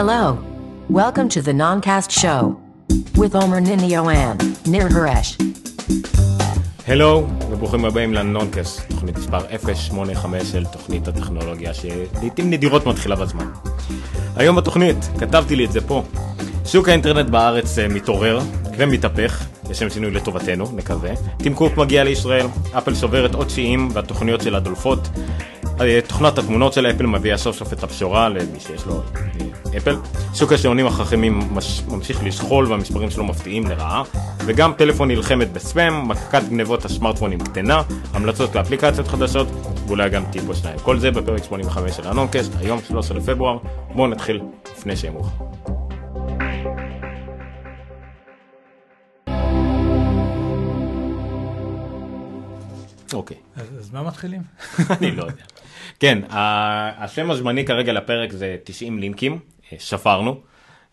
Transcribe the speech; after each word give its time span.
Hello. 0.00 0.36
Welcome 0.90 1.28
to 1.28 1.40
the 1.40 1.52
Noncast 1.52 2.10
Show 2.10 2.42
with 3.20 3.34
Ninio 3.34 4.02
and 4.12 4.42
Nir 4.66 4.88
Haresh. 4.88 5.38
הלו, 6.86 7.26
וברוכים 7.50 7.84
הבאים 7.84 8.14
לנונקאסט, 8.14 8.80
תוכנית 8.90 9.16
מספר 9.16 9.38
085 9.74 10.42
של 10.42 10.64
תוכנית 10.64 11.08
הטכנולוגיה 11.08 11.74
שלעיתים 11.74 12.50
נדירות 12.50 12.86
מתחילה 12.86 13.16
בזמן. 13.16 13.46
היום 14.36 14.56
בתוכנית, 14.56 14.96
כתבתי 15.18 15.56
לי 15.56 15.64
את 15.64 15.72
זה 15.72 15.80
פה, 15.80 16.02
שוק 16.66 16.88
האינטרנט 16.88 17.30
בארץ 17.30 17.78
אה, 17.78 17.88
מתעורר 17.88 18.40
ומתהפך, 18.78 19.46
לשם 19.70 19.90
שינוי 19.90 20.10
לטובתנו, 20.10 20.64
נקווה. 20.74 21.10
טים 21.38 21.54
קוק 21.54 21.76
מגיע 21.76 22.04
לישראל, 22.04 22.46
אפל 22.78 22.94
שוברת 22.94 23.34
עוד 23.34 23.50
שיאים 23.50 23.88
והתוכניות 23.92 24.40
שלה 24.40 24.60
דולפות. 24.60 25.08
אה, 25.80 26.00
תוכנת 26.08 26.38
התמונות 26.38 26.72
של 26.72 26.86
אפל 26.86 27.06
מביאה 27.06 27.36
סוף 27.36 27.56
סוף 27.56 27.72
את 27.72 27.82
הבשורה 27.82 28.28
למי 28.28 28.60
שיש 28.60 28.86
לו 28.86 29.02
אה, 29.16 29.76
אפל. 29.76 29.96
שוק 30.34 30.52
השעונים 30.52 30.86
החכמים 30.86 31.40
מש, 31.52 31.82
ממשיך 31.88 32.24
לשכול 32.24 32.66
והמספרים 32.66 33.10
שלו 33.10 33.24
מפתיעים 33.24 33.66
לרעה. 33.66 34.02
וגם 34.38 34.72
טלפון 34.72 35.08
נלחמת 35.08 35.52
בספאם, 35.52 36.08
מכת 36.08 36.42
גנבות 36.50 36.84
הסמארטפונים 36.84 37.40
קטנה, 37.40 37.82
המלצות 38.12 38.54
לאפליקציות 38.54 39.08
חדשות, 39.08 39.46
ואולי 39.86 40.10
גם 40.10 40.24
טיפ 40.32 40.48
או 40.48 40.54
שניים. 40.54 40.78
כל 40.78 40.98
זה 40.98 41.10
בפרק 41.10 41.44
85 41.44 41.96
של 41.96 42.08
הנונקסט, 42.08 42.52
היום 42.58 42.80
13 42.88 43.18
לפברואר. 43.18 43.58
בואו 43.94 44.06
נתחיל 44.06 44.40
לפני 44.76 44.96
שיהיה 44.96 45.12
מאוחר. 45.12 45.44
אוקיי. 53.12 53.36
אז 53.56 53.90
מה 53.92 54.02
מתחילים? 54.02 54.42
אני 54.90 55.10
לא 55.10 55.22
יודע. 55.22 55.44
כן, 56.00 56.18
השם 56.30 57.30
הזמני 57.30 57.64
כרגע 57.64 57.92
לפרק 57.92 58.32
זה 58.32 58.56
90 58.64 58.98
לינקים, 58.98 59.38
אה, 59.72 59.76
שפרנו. 59.80 60.40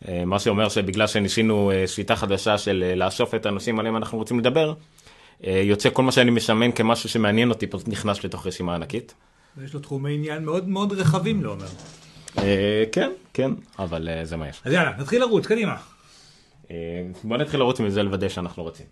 אה, 0.08 0.26
מה 0.26 0.40
שאומר 0.40 0.70
שבגלל 0.70 1.08
שניסינו 1.08 1.72
אה, 1.72 1.88
שיטה 1.88 2.16
חדשה 2.16 2.58
של 2.58 2.94
לאסוף 2.96 3.36
את 3.36 3.46
הנושאים 3.46 3.80
עליהם 3.80 3.98
אנחנו 3.98 4.18
רוצים 4.18 4.40
לדבר, 4.40 4.74
יוצא 5.44 5.90
כל 5.94 6.04
מה 6.04 6.12
שאני 6.12 6.32
משמן 6.32 6.72
כמשהו 6.72 7.10
שמעניין 7.10 7.50
אותי 7.50 7.68
פשוט 7.68 7.88
נכנס 7.88 8.24
לתוך 8.24 8.48
רשימה 8.48 8.76
ענקית. 8.76 9.14
יש 9.64 9.74
לו 9.74 9.80
תחומי 9.80 10.14
עניין 10.14 10.46
מאוד 10.46 10.68
מאוד 10.70 10.92
רחבים, 10.94 11.44
לא 11.44 11.52
אומר. 11.52 11.66
כן, 12.92 13.12
כן, 13.34 13.52
אבל 13.80 14.10
זה 14.24 14.38
מה 14.38 14.48
יש. 14.50 14.62
אז 14.66 14.74
יאללה, 14.74 14.92
נתחיל 15.00 15.22
לרוץ, 15.22 15.46
קדימה. 15.48 15.78
בוא 17.24 17.38
נתחיל 17.38 17.60
לרוץ 17.60 17.80
מזה 17.80 18.04
לוודא 18.04 18.30
שאנחנו 18.30 18.64
רוצים. 18.64 18.86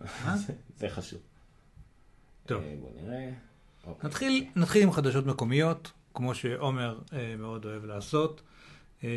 זה- 0.78 0.88
חשוב. 0.88 1.18
טוב, 2.46 2.62
בוא 2.80 2.88
נראה. 3.02 3.28
אוקיי. 3.86 4.08
נתחיל, 4.08 4.44
נתחיל 4.56 4.82
עם 4.82 4.92
חדשות 4.92 5.26
מקומיות, 5.26 5.92
כמו 6.14 6.34
שעומר 6.34 6.98
אה, 7.12 7.34
מאוד 7.38 7.64
אוהב 7.64 7.84
לעשות. 7.84 8.42
אה, 9.04 9.08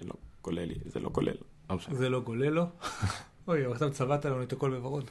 זה 0.00 0.06
לא 0.06 0.14
כולל 0.42 0.64
לי, 0.64 0.74
זה 0.84 1.00
לא 1.00 1.10
כולל. 1.12 1.34
לא. 1.70 1.76
זה 1.90 2.08
לא 2.08 2.20
גולל 2.20 2.48
לו. 2.48 2.64
אוי, 3.48 3.72
עכשיו 3.72 3.90
צבעת 3.90 4.24
לנו 4.24 4.42
את 4.42 4.52
הכל 4.52 4.70
בוורוד. 4.70 5.10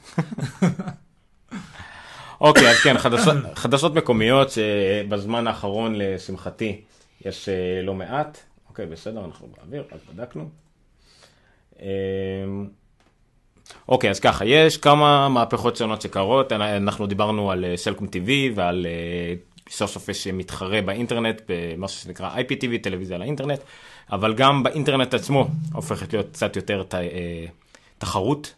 אוקיי, 2.40 2.70
אז 2.70 2.76
כן, 2.76 2.98
חדשות, 2.98 3.36
חדשות 3.54 3.94
מקומיות 3.94 4.48
שבזמן 4.50 5.46
האחרון, 5.46 5.94
לשמחתי, 5.94 6.80
יש 7.24 7.48
אה, 7.48 7.82
לא 7.82 7.94
מעט. 7.94 8.38
אוקיי, 8.68 8.86
בסדר, 8.86 9.24
אנחנו 9.24 9.48
באוויר, 9.56 9.84
רק 9.92 10.00
בדקנו. 10.12 10.50
אוקיי, 13.88 14.10
אז 14.10 14.20
ככה, 14.20 14.44
יש 14.44 14.76
כמה 14.76 15.28
מהפכות 15.28 15.76
שונות 15.76 16.02
שקרות. 16.02 16.52
אנחנו 16.52 17.06
דיברנו 17.06 17.50
על 17.50 17.64
אה, 17.64 17.76
סלקום 17.76 18.06
TV 18.06 18.28
ועל 18.54 18.86
אה, 18.86 19.34
סוף 19.70 19.90
סוף 19.90 20.08
יש 20.08 20.26
מתחרה 20.26 20.82
באינטרנט, 20.82 21.42
במשהו 21.48 22.00
שנקרא 22.00 22.30
IPTV, 22.36 22.78
טלוויזיה 22.82 23.18
לאינטרנט, 23.18 23.60
אבל 24.12 24.34
גם 24.34 24.62
באינטרנט 24.62 25.14
עצמו 25.14 25.48
הופכת 25.72 26.12
להיות 26.12 26.26
קצת 26.32 26.56
יותר 26.56 26.82
ת- 26.82 26.94
אה, 26.94 27.44
תחרות. 27.98 28.54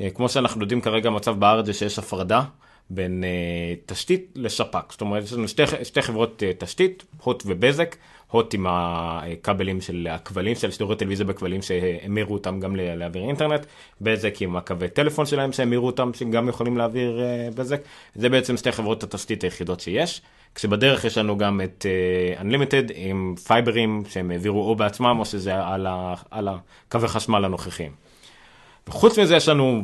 אה, 0.00 0.10
כמו 0.10 0.28
שאנחנו 0.28 0.60
יודעים 0.60 0.80
כרגע 0.80 1.08
המצב 1.08 1.38
בארץ 1.38 1.66
זה 1.66 1.72
שיש 1.72 1.98
הפרדה 1.98 2.42
בין 2.90 3.24
אה, 3.24 3.74
תשתית 3.86 4.32
לספק. 4.36 4.84
זאת 4.92 5.00
אומרת, 5.00 5.24
יש 5.24 5.32
לנו 5.32 5.48
שתי, 5.48 5.62
שתי 5.82 6.02
חברות 6.02 6.42
אה, 6.42 6.50
תשתית, 6.58 7.04
הוט 7.22 7.42
ובזק, 7.46 7.96
הוט 8.30 8.54
עם 8.54 8.66
הכבלים 8.68 9.80
של 9.80 10.08
הכבלים 10.10 10.56
של 10.56 10.70
שידורי 10.70 10.96
טלוויזיה 10.96 11.26
בכבלים 11.26 11.62
שהמירו 11.62 12.34
אותם 12.34 12.60
גם 12.60 12.76
להעביר 12.76 13.22
אינטרנט, 13.22 13.66
בזק 14.00 14.42
עם 14.42 14.56
הקווי 14.56 14.88
טלפון 14.88 15.26
שלהם 15.26 15.52
שהמירו 15.52 15.86
אותם 15.86 16.10
שגם 16.14 16.48
יכולים 16.48 16.76
להעביר 16.76 17.20
אה, 17.20 17.48
בזק. 17.54 17.80
זה 18.14 18.28
בעצם 18.28 18.56
שתי 18.56 18.72
חברות 18.72 19.02
התשתית 19.02 19.44
היחידות 19.44 19.80
שיש. 19.80 20.22
כשבדרך 20.54 21.04
יש 21.04 21.18
לנו 21.18 21.38
גם 21.38 21.60
את 21.64 21.86
uh, 22.38 22.40
Unlimited 22.40 22.92
עם 22.94 23.34
פייברים 23.46 24.02
שהם 24.08 24.30
העבירו 24.30 24.68
או 24.68 24.76
בעצמם 24.76 25.16
או 25.18 25.24
שזה 25.24 25.66
על, 25.66 25.86
ה, 25.86 26.14
על 26.30 26.48
הקווי 26.48 27.08
חשמל 27.08 27.44
הנוכחיים. 27.44 27.92
חוץ 28.88 29.18
מזה 29.18 29.36
יש 29.36 29.48
לנו 29.48 29.82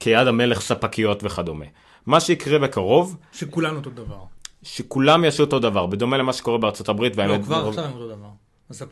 כיד 0.00 0.26
המלך 0.26 0.60
ספקיות 0.60 1.24
וכדומה. 1.24 1.64
מה 2.06 2.20
שיקרה 2.20 2.58
בקרוב, 2.58 3.16
שכולנו 3.32 3.76
אותו 3.76 3.90
דבר. 3.90 4.18
שכולם 4.66 5.24
יעשו 5.24 5.42
אותו 5.42 5.58
דבר, 5.58 5.86
בדומה 5.86 6.16
למה 6.16 6.32
שקורה 6.32 6.58
בארצות 6.58 6.88
הברית. 6.88 7.16
לא, 7.16 7.38
כבר 7.42 7.68
עכשיו 7.68 7.84
הם 7.84 7.92
אותו 7.92 8.08
דבר. 8.08 8.28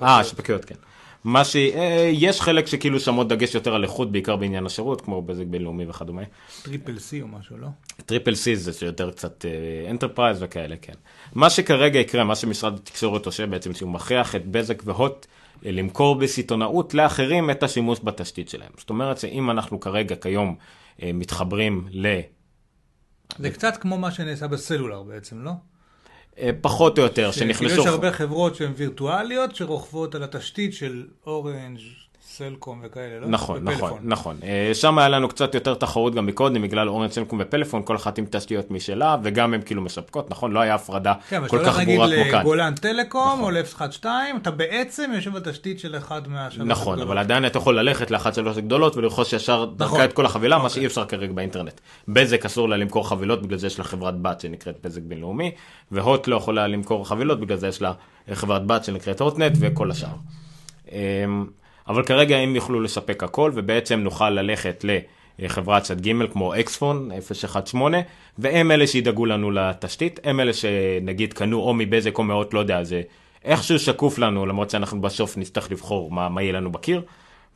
אה, 0.03 0.25
ספקיות, 0.25 0.65
כן. 0.65 0.75
מה 1.25 1.45
ש... 1.45 1.57
אה, 1.57 2.11
יש 2.13 2.41
חלק 2.41 2.67
שכאילו 2.67 3.01
שמות 3.01 3.29
דגש 3.29 3.55
יותר 3.55 3.75
על 3.75 3.83
איכות, 3.83 4.13
בעיקר 4.13 4.37
בעניין 4.37 4.67
השירות, 4.67 5.01
כמו 5.01 5.23
בזק 5.23 5.45
בינלאומי 5.47 5.85
וכדומה. 5.89 6.23
טריפל 6.63 6.99
סי 6.99 7.23
או 7.23 7.29
משהו, 7.29 7.57
לא? 7.57 7.69
טריפל 8.07 8.35
סי 8.35 8.57
זה 8.57 8.73
שיותר 8.73 9.11
קצת 9.11 9.45
enterprise 9.91 10.43
וכאלה, 10.43 10.77
כן. 10.83 10.93
מה 11.35 11.51
שכרגע 11.51 11.99
יקרה, 11.99 12.25
מה 12.25 12.37
שמשרד 12.37 12.75
התקשורת 12.75 13.27
עושה 13.27 13.47
בעצם, 13.47 13.75
שהוא 13.75 13.91
מכריח 13.91 14.35
את 14.35 14.47
בזק 14.47 14.83
והוט 14.85 15.27
אה, 15.67 15.73
למכור 15.73 16.15
בסיטונאות 16.15 16.95
לאחרים 16.95 17.51
את 17.51 17.63
השימוש 17.63 18.01
בתשתית 18.05 18.49
שלהם. 18.49 18.71
זאת 18.79 18.91
אומרת 18.91 19.19
שאם 19.19 19.51
אנחנו 19.51 19.81
כרגע, 19.81 20.17
כיום, 20.17 20.55
אה, 21.03 21.11
מתחברים 21.15 21.87
ל... 21.91 22.07
זה 23.39 23.51
קצת 23.51 23.77
כמו 23.77 23.99
מה 23.99 24.11
שנעשה 24.11 24.49
בסלולר 24.49 25.03
בעצם, 25.03 25.45
לא? 25.45 25.51
אה, 26.39 26.51
פחות 26.61 26.99
או 26.99 27.03
יותר, 27.03 27.33
כאילו 27.33 27.33
שנכנסו... 27.33 27.81
יש 27.81 27.87
הרבה 27.87 28.13
חברות 28.13 28.55
שהן 28.55 28.73
וירטואליות 28.77 29.57
שרוכבות 29.57 30.15
על 30.15 30.23
התשתית 30.23 30.75
של 30.75 31.07
אורנג', 31.27 31.81
סלקום 32.37 32.81
וכאלה, 32.85 33.21
לא? 33.21 33.27
נכון, 33.27 33.65
נכון. 33.65 33.99
נכון. 34.03 34.37
אה, 34.43 34.71
שם 34.75 34.99
היה 34.99 35.09
לנו 35.09 35.29
קצת 35.29 35.55
יותר 35.55 35.75
תחרות 35.75 36.15
גם 36.15 36.27
מקודם, 36.27 36.63
בגלל 36.63 36.89
אורנג' 36.89 37.11
סלקום 37.11 37.41
ופלאפון, 37.43 37.83
כל 37.85 37.97
אחת 37.97 38.19
עם 38.19 38.25
תשתיות 38.31 38.71
משלה, 38.71 39.17
וגם 39.23 39.55
הן 39.55 39.61
כאילו 39.65 39.83
מספקות, 39.83 40.31
נכון? 40.31 40.53
לא 40.53 40.61
היה 40.61 40.75
הפרדה 40.75 41.15
כן, 41.29 41.37
אבל 41.37 41.49
כל 41.49 41.65
כך 41.65 41.79
נגיד 41.79 42.01
ברורה 42.01 42.17
כמו 42.23 42.31
כאן. 42.31 42.41
לגולן 42.41 42.75
טלקום 42.75 43.33
נכון. 43.33 43.45
או 43.45 43.51
ל-012, 43.51 44.07
אתה 44.37 44.51
בעצם 44.51 45.11
יושב 45.15 45.37
על 45.37 45.43
תשתית 45.43 45.79
של 45.79 45.97
אחד 45.97 46.29
מהשלוש 46.29 46.69
נכון, 46.69 46.93
הגדולות. 46.93 47.11
אבל 47.11 47.19
עדיין 47.19 47.47
אתה 47.47 47.59
יכול 47.59 47.79
ללכת 47.79 48.11
לאחת 48.11 48.35
שלוש 48.35 48.57
הגדולות 48.57 48.97
ולרכוש 48.97 49.33
ישר 49.33 49.65
דרכה 49.65 49.85
נכון. 49.85 50.05
את 50.05 50.13
כל 50.13 50.27
החבילה, 50.27 50.59
מה 50.59 50.65
אוקיי. 50.65 50.75
שאי 50.75 50.87
אפשר 50.87 51.05
כרגע 51.05 51.33
באינטרנט. 51.33 51.81
בזק 52.09 52.45
אסור 52.45 52.69
לה 52.69 52.77
למכור 52.77 53.09
חבילות, 53.09 53.43
בגלל 53.43 53.59
זה 53.59 53.67
יש 53.67 53.79
לה 53.79 53.85
חברת 53.85 54.21
בת 54.21 54.41
שנקראת 54.41 54.77
בזק 54.85 55.03
בינלאומי, 55.03 55.53
והוט 55.91 56.29
לא 56.29 56.37
יכולה 56.37 56.67
למכור 56.67 57.09
חבילות, 57.09 57.41
בגלל 57.41 57.57
זה 57.57 57.69
יש 57.69 57.83
לה 57.83 57.93
חברת 58.33 58.67
בת 58.67 58.85
שנקראת 58.85 59.21
הוטנט 59.21 59.53
וכל 59.61 59.91
השאר. 59.91 60.15
אבל 61.89 62.03
כרגע 62.03 62.37
הם 62.37 62.57
יוכלו 62.57 62.81
לספק 62.81 63.23
הכל, 63.23 63.51
ובעצם 63.55 64.01
נוכל 64.01 64.31
ללכת 64.31 64.85
לחברת 65.39 65.83
צד 65.83 66.01
ג' 66.01 66.33
כמו 66.33 66.55
אקספון 66.55 67.11
018, 67.29 68.01
והם 68.39 68.71
אלה 68.71 68.87
שידאגו 68.87 69.27
לנו 69.27 69.51
לתשתית, 69.51 70.21
הם 70.25 70.41
אלה 70.41 70.53
שנגיד 70.53 71.33
קנו 71.33 71.61
או 71.61 71.75
מבזק 71.75 72.19
או 72.19 72.25
מהוט, 72.25 72.55
לא 72.55 72.59
יודע, 72.59 72.85
זה 72.85 73.03
איכשהו 73.45 73.79
שקוף 73.79 74.19
לנו, 74.19 74.47
למרות 74.47 74.71
שאנחנו 74.71 75.01
בסוף 75.01 75.37
נצטרך 75.37 75.71
לבחור 75.71 76.11
מה, 76.11 76.29
מה 76.29 76.43
יהיה 76.43 76.53
לנו 76.53 76.73
בקיר, 76.73 77.03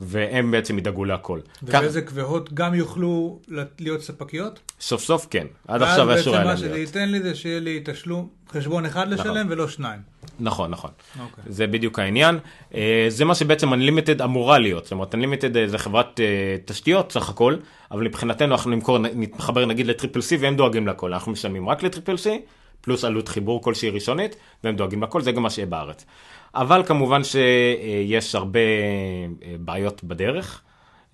והם 0.00 0.50
בעצם 0.50 0.78
ידאגו 0.78 1.04
להכל. 1.04 1.41
כך- 1.72 1.81
ובזק 1.82 2.10
והוט 2.14 2.53
גם 2.54 2.75
יוכלו 2.75 3.38
להיות 3.78 4.00
ספקיות? 4.03 4.60
סוף 4.81 5.03
סוף 5.03 5.26
כן, 5.31 5.47
עד 5.69 5.82
עכשיו 5.82 6.06
ואז 6.06 6.20
אסור 6.20 6.32
בעצם 6.32 6.38
היה 6.38 6.44
מה 6.44 6.48
להם 6.50 6.56
שזה 6.56 6.66
להיות. 6.75 6.88
ייתן 6.88 7.09
לי 7.09 7.22
זה 7.22 7.34
שיהיה 7.34 7.60
לי 7.60 7.81
תשלום, 7.84 8.28
חשבון 8.53 8.87
אחד 8.87 9.08
לשלם 9.08 9.47
ולא 9.50 9.69
שניים. 9.69 10.00
נכון, 10.40 10.70
נכון. 10.70 10.90
אוקיי. 11.20 11.44
זה 11.46 11.67
בדיוק 11.67 11.99
העניין. 11.99 12.38
אה, 12.75 13.06
זה 13.08 13.25
מה 13.25 13.34
שבעצם 13.34 13.72
Unlimited 13.72 14.25
אמורה 14.25 14.58
להיות. 14.58 14.84
זאת 14.84 14.93
אומרת, 14.93 15.14
Unlimited 15.14 15.56
אה, 15.56 15.69
זה 15.69 15.78
חברת 15.78 16.20
אה, 16.20 16.25
תשתיות 16.64 17.12
סך 17.12 17.28
הכל, 17.28 17.56
אבל 17.90 18.05
מבחינתנו 18.05 18.52
אנחנו 18.55 18.70
נמכור, 18.70 18.99
נתחבר 18.99 19.67
נגיד 19.67 19.87
לטריפל 19.87 20.20
סי 20.20 20.37
והם 20.37 20.56
דואגים 20.56 20.87
לכל. 20.88 21.12
אנחנו 21.12 21.32
משלמים 21.32 21.69
רק 21.69 21.82
לטריפל 21.82 22.17
סי, 22.17 22.40
פלוס 22.81 23.05
עלות 23.05 23.28
חיבור 23.28 23.62
כלשהי 23.62 23.90
ראשונית, 23.90 24.37
והם 24.64 24.76
דואגים 24.76 25.02
לכל, 25.02 25.22
זה 25.22 25.32
גם 25.32 25.43
מה 25.43 25.50
שיהיה 25.50 25.67
בארץ. 25.67 26.05
אבל 26.54 26.82
כמובן 26.86 27.20
שיש 27.24 28.34
הרבה 28.34 28.60
אה, 28.60 29.54
בעיות 29.58 30.04
בדרך. 30.04 30.62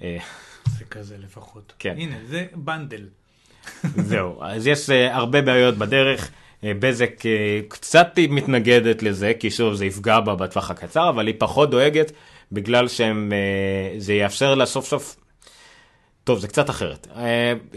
אה, 0.03 0.17
זה 0.79 0.85
כזה 0.85 1.17
לפחות. 1.19 1.73
כן. 1.79 1.95
הנה, 1.99 2.17
זה 2.27 2.47
בנדל. 2.55 3.07
זהו, 3.83 4.43
אז 4.43 4.67
יש 4.67 4.91
אה, 4.91 5.17
הרבה 5.17 5.43
בעיות 5.43 5.79
בדרך. 5.79 6.31
בזק 6.67 7.23
קצת 7.69 8.19
מתנגדת 8.29 9.03
לזה, 9.03 9.33
כי 9.41 9.51
שוב 9.51 9.75
זה 9.75 9.87
יפגע 9.87 10.21
בה 10.21 10.35
בטווח 10.35 10.71
הקצר, 10.71 11.09
אבל 11.09 11.27
היא 11.27 11.35
פחות 11.39 11.71
דואגת, 11.71 12.13
בגלל 12.53 12.89
שזה 12.89 14.13
יאפשר 14.13 14.55
לה 14.55 14.67
סוף 14.67 14.87
סוף... 14.87 15.17
טוב, 16.25 16.39
זה 16.39 16.49
קצת 16.49 16.71
אחרת. 16.71 17.07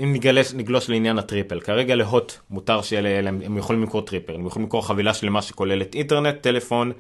אם 0.04 0.13
נגלש, 0.13 0.54
נגלוש 0.54 0.89
לעניין 0.89 1.18
הטריפל, 1.18 1.59
כרגע 1.59 1.95
להוט 1.95 2.33
מותר 2.50 2.81
שיהיה 2.81 3.21
להם, 3.21 3.42
הם 3.45 3.57
יכולים 3.57 3.81
למכור 3.81 4.01
טריפל, 4.01 4.36
הם 4.36 4.45
יכולים 4.45 4.65
למכור 4.65 4.88
חבילה 4.88 5.13
שלמה 5.13 5.42
שכוללת 5.42 5.95
אינטרנט, 5.95 6.36
טלפון 6.42 6.92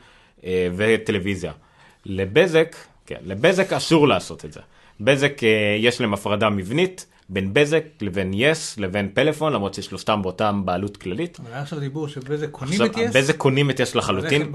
וטלוויזיה. 0.45 1.51
לבזק, 2.05 2.75
כן, 3.05 3.19
לבזק 3.25 3.73
אסור 3.73 4.07
לעשות 4.07 4.45
את 4.45 4.53
זה. 4.53 4.59
בזק 5.01 5.43
אה, 5.43 5.77
יש 5.79 6.01
להם 6.01 6.13
הפרדה 6.13 6.49
מבנית 6.49 7.05
בין 7.29 7.53
בזק 7.53 7.83
לבין 8.01 8.31
יס 8.33 8.77
לבין 8.77 9.09
פלאפון, 9.13 9.53
למרות 9.53 9.73
ששלושתם 9.73 10.21
באותם 10.21 10.61
בעלות 10.65 10.97
כללית. 10.97 11.39
אבל 11.39 11.51
היה 11.51 11.61
עכשיו 11.61 11.79
דיבור 11.79 12.07
שבזק 12.07 12.49
קונים 12.51 12.85
את 12.85 12.97
יס? 12.97 13.15
בזק 13.15 13.37
קונים 13.37 13.69
את 13.69 13.79
יס 13.79 13.95
לחלוטין? 13.95 14.51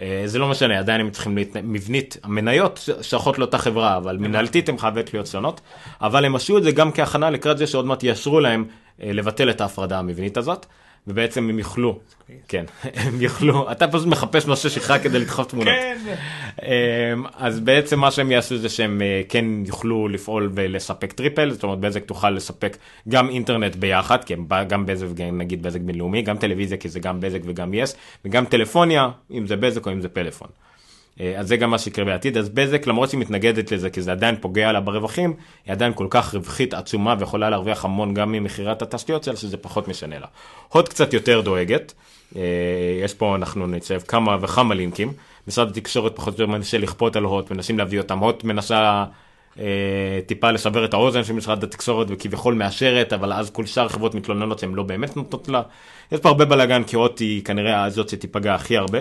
אה, 0.00 0.22
זה 0.26 0.38
לא 0.38 0.48
משנה, 0.48 0.78
עדיין 0.78 1.00
הם 1.00 1.10
צריכים 1.10 1.36
להתנ... 1.36 1.58
מבנית, 1.62 2.16
המניות 2.22 2.88
שייכות 3.02 3.38
לאותה 3.38 3.58
חברה, 3.58 3.96
אבל 3.96 4.16
מנהלתית 4.16 4.68
הן 4.68 4.78
חייבות 4.78 5.14
להיות 5.14 5.26
שונות, 5.26 5.60
אבל 6.00 6.24
הם 6.24 6.36
עשו 6.36 6.58
את 6.58 6.62
זה 6.62 6.72
גם 6.72 6.92
כהכנה 6.92 7.30
לקראת 7.30 7.58
זה 7.58 7.66
שעוד 7.66 7.86
מעט 7.86 8.02
יאשרו 8.02 8.40
להם 8.40 8.64
אה, 9.02 9.12
לבטל 9.12 9.50
את 9.50 9.60
ההפרדה 9.60 9.98
המבנית 9.98 10.36
הזאת, 10.36 10.66
ובעצם 11.06 11.48
הם 11.48 11.58
יוכלו, 11.58 11.98
כן, 12.48 12.64
הם 13.04 13.22
יוכלו, 13.22 13.72
אתה 13.72 13.88
פשוט 13.88 14.06
מחפש 14.06 14.46
נושא 14.46 14.68
שלך 14.68 14.94
כדי 15.02 15.18
לדחוף 15.18 15.46
תמונות. 15.46 15.74
אמ, 16.62 17.24
אז 17.36 17.60
בעצם 17.60 17.98
מה 17.98 18.10
שהם 18.10 18.30
יעשו 18.30 18.56
זה 18.56 18.68
שהם 18.68 19.02
אה, 19.02 19.22
כן 19.28 19.44
יוכלו 19.66 20.08
לפעול 20.08 20.50
ולספק 20.54 21.12
טריפל, 21.12 21.50
זאת 21.50 21.62
אומרת 21.62 21.78
בזק 21.78 22.04
תוכל 22.04 22.30
לספק 22.30 22.76
גם 23.08 23.28
אינטרנט 23.28 23.76
ביחד, 23.76 24.24
כי 24.24 24.34
הם 24.34 24.46
גם 24.68 24.86
בזק 24.86 25.06
נגיד 25.32 25.62
בזק 25.62 25.80
בינלאומי, 25.80 26.22
גם 26.22 26.36
טלוויזיה 26.36 26.78
כי 26.78 26.88
זה 26.88 27.00
גם 27.00 27.20
בזק 27.20 27.40
וגם 27.44 27.74
יס, 27.74 27.96
וגם 28.24 28.44
טלפוניה, 28.44 29.08
אם 29.30 29.46
זה 29.46 29.56
בזק 29.56 29.86
או 29.86 29.92
אם 29.92 30.00
זה 30.00 30.08
פלאפון. 30.08 30.48
אה, 31.20 31.34
אז 31.36 31.48
זה 31.48 31.56
גם 31.56 31.70
מה 31.70 31.78
שיקרה 31.78 32.04
בעתיד, 32.04 32.36
אז 32.36 32.48
בזק 32.48 32.86
למרות 32.86 33.10
שהיא 33.10 33.20
מתנגדת 33.20 33.72
לזה 33.72 33.90
כי 33.90 34.02
זה 34.02 34.12
עדיין 34.12 34.36
פוגע 34.40 34.72
לה 34.72 34.80
ברווחים, 34.80 35.34
היא 35.66 35.72
עדיין 35.72 35.92
כל 35.94 36.06
כך 36.10 36.34
רווחית 36.34 36.74
עצומה 36.74 37.14
ויכולה 37.18 37.50
להרוויח 37.50 37.84
המון 37.84 38.14
גם 38.14 38.32
ממכירת 38.32 38.82
התשתיות 38.82 39.24
שלה 39.24 39.36
שזה 39.36 39.56
פחות 39.56 39.88
משנה 39.88 40.18
לה. 40.18 40.26
הוט 40.68 40.88
קצת 40.88 41.12
יותר 41.12 41.40
דואגת, 41.40 41.92
אה, 42.36 42.42
יש 43.04 43.14
פה 43.14 43.36
אנחנו 43.36 43.66
נצב 43.66 44.00
כמה 44.00 44.36
וכמה 44.40 44.74
לינקים, 44.74 45.12
משרד 45.48 45.70
התקשורת 45.70 46.16
פחות 46.16 46.34
או 46.34 46.42
יותר 46.42 46.52
מנסה 46.52 46.78
לכפות 46.78 47.16
על 47.16 47.24
הוט, 47.24 47.50
מנסים 47.50 47.78
להביא 47.78 47.98
אותם, 47.98 48.18
הוט 48.18 48.44
מנסה 48.44 49.04
אה, 49.58 50.20
טיפה 50.26 50.50
לסבר 50.50 50.84
את 50.84 50.94
האוזן 50.94 51.24
של 51.24 51.32
משרד 51.32 51.64
התקשורת 51.64 52.06
וכביכול 52.10 52.54
מאשרת, 52.54 53.12
אבל 53.12 53.32
אז 53.32 53.50
כל 53.50 53.66
שאר 53.66 53.86
החברות 53.86 54.14
מתלוננות 54.14 54.58
שהן 54.58 54.74
לא 54.74 54.82
באמת 54.82 55.16
נותנות 55.16 55.48
לה. 55.48 55.62
יש 56.12 56.20
פה 56.20 56.28
הרבה 56.28 56.44
בלאגן 56.44 56.84
כי 56.84 56.96
הוט 56.96 57.20
היא 57.20 57.44
כנראה 57.44 57.84
הזאת 57.84 58.08
שתיפגע 58.08 58.54
הכי 58.54 58.76
הרבה. 58.76 58.98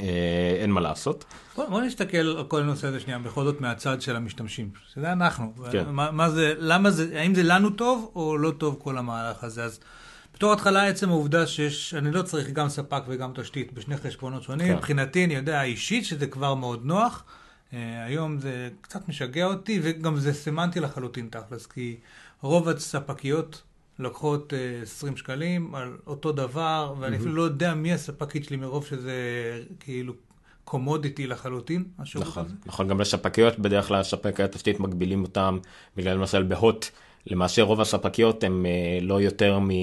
אה, 0.00 0.56
אין 0.60 0.70
מה 0.70 0.80
לעשות. 0.80 1.24
בוא, 1.56 1.68
בוא 1.68 1.80
נסתכל 1.80 2.16
על 2.16 2.44
כל 2.48 2.60
הנושא 2.60 2.86
הזה 2.86 3.00
שנייה, 3.00 3.18
בכל 3.18 3.44
זאת 3.44 3.60
מהצד 3.60 4.02
של 4.02 4.16
המשתמשים, 4.16 4.70
שזה 4.92 5.12
אנחנו. 5.12 5.52
כן. 5.72 5.84
מה, 5.88 6.10
מה 6.10 6.30
זה, 6.30 6.54
למה 6.58 6.90
זה, 6.90 7.20
האם 7.20 7.34
זה 7.34 7.42
לנו 7.42 7.70
טוב 7.70 8.12
או 8.14 8.38
לא 8.38 8.50
טוב 8.50 8.76
כל 8.82 8.98
המהלך 8.98 9.44
הזה? 9.44 9.64
אז 9.64 9.80
בתור 10.34 10.52
התחלה 10.52 10.86
עצם 10.86 11.08
העובדה 11.08 11.46
שיש, 11.46 11.94
אני 11.94 12.10
לא 12.10 12.22
צריך 12.22 12.50
גם 12.50 12.68
ספק 12.68 13.02
וגם 13.08 13.32
תשתית 13.34 13.72
בשני 13.72 13.96
חשבונות 13.96 14.42
שונים, 14.42 14.66
כן. 14.66 14.76
מבחינתי 14.76 15.24
אני 15.24 15.34
יודע 15.34 15.62
אישית 15.62 16.04
שזה 16.04 16.26
כבר 16.26 16.54
מאוד 16.54 16.84
נוח. 16.84 17.24
אה, 17.72 18.04
היום 18.04 18.38
זה 18.38 18.68
קצת 18.80 19.08
משגע 19.08 19.44
אותי 19.44 19.80
וגם 19.82 20.16
זה 20.16 20.32
סמנטי 20.32 20.80
לחלוטין 20.80 21.28
תכלס, 21.30 21.66
כי 21.66 21.96
רוב 22.40 22.68
הספקיות 22.68 23.62
לוקחות 24.00 24.54
אה, 24.54 24.82
20 24.82 25.16
שקלים 25.16 25.74
על 25.74 25.96
אותו 26.06 26.32
דבר, 26.32 26.94
ואני 27.00 27.16
אפילו 27.16 27.34
לא 27.34 27.42
יודע 27.42 27.74
מי 27.74 27.92
הספקית 27.92 28.44
שלי 28.44 28.56
מרוב 28.56 28.86
שזה 28.86 29.12
כאילו 29.80 30.12
קומודיטי 30.64 31.26
לחלוטין, 31.26 31.84
השירות 31.98 32.26
נכון, 32.26 32.44
הזה. 32.44 32.54
נכון, 32.66 32.88
גם 32.88 33.00
לספקיות 33.00 33.58
בדרך 33.58 33.88
כלל 33.88 34.02
ספקי 34.02 34.42
התשתית 34.42 34.80
מגבילים 34.80 35.22
אותם, 35.22 35.58
בגלל 35.96 36.16
למשל 36.16 36.42
בהוט, 36.42 36.86
למעשה 37.26 37.62
רוב 37.62 37.80
הספקיות 37.80 38.44
הם 38.44 38.66
אה, 38.66 38.98
לא 39.02 39.20
יותר 39.20 39.58
מ... 39.58 39.70
אה, 39.70 39.76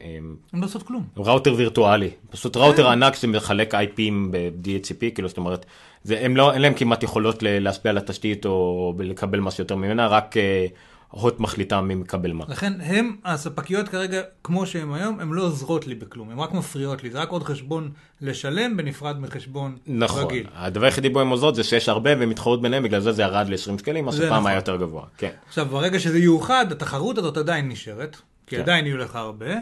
אה, 0.00 0.18
הם 0.52 0.60
לא 0.60 0.66
עושות 0.66 0.82
כלום. 0.82 1.04
ראוטר 1.16 1.54
וירטואלי, 1.54 2.10
פשוט 2.30 2.56
ראוטר 2.56 2.88
ענק 2.88 3.14
שמחלק 3.14 3.74
IPים 3.74 4.12
ב-DHCP, 4.30 5.14
כאילו 5.14 5.28
זאת 5.28 5.38
אומרת, 5.38 5.66
זה, 6.04 6.20
הם 6.20 6.36
לא, 6.36 6.52
אין 6.52 6.62
להם 6.62 6.74
כמעט 6.74 7.02
יכולות 7.02 7.42
להשפיע 7.42 7.90
על 7.90 7.98
התשתית 7.98 8.46
או 8.46 8.94
לקבל 8.98 9.40
משהו 9.40 9.62
יותר 9.62 9.76
ממנה, 9.76 10.06
רק 10.06 10.36
אה, 10.36 10.66
הוט 11.10 11.40
מחליטה 11.40 11.80
מי 11.80 11.94
מקבל 11.94 12.32
מה. 12.32 12.44
לכן 12.48 12.72
הם, 12.80 13.16
הספקיות 13.24 13.88
כרגע, 13.88 14.20
כמו 14.44 14.66
שהם 14.66 14.92
היום, 14.92 15.20
הן 15.20 15.28
לא 15.28 15.42
עוזרות 15.42 15.86
לי 15.86 15.94
בכלום, 15.94 16.30
הן 16.30 16.38
רק 16.38 16.52
מפריעות 16.52 17.02
לי, 17.02 17.10
זה 17.10 17.18
רק 17.18 17.28
עוד 17.28 17.42
חשבון 17.42 17.90
לשלם 18.20 18.76
בנפרד 18.76 19.20
מחשבון 19.20 19.76
נכון, 19.86 20.24
רגיל. 20.24 20.46
הדבר 20.54 20.84
היחידי 20.84 21.08
בו 21.08 21.20
הם 21.20 21.28
עוזרות 21.28 21.54
זה 21.54 21.64
שיש 21.64 21.88
הרבה 21.88 22.10
והם 22.18 22.28
מתחרות 22.28 22.62
ביניהם, 22.62 22.82
בגלל 22.82 23.00
זה 23.00 23.12
זה 23.12 23.22
ירד 23.22 23.46
ל-20 23.48 23.78
שקלים, 23.78 24.04
מה 24.04 24.12
שפעם 24.12 24.26
נכון. 24.26 24.46
היה 24.46 24.56
יותר 24.56 24.76
גבוה, 24.76 25.04
כן. 25.16 25.30
עכשיו, 25.48 25.66
ברגע 25.66 26.00
שזה 26.00 26.18
יאוחד, 26.18 26.72
התחרות 26.72 27.18
הזאת 27.18 27.36
עדיין 27.36 27.68
נשארת, 27.68 28.16
כי 28.46 28.56
כן. 28.56 28.62
עדיין 28.62 28.86
יהיו 28.86 28.96
לך 28.96 29.16
הרבה. 29.16 29.52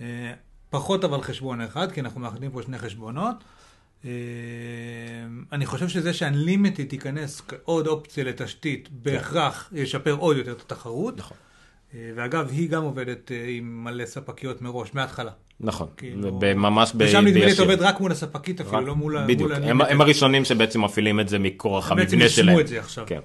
אה, 0.00 0.32
פחות 0.70 1.04
אבל 1.04 1.22
חשבון 1.22 1.60
אחד, 1.60 1.92
כי 1.92 2.00
אנחנו 2.00 2.20
מאחדים 2.20 2.50
פה 2.50 2.62
שני 2.62 2.78
חשבונות. 2.78 3.34
אה, 4.04 4.10
אני 5.52 5.66
חושב 5.66 5.88
שזה 5.88 6.12
ש-Unlimited 6.14 6.92
ייכנס 6.92 7.42
כעוד 7.48 7.86
אופציה 7.86 8.24
לתשתית, 8.24 8.88
בהכרח 8.92 9.70
ישפר 9.72 10.12
עוד 10.12 10.36
יותר 10.36 10.52
את 10.52 10.60
התחרות. 10.60 11.18
נכון. 11.18 11.36
אה, 11.94 12.10
ואגב, 12.16 12.48
היא 12.50 12.68
גם 12.68 12.82
עובדת 12.82 13.32
אה, 13.32 13.44
עם 13.48 13.84
מלא 13.84 14.06
ספקיות 14.06 14.62
מראש, 14.62 14.94
מההתחלה. 14.94 15.30
נכון, 15.60 15.88
כאילו- 15.96 16.40
ממש 16.56 16.92
ב- 16.92 16.96
ושם 17.00 17.24
נדמה 17.24 17.44
לי 17.44 17.52
אתה. 17.52 17.62
עובד 17.62 17.82
רק 17.82 18.00
מול 18.00 18.12
הספקית 18.12 18.60
אפילו, 18.60 18.80
לא 18.80 18.96
מול 18.96 19.16
ה- 19.16 19.26
בדיוק, 19.26 19.52
מול 19.52 19.62
הם. 19.64 19.80
הם 19.80 20.00
הראשונים 20.00 20.44
שבעצם 20.44 20.84
מפעילים 20.84 21.20
את 21.20 21.28
זה 21.28 21.38
מכורח 21.38 21.92
בעצם 21.92 22.16
המבנה 22.16 22.28
שלהם. 22.28 22.60
את 22.60 22.66
זה 22.68 22.80
עכשיו. 22.80 23.04
כן. 23.06 23.20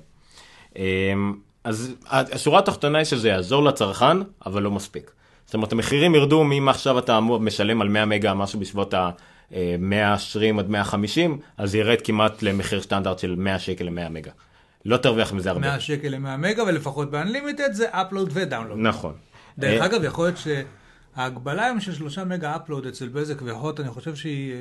אמ, 0.75 1.33
אז 1.63 1.93
השורה 2.11 2.59
התחתונה 2.59 2.97
היא 2.97 3.05
שזה 3.05 3.29
יעזור 3.29 3.63
לצרכן, 3.63 4.17
אבל 4.45 4.63
לא 4.63 4.71
מספיק. 4.71 5.11
זאת 5.45 5.53
אומרת, 5.53 5.71
המחירים 5.71 6.15
ירדו 6.15 6.43
מאם 6.43 6.69
עכשיו 6.69 6.99
אתה 6.99 7.19
משלם 7.19 7.81
על 7.81 7.87
100 7.89 8.05
מגה, 8.05 8.33
משהו 8.33 8.59
בסביבות 8.59 8.93
ה-120 9.51 10.59
עד 10.59 10.69
150, 10.69 11.39
אז 11.57 11.75
ירד 11.75 12.01
כמעט 12.03 12.43
למחיר 12.43 12.81
סטנדרט 12.81 13.19
של 13.19 13.35
100 13.37 13.59
שקל 13.59 13.83
ל-100 13.83 14.09
מגה. 14.09 14.31
לא 14.85 14.97
תרוויח 14.97 15.33
מזה 15.33 15.49
הרבה. 15.49 15.61
100 15.61 15.79
שקל 15.79 16.07
ל-100 16.07 16.37
מגה, 16.37 16.63
ולפחות 16.63 17.11
ב-Unlimited 17.11 17.71
זה 17.71 17.89
upload 17.89 18.29
ודאונלוד. 18.31 18.77
נכון. 18.79 19.13
דרך 19.57 19.81
אה, 19.81 19.85
אגב, 19.85 20.03
יכול 20.03 20.25
להיות 20.25 20.37
שההגבלה 21.15 21.65
היום 21.65 21.79
של 21.79 21.94
3 21.94 22.17
מגה 22.19 22.56
upload 22.56 22.88
אצל 22.88 23.07
בזק 23.07 23.41
והוט, 23.41 23.79
אני 23.79 23.89
חושב 23.89 24.15
שהיא 24.15 24.51
אה, 24.53 24.57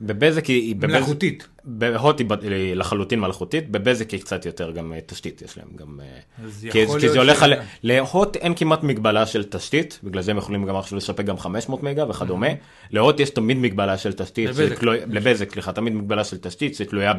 בבזק 0.00 0.44
היא... 0.46 0.62
היא- 0.62 0.76
מלאכותית. 0.82 1.48
בהוט 1.64 2.18
היא 2.20 2.26
לחלוטין 2.74 3.20
מלאכותית, 3.20 3.70
בבזק 3.70 4.10
היא 4.10 4.20
קצת 4.20 4.46
יותר 4.46 4.70
גם 4.70 4.92
אה, 4.92 4.98
תשתית 5.06 5.42
יש 5.42 5.58
להם 5.58 5.68
גם... 5.76 6.00
אה, 6.00 6.50
כי, 6.72 6.86
כי 7.00 7.08
זה 7.08 7.18
הולך 7.18 7.40
ש- 7.40 7.42
על... 7.42 7.52
להוט 7.82 8.36
אין 8.36 8.54
כמעט 8.54 8.82
מגבלה 8.82 9.26
של 9.26 9.44
תשתית, 9.44 10.00
בגלל 10.04 10.22
זה 10.22 10.30
הם 10.30 10.38
יכולים 10.38 10.64
גם 10.66 10.76
עכשיו 10.76 10.98
לספק 10.98 11.24
גם 11.24 11.38
500 11.38 11.82
מגה 11.82 12.10
וכדומה. 12.10 12.46
להוט 12.90 13.20
יש 13.20 13.30
תמיד 13.30 13.56
מגבלה 13.58 13.98
של 13.98 14.12
תשתית, 14.12 14.48
לבזק. 14.48 14.82
לבזק, 14.82 15.52
סליחה, 15.52 15.72
תמיד 15.72 15.94
מגבלה 15.94 16.24
של 16.24 16.38
תשתית, 16.38 16.74
זה 16.74 16.84
תלויה 16.84 17.12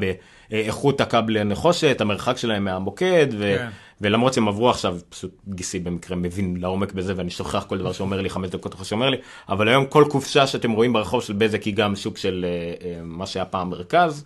באיכות 0.49 1.01
הכבל 1.01 1.37
הנחושת, 1.37 2.01
המרחק 2.01 2.37
שלהם 2.37 2.63
מהמוקד, 2.63 3.27
ו... 3.37 3.55
ולמרות 4.01 4.33
שהם 4.33 4.47
עברו 4.47 4.69
עכשיו, 4.69 4.97
פשוט 5.09 5.31
גיסי 5.49 5.79
במקרה 5.79 6.17
מבין 6.17 6.57
לעומק 6.59 6.91
בזה 6.91 7.13
ואני 7.17 7.29
שוכח 7.29 7.65
כל 7.67 7.77
דבר 7.77 7.91
שאומר 7.91 8.21
לי 8.21 8.29
חמש 8.29 8.49
דקות 8.49 8.75
אחרי 8.75 8.85
שאומר 8.85 9.09
לי, 9.09 9.17
אבל 9.49 9.67
היום 9.67 9.85
כל 9.85 10.05
קופסה 10.09 10.47
שאתם 10.47 10.71
רואים 10.71 10.93
ברחוב 10.93 11.23
של 11.23 11.33
בזק 11.33 11.63
היא 11.63 11.75
גם 11.75 11.95
סוג 11.95 12.17
של 12.17 12.45
אה, 12.47 12.87
אה, 12.87 13.01
מה 13.03 13.25
שהיה 13.25 13.45
פעם 13.45 13.69
מרכז, 13.69 14.23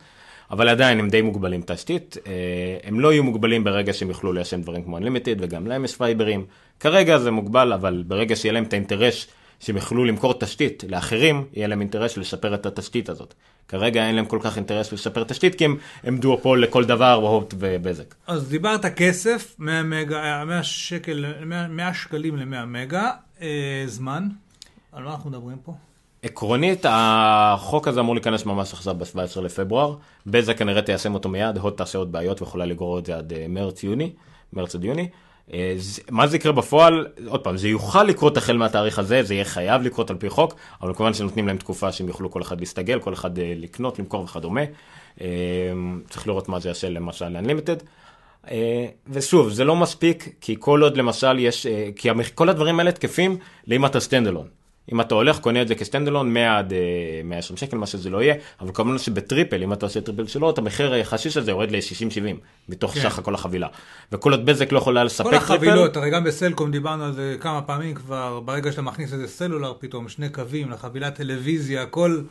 אבל 0.51 0.70
עדיין 0.70 1.00
הם 1.00 1.10
די 1.10 1.22
מוגבלים 1.22 1.62
תשתית, 1.66 2.18
אה, 2.28 2.32
הם 2.84 3.00
לא 3.00 3.13
יהיו 3.13 3.24
מוגבלים 3.24 3.63
ברגע 3.63 3.94
שהם 3.94 4.10
יוכלו 4.10 4.34
ליישם 4.34 4.62
דברים 4.62 4.84
כמו 4.84 4.98
Unlimited 4.98 5.38
וגם 5.40 5.68
להם 5.68 5.86
יש 5.86 5.96
פייברים, 5.96 6.46
כרגע 6.80 7.18
זה 7.18 7.32
מוגבל, 7.32 7.74
אבל 7.74 8.04
ברגע 8.08 8.36
שיהיה 8.36 8.54
להם 8.54 8.63
את 8.63 8.74
האינטרס 8.74 9.28
שהם 9.60 9.75
יוכלו 9.75 10.06
למכור 10.06 10.34
תשתית 10.40 10.84
לאחרים, 10.88 11.46
יהיה 11.54 11.68
להם 11.68 11.82
אינטרס 11.82 12.18
לשפר 12.18 12.54
את 12.54 12.66
התשתית 12.66 13.10
הזאת. 13.10 13.34
כרגע 13.68 14.08
אין 14.08 14.15
להם 14.15 14.25
כל 14.25 14.39
כך 14.41 14.58
אינטרס 14.58 14.91
לשפר 14.94 15.24
תשתית 15.24 15.56
כי 15.56 15.65
הם, 15.65 15.75
הם 16.03 16.18
דואופול 16.18 16.63
לכל 16.63 16.86
דבר, 16.86 17.13
הוט 17.13 17.53
ובזק. 17.58 18.15
אז 18.27 18.50
דיברת 18.50 18.86
כסף, 18.86 19.56
100 19.60 19.84
מגה, 19.84 20.24
אה, 20.24 20.46
100 20.46 20.63
שקל, 20.63 21.25
100, 21.46 21.68
100 21.68 21.94
שקלים 21.94 22.38
ל-100 22.38 22.65
מגה, 22.65 23.12
אה, 23.41 23.48
זמן, 23.86 24.27
על 24.91 25.03
מה 25.03 25.12
אנחנו 25.12 25.30
מדברים 25.30 25.58
פה? 25.63 25.74
עקרונית, 26.24 26.86
החוק 26.89 27.88
הזה 27.88 28.00
אמור 28.00 28.15
להיכנס 28.15 28.46
ממש 28.46 28.74
עכשיו 28.74 28.96
ב-17 28.96 29.41
לפברואר. 29.41 29.96
בזק 30.25 30.58
כנראה 30.58 30.82
תיישם 30.82 31.13
אותו 31.13 31.30
מיד, 31.30 31.58
הוט 31.58 31.77
תעשה 31.77 31.98
עוד 31.98 32.12
בעיות 32.12 32.41
ויכולה 32.41 32.65
לגרור 32.65 33.00
את 33.00 33.06
זה 33.06 33.18
עד 33.18 33.34
אה, 33.34 33.46
מרץ-יוני, 33.50 34.12
מרץ 34.53 34.75
עד 34.75 34.84
יוני. 34.84 35.01
אה, 35.01 35.08
זה- 35.08 35.12
מה 36.10 36.27
זה 36.27 36.36
יקרה 36.36 36.51
בפועל? 36.51 37.07
עוד 37.27 37.43
פעם, 37.43 37.57
זה 37.57 37.67
יוכל 37.67 38.03
לקרות 38.03 38.38
החל 38.38 38.57
מהתאריך 38.57 39.00
הזה, 39.00 39.24
זה 39.24 39.33
יהיה 39.33 39.45
חייב 39.45 39.81
לקרות 39.81 40.10
על 40.10 40.17
פי 40.17 40.29
חוק, 40.29 40.55
אבל 40.81 40.93
כמובן 40.93 41.13
שנותנים 41.13 41.48
להם 41.48 41.57
תקופה 41.57 41.91
שהם 41.91 42.07
יוכלו 42.07 42.31
כל 42.31 42.41
אחד 42.41 42.60
להסתגל, 42.60 43.00
כל 43.00 43.13
אחד 43.13 43.39
אה, 43.39 43.53
לקנות, 43.57 44.00
למכור 44.00 44.24
וכדומה. 44.24 44.62
אה, 45.21 45.27
צריך 46.10 46.27
לראות 46.27 46.50
מה 46.50 46.60
זה 46.60 46.69
יעשה 46.69 46.89
למשל 46.89 47.27
ל-Unlimited. 47.27 47.83
אה, 48.51 48.86
ושוב, 49.07 49.50
זה 49.50 49.63
לא 49.63 49.75
מספיק, 49.75 50.29
כי 50.41 50.55
כל 50.60 50.83
עוד 50.83 50.98
למשל 50.98 51.39
יש, 51.39 51.65
אה, 51.65 51.89
כי 51.95 52.10
כל 52.36 52.50
הדברים 52.50 52.79
האלה 52.79 52.91
תקפים 52.91 53.38
לאם 53.67 53.86
אתה 53.86 54.00
סטנדלון. 54.00 54.61
אם 54.92 55.02
אתה 55.02 55.16
הולך, 55.16 55.40
קונה 55.40 55.62
את 55.62 55.68
זה 55.68 55.76
כסטנדלון, 55.76 56.34
100 56.34 56.58
עד 56.58 56.74
אה, 56.74 56.80
120 57.24 57.58
שקל, 57.58 57.78
מה 57.78 57.86
שזה 57.86 58.10
לא 58.10 58.24
יהיה, 58.24 58.36
אבל 58.62 58.72
כמובן 58.74 58.98
שבטריפל, 58.98 59.64
אם 59.64 59.74
אתה 59.74 59.86
עושה 59.86 60.02
טריפל 60.02 60.28
שלו, 60.28 60.50
את 60.50 60.58
המחיר 60.58 60.94
היחסי 60.94 61.30
של 61.30 61.44
זה 61.44 61.52
יורד 61.52 61.72
ל-60-70, 61.72 62.36
מתוך 62.70 62.94
כן. 62.94 63.02
סך 63.02 63.20
הכל 63.20 63.36
החבילה. 63.36 63.68
וכל 64.12 64.32
עוד 64.32 64.46
בזק 64.46 64.72
לא 64.72 64.78
יכולה 64.78 65.04
לספק 65.04 65.24
כל 65.24 65.30
טריפל, 65.30 65.46
החבילות, 65.46 65.98
הרי 65.98 66.10
גם 66.10 66.24
בסלקום 66.24 66.72
דיברנו 66.72 67.04
על 67.04 67.14
זה 67.14 67.38
כמה 67.40 67.62
פעמים 67.62 67.96
כבר, 67.96 68.40
ברגע 68.40 68.72
שאתה 68.72 68.82
מכניס 68.82 69.14
איזה 69.14 69.28
סלולר 69.28 69.74
פתאום, 69.80 70.10
שני 70.10 70.30
קווים 70.30 70.72
לחבילת 70.72 71.16
טלוויזיה, 71.16 71.86
כל, 71.86 72.22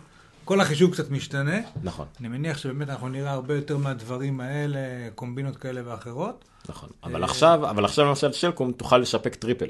כל 0.45 0.61
החישוב 0.61 0.92
קצת 0.92 1.11
משתנה. 1.11 1.59
נכון, 1.83 2.07
אני 2.21 2.28
מניח 2.28 2.59
שבאמת 2.59 2.90
אנחנו 2.90 3.09
נראה 3.09 3.30
הרבה 3.30 3.54
יותר 3.54 3.76
מהדברים 3.76 4.40
האלה, 4.40 4.78
קומבינות 5.14 5.57
כאלה 5.57 5.80
ואחרות. 5.85 6.45
נכון. 6.69 6.88
אבל 7.04 7.25
עכשיו, 7.25 7.71
אבל 7.71 7.85
עכשיו 7.85 8.07
למשל 8.07 8.33
סלקום 8.33 8.73
תוכל 8.73 8.99
לספק 8.99 9.35
טריפל. 9.35 9.66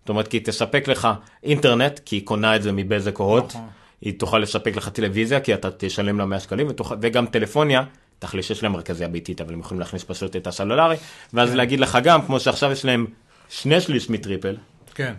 זאת 0.00 0.08
אומרת, 0.08 0.28
כי 0.28 0.36
היא 0.36 0.44
תספק 0.44 0.88
לך 0.88 1.08
אינטרנט, 1.42 2.00
כי 2.04 2.16
היא 2.16 2.24
קונה 2.26 2.56
את 2.56 2.62
זה 2.62 2.72
מבזק 2.72 3.20
או 3.20 3.24
הוט. 3.24 3.44
נכון. 3.50 3.66
היא 4.00 4.18
תוכל 4.18 4.38
לספק 4.38 4.76
לך 4.76 4.88
טלוויזיה, 4.88 5.40
כי 5.40 5.54
אתה 5.54 5.68
תשלם 5.78 6.18
לה 6.18 6.26
100 6.26 6.40
שקלים, 6.40 6.66
ותוכל, 6.68 6.94
וגם 7.02 7.26
טלפוניה, 7.26 7.82
תכל'ס 8.18 8.50
יש 8.50 8.62
להם 8.62 8.72
מרכזייה 8.72 9.08
ביתית, 9.08 9.40
אבל 9.40 9.52
הם 9.54 9.60
יכולים 9.60 9.80
להכניס 9.80 10.04
פשוט 10.04 10.36
את 10.36 10.46
הסלולרי, 10.46 10.96
ואז 11.32 11.54
להגיד 11.54 11.80
לך 11.80 11.98
גם, 12.02 12.22
כמו 12.26 12.40
שעכשיו 12.40 12.72
יש 12.72 12.84
להם 12.84 13.06
שני 13.48 13.80
שליש 13.80 14.10
מטריפל, 14.10 14.56
כן. 14.94 15.12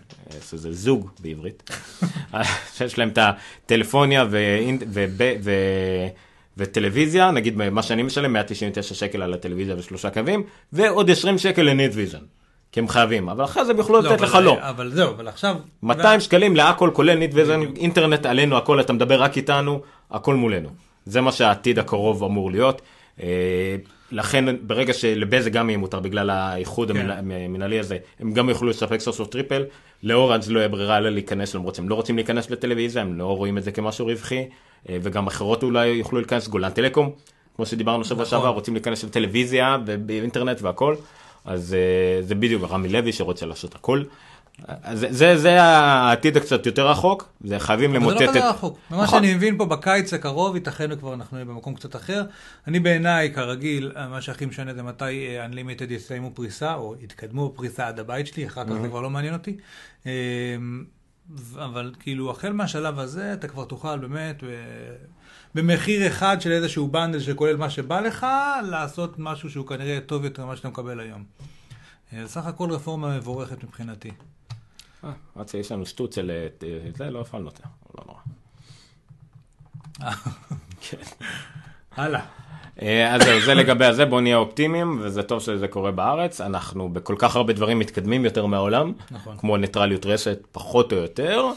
שזה 0.50 0.74
זוג 0.74 1.09
בעברית, 1.19 1.69
שיש 2.77 2.98
להם 2.98 3.09
את 3.09 3.17
הטלפוניה 3.21 4.25
ואינט- 4.31 4.83
וב- 4.93 5.21
ו- 5.43 6.07
וטלוויזיה, 6.57 7.31
נגיד 7.31 7.57
מה 7.57 7.83
שאני 7.83 8.03
משלם, 8.03 8.33
199 8.33 8.95
שקל 8.95 9.21
על 9.21 9.33
הטלוויזיה 9.33 9.75
ושלושה 9.77 10.09
קווים, 10.09 10.43
ועוד 10.74 11.09
20 11.09 11.38
שקל 11.38 11.62
לנטוויז'ן, 11.62 12.24
כי 12.71 12.79
הם 12.79 12.88
חייבים, 12.88 13.29
אבל 13.29 13.43
אחרי 13.43 13.65
זה 13.65 13.71
הם 13.71 13.77
יוכלו 13.77 13.99
לתת 13.99 14.11
אבל- 14.11 14.23
לך 14.23 14.35
לא. 14.43 14.57
אבל 14.59 14.91
זהו, 14.91 15.09
אבל 15.09 15.27
עכשיו... 15.27 15.55
200 15.83 16.19
שקלים 16.19 16.55
להכל, 16.55 16.89
כולל 16.93 17.15
נטוויז'ן, 17.15 17.62
אינטרנט 17.77 18.25
עלינו, 18.25 18.57
הכל, 18.57 18.79
אתה 18.79 18.93
מדבר 18.93 19.21
רק 19.21 19.38
איתנו, 19.38 19.81
הכל 20.11 20.35
מולנו. 20.35 20.69
זה 21.05 21.21
מה 21.21 21.31
שהעתיד 21.31 21.79
הקרוב 21.79 22.23
אמור 22.23 22.51
להיות. 22.51 22.81
אה, 23.23 23.75
לכן 24.11 24.45
ברגע 24.67 24.93
שלבזק 24.93 25.51
גם 25.51 25.69
יהיה 25.69 25.77
מותר 25.77 25.99
בגלל 25.99 26.29
האיחוד 26.29 26.91
כן. 26.91 27.09
המנהלי 27.09 27.79
הזה, 27.79 27.97
הם 28.19 28.33
גם 28.33 28.49
יוכלו 28.49 28.69
לספק 28.69 28.99
סוף 28.99 29.15
סוף 29.15 29.27
טריפל. 29.27 29.65
לאורנג' 30.03 30.43
לא 30.47 30.59
יהיה 30.59 30.69
ברירה 30.69 30.97
אלא 30.97 31.09
להיכנס 31.09 31.55
למרות 31.55 31.75
שהם 31.75 31.89
לא 31.89 31.95
רוצים 31.95 32.15
להיכנס 32.15 32.49
לטלוויזיה, 32.49 33.01
הם 33.01 33.17
לא 33.17 33.38
רואים 33.38 33.57
את 33.57 33.63
זה 33.63 33.71
כמשהו 33.71 34.05
רווחי, 34.05 34.45
אה, 34.89 34.97
וגם 35.01 35.27
אחרות 35.27 35.63
אולי 35.63 35.88
יוכלו 35.88 36.19
להיכנס, 36.19 36.47
גולן 36.47 36.69
טלקום, 36.69 37.11
כמו 37.55 37.65
שדיברנו 37.65 38.03
שבוע 38.03 38.23
נכון. 38.23 38.39
שעבר, 38.39 38.49
רוצים 38.49 38.73
להיכנס 38.73 39.03
לטלוויזיה 39.03 39.77
ובאינטרנט 39.85 40.61
והכל. 40.61 40.95
אז 41.50 41.74
אה, 41.74 42.22
זה 42.22 42.36
בדיוק 42.36 42.63
רמי 42.70 42.89
לוי 42.89 43.13
שרוצה 43.13 43.46
לעשות 43.46 43.75
הכל. 43.75 44.03
אז 44.68 45.00
זה, 45.00 45.08
זה, 45.12 45.38
זה 45.38 45.62
העתיד 45.62 46.38
הקצת 46.38 46.65
יותר 46.65 46.89
רחוק, 46.89 47.29
זה 47.44 47.60
חייבים 47.60 47.89
אבל 47.96 48.00
זה 48.00 48.06
למוטט 48.06 48.22
לא 48.22 48.25
את... 48.25 48.29
כזה 48.29 48.50
רחוק. 48.50 48.77
ממה 48.91 49.03
נכון. 49.03 49.24
שאני 49.24 49.34
מבין 49.34 49.58
פה 49.58 49.65
בקיץ 49.65 50.13
הקרוב, 50.13 50.56
ייתכן 50.56 50.91
וכבר 50.91 51.13
אנחנו 51.13 51.38
נהיה 51.38 51.46
במקום 51.46 51.75
קצת 51.75 51.96
אחר. 51.96 52.24
אני 52.68 52.79
בעיניי, 52.79 53.34
כרגיל, 53.34 53.91
מה 54.10 54.22
שהכי 54.22 54.46
משנה 54.46 54.74
זה 54.74 54.84
מתי 54.84 55.27
אה, 55.27 55.46
Unlimited 55.46 55.94
יסיימו 55.94 56.32
פריסה, 56.34 56.74
או 56.74 56.96
יתקדמו 57.01 57.50
בפריסה 57.50 57.88
עד 57.88 58.00
הבית 58.00 58.27
שלי, 58.27 58.48
אחר 58.48 58.63
כך 58.65 58.74
זה 58.82 58.88
כבר 58.88 59.01
לא 59.01 59.10
מעניין 59.10 59.34
אותי. 59.34 59.58
אה, 60.06 60.12
אבל 61.56 61.91
כאילו, 62.00 62.32
החל 62.32 62.53
מהשלב 62.53 63.00
הזה, 63.00 63.34
אתה 63.34 63.48
כבר 63.48 63.65
תוכל 63.65 63.98
באמת, 63.98 64.44
במחיר 65.56 66.08
אחד 66.08 66.41
של 66.41 66.51
איזשהו 66.51 66.88
בנדל 66.88 67.20
שכולל 67.20 67.58
מה 67.58 67.70
שבא 67.70 68.00
לך, 68.00 68.25
לעשות 68.70 69.13
משהו 69.18 69.50
שהוא 69.50 69.68
כנראה 69.68 70.00
טוב 70.06 70.24
יותר 70.24 70.46
ממה 70.46 70.56
שאתה 70.56 70.70
מקבל 70.70 71.00
היום. 71.00 71.24
אה, 72.13 72.27
סך 72.27 72.46
הכל 72.46 72.72
רפורמה 72.72 73.18
מבורכת 73.18 73.63
מבחינתי. 73.63 74.12
אה, 75.03 75.12
עד 75.36 75.50
שיש 75.50 75.72
לנו 75.72 75.86
שטות 75.86 76.13
של 76.13 76.32
אה, 76.63 76.68
זה, 76.98 77.10
לא 77.10 77.22
הפעלנו 77.22 77.48
אותה, 77.48 77.63
לא 77.98 78.03
נורא. 78.08 78.20
הלאה. 81.98 82.22
אה, 82.82 83.15
אז 83.15 83.22
זהו, 83.24 83.41
זה 83.41 83.53
לגבי 83.53 83.86
הזה, 83.86 84.06
בואו 84.06 84.22
נהיה 84.22 84.38
אופטימיים, 84.38 85.00
וזה 85.01 85.24
טוב 85.24 85.41
שזה 85.41 85.68
קורה 85.68 85.91
בארץ. 85.91 86.41
אנחנו 86.41 86.89
בכל 86.89 87.15
כך 87.18 87.36
הרבה 87.36 87.53
דברים 87.53 87.79
מתקדמים 87.79 88.25
יותר 88.25 88.46
מהעולם, 88.46 88.94
נכון. 89.12 89.38
כמו 89.38 89.58
ניטרליות 89.58 90.06
רשת, 90.06 90.39
פחות 90.51 90.94
או 90.94 90.98
יותר, 90.98 91.46
אה, 91.46 91.51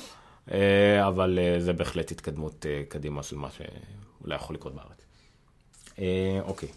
אבל 1.02 1.38
אה, 1.42 1.60
זה 1.60 1.72
בהחלט 1.72 2.10
התקדמות 2.10 2.66
אה, 2.66 2.82
קדימה 2.88 3.22
של 3.22 3.36
מה 3.36 3.48
שאולי 3.50 4.34
יכול 4.34 4.56
לקרות 4.56 4.74
בארץ. 4.74 5.06
אה, 5.98 6.40
אוקיי. 6.44 6.68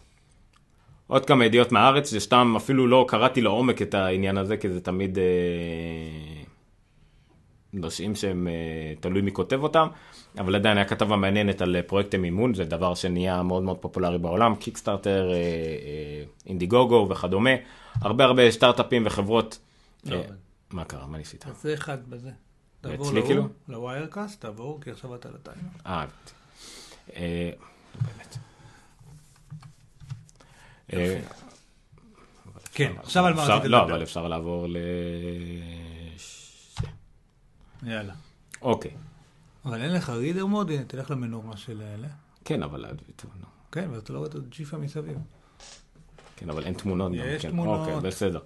עוד 1.07 1.25
כמה 1.25 1.45
ידיעות 1.45 1.71
מהארץ, 1.71 2.13
סתם, 2.15 2.53
אפילו 2.57 2.87
לא 2.87 3.05
קראתי 3.07 3.41
לעומק 3.41 3.81
את 3.81 3.93
העניין 3.93 4.37
הזה, 4.37 4.57
כי 4.57 4.69
זה 4.69 4.81
תמיד 4.81 5.17
אה, 5.17 5.23
נושאים 7.73 8.15
שהם 8.15 8.47
אה, 8.47 8.93
תלוי 8.99 9.21
מי 9.21 9.31
כותב 9.31 9.63
אותם, 9.63 9.87
אבל 10.37 10.55
עדיין 10.55 10.77
היה 10.77 10.85
כתבה 10.85 11.15
מעניינת 11.15 11.61
על 11.61 11.75
אה, 11.75 11.83
פרויקטי 11.83 12.17
מימון, 12.17 12.53
זה 12.53 12.65
דבר 12.65 12.95
שנהיה 12.95 13.43
מאוד 13.43 13.63
מאוד 13.63 13.77
פופולרי 13.77 14.17
בעולם, 14.17 14.55
קיקסטארטר, 14.55 15.31
אה, 15.31 15.35
אה, 15.35 16.23
אינדיגוגו 16.45 17.07
וכדומה, 17.09 17.49
הרבה 18.01 18.23
הרבה 18.23 18.51
סטארט-אפים 18.51 19.03
וחברות. 19.05 19.59
לא 20.05 20.15
אה. 20.15 20.21
מה 20.71 20.85
קרה? 20.85 21.07
מה 21.07 21.17
ניסית? 21.17 21.45
זה 21.61 21.73
אחד 21.73 22.09
בזה. 22.09 22.31
תעבור 22.89 23.07
אצלי 23.07 23.21
כאילו? 23.25 23.47
לוויירקאסט, 23.67 24.41
תעבור, 24.41 24.81
כי 24.81 24.91
עכשיו 24.91 25.15
אתה 25.15 25.29
על 25.29 25.35
הטיימר. 25.35 25.69
אה, 25.85 26.01
הבנתי. 26.03 26.31
אה, 27.15 27.51
באמת. 28.01 28.37
אה, 30.93 31.21
כן, 32.73 32.93
עכשיו 32.97 33.25
על 33.25 33.33
מה 33.33 33.41
אפשר- 33.43 33.57
רצית 33.57 33.71
לא, 33.71 33.81
לדבר? 33.81 33.93
אבל 33.93 34.03
אפשר 34.03 34.27
לעבור 34.27 34.67
ל... 34.69 34.77
יאללה. 37.83 38.13
אוקיי. 38.61 38.91
אבל 39.65 39.81
אין 39.81 39.93
לך 39.93 40.09
רידר 40.09 40.45
מוד, 40.45 40.69
הנה, 40.71 40.83
תלך 40.83 41.11
למנורה 41.11 41.57
של 41.57 41.81
אלה. 41.81 42.07
כן, 42.45 42.63
אבל... 42.63 42.85
כן, 43.71 43.89
ואתה 43.91 44.13
לא 44.13 44.17
רואה 44.17 44.29
את 44.29 44.35
הג'יפה 44.35 44.77
מסביב. 44.77 45.17
כן, 46.35 46.49
אבל 46.49 46.63
אין 46.63 46.73
תמונות. 46.73 47.11
יש 47.15 47.41
כן. 47.41 47.49
תמונות. 47.51 47.79
אוקיי, 47.79 47.99
בסדר. 48.09 48.39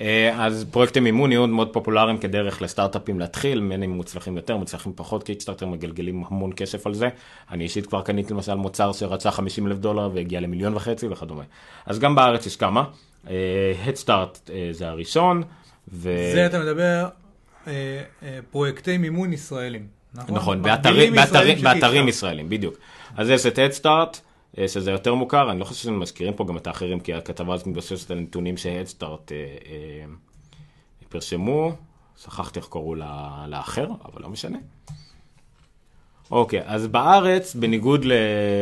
אה, 0.00 0.46
אז 0.46 0.66
פרויקטי 0.70 1.00
מימון 1.00 1.32
יהיו 1.32 1.46
מאוד 1.46 1.72
פופולריים 1.72 2.18
כדרך 2.18 2.62
לסטארט-אפים 2.62 3.20
להתחיל, 3.20 3.60
בין 3.68 3.82
אם 3.82 3.90
מוצלחים 3.90 4.36
יותר, 4.36 4.56
מוצלחים 4.56 4.92
פחות, 4.96 5.22
קיקסטארטר 5.22 5.66
מגלגלים 5.66 6.24
המון 6.28 6.52
כסף 6.56 6.86
על 6.86 6.94
זה. 6.94 7.08
אני 7.50 7.64
אישית 7.64 7.86
כבר 7.86 8.02
קניתי 8.02 8.34
למשל 8.34 8.54
מוצר 8.54 8.92
שרצה 8.92 9.30
50 9.30 9.66
אלף 9.66 9.78
דולר 9.78 10.10
והגיע 10.14 10.40
למיליון 10.40 10.74
וחצי 10.74 11.08
וכדומה. 11.08 11.42
אז 11.86 11.98
גם 11.98 12.14
בארץ 12.14 12.46
יש 12.46 12.56
כמה. 12.56 12.84
הדסטארט 13.84 14.50
זה 14.72 14.88
הראשון, 14.88 15.42
ו... 15.92 16.30
זה 16.34 16.46
אתה 16.46 16.58
מדבר, 16.58 17.08
אה, 17.66 17.72
אה, 18.22 18.38
פרויקטי 18.50 18.98
מימון 18.98 19.32
ישראלים. 19.32 19.86
נכון? 20.14 20.34
נכון, 20.34 20.62
באתרים, 20.62 21.14
באתרים, 21.14 21.58
באתרים. 21.62 22.08
ישראלים, 22.08 22.48
בדיוק. 22.48 22.74
אז 23.16 23.30
יש 23.30 23.46
את 23.46 23.58
הדסטארט, 23.58 24.20
שזה 24.66 24.90
יותר 24.90 25.14
מוכר, 25.14 25.50
אני 25.50 25.60
לא 25.60 25.64
חושב 25.64 25.84
שמזכירים 25.84 26.34
פה 26.34 26.44
גם 26.44 26.56
את 26.56 26.66
האחרים, 26.66 27.00
כי 27.00 27.14
הכתבה 27.14 27.54
הזאת 27.54 27.66
מתבססת 27.66 28.10
על 28.10 28.20
נתונים 28.20 28.56
שהדסטארט 28.56 29.32
פרשמו, 31.08 31.72
שכחתי 32.22 32.58
איך 32.58 32.68
קראו 32.70 32.94
לה- 32.94 33.44
לאחר, 33.48 33.88
אבל 34.04 34.22
לא 34.22 34.28
משנה. 34.28 34.58
אוקיי, 36.30 36.62
אז 36.64 36.86
בארץ, 36.86 37.54
בניגוד 37.54 38.04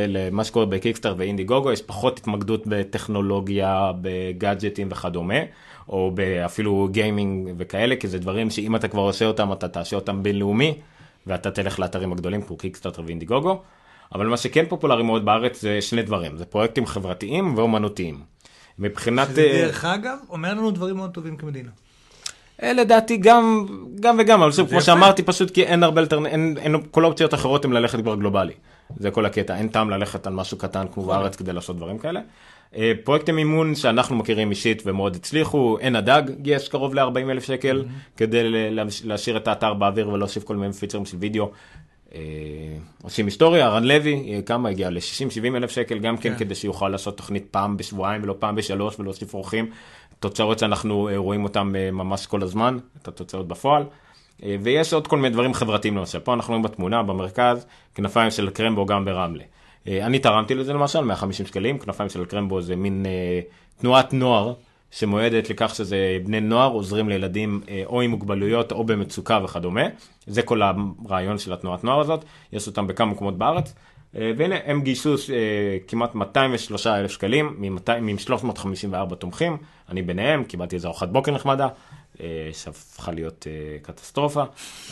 למה 0.09 0.45
שקורה 0.45 0.67
בקיקסטאר 0.67 1.15
ואינדיגוגו, 1.19 1.73
יש 1.73 1.83
פחות 1.83 2.19
התמקדות 2.19 2.63
בטכנולוגיה, 2.67 3.93
בגאדג'טים 4.01 4.89
וכדומה, 4.91 5.39
או 5.89 6.13
אפילו 6.45 6.89
גיימינג 6.91 7.55
וכאלה, 7.59 7.97
כי 7.97 8.09
זה 8.09 8.19
דברים 8.19 8.51
שאם 8.51 8.77
אתה 8.77 8.89
כבר 8.89 9.03
עושה 9.03 9.25
אותם, 9.25 9.53
אתה 9.53 9.69
תעשה 9.69 9.97
אותם 9.97 10.23
בינלאומי, 10.23 10.79
ואתה 11.27 11.51
תלך 11.51 11.79
לאתרים 11.81 12.13
הגדולים 12.13 12.43
כמו 12.43 12.57
קיקסטארטר 12.57 13.03
ואינדיגוגו. 13.07 13.63
אבל 14.15 14.27
מה 14.27 14.37
שכן 14.37 14.65
פופולרי 14.69 15.03
מאוד 15.03 15.25
בארץ 15.25 15.61
זה 15.61 15.83
שני 15.83 16.03
דברים, 16.03 16.37
זה 16.37 16.45
פרויקטים 16.45 16.87
חברתיים 16.87 17.59
ואומנותיים. 17.59 18.21
מבחינת... 18.79 19.29
שזה 19.29 19.41
אה, 19.41 19.63
דרך 19.63 19.85
אגב, 19.85 20.19
אומר 20.31 20.55
לנו 20.55 20.71
דברים 20.71 20.97
מאוד 20.97 21.11
טובים 21.11 21.37
כמדינה. 21.37 21.71
אה, 22.63 22.73
לדעתי 22.73 23.17
גם, 23.17 23.67
גם 24.01 24.17
וגם, 24.19 24.43
אבל 24.43 24.53
שוב, 24.53 24.69
כמו 24.69 24.77
יפה. 24.77 24.87
שאמרתי, 24.87 25.23
פשוט 25.23 25.51
כי 25.51 25.63
אין 25.63 25.83
הרבה 25.83 26.01
אלטרנ... 26.01 26.27
אין, 26.27 26.57
אין, 26.59 26.77
כל 26.91 27.05
האופציות 27.05 27.33
האחרות 27.33 27.65
הן 27.65 27.73
ללכת 27.73 28.01
כבר 28.01 28.15
גלובלי. 28.15 28.53
זה 28.97 29.11
כל 29.11 29.27
הקטע, 29.27 29.57
אין 29.57 29.69
טעם 29.69 29.91
ללכת 29.91 30.27
על 30.27 30.33
משהו 30.33 30.59
קטן 30.59 30.87
כמו 30.95 31.05
בארץ 31.05 31.37
כדי 31.37 31.53
לעשות 31.53 31.77
דברים 31.77 31.99
כאלה. 31.99 32.21
אה, 32.77 32.93
פרויקטי 33.05 33.33
מימון 33.33 33.75
שאנחנו 33.75 34.17
מכירים 34.17 34.51
אישית 34.51 34.83
ומאוד 34.87 35.17
הצליחו, 35.17 35.79
עין 35.81 35.97
הדג 35.97 36.23
גייס 36.43 36.69
קרוב 36.69 36.95
ל-40 36.95 37.31
אלף 37.31 37.45
שקל 37.45 37.85
כדי 38.17 38.71
להשאיר 39.05 39.37
את 39.37 39.49
האתר 39.49 39.75
באוויר 39.75 40.09
ולהוסיף 40.09 40.45
כל 40.45 40.57
מיני 40.57 40.73
פיצ'רים 40.73 41.07
של 41.07 41.17
וידאו. 41.17 41.51
אה, 42.15 42.21
עושים 43.03 43.27
היסטוריה, 43.27 43.69
רן 43.69 43.85
לוי, 43.85 44.35
אה, 44.35 44.43
כמה 44.43 44.69
הגיע? 44.69 44.91
ל-60-70 44.91 45.57
אלף 45.57 45.71
שקל, 45.71 45.99
גם 45.99 46.17
כן 46.17 46.33
כן. 46.33 46.39
כדי 46.39 46.55
שיוכל 46.55 46.89
לעשות 46.89 47.17
תוכנית 47.17 47.47
פעם 47.51 47.77
בשבועיים 47.77 48.23
ולא 48.23 48.35
פעם 48.39 48.55
בשלוש 48.55 49.01
ולהוסיף 49.01 49.35
אורחים. 49.35 49.71
תוצאות 50.21 50.59
שאנחנו 50.59 51.09
אה, 51.09 51.17
רואים 51.17 51.45
אותם 51.45 51.73
אה, 51.77 51.91
ממש 51.91 52.27
כל 52.27 52.43
הזמן, 52.43 52.79
את 53.03 53.09
התוצאות 53.09 53.49
בפועל. 53.49 53.85
ויש 54.63 54.93
עוד 54.93 55.07
כל 55.07 55.17
מיני 55.17 55.31
דברים 55.31 55.55
חברתיים 55.55 55.97
למשל, 55.97 56.19
פה 56.19 56.35
אנחנו 56.35 56.51
רואים 56.51 56.63
בתמונה 56.63 57.03
במרכז, 57.03 57.67
כנפיים 57.95 58.31
של 58.31 58.51
קרמבו 58.51 58.87
גם 58.87 59.05
ברמלה. 59.05 59.45
אני 59.87 60.19
תרמתי 60.19 60.55
לזה 60.55 60.73
למשל, 60.73 61.01
150 61.01 61.47
שקלים, 61.47 61.79
כנפיים 61.79 62.09
של 62.09 62.25
קרמבו 62.25 62.63
זה 62.63 62.77
מין 62.77 63.07
אה, 63.07 63.41
תנועת 63.81 64.13
נוער 64.13 64.53
שמועדת 64.99 65.51
לכך 65.51 65.75
שזה 65.75 66.19
בני 66.25 66.41
נוער 66.41 66.71
עוזרים 66.71 67.09
לילדים 67.09 67.61
אה, 67.69 67.83
או 67.87 68.01
עם 68.01 68.11
מוגבלויות 68.11 68.73
או 68.73 68.85
במצוקה 68.85 69.41
וכדומה. 69.45 69.85
זה 70.27 70.43
כל 70.43 70.61
הרעיון 70.63 71.39
של 71.39 71.53
התנועת 71.53 71.85
נוער 71.85 72.01
הזאת, 72.01 72.25
יש 72.53 72.67
אותם 72.67 72.87
בכמה 72.87 73.13
מקומות 73.13 73.39
בארץ. 73.39 73.75
אה, 74.17 74.33
והנה 74.37 74.55
הם 74.65 74.83
גייסו 74.83 75.15
אה, 75.15 75.17
כמעט 75.89 76.15
203 76.15 76.87
אלף 76.87 77.11
שקלים 77.11 77.57
מ-354 78.01 79.15
תומכים, 79.15 79.57
אני 79.89 80.03
ביניהם, 80.03 80.45
קיבלתי 80.45 80.77
איזה 80.77 80.89
ארוחת 80.89 81.09
בוקר 81.09 81.33
נחמדה, 81.33 81.69
שהפכה 82.53 83.13
להיות 83.13 83.47
קטסטרופה, 83.83 84.45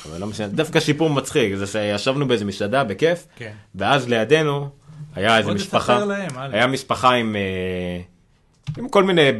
אבל 0.06 0.20
לא 0.20 0.26
משנה, 0.26 0.48
דווקא 0.48 0.80
שיפור 0.80 1.10
מצחיק, 1.10 1.54
זה 1.54 1.66
שישבנו 1.66 2.28
באיזה 2.28 2.44
מסעדה 2.44 2.84
בכיף, 2.84 3.26
כן. 3.36 3.52
ואז 3.74 4.08
לידינו 4.08 4.68
היה 5.14 5.38
איזה 5.38 5.54
משפחה, 5.54 6.04
להם. 6.04 6.30
היה 6.36 6.66
משפחה 6.66 7.14
עם, 7.14 7.36
עם 8.78 8.88
כל 8.88 9.04
מיני, 9.04 9.30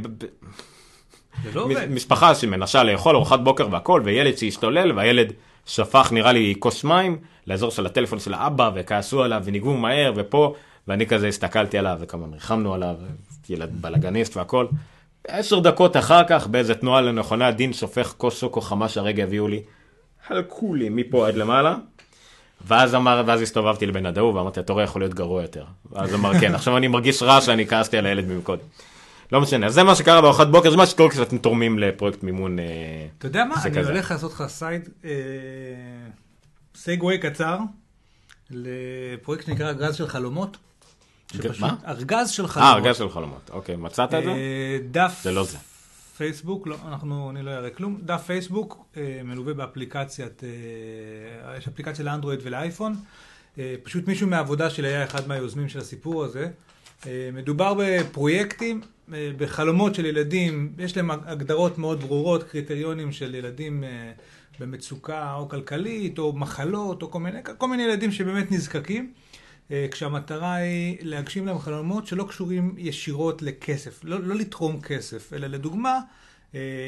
לא. 1.54 1.68
משפחה 1.90 2.34
שמנסה 2.34 2.84
לאכול 2.84 3.16
ארוחת 3.16 3.40
בוקר 3.40 3.68
והכל, 3.70 4.02
וילד 4.04 4.36
שהשתולל, 4.36 4.92
והילד 4.92 5.32
שפך 5.66 6.08
נראה 6.12 6.32
לי 6.32 6.54
כוס 6.58 6.84
מים 6.84 7.18
לאזור 7.46 7.70
של 7.70 7.86
הטלפון 7.86 8.20
של 8.20 8.34
האבא, 8.34 8.70
וכעסו 8.74 9.22
עליו, 9.22 9.42
וניגעו 9.44 9.76
מהר, 9.76 10.12
ופה, 10.16 10.54
ואני 10.88 11.06
כזה 11.06 11.28
הסתכלתי 11.28 11.78
עליו, 11.78 11.96
וכמובן 12.00 12.34
ריחמנו 12.34 12.74
עליו, 12.74 12.94
ילד 13.48 13.70
בלאגניסט 13.80 14.36
והכל. 14.36 14.66
עשר 15.28 15.58
דקות 15.58 15.96
אחר 15.96 16.24
כך, 16.28 16.46
באיזה 16.46 16.74
תנועה 16.74 17.00
לנכונה, 17.00 17.50
דין 17.50 17.72
שופך 17.72 18.14
כוס 18.16 18.40
שוקו 18.40 18.60
חמה 18.60 18.88
שהרגע 18.88 19.24
הביאו 19.24 19.48
לי, 19.48 19.62
חלקו 20.28 20.74
לי 20.74 20.88
מפה 20.88 21.28
עד 21.28 21.34
למעלה. 21.34 21.74
ואז 22.66 22.94
אמר, 22.94 23.22
ואז 23.26 23.42
הסתובבתי 23.42 23.86
לבן 23.86 24.06
הדהוא 24.06 24.34
ואמרתי, 24.34 24.60
אתה 24.60 24.72
רואה, 24.72 24.84
יכול 24.84 25.02
להיות 25.02 25.14
גרוע 25.14 25.42
יותר. 25.42 25.64
ואז 25.92 26.14
אמר, 26.14 26.40
כן, 26.40 26.54
עכשיו 26.54 26.76
אני 26.76 26.88
מרגיש 26.88 27.22
רע 27.22 27.40
שאני 27.40 27.66
כעסתי 27.66 27.98
על 27.98 28.06
הילד 28.06 28.28
במקודם. 28.28 28.62
לא 29.32 29.40
משנה, 29.40 29.66
אז 29.66 29.74
זה 29.74 29.82
מה 29.82 29.94
שקרה 29.94 30.20
בארוחת 30.20 30.46
בוקר, 30.46 30.70
זה 30.70 30.76
מה 30.76 30.86
שקורה 30.86 31.10
כשאתם 31.10 31.38
תורמים 31.38 31.78
לפרויקט 31.78 32.22
מימון. 32.22 32.58
אה, 32.58 32.64
אתה 33.18 33.26
יודע 33.26 33.44
מה? 33.44 33.54
אני. 33.64 33.80
הולך 33.80 34.10
לעשות 34.10 34.32
לך 34.32 34.44
סייד, 34.48 34.88
אה, 35.04 35.10
סגווי 36.74 37.18
קצר, 37.18 37.58
לפרויקט 38.50 39.46
שנקרא 39.46 39.68
ארגז 39.68 39.94
של 39.96 40.08
חלומות. 40.08 40.56
מה? 41.60 41.76
ארגז 41.86 42.30
של 42.30 42.46
חלומות. 42.46 42.72
אה, 42.72 42.76
ארגז 42.76 42.96
של 42.96 43.10
חלומות, 43.10 43.50
אוקיי, 43.52 43.76
מצאת 43.76 44.14
את 44.14 44.24
זה? 44.24 44.30
אה, 44.30 44.78
דף 44.90 45.20
זה 45.22 45.32
לא 45.32 45.44
זה. 45.44 45.58
פייסבוק, 46.16 46.66
לא, 46.66 46.76
אנחנו, 46.88 47.30
אני 47.30 47.42
לא 47.42 47.50
אראה 47.50 47.70
כלום, 47.70 47.98
דף 48.02 48.22
פייסבוק 48.26 48.84
אה, 48.96 49.20
מלווה 49.24 49.54
באפליקציית, 49.54 50.44
אה, 50.44 51.56
יש 51.58 51.68
אפליקציה 51.68 52.04
לאנדרואיד 52.04 52.40
ולאייפון, 52.42 52.96
אה, 53.58 53.74
פשוט 53.82 54.08
מישהו 54.08 54.26
מהעבודה 54.28 54.70
שלי 54.70 54.88
היה 54.88 55.04
אחד 55.04 55.28
מהיוזמים 55.28 55.68
של 55.68 55.78
הסיפור 55.78 56.24
הזה. 56.24 56.48
אה, 57.06 57.30
מדובר 57.32 57.74
בפרויקטים, 57.78 58.80
אה, 58.80 58.86
בחלומות 59.08 59.94
של 59.94 60.06
ילדים, 60.06 60.72
יש 60.78 60.96
להם 60.96 61.10
הגדרות 61.10 61.78
מאוד 61.78 62.00
ברורות, 62.00 62.42
קריטריונים 62.42 63.12
של 63.12 63.34
ילדים 63.34 63.84
אה, 63.84 64.12
במצוקה 64.60 65.34
או 65.34 65.48
כלכלית, 65.48 66.18
או 66.18 66.32
מחלות, 66.32 67.02
או 67.02 67.10
כל 67.10 67.20
מיני, 67.20 67.38
כל 67.58 67.68
מיני 67.68 67.82
ילדים 67.82 68.12
שבאמת 68.12 68.52
נזקקים. 68.52 69.12
אה, 69.70 69.86
כשהמטרה 69.90 70.54
היא 70.54 70.96
להגשים 71.02 71.46
להם 71.46 71.58
חלומות 71.58 72.06
שלא 72.06 72.24
קשורים 72.24 72.74
ישירות 72.78 73.42
לכסף, 73.42 74.04
לא, 74.04 74.20
לא 74.20 74.34
לתרום 74.34 74.80
כסף, 74.80 75.32
אלא 75.32 75.46
לדוגמה, 75.46 75.90
אה, 75.90 76.02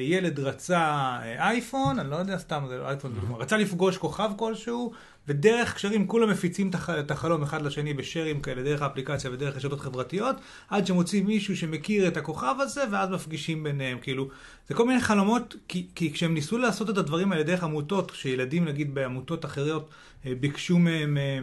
ילד 0.03 0.41
רצה 0.41 0.79
אה, 0.79 1.49
אייפון, 1.49 1.99
אני 1.99 2.11
לא 2.11 2.17
יודע, 2.17 2.39
סתם 2.39 2.65
זה 2.69 2.79
לא 2.79 2.89
אייפון, 2.89 3.13
לדוגמה, 3.13 3.37
רצה 3.37 3.57
לפגוש 3.57 3.99
כוכב 3.99 4.31
כלשהו, 4.37 4.93
ודרך 5.29 5.75
קשרים 5.75 6.07
כולם 6.07 6.31
מפיצים 6.31 6.71
את 6.71 6.75
הח- 6.75 6.91
את 6.91 7.11
החלום 7.11 7.43
אחד 7.43 7.63
לשני 7.63 7.95
בשרים 7.95 8.41
כאלה, 8.41 8.63
דרך 8.63 8.83
האפליקציה 8.83 9.31
ודרך 9.31 9.57
רשתות 9.57 9.81
חברתיות, 9.81 10.37
עד 10.69 10.87
שמוצאים 10.87 11.27
מישהו 11.27 11.57
שמכיר 11.57 12.09
את 12.09 12.17
הכוכב 12.17 12.55
הזה, 12.61 12.85
ואז 12.93 13.11
מפגישים 13.11 13.63
ביניהם, 13.65 13.99
כאילו, 14.03 14.29
זה 14.69 14.75
כל 14.75 14.87
מיני 14.87 15.01
חלומות, 15.01 15.55
כי, 15.69 15.87
כי 15.95 16.13
כשהם 16.13 16.35
ניסו 16.35 16.59
לעשות 16.59 16.91
את 16.91 16.99
הדברים 16.99 17.33
האלה 17.33 17.43
דרך 17.43 17.65
עמותות, 17.65 18.11
כשילדים 18.11 18.65
נגיד 18.65 18.95
בעמותות 18.95 19.45
אחרות 19.45 19.91
אה, 20.27 20.33
ביקשו 20.41 20.79
מהם... 20.79 21.17
אה, 21.17 21.39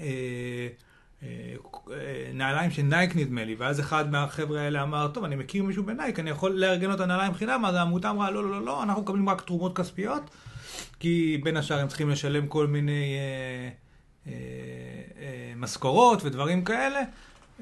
אה, 0.00 0.06
אה, 0.06 0.68
נעליים 2.34 2.70
של 2.70 2.82
נייק 2.82 3.16
נדמה 3.16 3.44
לי, 3.44 3.54
ואז 3.54 3.80
אחד 3.80 4.10
מהחבר'ה 4.10 4.60
האלה 4.60 4.82
אמר, 4.82 5.08
טוב, 5.08 5.24
אני 5.24 5.36
מכיר 5.36 5.62
מישהו 5.62 5.84
בנייק, 5.84 6.18
אני 6.18 6.30
יכול 6.30 6.50
לארגן 6.50 6.88
לו 6.88 6.94
את 6.94 7.00
הנעליים 7.00 7.34
חינם, 7.34 7.64
אז 7.64 7.74
העמותה 7.74 8.10
אמרה, 8.10 8.30
לא, 8.30 8.44
לא, 8.44 8.50
לא, 8.50 8.64
לא, 8.64 8.82
אנחנו 8.82 9.02
מקבלים 9.02 9.28
רק 9.28 9.40
תרומות 9.40 9.76
כספיות, 9.76 10.30
כי 11.00 11.40
בין 11.44 11.56
השאר 11.56 11.78
הם 11.78 11.88
צריכים 11.88 12.10
לשלם 12.10 12.46
כל 12.46 12.66
מיני 12.66 13.16
אה, 13.16 13.68
אה, 14.26 14.32
אה, 15.20 15.52
משכורות 15.56 16.24
ודברים 16.24 16.64
כאלה. 16.64 17.00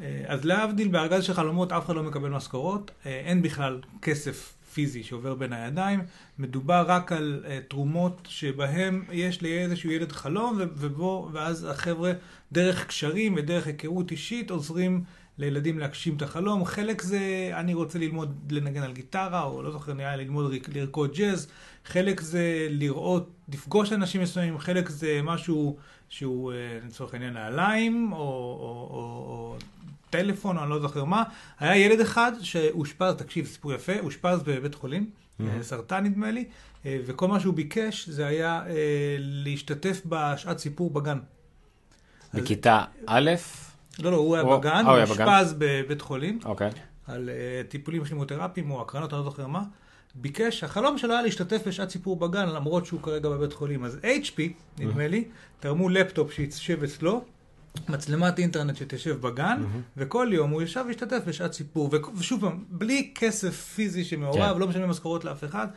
אה, 0.03 0.23
אז 0.27 0.45
להבדיל, 0.45 0.89
בארגז 0.89 1.25
של 1.25 1.35
חלומות 1.35 1.73
אף 1.73 1.87
אחד 1.87 1.95
לא 1.95 2.03
מקבל 2.03 2.31
משכורות, 2.31 2.91
אה, 3.07 3.23
אין 3.25 3.43
בכלל 3.43 3.81
כסף 4.03 4.55
פיזי 4.75 5.03
שעובר 5.03 5.35
בין 5.35 5.53
הידיים, 5.53 6.01
מדובר 6.39 6.85
רק 6.87 7.13
על 7.13 7.45
uh, 7.45 7.49
תרומות 7.69 8.29
שבהם 8.31 9.05
יש 9.13 9.43
לאיזשהו 9.43 9.91
ילד 9.91 10.13
חלום, 10.13 10.59
ובו, 10.59 11.29
ואז 11.33 11.65
החבר'ה 11.65 12.13
דרך 12.53 12.87
קשרים 12.87 13.35
ודרך 13.37 13.67
היכרות 13.67 14.11
אישית 14.11 14.51
עוזרים 14.51 15.05
לילדים 15.39 15.79
להגשים 15.79 16.17
את 16.17 16.23
החלום. 16.23 16.65
חלק 16.65 17.03
זה, 17.03 17.51
אני 17.55 17.75
רוצה 17.75 17.99
ללמוד 17.99 18.53
לנגן 18.53 18.83
על 18.83 18.93
גיטרה, 18.93 19.43
או 19.43 19.63
לא 19.63 19.71
זוכר, 19.71 19.95
נראה 19.95 20.17
לי 20.17 20.25
ללמוד 20.25 20.53
לרקוד 20.75 21.15
ג'אז, 21.15 21.49
חלק 21.85 22.21
זה 22.21 22.67
לראות, 22.71 23.31
לפגוש 23.53 23.93
אנשים 23.93 24.23
מסוימים, 24.23 24.59
חלק 24.59 24.89
זה 24.89 25.21
משהו 25.23 25.77
שהוא, 26.09 26.53
אה, 26.53 26.79
לצורך 26.87 27.15
העניין, 27.15 27.33
נעליים, 27.33 28.13
או, 28.13 28.19
או, 28.19 28.89
או, 28.91 28.97
או 29.29 29.57
טלפון, 30.11 30.57
או 30.57 30.63
אני 30.63 30.71
לא 30.71 30.81
זוכר 30.81 31.05
מה. 31.05 31.23
היה 31.59 31.77
ילד 31.77 32.01
אחד 32.01 32.33
שאושפז, 32.41 33.15
תקשיב, 33.15 33.47
סיפור 33.47 33.73
יפה, 33.73 33.93
אושפז 34.01 34.43
בבית 34.43 34.75
חולים, 34.75 35.11
אה, 35.41 35.63
סרטן 35.63 36.05
נדמה 36.05 36.31
לי, 36.31 36.45
אה, 36.87 36.99
וכל 37.07 37.29
מה 37.29 37.41
שהוא 37.41 37.55
ביקש 37.55 38.09
זה 38.09 38.27
היה 38.27 38.63
אה, 38.67 38.75
להשתתף 39.19 40.01
בשעת 40.07 40.59
סיפור 40.59 40.91
בגן. 40.91 41.19
בכיתה 42.35 42.85
א', 43.07 43.31
לא, 43.99 44.13
לא, 44.13 44.17
הוא 44.17 44.37
היה 44.37 44.45
או- 44.45 44.61
בגן, 44.61 44.85
הוא 44.87 44.93
הוא. 44.93 45.03
אושפז 45.03 45.55
בבית 45.59 46.01
חולים, 46.01 46.39
אוקיי. 46.45 46.71
על 47.07 47.31
טיפולים 47.69 48.05
כימותרפיים 48.05 48.71
או 48.71 48.83
הקרנות, 48.83 49.13
אני 49.13 49.19
לא 49.19 49.25
זוכר 49.25 49.47
מה. 49.47 49.63
ביקש, 50.15 50.65
החלום 50.65 50.99
שלו 50.99 51.13
היה 51.13 51.23
להשתתף 51.23 51.63
בשעת 51.67 51.91
סיפור 51.91 52.17
בגן, 52.17 52.49
למרות 52.49 52.87
שהוא 52.87 53.03
כרגע 53.03 53.29
בבית 53.29 53.53
חולים. 53.53 53.85
אז 53.85 53.99
HP, 54.03 54.41
נדמה 54.79 55.09
לי, 55.09 55.25
תרמו 55.61 55.89
לפטופ 55.89 56.33
שישב 56.33 56.83
אצלו, 56.85 57.25
מצלמת 57.89 58.39
אינטרנט 58.39 58.77
שתשב 58.77 59.21
בגן, 59.21 59.63
וכל 59.97 60.29
יום 60.33 60.51
הוא 60.51 60.63
ישב 60.63 60.85
והשתתף 60.87 61.21
בשעת 61.27 61.53
סיפור. 61.53 61.91
ושוב 62.17 62.41
פעם, 62.41 62.65
בלי 62.69 63.13
כסף 63.15 63.55
פיזי 63.75 64.05
שמעורב, 64.05 64.53
כן. 64.53 64.59
לא 64.59 64.69
משלמים 64.69 64.89
משכורות 64.89 65.25
לאף 65.25 65.45
אחד. 65.45 65.69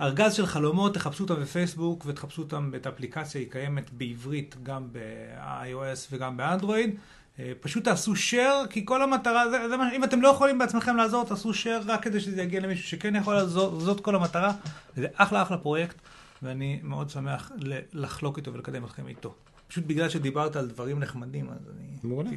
ארגז 0.00 0.34
של 0.34 0.46
חלומות, 0.46 0.94
תחפשו 0.94 1.24
אותם 1.24 1.42
בפייסבוק 1.42 2.04
ותחפשו 2.06 2.42
אותם 2.42 2.70
את 2.76 2.86
האפליקציה, 2.86 3.40
היא 3.40 3.50
קיימת 3.50 3.90
בעברית 3.90 4.56
גם 4.62 4.88
ב-iOS 4.92 6.08
וגם 6.12 6.36
באנדרואיד. 6.36 6.94
אה, 7.38 7.52
פשוט 7.60 7.84
תעשו 7.84 8.12
share, 8.12 8.68
כי 8.70 8.86
כל 8.86 9.02
המטרה, 9.02 9.50
זה, 9.50 9.68
זה 9.68 9.74
אם 9.96 10.04
אתם 10.04 10.22
לא 10.22 10.28
יכולים 10.28 10.58
בעצמכם 10.58 10.96
לעזור, 10.96 11.24
תעשו 11.24 11.50
share 11.50 11.84
רק 11.86 12.02
כדי 12.02 12.20
שזה 12.20 12.42
יגיע 12.42 12.60
למישהו 12.60 12.88
שכן 12.88 13.16
יכול 13.16 13.34
לעזור, 13.34 13.80
זאת 13.80 14.00
כל 14.00 14.14
המטרה. 14.14 14.52
זה 14.96 15.06
אחלה 15.14 15.42
אחלה 15.42 15.58
פרויקט, 15.58 15.96
ואני 16.42 16.80
מאוד 16.82 17.10
שמח 17.10 17.50
לחלוק 17.92 18.36
איתו 18.36 18.52
ולקדם 18.52 18.84
אתכם 18.84 19.08
איתו. 19.08 19.34
פשוט 19.68 19.84
בגלל 19.86 20.08
שדיברת 20.08 20.56
על 20.56 20.66
דברים 20.66 20.98
נחמדים, 21.00 21.46
אז 21.50 21.70
אני... 21.76 21.86
מעולה. 22.04 22.30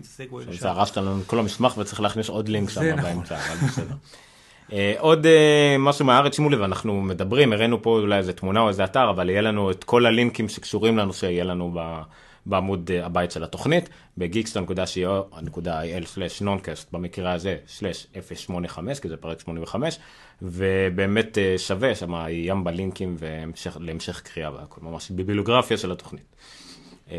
עכשיו. 0.50 0.62
זה 0.62 0.80
הרסת 0.80 0.98
לנו 0.98 1.22
את 1.22 1.28
כל 1.28 1.40
המסמך 1.40 1.78
וצריך 1.78 2.02
להכניס 2.02 2.30
עוד 2.30 2.50
לינק 2.50 2.70
שם 2.70 2.82
נכון. 2.84 3.02
באמצע, 3.04 3.38
אבל 3.38 3.68
בסדר. 3.68 3.96
אה, 4.74 4.94
עוד 5.00 5.26
אה, 5.26 5.76
משהו 5.80 6.06
מהארץ, 6.06 6.36
שימו 6.36 6.50
לב, 6.50 6.62
אנחנו 6.62 7.02
מדברים, 7.02 7.54
הראינו 7.54 7.82
פה 7.82 8.00
אולי 8.00 8.18
איזה 8.18 8.34
תמונה 8.34 8.60
או 8.60 8.70
איזה 8.70 8.84
אתר, 8.84 9.10
אבל 9.10 9.30
יהיה 9.30 9.42
לנו 9.42 9.72
את 9.72 9.84
כל 9.84 10.06
הלינקים 10.06 10.50
שקשורים 10.50 10.98
לנושא, 10.98 11.26
יהיה 11.26 11.44
לנו 11.44 11.74
בעמוד 12.46 12.92
אה, 12.94 13.06
הבית 13.06 13.32
של 13.32 13.44
התוכנית, 13.44 13.90
בגיקסטון.co.il/נונקאסט, 14.18 16.92
במקרה 16.92 17.32
הזה, 17.34 17.58
שלש 17.68 18.08
085, 18.36 19.00
כי 19.00 19.10
זה 19.10 19.18
פרק 19.18 19.40
85, 19.40 20.00
ובאמת 20.42 21.38
שווה, 21.58 21.96
שם 21.96 22.14
ים 22.30 22.64
בלינקים 22.64 23.16
והמשך- 23.20 23.78
להמשך 23.80 24.22
קריאה 24.22 24.54
והכל, 24.54 24.82
ממש 24.82 25.12
ביבילוגרפיה 25.12 25.78
של 25.78 25.92
התוכנית. 25.92 26.36
אה, 27.12 27.16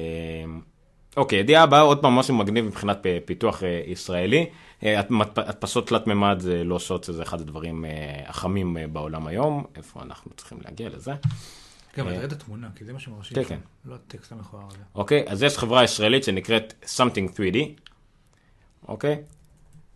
אוקיי, 1.17 1.39
ידיעה 1.39 1.63
הבאה, 1.63 1.81
עוד 1.81 2.03
פעם 2.03 2.13
משהו 2.13 2.35
מגניב 2.35 2.65
מבחינת 2.65 2.99
פיתוח 3.25 3.63
אה, 3.63 3.83
ישראלי. 3.87 4.47
אה, 4.85 5.01
הדפ- 5.01 5.09
הדפסות 5.37 5.87
תלת 5.89 6.07
מימד 6.07 6.37
זה 6.41 6.65
לא 6.65 6.79
שוט, 6.79 7.05
זה 7.05 7.23
אחד 7.23 7.41
הדברים 7.41 7.85
אה, 7.85 7.91
החמים 8.27 8.77
בעולם 8.93 9.27
היום. 9.27 9.65
איפה 9.77 10.01
אנחנו 10.03 10.31
צריכים 10.37 10.59
להגיע 10.65 10.89
לזה? 10.89 11.13
כן, 11.93 12.03
אבל 12.03 12.13
תראה 12.15 12.25
את 12.25 12.33
התמונה, 12.33 12.69
כי 12.77 12.85
זה 12.85 12.93
מה 12.93 12.99
שמרשים 13.01 13.35
כן. 13.35 13.45
כן. 13.45 13.59
לא 13.85 13.95
הטקסט 13.95 14.33
המכוער 14.33 14.63
הזה. 14.69 14.79
אוקיי, 14.95 15.25
אז 15.27 15.43
יש 15.43 15.59
חברה 15.59 15.85
ישראלית 15.85 16.25
שנקראת 16.25 16.75
Something 16.97 17.37
3D, 17.37 17.59
אוקיי? 18.89 19.23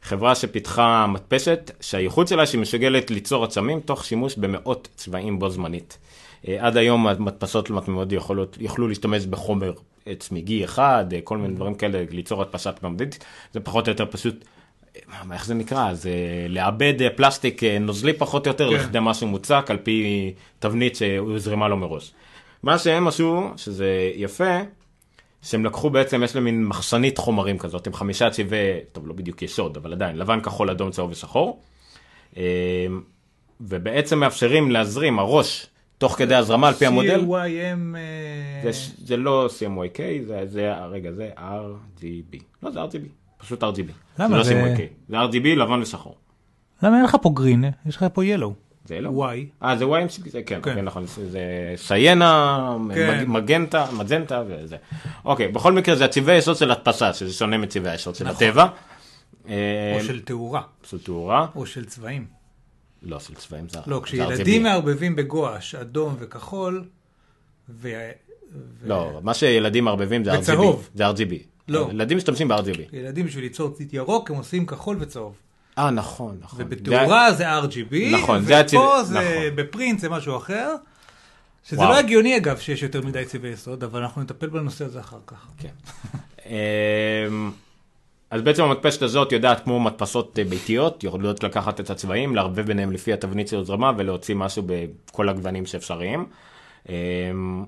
חברה 0.03 0.35
שפיתחה 0.35 1.07
מדפסת 1.07 1.71
שהייחוד 1.81 2.29
שלה 2.29 2.47
שהיא 2.47 2.61
מסוגלת 2.61 3.11
ליצור 3.11 3.45
עצמים 3.45 3.81
תוך 3.81 4.05
שימוש 4.05 4.37
במאות 4.37 4.89
צבעים 4.95 5.39
בו 5.39 5.51
זמנית. 5.51 5.99
אה, 6.49 6.67
עד 6.67 6.77
היום 6.77 7.07
המדפסות 7.07 7.71
מאוד 7.71 8.13
יכולות, 8.13 8.57
יכלו 8.61 8.89
להשתמש 8.89 9.27
בחומר 9.27 9.73
צמיגי 10.19 10.65
אחד, 10.65 11.05
אה, 11.13 11.21
כל 11.25 11.39
מיני 11.39 11.55
דברים 11.55 11.75
כאלה, 11.75 12.05
ליצור 12.11 12.43
הדפסת 12.43 12.75
גמדית, 12.85 13.25
זה 13.53 13.61
פחות 13.61 13.89
או 13.89 13.93
יותר 13.93 14.07
פשוט, 14.11 14.45
אה, 14.97 15.33
איך 15.33 15.47
זה 15.47 15.55
נקרא? 15.55 15.95
זה 15.95 16.11
לעבד 16.49 16.95
פלסטיק 17.17 17.63
נוזלי 17.65 18.13
פחות 18.13 18.47
או 18.47 18.53
יותר 18.53 18.71
כן. 18.71 18.75
לכדי 18.75 18.99
משהו 19.03 19.27
מוצק 19.27 19.67
על 19.69 19.77
פי 19.77 20.33
תבנית 20.59 20.97
שהוזרמה 20.97 21.69
לו 21.69 21.77
מראש. 21.77 22.13
מה 22.63 22.79
שהם 22.79 23.09
עשו, 23.09 23.51
שזה 23.57 24.11
יפה, 24.15 24.59
שהם 25.43 25.65
לקחו 25.65 25.91
בעצם, 25.91 26.23
יש 26.23 26.35
להם 26.35 26.45
מין 26.45 26.65
מחסנית 26.65 27.19
חומרים 27.19 27.59
כזאת, 27.59 27.87
עם 27.87 27.93
חמישה 27.93 28.31
צבעי, 28.31 28.61
טוב 28.93 29.09
לא 29.09 29.15
בדיוק 29.15 29.43
יסוד, 29.43 29.77
אבל 29.77 29.93
עדיין, 29.93 30.17
לבן, 30.17 30.41
כחול, 30.41 30.71
אדום, 30.71 30.91
צהוב 30.91 31.11
ושחור. 31.11 31.63
ובעצם 33.61 34.19
מאפשרים 34.19 34.71
להזרים 34.71 35.19
הראש 35.19 35.67
תוך 35.99 36.13
כדי 36.19 36.35
הזרמה 36.35 36.69
על 36.69 36.75
פי 36.75 36.87
המודל. 36.87 37.21
CYM... 37.21 37.97
זה, 38.63 38.71
זה 39.05 39.17
לא 39.17 39.49
CMYK, 39.59 39.99
זה, 40.27 40.41
זה, 40.47 40.75
רגע, 40.91 41.13
זה 41.13 41.31
RGB. 41.39 42.37
לא, 42.63 42.71
זה 42.71 42.83
RGB, 42.85 43.07
פשוט 43.39 43.63
RGB. 43.65 43.93
למה? 44.19 44.29
זה 44.29 44.37
לא 44.37 44.43
זה- 44.43 44.75
CMYK, 44.77 44.81
זה 45.09 45.17
RGB 45.23 45.59
לבן 45.59 45.81
ושחור. 45.83 46.17
למה 46.83 46.97
אין 46.97 47.05
לך 47.05 47.17
פה 47.23 47.31
גרין? 47.35 47.65
יש 47.87 47.97
לך 47.97 48.05
פה 48.13 48.25
ילו. 48.25 48.55
זה 48.87 49.01
לא. 49.01 49.11
Y. 49.33 49.65
אה, 49.65 49.77
זה 49.77 49.85
YMC, 49.85 50.31
זה 50.31 50.43
כן, 50.43 50.59
כן. 50.63 50.75
כן. 50.75 50.85
נכון, 50.85 51.05
זה- 51.07 51.41
סיינה, 51.77 52.77
כן. 52.95 53.21
מג- 53.21 53.29
מגנטה, 53.29 53.87
מגנטה 53.93 54.43
וזה. 54.47 54.77
אוקיי, 55.25 55.49
בכל 55.49 55.73
מקרה 55.73 55.97
זה 55.97 56.05
הצבעי 56.05 56.35
היסוד 56.35 56.57
של 56.57 56.71
הדפסה, 56.71 57.13
שזה 57.13 57.33
שונה 57.33 57.59
מצבעי 57.59 57.91
היסוד 57.93 58.15
של 58.15 58.25
נכון. 58.29 58.47
הטבע. 58.47 58.67
אה, 59.49 59.93
או 59.97 60.05
של 60.05 60.21
תאורה. 60.21 60.63
של 60.83 60.99
תאורה, 60.99 61.47
או 61.57 61.67
של 61.67 61.85
צבעים. 61.85 62.27
לא, 63.05 63.21
של 63.21 63.35
צבעים 63.35 63.69
זה 63.69 63.79
לא, 63.87 63.97
זה 63.99 64.05
כשילדים. 64.05 64.63
מערבבים 64.63 65.17
בגואש, 65.17 65.75
אדום 65.75 66.17
וכחול, 66.19 66.85
ו... 67.69 67.89
ו- 68.81 68.89
לא, 68.89 69.21
מה 69.23 69.35
שילדים 69.35 69.85
מערבבים 69.85 70.25
זה 70.25 70.33
RGB. 70.35 70.39
וצהוב. 70.39 70.89
זה 70.95 71.11
RGB. 71.11 71.33
לא. 71.69 71.89
ילדים 71.91 72.17
משתמשים 72.17 72.49
ב-RGB. 72.49 72.81
ילדים 72.93 73.27
בשביל 73.27 73.45
ליצור 73.45 73.71
צית 73.75 73.95
ירוק, 73.95 74.31
הם 74.31 74.37
עושים 74.37 74.67
כחול 74.67 74.97
וצהוב. 75.01 75.35
אה, 75.79 75.91
נכון, 75.91 76.37
נכון. 76.41 76.61
ובתאורה 76.63 77.33
זה 77.33 77.59
RGB, 77.61 77.95
נכון, 78.13 78.45
זה 78.45 78.53
ופה 78.55 78.61
הצבע- 78.61 79.03
זה 79.05 79.15
נכון. 79.15 79.27
בפרינט 79.57 79.99
זה 80.01 80.09
משהו 80.09 80.37
אחר. 80.37 80.75
שזה 81.65 81.81
וואו. 81.81 81.91
לא 81.91 81.99
הגיוני 81.99 82.37
אגב 82.37 82.59
שיש 82.59 82.83
יותר 82.83 83.03
מדי 83.03 83.25
צבעי 83.25 83.51
יסוד, 83.51 83.85
אבל 83.85 84.03
אנחנו 84.03 84.23
נטפל 84.23 84.47
בנושא 84.47 84.85
הזה 84.85 85.01
אחר 85.01 85.19
כך. 85.27 85.47
כן. 85.59 85.69
אז 88.35 88.43
בעצם 88.43 88.63
המדפסת 88.63 89.03
הזאת 89.03 89.33
יודעת 89.33 89.65
כמו 89.65 89.81
מדפסות 89.81 90.39
אה, 90.39 90.45
ביתיות, 90.45 91.05
יכולות 91.05 91.45
לקחת 91.45 91.81
את 91.81 91.91
הצבעים, 91.91 92.37
לערבב 92.37 92.67
ביניהם 92.67 92.93
לפי 92.93 93.13
התבנית 93.13 93.49
של 93.49 93.59
הזרמה 93.59 93.93
ולהוציא 93.97 94.35
משהו 94.35 94.63
בכל 94.67 95.29
הגוונים 95.29 95.67
שאפשריים. 95.67 96.27
אמ, 96.89 97.65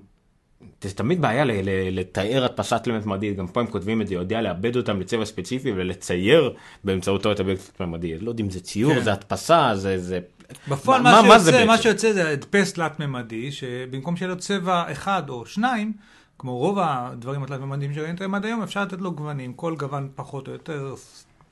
זה 0.82 0.94
תמיד 0.94 1.20
בעיה 1.22 1.44
לתאר 1.90 2.44
הדפסה 2.44 2.78
תלת-ממדית, 2.78 3.36
גם 3.36 3.46
פה 3.46 3.60
הם 3.60 3.66
כותבים 3.66 4.02
את 4.02 4.06
זה, 4.06 4.14
יודע 4.14 4.40
לאבד 4.40 4.76
אותם 4.76 5.00
לצבע 5.00 5.24
ספציפי 5.24 5.72
ולצייר 5.76 6.54
באמצעותו 6.84 7.32
את 7.32 7.40
הביט 7.40 7.58
תלת-ממדי. 7.58 8.18
לא 8.18 8.30
יודעים, 8.30 8.50
זה 8.50 8.60
ציור, 8.60 8.94
כן. 8.94 9.00
זה 9.02 9.12
הדפסה, 9.12 9.70
זה... 9.74 9.98
זה... 9.98 10.20
בפועל 10.68 11.02
מה- 11.02 11.22
מה, 11.22 11.28
מה 11.28 11.38
שיוצא, 11.38 11.64
מה 11.64 11.72
בעצם? 11.72 11.82
שיוצא 11.82 12.12
זה 12.12 12.30
הדפס 12.30 12.72
תלת-ממדי, 12.72 13.52
שבמקום 13.52 14.16
שיהיה 14.16 14.28
לו 14.28 14.38
צבע 14.38 14.92
אחד 14.92 15.22
או 15.28 15.46
שניים, 15.46 15.92
כמו 16.38 16.58
רוב 16.58 16.78
הדברים 16.78 17.42
התלת-ממדיים 17.42 17.90
האינטרנט 17.90 18.34
עד 18.34 18.44
היום, 18.44 18.62
אפשר 18.62 18.82
לתת 18.82 19.00
לו 19.00 19.12
גוונים, 19.12 19.52
כל 19.52 19.76
גוון 19.76 20.08
פחות 20.14 20.48
או 20.48 20.52
יותר 20.52 20.94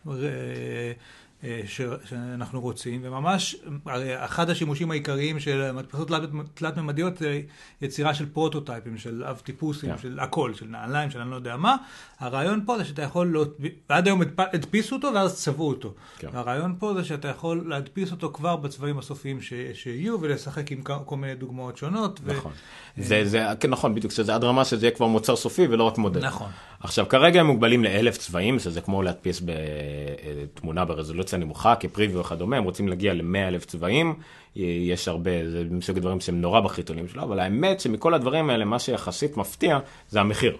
אה, 0.08 0.92
ש- 1.66 1.80
שאנחנו 2.08 2.60
רוצים, 2.60 3.00
וממש 3.04 3.56
הרי 3.86 4.24
אחד 4.24 4.50
השימושים 4.50 4.90
העיקריים 4.90 5.40
של 5.40 5.72
מדפסות 5.72 6.08
תלת- 6.08 6.20
תלת-ממדיות 6.54 7.18
זה 7.18 7.40
יצירה 7.82 8.14
של 8.14 8.26
פרוטוטייפים, 8.26 8.98
של 8.98 9.24
אב 9.24 9.40
טיפוסים, 9.44 9.90
כן. 9.90 9.98
של 9.98 10.18
הכל, 10.20 10.54
של 10.54 10.66
נעליים, 10.66 11.10
של 11.10 11.20
אני 11.20 11.30
לא 11.30 11.36
יודע 11.36 11.56
מה. 11.56 11.76
הרעיון 12.20 12.62
פה 12.66 12.78
זה 12.78 12.84
שאתה 12.84 13.02
יכול, 13.02 13.26
לא, 13.26 13.44
ועד 13.90 14.06
היום 14.06 14.22
הדפ- 14.22 14.48
הדפיסו 14.52 14.96
אותו 14.96 15.08
ואז 15.14 15.34
צבעו 15.42 15.68
אותו. 15.68 15.94
כן. 16.18 16.28
הרעיון 16.32 16.76
פה 16.78 16.94
זה 16.94 17.04
שאתה 17.04 17.28
יכול 17.28 17.64
להדפיס 17.68 18.12
אותו 18.12 18.30
כבר 18.32 18.56
בצבעים 18.56 18.98
הסופיים 18.98 19.40
ש... 19.40 19.52
שיהיו 19.74 20.20
ולשחק 20.20 20.72
עם 20.72 20.82
כל 21.04 21.16
מיני 21.16 21.34
דוגמאות 21.34 21.76
שונות. 21.76 22.20
ו- 22.24 22.32
נכון. 22.36 22.52
זה, 22.96 23.24
זה, 23.24 23.44
כן, 23.60 23.70
נכון, 23.70 23.94
בדיוק, 23.94 24.12
שזה 24.12 24.34
עד 24.34 24.44
רמה 24.44 24.64
שזה 24.64 24.86
יהיה 24.86 24.96
כבר 24.96 25.06
מוצר 25.06 25.36
סופי 25.36 25.66
ולא 25.66 25.82
רק 25.84 25.98
מודל. 25.98 26.26
נכון. 26.26 26.50
עכשיו, 26.80 27.08
כרגע 27.08 27.40
הם 27.40 27.46
מוגבלים 27.46 27.84
לאלף 27.84 28.16
צבעים, 28.18 28.58
שזה 28.58 28.80
כמו 28.80 29.02
להדפיס 29.02 29.42
בתמונה 29.44 30.84
ברזולוציה 30.84 31.33
נמוכה, 31.36 31.74
כפריוויו 31.76 32.20
וכדומה, 32.20 32.56
הם 32.56 32.64
רוצים 32.64 32.88
להגיע 32.88 33.14
למאה 33.14 33.48
אלף 33.48 33.64
צבעים, 33.64 34.14
יש 34.56 35.08
הרבה, 35.08 35.50
זה 35.50 35.64
מסוג 35.70 35.96
הדברים 35.96 36.20
שהם 36.20 36.40
נורא 36.40 36.60
בחיתולים 36.60 37.08
שלו, 37.08 37.22
אבל 37.22 37.40
האמת 37.40 37.80
שמכל 37.80 38.14
הדברים 38.14 38.50
האלה, 38.50 38.64
מה 38.64 38.78
שיחסית 38.78 39.36
מפתיע, 39.36 39.78
זה 40.08 40.20
המחיר. 40.20 40.56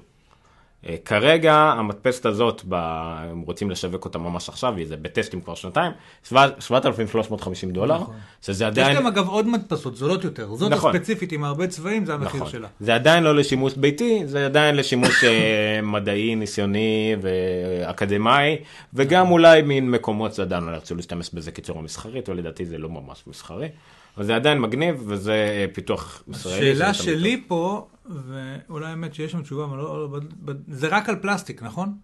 אה, 0.88 0.97
כרגע 1.05 1.55
המדפסת 1.55 2.27
הזאת, 2.27 2.62
ב... 2.68 2.75
הם 2.75 3.40
רוצים 3.40 3.70
לשווק 3.70 4.05
אותה 4.05 4.18
ממש 4.18 4.49
עכשיו, 4.49 4.75
זה 4.85 4.97
בטסטים 4.97 5.40
כבר 5.40 5.55
שנתיים, 5.55 5.92
7,350 6.23 7.70
דולר, 7.70 8.01
נכון. 8.01 8.14
שזה 8.42 8.64
יש 8.64 8.68
עדיין... 8.70 8.97
גם 8.97 9.07
אגב 9.07 9.29
עוד 9.29 9.47
מדפסות 9.47 9.97
זולות 9.97 10.25
יותר. 10.25 10.55
זאת 10.55 10.73
נכון. 10.73 10.97
הספציפית 10.97 11.33
עם 11.33 11.44
הרבה 11.44 11.66
צבעים, 11.66 12.05
זה 12.05 12.14
המחיר 12.14 12.40
נכון. 12.40 12.53
שלה. 12.53 12.68
זה 12.81 12.94
עדיין 12.94 13.25
לא 13.25 13.35
לשימוש 13.35 13.75
ביתי, 13.75 14.23
זה 14.27 14.47
עדיין 14.47 14.77
לשימוש 14.77 15.25
אה, 15.25 15.81
מדעי, 15.92 16.35
ניסיוני 16.35 17.16
ואקדמאי, 17.20 18.57
וגם 18.94 19.31
אולי 19.31 19.62
מין 19.62 19.90
מקומות 19.90 20.33
זה 20.33 20.42
עדיין 20.42 20.64
לא 20.64 20.73
ירצו 20.73 20.94
להשתמש 20.94 21.31
בזה 21.35 21.51
כצורה 21.51 21.83
מסחרית, 21.83 22.29
ולדעתי 22.29 22.64
זה 22.64 22.79
לא 22.79 22.88
ממש 22.88 23.25
מסחרי. 23.27 23.68
אבל 24.16 24.24
זה 24.27 24.37
עדיין 24.37 24.59
מגניב, 24.61 25.03
וזה 25.07 25.33
אה, 25.33 25.66
פיתוח 25.72 26.22
ישראלי. 26.29 26.70
השאלה 26.72 26.94
שלי 26.94 27.44
פה, 27.48 27.87
ואולי 28.07 28.87
האמת 28.87 29.14
שיש 29.14 29.33
שם 29.33 29.42
תשובה, 29.42 29.64
אבל 29.64 29.77
לא, 29.79 30.11
לא, 30.12 30.20
ב- 30.44 30.53
זה 30.74 30.88
רק 30.88 31.09
על 31.09 31.16
פלסטיק, 31.16 31.62
נכון? 31.62 31.94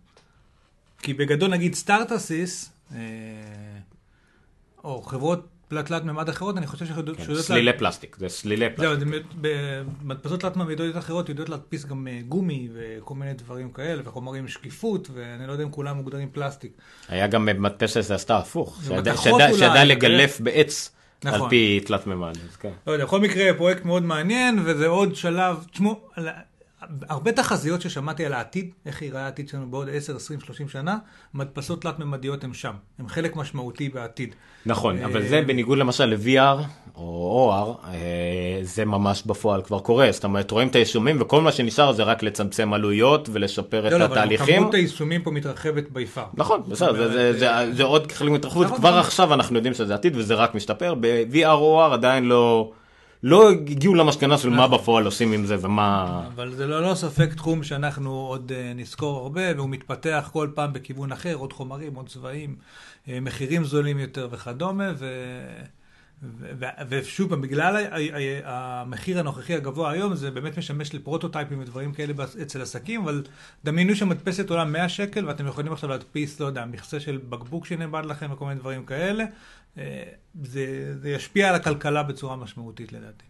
כי 1.02 1.14
בגדול 1.14 1.50
נגיד 1.50 1.74
סטארט-אסיס, 1.74 2.70
אה, 2.94 2.98
או 4.84 5.02
חברות 5.02 5.46
תלת 5.68 6.04
ממד 6.04 6.28
אחרות, 6.28 6.56
אני 6.56 6.66
חושב 6.66 6.86
שיודעות... 6.86 7.16
כן, 7.16 7.24
שיודעות 7.24 7.44
סלילי 7.46 7.62
לה- 7.62 7.78
פלסטיק, 7.78 8.16
זה 8.20 8.28
סלילי 8.28 8.66
זהו, 8.76 8.96
פלסטיק. 8.96 9.08
זה- 9.42 9.82
במדפסות 10.02 10.40
תלת 10.40 10.56
ממדיות 10.56 10.96
אחרות 10.96 11.28
יודעות 11.28 11.48
להדפיס 11.48 11.84
גם 11.84 12.08
אה, 12.08 12.20
גומי 12.28 12.68
וכל 12.72 13.14
מיני 13.14 13.32
דברים 13.34 13.70
כאלה, 13.70 14.02
וחומרים 14.04 14.48
שקיפות, 14.48 15.08
ואני 15.14 15.46
לא 15.46 15.52
יודע 15.52 15.64
אם 15.64 15.70
כולם 15.70 15.96
מוגדרים 15.96 16.28
פלסטיק. 16.32 16.72
היה 17.08 17.26
גם 17.26 17.44
מדפסת 17.46 18.04
שעשתה 18.04 18.38
הפוך, 18.38 18.78
זה 18.82 18.94
שידע- 18.94 19.10
מתכות 19.12 19.24
שידע- 19.24 19.32
אולי, 19.34 19.54
שידע 19.54 19.68
כאלה. 19.72 19.84
לגלף 19.84 20.40
בעץ 20.40 20.92
על 21.24 21.35
נכון. 21.35 21.50
פי 21.50 21.80
תלת 21.85 22.06
מימד. 22.06 22.37
אז 22.50 22.56
כן. 22.56 22.72
לא 22.87 22.92
יודע, 22.92 23.04
בכל 23.04 23.20
מקרה, 23.20 23.54
פרויקט 23.56 23.85
מאוד 23.85 24.02
מעניין, 24.02 24.59
וזה 24.64 24.87
עוד 24.87 25.16
שלב, 25.16 25.64
תשמעו, 25.72 26.00
על 26.16 26.28
הרבה 27.09 27.33
תחזיות 27.33 27.81
ששמעתי 27.81 28.26
על 28.26 28.33
העתיד, 28.33 28.70
איך 28.87 29.03
ייראה 29.03 29.24
העתיד 29.24 29.48
שלנו 29.48 29.70
בעוד 29.70 29.88
10, 29.92 30.16
20, 30.16 30.40
30 30.40 30.68
שנה, 30.68 30.96
מדפסות 31.35 31.83
תלת-ממדיות 31.83 32.44
הם 32.44 32.55
שם, 32.55 32.72
הם 32.98 33.09
חלק 33.09 33.37
משמעותי 33.37 33.88
בעתיד. 33.88 34.35
נכון, 34.66 34.98
אה, 34.98 35.05
אבל 35.05 35.22
זה 35.29 35.42
בניגוד 35.46 35.79
למשל 35.79 36.05
ל-VR 36.05 36.64
או 36.96 37.53
OR, 37.53 37.87
אה, 37.87 37.98
זה 38.62 38.85
ממש 38.85 39.22
בפועל 39.26 39.62
כבר 39.62 39.79
קורה, 39.79 40.09
זאת 40.12 40.24
אומרת, 40.24 40.50
רואים 40.50 40.68
את 40.68 40.74
היישומים 40.76 41.16
וכל 41.20 41.40
מה 41.40 41.53
שנשאר 41.53 41.92
זה 41.92 42.03
רק 42.03 42.22
לצמצם 42.22 42.72
עלויות 42.72 43.29
ולשפר 43.33 43.87
את 43.87 43.92
לא, 43.92 43.98
לא, 43.98 44.05
אבל 44.05 44.12
התהליכים. 44.18 44.57
כמות 44.61 44.74
היישומים 44.74 45.22
פה 45.22 45.31
מתרחבת 45.31 45.85
ביפר. 45.90 46.24
נכון, 46.35 46.62
בסדר, 46.68 47.12
זה- 47.38 47.72
זה 47.72 47.83
עוד 47.85 48.12
חלק 48.12 48.31
מהתרחבות, 48.31 48.66
נכון, 48.66 48.79
כבר 48.79 48.88
נכון. 48.90 49.00
עכשיו 49.00 49.35
אנחנו 49.35 49.57
יודעים 49.57 49.74
שזה 49.74 49.94
עתיד 49.94 50.16
וזה 50.16 50.35
רק 50.35 50.55
משתפר, 50.55 50.94
ב-VR 51.00 51.46
או 51.46 51.88
OR 51.90 51.94
עדיין 51.94 52.24
לא 52.24 52.72
לא 53.22 53.50
הגיעו 53.50 53.94
למסקנה 53.94 54.38
של 54.38 54.48
מה 54.48 54.66
נכון. 54.66 54.78
בפועל 54.78 55.04
עושים 55.04 55.33
עם 55.33 55.46
זה 55.46 55.56
ומה... 55.61 56.22
אבל 56.35 56.54
זה 56.54 56.66
ללא 56.66 56.94
ספק 56.94 57.35
תחום 57.35 57.62
שאנחנו 57.62 58.11
עוד 58.11 58.52
אה, 58.54 58.72
נזכור 58.74 59.18
הרבה, 59.18 59.42
והוא 59.56 59.68
מתפתח 59.68 60.30
כל 60.33 60.48
פעם 60.54 60.72
בכיוון 60.72 61.12
אחר, 61.12 61.35
עוד 61.35 61.52
חומרים, 61.52 61.94
עוד 61.94 62.09
צבעים, 62.09 62.56
אה, 63.09 63.20
מחירים 63.20 63.64
זולים 63.64 63.98
יותר 63.98 64.28
וכדומה, 64.30 64.92
ו... 64.98 65.06
ושוב 66.88 67.28
פעם, 67.28 67.40
בגלל 67.40 67.87
המחיר 68.44 69.18
הנוכחי 69.18 69.54
הגבוה 69.54 69.90
היום, 69.90 70.14
זה 70.14 70.30
באמת 70.30 70.59
משמש 70.59 70.94
לפרוטוטייפים 70.94 71.61
ודברים 71.61 71.92
כאלה 71.92 72.12
אצל 72.42 72.62
עסקים, 72.62 73.02
אבל 73.02 73.22
דמיינו 73.64 73.96
שהמדפסת 73.96 74.50
עולה 74.50 74.64
100 74.64 74.88
שקל, 74.88 75.26
ואתם 75.26 75.46
יכולים 75.46 75.72
עכשיו 75.72 75.90
להדפיס, 75.90 76.40
לא 76.40 76.46
יודע, 76.46 76.64
מכסה 76.64 77.00
של 77.00 77.18
בקבוק 77.28 77.66
שנאבד 77.66 78.02
לכם 78.04 78.33
וכל 78.33 78.44
מיני 78.44 78.61
דברים 78.61 78.85
כאלה. 78.85 79.24
אה, 79.78 80.02
זה, 80.44 80.66
זה 81.02 81.11
ישפיע 81.11 81.48
על 81.48 81.54
הכלכלה 81.54 82.02
בצורה 82.02 82.37
משמעותית 82.37 82.92
לדעתי. 82.92 83.24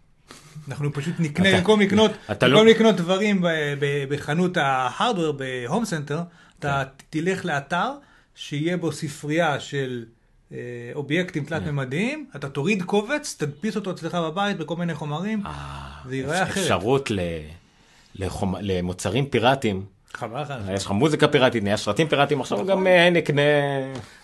אנחנו 0.67 0.93
פשוט 0.93 1.15
נקנה, 1.19 1.57
במקום 1.57 1.81
לקנות, 1.81 2.11
אתה 2.31 2.45
במקום 2.47 2.65
לא- 2.65 2.71
לקנות 2.71 2.95
דברים 2.95 3.41
ב- 3.41 3.47
ב- 3.79 4.05
בחנות 4.13 4.57
ה 4.57 4.64
hardware, 4.64 5.31
בהום 5.31 5.85
סנטר, 5.85 6.21
אתה 6.59 6.83
תלך 7.09 7.45
לאתר 7.45 7.91
שיהיה 8.35 8.77
בו 8.77 8.91
ספרייה 8.91 9.59
של 9.59 10.05
אה, 10.51 10.57
אובייקטים 10.95 11.45
תלת-ממדיים, 11.45 12.29
אתה 12.35 12.49
תוריד 12.49 12.83
קובץ, 12.83 13.35
תדפיס 13.39 13.75
אותו 13.75 13.91
אצלך 13.91 14.15
בבית 14.15 14.57
בכל 14.57 14.75
מיני 14.75 14.93
חומרים, 14.93 15.43
זה 16.07 16.15
ייראה 16.15 16.43
אחרת. 16.43 16.57
אפשרות 16.57 17.11
ל- 17.11 17.19
לחומ- 18.15 18.57
למוצרים 18.61 19.25
פיראטיים. 19.25 19.85
חבל 20.13 20.41
לך. 20.41 20.53
יש 20.73 20.85
לך 20.85 20.91
מוזיקה 20.91 21.27
פיראטית, 21.27 21.63
נהיה 21.63 21.77
סרטים 21.77 22.07
פיראטיים, 22.07 22.41
עכשיו 22.41 22.65
גם 22.65 22.87
אה, 22.87 23.09
נקנה... 23.09 23.41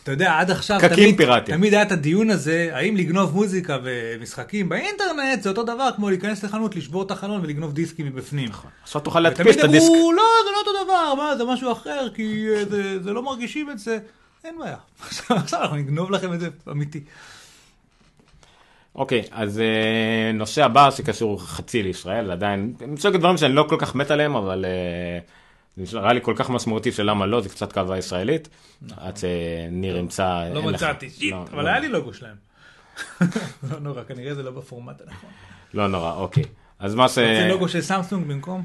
אתה 0.03 0.11
יודע, 0.11 0.39
עד 0.39 0.51
עכשיו 0.51 0.79
תמיד. 0.79 1.21
תמיד 1.45 1.73
היה 1.73 1.81
את 1.81 1.91
הדיון 1.91 2.29
הזה, 2.29 2.69
האם 2.71 2.97
לגנוב 2.97 3.33
מוזיקה 3.35 3.77
ומשחקים 3.83 4.69
באינטרנט 4.69 5.41
זה 5.41 5.49
אותו 5.49 5.63
דבר 5.63 5.89
כמו 5.95 6.09
להיכנס 6.09 6.43
לחנות, 6.43 6.75
לשבור 6.75 7.03
את 7.03 7.11
החלון 7.11 7.41
ולגנוב 7.43 7.73
דיסקים 7.73 8.05
מבפנים. 8.05 8.49
עכשיו 8.83 9.01
תוכל 9.01 9.19
להדפיס 9.19 9.41
ותמיד 9.41 9.59
את 9.59 9.63
הדיסק. 9.63 9.89
אמרו, 9.89 10.11
לא, 10.11 10.23
זה 10.45 10.51
לא 10.51 10.59
אותו 10.59 10.85
דבר, 10.85 11.13
מה, 11.15 11.37
זה 11.37 11.45
משהו 11.45 11.71
אחר, 11.71 12.09
כי 12.13 12.47
אה, 12.49 12.65
זה, 12.65 13.03
זה 13.03 13.13
לא 13.13 13.23
מרגישים 13.23 13.69
את 13.69 13.79
זה. 13.79 13.97
אין 14.43 14.59
בעיה. 14.59 14.77
עכשיו 15.29 15.61
אנחנו 15.61 15.75
נגנוב 15.75 16.11
לכם 16.11 16.33
את 16.33 16.39
זה 16.39 16.49
אמיתי. 16.71 17.01
אוקיי, 18.95 19.23
אז 19.31 19.59
אה, 19.59 20.31
נושא 20.33 20.65
הבא 20.65 20.91
שקשור 20.91 21.41
חצי 21.41 21.83
לישראל, 21.83 22.31
עדיין, 22.31 22.73
מסוג 22.87 23.15
הדברים 23.15 23.37
שאני 23.37 23.53
לא 23.53 23.65
כל 23.69 23.77
כך 23.79 23.95
מת 23.95 24.11
עליהם, 24.11 24.35
אבל 24.35 24.65
אה, 24.65 25.19
זה 25.83 25.99
נראה 25.99 26.13
לי 26.13 26.19
כל 26.21 26.33
כך 26.35 26.49
משמעותי 26.49 26.91
של 26.91 27.03
למה 27.03 27.25
לא, 27.25 27.41
זה 27.41 27.49
קצת 27.49 27.71
קרבה 27.71 27.97
ישראלית. 27.97 28.49
עד 28.97 29.17
שניר 29.17 29.97
ימצא... 29.97 30.49
לא 30.53 30.59
אין 30.59 30.69
לך. 30.69 30.75
מצאתי, 30.75 31.09
שיט, 31.09 31.31
לא, 31.31 31.45
אבל 31.53 31.63
לא. 31.63 31.69
היה 31.69 31.79
לי 31.79 31.87
לוגו 31.87 32.13
שלהם. 32.13 32.35
לא 33.71 33.79
נורא, 33.79 34.03
כנראה 34.03 34.35
זה 34.35 34.43
לא 34.43 34.51
בפורמט 34.51 35.01
הנכון. 35.01 35.29
לא 35.73 35.87
נורא, 35.87 36.13
אוקיי. 36.13 36.43
אז 36.79 36.95
מה 36.95 37.09
ש... 37.09 37.15
זה 37.15 37.47
לוגו 37.49 37.67
של 37.69 37.81
סמסונג 37.81 38.27
במקום? 38.27 38.63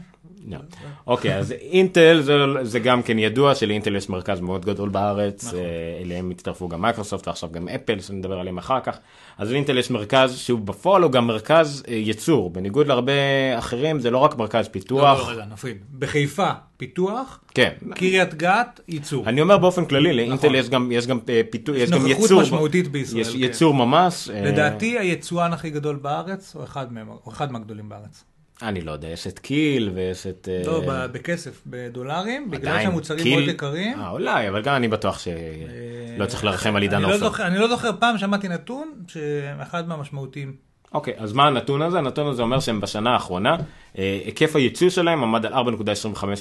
לא. 0.48 0.59
אוקיי, 1.07 1.38
אז 1.38 1.52
אינטל 1.52 2.20
זה, 2.20 2.35
זה 2.62 2.78
גם 2.78 3.02
כן 3.02 3.18
ידוע 3.18 3.55
שלאינטל 3.55 3.96
יש 3.96 4.09
מרכז 4.09 4.40
מאוד 4.40 4.64
גדול 4.64 4.88
בארץ, 4.88 5.44
נכון. 5.44 5.59
אה, 5.59 5.64
אליהם 6.02 6.31
הצטרפו 6.31 6.68
גם 6.68 6.83
מייקרוסופט 6.83 7.28
ועכשיו 7.28 7.52
גם 7.52 7.68
אפל, 7.68 8.00
שנדבר 8.00 8.38
עליהם 8.38 8.59
אחר 8.59 8.81
כך. 8.81 8.98
אז 9.38 9.50
לאינטל 9.50 9.78
יש 9.78 9.90
מרכז 9.90 10.38
שהוא 10.38 10.61
בפועל 10.61 11.02
הוא 11.02 11.12
גם 11.12 11.26
מרכז 11.26 11.83
אה, 11.88 11.94
ייצור, 11.94 12.50
בניגוד 12.50 12.87
להרבה 12.87 13.12
אחרים 13.59 14.00
זה 14.00 14.11
לא 14.11 14.18
רק 14.18 14.37
מרכז 14.37 14.66
לא, 14.66 14.72
פיתוח. 14.72 15.28
לא, 15.28 15.33
רגע, 15.33 15.44
נפריד. 15.44 15.76
בחיפה, 15.98 16.50
פיתוח, 16.76 17.40
כן. 17.55 17.72
קריית 17.94 18.35
גת, 18.35 18.81
ייצור. 18.88 19.28
אני 19.28 19.40
אומר 19.40 19.59
באופן 19.59 19.85
כללי, 19.85 20.12
לאינטל 20.12 20.46
נכון. 20.46 20.55
יש 20.55 20.68
גם, 20.68 20.92
יש 20.92 21.07
גם 21.07 21.18
אה, 21.28 21.40
פיתוח, 21.50 21.76
יש 21.76 21.90
גם 21.90 22.02
נוכחות 22.02 22.20
ייצור. 22.22 22.42
משמעותית 22.42 22.88
בישראל, 22.88 23.20
יש 23.20 23.33
כן. 23.33 23.38
ייצור 23.38 23.74
ממש. 23.74 24.31
אה, 24.31 24.42
לדעתי 24.42 24.98
היצואן 24.98 25.52
הכי 25.52 25.70
גדול 25.70 25.96
בארץ, 25.96 26.57
או 26.57 26.64
אחד 26.64 26.92
מהם, 26.92 27.09
או 27.09 27.33
אחד 27.33 27.52
מהגדולים 27.52 27.88
בארץ. 27.88 28.24
אני 28.62 28.81
לא 28.81 28.92
יודע, 28.92 29.09
יש 29.09 29.27
את 29.27 29.38
כי"ל 29.38 29.90
ויש 29.94 30.27
את... 30.27 30.48
אה, 30.53 30.62
לא, 30.66 30.81
ב- 30.88 31.07
בכסף, 31.12 31.62
בדולרים, 31.66 32.51
בגלל 32.51 32.83
שהמוצרים 32.83 33.22
קיל- 33.22 33.38
מאוד 33.38 33.48
יקרים. 33.48 34.01
אה, 34.01 34.11
אולי, 34.11 34.48
אבל 34.48 34.62
גם 34.62 34.77
אני 34.77 34.88
בטוח 34.88 35.18
שלא 35.18 36.27
צריך 36.27 36.44
לרחם 36.44 36.77
על 36.77 36.83
עידן 36.83 37.03
לא 37.03 37.07
עופר. 37.07 37.18
זוכר- 37.18 37.46
אני 37.46 37.59
לא 37.59 37.68
זוכר, 37.68 37.90
פעם 37.98 38.18
שמעתי 38.18 38.48
נתון 38.48 38.92
שאחד 39.09 39.88
מהמשמעותיים, 39.88 40.55
אוקיי, 40.94 41.14
אז 41.18 41.33
מה 41.33 41.46
הנתון 41.46 41.83
הזה? 41.83 41.98
הנתון 41.98 42.27
הזה 42.27 42.42
אומר 42.42 42.61
שהם 42.61 42.81
בשנה 42.81 43.11
האחרונה, 43.11 43.57
אה, 43.98 44.20
היקף 44.25 44.57
הייצוא 44.57 44.88
שלהם 44.88 45.22
עמד 45.22 45.46
על 45.46 45.53
4.25 45.55 45.66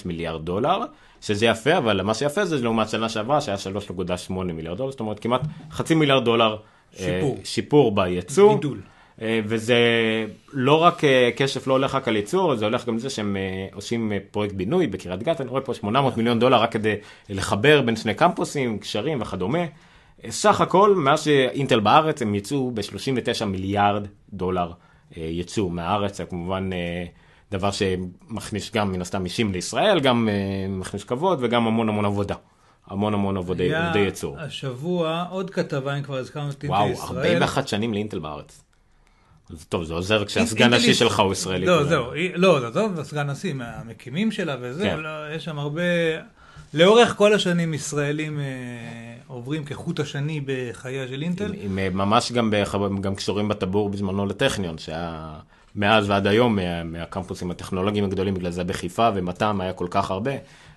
מיליארד 0.06 0.46
דולר, 0.46 0.80
שזה 1.22 1.46
יפה, 1.46 1.78
אבל 1.78 2.02
מה 2.02 2.14
שיפה 2.14 2.46
זה 2.46 2.62
לעומת 2.62 2.90
שנה 2.90 3.10
שעברה, 3.10 3.42
שהיה 3.42 3.58
3.8 3.58 4.34
מיליארד 4.34 4.78
דולר, 4.78 4.92
זאת 4.92 5.00
אומרת 5.00 5.20
כמעט 5.20 5.42
חצי 5.72 5.96
מיליארד 5.96 6.26
דולר 6.26 6.56
אה, 7.00 7.06
שיפור. 7.06 7.38
שיפור 7.44 7.96
בייצוא. 7.96 8.56
גידול. 8.56 8.82
אה, 9.22 9.40
וזה 9.46 9.78
לא 10.54 10.76
רק 10.76 11.04
אה, 11.04 11.30
כסף 11.36 11.68
לא 11.68 11.74
הולך 11.74 11.96
רק 11.96 12.08
על 12.08 12.16
ייצור, 12.16 12.56
זה 12.56 12.66
הולך 12.66 12.88
גם 12.88 12.96
לזה 12.96 13.10
שהם 13.10 13.38
אה, 13.38 13.68
עושים 13.74 14.12
פרויקט 14.32 14.54
בינוי 14.54 14.88
בקריית 14.88 15.24
גת, 15.24 15.42
אני 15.42 15.50
רואה 15.50 15.62
פה 15.62 15.74
800 15.74 16.18
מיליון 16.18 16.40
דולר 16.40 16.58
רק 16.62 16.72
כדי 16.72 16.96
לחבר 17.30 17.82
בין 17.82 17.96
שני 17.96 18.14
קמפוסים, 18.14 18.80
קשרים 18.80 19.22
וכדומה. 19.22 19.60
סך 20.30 20.62
הכל, 20.62 20.96
מאז 20.96 21.24
שאינטל 21.24 21.80
בארץ, 21.80 22.22
הם 22.22 22.36
יצאו 22.36 22.72
ב-39 22.72 23.46
מיליארד 23.46 24.08
דולר 24.34 24.72
יצוא 25.18 25.70
מהארץ, 25.72 26.18
זה 26.18 26.26
כמובן 26.26 26.70
דבר 27.52 27.72
שמכניס 27.72 28.72
גם 28.74 28.92
מן 28.92 29.02
הסתם 29.02 29.26
אישים 29.26 29.52
לישראל, 29.52 30.00
גם 30.00 30.30
מכניס 30.70 31.04
כבוד 31.04 31.40
וגם 31.42 31.68
המון 31.68 31.90
המון 31.90 32.06
עבודה. 32.06 32.36
המון 32.88 33.14
המון 33.14 33.38
עבודי 33.38 33.76
עבודי 33.76 34.00
ייצור. 34.00 34.40
השבוע 34.40 35.26
עוד 35.30 35.50
כתבה, 35.50 35.98
אם 35.98 36.04
כבר 36.04 36.18
הזכרנו 36.18 36.50
את 36.50 36.64
אינטל 36.64 36.76
וואו, 36.76 36.92
ישראל. 36.92 37.18
41 37.18 37.68
שנים 37.68 37.94
לאינטל 37.94 38.20
בארץ. 38.20 38.64
טוב, 39.70 39.84
זה 39.84 39.94
עוזר 39.94 40.26
כשהסגן 40.26 40.74
יש- 40.74 41.00
שלך 41.00 41.20
הוא 41.20 41.34
ישראלי. 41.34 41.66
לא. 41.66 41.84
זהו, 41.84 42.06
לא, 42.36 42.68
עזוב, 42.68 43.00
הסגן 43.00 43.30
נשיא, 43.30 43.54
מהמקימים 43.54 44.32
שלה 44.32 44.56
וזה, 44.62 44.84
כן. 44.84 45.00
לא, 45.00 45.10
יש 45.36 45.46
שם 45.46 45.60
הרבה... 45.60 45.82
לאורך 46.74 47.16
כל 47.16 47.34
השנים 47.34 47.74
ישראלים 47.74 48.40
אה, 48.40 48.46
עוברים 49.28 49.64
כחוט 49.66 50.00
השני 50.00 50.42
בחייה 50.46 51.08
של 51.08 51.22
אינטל. 51.22 51.54
אה, 51.80 51.90
ממש 51.90 52.32
גם, 52.32 52.54
בחב... 52.54 53.02
גם 53.02 53.16
קשורים 53.16 53.48
בטבור 53.48 53.90
בזמנו 53.90 54.26
לטכניון, 54.26 54.78
שהיה 54.78 55.34
מאז 55.76 56.10
ועד 56.10 56.28
היום 56.28 56.56
מה, 56.56 56.84
מהקמפוסים 56.84 57.52
הטכנולוגיים 57.52 58.06
הגדולים, 58.06 58.34
בגלל 58.34 58.52
זה 58.52 58.64
בחיפה 58.64 59.10
ומת"ם 59.16 59.62
היה 59.62 59.74
כל 59.74 59.88
כך 59.90 60.12
הרבה 60.12 60.32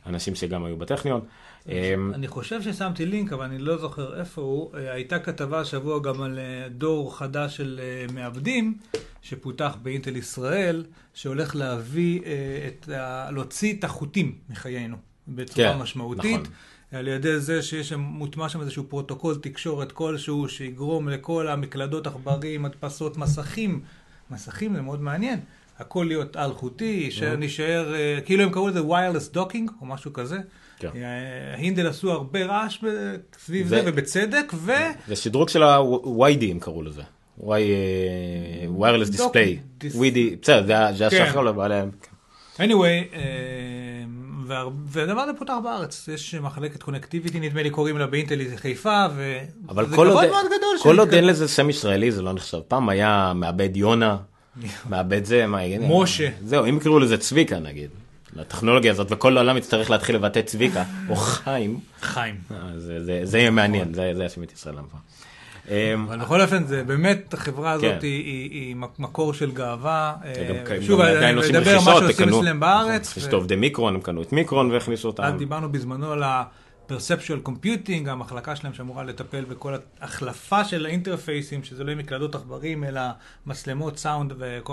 אנשים 0.07 0.35
שגם 0.35 0.65
היו 0.65 0.77
בטכניון. 0.77 1.21
אמ, 1.69 2.13
אני 2.15 2.29
חושב 2.29 2.63
ששמתי 2.63 3.07
לינק, 3.07 3.33
אבל 3.33 3.45
אני 3.45 3.59
לא 3.59 3.77
זוכר 3.77 4.21
איפה 4.21 4.43
הוא. 4.43 4.77
אה, 4.77 4.93
הייתה 4.93 5.19
כתבה 5.19 5.61
השבוע 5.61 5.99
גם 6.03 6.23
על 6.23 6.39
אה, 6.39 6.69
דור 6.69 7.19
חדש 7.19 7.57
של 7.57 7.81
אה, 7.83 8.15
מעבדים, 8.15 8.79
שפותח 9.23 9.77
באינטל 9.83 10.17
ישראל, 10.17 10.85
שהולך 11.15 11.57
להביא 11.57 12.21
את 12.67 12.89
ה... 12.89 13.31
להוציא 13.31 13.75
את 13.79 13.85
החוטים 13.85 14.35
מחיינו 14.51 14.97
בצורה 15.29 15.73
כן, 15.73 15.79
משמעותית. 15.79 16.41
נכון. 16.41 16.55
על 16.93 17.09
ידי 17.09 17.41
זה 17.41 17.63
שיש 17.63 17.89
שם, 17.89 18.01
מוטמע 18.01 18.49
שם 18.49 18.61
איזשהו 18.61 18.85
פרוטוקול 18.85 19.35
תקשורת 19.35 19.93
כלשהו, 19.93 20.49
שיגרום 20.49 21.09
לכל 21.09 21.49
המקלדות 21.49 22.07
עכברים, 22.07 22.63
מדפסות, 22.63 23.17
מסכים. 23.17 23.81
מסכים 24.31 24.75
זה 24.75 24.83
מאוד 24.83 25.03
מעניין. 25.03 25.41
הכל 25.79 26.05
להיות 26.09 26.37
אלחוטי, 26.37 27.11
שנשאר, 27.11 27.95
כאילו 28.25 28.43
הם 28.43 28.51
קראו 28.51 28.69
לזה 28.69 28.81
wireless 28.81 29.37
docking 29.37 29.71
או 29.81 29.87
משהו 29.87 30.13
כזה. 30.13 30.39
כן. 30.79 30.89
אה, 30.97 31.01
הינדל 31.57 31.87
עשו 31.87 32.11
הרבה 32.13 32.45
רעש 32.47 32.79
סביב 33.45 33.67
זה- 33.69 33.77
זה, 33.77 33.91
ובצדק, 33.91 34.53
ו... 34.55 34.73
זה 35.09 35.17
שדרוג 35.17 35.49
של 35.49 35.63
ה-YD 35.63 36.45
הם 36.51 36.59
קראו 36.61 36.83
לזה. 36.83 37.03
אה, 37.53 37.57
wireless 38.79 39.13
display. 39.17 39.85
WD, 39.85 40.19
בסדר, 40.43 40.67
זה 40.67 40.79
ה- 40.79 40.93
זה 40.93 41.07
כן. 41.11 41.23
השחר 41.23 41.41
לבעליהם. 41.41 41.91
anyway, 42.57 42.63
אה, 43.15 43.21
וה- 44.47 44.65
והדבר 44.87 45.21
הזה 45.21 45.33
פותח 45.39 45.55
בארץ. 45.65 46.09
יש 46.15 46.35
מחלקת 46.35 46.83
קונקטיביטי, 46.83 47.41
נדמה 47.41 47.63
לי 47.63 47.71
קוראים 47.71 47.99
לה 47.99 48.07
באינטל 48.07 48.39
חיפה, 48.57 49.05
אבל 49.69 49.85
וזה 49.85 49.95
כבוד 49.95 50.07
מאוד 50.09 50.47
גדול. 50.47 50.77
כל 50.83 50.99
עוד. 50.99 51.15
אין 51.15 51.27
לזה 51.27 51.49
שם 51.49 51.71
ישראלי 51.71 52.13
זה 52.13 52.23
לא 52.23 52.33
נחשב. 52.33 52.59
פעם 52.69 52.89
היה 52.89 53.33
מעבד 53.35 53.77
יונה, 53.77 54.17
מעבד 54.89 55.25
זה, 55.25 55.47
מה? 55.47 55.59
משה. 55.89 56.29
זהו, 56.45 56.65
אם 56.67 56.77
יקראו 56.77 56.99
לזה 56.99 57.19
צביקה 57.19 57.59
נגיד, 57.59 57.91
לטכנולוגיה 58.37 58.93
הזאת, 58.93 59.07
וכל 59.11 59.37
העולם 59.37 59.57
יצטרך 59.57 59.91
להתחיל 59.91 60.15
לבטא 60.17 60.43
צביקה, 60.43 60.85
או 61.09 61.17
חיים, 61.17 61.81
חיים. 62.01 62.35
אז 62.51 62.93
זה- 63.25 63.39
יהיה 63.39 63.51
מעניין, 63.51 63.95
זה 63.95 64.23
ישים 64.25 64.43
את 64.43 64.53
ישראל 64.53 64.75
למפה. 64.77 64.97
אמ, 65.69 66.07
אבל 66.09 66.19
בכל 66.19 66.41
אופן, 66.41 66.67
זה 66.67 66.85
באמת, 66.85 67.35
החברה 67.35 67.73
הזאת 67.73 67.85
כן. 67.85 67.99
היא- 68.03 68.51
היא 68.51 68.77
מקור 68.99 69.35
של 69.35 69.51
גאווה. 69.53 70.15
אה, 70.25 70.77
שוב, 70.87 71.01
אני 71.01 71.33
עושים 71.37 71.55
מדבר 71.55 71.71
על 71.71 71.77
מה 71.77 72.01
שעושים 72.01 72.29
אצלם 72.29 72.61
בארץ. 72.61 73.17
יש 73.17 73.25
את 73.27 73.33
עובדי 73.33 73.57
מיקרון, 73.57 73.95
הם 73.95 74.01
קנו 74.01 74.23
את 74.23 74.33
מיקרון 74.33 74.71
והכניסו 74.71 75.09
אותם. 75.09 75.23
אז 75.23 75.35
דיברנו 75.35 75.73
בזמנו 75.73 76.13
על 76.13 76.23
ה-perceptual 76.23 77.49
computing, 77.49 78.09
המחלקה 78.11 78.57
שלהם 78.57 78.75
שאמורה 78.75 79.05
לטפל 79.05 79.45
בכל 79.45 79.75
ההחלפה 80.01 80.65
של 80.65 80.87
האינטרפייסים, 80.87 81.65
שזה 81.65 81.85
לא 81.85 81.91
יהיה 81.91 81.99
מקלדות 81.99 82.35
עכברים, 82.35 82.85
אלא 82.85 83.01
מצלמות 83.47 83.99
סאונד 83.99 84.33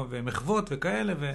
ומחוות 0.10 0.68
וכאלה. 0.72 1.14
ו... 1.20 1.32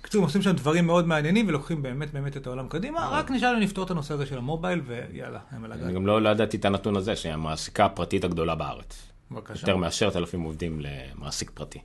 בקיצור, 0.00 0.24
עושים 0.24 0.42
שם 0.42 0.52
דברים 0.52 0.86
מאוד 0.86 1.06
מעניינים 1.06 1.48
ולוקחים 1.48 1.82
באמת 1.82 2.12
באמת 2.12 2.36
את 2.36 2.46
העולם 2.46 2.68
קדימה, 2.68 3.08
רק 3.12 3.30
נשאר 3.30 3.52
לנו 3.52 3.60
לפתור 3.60 3.84
את 3.84 3.90
הנושא 3.90 4.14
הזה 4.14 4.26
של 4.26 4.38
המובייל, 4.38 4.80
ויאללה, 4.86 5.38
הם 5.50 5.64
על 5.64 5.72
אני 5.72 5.82
הגג. 5.84 5.94
גם 5.94 6.06
לא 6.06 6.28
ידעתי 6.28 6.56
את 6.56 6.64
הנתון 6.64 6.96
הזה, 6.96 7.16
שהיא 7.16 7.32
המעסיקה 7.32 7.84
הפרטית 7.84 8.24
הגדולה 8.24 8.54
בארץ. 8.54 9.02
בבקשה. 9.30 9.60
יותר 9.62 9.76
מעשרת 9.76 10.16
אלפים 10.16 10.42
עובדים 10.42 10.80
למעסיק 10.80 11.50
פרטי. 11.54 11.78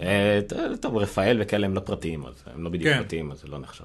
אה, 0.00 0.40
טוב, 0.80 0.96
רפאל 0.96 1.38
וכאלה 1.42 1.66
הם 1.66 1.74
לא 1.74 1.80
פרטיים, 1.80 2.26
אז 2.26 2.44
הם 2.54 2.64
לא 2.64 2.70
בדיוק 2.70 2.94
כן. 2.94 2.98
פרטיים, 3.02 3.32
אז 3.32 3.40
זה 3.40 3.48
לא 3.48 3.58
נחשב. 3.58 3.84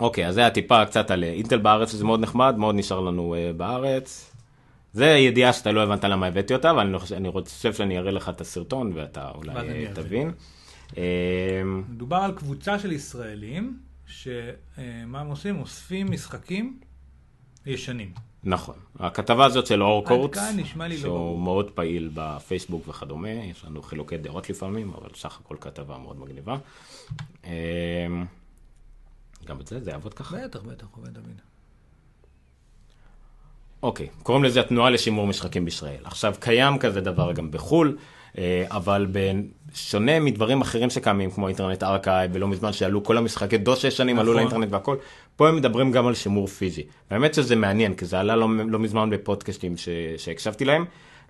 אוקיי, 0.00 0.26
אז 0.28 0.34
זה 0.34 0.46
הטיפה 0.46 0.84
קצת 0.84 1.10
על 1.10 1.24
אה, 1.24 1.32
אינטל 1.32 1.58
בארץ, 1.58 1.92
שזה 1.92 2.04
מאוד 2.04 2.20
נחמד, 2.20 2.54
מאוד 2.58 2.74
נשאר 2.74 3.00
לנו 3.00 3.34
אה, 3.34 3.50
בארץ. 3.56 4.30
זה 4.92 5.06
ידיעה 5.06 5.52
שאתה 5.52 5.72
לא 5.72 5.82
הבנת 5.82 6.04
למה 6.04 6.26
הבאתי 6.26 6.54
אותה, 6.54 6.70
אבל 6.70 6.80
אני 6.86 6.98
חושב- 6.98 7.14
אני 7.14 7.28
שאני 7.72 7.98
אראה 7.98 8.10
לך 8.10 8.28
את 8.28 8.40
הסרטון 8.40 8.92
ואתה 8.94 9.30
אולי 9.34 9.52
אני. 9.56 9.86
תבין. 9.94 10.32
אה, 10.96 11.62
מדובר 11.64 12.16
על 12.16 12.32
קבוצה 12.32 12.78
של 12.78 12.92
ישראלים, 12.92 13.78
שמה 14.06 15.20
הם 15.20 15.26
עושים? 15.26 15.60
אוספים 15.60 16.10
משחקים 16.10 16.80
ישנים. 17.66 18.12
נכון. 18.44 18.74
הכתבה 18.98 19.44
הזאת 19.44 19.66
של 19.66 19.82
אור 19.82 20.04
קורץ, 20.04 20.36
לא 20.36 20.42
שהוא 20.96 21.02
ברור. 21.04 21.38
מאוד 21.38 21.70
פעיל 21.70 22.10
בפייסבוק 22.14 22.88
וכדומה, 22.88 23.30
יש 23.30 23.64
לנו 23.64 23.82
חילוקי 23.82 24.16
דעות 24.16 24.50
לפעמים, 24.50 24.92
אבל 24.94 25.08
סך 25.14 25.40
הכל 25.40 25.56
כתבה 25.60 25.98
מאוד 25.98 26.20
מגניבה. 26.20 26.56
אה, 27.44 27.50
גם 29.44 29.60
את 29.60 29.66
זה, 29.66 29.80
זה 29.80 29.90
יעבוד 29.90 30.14
ככה? 30.14 30.36
בטח, 30.44 30.62
בטח, 30.62 30.86
עובד 30.96 31.12
תמיד. 31.12 31.40
אוקיי, 33.82 34.08
קוראים 34.22 34.44
לזה 34.44 34.60
התנועה 34.60 34.90
לשימור 34.90 35.26
משחקים 35.26 35.64
בישראל. 35.64 36.00
עכשיו, 36.04 36.34
קיים 36.40 36.78
כזה 36.78 37.00
דבר 37.00 37.32
גם 37.32 37.50
בחו"ל, 37.50 37.96
אבל 38.70 39.06
בשונה 39.12 40.20
מדברים 40.20 40.60
אחרים 40.60 40.90
שקיימים, 40.90 41.30
כמו 41.30 41.48
Internet 41.48 41.82
Archive, 41.82 42.30
ולא 42.34 42.48
מזמן 42.48 42.72
שעלו 42.72 43.04
כל 43.04 43.18
המשחקי 43.18 43.58
DOS 43.58 43.78
הישנים, 43.78 44.18
עלו 44.18 44.32
נכון. 44.32 44.36
לאינטרנט 44.36 44.72
והכל, 44.72 44.96
פה 45.36 45.48
הם 45.48 45.56
מדברים 45.56 45.92
גם 45.92 46.06
על 46.06 46.14
שימור 46.14 46.46
פיזי. 46.46 46.82
והאמת 47.10 47.34
שזה 47.34 47.56
מעניין, 47.56 47.94
כי 47.94 48.04
זה 48.04 48.20
עלה 48.20 48.36
לא, 48.36 48.48
לא 48.68 48.78
מזמן 48.78 49.10
בפודקאסטים 49.10 49.76
ש, 49.76 49.88
שהקשבתי 50.16 50.64
להם. 50.64 50.84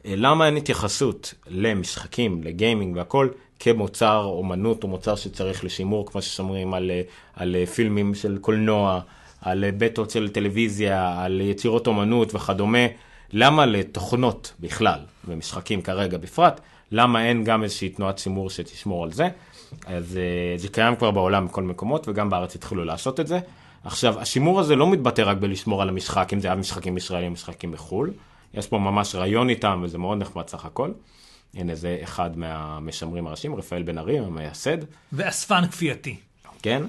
אה, 0.06 0.14
למה 0.16 0.46
אין 0.46 0.56
התייחסות 0.56 1.34
למשחקים, 1.48 2.40
לגיימינג 2.42 2.96
והכל, 2.96 3.28
כמוצר 3.60 4.24
אומנות 4.24 4.82
או 4.82 4.88
מוצר 4.88 5.14
שצריך 5.16 5.64
לשימור, 5.64 6.06
כמו 6.06 6.22
ששומרים 6.22 6.74
על, 6.74 6.90
אה, 6.90 7.02
על 7.34 7.56
אה, 7.56 7.66
פילמים 7.66 8.14
של 8.14 8.38
קולנוע, 8.40 9.00
על 9.40 9.64
אה, 9.64 9.70
בטות 9.78 10.10
של 10.10 10.28
טלוויזיה, 10.28 11.22
על 11.24 11.40
יצירות 11.40 11.86
אומנות 11.86 12.34
וכדומה. 12.34 12.86
למה 13.32 13.66
לתוכנות 13.66 14.52
בכלל, 14.60 14.98
ומשחקים 15.28 15.82
כרגע 15.82 16.18
בפרט, 16.18 16.60
למה 16.92 17.24
אין 17.24 17.44
גם 17.44 17.62
איזושהי 17.62 17.88
תנועת 17.88 18.18
שימור 18.18 18.50
שתשמור 18.50 19.04
על 19.04 19.12
זה? 19.12 19.28
אז 19.86 20.16
אה, 20.16 20.58
זה 20.58 20.68
קיים 20.68 20.96
כבר 20.96 21.10
בעולם 21.10 21.46
בכל 21.46 21.62
מקומות, 21.62 22.08
וגם 22.08 22.30
בארץ 22.30 22.54
התחילו 22.54 22.84
לעשות 22.84 23.20
את 23.20 23.26
זה. 23.26 23.38
עכשיו, 23.84 24.20
השימור 24.20 24.60
הזה 24.60 24.76
לא 24.76 24.90
מתבטא 24.90 25.22
רק 25.22 25.36
בלשמור 25.36 25.82
על 25.82 25.88
המשחק, 25.88 26.32
אם 26.32 26.40
זה 26.40 26.48
היה 26.48 26.54
משחקים 26.54 26.96
ישראלים, 26.96 27.32
משחקים 27.32 27.72
בחו"ל. 27.72 28.12
יש 28.54 28.66
פה 28.66 28.78
ממש 28.78 29.14
רעיון 29.14 29.48
איתם, 29.48 29.80
וזה 29.84 29.98
מאוד 29.98 30.18
נחמד 30.18 30.48
סך 30.48 30.64
הכל. 30.64 30.90
הנה, 31.54 31.74
זה 31.74 31.98
אחד 32.02 32.38
מהמשמרים 32.38 33.26
הראשיים, 33.26 33.54
רפאל 33.54 33.82
בן 33.82 33.98
ארי, 33.98 34.18
המייסד, 34.18 34.78
ואספן 35.12 35.66
כפייתי. 35.66 36.16
כן? 36.62 36.82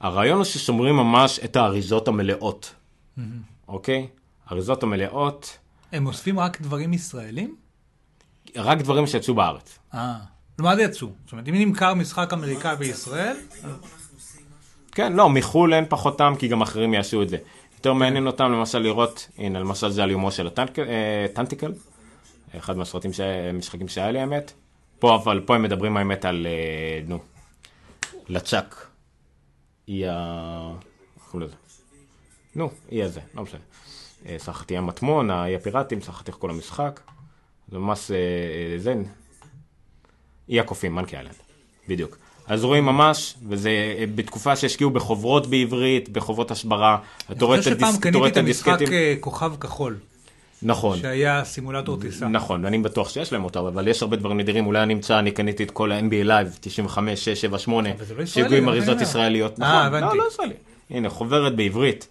הרעיון 0.00 0.36
הוא 0.36 0.44
ששומרים 0.44 0.96
ממש 0.96 1.40
את 1.44 1.56
האריזות 1.56 2.08
המלאות, 2.08 2.74
אוקיי? 3.68 4.06
האריזות 4.46 4.82
המלאות, 4.82 5.58
הם 5.92 6.06
אוספים 6.06 6.38
רק 6.38 6.60
דברים 6.60 6.92
ישראלים? 6.92 7.56
רק 8.56 8.78
דברים 8.78 9.06
שיצאו 9.06 9.34
בארץ. 9.34 9.78
אה. 9.94 10.16
מה 10.58 10.76
זה 10.76 10.82
יצאו? 10.82 11.08
זאת 11.24 11.32
אומרת, 11.32 11.48
אם 11.48 11.54
נמכר 11.54 11.94
משחק 11.94 12.32
אמריקאי 12.32 12.76
בישראל, 12.76 13.36
כן, 14.92 15.12
לא, 15.12 15.30
מחו"ל 15.30 15.74
אין 15.74 15.84
פחות 15.88 16.18
טעם, 16.18 16.36
כי 16.36 16.48
גם 16.48 16.62
אחרים 16.62 16.94
יעשו 16.94 17.22
את 17.22 17.28
זה. 17.28 17.36
יותר 17.74 17.92
מעניין 17.92 18.26
אותם 18.26 18.52
למשל 18.52 18.78
לראות, 18.78 19.28
הנה, 19.38 19.60
למשל 19.60 19.90
זה 19.90 20.02
על 20.02 20.10
יומו 20.10 20.32
של 20.32 20.46
הטנטיקל, 20.46 21.72
אחד 22.58 22.76
מהסרטים, 22.76 23.12
ש- 23.12 23.20
משחקים 23.54 23.88
שהיה 23.88 24.10
לי 24.10 24.20
האמת. 24.20 24.52
פה, 24.98 25.14
אבל 25.14 25.40
פה 25.46 25.54
הם 25.54 25.62
מדברים 25.62 25.96
האמת 25.96 26.24
על, 26.24 26.46
אה, 26.46 27.00
נו, 27.08 27.18
לצ'אק. 28.28 28.86
היא 29.86 30.06
ה... 30.08 30.72
איך 31.16 31.24
קוראים 31.30 31.48
לזה? 31.48 31.56
נו, 32.54 32.70
היא 32.90 33.04
הזה, 33.04 33.20
לא 33.34 33.42
משנה. 33.42 33.60
אה, 34.26 34.36
שחקתי 34.38 34.76
המטמון, 34.76 35.30
האי 35.30 35.54
הפיראטים, 35.56 36.00
את 36.28 36.34
כל 36.34 36.50
המשחק. 36.50 37.00
זה 37.72 37.78
ממש, 37.78 38.10
אה, 38.10 38.16
אה, 38.16 38.78
זה, 38.78 38.94
אי 40.48 40.60
הקופים, 40.60 40.94
מנקי 40.94 41.16
איילנד, 41.16 41.34
בדיוק. 41.88 42.16
אז 42.46 42.64
רואים 42.64 42.84
ממש, 42.86 43.34
וזה 43.48 43.68
אה, 43.98 44.04
בתקופה 44.14 44.56
שהשקיעו 44.56 44.90
בחוברות 44.90 45.46
בעברית, 45.46 46.08
בחוברות 46.08 46.50
הסברה. 46.50 46.98
אתה 47.32 47.44
רואה 47.44 47.56
אני 47.56 47.60
את 47.60 47.64
חושב 47.64 47.76
שפעם 47.78 47.88
הדיסק- 47.88 48.00
אתה 48.06 48.10
קניתי 48.10 48.28
את 48.28 48.36
המשחק 48.36 48.68
הדיסקטים. 48.68 48.98
כוכב 49.20 49.52
כחול, 49.60 49.96
נכון. 50.62 50.98
שהיה 50.98 51.44
סימולטור 51.44 52.00
טיסה. 52.00 52.28
נכון, 52.28 52.64
ואני 52.64 52.78
בטוח 52.78 53.08
שיש 53.08 53.32
להם 53.32 53.44
אותו, 53.44 53.68
אבל 53.68 53.88
יש 53.88 54.02
הרבה 54.02 54.16
דברים 54.16 54.40
נדירים, 54.40 54.66
אולי 54.66 54.82
אני 54.82 54.94
אמצא, 54.94 55.18
אני 55.18 55.30
קניתי 55.30 55.62
את 55.64 55.70
כל 55.70 55.92
ה-NBA 55.92 56.26
Live, 56.26 56.58
95, 56.60 57.24
6, 57.24 57.40
7, 57.40 57.58
8, 57.58 57.90
אבל 57.92 58.04
זה 58.04 58.14
לא 58.14 58.22
ישראלי, 58.22 58.26
שהגיעו 58.48 58.62
עם 58.62 58.68
אריזות. 58.68 59.00
ישראליות. 59.00 59.58
נכון. 59.58 59.92
לא, 59.92 60.16
לא 60.16 60.24
ישראלי. 60.28 60.54
הנה, 60.90 61.08
חוברת 61.10 61.56
בעברית. 61.56 62.08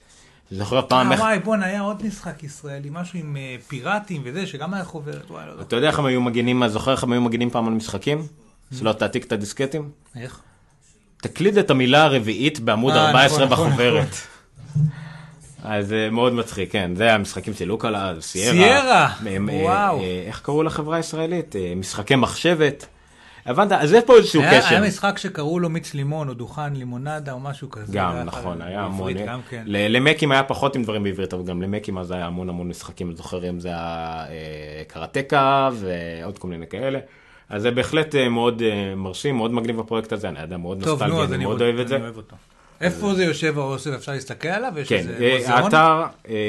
זוכר 0.51 0.81
פעם 0.87 1.11
אה. 1.11 1.17
וואי, 1.17 1.39
בואנה, 1.39 1.65
היה 1.65 1.81
עוד 1.81 2.05
משחק 2.05 2.43
ישראלי, 2.43 2.89
משהו 2.91 3.19
עם 3.19 3.37
אה, 3.37 3.55
פיראטים 3.67 4.21
וזה, 4.25 4.47
שגם 4.47 4.73
היה 4.73 4.83
חוברת, 4.83 5.31
וואי, 5.31 5.45
לא 5.45 5.51
יודע. 5.51 5.63
אתה 5.63 5.75
יודע 5.75 5.87
איך 5.87 5.99
הם 5.99 6.05
היו 6.05 6.21
מגינים, 6.21 6.67
זוכר 6.67 6.91
איך 6.91 7.03
הם 7.03 7.11
היו 7.11 7.21
מגינים 7.21 7.49
פעם 7.49 7.67
על 7.67 7.73
משחקים? 7.73 8.27
שלא 8.79 8.93
תעתיק 8.93 9.25
את 9.25 9.31
הדיסקטים? 9.31 9.89
איך? 10.15 10.39
תקליד 11.17 11.57
את 11.57 11.69
המילה 11.69 12.03
הרביעית 12.03 12.59
בעמוד 12.59 12.93
אה, 12.93 13.07
14 13.07 13.45
נכון, 13.45 13.53
נכון, 13.53 13.69
בחוברת. 13.69 14.15
אז 15.63 15.87
זה 15.87 16.09
מאוד 16.11 16.33
מצחיק, 16.33 16.71
כן, 16.71 16.91
זה 16.95 17.13
המשחקים 17.13 17.53
של 17.53 17.65
לוקה, 17.65 18.13
סיירה. 18.19 18.53
סיירה, 18.53 19.09
אה, 19.27 19.37
וואו. 19.63 19.99
אה, 19.99 20.23
איך 20.27 20.41
קראו 20.41 20.63
לחברה 20.63 20.97
הישראלית? 20.97 21.55
אה, 21.55 21.73
משחקי 21.75 22.15
מחשבת. 22.15 22.85
הבנת? 23.45 23.71
אז 23.71 23.93
יש 23.93 24.03
פה 24.05 24.17
איזשהו 24.17 24.41
היה 24.41 24.61
קשר. 24.61 24.69
היה 24.69 24.81
משחק 24.81 25.17
שקראו 25.17 25.59
לו 25.59 25.69
מיץ 25.69 25.93
לימון, 25.93 26.29
או 26.29 26.33
דוכן 26.33 26.73
לימונדה, 26.73 27.31
או 27.31 27.39
משהו 27.39 27.69
כזה. 27.69 27.93
גם, 27.93 28.17
נכון, 28.25 28.61
היה 28.61 28.81
המון. 28.81 29.13
כן. 29.49 29.63
למקים 29.67 30.31
היה 30.31 30.43
פחות 30.43 30.75
עם 30.75 30.83
דברים 30.83 31.03
בעברית, 31.03 31.33
אבל 31.33 31.43
גם 31.43 31.61
למקים 31.61 31.97
אז 31.97 32.11
היה 32.11 32.25
המון 32.25 32.49
המון 32.49 32.67
משחקים, 32.67 33.15
זוכרים, 33.15 33.59
זה 33.59 33.69
היה 33.69 34.25
אה, 35.33 35.69
ועוד 35.73 36.37
כל 36.37 36.47
מיני 36.47 36.67
כאלה. 36.67 36.99
אז 37.49 37.61
זה 37.61 37.71
בהחלט 37.71 38.15
אה, 38.15 38.29
מאוד 38.29 38.61
אה, 38.61 38.95
מרשים, 38.95 39.37
מאוד 39.37 39.53
מגניב 39.53 39.79
הפרויקט 39.79 40.13
הזה, 40.13 40.29
אני 40.29 40.39
יודע, 40.39 40.57
מאוד 40.57 40.87
נוסטלגי, 40.87 41.33
אני 41.33 41.43
מאוד 41.43 41.61
אוהב 41.61 41.79
את 41.79 41.87
זה. 41.87 41.99
איפה 42.81 43.13
זה 43.13 43.23
יושב 43.23 43.59
האוסף? 43.59 43.91
אפשר 43.95 44.11
להסתכל 44.11 44.47
עליו? 44.47 44.79
יש 44.79 44.89
כן, 44.89 44.95
איזה 44.97 45.13
מוזיאון? 45.37 45.63
האתר, 45.63 46.03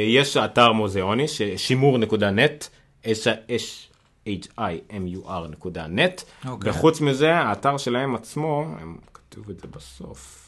יש 0.06 0.36
אתר 0.36 0.72
מוזיאוני, 0.72 1.26
שימור.נט, 1.56 2.68
h-i-m-u-r.net, 4.26 6.22
אוקיי. 6.48 6.70
וחוץ 6.70 7.00
מזה, 7.00 7.34
האתר 7.34 7.76
שלהם 7.76 8.14
עצמו, 8.14 8.66
הם 8.80 8.96
כתוב 9.14 9.50
את 9.50 9.60
זה 9.60 9.66
בסוף. 9.76 10.42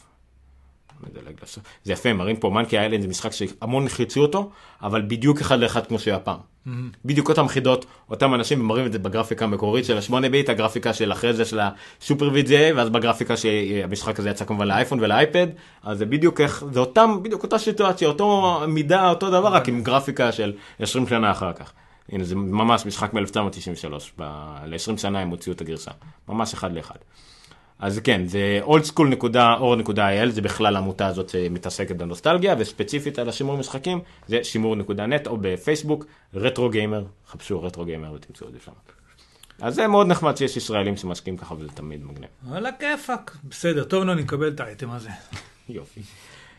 מדלג 1.03 1.35
לסוף. 1.43 1.63
זה 1.83 1.93
יפה, 1.93 2.13
מראים 2.13 2.35
פה 2.35 2.49
מנקי 2.49 2.79
איילנד 2.79 3.01
זה 3.01 3.07
משחק 3.07 3.31
שהמון 3.31 3.89
חיצו 3.89 4.21
אותו, 4.21 4.49
אבל 4.81 5.01
בדיוק 5.01 5.41
אחד 5.41 5.59
לאחד 5.59 5.87
כמו 5.87 5.99
שהיה 5.99 6.19
פעם. 6.19 6.39
בדיוק 7.05 7.29
אותם 7.29 7.47
חידות, 7.47 7.85
אותם 8.09 8.33
אנשים 8.33 8.67
מראים 8.67 8.85
את 8.85 8.91
זה 8.91 8.99
בגרפיקה 8.99 9.45
המקורית 9.45 9.85
של 9.85 9.97
השמונה 9.97 10.29
ביט, 10.29 10.49
הגרפיקה 10.49 10.93
של 10.93 11.11
אחרי 11.11 11.33
זה 11.33 11.45
של 11.45 11.59
הסופר 11.59 12.29
וידאי, 12.33 12.73
ואז 12.73 12.89
בגרפיקה 12.89 13.37
שהמשחק 13.37 14.19
הזה 14.19 14.29
יצא 14.29 14.45
כמובן 14.45 14.67
לאייפון 14.67 14.99
ולאייפד, 14.99 15.47
אז 15.83 15.97
זה 15.97 16.05
בדיוק 16.05 16.41
איך, 16.41 16.65
זה 16.71 16.79
אותם, 16.79 17.19
בדיוק 17.23 17.43
אותה 17.43 17.57
סיטואציה, 17.57 18.07
אותו 18.07 18.59
מידה, 18.67 19.09
אותו 19.09 19.29
דבר, 19.29 19.53
רק 19.53 19.67
עם 19.67 19.83
גרפיקה 19.83 20.31
של 20.31 20.53
20 20.79 21.07
שנה 21.07 21.31
אחר 21.31 21.53
כך. 21.53 21.71
הנה 22.09 22.23
זה 22.23 22.35
ממש 22.35 22.85
משחק 22.85 23.13
מ-1993, 23.13 24.21
ל-20 24.65 24.97
שנה 24.97 25.19
הם 25.19 25.29
הוציאו 25.29 25.55
את 25.55 25.61
הגרסה, 25.61 25.91
ממש 26.27 26.53
אחד 26.53 26.73
לאחד. 26.73 26.95
אז 27.79 27.99
כן, 27.99 28.25
זה 28.25 28.59
oldschool.or.il, 28.63 30.29
זה 30.29 30.41
בכלל 30.41 30.75
העמותה 30.75 31.07
הזאת 31.07 31.29
שמתעסקת 31.29 31.95
בנוסטלגיה, 31.95 32.55
וספציפית 32.59 33.19
על 33.19 33.29
השימור 33.29 33.57
משחקים, 33.57 33.99
זה 34.27 34.43
שימור.נט, 34.43 35.27
או 35.27 35.37
בפייסבוק, 35.41 36.05
רטרו 36.33 36.69
גיימר, 36.69 37.05
חפשו 37.27 37.63
רטרו 37.63 37.85
גיימר 37.85 38.13
ותמצאו 38.13 38.47
את 38.47 38.53
זה 38.53 38.59
שם. 38.65 38.71
אז 39.61 39.75
זה 39.75 39.87
מאוד 39.87 40.07
נחמד 40.07 40.37
שיש 40.37 40.57
ישראלים 40.57 40.97
שמשקיעים 40.97 41.37
ככה, 41.37 41.55
וזה 41.59 41.69
תמיד 41.69 42.05
מגניב. 42.05 42.29
וואלה 42.43 42.69
כיפאק. 42.79 43.37
בסדר, 43.43 43.83
טוב, 43.83 44.03
נו, 44.03 44.11
אני 44.11 44.21
אקבל 44.21 44.47
את 44.47 44.59
האייטם 44.59 44.91
הזה. 44.91 45.09
יופי. 45.69 46.01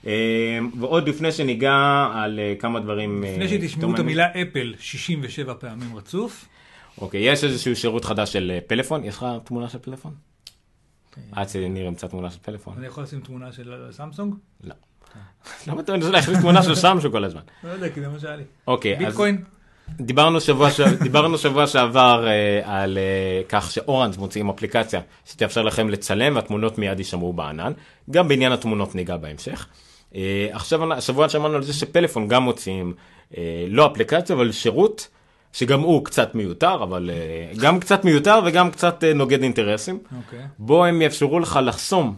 אה, 0.06 0.58
ועוד 0.80 1.08
לפני 1.08 1.32
שניגע 1.32 2.08
על 2.14 2.38
אה, 2.38 2.54
כמה 2.58 2.80
דברים... 2.80 3.24
אה, 3.24 3.32
לפני 3.32 3.48
שתשמעו 3.48 3.94
את 3.94 3.98
המילה 3.98 4.26
אפל 4.42 4.74
67 4.78 5.54
פעמים 5.54 5.96
רצוף. 5.96 6.44
אוקיי, 7.00 7.20
יש 7.20 7.44
איזשהו 7.44 7.76
שירות 7.76 8.04
חדש 8.04 8.32
של 8.32 8.52
אה, 8.54 8.58
פלאפון, 8.66 9.04
יש 9.04 9.16
לך 9.16 9.26
תמונה 9.44 9.68
של 9.68 9.78
פלאפון? 9.78 10.12
עד 11.32 11.48
שניר 11.48 11.86
ימצא 11.86 12.06
תמונה 12.06 12.30
של 12.30 12.38
פלאפון. 12.42 12.74
אני 12.78 12.86
יכול 12.86 13.02
לשים 13.02 13.20
תמונה 13.20 13.52
של 13.52 13.74
סמסונג? 13.90 14.34
לא. 14.64 14.74
למה 15.66 15.80
אתה 15.80 15.92
מנסה 15.92 16.10
להכניס 16.10 16.38
תמונה 16.38 16.62
של 16.62 16.74
סמשו 16.74 17.12
כל 17.12 17.24
הזמן? 17.24 17.40
לא 17.64 17.68
יודע, 17.68 17.88
כי 17.88 18.00
זה 18.00 18.08
מה 18.08 18.18
שהיה 18.18 18.36
לי. 18.36 18.42
אוקיי, 18.66 18.96
אז 18.96 19.04
ביטקוין? 19.04 19.44
דיברנו 20.00 20.40
שבוע, 20.40 20.70
ש... 20.70 20.80
דיברנו 21.06 21.38
שבוע 21.38 21.66
שעבר 21.66 22.28
על 22.64 22.98
כך 23.48 23.70
שאורנג' 23.70 24.18
מוציאים 24.18 24.50
אפליקציה 24.50 25.00
שתאפשר 25.24 25.62
לכם 25.62 25.88
לצלם 25.88 26.36
והתמונות 26.36 26.78
מיד 26.78 26.98
יישמרו 26.98 27.32
בענן. 27.32 27.72
גם 28.10 28.28
בעניין 28.28 28.52
התמונות 28.52 28.94
ניגע 28.94 29.16
בהמשך. 29.16 29.66
אה, 30.16 30.48
עכשיו, 30.52 30.92
השבוע 30.92 31.28
שמענו 31.28 31.54
על 31.54 31.62
זה 31.62 31.72
שפלאפון 31.72 32.28
גם 32.28 32.42
מוציאים 32.42 32.94
אה, 33.36 33.66
לא 33.68 33.86
אפליקציה 33.92 34.36
אבל 34.36 34.52
שירות 34.52 35.08
שגם 35.52 35.80
הוא 35.80 36.04
קצת 36.04 36.34
מיותר, 36.34 36.82
אבל 36.82 37.10
אה, 37.12 37.52
גם 37.60 37.80
קצת 37.80 38.04
מיותר 38.04 38.40
וגם 38.46 38.70
קצת 38.70 39.04
נוגד 39.14 39.42
אינטרסים. 39.42 39.98
אוקיי. 40.16 40.46
בו 40.58 40.84
הם 40.84 41.02
יאפשרו 41.02 41.40
לך 41.40 41.60
לחסום 41.62 42.16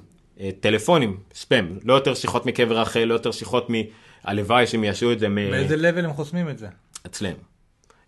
טלפונים, 0.61 1.17
ספאם, 1.35 1.79
לא 1.85 1.95
יותר 1.95 2.15
שיחות 2.15 2.47
מקבר 2.47 2.79
רחל, 2.79 3.01
לא 3.01 3.15
יותר 3.15 3.33
שיחות 3.33 3.71
מ... 3.71 3.75
הלוואי 4.25 4.67
שהם 4.67 4.85
יעשו 4.85 5.13
את 5.13 5.19
זה 5.19 5.29
מ... 5.29 5.35
באיזה 5.35 5.77
לבל 5.77 6.05
הם 6.05 6.13
חוסמים 6.13 6.49
את 6.49 6.59
זה? 6.59 6.67
אצלם. 7.07 7.33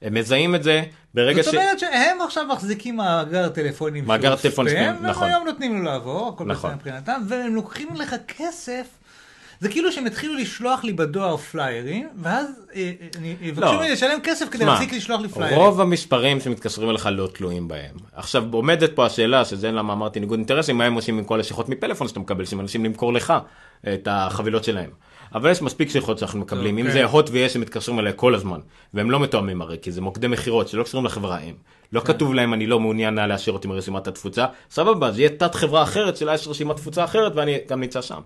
הם 0.03 0.15
מזהים 0.15 0.55
את 0.55 0.63
זה 0.63 0.83
ברגע 1.15 1.43
זאת 1.43 1.53
ש... 1.53 1.57
אומרת 1.57 1.79
שהם 1.79 2.21
עכשיו 2.25 2.47
מחזיקים 2.47 2.97
מאגר 2.97 3.49
טלפונים 3.49 4.07
מאגר 4.07 4.37
טלפון 4.37 4.69
ספאם, 4.69 4.95
נכון. 5.03 5.23
והם 5.23 5.33
היום 5.33 5.47
נותנים 5.47 5.79
לו 5.79 5.83
לעבור, 5.83 6.29
הכל 6.29 6.45
נכון. 6.45 6.71
בסדר 6.71 6.77
מבחינתם, 6.77 7.23
והם 7.29 7.55
לוקחים 7.55 7.89
לך 7.95 8.15
כסף. 8.29 9.00
זה 9.61 9.69
כאילו 9.69 9.93
שהם 9.93 10.07
התחילו 10.07 10.35
לשלוח 10.37 10.85
לי 10.85 10.93
בדואר 10.93 11.37
פליירים, 11.37 12.09
ואז 12.23 12.47
אה, 12.75 12.81
אה, 13.01 13.07
אני- 13.19 13.37
יבקשו 13.41 13.61
לא. 13.73 13.77
ממני 13.77 13.91
לשלם 13.93 14.19
כסף 14.23 14.47
כדי 14.51 14.65
להפסיק 14.65 14.93
לשלוח 14.93 15.21
לי 15.21 15.29
פליירים. 15.29 15.59
רוב 15.59 15.81
המספרים 15.81 16.41
שמתקשרים 16.41 16.91
אליך 16.91 17.09
לא 17.13 17.29
תלויים 17.35 17.69
בהם. 17.69 17.95
עכשיו 18.13 18.45
עומדת 18.51 18.97
פה 18.97 19.07
השאלה, 19.07 19.45
שזה 19.45 19.71
למה 19.71 19.93
אמרתי 19.93 20.21
ניגוד 20.21 20.39
אינטרסים, 20.39 20.79
מה 20.79 20.85
הם 20.85 20.95
עושים 20.95 21.19
עם 21.19 21.25
כל 21.25 21.41
השיחות 21.41 21.69
מפלאפון 21.69 22.09
שאתה 22.09 22.21
מקבל, 22.21 22.45
שהם 22.45 22.61
אנשים 22.61 22.85
למכור 22.85 23.13
לך 23.13 23.33
את 23.95 24.09
החבילות 24.11 24.65
שלהם. 24.65 24.91
אבל 25.35 25.51
יש 25.51 25.63
מספיק 25.63 25.91
שיחות 25.91 26.19
שאנחנו 26.19 26.41
מקבלים, 26.41 26.79
אם 26.79 26.87
אוקיי. 26.87 27.01
זה 27.01 27.09
הוט 27.09 27.31
ויש 27.33 27.53
שמתקשרים 27.53 27.99
אליי 27.99 28.13
כל 28.17 28.35
הזמן, 28.35 28.59
והם 28.95 29.11
לא 29.11 29.21
מתואמים 29.21 29.63
הרי, 29.63 29.77
כי 29.83 29.93
זה 29.93 30.01
מוקדי 30.01 30.29
מכירות 30.29 30.69
שלא 30.69 30.83
קשורים 30.83 31.07
לחברה 31.07 31.37
האם. 31.37 31.55
לא 31.93 32.01
כתוב 32.01 32.35
להם 32.35 32.55
אני 32.55 32.67
לא 32.67 32.81
מעוניין 32.81 33.15
להשאיר 33.15 33.53
אותי 33.55 33.69
מרשימת 33.69 34.09
התפוצה, 34.09 34.47
סבבה, 34.71 35.13
זה 35.13 35.21
יהיה 35.21 35.31
תת 35.31 35.55
חברה 35.55 35.83
אחרת 35.83 36.17
שלה 36.17 36.35
יש 36.35 36.49
רשימת 36.49 36.77
תפוצה 36.77 37.05
אחרת 37.05 37.33
ואני 37.35 37.59
גם 37.69 37.81
נמצא 37.81 38.03
שם. 38.03 38.21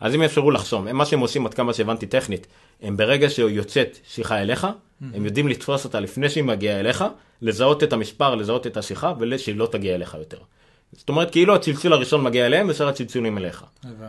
אז 0.00 0.14
אם 0.14 0.22
יאפשרו 0.22 0.50
לחסום, 0.50 0.96
מה 0.96 1.06
שהם 1.06 1.20
עושים 1.20 1.46
עד 1.46 1.54
כמה 1.54 1.72
שהבנתי 1.72 2.06
טכנית, 2.06 2.46
הם 2.82 2.96
ברגע 2.96 3.30
שיוצאת 3.30 3.98
שיחה 4.08 4.42
אליך, 4.42 4.66
הם 5.14 5.24
יודעים 5.24 5.48
לתפוס 5.48 5.84
אותה 5.84 6.00
לפני 6.00 6.30
שהיא 6.30 6.44
מגיעה 6.44 6.80
אליך, 6.80 7.04
לזהות 7.42 7.82
את 7.82 7.92
המספר, 7.92 8.34
לזהות 8.34 8.66
את 8.66 8.76
השיחה, 8.76 9.12
ושהיא 9.20 9.56
לא 9.56 9.66
תגיע 9.66 9.94
אליך 9.94 10.14
יותר. 10.14 10.38
זאת 10.92 11.08
אומרת, 11.08 11.30
כאילו 11.30 11.54
הצלצול 11.54 11.92
הראשון 11.92 12.24
מגיע 12.24 12.46
אליהם, 12.46 12.66
ושאר 12.68 12.88
הצלצולים 12.88 13.38
אליך. 13.38 13.64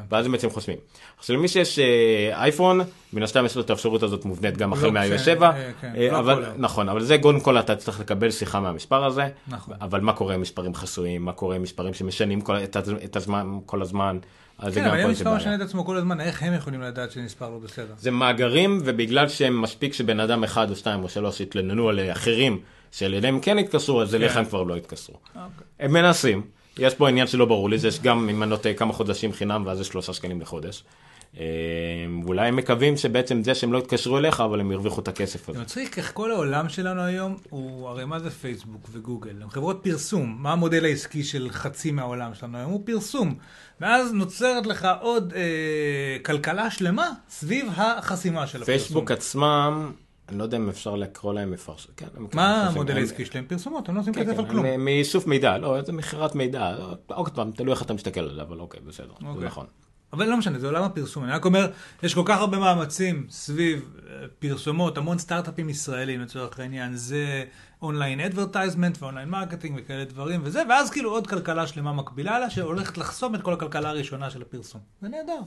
ואז 0.10 0.26
הם 0.26 0.32
בעצם 0.32 0.50
חוסמים. 0.50 0.78
עכשיו 1.18 1.36
למי 1.36 1.48
שיש 1.48 1.80
אה, 1.80 2.44
אייפון, 2.44 2.82
מן 3.14 3.24
הסתם 3.24 3.46
יש 3.46 3.56
לו 3.56 3.62
את 3.62 3.70
האפשרות 3.70 4.04
הזאת 4.04 4.26
מובנית 4.26 4.58
גם 4.58 4.74
החל 4.74 4.86
לא, 4.86 4.92
מה-iOS 4.92 5.10
כן, 5.10 5.18
7, 5.18 5.50
אה, 5.50 5.72
כן, 5.82 5.94
אה, 5.98 6.22
לא. 6.22 6.36
נכון, 6.58 6.90
אבל 6.90 7.04
זה 7.04 7.18
קודם 7.18 7.40
כל 7.40 7.60
אתה 7.60 7.76
צריך 7.76 8.00
לקבל 8.00 8.32
שיחה 8.32 8.60
מהמספר 8.60 9.06
הזה, 9.06 9.28
נכון. 9.48 9.74
אבל 9.82 10.02
מה 10.02 10.14
קורה 10.14 10.34
עם 10.34 10.42
מספרים 10.42 10.76
חסויים, 10.76 11.26
מה 11.26 11.32
קורה 11.32 11.56
עם 11.56 11.62
מספרים 11.62 11.94
שמשנים 11.94 12.42
כל, 12.42 12.56
את, 12.58 12.78
אז 14.60 14.74
זה 14.74 14.80
כן, 14.80 14.86
גם 14.86 14.92
אבל 14.92 14.98
פה 14.98 15.04
אם 15.04 15.10
איזה 15.10 15.20
מספר 15.20 15.30
בעיה. 15.30 15.42
משנה 15.42 15.56
את 15.56 15.62
עצמו 15.62 15.86
כל 15.86 15.98
הזמן, 15.98 16.22
איך 16.22 16.44
הם 16.44 16.54
יכולים 16.54 16.82
לדעת 16.82 17.12
שנספר 17.12 17.50
לא 17.50 17.60
בסדר? 17.60 17.94
זה 17.98 18.12
מאגרים, 18.12 18.82
ובגלל 18.86 19.28
שהם 19.28 19.62
מספיק 19.62 19.94
שבן 19.94 20.20
אדם 20.20 20.44
אחד 20.44 20.70
או 20.70 20.76
שתיים 20.76 21.04
או 21.04 21.10
שלוש 21.10 21.42
יתלוננו 21.42 21.90
על 21.90 22.00
אחרים, 22.12 22.60
שעל 22.92 23.14
ידיהם 23.14 23.40
כן 23.40 23.58
התקשרו, 23.58 24.02
אז 24.02 24.16
אליך 24.16 24.34
כן. 24.34 24.40
הם 24.40 24.46
כבר 24.46 24.64
לא 24.64 24.78
יתקשרו. 24.78 25.16
אוקיי. 25.36 25.68
הם 25.80 25.94
מנסים, 25.94 26.42
יש 26.78 26.96
פה 26.96 27.10
עניין 27.10 27.28
שלא 27.28 27.46
ברור 27.46 27.70
לי, 27.70 27.78
זה 27.78 27.88
יש 27.88 28.02
גם, 28.02 28.30
אם 28.30 28.44
אני 28.44 28.52
לא 28.52 28.58
טועה, 28.58 28.76
כמה 28.76 28.94
חודשים 28.94 29.34
חינם, 29.34 29.64
ואז 29.66 29.78
זה 29.78 29.84
שלושה 29.84 30.14
שקלים 30.14 30.42
לחודש. 30.42 30.84
אה, 31.40 31.46
ואולי 32.24 32.48
הם 32.48 32.56
מקווים 32.56 32.98
שבעצם 32.98 33.44
זה 33.44 33.56
שהם 33.56 33.74
לא 33.74 33.78
יתקשרו 33.78 34.18
אליך, 34.18 34.42
אבל 34.42 34.60
הם 34.60 34.72
ירוויחו 34.72 35.02
את 35.02 35.08
הכסף 35.08 35.50
הזה. 35.50 35.58
זה 35.58 35.64
מצחיק 35.64 35.98
איך 35.98 36.12
כל 36.14 36.32
העולם 36.32 36.70
שלנו 36.70 37.02
היום 37.02 37.38
הוא, 37.50 37.90
הרי 37.90 38.06
מה 38.06 38.20
זה 38.20 38.30
פייסבוק 38.30 38.90
וגוגל? 38.92 39.42
הם 39.42 39.50
חברות 39.50 39.80
פרסום. 39.84 40.36
מה 40.40 40.52
המודל 40.52 40.86
העסקי 40.86 41.24
של 41.24 41.48
חצי 41.52 41.92
מהעולם 41.92 42.34
שלנו 42.34 42.58
היום? 42.58 42.72
הוא 42.72 42.82
פרסום. 42.86 43.36
ואז 43.82 44.14
נוצרת 44.14 44.66
לך 44.66 44.88
עוד 45.02 45.34
אה, 45.36 45.44
כלכלה 46.24 46.72
שלמה 46.72 47.08
סביב 47.30 47.68
החסימה 47.76 48.48
של 48.48 48.58
הפרסום. 48.64 48.66
פייסבוק 48.66 49.12
עצמם, 49.12 49.92
אני 50.30 50.38
לא 50.38 50.44
יודע 50.44 50.58
אם 50.58 50.70
אפשר 50.70 50.96
לקרוא 50.96 51.34
להם 51.34 51.52
מפרש... 51.52 51.88
כן, 51.98 52.06
מה 52.16 52.22
מפרסמים. 52.24 52.68
המודל 52.68 52.92
הם- 52.94 52.98
העסקי 52.98 53.26
שלהם? 53.26 53.46
פרסומות, 53.48 53.90
הם 53.90 53.96
לא 53.96 54.00
עושים 54.00 54.14
כן, 54.14 54.24
כסף 54.24 54.34
כן, 54.34 54.40
על 54.40 54.50
כלום. 54.50 54.66
מאיסוף 54.86 55.28
מידע, 55.28 55.58
לא, 55.58 55.82
זה 55.86 55.92
מכירת 55.92 56.36
מידע, 56.36 56.76
עוד 57.08 57.30
פעם, 57.36 57.52
תלוי 57.52 57.72
איך 57.72 57.82
אתה 57.82 57.94
מסתכל 57.94 58.20
על 58.20 58.36
זה, 58.36 58.42
אבל 58.42 58.60
אוקיי, 58.60 58.80
בסדר, 58.88 59.14
זה 59.22 59.28
אוקיי. 59.28 59.46
נכון. 59.48 59.66
אבל 60.14 60.26
לא 60.30 60.38
משנה, 60.38 60.60
זה 60.60 60.68
עולם 60.68 60.84
הפרסום. 60.84 61.24
אני 61.24 61.32
רק 61.32 61.46
אומר, 61.46 61.72
יש 62.04 62.14
כל 62.14 62.22
כך 62.26 62.38
הרבה 62.40 62.58
מאמצים 62.60 63.28
סביב 63.30 63.90
אה, 64.10 64.14
פרסומות, 64.40 64.98
המון 64.98 65.18
סטארט-אפים 65.18 65.70
ישראלים 65.70 66.22
לצורך 66.22 66.60
העניין, 66.60 66.96
זה 66.96 67.44
online 67.82 68.20
advertisement 68.20 68.98
ו 69.02 69.06
online 69.06 69.30
marketing 69.30 69.80
וכאלה 69.80 70.06
דברים 70.06 70.42
וזה, 70.44 70.64
ואז 70.70 70.90
כאילו 70.90 71.12
עוד 71.12 71.28
כלכלה 71.28 71.68
שלמה 71.68 71.94
מקבילה 71.94 72.40
לה, 72.40 72.50
שהולכת 72.50 72.98
לחסום 72.98 73.36
את 73.36 73.42
כל 73.42 73.54
הכלכלה 73.54 73.90
הראשונה 73.90 74.30
של 74.30 74.42
הפרסום. 74.42 74.82
זה 75.02 75.08
נהדר. 75.08 75.40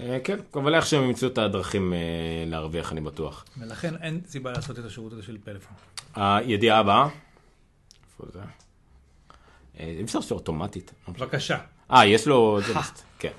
אה, 0.00 0.18
כן, 0.24 0.38
אבל 0.54 0.74
איכשהו 0.74 0.98
הם 0.98 1.04
ימצאו 1.04 1.28
את 1.28 1.38
הדרכים 1.38 1.92
אה, 1.92 1.98
להרוויח, 2.46 2.92
אני 2.92 3.00
בטוח. 3.00 3.44
ולכן 3.58 3.94
אין 3.96 4.20
סיבה 4.26 4.52
לעשות 4.52 4.78
את 4.78 4.84
השירות 4.84 5.12
הזה 5.12 5.22
של 5.22 5.38
פלאפון. 5.44 5.76
הידיעה 6.14 6.78
הבאה, 6.78 7.08
איפה 8.04 8.24
זה? 8.32 8.40
אה, 9.80 9.84
אי 9.98 10.04
אפשר 10.04 10.18
לעשות 10.18 10.32
אוטומטית. 10.32 10.92
בבקשה. 11.08 11.58
אה, 11.90 12.06
יש 12.06 12.26
לו... 12.26 12.60
כן. 13.18 13.32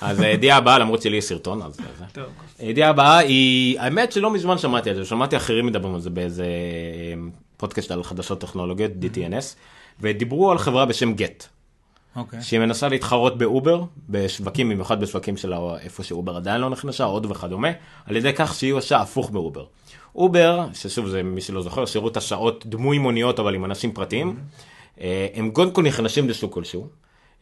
אז 0.00 0.20
הידיעה 0.20 0.58
הבאה, 0.58 0.78
למרות 0.78 1.02
שלי 1.02 1.16
יש 1.16 1.24
סרטון, 1.24 1.62
אז 1.62 1.76
זה. 1.76 2.14
הידיעה 2.58 2.90
הבאה 2.90 3.18
היא, 3.18 3.80
האמת 3.80 4.12
שלא 4.12 4.30
מזמן 4.30 4.58
שמעתי 4.58 4.90
על 4.90 4.96
זה, 4.96 5.04
שמעתי 5.04 5.36
אחרים 5.36 5.66
מדברים 5.66 5.94
על 5.94 6.00
זה 6.00 6.10
באיזה 6.10 6.44
אה, 6.44 7.14
פודקאסט 7.62 7.90
על 7.90 8.02
חדשות 8.02 8.40
טכנולוגיות, 8.40 8.92
DTNS, 9.00 9.56
ודיברו 10.00 10.50
על 10.50 10.58
חברה 10.58 10.86
בשם 10.86 11.12
גט, 11.12 11.46
אוקיי. 12.16 12.42
שהיא 12.42 12.60
מנסה 12.60 12.88
להתחרות 12.88 13.38
באובר, 13.38 13.84
בשווקים, 14.08 14.68
במיוחד 14.68 15.00
בשווקים 15.00 15.36
של 15.36 15.54
איפה 15.80 16.02
שאובר 16.02 16.36
עדיין 16.36 16.60
לא 16.60 16.70
נכנסה, 16.70 17.04
הודו 17.04 17.28
וכדומה, 17.28 17.68
על 18.06 18.16
ידי 18.16 18.32
כך 18.32 18.54
שהיא 18.54 18.72
עושה 18.72 19.00
הפוך 19.00 19.30
באובר. 19.30 19.64
אובר, 20.14 20.66
ששוב 20.74 21.08
זה 21.08 21.22
מי 21.22 21.40
שלא 21.40 21.62
זוכר, 21.62 21.86
שירות 21.86 22.16
הסעות 22.16 22.66
דמוי 22.66 22.98
מוניות 22.98 23.40
אבל 23.40 23.54
עם 23.54 23.64
אנשים 23.64 23.92
פרטיים, 23.92 24.36
אה, 25.00 25.26
הם 25.34 25.50
קודם 25.50 25.70
כל 25.70 25.82
נכנסים 25.82 26.28
לשוק 26.28 26.54
כלשהו, 26.54 26.86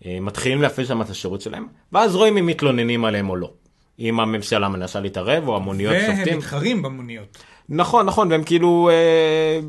אה, 0.07 0.19
מתחילים 0.21 0.63
להפעיל 0.63 0.87
שם 0.87 1.03
את 1.03 1.11
השירות 1.11 1.41
שלהם, 1.41 1.67
ואז 1.93 2.17
רואים 2.17 2.37
אם 2.37 2.47
מתלוננים 2.47 3.05
עליהם 3.05 3.31
או 3.31 3.37
לא. 3.37 3.51
אם 3.99 4.21
הממשלה 4.21 4.69
מנסה 4.69 5.01
להתערב 5.01 5.49
או 5.49 5.57
המוניות 5.57 5.95
והם 5.95 6.17
שופטים. 6.17 6.39
מתחרים 6.39 6.83
במוניות. 6.83 7.39
נכון, 7.69 8.07
נכון, 8.07 8.33
והם 8.33 8.43
כאילו, 8.45 8.91
אה, 8.93 9.61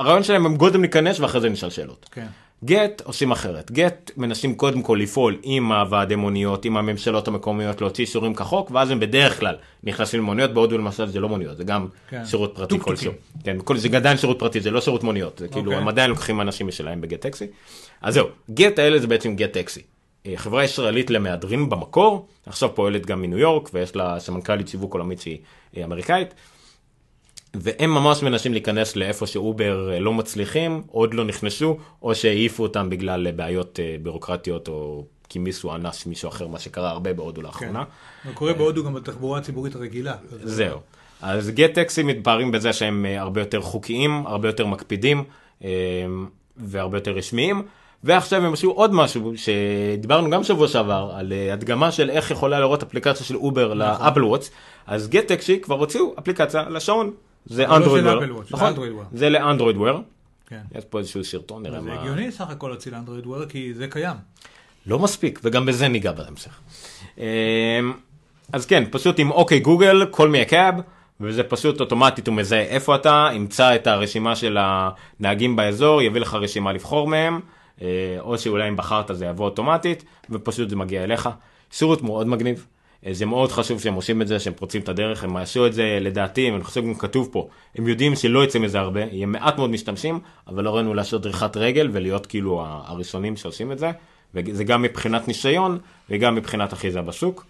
הרעיון 0.00 0.22
שלהם 0.22 0.46
הם 0.46 0.56
קודם 0.56 0.80
להיכנס 0.80 1.20
ואחרי 1.20 1.40
זה 1.40 1.48
נשאל 1.48 1.70
שאלות. 1.70 2.08
כן. 2.12 2.26
גט 2.64 3.02
עושים 3.04 3.30
אחרת. 3.32 3.70
גט 3.70 4.10
מנסים 4.16 4.54
קודם 4.54 4.82
כל 4.82 4.98
לפעול 5.02 5.38
עם 5.42 5.72
הוועדי 5.72 6.16
מוניות, 6.16 6.64
עם 6.64 6.76
הממשלות 6.76 7.28
המקומיות, 7.28 7.80
להוציא 7.80 8.04
אישורים 8.04 8.34
כחוק, 8.34 8.70
ואז 8.70 8.90
הם 8.90 9.00
בדרך 9.00 9.40
כלל 9.40 9.56
נכנסים 9.84 10.20
למוניות, 10.20 10.54
בהודו 10.54 10.78
למשל 10.78 11.06
זה 11.06 11.20
לא 11.20 11.28
מוניות, 11.28 11.56
זה 11.56 11.64
גם 11.64 11.86
כן. 12.10 12.24
שירות 12.24 12.52
פרטי. 12.54 12.78
כלשהו. 12.78 13.12
כן, 13.44 13.56
כל, 13.64 13.76
זה 13.76 13.88
עדיין 13.96 14.16
שירות 14.16 14.38
פרטי, 14.38 14.60
זה 14.60 14.70
לא 14.70 14.80
שירות 14.80 15.02
מוניות, 15.02 15.38
זה 15.38 15.48
כאילו, 15.48 15.66
אוקיי. 15.66 15.82
הם 15.82 15.88
עדיין 15.88 16.10
לוקחים 16.10 16.40
אנשים 16.40 16.66
משלהם 16.66 17.00
בגט 17.00 17.20
טקסי. 17.20 17.46
אז 18.02 18.14
זהו, 18.14 18.26
גט 18.50 18.78
האלה 18.78 18.98
זה 18.98 19.06
בעצם 19.06 19.36
גט 19.36 19.52
טקסי. 19.52 19.82
אה, 20.26 20.32
חברה 20.36 20.64
ישראלית 20.64 21.10
למהדרין 21.10 21.68
במקור, 21.68 22.26
עכשיו 22.46 22.74
פועלת 22.74 23.06
גם 23.06 23.22
מניו 23.22 23.38
יורק, 23.38 23.70
ויש 23.74 23.96
לה 23.96 24.20
סמנכ"לית 24.20 24.68
שיווק 24.68 24.94
עולמית 24.94 25.20
שהיא 25.20 25.38
אה, 25.76 25.84
אמריקאית. 25.84 26.34
והם 27.54 27.90
ממש 27.90 28.22
מנסים 28.22 28.52
להיכנס 28.52 28.96
לאיפה 28.96 29.26
שאובר 29.26 29.92
אה, 29.92 30.00
לא 30.00 30.12
מצליחים, 30.12 30.82
עוד 30.86 31.14
לא 31.14 31.24
נכנסו, 31.24 31.76
או 32.02 32.14
שהעיפו 32.14 32.62
אותם 32.62 32.90
בגלל 32.90 33.26
אה, 33.26 33.32
בעיות 33.32 33.80
אה, 33.80 33.96
בירוקרטיות, 34.02 34.68
או 34.68 35.04
כי 35.28 35.38
מישהו 35.38 35.74
אנס 35.74 36.06
מישהו 36.06 36.28
אחר, 36.28 36.46
מה 36.46 36.58
שקרה 36.58 36.90
הרבה 36.90 37.12
בהודו 37.12 37.42
לאחרונה. 37.42 37.84
זה 38.24 38.32
קורה 38.34 38.52
בהודו 38.52 38.84
גם 38.84 38.94
בתחבורה 38.94 39.38
הציבורית 39.38 39.74
הרגילה. 39.74 40.14
זהו. 40.30 40.78
אז 41.22 41.50
Get 41.50 41.74
Taxi 41.74 42.02
מתפארים 42.02 42.52
בזה 42.52 42.72
שהם 42.72 43.06
הרבה 43.18 43.40
יותר 43.40 43.60
חוקיים, 43.60 44.26
הרבה 44.26 44.48
יותר 44.48 44.66
מקפידים, 44.66 45.24
והרבה 46.56 46.96
יותר 46.98 47.10
רשמיים. 47.10 47.62
ועכשיו 48.04 48.44
הם 48.46 48.52
עשו 48.52 48.70
עוד 48.70 48.94
משהו 48.94 49.32
שדיברנו 49.36 50.30
גם 50.30 50.44
שבוע 50.44 50.68
שעבר 50.68 51.10
על 51.14 51.32
הדגמה 51.52 51.92
של 51.92 52.10
איך 52.10 52.30
יכולה 52.30 52.60
לראות 52.60 52.82
אפליקציה 52.82 53.26
של 53.26 53.36
אובר 53.36 53.74
ל 53.74 53.82
Apple 53.82 54.24
Watch 54.24 54.50
אז 54.86 55.08
גט 55.08 55.26
טקסי 55.26 55.60
כבר 55.60 55.78
הוציאו 55.78 56.14
אפליקציה 56.18 56.68
לשעון 56.68 57.12
זה 57.46 57.66
לא 57.66 57.76
אנדרואיד 57.76 58.04
וויר, 58.04 58.36
וואץ', 58.36 58.48
של 58.48 58.56
נכון? 58.56 58.74
זה 59.12 59.30
לאנדרואיד 59.30 59.76
וויר, 59.76 60.00
כן. 60.46 60.60
יש 60.74 60.84
פה 60.84 60.98
איזשהו 60.98 61.24
סרטון 61.24 61.62
נראה 61.62 61.80
זה 61.80 61.88
מה, 61.88 62.00
הגיוני 62.00 62.32
סך 62.32 62.50
הכל 62.50 62.68
להוציא 62.68 62.92
לאנדרואיד 62.92 63.26
וויר, 63.26 63.46
כי 63.48 63.74
זה 63.74 63.88
קיים. 63.88 64.16
לא 64.86 64.98
מספיק 64.98 65.40
וגם 65.44 65.66
בזה 65.66 65.88
ניגע 65.88 66.12
בהמשך. 66.12 66.60
אמ, 67.18 67.22
אז 68.52 68.66
כן 68.66 68.84
פשוט 68.90 69.18
עם 69.18 69.30
אוקיי 69.30 69.60
גוגל 69.60 70.06
me 70.12 70.48
a 70.48 70.50
cab 70.50 70.82
וזה 71.20 71.42
פשוט 71.42 71.80
אוטומטית 71.80 72.26
הוא 72.26 72.34
מזהה 72.34 72.60
איפה 72.60 72.94
אתה 72.94 73.28
ימצא 73.34 73.74
את 73.74 73.86
הרשימה 73.86 74.36
של 74.36 74.58
הנהגים 74.60 75.56
באזור 75.56 76.02
יביא 76.02 76.20
לך 76.20 76.34
רשימה 76.34 76.72
לבחור 76.72 77.08
מהם 77.08 77.40
אה, 77.82 77.86
או 78.20 78.38
שאולי 78.38 78.68
אם 78.68 78.76
בחרת 78.76 79.10
זה 79.12 79.26
יבוא 79.26 79.44
אוטומטית 79.44 80.04
ופשוט 80.30 80.70
זה 80.70 80.76
מגיע 80.76 81.04
אליך. 81.04 81.28
שירות 81.70 82.02
מאוד 82.02 82.26
מגניב. 82.26 82.66
אה, 83.06 83.14
זה 83.14 83.26
מאוד 83.26 83.52
חשוב 83.52 83.80
שהם 83.80 83.94
עושים 83.94 84.22
את 84.22 84.28
זה, 84.28 84.40
שהם 84.40 84.52
פורצים 84.52 84.82
את 84.82 84.88
הדרך, 84.88 85.24
הם 85.24 85.36
עשו 85.36 85.66
את 85.66 85.72
זה 85.72 85.98
לדעתי, 86.00 86.50
אני 86.50 86.64
חושב 86.64 86.84
גם 86.84 86.94
כתוב 86.94 87.28
פה, 87.32 87.48
הם 87.74 87.88
יודעים 87.88 88.16
שלא 88.16 88.44
יצא 88.44 88.58
מזה 88.58 88.78
הרבה, 88.78 89.00
יהיה 89.00 89.26
מעט 89.26 89.58
מאוד 89.58 89.70
משתמשים, 89.70 90.20
אבל 90.46 90.64
לא 90.64 90.76
ראינו 90.76 90.94
לעשות 90.94 91.22
דריכת 91.22 91.56
רגל 91.56 91.90
ולהיות 91.92 92.26
כאילו 92.26 92.64
הראשונים 92.66 93.36
שעושים 93.36 93.72
את 93.72 93.78
זה, 93.78 93.90
וזה 94.34 94.64
גם 94.64 94.82
מבחינת 94.82 95.28
ניסיון 95.28 95.78
וגם 96.10 96.34
מבחינת 96.34 96.72
אחיזה 96.72 97.02
בשוק. 97.02 97.44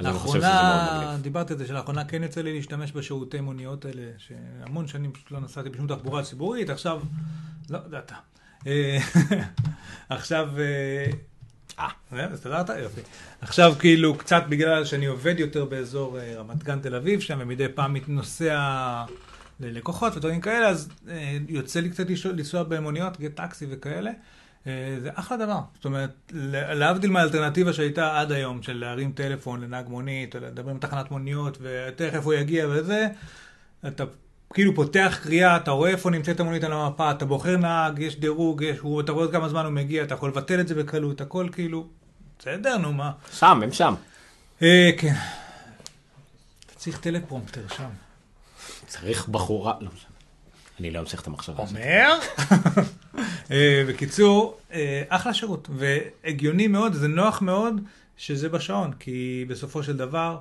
לאחרונה. 0.00 1.16
דיברתי 1.22 1.52
על 1.52 1.58
זה 1.58 1.66
שלאחרונה 1.66 2.04
כן 2.04 2.22
יצא 2.22 2.40
לי 2.40 2.52
להשתמש 2.52 2.92
בשירותי 2.92 3.40
מוניות 3.40 3.84
האלה, 3.84 4.02
שהמון 4.18 4.88
שנים 4.88 5.12
פשוט 5.12 5.30
לא 5.30 5.40
נסעתי 5.40 5.70
בשום 5.70 5.86
תחבורה 5.86 6.22
ציבורית, 6.22 6.70
עכשיו, 6.70 7.00
לא, 7.70 7.78
זה 7.90 7.98
אתה. 7.98 8.14
אה, 8.66 8.98
עכשיו, 10.08 10.48
אה. 11.80 11.88
אה, 12.12 12.24
הסתדרת? 12.24 12.68
יופי. 12.68 13.00
עכשיו 13.40 13.74
כאילו 13.78 14.14
קצת 14.18 14.42
בגלל 14.48 14.84
שאני 14.84 15.06
עובד 15.06 15.34
יותר 15.40 15.64
באזור 15.64 16.18
אה, 16.18 16.34
רמת 16.36 16.62
גן 16.62 16.80
תל 16.80 16.94
אביב 16.94 17.20
שם, 17.20 17.38
ומדי 17.42 17.66
פעם 17.74 17.96
נוסע 18.08 19.04
ללקוחות 19.60 20.16
ודברים 20.16 20.40
כאלה, 20.40 20.68
אז 20.68 20.88
אה, 21.08 21.38
יוצא 21.48 21.80
לי 21.80 21.90
קצת 21.90 22.04
לנסוע- 22.24 22.62
במוניות, 22.62 23.16
טקסי 23.34 23.66
וכאלה. 23.70 24.10
אה, 24.66 24.96
זה 25.02 25.10
אחלה 25.14 25.36
דבר. 25.36 25.60
זאת 25.74 25.84
אומרת, 25.84 26.32
להבדיל 26.74 27.10
מהאלטרנטיבה 27.10 27.72
שהייתה 27.72 28.20
עד 28.20 28.32
היום, 28.32 28.62
של 28.62 28.76
להרים 28.78 29.12
טלפון 29.12 29.60
לנהג 29.60 29.88
מונית, 29.88 30.34
או 30.36 30.40
לדבר 30.40 30.70
עם 30.70 30.78
תחנת 30.78 31.10
מוניות, 31.10 31.58
ותכף 31.60 32.24
הוא 32.24 32.34
יגיע 32.34 32.66
וזה, 32.70 33.08
אתה 33.86 34.04
כאילו 34.54 34.74
פותח 34.74 35.18
קריאה, 35.22 35.56
אתה 35.56 35.70
רואה 35.70 35.90
איפה 35.90 36.10
נמצאת 36.10 36.40
המונית 36.40 36.64
על 36.64 36.72
המפה, 36.72 37.10
אתה 37.10 37.24
בוחר 37.24 37.56
נהג, 37.56 37.98
יש 37.98 38.16
דירוג, 38.16 38.62
יש, 38.62 38.78
הוא, 38.78 39.00
אתה 39.00 39.12
רואה 39.12 39.24
עוד 39.24 39.32
כמה 39.32 39.48
זמן 39.48 39.64
הוא 39.64 39.72
מגיע, 39.72 40.02
אתה 40.02 40.14
יכול 40.14 40.28
לבטל 40.28 40.60
את 40.60 40.68
זה 40.68 40.74
בקלות, 40.74 41.20
הכל 41.20 41.48
כאילו, 41.52 41.86
בסדר, 42.38 42.76
נו 42.76 42.92
מה. 42.92 43.12
שם, 43.32 43.60
הם 43.62 43.72
שם. 43.72 43.94
אה, 44.62 44.90
כן. 44.98 45.14
אתה 46.66 46.74
צריך 46.76 47.00
טלפרומפטר 47.00 47.60
שם. 47.76 47.88
צריך 48.86 49.28
בחורה, 49.28 49.74
לא 49.80 49.90
משנה. 49.94 50.10
אני 50.80 50.90
לא 50.90 51.00
אמשיך 51.00 51.22
את 51.22 51.26
המחשבה 51.26 51.62
הזאת. 51.62 51.76
אומר? 51.76 52.18
אה, 53.50 53.82
בקיצור, 53.88 54.58
אה, 54.72 55.02
אחלה 55.08 55.34
שירות, 55.34 55.68
והגיוני 55.72 56.66
מאוד, 56.66 56.92
זה 56.92 57.08
נוח 57.08 57.42
מאוד 57.42 57.80
שזה 58.16 58.48
בשעון, 58.48 58.92
כי 58.92 59.44
בסופו 59.48 59.82
של 59.82 59.96
דבר 59.96 60.38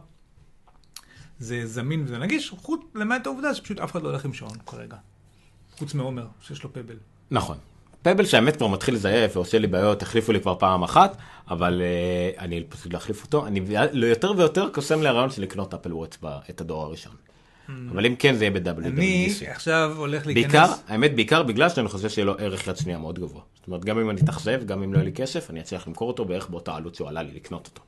זה 1.40 1.68
זמין 1.68 2.04
וזה 2.06 2.18
נגיש, 2.18 2.50
חוץ 2.50 2.82
למעט 2.96 3.26
העובדה 3.26 3.56
שפשוט 3.56 3.80
אף 3.80 3.92
אחד 3.92 4.04
לא 4.04 4.10
הולך 4.10 4.26
עם 4.26 4.34
שעון 4.34 4.58
כרגע. 4.66 4.98
חוץ 5.78 5.94
מעומר, 5.94 6.28
שיש 6.42 6.64
לו 6.64 6.74
פבל. 6.74 6.96
נכון. 7.32 7.58
פבל 8.02 8.26
שהאמת 8.26 8.56
כבר 8.56 8.68
מתחיל 8.68 8.94
לזייף 8.94 9.36
ועושה 9.36 9.60
לי 9.60 9.68
בעיות, 9.68 10.02
החליפו 10.02 10.32
לי 10.32 10.42
כבר 10.42 10.56
פעם 10.60 10.84
אחת, 10.84 11.18
אבל 11.50 11.82
uh, 11.82 12.40
אני 12.40 12.64
פשוט 12.70 12.94
להחליף 12.94 13.24
אותו. 13.24 13.48
אני 13.48 13.62
יותר 13.94 14.32
ויותר 14.38 14.70
קוסם 14.74 15.02
לי 15.02 15.08
הרעיון 15.08 15.30
של 15.30 15.42
לקנות 15.42 15.74
אפל 15.74 15.94
וואטס 15.94 16.18
את 16.50 16.62
הדור 16.62 16.84
הראשון. 16.84 17.16
אבל 17.92 18.06
אם 18.06 18.16
כן 18.16 18.36
זה 18.36 18.46
יהיה 18.46 18.52
אני 18.52 18.60
ב-WWDC. 18.60 19.52
עכשיו 19.52 19.94
הולך 19.98 20.28
להיכנס... 20.28 20.54
בעיקר, 20.54 20.74
האמת 20.88 21.16
בעיקר 21.16 21.44
בגלל 21.44 21.70
שאני 21.70 21.88
חושב 21.88 22.10
שיהיה 22.10 22.26
לו 22.26 22.38
ערך 22.38 22.68
יד 22.68 22.78
שנייה 22.78 22.98
מאוד 22.98 23.20
גבוה. 23.20 23.42
זאת 23.56 23.68
אומרת 23.68 23.86
גם 23.86 24.00
אם 24.00 24.10
אני 24.10 24.22
אתאכזב, 24.22 24.66
גם 24.66 24.84
אם 24.84 24.94
לא 24.94 24.98
יהיה 24.98 25.06
לי 25.06 25.14
כסף, 25.14 25.50
אני 25.50 25.60
אצליח 25.60 25.88
למכור 25.88 26.08
אותו 26.08 26.26
בערך 26.26 26.50
באותה 26.50 26.76
עלות 26.76 26.96
שהוא 26.96 27.08
עלה 27.08 27.24
לי 27.24 27.32
לקנות 27.32 27.68
אותו. 27.68 27.82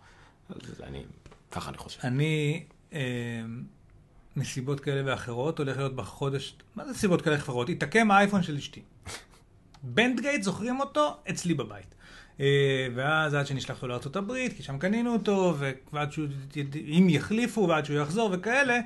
אז 0.50 0.82
אני, 0.84 1.04
ככה 1.52 1.70
אני 1.70 1.78
חושב. 1.78 2.00
אני, 2.04 2.64
מסיבות 4.36 4.80
כאלה 4.80 5.02
ואחרות, 5.06 5.60
הולך 5.60 5.78
להיות 5.78 5.96
בחודש, 5.96 6.56
מה 6.76 6.86
זה 6.86 6.94
סיבות 6.94 7.22
כאלה 7.22 7.36
ואחרות? 7.36 7.70
התעקם 7.70 8.12
האייפון 8.12 8.44
של 8.44 8.58
אשתי. 8.58 8.82
בנדגייט, 9.84 10.44
זוכרים 10.44 10.80
אותו? 10.80 11.18
אצלי 11.30 11.54
בבית. 11.54 11.96
אה, 12.40 12.88
ואז 12.96 13.34
עד 13.34 13.48
שנשלח 13.48 13.84
אותו 13.84 13.88
לארה"ב, 13.88 14.50
כי 14.58 14.64
שם 14.64 14.78
קנינו 14.78 15.14
אותו, 15.14 15.56
ועד 15.94 16.12
שהוא, 16.12 16.28
אם 16.78 17.08
יחליפו, 17.10 17.68
ועד 17.68 17.86
שהוא 17.86 17.98
יחזור 17.98 18.30
וכאלה, 18.34 18.80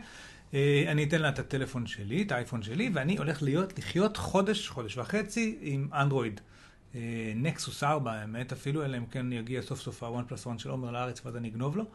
אה, 0.53 0.84
אני 0.88 1.03
אתן 1.03 1.22
לה 1.22 1.30
את 1.30 1.39
הטלפון 1.39 1.88
שלי, 1.88 2.22
את 2.22 2.32
האייפון 2.32 2.64
שלי, 2.64 2.89
ואני 2.93 3.18
הולך 3.18 3.43
להיות, 3.43 3.78
לחיות 3.80 4.18
חודש, 4.18 4.70
חודש 4.70 4.97
וחצי 4.97 5.58
עם 5.62 5.88
אנדרואיד. 5.93 6.41
נקסוס 7.36 7.84
4, 7.84 8.14
האמת, 8.14 8.51
אפילו, 8.51 8.86
אלא 8.86 8.97
אם 8.97 9.06
כן 9.06 9.34
יגיע 9.34 9.62
סוף 9.62 9.82
סוף 9.82 10.03
ה-one 10.03 10.32
plus 10.32 10.47
one 10.47 10.58
של 10.58 10.70
עומר 10.70 10.91
לארץ, 10.91 11.26
ואז 11.26 11.36
אני 11.36 11.47
אגנוב 11.47 11.78
לו. 11.78 11.86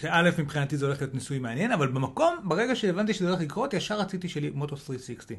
שא', 0.00 0.30
מבחינתי 0.38 0.76
זה 0.76 0.86
הולך 0.86 1.00
להיות 1.00 1.14
ניסוי 1.14 1.38
מעניין, 1.38 1.72
אבל 1.72 1.88
במקום, 1.88 2.36
ברגע 2.44 2.76
שהבנתי 2.76 3.14
שזה 3.14 3.28
הולך 3.28 3.40
לקרות, 3.40 3.74
ישר 3.74 4.00
רציתי 4.00 4.28
שלי 4.28 4.50
מוטו 4.50 4.76
360. 4.76 5.38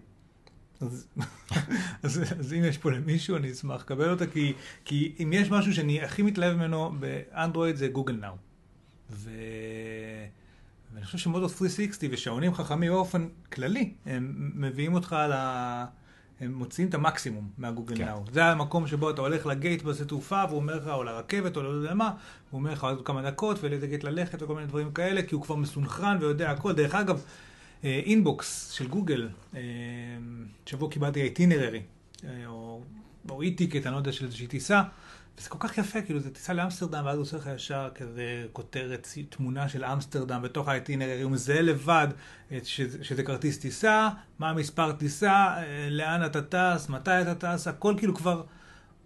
אז, 0.82 1.08
אז, 2.04 2.22
אז 2.40 2.54
אם 2.54 2.64
יש 2.64 2.78
פה 2.78 2.92
למישהו, 2.92 3.38
אני 3.38 3.52
אשמח 3.52 3.82
לקבל 3.82 4.10
אותה, 4.10 4.28
כי, 4.28 4.54
כי 4.86 5.16
אם 5.24 5.34
יש 5.34 5.52
משהו 5.52 5.74
שאני 5.74 6.02
הכי 6.02 6.22
מתלהב 6.22 6.54
ממנו 6.54 6.94
באנדרואיד 7.00 7.76
זה 7.76 7.88
גוגל 7.88 8.14
נאו. 8.14 8.34
ו... 9.10 9.30
ואני 10.94 11.06
חושב 11.06 11.18
שמוטו 11.18 11.50
360 11.50 12.12
ושעונים 12.14 12.54
חכמים 12.54 12.92
באופן 12.92 13.28
כללי, 13.54 13.94
הם 14.06 14.52
מביאים 14.56 14.94
אותך 14.94 15.16
ל... 15.30 15.34
הם 16.42 16.54
מוציאים 16.54 16.90
את 16.90 16.94
המקסימום 16.94 17.50
מהגוגל 17.58 17.96
כן. 17.96 18.06
Now. 18.06 18.24
זה 18.32 18.46
המקום 18.46 18.88
שבו 18.88 19.10
אתה 19.10 19.22
הולך 19.22 19.46
ל 19.46 19.54
gate 19.54 19.84
בשדה 19.84 20.06
תעופה, 20.06 20.44
והוא 20.48 20.60
אומר 20.60 20.76
לך, 20.76 20.88
או 20.88 21.04
לרכבת, 21.04 21.58
או 21.58 21.64
לא 21.64 21.70
יודע 21.70 21.94
מה, 21.94 22.12
הוא 22.50 22.60
אומר 22.60 22.72
לך 22.72 22.84
עוד 22.84 23.06
כמה 23.06 23.22
דקות, 23.22 23.58
ולאיזה 23.62 23.88
gate 23.88 24.04
ללכת, 24.04 24.42
וכל 24.42 24.56
מיני 24.56 24.68
דברים 24.68 24.92
כאלה, 24.92 25.22
כי 25.22 25.36
הוא 25.36 25.44
כבר 25.44 25.56
מסונכרן 25.56 26.18
ויודע 26.22 26.52
הכל. 26.52 26.74
דרך 26.74 26.96
אגב, 26.96 27.26
Inbox 27.84 28.72
של 28.72 28.88
גוגל, 28.88 29.30
שבו 30.66 30.90
קיבלתי 30.90 31.22
itinerary, 31.22 31.82
או, 32.46 32.84
או 33.30 33.42
e-ticket, 33.42 33.86
אני 33.86 33.94
לא 33.94 33.98
יודע, 33.98 34.12
של 34.12 34.26
איזושהי 34.26 34.48
טיסה, 34.48 34.82
וזה 35.38 35.50
כל 35.50 35.58
כך 35.60 35.78
יפה, 35.78 36.02
כאילו, 36.02 36.20
זה 36.20 36.34
טיסה 36.34 36.54
לאמסטרדם, 36.54 37.06
ואז 37.06 37.16
הוא 37.16 37.22
עושה 37.22 37.38
לך 37.38 37.50
ישר 37.56 37.90
כזה 37.96 38.46
כותרת, 38.54 39.08
תמונה 39.30 39.70
של 39.70 39.86
אמסטרדם 39.86 40.42
בתוך 40.42 40.68
ה 40.68 40.73
itinerary, 40.73 41.22
הוא 41.22 41.32
מזהה 41.32 41.62
לבד 41.62 42.08
שזה, 42.64 43.04
שזה 43.04 43.24
כרטיס 43.24 43.60
טיסה, 43.60 44.10
מה 44.40 44.50
המספר 44.50 44.92
טיסה, 44.92 45.56
לאן 45.90 46.26
אתה 46.26 46.42
טס, 46.42 46.90
מתי 46.90 47.12
אתה 47.22 47.36
טס, 47.36 47.68
הכל 47.68 47.96
כאילו 47.98 48.16
כבר, 48.16 48.44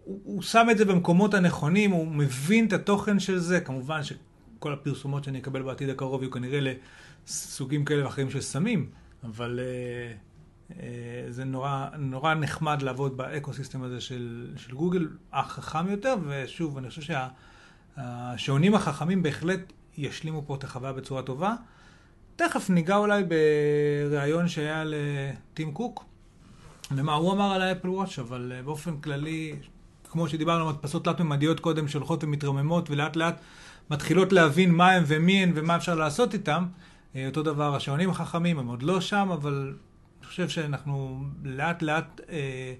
הוא, 0.03 0.21
הוא 0.23 0.41
שם 0.41 0.67
את 0.71 0.77
זה 0.77 0.85
במקומות 0.85 1.33
הנכונים, 1.33 1.91
הוא 1.91 2.07
מבין 2.07 2.67
את 2.67 2.73
התוכן 2.73 3.19
של 3.19 3.37
זה, 3.37 3.59
כמובן 3.59 4.01
שכל 4.03 4.73
הפרסומות 4.73 5.23
שאני 5.23 5.39
אקבל 5.39 5.61
בעתיד 5.61 5.89
הקרוב 5.89 6.21
יהיו 6.21 6.31
כנראה 6.31 6.73
לסוגים 7.27 7.85
כאלה 7.85 8.05
ואחרים 8.05 8.29
של 8.29 8.41
סמים, 8.41 8.89
אבל... 9.23 9.59
אה, 9.59 9.61
אה, 9.61 10.34
זה 11.29 11.43
נורא, 11.45 11.87
נורא 11.97 12.33
נחמד 12.33 12.81
לעבוד 12.81 13.17
ב 13.17 13.24
ecosystem 13.24 13.83
הזה 13.83 14.01
של, 14.01 14.53
של 14.57 14.75
גוגל, 14.75 15.07
החכם 15.33 15.89
יותר, 15.89 16.15
ושוב, 16.27 16.77
אני 16.77 16.89
חושב 16.89 17.01
שהשעונים 17.97 18.75
החכמים 18.75 19.23
בהחלט 19.23 19.73
ישלימו 19.97 20.43
פה 20.45 20.55
את 20.55 20.63
החוויה 20.63 20.93
בצורה 20.93 21.21
טובה. 21.21 21.55
תכף 22.35 22.69
ניגע 22.69 22.95
אולי 22.95 23.23
בריאיון 23.23 24.47
שהיה 24.47 24.83
לטים 24.85 25.71
קוק, 25.71 26.05
למה 26.91 27.13
הוא 27.13 27.33
אמר 27.33 27.51
על 27.51 27.61
ה 27.61 27.66
Apple 27.66 27.89
Watch, 27.89 28.19
אבל 28.19 28.51
אה, 28.55 28.61
באופן 28.61 28.97
כללי, 28.97 29.55
כמו 30.09 30.27
שדיברנו 30.27 30.69
על 30.69 30.75
מדפסות 30.75 31.03
תלת-ממדיות 31.03 31.59
קודם, 31.59 31.87
שהולכות 31.87 32.23
ומתרוממות 32.23 32.89
ולאט 32.89 33.15
לאט 33.15 33.41
מתחילות 33.89 34.33
להבין 34.33 34.71
מה 34.71 34.91
הם 34.91 35.03
ומי 35.07 35.43
הם 35.43 35.51
ומה 35.55 35.75
אפשר 35.75 35.95
לעשות 35.95 36.33
איתם, 36.33 36.65
אה, 37.15 37.27
אותו 37.27 37.43
דבר 37.43 37.75
השעונים 37.75 38.09
החכמים, 38.09 38.59
הם 38.59 38.67
עוד 38.67 38.83
לא 38.83 39.01
שם, 39.01 39.29
אבל 39.33 39.73
חושב 40.25 40.49
שאנחנו 40.49 41.23
לאט 41.43 41.81
לאט 41.81 42.21
אה, 42.29 42.73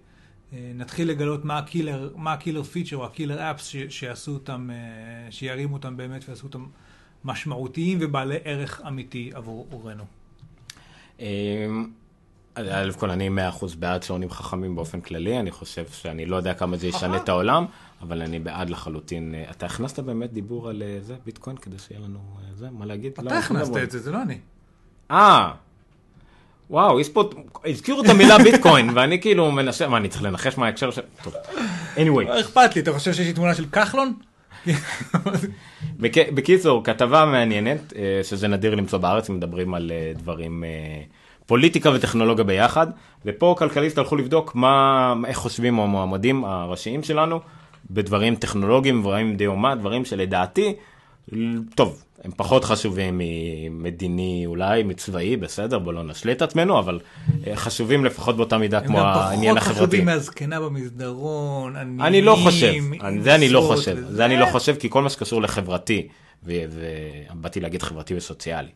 אה, 0.54 0.72
נתחיל 0.76 1.10
לגלות 1.10 1.46
מה 1.46 1.58
ה 1.58 1.65
killer, 1.65 2.14
מה 2.16 2.34
ה 2.34 2.38
killer 2.38 2.64
feature 2.64 2.98
או 2.98 3.06
ה 3.06 3.12
killer 3.12 3.52
apps 3.52 3.76
שיעשו 3.90 4.32
אותם, 4.32 4.70
אה, 4.74 5.32
שירימו 5.32 5.74
אותם 5.74 5.98
באמת 5.98 6.24
ויעשו 6.28 6.48
אותם 6.48 6.66
משמעותיים 7.24 7.98
ובעלי 8.02 8.38
ערך 8.44 8.82
אמיתי 8.88 9.32
עבורנו. 9.34 10.04
אמ, 11.20 11.90
א' 12.56 12.92
כל 12.98 13.10
אני 13.10 13.30
100% 13.30 13.32
בעד 13.80 14.04
שעונים 14.04 14.30
חכמים 14.30 14.76
באופן 14.76 15.02
כללי, 15.02 15.40
אני 15.40 15.52
חושב 15.52 15.86
שאני 15.92 16.26
לא 16.26 16.36
יודע 16.36 16.54
כמה 16.54 16.78
זה 16.78 16.88
ישנה 16.88 17.18
את 17.18 17.30
העולם, 17.30 17.66
אבל 18.02 18.22
אני 18.22 18.40
בעד 18.40 18.70
לחלוטין. 18.70 19.36
אה, 19.36 19.52
אתה 19.52 19.66
הכנסת 19.66 20.00
באמת 20.00 20.34
דיבור 20.34 20.70
על 20.70 20.84
אה, 20.84 20.98
זה, 21.02 21.16
ביטקוין, 21.26 21.58
כדי 21.58 21.80
שיהיה 21.80 22.00
לנו 22.02 22.20
אה, 22.20 22.56
זה, 22.56 22.70
מה 22.70 22.86
להגיד? 22.86 23.12
אתה 23.12 23.22
לא, 23.22 23.32
הכנסת 23.32 23.78
את 23.84 23.92
זה, 23.92 24.00
זה 24.00 24.12
לא 24.12 24.22
אני. 24.22 24.40
אה, 25.12 25.52
וואו, 26.70 27.00
יש 27.00 27.10
פה, 27.10 27.30
הזכירו 27.66 28.02
את 28.02 28.10
המילה 28.10 28.38
ביטקוין, 28.38 28.90
ואני 28.96 29.22
כאילו 29.22 29.52
מנסה, 29.52 29.88
מה, 29.88 29.98
אני 29.98 30.08
צריך 30.08 30.24
לנחש 30.24 30.58
מה 30.58 30.66
ההקשר 30.66 30.92
של... 30.92 31.02
טוב, 31.24 31.34
anyway. 31.96 32.28
לא 32.28 32.40
אכפת 32.40 32.76
לי, 32.76 32.82
אתה 32.82 32.94
חושב 32.94 33.14
שיש 33.14 33.28
לי 33.28 33.34
תמונה 33.34 33.56
של 33.56 33.66
כחלון? 33.66 34.14
בקיצור, 36.36 36.84
כתבה 36.84 37.26
מעניינת, 37.26 37.94
אה, 37.96 38.24
שזה 38.24 38.48
נדיר 38.48 38.76
למצוא 38.76 39.00
בארץ, 39.00 39.30
מדברים 39.30 39.74
על 39.74 39.92
אה, 39.92 40.12
דברים, 40.16 40.64
אה, 40.64 41.02
פוליטיקה 41.46 41.90
וטכנולוגיה 41.94 42.44
ביחד, 42.44 42.88
ופה 43.26 43.56
כלכליסט 43.58 43.98
הלכו 43.98 44.16
לבדוק 44.16 44.56
מה, 44.56 45.14
איך 45.28 45.38
חושבים 45.38 45.80
המועמדים 45.80 46.46
הראשיים 46.46 47.04
שלנו 47.04 47.40
בדברים 47.92 48.36
טכנולוגיים, 48.36 49.02
דברים 49.02 49.36
די 49.36 49.48
אומה, 49.48 49.76
דברים 49.76 50.06
שלדעתי, 50.06 50.76
טוב, 51.76 52.05
הם 52.26 52.32
פחות 52.38 52.66
חשובים 52.66 53.22
ממדיני 53.22 54.44
אולי, 54.46 54.84
מצבאי, 54.84 55.38
בסדר, 55.38 55.80
בוא 55.80 55.94
לא 55.94 56.04
נשלה 56.04 56.32
את 56.32 56.42
עצמנו, 56.42 56.80
אבל 56.80 57.00
אה, 57.48 57.56
חשובים 57.56 58.06
לפחות 58.06 58.38
באותה 58.38 58.58
מידה 58.58 58.82
כמו 58.82 59.00
העניין 59.00 59.58
החברתי. 59.58 59.70
הם 59.70 59.76
גם 59.76 59.76
פחות 59.76 59.78
חשובים 59.78 60.06
מהזקנה 60.06 60.60
במסדרון, 60.60 61.76
עניים, 61.76 62.02
אני 62.02 62.22
לא 62.22 62.36
חושב, 62.44 62.74
זה 63.20 63.36
אני 63.36 63.50
לא 63.50 63.62
חושב, 63.62 63.98
זה 64.10 64.26
אני 64.26 64.38
לא 64.38 64.46
חושב, 64.46 64.76
כי 64.76 64.90
כל 64.90 65.02
מה 65.02 65.10
שקשור 65.10 65.42
לחברתי, 65.42 66.08
ובאתי 66.44 67.60
להגיד 67.60 67.84
חברתי 67.84 68.16
וסוציאלי. 68.16 68.70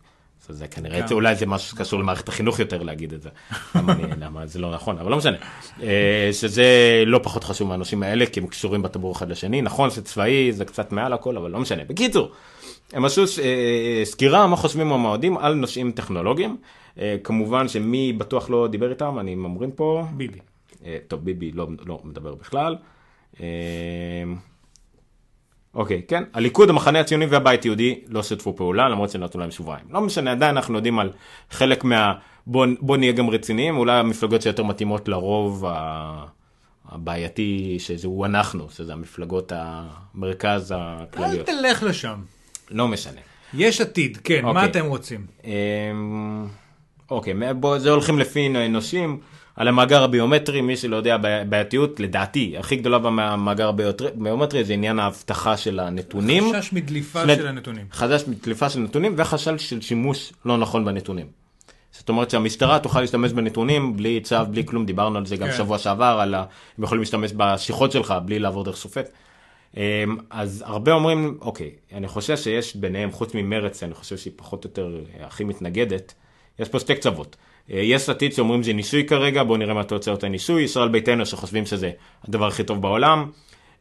זה 0.49 0.67
כנראה, 0.67 1.01
אולי 1.11 1.35
זה 1.35 1.45
משהו 1.45 1.69
שקשור 1.77 1.99
למערכת 1.99 2.29
החינוך 2.29 2.59
יותר 2.59 2.83
להגיד 2.83 3.13
את 3.13 3.21
זה, 3.21 3.29
למה 4.21 4.45
זה 4.45 4.59
לא 4.59 4.71
נכון, 4.71 4.97
אבל 4.97 5.11
לא 5.11 5.17
משנה. 5.17 5.37
אה, 5.83 6.29
שזה 6.31 6.65
לא 7.05 7.19
פחות 7.23 7.43
חשוב 7.43 7.67
מהנושאים 7.67 8.03
האלה, 8.03 8.25
כי 8.25 8.39
הם 8.39 8.47
קשורים 8.47 8.81
בטבור 8.81 9.11
אחד 9.11 9.29
לשני. 9.29 9.61
נכון 9.61 9.89
שצבאי 9.89 10.51
זה 10.51 10.65
קצת 10.65 10.91
מעל 10.91 11.13
הכל, 11.13 11.37
אבל 11.37 11.51
לא 11.51 11.59
משנה. 11.59 11.83
בקיצור, 11.87 12.31
הם 12.93 13.05
עשו 13.05 13.21
אה, 13.21 14.01
סקירה 14.03 14.47
מה 14.47 14.55
חושבים 14.55 14.91
המועדים 14.91 15.37
על 15.37 15.53
נושאים 15.53 15.91
טכנולוגיים. 15.91 16.57
אה, 16.99 17.15
כמובן 17.23 17.67
שמי 17.67 18.13
בטוח 18.13 18.49
לא 18.49 18.67
דיבר 18.67 18.89
איתם, 18.89 19.19
אני 19.19 19.35
ממרים 19.35 19.71
פה. 19.71 20.03
ביבי. 20.11 20.39
טוב, 21.07 21.25
ביבי 21.25 21.51
לא, 21.51 21.67
לא 21.85 21.99
מדבר 22.03 22.35
בכלל. 22.35 22.75
אוקיי, 25.73 26.01
כן, 26.07 26.23
הליכוד, 26.33 26.69
המחנה 26.69 26.99
הציוני 26.99 27.25
והבית 27.25 27.65
יהודי 27.65 28.01
לא 28.07 28.23
שיתפו 28.23 28.55
פעולה, 28.55 28.89
למרות 28.89 29.09
שנתנו 29.09 29.41
להם 29.41 29.51
שבועיים. 29.51 29.85
לא 29.89 30.01
משנה, 30.01 30.31
עדיין 30.31 30.57
אנחנו 30.57 30.75
יודעים 30.75 30.99
על 30.99 31.11
חלק 31.51 31.83
מה... 31.83 32.13
בוא, 32.47 32.65
בוא 32.79 32.97
נהיה 32.97 33.11
גם 33.11 33.29
רציניים, 33.29 33.77
אולי 33.77 33.99
המפלגות 33.99 34.41
שיותר 34.41 34.63
מתאימות 34.63 35.07
לרוב 35.07 35.65
הבעייתי, 36.89 37.75
שזהו 37.79 38.25
אנחנו, 38.25 38.69
שזה 38.69 38.93
המפלגות 38.93 39.51
המרכז 39.55 40.73
הכלליות. 40.77 41.49
אל 41.49 41.55
תלך 41.55 41.83
לשם. 41.83 42.19
לא 42.71 42.87
משנה. 42.87 43.21
יש 43.53 43.81
עתיד, 43.81 44.17
כן, 44.23 44.35
אוקיי. 44.43 44.53
מה 44.53 44.65
אתם 44.65 44.85
רוצים? 44.85 45.25
אמ, 45.43 46.47
אוקיי, 47.11 47.33
בוא, 47.53 47.79
זה 47.79 47.91
הולכים 47.91 48.19
לפי 48.19 48.49
נושים. 48.49 49.19
על 49.55 49.67
המאגר 49.67 50.03
הביומטרי, 50.03 50.61
מי 50.61 50.77
שלא 50.77 50.95
יודע, 50.95 51.17
בעייתיות, 51.49 51.99
לדעתי, 51.99 52.55
הכי 52.59 52.75
גדולה 52.75 52.99
במאגר 52.99 53.69
הביומטרי 53.69 54.63
זה 54.63 54.73
עניין 54.73 54.99
האבטחה 54.99 55.57
של 55.57 55.79
הנתונים. 55.79 56.53
חשש 56.53 56.73
מדליפה 56.73 57.21
של, 57.21 57.35
של 57.35 57.47
הנתונים. 57.47 57.85
חשש 57.91 58.27
מדליפה 58.27 58.69
של 58.69 58.79
נתונים 58.79 59.13
וחשש 59.17 59.69
של 59.69 59.81
שימוש 59.81 60.33
לא 60.45 60.57
נכון 60.57 60.85
בנתונים. 60.85 61.25
זאת 61.91 62.09
אומרת 62.09 62.29
שהמשטרה 62.29 62.79
תוכל 62.79 63.01
להשתמש 63.01 63.31
בנתונים 63.31 63.97
בלי 63.97 64.21
צו, 64.21 64.35
בלי 64.51 64.65
כלום, 64.65 64.85
דיברנו 64.85 65.17
על 65.17 65.25
זה 65.25 65.37
גם 65.37 65.47
כן. 65.47 65.57
שבוע 65.57 65.77
שעבר, 65.77 66.19
על 66.21 66.35
ה... 66.35 66.43
הם 66.77 66.83
יכולים 66.83 67.01
להשתמש 67.01 67.31
בשיחות 67.37 67.91
שלך 67.91 68.13
בלי 68.25 68.39
לעבור 68.39 68.63
דרך 68.63 68.77
שופט. 68.77 69.09
אמ, 69.77 69.81
אז 70.29 70.63
הרבה 70.67 70.93
אומרים, 70.93 71.37
אוקיי, 71.41 71.71
אני 71.93 72.07
חושב 72.07 72.37
שיש 72.37 72.75
ביניהם, 72.75 73.11
חוץ 73.11 73.35
ממרץ, 73.35 73.83
אני 73.83 73.93
חושב 73.93 74.17
שהיא 74.17 74.33
פחות 74.35 74.65
או 74.65 74.69
יותר 74.69 74.99
הכי 75.19 75.43
מתנגדת, 75.43 76.13
יש 76.59 76.69
פה 76.69 76.79
שתי 76.79 76.95
קצוות. 76.95 77.35
אה, 77.71 77.79
יש 77.79 78.09
עתיד 78.09 78.33
שאומרים 78.33 78.63
זה 78.63 78.73
ניסוי 78.73 79.05
כרגע, 79.05 79.43
בואו 79.43 79.57
נראה 79.57 79.73
מה 79.73 79.83
תוצאות 79.83 80.23
הניסוי, 80.23 80.63
ישראל 80.63 80.87
ביתנו 80.87 81.25
שחושבים 81.25 81.65
שזה 81.65 81.91
הדבר 82.27 82.47
הכי 82.47 82.63
טוב 82.63 82.81
בעולם, 82.81 83.31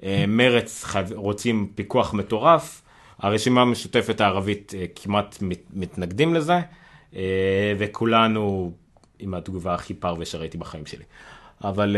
אה, 0.02 0.24
מרץ 0.28 0.84
רוצים 1.14 1.72
פיקוח 1.74 2.14
מטורף, 2.14 2.82
הרשימה 3.18 3.62
המשותפת 3.62 4.20
הערבית 4.20 4.74
אה, 4.76 4.84
כמעט 4.94 5.38
מתנגדים 5.72 6.34
לזה, 6.34 6.60
וכולנו 7.78 8.72
עם 9.18 9.34
התגובה 9.34 9.74
הכי 9.74 9.94
פרווה 9.94 10.24
שראיתי 10.24 10.58
בחיים 10.58 10.86
שלי. 10.86 11.04
אבל 11.64 11.96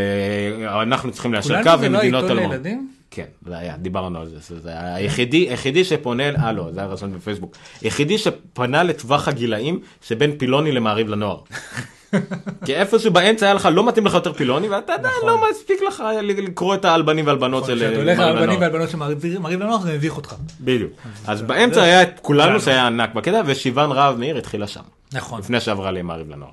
אה, 0.69 0.83
אנחנו 0.83 1.13
צריכים 1.13 1.33
ליישר 1.33 1.49
כולנו 1.49 1.71
קו 1.71 1.79
זה 1.81 1.87
עם 1.87 1.93
לא 1.93 1.99
מדינות 1.99 2.23
עיתון 2.23 2.39
אלמון. 2.39 2.53
לילדים? 2.53 2.91
כן, 3.11 3.25
זה 3.47 3.59
היה, 3.59 3.77
דיברנו 3.77 4.21
על 4.21 4.29
זה, 4.29 4.61
זה 4.61 4.69
היה 4.71 4.95
היחידי, 4.95 5.37
היחידי 5.49 5.85
שפונה, 5.85 6.23
אה 6.29 6.53
לא, 6.53 6.73
זה 6.73 6.81
היה 6.81 6.89
רשום 6.89 7.13
בפייסבוק, 7.15 7.57
היחידי 7.81 8.19
שפנה 8.19 8.83
לטווח 8.83 9.29
הגילאים 9.29 9.81
שבין 10.03 10.39
פילוני 10.39 10.73
למעריב 10.73 11.09
לנוער. 11.09 11.39
כי 12.65 12.75
איפשהו 12.75 13.13
באמצע 13.13 13.47
היה 13.47 13.55
לך, 13.55 13.69
לא 13.73 13.89
מתאים 13.89 14.07
לך 14.07 14.15
יותר 14.15 14.33
פילוני, 14.33 14.69
ואתה 14.69 14.95
עדיין 14.95 15.15
נכון. 15.17 15.29
לא 15.29 15.51
מספיק 15.51 15.81
לך 15.89 16.03
לקרוא 16.25 16.75
את 16.75 16.85
האלבנים 16.85 17.27
והלבנות 17.27 17.65
של 17.65 17.77
כשאתה 17.77 17.93
אה, 17.93 17.97
הולך 17.97 18.19
מעריב 18.19 18.35
לאלבנים 18.35 18.61
לנוער. 18.61 18.61
והלבנות 18.73 18.91
שמעריב 18.91 19.63
לנוח 19.63 19.83
זה 19.83 19.95
מביך 19.95 20.17
אותך. 20.17 20.35
בדיוק. 20.61 20.93
אז 21.27 21.39
זה- 21.39 21.45
באמצע 21.45 21.75
זה- 21.75 21.83
היה 21.83 22.03
את 22.03 22.21
כולנו 22.23 22.43
כולנו. 22.49 22.61
שהיה 22.61 22.87
ענק 22.87 23.15
בקטע, 23.15 23.43
ושיוון 23.47 23.93
רהב 23.93 24.19
מאיר 24.19 24.39
התחילה 24.39 24.67
שם. 24.67 24.81
נכון. 25.13 25.41
לפני 25.41 25.61
שעברה 25.61 25.91
למעריב 25.91 26.31
לנוער. 26.31 26.51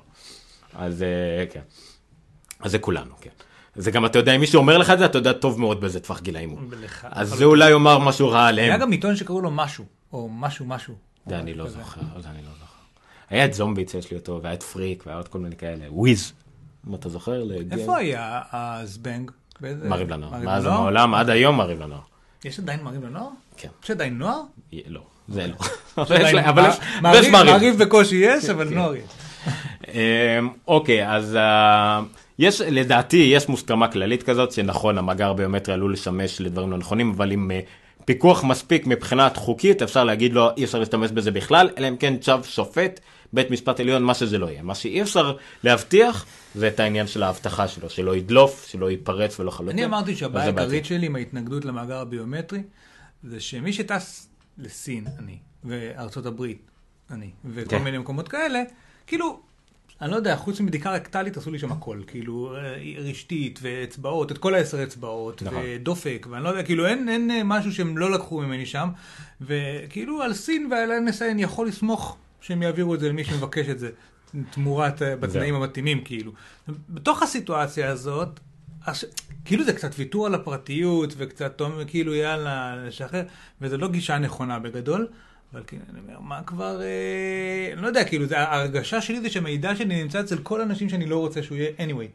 אז 0.78 1.02
אה, 1.02 1.06
כן. 1.52 1.60
אז 2.60 2.70
זה 2.70 2.78
כולנו, 2.78 3.14
כן. 3.20 3.30
זה 3.76 3.90
גם, 3.90 4.06
אתה 4.06 4.18
יודע, 4.18 4.34
אם 4.34 4.40
מישהו 4.40 4.58
אומר 4.58 4.78
לך 4.78 4.90
את 4.90 4.98
זה, 4.98 5.04
אתה 5.04 5.18
יודע 5.18 5.32
טוב 5.32 5.60
מאוד 5.60 5.80
באיזה 5.80 6.00
טווח 6.00 6.20
גילאים 6.20 6.50
הוא. 6.50 6.58
אז 7.02 7.28
זה 7.28 7.44
אולי 7.44 7.70
יאמר 7.70 7.98
משהו 7.98 8.28
רע 8.28 8.38
היה 8.38 8.48
עליהם. 8.48 8.80
גם 8.80 8.90
עיתון 8.90 9.16
שקראו 9.16 9.40
לו 9.40 9.50
משהו, 9.50 9.84
או 10.12 10.28
משהו 10.32 10.66
משהו. 10.66 10.94
זה 11.26 11.38
אני 11.38 11.54
לא. 11.54 11.68
זוכר, 11.68 12.00
זה 12.00 12.28
אני 12.28 12.42
לא 12.42 12.50
זוכר. 12.60 12.64
היה 13.30 13.44
את 13.44 13.54
זומביץ, 13.54 13.94
יש 13.94 14.10
לי 14.10 14.16
אותו, 14.16 14.40
והיה 14.42 14.54
את 14.54 14.62
פריק, 14.62 15.02
והיה 15.06 15.16
עוד 15.16 15.28
כל 15.28 15.38
מיני 15.38 15.56
כאלה. 15.56 15.84
וויז, 15.88 16.32
אם 16.88 16.94
אתה 16.94 17.08
זוכר? 17.08 17.42
איפה 17.72 17.96
היה 17.96 18.42
הזבנג? 18.52 19.30
מעריב 19.60 20.08
לנוער. 20.10 20.38
מאז? 20.38 20.66
ומעולם, 20.66 21.14
עד 21.14 21.30
היום 21.30 21.56
מעריב 21.56 21.82
לנוער. 21.82 22.00
יש 22.44 22.58
עדיין 22.58 22.82
מעריב 22.82 23.04
לנוער? 23.04 23.28
כן. 23.56 23.68
יש 23.84 23.90
עדיין 23.90 24.18
נוער? 24.18 24.42
לא, 24.86 25.00
זה 25.28 25.46
לא. 25.46 25.54
אבל 26.02 26.16
יש 26.24 26.34
מעריב. 27.02 27.32
מעריב 27.32 27.78
בקושי 27.78 28.16
יש, 28.16 28.44
אבל 28.50 28.68
כן. 28.68 28.74
נוער 28.74 28.94
יש. 28.94 29.04
אמ, 29.88 30.48
אוקיי, 30.68 31.08
אז 31.08 31.36
אה, 31.36 32.00
יש, 32.38 32.60
לדעתי, 32.60 33.16
יש 33.16 33.48
מוסכמה 33.48 33.88
כללית 33.88 34.22
כזאת, 34.22 34.52
שנכון, 34.52 34.98
המאגר 34.98 35.30
הביומטרי 35.30 35.74
עלול 35.74 35.92
לשמש 35.92 36.40
לדברים 36.40 36.70
לא 36.70 36.78
נכונים, 36.78 37.10
אבל 37.10 37.30
עם 37.30 37.50
אה, 37.50 37.60
פיקוח 38.04 38.44
מספיק 38.44 38.86
מבחינת 38.86 39.36
חוקית, 39.36 39.82
אפשר 39.82 40.04
להגיד 40.04 40.32
לו, 40.32 40.48
אי 40.56 40.64
אפשר 40.64 40.78
להשתמש 40.78 41.10
בזה 41.10 41.30
בכלל, 41.30 41.70
אלא 41.78 41.88
אם 41.88 41.96
כן 41.96 42.16
צו 42.16 42.44
שופט, 42.44 43.00
בית 43.32 43.50
משפט 43.50 43.80
עליון, 43.80 44.02
מה 44.02 44.14
שזה 44.14 44.38
לא 44.38 44.46
יהיה. 44.46 44.62
מה 44.62 44.74
שאי 44.74 45.02
אפשר 45.02 45.36
להבטיח, 45.64 46.26
זה 46.54 46.68
את 46.68 46.80
העניין 46.80 47.06
של 47.06 47.22
האבטחה 47.22 47.68
שלו, 47.68 47.90
שלא 47.90 48.16
ידלוף, 48.16 48.66
שלא 48.70 48.90
ייפרץ 48.90 49.40
ולא 49.40 49.50
חלוטין. 49.50 49.78
אני 49.78 49.84
אמרתי 49.84 50.16
שהבעיה. 50.16 50.46
העיקרית 50.46 50.84
שלי 50.84 51.06
עם 51.06 51.16
ההתנגדות 51.16 51.64
למאגר 51.64 51.98
הביומטרי, 51.98 52.62
זה 53.22 53.40
שמי 53.40 53.72
שטס 53.72 54.28
לסין, 54.58 55.06
אני, 55.18 55.38
וארצות 55.64 56.26
הברית, 56.26 56.70
אני, 57.10 57.30
וכל 57.44 57.70
כן. 57.70 57.84
מיני 57.84 57.98
מקומות 57.98 58.28
כאלה, 58.28 58.62
כאילו, 59.06 59.40
אני 60.02 60.10
לא 60.10 60.16
יודע, 60.16 60.36
חוץ 60.36 60.60
מבדיקה 60.60 60.92
רקטלית 60.92 61.36
עשו 61.36 61.50
לי 61.50 61.58
שם 61.58 61.72
הכל, 61.72 62.00
כאילו, 62.06 62.56
אה, 62.56 62.76
רשתית, 62.98 63.58
ואצבעות, 63.62 64.32
את 64.32 64.38
כל 64.38 64.54
העשר 64.54 64.82
אצבעות, 64.82 65.42
נכון. 65.42 65.62
ודופק, 65.66 66.26
ואני 66.30 66.44
לא 66.44 66.48
יודע, 66.48 66.62
כאילו, 66.62 66.86
אין, 66.86 67.08
אין 67.08 67.30
אה, 67.30 67.44
משהו 67.44 67.72
שהם 67.72 67.98
לא 67.98 68.10
לקחו 68.10 68.40
ממני 68.40 68.66
שם, 68.66 68.88
וכאילו, 69.40 70.22
על 70.22 70.34
סין 70.34 70.68
ועל 70.70 70.90
NSA 71.08 71.24
אני 71.30 71.42
יכול 71.42 71.68
לסמוך 71.68 72.16
שהם 72.40 72.62
יעבירו 72.62 72.94
את 72.94 73.00
זה 73.00 73.08
למי 73.08 73.24
שמבקש 73.24 73.68
את 73.68 73.78
זה, 73.78 73.90
תמורת, 74.50 75.02
אה, 75.02 75.16
בתנאים 75.16 75.54
המתאימים, 75.54 76.04
כאילו. 76.04 76.32
בתוך 76.88 77.22
הסיטואציה 77.22 77.90
הזאת, 77.90 78.40
הש... 78.86 79.04
כאילו 79.44 79.64
זה 79.64 79.72
קצת 79.72 79.90
ויתור 79.98 80.26
על 80.26 80.34
הפרטיות, 80.34 81.14
וקצת 81.16 81.62
כאילו 81.86 82.14
יאללה, 82.14 82.76
לשחרר, 82.76 83.22
וזה 83.60 83.76
לא 83.76 83.88
גישה 83.88 84.18
נכונה 84.18 84.58
בגדול, 84.58 85.08
אבל 85.52 85.62
כאילו, 85.66 85.82
אני 85.90 86.00
אומר, 86.00 86.20
מה 86.20 86.42
כבר, 86.42 86.82
אה... 86.82 87.72
אני 87.72 87.82
לא 87.82 87.86
יודע, 87.86 88.04
כאילו, 88.04 88.26
זה, 88.26 88.38
ההרגשה 88.38 89.00
שלי 89.00 89.20
זה 89.20 89.30
שמידע 89.30 89.76
שלי 89.76 90.02
נמצא 90.02 90.20
אצל 90.20 90.38
כל 90.38 90.60
אנשים 90.60 90.88
שאני 90.88 91.06
לא 91.06 91.18
רוצה 91.18 91.42
שהוא 91.42 91.58
יהיה 91.58 91.70
anyway. 91.78 92.08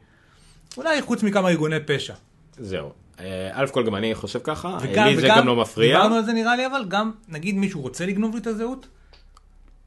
אולי 0.78 1.02
חוץ 1.02 1.24
מכמה 1.24 1.50
ארגוני 1.50 1.80
פשע. 1.86 2.14
זהו. 2.58 2.92
אה, 3.20 3.50
א' 3.54 3.68
כל 3.72 3.86
גם 3.86 3.96
אני 3.96 4.16
חושב 4.16 4.40
ככה, 4.44 4.78
לי 4.84 5.18
זה 5.18 5.28
גם 5.28 5.48
לא 5.48 5.56
מפריע. 5.56 5.96
דיברנו 5.96 6.16
על 6.16 6.26
זה 6.26 6.34
נראה 6.34 6.56
לי, 6.56 6.68
אבל 6.68 6.86
גם, 6.88 7.12
נגיד 7.30 7.56
מישהו 7.56 7.82
רוצה 7.82 8.06
לגנוב 8.06 8.34
לי 8.34 8.42
את 8.42 8.48
הזהות, 8.48 8.88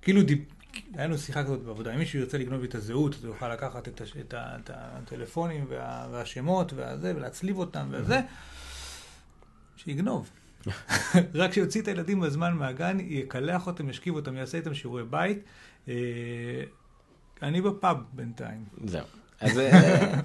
כאילו, 0.02 0.22
דיב... 0.22 0.38
היה 0.94 1.06
לנו 1.06 1.18
שיחה 1.18 1.44
כזאת 1.44 1.62
בעבודה, 1.62 1.94
אם 1.94 1.98
מישהו 1.98 2.18
ירצה 2.18 2.38
לגנוב 2.38 2.60
לי 2.60 2.66
את 2.68 2.74
הזהות, 2.74 3.14
אז 3.14 3.24
הוא 3.24 3.34
יוכל 3.34 3.52
לקחת 3.52 3.88
את, 3.88 4.00
הש... 4.00 4.12
את, 4.20 4.34
ה... 4.34 4.56
את 4.64 4.70
הטלפונים 4.74 5.64
וה... 5.68 6.06
והשמות 6.10 6.72
והזה, 6.72 7.12
ולהצליב 7.16 7.58
אותם 7.58 7.86
וזה, 7.90 8.20
שיגנוב. 9.76 10.30
רק 11.34 11.52
שיוציא 11.52 11.80
את 11.82 11.88
הילדים 11.88 12.20
בזמן 12.20 12.52
מהגן, 12.54 12.96
יקלח 13.00 13.66
אותם, 13.66 13.88
ישכיב 13.90 14.14
אותם, 14.14 14.36
יעשה 14.36 14.58
איתם 14.58 14.74
שיעורי 14.74 15.02
בית. 15.04 15.38
אה, 15.88 15.94
אני 17.42 17.60
בפאב 17.60 17.96
בינתיים. 18.12 18.64
זהו. 18.84 19.04
אז 19.40 19.58
אה, 19.58 20.20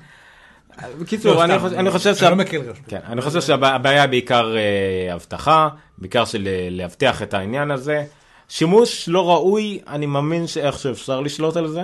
בקיצור, 1.02 1.34
לא, 1.34 1.44
אני 1.44 1.60
חושב- 1.60 1.90
חושב 1.92 2.14
אני 2.26 2.30
לא 2.32 2.36
מקל 2.38 2.58
ראש. 2.70 2.78
כן, 2.88 3.00
אני 3.06 3.22
חושב 3.22 3.42
שהבעיה 3.42 4.08
בעיקר 4.08 4.56
אה, 4.58 5.14
אבטחה, 5.14 5.70
בעיקר 5.98 6.26
של 6.26 6.48
אה, 6.48 6.68
להבטיח 6.72 7.22
את 7.24 7.34
העניין 7.34 7.72
הזה. 7.72 8.06
שימוש 8.50 9.10
לא 9.10 9.30
ראוי, 9.30 9.80
אני 9.88 10.06
מאמין 10.06 10.48
שאיכשהו 10.48 10.92
אפשר 10.92 11.22
לשלוט 11.22 11.56
על 11.58 11.68
זה, 11.68 11.84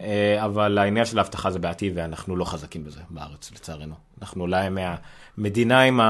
אה, 0.00 0.44
אבל 0.44 0.78
העניין 0.78 1.04
של 1.04 1.18
האבטחה 1.18 1.50
זה 1.50 1.58
בעייתי 1.58 1.90
ואנחנו 1.94 2.36
לא 2.36 2.44
חזקים 2.44 2.84
בזה 2.84 3.00
בארץ, 3.10 3.50
לצערנו. 3.54 3.94
אנחנו 4.22 4.42
אולי 4.42 4.66
מהמדינה 4.68 5.80
עם 5.80 6.00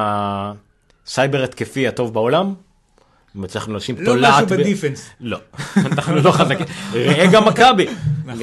הסייבר 1.09 1.43
התקפי 1.45 1.89
הטוב 1.89 2.15
בעולם. 2.15 2.55
הצלחנו 3.45 3.73
להנשים 3.73 3.97
לא 3.99 4.05
תולעת. 4.05 4.45
משהו 4.45 4.57
ב- 4.57 4.61
ב 4.61 4.66
defense. 4.66 5.11
לא, 5.21 5.39
אנחנו 5.93 6.17
לא 6.17 6.31
חזקים. 6.33 6.67
ראה 6.93 7.27
גם 7.33 7.45
מכבי. 7.49 7.87
נכון. 8.25 8.41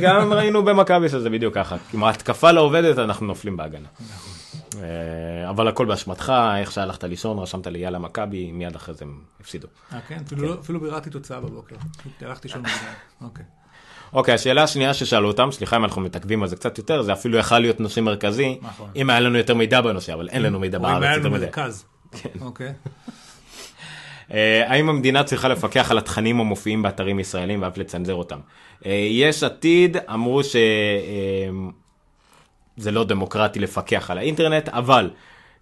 גם 0.00 0.32
ראינו 0.32 0.64
במכבי 0.64 1.08
שזה 1.08 1.30
בדיוק 1.30 1.54
ככה. 1.54 1.76
אם 1.94 2.04
ההתקפה 2.04 2.52
לא 2.52 2.60
עובדת, 2.60 2.98
אנחנו 2.98 3.26
נופלים 3.26 3.56
בהגנה. 3.56 3.88
נכון. 4.00 4.32
אה, 4.82 5.50
אבל 5.50 5.68
הכל 5.68 5.84
באשמתך, 5.86 6.32
איך 6.56 6.72
שהלכת 6.72 7.04
לישון, 7.04 7.38
רשמת 7.38 7.66
לי 7.66 7.78
יאללה 7.78 7.98
מכבי, 7.98 8.52
מיד 8.52 8.76
אחרי 8.76 8.94
זה 8.94 9.04
הם 9.04 9.20
הפסידו. 9.40 9.68
אה, 9.92 9.98
כן? 10.08 10.18
אפילו 10.26 10.42
לא- 10.48 10.56
אפילו 10.60 10.80
ביררתי 10.80 11.10
תוצאה 11.10 11.40
בבוקר. 11.40 11.76
הלכתי 12.20 12.48
שם 12.48 12.58
מוקדם. 12.58 12.74
אוקיי. 13.20 13.44
אוקיי, 14.12 14.34
השאלה 14.34 14.62
השנייה 14.62 14.94
ששאלו 14.94 15.28
אותם, 15.28 15.48
סליחה 15.52 15.76
אם 15.76 15.84
אנחנו 15.84 16.02
מתעכבים 16.02 16.42
על 16.42 16.48
זה 16.48 16.56
קצת 16.56 16.78
יותר, 16.78 17.02
זה 17.02 17.12
אפילו 17.12 17.38
יכל 17.38 17.58
להיות 17.58 17.80
נושא 17.80 18.00
מרכזי, 18.00 18.58
נכון. 18.62 18.90
אם 18.96 19.10
היה 19.10 19.20
לנו 19.20 19.38
יותר 19.38 19.54
מידע 19.54 19.80
בנושא, 19.80 20.14
אבל 20.14 20.28
אין 20.28 20.42
לנו 20.42 20.58
מידע 20.60 20.78
או 20.78 20.82
אם 20.82 20.88
היה 20.88 21.00
בארץ 21.00 21.24
לנו. 21.24 21.30
מרכז. 21.30 21.84
כן. 22.22 22.28
אוקיי. 22.40 22.72
אה, 24.32 24.64
האם 24.70 24.88
המדינה 24.88 25.24
צריכה 25.24 25.48
לפקח 25.48 25.90
על 25.90 25.98
התכנים 25.98 26.40
המופיעים 26.40 26.82
באתרים 26.82 27.20
ישראלים 27.20 27.62
ואף 27.62 27.78
לצנזר 27.78 28.14
אותם? 28.14 28.38
אה, 28.86 28.92
יש 29.10 29.42
עתיד 29.42 29.96
אמרו 30.12 30.40
שזה 30.44 30.60
לא 32.90 33.04
דמוקרטי 33.04 33.58
לפקח 33.58 34.10
על 34.10 34.18
האינטרנט, 34.18 34.68
אבל 34.68 35.10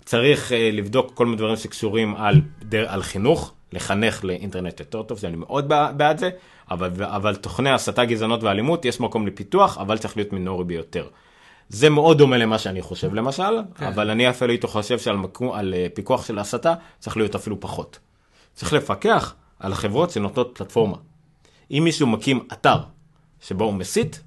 צריך 0.04 0.52
אה, 0.52 0.70
לבדוק 0.72 1.11
כל 1.14 1.26
מיני 1.26 1.36
דברים 1.38 1.57
שקשורים 1.57 2.16
על, 2.16 2.40
על 2.86 3.02
חינוך, 3.02 3.52
לחנך 3.72 4.24
לאינטרנט 4.24 4.80
יותר 4.80 5.02
טוב, 5.02 5.18
שאני 5.18 5.36
מאוד 5.36 5.68
בע- 5.68 5.92
בעד 5.92 6.18
זה, 6.18 6.30
אבל, 6.70 6.90
אבל 7.00 7.36
תוכני 7.36 7.70
הסתה, 7.70 8.04
גזענות 8.04 8.42
ואלימות, 8.42 8.84
יש 8.84 9.00
מקום 9.00 9.26
לפיתוח, 9.26 9.78
אבל 9.78 9.98
צריך 9.98 10.16
להיות 10.16 10.32
מינורי 10.32 10.64
ביותר. 10.64 11.09
זה 11.68 11.90
מאוד 11.90 12.18
דומה 12.18 12.38
למה 12.38 12.58
שאני 12.58 12.82
חושב 12.82 13.14
למשל, 13.14 13.62
כן. 13.74 13.86
אבל 13.86 14.10
אני 14.10 14.30
אפילו 14.30 14.50
הייתי 14.50 14.66
חושב 14.66 14.98
שעל 14.98 15.16
מקום, 15.16 15.52
על 15.52 15.74
אה, 15.74 15.86
פיקוח 15.94 16.26
של 16.26 16.38
הסתה 16.38 16.74
צריך 16.98 17.16
להיות 17.16 17.34
אפילו 17.34 17.60
פחות. 17.60 17.98
צריך 18.54 18.72
לפקח 18.72 19.34
על 19.60 19.72
החברות 19.72 20.10
שנותנות 20.10 20.50
פלטפורמה. 20.54 20.96
אם 21.70 21.82
מישהו 21.84 22.06
מקים 22.06 22.40
אתר 22.52 22.76
שבו 23.40 23.64
הוא 23.64 23.74
מסית, 23.74 24.20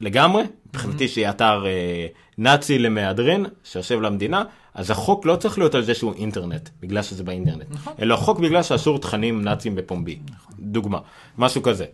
לגמרי, 0.00 0.42
מבחינתי 0.66 1.08
שיהיה 1.08 1.30
אתר 1.30 1.66
אה, 1.66 2.06
נאצי 2.38 2.78
למהדרין 2.78 3.46
שיושב 3.64 4.00
למדינה, 4.00 4.44
אז 4.74 4.90
החוק 4.90 5.26
לא 5.26 5.36
צריך 5.36 5.58
להיות 5.58 5.74
על 5.74 5.82
זה 5.82 5.94
שהוא 5.94 6.14
אינטרנט, 6.14 6.68
בגלל 6.80 7.02
שזה 7.02 7.24
באינטרנט, 7.24 7.66
נכון. 7.70 7.92
אלא 8.02 8.14
החוק 8.14 8.38
בגלל 8.38 8.62
שאסור 8.62 8.98
תכנים 8.98 9.42
נאצים 9.42 9.74
בפומבי, 9.74 10.18
דוגמה, 10.58 10.98
משהו 11.38 11.62
כזה. 11.62 11.84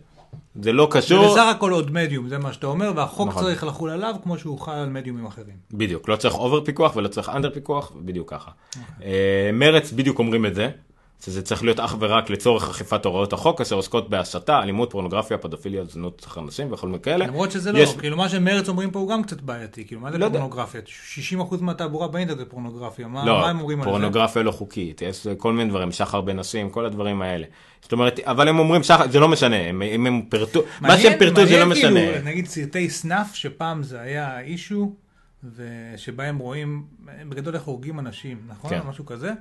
זה 0.61 0.73
לא 0.73 0.89
זה 0.93 0.99
קשור, 0.99 1.31
בסך 1.31 1.45
הכל 1.55 1.71
עוד 1.71 1.91
מדיום, 1.91 2.29
זה 2.29 2.37
מה 2.37 2.53
שאתה 2.53 2.67
אומר, 2.67 2.91
והחוק 2.95 3.27
נכון. 3.27 3.43
צריך 3.43 3.63
לחול 3.63 3.89
עליו 3.89 4.15
כמו 4.23 4.37
שהוא 4.37 4.59
חל 4.59 4.71
על 4.71 4.89
מדיומים 4.89 5.25
אחרים. 5.25 5.55
בדיוק, 5.71 6.09
לא 6.09 6.15
צריך 6.15 6.35
over 6.35 6.65
פיקוח 6.65 6.95
ולא 6.95 7.07
צריך 7.07 7.29
under 7.29 7.49
פיקוח, 7.53 7.91
בדיוק 7.95 8.31
ככה. 8.31 8.51
אוקיי. 8.69 9.05
אה, 9.05 9.49
מרץ 9.53 9.91
בדיוק 9.91 10.19
אומרים 10.19 10.45
את 10.45 10.55
זה, 10.55 10.69
שזה 11.23 11.41
צריך 11.41 11.63
להיות 11.63 11.79
אך 11.79 11.95
ורק 11.99 12.29
לצורך 12.29 12.69
אכיפת 12.69 13.05
הוראות 13.05 13.33
החוק, 13.33 13.61
אשר 13.61 13.75
עוסקות 13.75 14.09
בהסתה, 14.09 14.59
אלימות, 14.63 14.91
פורנוגרפיה, 14.91 15.37
פדופיליה, 15.37 15.83
זנות, 15.85 16.21
סחר 16.21 16.41
נשים 16.41 16.73
וכל 16.73 16.87
מיני 16.87 16.99
כאלה. 16.99 17.27
למרות 17.27 17.51
שזה 17.51 17.71
לא, 17.71 17.79
יש- 17.79 17.95
כאילו 17.95 18.17
מה 18.17 18.29
שמרץ 18.29 18.69
אומרים 18.69 18.91
פה 18.91 18.99
הוא 18.99 19.09
גם 19.09 19.23
קצת 19.23 19.41
בעייתי, 19.41 19.85
כאילו 19.87 20.01
מה 20.01 20.11
זה 20.11 20.17
לא 20.17 20.25
יודע. 20.25 20.39
פורנוגרפיה? 20.39 20.81
60% 21.39 21.61
מהתעבורה 21.61 22.07
באינטרנט 22.07 22.39
זה 22.39 22.45
פורנוגרפיה, 22.45 23.07
מה 23.07 23.25
לא, 23.25 23.39
מה 23.39 23.49
הם 23.49 23.59
אומרים 23.59 23.79
על 23.79 23.85
זה? 23.85 23.89
פורנוגרפיה 23.91 24.43
לא 24.43 24.51
חוקית, 24.51 25.01
יש 25.01 25.27
כל 25.37 25.53
מיני 25.53 25.69
דברים, 25.69 25.91
שחר 25.91 26.21
בנשים, 26.21 26.69
כל 26.69 26.85
הדברים 26.85 27.21
האלה. 27.21 27.45
זאת 27.81 27.91
אומרת, 27.91 28.19
אבל 28.19 28.47
הם 28.47 28.59
אומרים 28.59 28.83
שחר, 28.83 29.07
זה 29.11 29.19
לא 29.19 29.27
משנה, 29.27 29.55
הם, 29.55 29.81
הם, 29.81 30.05
הם 30.07 30.21
פירטו, 30.29 30.61
מה 30.81 30.97
שהם 30.97 31.19
פירטו 31.19 31.45
זה 31.45 31.59
לא 31.59 31.65
מעניין, 31.65 31.93
משנה. 31.93 32.11
כאילו, 32.11 32.25
נגיד 32.25 32.45
סרטי 32.47 32.89
סנאף, 32.89 33.35
שפעם 33.35 33.83
זה 33.83 33.99
היה 34.01 34.39
אישו, 34.39 34.93
ושבהם 35.55 36.37
רואים, 36.37 36.83
בגדול 37.29 37.55
איך 37.55 37.63
הורגים 37.63 37.99
אנשים, 37.99 38.37
נכון? 38.47 38.69
כן. 38.69 38.79
משהו 38.89 39.05
כזה. 39.05 39.31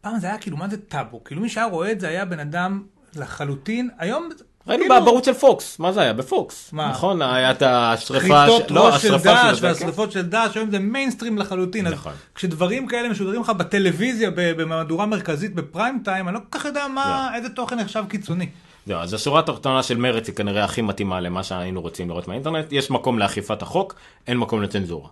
פעם 0.00 0.18
זה 0.18 0.26
היה 0.26 0.38
כאילו, 0.38 0.56
מה 0.56 0.68
זה 0.68 0.76
טאבו? 0.76 1.24
כאילו 1.24 1.40
מי 1.40 1.48
שהיה 1.48 1.66
רואה 1.66 1.92
את 1.92 2.00
זה 2.00 2.08
היה 2.08 2.24
בן 2.24 2.40
אדם 2.40 2.82
לחלוטין, 3.16 3.90
היום 3.98 4.28
ראינו 4.66 4.82
כאילו- 4.82 5.04
בערוץ 5.04 5.24
של 5.24 5.34
פוקס, 5.34 5.78
מה 5.78 5.92
זה 5.92 6.00
היה? 6.00 6.12
בפוקס. 6.12 6.72
מה? 6.72 6.90
נכון, 6.90 7.22
היה 7.22 7.50
את 7.50 7.62
השרפה, 7.66 8.20
חיטות 8.20 8.70
לא, 8.70 8.86
ראש 8.86 9.02
של 9.02 9.14
השרפה 9.14 9.24
דאעש 9.24 9.58
זה. 9.58 9.66
והשרפות 9.66 10.12
של 10.12 10.22
דאעש, 10.22 10.56
היום 10.56 10.70
זה 10.70 10.78
מיינסטרים 10.78 11.38
לחלוטין. 11.38 11.86
אז 11.86 11.92
נכון. 11.92 12.12
כשדברים 12.34 12.86
כאלה 12.86 13.08
משודרים 13.08 13.40
לך 13.40 13.50
בטלוויזיה, 13.50 14.30
במהדורה 14.34 15.06
מרכזית 15.06 15.54
בפריים 15.54 16.00
טיים, 16.04 16.28
אני 16.28 16.34
לא 16.34 16.40
כל 16.40 16.58
כך 16.58 16.64
יודע 16.64 16.88
מה, 16.88 17.28
לא. 17.30 17.36
איזה 17.36 17.48
תוכן 17.48 17.78
נחשב 17.78 18.04
קיצוני. 18.08 18.48
זהו, 18.86 18.98
אז 19.00 19.14
השורה 19.14 19.40
התחתונה 19.40 19.82
של 19.82 19.96
מרץ 19.96 20.26
היא 20.26 20.36
כנראה 20.36 20.64
הכי 20.64 20.82
מתאימה 20.82 21.20
למה 21.20 21.42
שהיינו 21.42 21.80
רוצים 21.80 22.08
לראות 22.08 22.28
מהאינטרנט. 22.28 22.66
יש 22.72 22.90
מקום 22.90 23.18
לאכיפת 23.18 23.62
החוק, 23.62 23.94
אין 24.26 24.36
מקום 24.38 24.62
לצנזורה. 24.62 25.08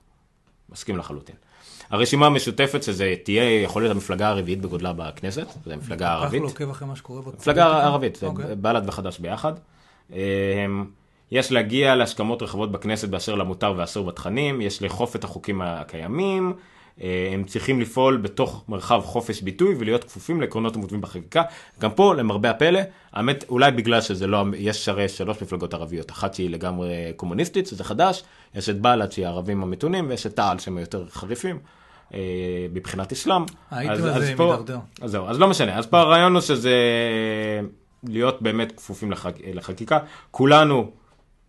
מסכים 0.73 0.97
לחלוטין. 0.97 1.35
הרשימה 1.91 2.27
המשותפת 2.27 2.83
שזה 2.83 3.15
תהיה 3.25 3.63
יכול 3.63 3.83
להיות 3.83 3.93
המפלגה 3.93 4.29
הרביעית 4.29 4.61
בגודלה 4.61 4.93
בכנסת, 4.93 5.47
זו 5.65 5.73
המפלגה 5.73 6.09
הערבית. 6.09 6.43
לא 6.43 6.47
עוקב 6.47 6.71
אחרי 6.71 6.89
מה 6.89 6.97
שקורה 6.97 7.21
בפוליטיקה. 7.21 7.43
מפלגה 7.43 7.67
ערבית, 7.67 8.25
אוקיי. 8.25 8.55
בל"ד 8.55 8.83
וחד"ש 8.89 9.19
ביחד. 9.19 9.53
אה, 10.13 10.67
יש 11.31 11.53
להגיע 11.53 11.95
להסכמות 11.95 12.43
רחבות 12.43 12.73
בכנסת 12.73 13.09
באשר 13.09 13.35
למותר 13.35 13.75
ואסור 13.77 14.07
בתכנים, 14.07 14.61
יש 14.61 14.83
לאכוף 14.83 15.17
את 15.17 15.25
החוקים 15.25 15.61
הקיימים, 15.63 16.53
אה, 17.03 17.31
הם 17.33 17.45
צריכים 17.45 17.81
לפעול 17.81 18.17
בתוך 18.17 18.65
מרחב 18.69 19.01
חופש 19.05 19.41
ביטוי 19.41 19.75
ולהיות 19.79 20.05
כפופים 20.05 20.41
לעקרונות 20.41 20.77
המוטבים 20.77 21.01
בחקיקה. 21.01 21.43
גם 21.81 21.91
פה, 21.91 22.15
למרבה 22.15 22.51
הפלא, 22.51 22.81
האמת, 23.13 23.45
אולי 23.49 23.73
בגלל 23.73 24.01
שזה 24.01 24.27
לא, 24.27 24.45
יש 24.57 24.89
הרי 24.89 25.09
שלוש 25.09 25.43
מפלגות 25.43 25.75
ערביות, 25.75 26.11
אחת 26.11 26.35
שהיא 26.35 26.51
לגמרי 26.51 26.89
קומוניסטית, 27.17 27.67
שזה 27.67 27.85
חדש, 27.85 28.23
יש 28.55 28.69
את 28.69 28.81
בל"ד 28.81 29.13
שהיא 29.13 29.27
הערבים 29.27 29.63
המתונים, 29.63 30.09
ויש 30.09 30.27
את 30.27 30.37
תע"ל 30.37 30.59
שהם 30.59 30.79
יותר 30.79 31.05
חריפים. 31.11 31.59
אה, 32.15 32.19
מבחינת 32.73 33.13
אסלאם. 33.13 33.43
האייטם 33.71 33.93
אז- 33.95 34.17
הזה 34.17 34.31
מידרדר. 34.31 34.79
אז 35.01 35.11
זהו, 35.11 35.27
אז 35.29 35.39
לא 35.41 35.49
משנה, 35.49 35.79
אז 35.79 35.87
פה 35.87 36.01
הרעיון 36.01 36.33
הוא 36.33 36.41
שזה 36.41 36.75
להיות 38.05 38.43
באמת 38.43 38.73
כפופים 38.77 39.13
לחק... 39.13 39.35
לחקיקה. 39.55 39.99
כולנו, 40.31 40.91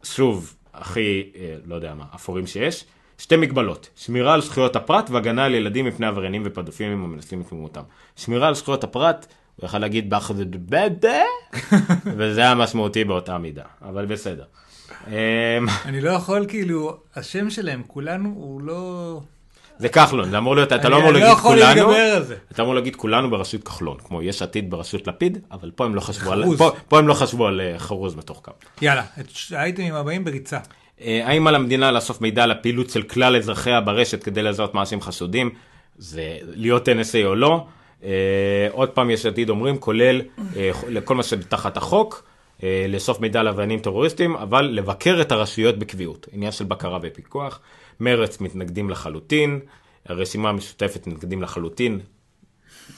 שוב, 0.04 0.56
הכי, 0.74 1.30
אה, 1.36 1.56
לא 1.66 1.76
יודע 1.76 1.94
מה, 1.94 2.04
אפורים 2.16 2.48
שיש. 2.48 2.86
שתי 3.18 3.36
מגבלות, 3.36 3.90
שמירה 3.96 4.34
על 4.34 4.42
זכויות 4.42 4.76
הפרט 4.76 5.10
והגנה 5.10 5.46
על 5.46 5.54
ילדים 5.54 5.86
מפני 5.86 6.08
עבריינים 6.08 6.42
ופדופילים 6.46 7.04
המנסים 7.04 7.42
את 7.42 7.48
תמימותם. 7.48 7.82
שמירה 8.16 8.48
על 8.48 8.56
זכויות 8.56 8.84
הפרט, 8.84 9.26
הוא 9.56 9.66
יכול 9.66 9.80
להגיד 9.80 10.10
באחד 10.10 10.36
בדה, 10.52 11.22
וזה 12.18 12.42
היה 12.42 12.56
משמעותי 12.56 13.04
באותה 13.04 13.38
מידה, 13.38 13.64
אבל 13.82 14.06
בסדר. 14.06 14.44
אמ, 15.08 15.14
אני 15.86 16.02
לא 16.02 16.10
יכול, 16.10 16.46
כאילו, 16.48 16.98
השם 17.16 17.50
שלהם, 17.50 17.84
כולנו, 17.88 18.30
הוא 18.36 18.62
לא... 18.62 19.22
זה 19.80 19.90
כחלון, 19.90 20.30
זה 20.30 20.38
אמור 20.38 20.56
להיות, 20.56 20.74
אתה 20.74 20.90
לא 20.90 20.98
אמור 20.98 21.10
אני 21.10 21.14
לא 21.14 21.20
להגיד 21.20 21.38
יכול 21.38 21.52
כולנו, 21.56 21.76
להתגבר 21.76 22.16
על 22.16 22.24
זה. 22.24 22.36
אתה 22.52 22.62
אמור 22.62 22.76
להגיד 22.76 22.96
כולנו 22.96 23.30
בראשות 23.30 23.64
כחלון, 23.64 23.98
כמו 24.04 24.22
יש 24.22 24.42
עתיד 24.42 24.70
בראשות 24.70 25.08
לפיד, 25.08 25.38
אבל 25.52 25.72
פה 25.76 25.86
הם 25.86 25.96
לא 25.96 26.02
חשבו 26.02 26.32
על. 26.32 26.44
פה, 26.58 26.72
פה 26.88 27.00
הם 27.00 27.08
לא 27.08 27.14
חשבו 27.14 27.48
על 27.48 27.62
אה, 27.62 27.80
חרוז 27.80 28.16
מתוחכם. 28.16 28.52
יאללה, 28.82 29.04
את 29.20 29.30
ש- 29.30 29.52
האייטמים 29.52 29.96
הבאים 29.96 30.24
בריצה. 30.24 30.58
אה, 31.02 31.22
האם 31.26 31.48
על 31.48 31.56
המדינה 31.56 31.92
לאסוף 31.92 32.22
מידע 32.22 32.44
על 32.44 32.52
הפעילות 32.52 32.90
של 32.90 33.02
כלל 33.02 33.36
אזרחיה 33.36 33.82
ברשת 33.82 34.24
כדי 34.24 34.44
לזהות 34.44 34.74
מעשים 34.74 35.02
חשודים, 35.02 35.50
זה 35.98 36.22
להיות 36.42 36.88
NSA 36.90 37.26
או 37.26 37.36
לא. 37.36 37.66
אה, 38.04 38.10
עוד 38.72 38.90
פעם 38.90 39.10
יש 39.10 39.26
עתיד 39.26 39.50
אומרים, 39.50 39.78
כולל 39.78 40.22
לכל 40.90 41.16
מה 41.16 41.24
שתחת 41.24 41.78
החוק, 41.78 42.24
לאסוף 42.90 43.20
מידע 43.20 43.40
על 43.40 43.48
עבריינים 43.48 43.80
טרוריסטים, 43.80 44.36
אבל 44.36 44.66
לבקר 44.66 45.18
את 45.22 45.32
הרשויות 45.32 45.78
בקביעות, 45.80 46.28
עניין 46.32 46.52
של 46.52 46.66
בקרה 46.66 47.00
ופיקוח. 47.02 47.60
מרץ 48.00 48.42
מתנגדים 48.42 48.90
לחלוטין, 48.90 49.60
הרשימה 50.06 50.50
המשותפת 50.50 51.08
מתנגדים 51.08 51.42
לחלוטין, 51.42 52.00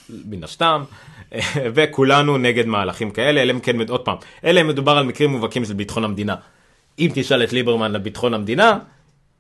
מן 0.09 0.43
הסתם, 0.43 0.83
וכולנו 1.75 2.37
נגד 2.37 2.65
מהלכים 2.65 3.11
כאלה, 3.11 3.41
אלא 3.41 3.51
אם 3.51 3.59
כן, 3.59 3.89
עוד 3.89 4.05
פעם, 4.05 4.17
אלא 4.43 4.61
אם 4.61 4.67
מדובר 4.67 4.97
על 4.97 5.05
מקרים 5.05 5.29
מובהקים 5.29 5.65
של 5.65 5.73
ביטחון 5.73 6.03
המדינה. 6.03 6.35
אם 6.99 7.11
תשאל 7.13 7.43
את 7.43 7.53
ליברמן 7.53 7.95
על 7.95 8.01
ביטחון 8.01 8.33
המדינה, 8.33 8.79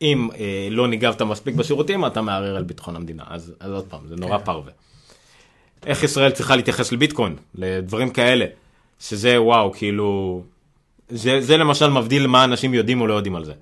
אם 0.01 0.29
אה, 0.39 0.67
לא 0.71 0.87
ניגבת 0.87 1.21
מספיק 1.21 1.55
בשירותים, 1.55 2.05
אתה 2.05 2.21
מערער 2.21 2.55
על 2.55 2.63
ביטחון 2.63 2.95
המדינה. 2.95 3.23
אז, 3.27 3.53
אז 3.59 3.71
עוד 3.71 3.85
פעם, 3.85 4.07
זה 4.07 4.15
נורא 4.15 4.37
כן. 4.37 4.45
פרווה. 4.45 4.71
איך 5.85 6.03
ישראל 6.03 6.31
צריכה 6.31 6.55
להתייחס 6.55 6.91
לביטקוין, 6.91 7.35
לדברים 7.55 8.09
כאלה, 8.09 8.45
שזה 8.99 9.41
וואו, 9.41 9.73
כאילו, 9.73 10.43
זה, 11.09 11.41
זה 11.41 11.57
למשל 11.57 11.89
מבדיל 11.89 12.27
מה 12.27 12.43
אנשים 12.43 12.73
יודעים 12.73 13.01
או 13.01 13.07
לא 13.07 13.13
יודעים 13.13 13.35
על 13.35 13.45
זה. 13.45 13.53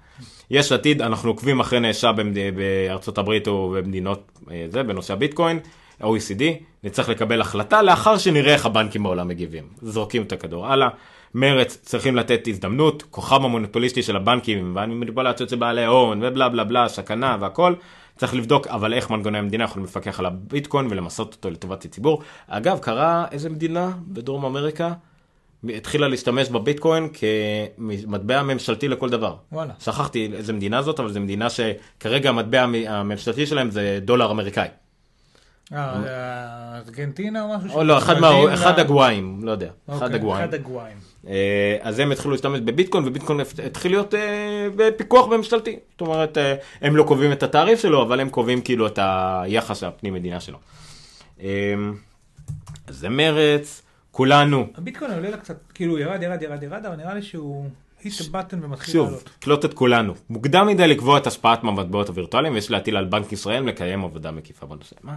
יש 0.51 0.71
עתיד, 0.71 1.01
אנחנו 1.01 1.29
עוקבים 1.29 1.59
אחרי 1.59 1.79
נאשם 1.79 2.13
במד... 2.17 2.37
בארצות 2.55 3.17
הברית 3.17 3.47
או 3.47 3.75
במדינות, 3.77 4.31
אה, 4.51 4.65
זה, 4.69 4.83
בנושא 4.83 5.13
הביטקוין, 5.13 5.59
ה-OECD, 6.01 6.43
נצטרך 6.83 7.09
לקבל 7.09 7.41
החלטה 7.41 7.81
לאחר 7.81 8.17
שנראה 8.17 8.53
איך 8.53 8.65
הבנקים 8.65 9.03
בעולם 9.03 9.27
מגיבים. 9.27 9.63
זורקים 9.81 10.21
את 10.23 10.31
הכדור 10.31 10.67
הלאה. 10.67 10.89
מרץ 11.33 11.77
צריכים 11.81 12.15
לתת 12.15 12.47
הזדמנות, 12.47 13.03
כוחם 13.11 13.45
המונופוליסטי 13.45 14.03
של 14.03 14.15
הבנקים, 14.15 14.75
והמניפולציות 14.75 15.49
של 15.49 15.55
בעלי 15.55 15.85
הון, 15.85 16.23
ובלה 16.23 16.49
בלה 16.49 16.63
בלה, 16.63 16.87
סכנה 16.87 17.37
והכל. 17.39 17.73
צריך 18.17 18.35
לבדוק, 18.35 18.67
אבל 18.67 18.93
איך 18.93 19.09
מנגנוני 19.09 19.37
המדינה 19.37 19.63
יכולים 19.63 19.85
לפקח 19.85 20.19
על 20.19 20.25
הביטקוין 20.25 20.87
ולמסות 20.89 21.33
אותו 21.33 21.49
לטובת 21.49 21.85
הציבור. 21.85 22.21
אגב, 22.47 22.79
קרה 22.79 23.25
איזה 23.31 23.49
מדינה 23.49 23.91
בדרום 24.07 24.45
אמריקה 24.45 24.93
התחילה 25.75 26.07
להשתמש 26.07 26.49
בביטקוין 26.49 27.07
כמטבע 27.13 28.43
ממשלתי 28.43 28.87
לכל 28.87 29.09
דבר. 29.09 29.35
וואלה. 29.51 29.73
שכחתי 29.79 30.29
איזה 30.33 30.53
מדינה 30.53 30.81
זאת, 30.81 30.99
אבל 30.99 31.11
זו 31.11 31.19
מדינה 31.19 31.47
שכרגע 31.49 32.29
המטבע 32.29 32.61
המ- 32.61 32.75
הממשלתי 32.87 33.45
שלהם 33.45 33.71
זה 33.71 33.99
דולר 34.01 34.31
אמריקאי. 34.31 34.67
אה, 35.73 35.93
ארגנטינה 36.87 37.43
או 37.43 37.57
משהו? 37.57 37.77
או 37.79 37.83
לא, 37.83 37.97
אחד, 37.97 38.79
הגוואים, 38.79 39.39
לא 39.43 39.51
יודע, 39.51 39.69
אחד 39.89 40.01
אוקיי, 40.03 40.15
הגוואים. 40.15 40.43
אחד 40.45 40.53
הגוואים. 40.53 40.97
אה, 41.27 41.77
אז 41.81 41.99
הם 41.99 42.11
התחילו 42.11 42.31
להשתמש 42.31 42.59
בביטקוין, 42.59 43.03
וביטקוין 43.07 43.39
התחיל 43.65 43.91
להיות 43.91 44.13
אה, 44.13 44.19
בפיקוח 44.75 45.27
ממשלתי. 45.27 45.79
זאת 45.91 46.01
אומרת, 46.01 46.37
אה, 46.37 46.55
הם 46.81 46.95
לא 46.95 47.03
קובעים 47.03 47.31
את 47.31 47.43
התעריף 47.43 47.81
שלו, 47.81 48.01
אבל 48.03 48.19
הם 48.19 48.29
קובעים 48.29 48.61
כאילו 48.61 48.87
את 48.87 48.99
היחס 49.01 49.83
הפנים 49.83 50.13
מדינה 50.13 50.39
שלו. 50.39 50.57
אה, 51.41 51.73
זה 52.89 53.09
מרץ, 53.09 53.81
כולנו, 54.17 54.67
הביטקוין 54.75 55.11
עולה 55.11 55.29
לה 55.29 55.37
קצת, 55.37 55.57
כאילו 55.73 55.99
ירד, 55.99 56.23
ירד, 56.23 56.41
ירד, 56.41 56.63
ירד, 56.63 56.85
אבל 56.85 56.95
נראה 56.95 57.13
לי 57.13 57.21
שהוא 57.21 57.69
bottom 58.05 58.55
ומתחיל 58.61 58.93
שוב, 58.93 59.07
לעלות. 59.07 59.29
קלוט 59.39 59.65
את 59.65 59.73
כולנו. 59.73 60.13
מוקדם 60.29 60.67
מדי 60.67 60.87
לקבוע 60.87 61.17
את 61.17 61.27
השפעת 61.27 61.63
המטבעות 61.63 62.09
הווירטואליים, 62.09 62.53
ויש 62.53 62.71
להטיל 62.71 62.97
על 62.97 63.05
בנק 63.05 63.31
ישראל 63.31 63.63
לקיים 63.63 64.03
עבודה 64.03 64.31
מקיפה 64.31 64.65
בנושא. 64.65 64.95
מה? 65.03 65.15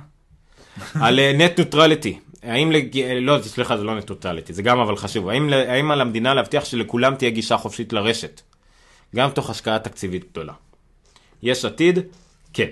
על 1.06 1.20
net 1.34 1.58
neutrality. 1.58 2.18
האם, 2.42 2.72
לג... 2.72 2.98
לא, 3.20 3.38
סליחה, 3.42 3.76
זה 3.76 3.84
לא 3.84 3.98
net 3.98 4.10
neutrality, 4.10 4.52
זה 4.52 4.62
גם 4.62 4.78
אבל 4.78 4.96
חשוב. 4.96 5.28
האם, 5.28 5.52
האם 5.52 5.90
על 5.90 6.00
המדינה 6.00 6.34
להבטיח 6.34 6.64
שלכולם 6.64 7.14
תהיה 7.14 7.30
גישה 7.30 7.56
חופשית 7.56 7.92
לרשת? 7.92 8.40
גם 9.16 9.30
תוך 9.30 9.50
השקעה 9.50 9.78
תקציבית 9.78 10.30
גדולה. 10.30 10.52
יש 11.42 11.64
עתיד? 11.64 11.98
כן. 12.52 12.68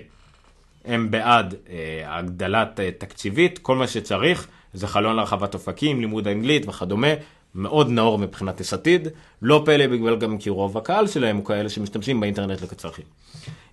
הם 0.85 1.11
בעד 1.11 1.55
אה, 1.69 2.17
הגדלת 2.17 2.79
אה, 2.79 2.89
תקציבית, 2.97 3.57
כל 3.57 3.75
מה 3.75 3.87
שצריך, 3.87 4.47
זה 4.73 4.87
חלון 4.87 5.15
להרחבת 5.15 5.53
אופקים, 5.53 5.99
לימוד 6.01 6.27
אנגלית 6.27 6.67
וכדומה, 6.67 7.07
מאוד 7.55 7.89
נאור 7.89 8.17
מבחינת 8.17 8.59
יש 8.59 8.73
עתיד, 8.73 9.07
לא 9.41 9.61
פלא 9.65 9.87
בגלל 9.87 10.15
גם 10.15 10.37
כי 10.37 10.49
רוב 10.49 10.77
הקהל 10.77 11.07
שלהם 11.07 11.37
הוא 11.37 11.45
כאלה 11.45 11.69
שמשתמשים 11.69 12.19
באינטרנט 12.19 12.61
לצרכים. 12.61 13.05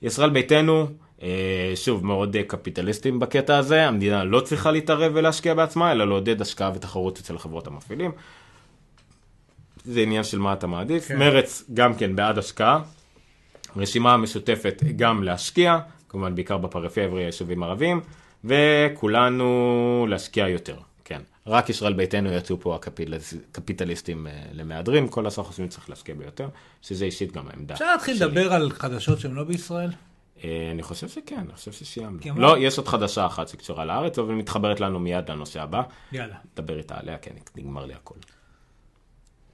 ישראל 0.03 0.31
ביתנו, 0.31 0.87
אה, 1.23 1.73
שוב, 1.75 2.07
מאוד 2.07 2.37
אה, 2.37 2.43
קפיטליסטים 2.43 3.21
בקטע 3.21 3.59
הזה, 3.59 3.87
המדינה 3.87 4.25
לא 4.25 4.41
צריכה 4.41 4.71
להתערב 4.71 5.13
ולהשקיע 5.15 5.55
בעצמה, 5.55 5.93
אלא 5.93 6.09
לעודד 6.09 6.41
השקעה 6.41 6.71
ותחרות 6.75 7.19
אצל 7.19 7.39
חברות 7.39 7.67
המפעילים. 7.67 8.13
זה 9.85 10.01
עניין 10.01 10.25
של 10.25 10.39
מה 10.39 10.53
אתה 10.53 10.67
מעדיף. 10.67 11.09
כן. 11.09 11.19
מרץ 11.19 11.65
גם 11.75 11.95
כן 11.95 12.17
בעד 12.17 12.39
השקעה. 12.39 12.81
רשימה 13.77 14.15
המשותפת 14.15 14.83
גם 14.97 15.23
להשקיע, 15.23 15.79
כמובן 16.17 16.35
בעיקר 16.35 16.57
בפריפריה 16.59 17.25
היישובים 17.25 17.62
הערביים, 17.62 18.01
וכולנו 18.45 20.07
להשקיע 20.11 20.49
יותר, 20.49 20.77
כן. 21.05 21.21
רק 21.47 21.71
ישראל 21.71 21.93
ביתנו 21.93 22.33
יצאו 22.33 22.61
פה 22.61 22.79
הקפיטליסטים 23.53 24.27
אה, 24.27 24.33
למהדרין, 24.53 25.09
כל 25.11 25.27
השאר 25.27 25.45
חושבים 25.45 25.71
שצריך 25.71 25.91
להשקיע 25.91 26.14
ביותר, 26.14 26.49
שזה 26.83 27.05
אישית 27.05 27.33
גם 27.33 27.49
העמדה. 27.49 27.75
אפשר 27.75 27.93
להתחיל 27.93 28.17
שלי. 28.17 28.27
לדבר 28.27 28.53
על 28.53 28.71
חדשות 28.71 29.19
שהן 29.21 29.35
לא 29.35 29.45
בישראל? 29.45 29.91
אה, 30.45 30.69
אני 30.73 30.83
חושב 30.83 31.09
שכן, 31.09 31.39
אני 31.39 31.53
חושב 31.53 31.73
שסיימנו. 31.73 32.21
כי 32.21 32.31
לא, 32.37 32.59
יש 32.59 32.79
עוד 32.79 32.89
חדשה 32.89 33.27
אחת 33.27 33.49
שקשורה 33.49 33.85
לארץ, 33.85 34.19
אבל 34.19 34.35
מתחברת 34.35 34.81
לנו 34.81 34.99
מיד 34.99 35.31
לנושא 35.31 35.62
הבא. 35.62 35.83
יאללה. 36.12 36.37
נדבר 36.53 36.79
איתה 36.79 36.99
עליה, 36.99 37.19
כן, 37.19 37.33
נגמר 37.57 37.87
לי 37.87 37.95
הכל. 37.95 38.19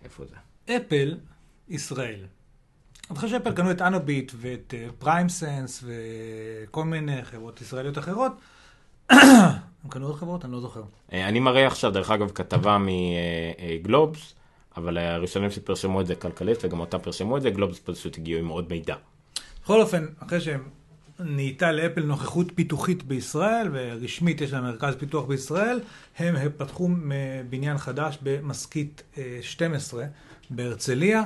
איפה 0.05 0.25
זה? 0.25 0.37
אפל, 0.77 1.17
ישראל. 1.69 2.25
אני 3.13 3.21
חושב 3.21 3.39
שאפל 3.39 3.53
קנו 3.53 3.71
את 3.71 3.83
אנוביט 3.83 4.33
ואת 4.37 4.75
פריים 4.99 5.29
סנס 5.29 5.85
וכל 5.85 6.85
מיני 6.85 7.25
חברות 7.25 7.61
ישראליות 7.61 7.99
אחרות. 7.99 8.33
הם 9.11 9.89
קנו 9.89 10.07
עוד 10.07 10.17
חברות? 10.17 10.45
אני 10.45 10.53
לא 10.53 10.61
זוכר. 10.61 10.83
אה, 11.13 11.29
אני 11.29 11.41
מראה 11.41 11.67
עכשיו, 11.67 11.91
דרך 11.91 12.11
אגב, 12.11 12.31
כתבה 12.31 12.79
מגלובס, 12.81 14.35
אבל 14.77 14.99
הראשונים 14.99 15.51
שפרשמו 15.51 16.01
את 16.01 16.07
זה 16.07 16.15
כלכליסט, 16.15 16.65
וגם 16.65 16.81
אותם 16.81 16.99
פרשמו 16.99 17.37
את 17.37 17.43
זה, 17.43 17.51
גלובס 17.51 17.81
פשוט 17.85 18.19
הגיעו 18.19 18.41
עם 18.41 18.49
עוד 18.49 18.67
מידע. 18.71 18.97
בכל 19.65 19.81
אופן, 19.81 20.07
אחרי 20.19 20.41
שהם 20.41 20.63
נהייתה 21.21 21.73
לאפל 21.73 22.03
נוכחות 22.03 22.47
פיתוחית 22.55 23.03
בישראל, 23.03 23.69
ורשמית 23.73 24.41
יש 24.41 24.53
להם 24.53 24.65
מרכז 24.65 24.95
פיתוח 24.95 25.25
בישראל, 25.25 25.81
הם 26.19 26.37
פתחו 26.57 26.89
בניין 27.51 27.79
חדש 27.79 28.19
במשכית 28.23 29.03
אה, 29.19 29.39
12, 29.43 30.05
בהרצליה, 30.51 31.19
אה, 31.19 31.25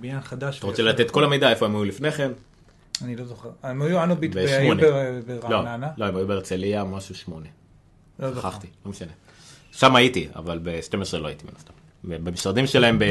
בניין 0.00 0.20
חדש. 0.20 0.58
אתה 0.58 0.66
רוצה 0.66 0.82
לתת 0.82 1.00
את 1.00 1.10
כל 1.10 1.24
המידע, 1.24 1.50
איפה 1.50 1.66
הם 1.66 1.74
היו 1.74 1.84
לפני 1.84 2.12
כן? 2.12 2.30
אני 3.04 3.16
לא 3.16 3.24
זוכר. 3.24 3.50
הם 3.62 3.82
היו 3.82 4.02
אנוביט 4.02 4.36
היו 4.36 4.46
בשמונה. 4.48 4.82
בר- 4.82 5.34
לא, 5.42 5.48
ברעננה. 5.62 5.88
לא, 5.96 6.04
הם 6.04 6.16
היו 6.16 6.26
בהרצליה, 6.26 6.84
משהו 6.84 7.14
שמונה. 7.14 7.46
לא. 8.18 8.34
שכחתי, 8.34 8.66
לא 8.84 8.90
משנה. 8.90 9.12
שם 9.72 9.96
הייתי, 9.96 10.28
אבל 10.36 10.60
ב-12 10.62 11.16
לא 11.18 11.28
הייתי 11.28 11.44
מן 11.46 11.52
הסתם. 11.56 11.72
במשרדים 12.04 12.66
שלהם, 12.66 13.02
אני 13.02 13.10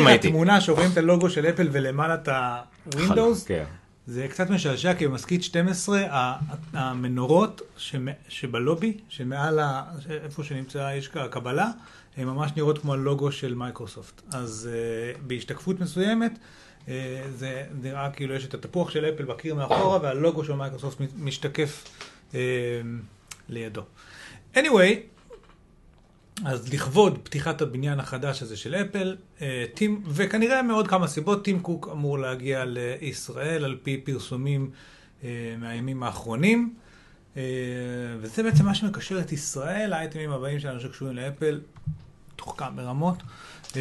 לך 0.00 0.06
הייתי. 0.06 0.28
תמונה 0.28 0.60
שרואים 0.60 0.90
את 0.92 0.96
הלוגו 0.96 1.30
של 1.30 1.46
אפל 1.46 1.68
ולמעלה 1.72 2.14
את 2.14 2.28
ה-Windows. 2.28 3.46
כן. 3.46 3.64
זה 4.06 4.26
קצת 4.30 4.50
משעשע, 4.50 4.94
כי 4.94 5.06
במשכית 5.08 5.42
12, 5.42 6.00
ה- 6.10 6.36
המנורות 6.72 7.62
שבלובי, 8.28 8.96
שמעל 9.08 9.60
איפה 10.24 10.44
שנמצא, 10.44 10.90
יש 10.96 11.08
ק- 11.08 11.16
הקבלה, 11.16 11.70
הן 12.16 12.26
ממש 12.26 12.50
נראות 12.56 12.78
כמו 12.78 12.92
הלוגו 12.92 13.32
של 13.32 13.54
מייקרוסופט. 13.54 14.22
אז 14.32 14.70
אה, 14.70 15.18
בהשתקפות 15.26 15.80
מסוימת, 15.80 16.32
אה, 16.32 16.88
זה 17.38 17.64
נראה 17.82 18.10
כאילו 18.10 18.34
יש 18.34 18.44
את 18.44 18.54
התפוח 18.54 18.90
של 18.90 19.04
אפל 19.04 19.24
בקיר 19.24 19.54
מאחורה, 19.54 19.98
והלוגו 20.02 20.44
של 20.44 20.52
מייקרוסופט 20.52 20.98
משתקף 21.16 21.84
אה, 22.32 22.34
לידו. 23.48 23.82
anyway, 24.54 24.94
אז 26.44 26.72
לכבוד 26.72 27.18
פתיחת 27.22 27.62
הבניין 27.62 28.00
החדש 28.00 28.42
הזה 28.42 28.56
של 28.56 28.74
אפל, 28.74 29.16
טים, 29.74 30.02
וכנראה 30.08 30.62
מעוד 30.62 30.88
כמה 30.88 31.08
סיבות, 31.08 31.44
טים 31.44 31.60
קוק 31.60 31.88
אמור 31.92 32.18
להגיע 32.18 32.64
לישראל 32.66 33.64
על 33.64 33.76
פי 33.82 34.00
פרסומים 34.04 34.70
מהימים 35.58 36.02
האחרונים. 36.02 36.74
וזה 38.20 38.42
בעצם 38.42 38.64
מה 38.64 38.74
שמקשר 38.74 39.20
את 39.20 39.32
ישראל, 39.32 39.92
האייטמים 39.92 40.30
הבאים 40.30 40.60
שלנו 40.60 40.80
שקשורים 40.80 41.16
לאפל, 41.16 41.60
תוחכם 42.36 42.76
ברמות. 42.76 43.16
אה, 43.76 43.80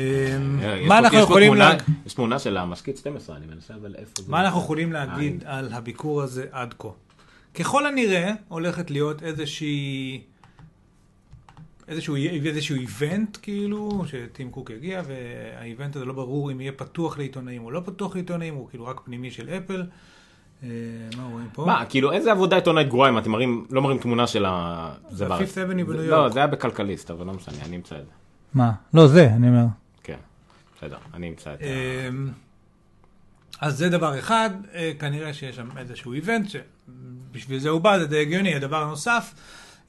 אה, 0.63 0.85
מה 0.87 0.97
אנחנו 0.99 1.17
יכולים 1.19 1.47
תמונה- 1.47 1.69
לה... 1.69 1.77
יש 2.05 2.13
תמונה 2.13 2.39
של 2.39 2.57
המשכית 2.57 2.97
12, 2.97 3.35
אני 3.35 3.45
מנסה, 3.45 3.73
אבל 3.73 3.95
איפה 3.95 4.11
זה? 4.17 4.31
מה 4.31 4.41
אנחנו 4.41 4.59
יכולים 4.59 4.93
להגיד 4.93 5.43
על 5.45 5.73
הביקור 5.73 6.21
הזה 6.21 6.45
עד 6.51 6.73
כה? 6.79 6.87
ככל 7.53 7.85
הנראה 7.85 8.31
הולכת 8.47 8.91
להיות 8.91 9.23
איזושהי... 9.23 10.21
איזשהו, 11.87 12.15
איזשהו 12.45 12.75
איבנט 12.75 13.37
כאילו, 13.41 14.03
שטים 14.07 14.51
קוק 14.51 14.69
יגיע, 14.69 15.01
והאיבנט 15.07 15.95
הזה 15.95 16.05
לא 16.05 16.13
ברור 16.13 16.51
אם 16.51 16.61
יהיה 16.61 16.71
פתוח 16.71 17.17
לעיתונאים 17.17 17.65
או 17.65 17.71
לא 17.71 17.81
פתוח 17.85 18.15
לעיתונאים, 18.15 18.55
הוא 18.55 18.69
כאילו 18.69 18.85
רק 18.85 18.99
פנימי 19.05 19.31
של 19.31 19.49
אפל. 19.49 19.83
אה, 20.63 20.67
מה 21.17 21.23
רואים 21.31 21.47
פה? 21.53 21.65
מה, 21.65 21.85
כאילו, 21.85 22.11
איזה 22.11 22.31
עבודה 22.31 22.55
עיתונאית 22.55 22.87
גרועה 22.87 23.09
אם 23.09 23.17
אתם 23.17 23.31
מראים, 23.31 23.65
לא 23.69 23.81
מראים 23.81 23.97
תמונה 23.97 24.27
של 24.27 24.45
ה... 24.45 24.93
זה 25.09 25.27
בארץ. 25.27 25.57
בניו 25.57 25.93
יורק. 25.93 26.09
לא, 26.09 26.29
זה 26.29 26.39
היה 26.39 26.47
בכלכליסט, 26.47 27.11
אבל 27.11 27.25
לא 27.25 27.33
משנה, 27.33 27.55
אני 27.65 27.75
אמצא 27.75 27.95
את 27.95 28.05
זה. 28.05 28.11
מה? 28.53 28.71
לא 28.93 29.07
זה, 29.07 29.27
אני 29.27 29.47
אומר. 29.47 29.65
כן, 30.03 30.17
בסדר, 30.77 30.97
אני 31.13 31.29
אמצא 31.29 31.53
את 31.53 31.59
זה. 31.59 31.65
אמ, 32.09 32.29
אז 33.61 33.77
זה 33.77 33.89
דבר 33.89 34.19
אחד, 34.19 34.49
אה, 34.73 34.91
כנראה 34.99 35.33
שיש 35.33 35.55
שם 35.55 35.69
איזשהו 35.77 36.13
איבנט, 36.13 36.47
שבשביל 36.49 37.59
זה 37.59 37.69
הוא 37.69 37.81
בא, 37.81 37.99
זה 37.99 38.07
די 38.07 38.21
הגיוני. 38.21 38.55
הדבר 38.55 38.83
הנוסף, 38.83 39.33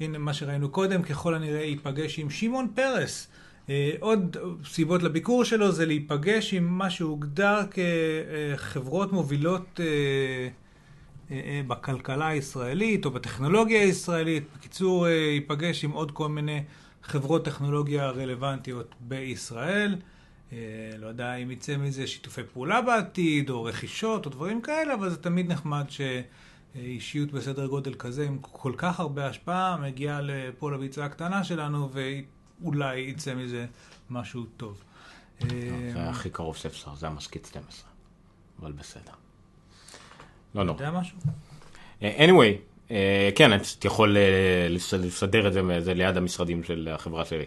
הנה 0.00 0.18
מה 0.18 0.34
שראינו 0.34 0.68
קודם, 0.68 1.02
ככל 1.02 1.34
הנראה 1.34 1.62
ייפגש 1.62 2.18
עם 2.18 2.30
שמעון 2.30 2.68
פרס. 2.74 3.28
אה, 3.70 3.90
עוד 4.00 4.36
סיבות 4.64 5.02
לביקור 5.02 5.44
שלו 5.44 5.72
זה 5.72 5.86
להיפגש 5.86 6.54
עם 6.54 6.78
מה 6.78 6.90
שהוגדר 6.90 7.60
כחברות 7.70 9.12
מובילות 9.12 9.80
אה, 9.80 10.48
בכלכלה 11.66 12.26
הישראלית 12.26 13.04
או 13.04 13.10
בטכנולוגיה 13.10 13.80
הישראלית. 13.80 14.44
בקיצור, 14.56 15.08
ייפגש 15.08 15.84
עם 15.84 15.90
עוד 15.90 16.10
כל 16.10 16.28
מיני 16.28 16.62
חברות 17.06 17.44
טכנולוגיה 17.44 18.10
רלוונטיות 18.10 18.94
בישראל. 19.00 19.96
אה, 20.52 20.58
לא 20.98 21.06
יודע 21.06 21.34
אם 21.34 21.50
יצא 21.50 21.76
מזה 21.76 22.06
שיתופי 22.06 22.42
פעולה 22.52 22.82
בעתיד, 22.82 23.50
או 23.50 23.64
רכישות, 23.64 24.26
או 24.26 24.30
דברים 24.30 24.62
כאלה, 24.62 24.94
אבל 24.94 25.10
זה 25.10 25.16
תמיד 25.16 25.52
נחמד 25.52 25.84
שאישיות 25.88 27.32
בסדר 27.32 27.66
גודל 27.66 27.94
כזה, 27.94 28.26
עם 28.26 28.38
כל 28.40 28.72
כך 28.76 29.00
הרבה 29.00 29.26
השפעה, 29.26 29.76
מגיעה 29.76 30.20
לפה 30.20 30.70
לביצה 30.70 31.04
הקטנה 31.04 31.44
שלנו, 31.44 31.90
ואולי 31.92 32.98
יצא 32.98 33.34
מזה 33.34 33.66
משהו 34.10 34.44
טוב. 34.56 34.82
אה, 35.42 35.48
זה 35.92 36.10
הכי 36.10 36.30
קרוב 36.30 36.56
שאפשר, 36.56 36.94
זה 36.94 37.06
המשכית 37.06 37.46
12. 37.46 37.90
אבל 38.60 38.72
בסדר. 38.72 39.12
לא 40.54 40.64
נורא. 40.64 40.76
אתה 40.76 40.84
יודע 40.84 40.98
משהו? 40.98 41.18
אה, 42.02 42.26
anyway, 42.26 42.73
כן, 43.34 43.52
אני 43.52 43.62
פשוט 43.62 43.84
יכול 43.84 44.16
אה, 44.16 44.66
לס- 44.70 44.94
לסדר 44.94 45.46
את 45.46 45.52
זה 45.52 45.60
זה 45.80 45.94
ליד 45.94 46.16
המשרדים 46.16 46.62
של 46.64 46.88
החברה 46.92 47.24
שלי. 47.24 47.44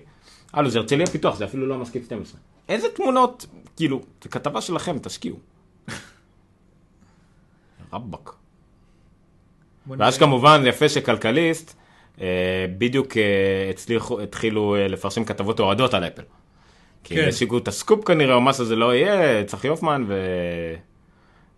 הלו, 0.53 0.69
זה 0.69 0.79
הרצליה 0.79 1.07
פיתוח, 1.07 1.35
זה 1.35 1.45
אפילו 1.45 1.67
לא 1.67 1.75
המשכית 1.75 2.05
12. 2.05 2.39
איזה 2.69 2.87
תמונות, 2.95 3.45
כאילו, 3.75 4.01
זה 4.23 4.29
כתבה 4.29 4.61
שלכם, 4.61 4.99
תשקיעו. 4.99 5.37
רבאק. 7.93 8.33
ואז. 9.87 10.17
כמובן 10.17 10.61
יפה 10.65 10.89
שכלכליסט 10.89 11.75
אה, 12.21 12.65
בדיוק 12.77 13.17
אה, 13.17 13.23
הצליחו, 13.69 14.21
התחילו 14.21 14.75
אה, 14.75 14.87
לפרסם 14.87 15.25
כתבות 15.25 15.59
אוהדות 15.59 15.93
על 15.93 16.03
אפל. 16.03 16.21
כי 17.03 17.15
כן. 17.15 17.21
הם 17.21 17.29
השיקו 17.29 17.57
את 17.57 17.67
הסקופ 17.67 18.05
כנראה, 18.05 18.35
או 18.35 18.41
מה 18.41 18.53
שזה 18.53 18.75
לא 18.75 18.95
יהיה, 18.95 19.43
צחי 19.43 19.67
הופמן. 19.67 20.05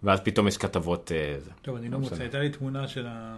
ואז 0.03 0.19
פתאום 0.23 0.47
יש 0.47 0.57
כתבות... 0.57 1.11
אה. 1.15 1.36
טוב, 1.61 1.75
אני 1.75 1.86
לא 1.86 1.91
לא 1.91 1.99
מוצא. 1.99 2.15
הייתה 2.19 2.39
לי 2.39 2.49
תמונה 2.49 2.88
של 2.88 3.05
ה... 3.07 3.38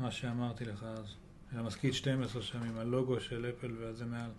מה 0.00 0.10
שאמרתי 0.10 0.64
לך 0.64 0.84
אז. 0.98 1.14
של 1.52 1.58
המשכית 1.58 1.94
12 1.94 2.42
שם 2.42 2.58
עם 2.62 2.78
הלוגו 2.78 3.20
של 3.20 3.46
אפל 3.48 3.70
וזה 3.78 4.04
מעל. 4.04 4.30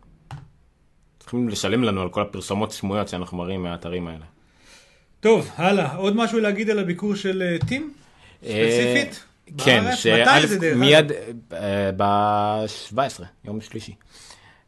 צריכים 1.20 1.50
לשלם 1.50 1.84
לנו 1.84 2.02
על 2.02 2.10
כל 2.10 2.22
הפרסומות 2.22 2.72
הסמויות 2.72 3.08
שאנחנו 3.08 3.38
מראים 3.38 3.64
מהאתרים 3.64 4.08
האלה. 4.08 4.26
טוב, 5.20 5.50
הלאה. 5.56 5.96
עוד 5.96 6.16
משהו 6.16 6.40
להגיד 6.40 6.70
על 6.70 6.80
הביקור 6.80 7.16
של 7.16 7.42
אה, 7.42 7.68
טים? 7.68 7.94
ספציפית? 8.40 9.26
כן, 9.58 9.84
בארץ? 9.84 9.98
שא' 9.98 10.38
מתי 10.38 10.48
זה 10.48 10.60
דרך? 10.60 10.78
מיד 10.78 11.12
ב-17, 11.98 13.24
יום 13.46 13.62
שלישי. 13.62 13.96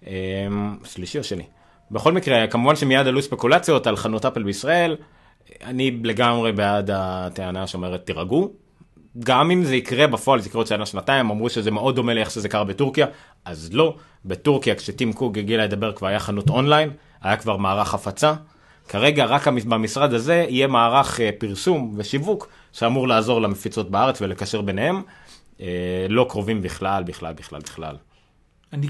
אה, 0.08 0.48
שלישי 0.84 1.18
או 1.18 1.24
שני. 1.24 1.46
בכל 1.92 2.12
מקרה, 2.12 2.48
כמובן 2.48 2.76
שמיד 2.76 3.08
עלו 3.08 3.22
ספקולציות 3.22 3.88
על 3.88 3.96
חנות 3.96 4.26
אפל 4.26 4.44
בישראל. 4.44 4.98
אני 5.64 6.00
לגמרי 6.04 6.52
בעד 6.52 6.90
הטענה 6.94 7.68
שאומרת 7.68 8.06
תירגעו. 8.06 8.63
גם 9.20 9.52
אם 9.52 9.64
זה 9.64 9.76
יקרה 9.76 10.08
בפועל, 10.08 10.40
זה 10.40 10.48
יקרה 10.50 10.60
עוד 10.60 10.68
שנה 10.68 10.86
שנתיים, 10.86 11.30
אמרו 11.30 11.50
שזה 11.50 11.72
מאוד 11.72 11.96
דומה 11.96 12.14
לאיך 12.14 12.32
שזה 12.32 12.50
קרה 12.50 12.64
בטורקיה, 12.64 13.08
אז 13.46 13.70
לא. 13.74 13.96
בטורקיה, 14.26 14.76
כשטים 14.76 15.14
קוק 15.14 15.38
הגיע 15.38 15.64
לדבר, 15.64 15.92
כבר 15.92 16.08
היה 16.08 16.20
חנות 16.20 16.50
אונליין, 16.50 16.90
היה 17.22 17.38
כבר 17.38 17.58
מערך 17.58 17.94
הפצה. 17.94 18.34
כרגע 18.88 19.26
רק 19.26 19.48
במשרד 19.48 20.14
הזה 20.14 20.46
יהיה 20.50 20.68
מערך 20.68 21.20
אה, 21.20 21.30
פרסום 21.38 21.94
ושיווק 21.98 22.48
שאמור 22.72 23.08
לעזור 23.08 23.42
למפיצות 23.42 23.92
בארץ 23.92 24.22
ולקשר 24.22 24.62
ביניהם. 24.62 25.02
אה, 25.62 26.06
לא 26.10 26.26
קרובים 26.30 26.62
בכלל, 26.62 27.04
בכלל, 27.04 27.34
בכלל, 27.34 27.60
בכלל. 27.62 27.96
אני... 28.74 28.88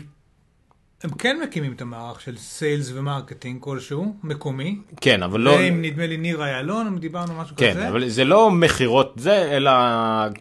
הם 1.04 1.10
כן 1.10 1.40
מקימים 1.44 1.74
את 1.74 1.82
המערך 1.82 2.22
של 2.22 2.38
sales 2.38 2.92
ו 2.94 3.01
marketing 3.01 3.62
כלשהו, 3.62 4.16
מקומי. 4.24 4.82
כן, 5.02 5.24
אבל 5.24 5.40
לא... 5.42 5.58
זה 5.58 5.64
עם 5.64 5.82
נדמה 5.82 6.08
לי 6.08 6.18
ניר 6.18 6.44
איילון, 6.44 6.88
אם 6.88 6.98
דיברנו 6.98 7.34
משהו 7.34 7.56
כן, 7.56 7.72
כזה. 7.72 7.90
אבל 7.90 8.10
זה 8.10 8.24
לא 8.24 8.52
מכירות 8.52 9.14
זה, 9.18 9.58
אלא 9.58 9.72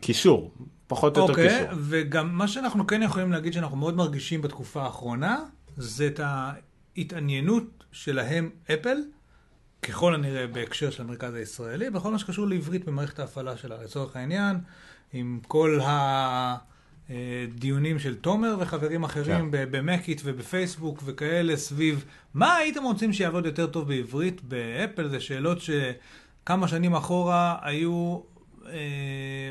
קישור. 0.00 0.50
פחות 0.86 1.16
או 1.16 1.22
יותר 1.22 1.32
אוקיי, 1.32 1.48
קישור. 1.48 1.78
וגם 1.78 2.34
מה 2.34 2.48
שאנחנו 2.48 2.86
כן 2.86 3.02
יכולים 3.02 3.32
להגיד 3.32 3.52
שאנחנו 3.52 3.76
מאוד 3.76 3.96
מרגישים 3.96 4.42
בתקופה 4.42 4.82
האחרונה, 4.82 5.38
זה 5.76 6.06
את 6.06 6.20
ההתעניינות 6.24 7.84
שלהם, 7.92 8.50
אפל, 8.74 8.96
ככל 9.82 10.14
הנראה 10.14 10.46
בהקשר 10.46 10.90
של 10.90 11.02
המרכז 11.02 11.34
הישראלי, 11.34 11.90
בכל 11.90 12.12
מה 12.12 12.18
שקשור 12.18 12.46
לעברית 12.46 12.84
במערכת 12.84 13.18
ההפעלה 13.18 13.56
שלה. 13.56 13.82
לצורך 13.84 14.16
העניין, 14.16 14.56
עם 15.12 15.40
כל 15.48 15.80
הדיונים 17.10 17.98
של 17.98 18.14
תומר 18.14 18.56
וחברים 18.60 19.04
אחרים 19.04 19.50
כן. 19.52 19.68
במקיט 19.70 20.20
ובפייסבוק 20.24 21.02
וכאלה 21.04 21.56
סביב 21.56 22.04
מה 22.34 22.56
הייתם 22.56 22.82
רוצים 22.82 23.12
שיעבוד 23.12 23.46
יותר 23.46 23.66
טוב 23.66 23.88
בעברית 23.88 24.42
באפל, 24.42 25.08
זה 25.08 25.20
שאלות 25.20 25.58
שכמה 25.60 26.68
שנים 26.68 26.94
אחורה 26.94 27.56
היו 27.62 28.20
אה, 28.66 29.50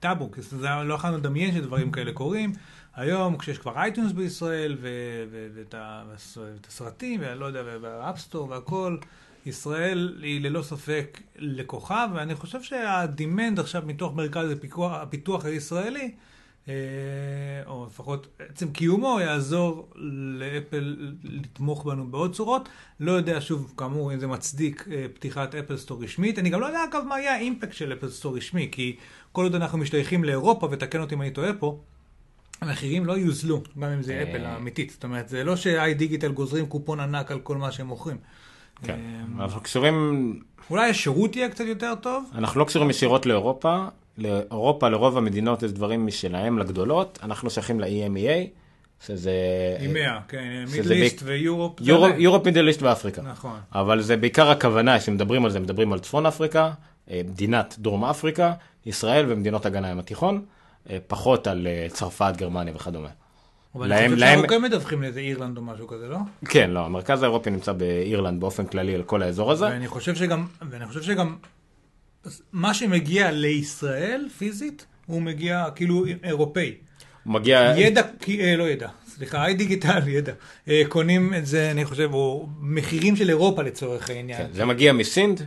טאבו, 0.00 0.30
כי 0.30 0.40
לא 0.62 0.94
יכולנו 0.94 1.16
לדמיין 1.16 1.54
שדברים 1.54 1.90
כאלה 1.92 2.12
קורים. 2.12 2.52
היום, 2.94 3.36
כשיש 3.36 3.58
כבר 3.58 3.76
iTunes 3.76 4.12
בישראל, 4.12 4.76
ואת 5.54 5.74
הסרטים, 6.68 7.20
ואני 7.20 7.40
לא 7.40 7.46
יודע, 7.46 7.62
וה 7.80 7.94
App 7.94 8.14
Store 8.14 8.48
והכל, 8.48 8.96
ישראל 9.46 10.18
היא 10.22 10.40
ללא 10.40 10.62
ספק 10.62 11.20
לקוחה, 11.36 12.06
ואני 12.14 12.34
חושב 12.34 12.62
שה 12.62 12.95
demand 12.95 13.60
עכשיו 13.60 13.82
מתוך 13.86 14.14
מרכז 14.14 14.50
הפיתוח, 14.80 15.44
הישראלי, 15.44 16.00
אה, 16.00 16.08
או 17.66 17.86
לפחות 17.86 18.26
עצם 18.48 18.70
קיומו, 18.70 19.20
יעזור 19.20 19.88
לאפל 20.38 20.96
לתמוך 21.22 21.84
בנו 21.84 22.06
בעוד 22.06 22.34
צורות. 22.34 22.68
לא 23.00 23.12
יודע, 23.12 23.40
שוב, 23.40 23.74
כאמור, 23.76 24.14
אם 24.14 24.20
זה 24.20 24.26
מצדיק 24.26 24.88
אה, 24.90 25.06
פתיחת 25.14 25.54
Apple 25.54 25.76
Store 25.76 26.02
רשמית. 26.02 26.38
אני 26.38 26.50
גם 26.50 26.60
לא 26.60 26.66
יודע, 26.66 26.84
אגב, 26.90 27.02
מה 27.08 27.20
יהיה 27.20 27.34
ה 27.34 27.39
impact 27.39 27.72
של 27.72 27.92
Apple 27.92 28.08
Store 28.08 28.36
רשמי, 28.36 28.68
כי 28.72 28.96
כל 29.32 29.42
עוד 29.42 29.54
אנחנו 29.54 29.78
משתייכים 29.78 30.24
לאירופה, 30.24 30.68
ותקן 30.70 31.00
אותי 31.00 31.14
אם 31.14 31.22
אני 31.22 31.30
טועה 31.30 31.52
פה, 31.52 31.80
המחירים 32.60 33.06
לא 33.06 33.12
יוזלו, 33.12 33.62
גם 33.78 33.90
אם 33.90 34.02
זה 34.02 34.12
אה. 34.12 34.22
אפל 34.22 34.44
האמיתית. 34.44 34.90
זאת 34.90 35.04
אומרת, 35.04 35.28
זה 35.28 35.44
לא 35.44 35.56
ש-iDigital 35.56 36.32
גוזרים 36.32 36.66
קופון 36.66 37.00
ענק 37.00 37.30
על 37.30 37.40
כל 37.40 37.56
מה 37.56 37.72
שהם 37.72 37.86
מוכרים. 37.86 38.16
כן, 38.82 38.98
אה, 39.38 39.44
אנחנו 39.44 39.60
קשורים, 39.60 40.40
אולי 40.70 40.90
השירות 40.90 41.36
יהיה 41.36 41.48
קצת 41.48 41.64
יותר 41.64 41.94
טוב? 41.94 42.24
אנחנו 42.34 42.60
לא 42.60 42.64
קשורים 42.64 42.90
ישירות 42.90 43.26
לאירופה. 43.26 43.86
לאירופה, 44.20 44.88
לרוב 44.88 45.18
המדינות 45.18 45.62
יש 45.62 45.72
דברים 45.72 46.06
משלהם, 46.06 46.58
לגדולות. 46.58 47.18
אנחנו 47.22 47.50
שייכים 47.50 47.80
ל-EMEA, 47.80 48.48
שזה... 49.06 49.32
EMEA, 49.80 50.20
כן, 50.28 50.64
מידליסט 50.72 51.22
בעיק- 51.22 51.22
ויורופ. 51.24 51.72
יורופ, 52.18 52.44
מידל 52.46 52.68
איסט 52.68 52.82
ואפריקה. 52.82 53.22
נכון. 53.22 53.58
אבל 53.74 54.00
זה 54.00 54.16
בעיקר 54.16 54.50
הכוונה, 54.50 54.98
כשמדברים 54.98 55.44
על 55.44 55.50
זה, 55.50 55.60
מדברים 55.60 55.92
על 55.92 55.98
צפון 55.98 56.26
אפריקה, 56.26 56.70
אה, 57.10 57.20
מדינת 57.28 57.74
דרום 57.78 58.04
אפריקה, 58.04 58.52
ישראל 58.86 59.24
ומדינות 59.28 59.66
אגן 59.66 59.84
הים 59.84 59.98
התיכון, 59.98 60.44
אה, 60.90 60.98
פחות 61.06 61.46
על 61.46 61.66
אה, 61.66 61.86
צרפת, 61.92 62.32
גרמניה 62.36 62.74
וכדומה. 62.76 63.08
אבל 63.74 63.86
להם- 63.88 63.98
אני 63.98 64.08
חושב 64.08 64.20
להם- 64.20 64.38
שאנחנו 64.38 64.48
כן 64.56 64.62
מדווחים 64.62 65.02
לאיזה 65.02 65.20
אירלנד 65.20 65.56
או 65.56 65.62
משהו 65.62 65.86
כזה, 65.88 66.08
לא? 66.08 66.16
כן, 66.48 66.70
לא, 66.70 66.80
המרכז 66.86 67.22
האירופי 67.22 67.50
נמצא 67.50 67.72
באירלנד 67.72 68.40
באופן 68.40 68.66
כללי 68.66 68.94
על 68.94 69.02
כל 69.02 69.22
האזור 69.22 69.52
הזה. 69.52 69.64
ואני 69.64 69.88
חושב 69.88 70.14
שגם, 70.14 70.46
ואני 70.70 70.86
חושב 70.86 71.02
שגם, 71.02 71.36
מה 72.52 72.74
שמגיע 72.74 73.30
לישראל 73.30 74.28
פיזית, 74.38 74.86
הוא 75.06 75.22
מגיע 75.22 75.66
כאילו 75.74 76.04
אירופאי. 76.24 76.74
הוא 77.24 77.32
מגיע... 77.32 77.74
ידע, 77.76 78.02
אה, 78.40 78.56
לא 78.56 78.68
ידע, 78.68 78.88
סליחה, 79.08 79.44
היי 79.44 79.54
דיגיטל, 79.54 80.08
ידע. 80.18 80.32
אה, 80.68 80.82
קונים 80.88 81.34
את 81.34 81.46
זה, 81.46 81.70
אני 81.70 81.84
חושב, 81.84 82.10
או 82.12 82.48
מחירים 82.60 83.16
של 83.16 83.28
אירופה 83.28 83.62
לצורך 83.62 84.10
העניין. 84.10 84.38
כן, 84.38 84.52
זה 84.52 84.64
מגיע 84.64 84.92
מסינד, 84.92 85.46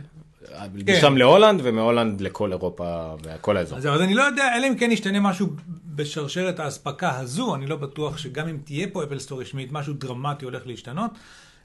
משם 0.88 1.16
להולנד, 1.16 1.60
ומהולנד 1.64 2.20
לכל 2.20 2.52
אירופה 2.52 3.14
וכל 3.22 3.56
האזור. 3.56 3.78
אז 3.78 3.86
אז 3.86 4.00
אני 4.00 4.14
לא 4.14 4.22
יודע, 4.22 4.56
אלא 4.56 4.66
אם 4.66 4.74
כן 4.76 4.92
ישתנה 4.92 5.20
משהו 5.20 5.48
בשרשרת 5.86 6.60
האספקה 6.60 7.18
הזו, 7.18 7.54
אני 7.54 7.66
לא 7.66 7.76
בטוח 7.76 8.18
שגם 8.18 8.48
אם 8.48 8.58
תהיה 8.64 8.86
פה 8.92 9.04
אפל 9.04 9.18
סטור 9.18 9.40
רשמית, 9.40 9.72
משהו 9.72 9.94
דרמטי 9.94 10.44
הולך 10.44 10.66
להשתנות. 10.66 11.10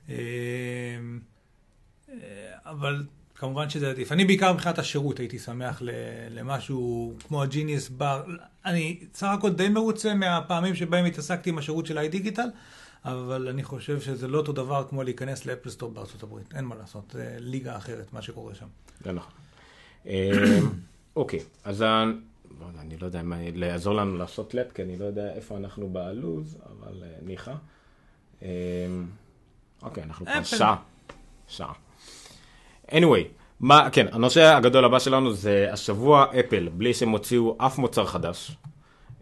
אה, 0.10 0.16
אבל 2.66 3.04
כמובן 3.40 3.70
שזה 3.70 3.90
עדיף. 3.90 4.12
אני 4.12 4.26
בעיקר 4.26 4.54
מבחינת 4.54 4.80
השירות 4.80 5.20
הייתי 5.20 5.40
שמח 5.40 5.82
למשהו 6.30 7.14
כמו 7.28 7.44
ה 7.44 7.50
Genius 7.50 7.90
Bar. 7.90 8.24
אני 8.66 9.00
סך 9.14 9.28
הכל 9.28 9.54
די 9.54 9.70
מרוצה 9.70 10.14
מהפעמים 10.14 10.76
שבהם 10.76 11.06
התעסקתי 11.06 11.50
עם 11.50 11.58
השירות 11.58 11.86
של 11.86 11.98
iDigital, 11.98 12.48
אבל 13.06 13.48
אני 13.48 13.64
חושב 13.64 14.02
שזה 14.02 14.28
לא 14.28 14.38
אותו 14.38 14.52
דבר 14.52 14.86
כמו 14.90 15.04
להיכנס 15.04 15.46
ל 15.46 15.50
Apple 15.50 15.70
Store 15.70 15.92
בארצות 15.92 16.24
הברית. 16.24 16.54
אין 16.56 16.66
מה 16.66 16.76
לעשות, 16.76 17.04
זה 17.14 17.38
ליגה 17.40 17.78
אחרת, 17.78 18.14
מה 18.14 18.22
שקורה 18.22 18.56
שם. 18.56 18.68
זה 19.04 19.12
נכון. 19.12 19.32
אה, 20.08 20.60
אוקיי, 21.16 21.40
אז 21.64 21.82
לא 21.82 22.66
אני 22.80 22.98
לא 22.98 23.06
יודע 23.06 23.22
אם 23.22 23.34
לעזור 23.56 23.96
לנו 23.96 24.18
לעשות 24.18 24.54
לפ, 24.54 24.72
כי 24.72 24.84
אני 24.84 24.98
לא 24.98 25.06
יודע 25.06 25.34
איפה 25.34 25.58
אנחנו 25.58 25.90
בלוז, 25.90 26.58
אבל 26.66 27.04
אה, 27.04 27.10
ניחא. 27.22 27.54
אה, 28.42 28.48
אוקיי, 29.82 30.04
אנחנו 30.04 30.26
כבר. 30.26 30.44
שעה. 30.44 30.76
שעה. 31.48 31.74
Anyway, 32.92 33.40
מה, 33.60 33.90
כן, 33.92 34.06
הנושא 34.12 34.56
הגדול 34.56 34.86
הבא 34.86 35.00
שלנו 35.00 35.34
זה 35.34 35.68
השבוע 35.72 36.26
אפל, 36.40 36.70
בלי 36.74 36.94
שהם 36.94 37.10
הוציאו 37.10 37.58
אף 37.58 37.78
מוצר 37.78 38.06
חדש, 38.06 38.52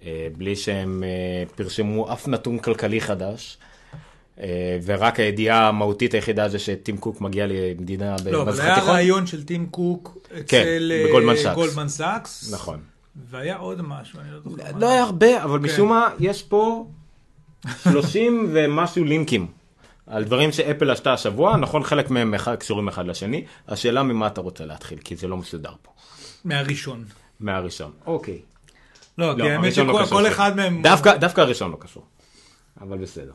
אה, 0.05 0.27
בלי 0.37 0.55
שהם 0.55 1.03
אה, 1.03 1.43
פרסמו 1.55 2.13
אף 2.13 2.27
נתון 2.27 2.59
כלכלי 2.59 3.01
חדש, 3.01 3.57
אה, 4.39 4.77
ורק 4.85 5.19
הידיעה 5.19 5.67
המהותית 5.67 6.13
היחידה 6.13 6.49
זה 6.49 6.59
שטים 6.59 6.97
קוק 6.97 7.21
מגיע 7.21 7.45
למדינה 7.47 8.15
לא, 8.25 8.41
אבל 8.41 8.45
במזרח 8.45 8.65
היה 8.65 8.73
התיכון. 8.73 8.93
רעיון 8.93 9.27
של 9.27 9.43
טים 9.43 9.65
קוק 9.65 10.17
כן, 10.47 10.61
אצל 10.61 10.91
סאקס. 11.35 11.55
גולדמן 11.55 11.87
סאקס. 11.87 12.53
נכון. 12.53 12.79
והיה 13.29 13.57
עוד 13.57 13.81
משהו, 13.81 14.19
אני 14.19 14.31
לא 14.31 14.39
זוכר. 14.39 14.63
לא 14.77 14.89
היה 14.89 15.03
הרבה, 15.03 15.43
אבל 15.43 15.59
כן. 15.59 15.65
משום 15.65 15.89
מה, 15.89 16.09
יש 16.19 16.43
פה 16.43 16.87
30 17.83 18.49
ומשהו 18.53 19.03
לינקים 19.03 19.47
על 20.07 20.23
דברים 20.23 20.51
שאפל 20.51 20.89
עשתה 20.89 21.13
השבוע, 21.13 21.57
נכון, 21.57 21.83
חלק 21.83 22.09
מהם 22.09 22.33
קשורים 22.59 22.87
אחד 22.87 23.07
לשני, 23.07 23.45
השאלה 23.67 24.03
ממה 24.03 24.27
אתה 24.27 24.41
רוצה 24.41 24.65
להתחיל, 24.65 24.99
כי 24.99 25.15
זה 25.15 25.27
לא 25.27 25.37
מסודר 25.37 25.71
פה, 25.81 25.91
מהראשון. 26.45 27.05
מהראשון. 27.39 27.91
אוקיי. 28.05 28.39
לא, 29.17 29.33
כי 29.35 29.41
האמת 29.51 29.77
לא 29.77 30.05
שכל. 30.05 30.27
אחד 30.27 30.55
מהם... 30.55 30.81
דווקא, 30.81 31.17
דווקא 31.17 31.41
הראשון 31.41 31.71
לא 31.71 31.77
קשור, 31.79 32.03
אבל 32.81 32.97
בסדר. 32.97 33.31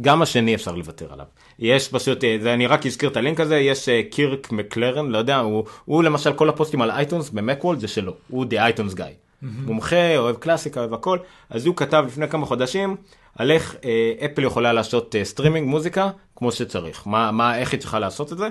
גם 0.00 0.22
השני 0.22 0.54
אפשר 0.54 0.74
לוותר 0.74 1.12
עליו. 1.12 1.26
יש 1.58 1.88
פשוט, 1.88 2.24
אה, 2.24 2.36
זה, 2.42 2.54
אני 2.54 2.66
רק 2.66 2.86
אזכיר 2.86 3.08
את 3.08 3.16
הלינק 3.16 3.40
הזה, 3.40 3.56
יש 3.56 3.88
אה, 3.88 4.00
קירק 4.10 4.52
מקלרן, 4.52 5.10
לא 5.10 5.18
יודע, 5.18 5.38
הוא, 5.38 5.64
הוא 5.84 6.02
למשל 6.02 6.32
כל 6.32 6.48
הפוסטים 6.48 6.82
על 6.82 6.90
אייטונס 6.90 7.30
במקוולד 7.30 7.80
זה 7.80 7.88
שלו, 7.88 8.14
הוא 8.28 8.46
the 8.50 8.56
אייטונס 8.56 8.94
גיא. 8.94 9.04
מומחה, 9.42 10.16
אוהב 10.16 10.36
קלאסיקה, 10.36 10.80
אוהב 10.80 10.94
הכל, 10.94 11.18
אז 11.50 11.66
הוא 11.66 11.76
כתב 11.76 12.04
לפני 12.06 12.28
כמה 12.28 12.46
חודשים 12.46 12.96
על 13.36 13.50
איך 13.50 13.76
אה, 13.84 14.12
אפל 14.24 14.42
יכולה 14.42 14.72
לעשות 14.72 15.16
אה, 15.16 15.24
סטרימינג 15.24 15.68
מוזיקה 15.68 16.10
כמו 16.36 16.52
שצריך, 16.52 17.06
מה, 17.06 17.32
מה, 17.32 17.58
איך 17.58 17.72
היא 17.72 17.80
צריכה 17.80 17.98
לעשות 17.98 18.32
את 18.32 18.38
זה. 18.38 18.48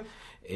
אה, 0.50 0.56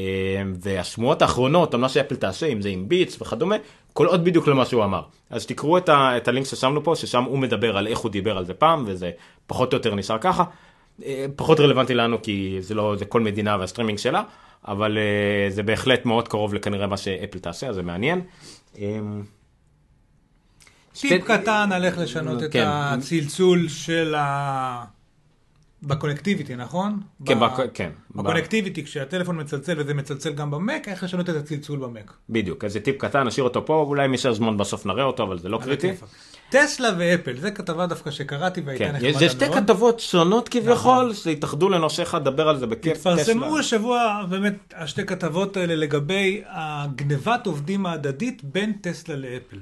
והשמועות 0.62 1.22
האחרונות 1.22 1.76
מה 1.76 1.90
שאפל 1.90 2.16
תעשה, 2.16 2.46
אם 2.46 2.62
זה 2.62 2.70
עם 2.70 2.90
ביטס 2.90 3.22
וכדומה, 3.22 3.56
קולעות 3.94 4.24
בדיוק 4.24 4.48
למה 4.48 4.66
שהוא 4.66 4.84
אמר. 4.84 5.02
אז 5.30 5.46
תקראו 5.46 5.78
את, 5.78 5.90
ה, 5.90 6.18
את 6.18 6.28
הלינק 6.28 6.46
ששמנו 6.46 6.84
פה, 6.84 6.96
ששם 6.96 7.24
הוא 7.24 7.40
מדבר 7.40 7.78
על 7.78 7.88
איך 7.88 8.00
הוא 8.00 8.12
דיבר 8.12 8.38
על 8.38 8.46
זה 8.46 8.54
פעם, 8.54 8.84
וזה 8.88 9.12
פחות 9.48 9.74
או 9.74 9.78
יותר 9.78 9.96
נשאר 9.96 10.18
ככה. 10.18 10.44
אה, 11.06 11.26
פחות 11.36 11.60
רלוונטי 11.60 11.94
לנו 11.94 12.22
כי 12.22 12.58
זה 12.60 12.76
לא, 12.76 12.96
זה 12.96 13.06
כל 13.06 13.22
מדינה 13.22 13.58
והסטרימינג 13.60 13.98
שלה, 13.98 14.24
אבל 14.68 14.98
אה, 14.98 15.50
זה 15.50 15.64
בהחלט 15.64 16.06
מאוד 16.06 16.28
קרוב 16.28 16.54
לכנראה 16.54 16.88
מה 16.88 16.98
שאפל 16.98 17.40
תעשה, 17.40 17.68
אז 17.68 17.76
זה 17.76 17.82
מעניין. 17.82 18.22
אה, 18.80 19.00
טיפ 21.02 21.12
שתי- 21.24 21.38
קטן 21.38 21.70
על 21.72 21.86
איך 21.86 21.98
לשנות 21.98 22.44
את 22.44 22.52
כן. 22.52 22.64
הצלצול 22.68 23.68
של 23.68 24.16
ה... 24.18 24.84
בקונקטיביטי, 25.84 26.56
נכון? 26.56 27.00
כן, 27.26 27.40
ב- 27.40 27.44
בק- 27.44 27.70
כן. 27.74 27.90
ב- 28.16 28.22
בקונקטיביטי, 28.22 28.84
כשהטלפון 28.86 29.40
מצלצל 29.42 29.74
וזה 29.80 29.94
מצלצל 29.94 30.34
גם 30.34 30.52
במק, 30.52 30.88
איך 30.88 31.04
לשנות 31.04 31.30
את 31.30 31.36
הצלצול 31.36 31.80
במק. 31.80 32.14
בדיוק, 32.30 32.64
אז 32.64 32.74
זה 32.74 32.80
טיפ 32.80 32.98
קטן, 32.98 33.28
נשאיר 33.28 33.44
אותו 33.44 33.66
פה, 33.66 33.84
אולי 33.88 34.06
אם 34.06 34.12
יישאר 34.12 34.34
זמן 34.34 34.58
בסוף 34.58 34.86
נראה 34.86 35.04
אותו, 35.04 35.24
אבל 35.24 35.40
זה 35.40 35.50
לא 35.50 35.60
קריטי. 35.64 35.92
טסלה 36.50 36.90
ואפל, 36.98 37.38
זו 37.40 37.48
כתבה 37.56 37.86
דווקא 37.88 38.12
שקראתי 38.12 38.62
והייתה 38.62 38.84
כן, 38.86 38.92
נחמדה 38.92 39.08
יש- 39.10 39.18
זה 39.18 39.30
שתי 39.30 39.46
מאוד. 39.50 39.58
כתבות 39.64 40.00
שונות 40.00 40.50
כביכול, 40.50 41.14
שהתאחדו 41.14 41.70
לנושא 41.70 42.04
אחד, 42.04 42.24
דבר 42.24 42.50
על 42.50 42.58
זה 42.58 42.68
בכיף. 42.68 42.98
התפרסמו. 42.98 43.58
השבוע 43.58 44.26
באמת 44.30 44.74
השתי 44.78 45.06
כתבות 45.06 45.58
האלה 45.58 45.76
לגבי 45.76 46.42
הגנבת 46.48 47.46
עובדים 47.46 47.86
ההדדית 47.86 48.44
בין 48.44 48.74
טסלה 48.82 49.16
לאפל. 49.16 49.58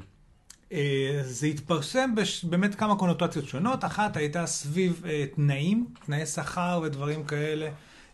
אה, 0.71 1.19
זה 1.23 1.47
התפרסם 1.47 2.15
בש- 2.15 2.45
באמת 2.45 2.75
כמה 2.75 2.95
קונוטציות 2.95 3.47
שונות, 3.47 3.85
אחת 3.85 4.17
הייתה 4.17 4.45
סביב 4.45 5.01
אה, 5.05 5.25
תנאים, 5.35 5.85
תנאי 6.05 6.25
שכר 6.25 6.79
ודברים 6.83 7.23
כאלה, 7.23 7.69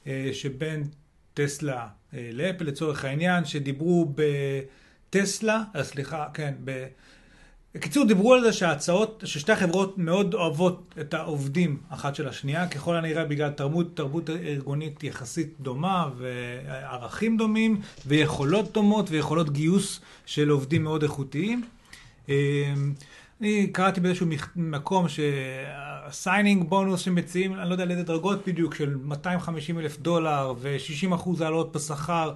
אה, 0.07 0.29
שבין 0.33 0.87
טסלה 1.33 1.87
אה, 2.13 2.29
לאפל 2.33 2.65
לצורך 2.65 3.05
העניין, 3.05 3.45
שדיברו 3.45 4.13
בטסלה, 5.09 5.63
אה, 5.75 5.83
סליחה, 5.83 6.25
כן. 6.33 6.53
בקיצור, 7.75 8.05
דיברו 8.07 8.33
על 8.33 8.41
זה 8.43 8.53
שההצעות, 8.53 9.23
ששתי 9.25 9.51
החברות 9.51 9.97
מאוד 9.97 10.33
אוהבות 10.33 10.95
את 11.01 11.13
העובדים 11.13 11.77
אחת 11.89 12.15
של 12.15 12.27
השנייה, 12.27 12.67
ככל 12.67 12.95
הנראה 12.95 13.25
בגלל 13.25 13.49
תרבות, 13.49 13.97
תרבות 13.97 14.29
ארגונית 14.29 15.03
יחסית 15.03 15.53
דומה 15.59 16.09
וערכים 16.17 17.37
דומים 17.37 17.81
ויכולות 18.07 18.73
דומות 18.73 19.05
ויכולות 19.11 19.49
גיוס 19.49 19.99
של 20.25 20.49
עובדים 20.49 20.83
מאוד 20.83 21.03
איכותיים. 21.03 21.63
אה, 22.29 22.73
אני 23.41 23.67
קראתי 23.67 23.99
באיזשהו 23.99 24.27
מקום 24.55 25.05
שה 25.09 25.57
signing 25.57 26.69
bonus 26.69 27.01
שמציעים, 27.01 27.53
אני 27.53 27.69
לא 27.69 27.73
יודע 27.73 27.85
לאיזה 27.85 28.03
דרגות 28.03 28.47
בדיוק, 28.47 28.75
של 28.75 28.95
250 28.95 29.79
אלף 29.79 29.99
דולר 29.99 30.53
ו-60 30.59 31.15
אחוז 31.15 31.41
העלאות 31.41 31.71
בשכר 31.71 32.33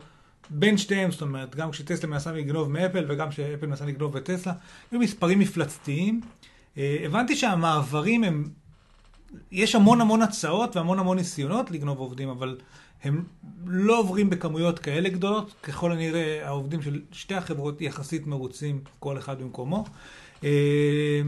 בין 0.50 0.78
שתיהם, 0.78 1.12
זאת 1.12 1.22
אומרת, 1.22 1.56
גם 1.56 1.72
כשטסלה 1.72 2.10
מנסה 2.10 2.32
לגנוב 2.32 2.72
מאפל 2.72 3.06
וגם 3.08 3.30
כשאפל 3.30 3.66
מנסה 3.68 3.86
לגנוב 3.86 4.14
בטסלה, 4.14 4.54
היו 4.92 5.00
מספרים 5.00 5.40
מפלצתיים. 5.40 6.22
אה, 6.78 6.98
הבנתי 7.06 7.36
שהמעברים 7.36 8.24
הם, 8.24 8.50
יש 9.52 9.76
המון 9.76 10.02
המון 10.02 10.22
הצעות 10.22 10.76
והמון 10.76 11.00
המון 11.00 11.18
ניסיונות 11.18 11.72
לגנוב 11.72 11.98
עובדים, 12.00 12.30
אבל 12.30 12.58
הם 13.04 13.24
לא 13.66 14.00
עוברים 14.00 14.30
בכמויות 14.30 14.80
כאלה 14.80 15.10
גדולות. 15.10 15.54
ככל 15.64 15.92
הנראה 15.92 16.48
העובדים 16.48 16.82
של 16.82 17.02
שתי 17.12 17.36
החברות 17.36 17.82
יחסית 17.82 18.28
מרוצים, 18.28 18.80
כל 19.00 19.18
אחד 19.18 19.42
במקומו. 19.42 19.86
אה, 20.44 21.22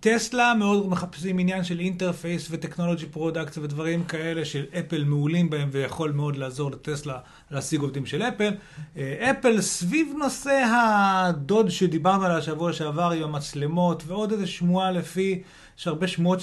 טסלה 0.00 0.54
מאוד 0.54 0.88
מחפשים 0.88 1.38
עניין 1.38 1.64
של 1.64 1.80
interface 1.80 2.48
ו 2.50 2.55
technology 2.55 3.06
product 3.06 3.58
ודברים 3.58 4.04
כאלה 4.04 4.44
שאפל 4.44 5.04
מעולים 5.04 5.50
בהם 5.50 5.68
ויכול 5.72 6.12
מאוד 6.12 6.36
לעזור 6.36 6.70
לטסלה 6.70 7.18
להשיג 7.50 7.80
עובדים 7.80 8.06
של 8.06 8.22
אפל. 8.22 8.50
אה, 8.96 9.30
אפל 9.30 9.60
סביב 9.60 10.12
נושא 10.18 10.64
הדודג' 10.76 11.68
שדיברנו 11.68 12.24
עליו 12.24 12.36
השבוע 12.36 12.72
שעבר 12.72 13.10
עם 13.10 13.22
המצלמות 13.22 14.02
ועוד 14.06 14.32
איזה 14.32 14.46
שמועה 14.46 14.90
לפי, 14.92 15.42
יש 15.78 15.86
הרבה 15.86 16.06
שמועות 16.06 16.38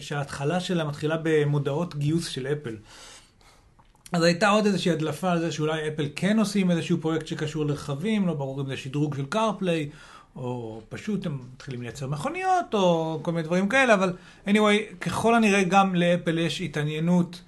שההתחלה 0.00 0.60
שלה 0.60 0.84
מתחילה 0.84 1.16
במודעות 1.22 1.96
גיוס 1.96 2.28
של 2.28 2.46
אפל. 2.46 2.76
אז 4.12 4.22
הייתה 4.22 4.48
עוד 4.48 4.66
איזושהי 4.66 4.92
הדלפה 4.92 5.30
על 5.30 5.40
זה 5.40 5.52
שאולי 5.52 5.88
אפל 5.88 6.08
כן 6.16 6.38
עושים 6.38 6.70
איזשהו 6.70 6.98
פרויקט 7.00 7.26
שקשור 7.26 7.66
לרכבים, 7.66 8.26
לא 8.26 8.34
ברור 8.34 8.60
אם 8.60 8.66
זה 8.66 8.76
שדרוג 8.76 9.14
של 9.14 9.24
CarPlay, 9.34 9.96
או 10.36 10.82
פשוט 10.88 11.26
הם 11.26 11.38
מתחילים 11.54 11.82
לייצר 11.82 12.06
מכוניות, 12.06 12.74
או 12.74 13.18
כל 13.22 13.32
מיני 13.32 13.42
דברים 13.42 13.68
כאלה, 13.68 13.94
אבל 13.94 14.12
anyway, 14.46 14.94
ככל 15.00 15.34
הנראה 15.34 15.64
גם 15.64 15.94
לאפל 15.94 16.38
יש 16.38 16.60
התעניינות 16.60 17.40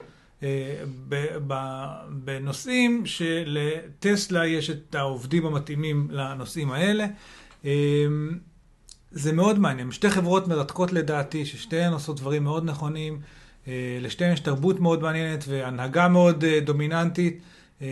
אה, 0.42 0.48
ב- 1.08 1.36
ב- 1.46 1.86
בנושאים 2.08 3.06
שלטסלה 3.06 4.46
יש 4.46 4.70
את 4.70 4.94
העובדים 4.94 5.46
המתאימים 5.46 6.08
לנושאים 6.10 6.72
האלה. 6.72 7.06
אה, 7.64 8.06
זה 9.10 9.32
מאוד 9.32 9.58
מעניין. 9.58 9.92
שתי 9.92 10.10
חברות 10.10 10.48
מרתקות 10.48 10.92
לדעתי, 10.92 11.46
ששתיהן 11.46 11.92
עושות 11.92 12.20
דברים 12.20 12.44
מאוד 12.44 12.64
נכונים. 12.64 13.20
אה, 13.68 13.98
לשתיהן 14.00 14.32
יש 14.32 14.40
תרבות 14.40 14.80
מאוד 14.80 15.02
מעניינת 15.02 15.44
והנהגה 15.48 16.08
מאוד 16.08 16.44
אה, 16.44 16.60
דומיננטית. 16.60 17.40
אה, 17.82 17.88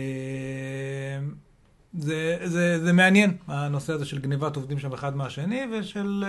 זה, 1.99 2.37
זה, 2.45 2.79
זה 2.83 2.93
מעניין, 2.93 3.37
הנושא 3.47 3.93
הזה 3.93 4.05
של 4.05 4.19
גניבת 4.19 4.55
עובדים 4.55 4.79
שם 4.79 4.93
אחד 4.93 5.15
מהשני, 5.15 5.61
ושל... 5.71 6.25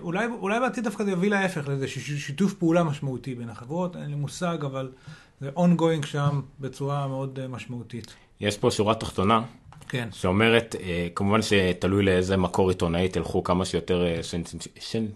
אולי, 0.00 0.26
אולי 0.26 0.60
בעתיד 0.60 0.84
דווקא 0.84 1.04
זה 1.04 1.10
יוביל 1.10 1.30
להפך, 1.32 1.68
לאיזה 1.68 1.88
שיתוף 1.88 2.54
פעולה 2.54 2.84
משמעותי 2.84 3.34
בין 3.34 3.48
החברות, 3.48 3.96
אין 3.96 4.10
לי 4.10 4.14
מושג, 4.14 4.58
אבל 4.64 4.92
זה 5.40 5.50
ongoing 5.56 6.06
שם 6.06 6.40
בצורה 6.60 7.06
מאוד 7.06 7.46
משמעותית. 7.46 8.14
יש 8.40 8.58
פה 8.58 8.70
שורה 8.70 8.94
תחתונה, 8.94 9.42
כן. 9.88 10.08
שאומרת, 10.12 10.76
כמובן 11.14 11.40
שתלוי 11.42 12.02
לאיזה 12.04 12.36
מקור 12.36 12.68
עיתונאי 12.68 13.08
תלכו 13.08 13.42
כמה 13.44 13.64
שיותר 13.64 14.22
סנס... 14.22 14.56
שן... 14.80 15.06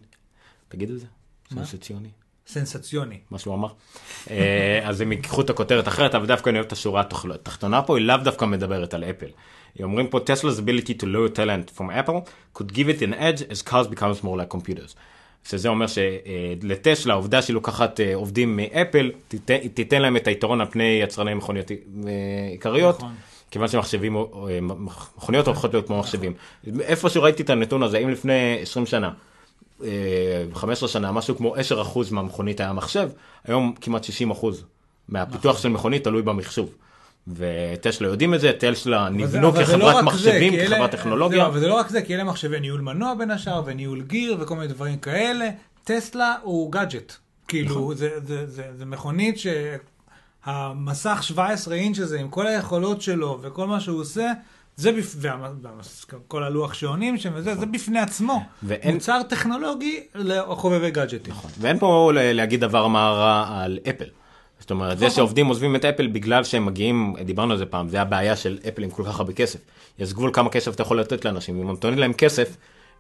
תגיד 0.69 0.91
את 0.91 1.01
זה? 1.01 1.07
מה? 1.51 1.65
סנסציוני? 1.65 2.09
סנסציוני. 2.47 3.19
מה 3.31 3.39
שהוא 3.39 3.55
אמר. 3.55 3.69
אה, 4.31 4.81
אז 4.85 5.01
הם 5.01 5.13
ייקחו 5.13 5.41
את 5.41 5.51
הכותרת 5.51 5.89
אחרת, 5.89 6.15
אבל 6.15 6.27
דווקא 6.27 6.51
אני 6.51 6.59
אוהב 6.59 6.67
את 6.67 6.73
השורה 6.73 7.01
התח- 7.01 7.25
התחתונה 7.35 7.83
פה, 7.83 7.99
היא 7.99 8.07
לאו 8.07 8.17
דווקא 8.17 8.45
מדברת 8.45 8.95
על 8.95 9.05
אפל. 9.05 9.27
היא 9.75 9.85
אומרים 9.85 10.07
פה, 10.07 10.19
Tesla's 10.19 10.59
ability 10.61 10.93
to 11.03 11.05
lure 11.05 11.37
talent 11.37 11.79
from 11.79 12.09
Apple 12.09 12.29
could 12.59 12.67
give 12.73 12.89
it 12.99 13.03
an 13.03 13.15
edge 13.15 13.43
as 13.53 13.71
cars 13.71 13.87
becomes 13.95 14.25
more 14.25 14.37
like 14.37 14.57
computers. 14.57 14.95
שזה 15.49 15.69
אומר 15.69 15.87
שלטסלה, 15.87 17.13
העובדה 17.15 17.43
שהיא 17.43 17.55
לוקחת 17.55 18.01
אה, 18.01 18.15
עובדים 18.15 18.57
מאפל, 18.57 19.11
תיתן, 19.29 19.69
תיתן 19.75 20.03
להם 20.03 20.17
את 20.17 20.27
היתרון 20.27 20.61
על 20.61 20.67
פני 20.71 21.01
יצרני 21.03 21.35
מכוניות 21.35 21.71
אה, 21.71 21.77
עיקריות. 22.51 22.97
נכון. 22.97 23.13
כיוון 23.51 23.69
שמחשבים, 23.69 24.17
אה, 24.17 24.23
מכוניות 24.61 25.47
הולכות 25.47 25.73
להיות 25.75 25.87
כמו 25.87 25.99
מחשבים. 25.99 26.33
איפשהו 26.81 27.23
ראיתי 27.23 27.43
את 27.43 27.51
הנתון 27.51 27.83
הזה, 27.83 27.99
אם 27.99 28.09
לפני 28.09 28.59
20 28.63 28.87
שנה, 28.87 29.07
אה, 29.07 29.13
15 30.55 30.89
שנה, 30.89 31.13
משהו 31.13 31.37
כמו 31.37 31.57
10% 31.57 31.59
מהמכונית 32.11 32.61
היה 32.61 32.73
מחשב, 32.73 33.09
היום 33.45 33.75
כמעט 33.81 34.05
60% 34.05 34.11
מהפיתוח 35.09 35.59
של 35.59 35.69
מכונית 35.69 36.05
תלוי 36.05 36.23
במחשוב. 36.23 36.75
וטסלה 37.29 38.09
יודעים 38.09 38.35
את 38.35 38.41
זה, 38.41 38.53
טסלה 38.59 39.05
זה- 39.11 39.17
נבנו 39.17 39.31
זה 39.31 39.41
לא 39.41 39.53
כחברת 39.65 39.95
זה, 39.97 40.03
מחשבים, 40.03 40.55
אלה- 40.55 40.71
כחברת 40.77 40.91
טכנולוגיה. 40.91 41.39
זהו, 41.39 41.47
אבל 41.47 41.61
זה 41.61 41.69
לא 41.69 41.75
רק 41.75 41.89
זה, 41.89 42.03
כי 42.03 42.15
אלה 42.15 42.25
מחשבי 42.25 42.61
ניהול 42.61 42.81
מנוע 42.81 43.15
בין 43.15 43.31
השאר, 43.31 43.63
וניהול 43.67 44.03
גיר, 44.03 44.37
וכל 44.41 44.55
מיני 44.57 44.69
דברים 44.69 44.99
כאלה. 44.99 45.49
טסלה 45.85 46.35
הוא 46.43 46.73
גאדג'ט. 46.73 47.13
כאילו, 47.49 47.71
נכון. 47.71 47.95
זה, 47.97 48.11
זה, 48.27 48.47
זה, 48.47 48.63
זה 48.79 48.85
מכונית 48.85 49.37
שהמסך 50.47 51.19
17 51.23 51.75
אינץ' 51.75 51.99
הזה, 51.99 52.21
עם 52.21 52.29
כל 52.29 52.47
היכולות 52.47 53.03
שלו, 53.03 53.39
וכל 53.43 53.67
מה 53.67 53.81
שהוא 53.81 54.01
עושה, 54.01 54.33
זה 54.83 54.93
בפ... 54.93 55.17
וכל 56.13 56.43
הלוח 56.45 56.75
שעונים 56.75 57.19
שם 57.19 57.31
וזה, 57.35 57.55
זה 57.55 57.67
בפני 57.67 57.99
עצמו. 58.01 58.43
ואין- 58.63 58.95
מוצר 58.95 59.21
טכנולוגי 59.29 60.01
לחובבי 60.15 60.91
גאדג'טים. 60.91 61.35
ואין 61.61 61.79
פה 61.79 62.11
להגיד 62.15 62.61
דבר 62.61 62.87
מה 62.89 63.11
רע 63.11 63.63
על 63.63 63.79
אפל. 63.91 64.05
זאת 64.61 64.71
אומרת, 64.71 64.99
זה 64.99 65.05
נכון. 65.07 65.17
שעובדים 65.17 65.47
עוזבים 65.47 65.77
את 65.77 65.85
אפל 65.85 66.07
בגלל 66.07 66.45
שהם 66.45 66.67
מגיעים, 66.67 67.15
דיברנו 67.25 67.53
על 67.53 67.59
זה 67.59 67.67
פעם, 67.67 67.89
זה 67.89 68.01
הבעיה 68.01 68.37
של 68.37 68.59
אפל 68.69 68.83
עם 68.83 68.91
כל 68.91 69.05
כך 69.07 69.19
הרבה 69.21 69.33
כסף. 69.33 69.59
יש 69.99 70.13
גבול 70.13 70.31
כמה 70.33 70.51
כסף 70.51 70.75
אתה 70.75 70.83
יכול 70.83 71.01
לתת 71.01 71.25
לאנשים, 71.25 71.61
אם 71.61 71.67
נותנים 71.67 71.99
להם 71.99 72.13
כסף, 72.13 72.57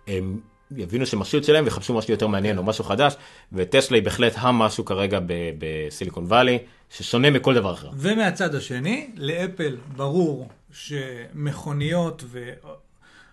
הם 0.07 0.39
יבינו 0.77 1.05
את 1.37 1.45
שלהם 1.45 1.65
ויחפשו 1.65 1.95
משהו 1.95 2.13
יותר 2.13 2.27
מעניין 2.27 2.59
או 2.59 2.63
משהו 2.63 2.85
חדש, 2.85 3.15
וטסלה 3.53 3.97
היא 3.97 4.05
בהחלט 4.05 4.33
המשהו 4.37 4.85
כרגע 4.85 5.19
בסיליקון 5.59 6.25
וואלי, 6.25 6.59
ששונה 6.91 7.31
מכל 7.31 7.55
דבר 7.55 7.75
אחר. 7.75 7.91
ומהצד 7.97 8.55
השני, 8.55 9.11
לאפל 9.17 9.77
ברור 9.97 10.49
שמכוניות 10.73 12.25
ו... 12.27 12.51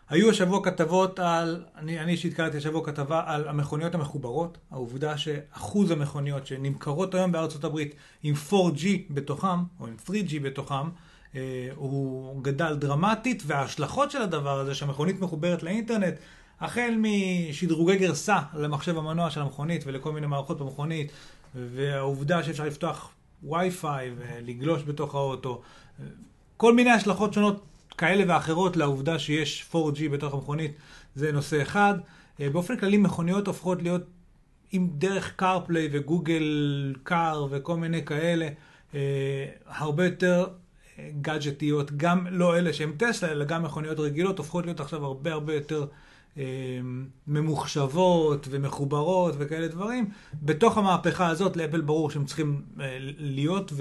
היו 0.10 0.30
השבוע 0.30 0.64
כתבות 0.64 1.20
על, 1.20 1.64
אני 1.76 2.12
אישית 2.12 2.34
קראתי 2.34 2.58
השבוע 2.58 2.86
כתבה 2.86 3.24
על 3.26 3.48
המכוניות 3.48 3.96
המחוברות, 3.96 4.58
העובדה 4.72 5.18
שאחוז 5.18 5.92
המכוניות 5.92 6.48
שנמכרות 6.48 7.16
היום 7.16 7.32
בארצות 7.32 7.64
הברית 7.64 7.96
עם 8.24 8.36
4G 8.50 8.86
בתוכם, 9.10 9.64
או 9.80 9.88
עם 9.88 9.96
3G 10.08 10.40
בתוכם, 10.42 10.90
אה, 11.36 11.70
הוא 11.76 12.44
גדל 12.44 12.76
דרמטית, 12.76 13.44
וההשלכות 13.46 14.12
של 14.12 14.22
הדבר 14.22 14.60
הזה, 14.60 14.76
שהמכונית 14.76 15.22
מחוברת 15.22 15.64
לאינטרנט, 15.64 16.14
החל 16.60 16.94
משדרוגי 16.98 17.98
גרסה 17.98 18.40
למחשב 18.54 18.98
המנוע 18.98 19.30
של 19.30 19.42
המכונית 19.42 19.84
ולכל 19.86 20.12
מיני 20.12 20.28
מערכות 20.28 20.60
במכונית, 20.60 21.12
והעובדה 21.56 22.44
שאפשר 22.44 22.66
לפתוח 22.66 23.12
וי-פיי 23.44 24.12
ולגלוש 24.18 24.84
בתוך 24.84 25.16
האוטו, 25.16 25.62
כל 26.60 26.74
מיני 26.74 26.90
השלכות 26.92 27.34
שונות 27.34 27.66
כאלה 27.98 28.24
ואחרות 28.28 28.78
לעובדה 28.78 29.20
שיש 29.20 29.70
4G 29.74 30.10
בתוך 30.12 30.34
המכונית, 30.34 30.72
זה 31.16 31.32
נושא 31.32 31.62
אחד. 31.62 31.94
אה, 32.40 32.50
באופן 32.50 32.78
כללי 32.78 32.98
מכוניות 32.98 33.48
הופכות 33.48 33.82
להיות 33.82 34.02
עם 34.72 34.88
דרך 34.92 35.34
CarPlay 35.42 35.90
וגוגל 35.92 36.96
קאר 37.04 37.48
וכל 37.50 37.78
מיני 37.78 38.06
כאלה, 38.06 38.48
אה, 38.96 39.00
הרבה 39.68 40.06
יותר 40.06 40.48
אה, 41.00 41.10
גאדג'טיות, 41.22 41.92
גם 41.98 42.28
לא 42.32 42.58
אלה 42.58 42.74
שהן 42.74 42.92
טסלה, 42.98 43.32
אלא 43.32 43.46
גם 43.46 43.64
מכוניות 43.64 44.00
רגילות, 44.00 44.38
הופכות 44.38 44.66
להיות 44.66 44.80
עכשיו 44.80 45.06
הרבה 45.06 45.34
הרבה 45.34 45.54
יותר 45.54 45.82
אה, 45.82 45.88
ממוחשבות 47.28 48.48
ומחוברות 48.52 49.36
וכאלה 49.38 49.68
דברים. 49.68 50.10
בתוך 50.44 50.78
המהפכה 50.78 51.28
הזאת 51.28 51.58
לאפל 51.58 51.82
ברור 51.82 52.12
שהם 52.12 52.26
צריכים 52.26 52.62
אה, 52.80 52.98
להיות 53.18 53.74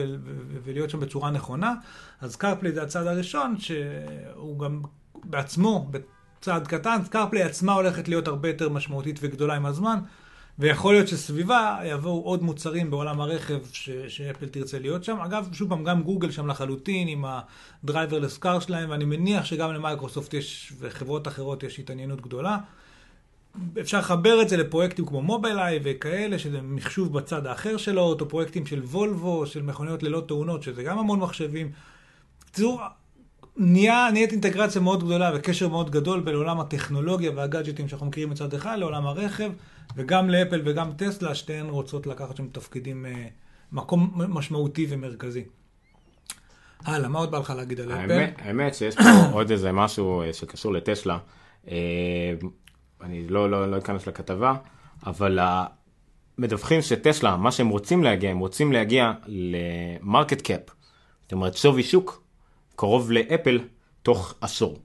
ולהיות 0.65 0.91
שם 0.91 1.01
בצורה 1.01 1.31
נכונה. 1.31 1.75
אז 2.21 2.37
CarPlay 2.37 2.75
זה 2.75 2.83
הצעד 2.83 3.07
הראשון, 3.07 3.57
שהוא 3.59 4.59
גם 4.59 4.83
בעצמו, 5.25 5.91
בצעד 5.91 6.67
קטן, 6.67 6.99
CarPlay 7.13 7.41
עצמה 7.45 7.73
הולכת 7.73 8.09
להיות 8.09 8.29
הרבה 8.29 8.49
יותר 8.49 8.69
משמעותית 8.69 9.19
וגדולה 9.23 9.55
עם 9.55 9.67
הזמן. 9.67 9.99
ויכול 10.59 10.95
להיות 10.95 11.09
שסביבה 11.09 11.79
יבואו 11.85 12.23
עוד 12.23 12.43
מוצרים 12.43 12.91
בעולם 12.91 13.21
הרכב 13.21 13.59
שאפל 14.09 14.47
תרצה 14.47 14.79
להיות 14.79 15.05
שם. 15.05 15.21
אגב, 15.21 15.49
שוב 15.53 15.69
פעם, 15.69 15.85
גם 15.85 16.03
גוגל 16.03 16.31
שם 16.31 16.47
לחלוטין 16.47 17.09
עם 17.09 17.25
ה-driverless 17.25 18.45
car 18.45 18.61
שלהם, 18.61 18.91
ואני 18.91 19.05
מניח 19.05 19.45
שגם 19.45 19.73
למייקרוסופט 19.73 20.35
יש, 20.35 20.73
וחברות 20.79 21.29
אחרות 21.29 21.63
יש 21.63 21.79
התעניינות 21.79 22.21
גדולה. 22.21 22.59
אפשר 23.81 23.99
לחבר 23.99 24.43
את 24.43 24.49
זה 24.49 24.57
לפרויקטים 24.57 25.07
כמו 25.07 25.23
מובילאיי 25.23 25.81
וכאלה, 25.83 26.39
שזה 26.39 26.61
מחשוב 26.63 27.13
בצד 27.13 27.47
האחר 27.47 27.77
של 27.77 27.99
האוטו, 27.99 28.29
פרויקטים 28.29 28.67
של 28.67 28.81
וולבו, 28.81 29.47
של 29.47 29.63
מכוניות 29.63 30.03
ללא 30.03 30.23
תאונות, 30.29 30.63
שזה 30.63 30.83
גם 30.83 30.99
המון 30.99 31.19
מחשבים. 31.19 31.73
בקיצור, 32.41 32.81
נהיה, 33.59 34.09
נהיית 34.13 34.33
אינטגרציה 34.33 34.81
מאוד 34.81 35.05
גדולה 35.05 35.31
וקשר 35.35 35.69
מאוד 35.69 35.91
גדול 35.91 36.21
בין 36.21 36.35
עולם 36.35 36.61
הטכנולוגיה 36.61 37.31
והגאדג'טים 37.35 37.89
שאנחנו 37.89 38.07
מכירים 38.07 38.31
מצד 38.31 38.55
אחד 38.55 38.79
לעולם 38.79 39.07
הרכב, 39.07 39.53
וגם 39.97 40.31
לאפל 40.31 40.63
וגם 40.65 40.93
טסלה, 40.97 41.35
שתיהן 41.35 41.67
רוצות 41.67 42.07
לקחת 42.07 42.37
שם 42.37 42.49
תפקידים, 42.49 43.07
אה, 43.07 43.27
מקום 43.73 44.13
משמעותי 44.15 44.87
ומרכזי. 44.91 45.45
הלאה, 46.85 47.09
מה 47.09 47.19
עוד 47.19 47.31
בא 47.31 47.39
לך 47.39 47.51
להגיד 47.57 47.81
על 47.81 47.93
אפל? 47.93 48.25
האמת, 48.39 48.75
שיש 48.75 48.97
פה 48.97 49.03
עוד 49.37 49.51
איזה 49.51 49.73
משהו 49.73 50.23
אה, 50.23 50.33
שקשור 50.33 50.73
לטסלה. 50.73 51.19
אה, 51.71 51.75
אני 53.03 53.29
לא, 53.29 53.51
לא, 53.51 53.71
לא 53.71 53.79
אכנס 53.79 54.07
לכתבה, 54.07 54.55
אבל 55.07 55.39
מדווחים 56.39 56.83
שטסלה, 56.83 57.37
מה 57.37 57.53
שהם 57.53 57.69
רוצים 57.69 58.05
להגיע, 58.05 58.31
הם 58.31 58.39
רוצים 58.39 58.73
להגיע 58.73 59.13
ל 59.27 59.43
market 59.43 60.41
cap. 60.41 60.61
זאת 61.23 61.33
אומרת, 61.33 61.57
שווי 61.57 61.83
שוק 61.83 62.28
קרוב 62.79 63.11
לאפל 63.11 63.61
תוך 64.03 64.35
עשור. 64.41 64.79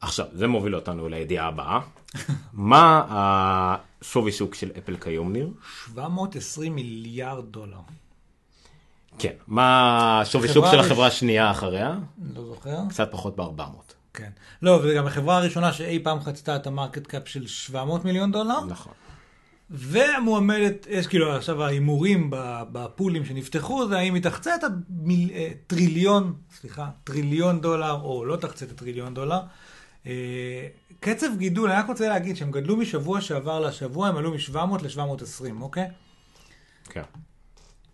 עכשיו, 0.00 0.26
זה 0.32 0.46
מוביל 0.46 0.74
אותנו 0.74 1.08
לידיעה 1.08 1.48
הבאה. 1.48 1.80
מה 2.52 3.06
השווי 3.10 4.32
שוק 4.32 4.54
של 4.54 4.70
אפל 4.78 4.96
כיום, 4.96 5.32
ניר? 5.32 5.50
720 5.86 6.74
מיליארד 6.74 7.44
דולר. 7.44 7.78
כן. 9.18 9.32
מה 9.46 10.20
השווי 10.20 10.48
שוק 10.48 10.64
של 10.70 10.78
החברה 10.78 11.06
השנייה 11.06 11.50
אחריה? 11.50 11.94
לא 12.34 12.44
זוכר? 12.44 12.78
קצת 12.88 13.08
פחות 13.12 13.36
ב-400. 13.36 13.92
כן. 14.14 14.30
לא, 14.62 14.70
וזה 14.70 14.94
גם 14.94 15.06
החברה 15.06 15.36
הראשונה 15.36 15.72
שאי 15.72 15.98
פעם 16.02 16.20
חצתה 16.20 16.56
את 16.56 16.66
ה 16.66 16.72
market 16.72 17.06
cap 17.06 17.28
של 17.28 17.46
700 17.46 18.04
מיליון 18.04 18.32
דולר. 18.32 18.64
נכון. 18.64 18.92
והמועמדת, 19.70 20.86
יש 20.90 21.06
כאילו 21.06 21.32
עכשיו 21.32 21.62
ההימורים 21.64 22.30
ב 22.72 22.79
pool 22.79 23.09
ים 23.09 23.24
שנפתחו, 23.24 23.88
זה 23.88 23.98
האם 23.98 24.14
היא 24.14 24.22
תחצה 24.22 24.54
את 24.54 24.60
הטריליון, 24.64 26.34
סליחה, 26.60 26.88
טריליון 27.04 27.60
דולר, 27.60 28.00
או 28.02 28.24
לא 28.24 28.36
תחצה 28.36 28.64
את 28.64 28.70
הטריליון 28.70 29.14
דולר. 29.14 29.40
אה, 30.06 30.66
קצב 31.00 31.26
גידול, 31.36 31.70
אני 31.70 31.80
רק 31.80 31.88
רוצה 31.88 32.08
להגיד 32.08 32.36
שהם 32.36 32.50
גדלו 32.50 32.76
משבוע 32.76 33.20
שעבר 33.20 33.60
לשבוע, 33.60 34.08
הם 34.08 34.16
עלו 34.16 34.30
מ-700 34.30 34.82
ל-720, 34.82 35.62
אוקיי? 35.62 35.88
כן. 36.84 37.02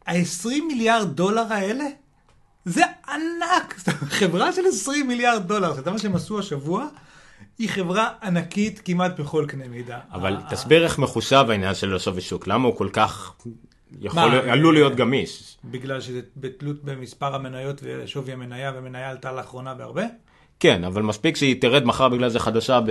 ה-20 0.07 0.49
מיליארד 0.69 1.16
דולר 1.16 1.53
האלה, 1.53 1.85
זה 2.65 2.82
ענק! 3.09 3.74
חברה 4.19 4.53
של 4.53 4.62
20 4.69 5.09
מיליארד 5.09 5.49
דולר, 5.49 5.74
זה 5.74 5.90
מה 5.90 5.99
שהם 5.99 6.16
עשו 6.16 6.39
השבוע, 6.39 6.89
היא 7.59 7.69
חברה 7.69 8.09
ענקית 8.23 8.81
כמעט 8.85 9.21
בכל 9.21 9.45
קנה 9.49 9.69
מידה. 9.69 9.99
אבל 10.13 10.37
ה- 10.37 10.51
תסביר 10.51 10.85
איך 10.85 10.99
מחושב 10.99 11.47
העניין 11.49 11.75
של 11.75 11.97
השווי 11.97 12.21
שוק, 12.21 12.47
למה 12.47 12.69
הוא 12.69 12.77
כל 12.77 12.89
כך 12.93 13.33
יכול, 14.01 14.21
מה, 14.21 14.27
להיות- 14.29 14.45
עלול 14.45 14.75
להיות 14.75 14.95
גמיש. 14.95 15.57
בגלל 15.65 16.01
שזה 16.01 16.21
בתלות 16.37 16.85
במספר 16.85 17.35
המניות 17.35 17.81
ושווי 17.85 18.33
המניה, 18.33 18.73
והמניה 18.75 19.11
עלתה 19.11 19.33
לאחרונה 19.33 19.75
בהרבה? 19.75 20.03
כן, 20.61 20.85
אבל 20.85 21.03
מספיק 21.03 21.37
שהיא 21.37 21.61
תרד 21.61 21.85
מחר 21.85 22.09
בגלל 22.09 22.29
זה 22.29 22.39
חדשה, 22.39 22.81
ב... 22.87 22.91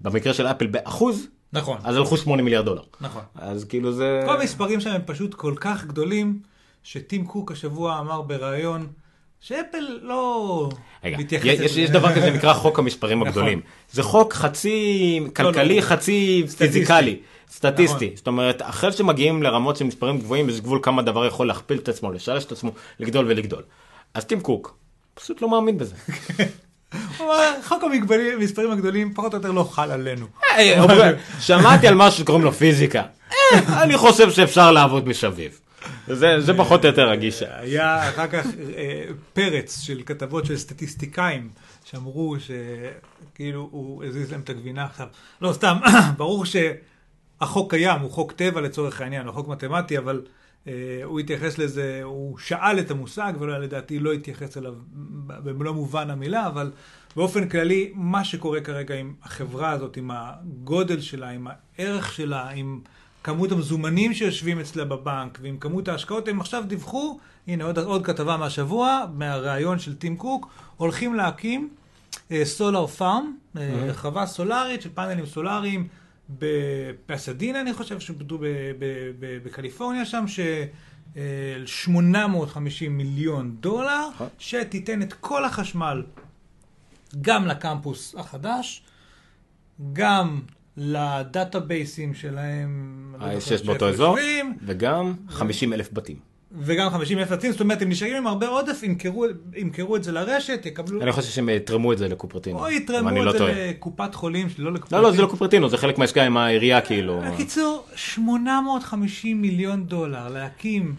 במקרה 0.00 0.34
של 0.34 0.46
אפל 0.46 0.66
באחוז, 0.66 1.26
נכון, 1.52 1.78
אז 1.84 1.96
הלכו 1.96 2.16
8 2.16 2.42
מיליארד 2.42 2.64
דולר. 2.64 2.82
נכון. 3.00 3.22
אז 3.34 3.64
כאילו 3.64 3.92
זה... 3.92 4.22
כל 4.26 4.40
המספרים 4.40 4.80
שם 4.80 4.90
הם 4.90 5.00
פשוט 5.06 5.34
כל 5.34 5.54
כך 5.60 5.84
גדולים, 5.84 6.40
שטים 6.82 7.26
קוק 7.26 7.52
השבוע 7.52 7.98
אמר 8.00 8.22
בריאיון, 8.22 8.86
שאפל 9.40 9.98
לא 10.02 10.68
רגע, 11.04 11.18
מתייחסת 11.18 11.60
יש. 11.60 11.76
יש 11.76 11.90
דבר 11.90 12.14
כזה 12.14 12.30
נקרא 12.30 12.54
חוק 12.54 12.78
המספרים 12.78 13.18
נכון. 13.18 13.28
הגדולים. 13.28 13.60
זה 13.92 14.02
חוק 14.02 14.32
חצי 14.34 15.20
כלכלי, 15.36 15.76
לא. 15.76 15.80
חצי 15.80 16.44
סטטיסטי. 16.46 16.72
פיזיקלי, 16.72 17.18
סטטיסטי. 17.50 18.06
נכון. 18.06 18.16
זאת 18.16 18.26
אומרת, 18.26 18.62
אחרי 18.62 18.92
שמגיעים 18.92 19.42
לרמות 19.42 19.76
של 19.76 19.84
מספרים 19.84 20.18
גבוהים, 20.18 20.48
יש 20.48 20.60
גבול 20.60 20.78
כמה 20.82 21.02
דבר 21.02 21.26
יכול 21.26 21.46
להכפיל 21.46 21.78
את 21.78 21.88
עצמו, 21.88 22.12
לשלש 22.12 22.44
את 22.44 22.52
עצמו, 22.52 22.70
לגדול 23.00 23.26
ולגדול. 23.28 23.62
אז 24.14 24.24
טים 24.24 24.40
קוק 24.40 24.76
פשוט 25.14 25.42
לא 25.42 25.50
מאמין 25.50 25.78
בזה. 25.78 25.94
חוק 27.68 27.84
המספרים 28.38 28.70
הגדולים 28.70 29.14
פחות 29.14 29.32
או 29.34 29.38
יותר 29.38 29.50
לא 29.50 29.68
חל 29.72 29.90
עלינו. 29.90 30.26
היי, 30.54 30.80
אומר, 30.80 31.14
שמעתי 31.40 31.88
על 31.88 31.94
משהו 31.94 32.20
שקוראים 32.20 32.44
לו 32.44 32.52
פיזיקה. 32.52 33.02
אה, 33.32 33.82
אני 33.82 33.96
חושב 33.96 34.30
שאפשר 34.30 34.72
לעבוד 34.72 35.08
מסביב. 35.08 35.60
זה 36.06 36.40
זה 36.40 36.54
פחות 36.56 36.84
או 36.84 36.88
יותר 36.88 37.10
הגישה. 37.10 37.58
היה 37.58 38.08
אחר 38.08 38.26
כך 38.26 38.46
אה, 38.76 39.04
פרץ 39.32 39.80
של 39.80 40.02
כתבות 40.06 40.46
של 40.46 40.56
סטטיסטיקאים 40.56 41.50
שאמרו 41.84 42.36
שכאילו 42.40 43.68
הוא 43.70 44.04
הזיז 44.04 44.32
להם 44.32 44.40
את 44.40 44.50
הגבינה 44.50 44.84
עכשיו. 44.84 45.06
לא 45.40 45.52
סתם, 45.52 45.76
ברור 46.18 46.44
שהחוק 46.44 47.70
קיים, 47.70 48.00
הוא 48.00 48.10
חוק 48.10 48.32
טבע 48.32 48.60
לצורך 48.60 49.00
העניין, 49.00 49.26
הוא 49.26 49.34
חוק 49.34 49.48
מתמטי, 49.48 49.98
אבל 49.98 50.22
אה, 50.66 51.00
הוא 51.04 51.20
התייחס 51.20 51.58
לזה, 51.58 52.00
הוא 52.02 52.38
שאל 52.38 52.78
את 52.78 52.90
המושג, 52.90 53.32
ולא 53.38 53.58
לדעתי 53.58 53.98
לא 53.98 54.12
התייחס 54.12 54.58
אליו 54.58 54.74
במלוא 55.26 55.72
מובן 55.72 56.10
המילה, 56.10 56.46
אבל 56.46 56.70
באופן 57.16 57.48
כללי, 57.48 57.92
מה 57.94 58.24
שקורה 58.24 58.60
כרגע 58.60 58.94
עם 58.94 59.14
החברה 59.22 59.70
הזאת, 59.70 59.96
עם 59.96 60.10
הגודל 60.14 61.00
שלה, 61.00 61.28
עם 61.28 61.46
הערך 61.78 62.12
שלה, 62.12 62.50
עם... 62.50 62.80
כמות 63.24 63.52
המזומנים 63.52 64.14
שיושבים 64.14 64.60
אצלה 64.60 64.84
בבנק 64.84 65.38
ועם 65.42 65.58
כמות 65.58 65.88
ההשקעות, 65.88 66.28
הם 66.28 66.40
עכשיו 66.40 66.64
דיווחו, 66.66 67.18
הנה 67.46 67.64
עוד, 67.64 67.78
עוד 67.78 68.06
כתבה 68.06 68.36
מהשבוע, 68.36 69.04
מהראיון 69.14 69.78
של 69.78 69.94
טים 69.94 70.16
קוק, 70.16 70.48
הולכים 70.76 71.14
להקים 71.14 71.68
סולאר 72.44 72.86
פארם, 72.86 73.36
חווה 73.92 74.26
סולארית 74.26 74.82
של 74.82 74.90
פאנלים 74.94 75.26
סולאריים 75.26 75.88
בפסדינה, 76.30 77.60
אני 77.60 77.72
חושב, 77.74 77.98
ב- 78.38 79.38
בקליפורניה 79.44 80.04
שם, 80.04 80.24
ש... 80.26 80.40
אה, 81.16 81.22
850 81.66 82.96
מיליון 82.96 83.56
דולר. 83.60 84.08
שתיתן 84.38 85.02
את 85.02 85.12
כל 85.12 85.44
החשמל 85.44 86.02
גם 87.20 87.46
לקמפוס 87.46 88.14
החדש, 88.18 88.82
גם 89.92 90.40
לדאטאבייסים 90.76 92.14
שלהם, 92.14 93.14
לא 93.20 93.40
שיש 93.40 93.62
באותו 93.62 93.88
אזור, 93.88 94.16
וגם 94.66 95.14
50 95.28 95.72
אלף 95.72 95.88
בתים. 95.92 96.16
וגם 96.60 96.90
50 96.90 97.18
אלף 97.18 97.32
עצים, 97.32 97.52
זאת 97.52 97.60
אומרת, 97.60 97.82
הם 97.82 97.88
נשארים 97.88 98.16
עם 98.16 98.26
הרבה 98.26 98.48
עודף, 98.48 98.82
ימכרו, 98.82 99.26
ימכרו 99.56 99.96
את 99.96 100.04
זה 100.04 100.12
לרשת, 100.12 100.66
יקבלו, 100.66 101.02
אני 101.02 101.12
חושב 101.12 101.30
שהם 101.30 101.48
יתרמו 101.48 101.92
את 101.92 101.98
זה 101.98 102.08
לקופרטינו. 102.08 102.58
או 102.58 102.70
יתרמו 102.70 103.08
את 103.08 103.24
לא 103.24 103.32
זה 103.32 103.38
טועה. 103.38 103.52
לקופת 103.70 104.14
חולים, 104.14 104.48
לא 104.58 104.72
לקופת 104.72 104.92
לא, 104.92 105.02
לא, 105.02 105.10
זה 105.10 105.22
לא 105.22 105.26
קופרטינו, 105.26 105.68
זה 105.68 105.76
חלק 105.76 105.98
מהעסקה 105.98 106.22
עם 106.22 106.36
העירייה, 106.36 106.80
כאילו. 106.80 107.22
בקיצור, 107.32 107.84
850 107.94 109.42
מיליון 109.42 109.84
דולר 109.84 110.28
להקים 110.28 110.94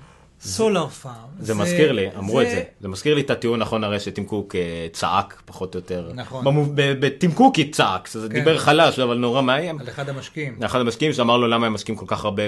סולאר 0.45 0.88
פארם. 0.88 1.13
זה 1.39 1.53
מזכיר 1.53 1.91
לי, 1.91 2.09
אמרו 2.17 2.41
את 2.41 2.49
זה, 2.49 2.63
זה 2.80 2.88
מזכיר 2.88 3.15
לי 3.15 3.22
את 3.22 3.30
הטיעון 3.30 3.59
נכון 3.59 3.84
הרי 3.84 3.99
שטים 3.99 4.26
קוק 4.26 4.55
אה, 4.55 4.88
צעק 4.91 5.41
פחות 5.45 5.76
או 5.76 5.80
יותר. 5.80 6.11
נכון. 6.13 6.45
בטים 6.76 7.31
קוקי 7.31 7.69
צעק, 7.72 8.07
זה 8.07 8.27
כן. 8.30 8.34
דיבר 8.34 8.57
חלש 8.57 8.99
אבל 8.99 9.17
נורא 9.17 9.41
מאיים. 9.41 9.80
על 9.80 9.89
אחד 9.89 10.09
המשקיעים. 10.09 10.57
אחד 10.65 10.80
המשקיעים 10.80 11.13
שאמר 11.13 11.38
לו 11.38 11.47
למה 11.47 11.67
הם 11.67 11.73
משקיעים 11.73 11.97
כל 11.97 12.05
כך 12.07 12.26
הרבה 12.26 12.43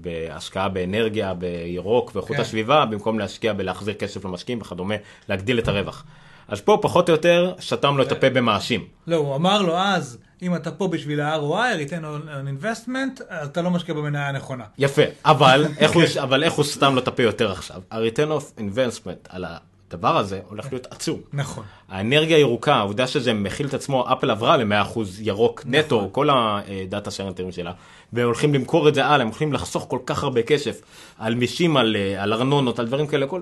בהשקעה 0.00 0.68
באנרגיה, 0.68 1.34
בירוק 1.34 2.12
ואיכות 2.14 2.36
כן. 2.36 2.42
הסביבה, 2.42 2.84
במקום 2.86 3.18
להשקיע 3.18 3.52
בלהחזיר 3.52 3.94
כסף 3.94 4.24
למשקיעים 4.24 4.60
וכדומה, 4.60 4.94
להגדיל 5.28 5.58
את 5.58 5.68
הרווח. 5.68 6.04
אז 6.48 6.60
פה 6.60 6.78
פחות 6.82 7.08
או 7.08 7.14
יותר 7.14 7.52
שתם 7.58 7.96
לו 7.96 8.02
את 8.02 8.12
הפה 8.12 8.30
במאשים. 8.30 8.84
לא, 9.06 9.16
הוא 9.16 9.36
אמר 9.36 9.62
לו 9.62 9.76
אז, 9.76 10.18
אם 10.42 10.54
אתה 10.54 10.70
פה 10.70 10.88
בשביל 10.88 11.20
ה-ROI, 11.20 11.88
return 11.88 12.02
on 12.02 12.64
investment, 12.64 13.22
אתה 13.44 13.62
לא 13.62 13.70
משקיע 13.70 13.94
במניה 13.94 14.28
הנכונה. 14.28 14.64
יפה, 14.78 15.02
אבל 15.24 15.66
איך 15.78 15.92
הוא, 15.92 16.02
אבל 16.22 16.44
איך 16.44 16.52
הוא 16.52 16.64
סתם 16.64 16.94
לו 16.94 17.00
את 17.00 17.08
הפה 17.08 17.22
יותר 17.22 17.52
עכשיו? 17.52 17.82
ה-return 17.90 18.40
of 18.40 18.60
investment 18.60 19.28
על 19.28 19.44
הדבר 19.88 20.16
הזה 20.16 20.40
הולך 20.48 20.66
להיות 20.72 20.86
עצום. 20.90 21.20
נכון. 21.32 21.64
האנרגיה 21.88 22.36
הירוקה, 22.36 22.74
העובדה 22.74 23.06
שזה 23.06 23.32
מכיל 23.32 23.66
את 23.66 23.74
עצמו, 23.74 24.12
אפל 24.12 24.30
עברה 24.30 24.56
ל-100% 24.56 24.98
ירוק 25.20 25.62
נטו, 25.66 26.08
כל 26.12 26.28
ה 26.30 26.46
data 26.46 27.10
center 27.10 27.41
ים 27.41 27.52
שלה, 27.52 27.72
והולכים 28.12 28.54
למכור 28.54 28.88
את 28.88 28.94
זה 28.94 29.06
הלאה, 29.06 29.20
הם 29.20 29.28
הולכים 29.28 29.52
לחסוך 29.52 29.86
כל 29.88 29.98
כך 30.06 30.22
הרבה 30.22 30.42
כסף 30.42 30.80
על 31.18 31.34
מיסים, 31.34 31.76
על, 31.76 31.96
אה, 31.96 32.22
על 32.22 32.32
ארנונות, 32.32 32.78
על 32.78 32.86
דברים 32.86 33.06
כאלה, 33.06 33.26
כל... 33.26 33.40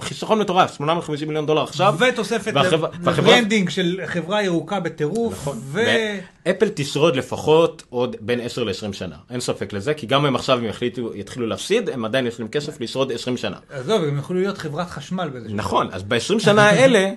חיסכון 0.00 0.38
מטורף, 0.38 0.74
850 0.74 1.28
מיליון 1.28 1.46
דולר 1.46 1.62
עכשיו. 1.62 1.94
ותוספת 1.98 2.54
ל 3.06 3.13
branding 3.13 3.68
של 3.70 4.00
חברה 4.06 4.42
ירוקה 4.42 4.80
בטירוף, 4.80 5.48
ו... 5.48 5.80
אפל 6.50 6.68
תשרוד 6.74 7.16
לפחות 7.16 7.82
עוד 7.90 8.16
בין 8.20 8.40
10 8.40 8.64
ל-20 8.64 8.92
שנה, 8.92 9.16
אין 9.30 9.40
ספק 9.40 9.72
לזה, 9.72 9.94
כי 9.94 10.06
גם 10.06 10.26
אם 10.26 10.36
עכשיו 10.36 10.58
הם 10.58 10.64
יחליטו, 10.64 11.14
יתחילו 11.14 11.46
להפסיד, 11.46 11.88
הם 11.88 12.04
עדיין 12.04 12.26
יש 12.26 12.40
להם 12.40 12.48
כסף 12.48 12.80
לשרוד 12.80 13.12
20 13.12 13.36
שנה. 13.36 13.56
עזוב, 13.70 14.04
הם 14.04 14.18
יכולים 14.18 14.42
להיות 14.42 14.58
חברת 14.58 14.90
חשמל 14.90 15.28
בזה. 15.28 15.48
נכון, 15.50 15.88
אז 15.92 16.02
ב-20 16.02 16.38
שנה 16.38 16.68
האלה, 16.68 17.10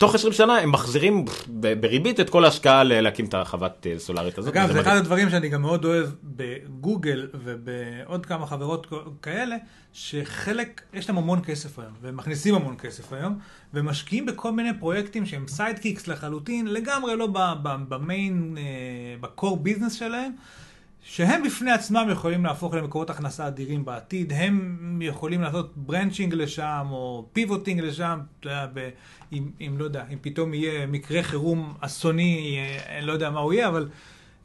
תוך 0.00 0.14
20 0.14 0.32
שנה 0.32 0.58
הם 0.58 0.72
מחזירים 0.72 1.24
בריבית 1.80 2.20
את 2.20 2.30
כל 2.30 2.44
ההשקעה 2.44 2.84
להקים 2.84 3.24
את 3.24 3.34
החוות 3.34 3.86
אה, 3.86 3.98
סולארית 3.98 4.38
הזאת. 4.38 4.56
אגב, 4.56 4.72
זה 4.72 4.80
אחד. 4.80 4.96
הדברים 4.96 5.30
שאני 5.30 5.48
גם 5.48 5.62
מאוד 5.62 5.84
אוהב 5.84 6.06
בגוגל 6.24 7.28
ובעוד 7.34 8.26
כמה 8.26 8.46
חברות 8.46 8.86
כאלה, 9.22 9.56
שחלק, 9.92 10.82
יש 10.92 11.08
להם 11.08 11.18
המון 11.18 11.40
כסף 11.44 11.78
היום, 11.78 11.92
והם 12.02 12.16
מכניסים 12.16 12.54
המון 12.54 12.76
כסף 12.78 13.12
היום, 13.12 13.38
ומשקיעים 13.74 14.26
בכל 14.26 14.52
מיני 14.52 14.70
פרויקטים 14.78 15.26
שהם 15.26 15.48
sidekicks 15.48 16.08
לחלוטין, 16.08 16.66
לגמרי 16.66 17.16
לא 17.16 17.28
ב 17.62 17.78
main, 17.78 18.58
ב 19.20 19.27
core 19.27 19.56
business 19.56 19.92
שלהם. 19.92 20.32
שהם 21.02 21.42
בפני 21.42 21.72
עצמם 21.72 22.08
יכולים 22.12 22.44
להפוך 22.44 22.74
למקורות 22.74 23.10
הכנסה 23.10 23.46
אדירים 23.46 23.84
בעתיד, 23.84 24.32
הם 24.32 24.98
יכולים 25.02 25.42
לעשות 25.42 25.72
branching 25.76 26.34
לשם, 26.34 26.86
או 26.90 27.26
pivoting 27.32 27.80
לשם, 27.80 28.20
אם, 29.32 29.50
אם 29.60 29.74
לא 29.78 29.84
יודע, 29.84 30.04
אם 30.12 30.18
פתאום 30.20 30.54
יהיה 30.54 30.86
מקרה 30.86 31.22
חירום 31.22 31.74
אסוני, 31.80 32.58
אה, 32.58 32.98
אני 32.98 33.06
לא 33.06 33.12
יודע 33.12 33.30
מה 33.30 33.40
הוא 33.40 33.52
יהיה, 33.52 33.68
אבל 33.68 33.88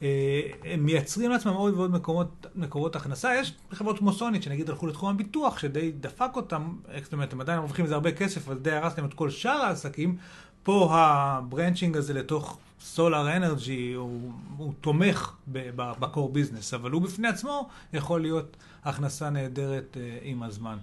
אה, 0.01 0.41
הם 0.63 0.85
מייצרים 0.85 1.31
לעצמם 1.31 1.53
עוד 1.53 1.73
ועוד 1.73 1.91
מקומות, 1.91 2.47
מקורות 2.55 2.95
הכנסה. 2.95 3.35
יש 3.35 3.53
חברות 3.71 3.99
כמו 3.99 4.13
סוני, 4.13 4.43
שנגיד 4.43 4.69
הלכו 4.69 4.87
לתחום 4.87 5.09
הביטוח, 5.09 5.59
שדי 5.59 5.91
דפק 5.91 6.29
אותם, 6.35 6.75
זאת 7.03 7.13
אומרת, 7.13 7.33
הם 7.33 7.41
עדיין 7.41 7.59
מרוויחים 7.59 7.85
מזה 7.85 7.93
הרבה 7.93 8.11
כסף, 8.11 8.47
אבל 8.47 8.57
די 8.57 8.71
הרס 8.71 8.97
להם 8.97 9.07
את 9.07 9.13
כל 9.13 9.29
שאר 9.29 9.61
העסקים. 9.61 10.17
פה 10.65 10.89
ה 10.91 11.02
branching 11.02 11.97
הזה 11.97 12.13
לתוך 12.13 12.57
solar 12.81 13.37
energy, 13.37 13.93
הוא, 13.93 14.31
הוא 14.57 14.73
תומך 14.81 15.33
ב 15.73 15.85
core 15.85 16.33
business, 16.33 16.73
אבל 16.73 16.91
הוא 16.91 17.01
בפני 17.01 17.27
עצמו 17.27 17.69
יכול 17.93 18.21
להיות 18.21 18.57
הכנסה 18.83 19.29
נהדרת 19.29 19.97
uh, 19.97 19.97
עם 20.23 20.43
הזמן. 20.43 20.77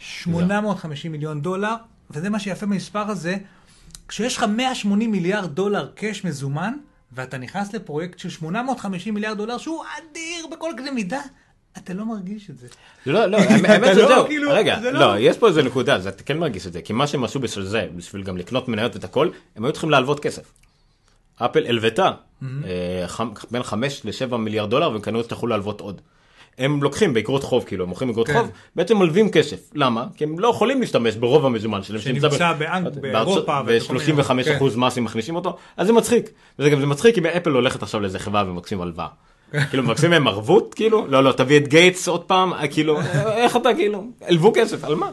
850 0.00 1.12
מיליון 1.12 1.40
דולר, 1.40 1.74
וזה 2.10 2.30
מה 2.30 2.38
שיפה 2.38 2.66
במספר 2.66 3.10
הזה, 3.10 3.36
כשיש 4.08 4.36
לך 4.36 4.42
180 4.42 5.12
מיליארד 5.12 5.54
דולר 5.54 5.90
cash 5.94 6.24
מזומן, 6.24 6.74
ואתה 7.12 7.38
נכנס 7.38 7.74
לפרויקט 7.74 8.18
של 8.18 8.30
850 8.30 9.14
מיליארד 9.14 9.36
דולר, 9.36 9.58
שהוא 9.58 9.84
אדיר 9.98 10.46
בכל 10.52 10.72
קנה 10.76 10.90
מידה, 10.90 11.20
אתה 11.78 11.94
לא 11.94 12.04
מרגיש 12.04 12.50
את 12.50 12.58
זה. 12.58 12.66
לא, 13.06 13.26
לא, 13.26 13.36
האמת 13.50 13.82
אתה 13.84 13.92
שזה 13.94 14.02
לא. 14.02 14.24
כאילו, 14.28 14.50
רגע, 14.52 14.78
לא- 14.80 14.90
לא, 14.92 15.18
יש 15.18 15.38
פה 15.38 15.48
איזה 15.48 15.62
נקודה, 15.62 15.94
אז 15.94 16.06
אתה 16.06 16.22
כן 16.22 16.38
מרגיש 16.38 16.66
את 16.66 16.72
זה, 16.72 16.82
כי 16.82 16.92
מה 16.92 17.06
שהם 17.06 17.24
עשו 17.24 17.40
בשביל 17.40 17.64
זה, 17.64 17.86
בשביל 17.96 18.22
גם 18.22 18.36
לקנות 18.36 18.68
מניות 18.68 18.94
ואת 18.94 19.04
הכל, 19.04 19.28
הם 19.56 19.64
היו 19.64 19.72
צריכים 19.72 19.90
להלוות 19.90 20.20
כסף. 20.20 20.52
אפל 21.36 21.66
הלוותה 21.66 22.10
אה, 22.44 22.48
בין 23.50 23.62
5 23.62 24.00
ל-7 24.04 24.36
מיליארד 24.36 24.70
דולר, 24.70 24.90
והם 24.90 25.00
כנראה 25.00 25.20
יצטרכו 25.20 25.46
להלוות 25.46 25.80
עוד. 25.80 26.00
הם 26.58 26.82
לוקחים 26.82 27.14
באגרות 27.14 27.42
חוב, 27.44 27.64
כאילו, 27.64 27.84
הם 27.84 27.88
מוכרים 27.88 28.10
אגרות 28.10 28.26
כן. 28.26 28.32
חוב, 28.32 28.50
בעצם 28.76 28.96
מלווים 28.96 29.30
כסף. 29.30 29.70
למה? 29.74 30.06
כי 30.16 30.24
הם 30.24 30.38
לא 30.38 30.48
יכולים 30.48 30.80
להשתמש 30.80 31.14
ברוב 31.16 31.46
המזומן 31.46 31.82
שלהם. 31.82 32.00
שנמצא 32.00 32.52
באירופה 33.00 33.60
ובכל 33.66 33.94
מיני- 33.94 34.12
ו-35 34.22 34.56
אחוז 34.56 34.76
מס 34.76 34.98
הם 34.98 35.04
מכניסים 35.04 35.36
אותו, 35.36 35.56
אז 35.76 35.86
זה 35.86 35.92
מצחיק. 35.92 36.30
וזה 36.58 36.70
גם 36.70 36.80
זה 36.80 36.86
מצחיק 36.86 37.18
אם 37.18 37.26
אפל 37.26 37.50
הולכת 37.50 37.82
עכשיו 37.82 38.00
לאיזה 38.00 38.18
חברה 38.18 38.44
ומקסים 38.50 38.80
הלוואה. 38.80 39.06
כאילו 39.70 39.82
מבקשים 39.82 40.10
מהם 40.10 40.28
ערבות 40.28 40.74
כאילו 40.74 41.06
לא 41.06 41.24
לא 41.24 41.32
תביא 41.32 41.56
את 41.56 41.68
גייטס 41.68 42.08
עוד 42.08 42.24
פעם 42.24 42.52
אה, 42.54 42.68
כאילו 42.68 43.00
איך 43.26 43.56
אתה 43.56 43.74
כאילו 43.74 44.04
הלוו 44.22 44.52
כסף 44.54 44.84
על 44.84 44.94
מה. 44.94 45.10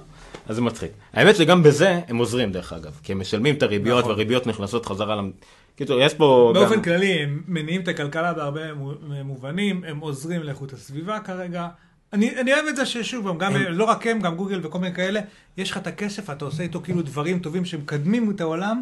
אז 0.48 0.56
זה 0.56 0.62
מצחיק. 0.62 0.92
האמת 1.14 1.36
שגם 1.36 1.64
בזה 1.64 2.00
הם 2.08 2.18
עוזרים 2.18 2.52
דרך 2.52 2.74
אגב 2.74 3.00
כי 3.04 3.12
הם 3.12 3.20
משלמים 3.20 3.56
את 3.56 3.64
הריביות 3.64 4.00
נכון. 4.00 4.12
והריביות 4.12 4.48
נכנסות 4.48 4.86
חזרה. 4.86 5.16
למ- 5.16 5.32
קיצור 5.76 6.00
יש 6.02 6.14
פה 6.14 6.52
באופן 6.54 6.76
גם 6.76 6.82
כללי, 6.82 7.14
הם 7.24 7.42
מניעים 7.48 7.82
את 7.82 7.88
הכלכלה 7.88 8.34
בהרבה 8.34 8.74
מו- 8.74 8.94
מובנים, 9.24 9.84
הם 9.88 10.00
עוזרים 10.00 10.44
לאיכות 10.44 10.74
הסביבה 10.74 11.20
כרגע. 11.20 11.68
אני, 12.14 12.40
אני 12.40 12.54
אוהב 12.54 12.66
את 12.66 12.76
זה 12.76 12.86
ששוב, 12.86 13.38
גם, 13.40 13.54
לא 13.70 13.84
רק 13.84 14.08
הם, 14.08 14.20
גם 14.20 14.36
גוגל 14.36 14.60
וכל 14.64 14.80
מיני 14.80 14.96
כאלה, 14.96 15.20
יש 15.58 15.72
לך 15.72 15.78
את 15.78 15.88
הכסף, 15.88 16.30
אתה 16.30 16.46
עושה 16.46 16.64
איתו 16.64 16.82
כאילו 16.84 17.02
דברים 17.02 17.40
טובים 17.40 17.66
שמקדמים 17.66 18.32
את 18.32 18.42
העולם 18.42 18.82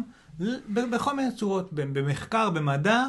בכל 0.90 1.16
מיני 1.16 1.28
צורות, 1.36 1.68
במחקר, 1.72 2.50
במדע, 2.50 3.04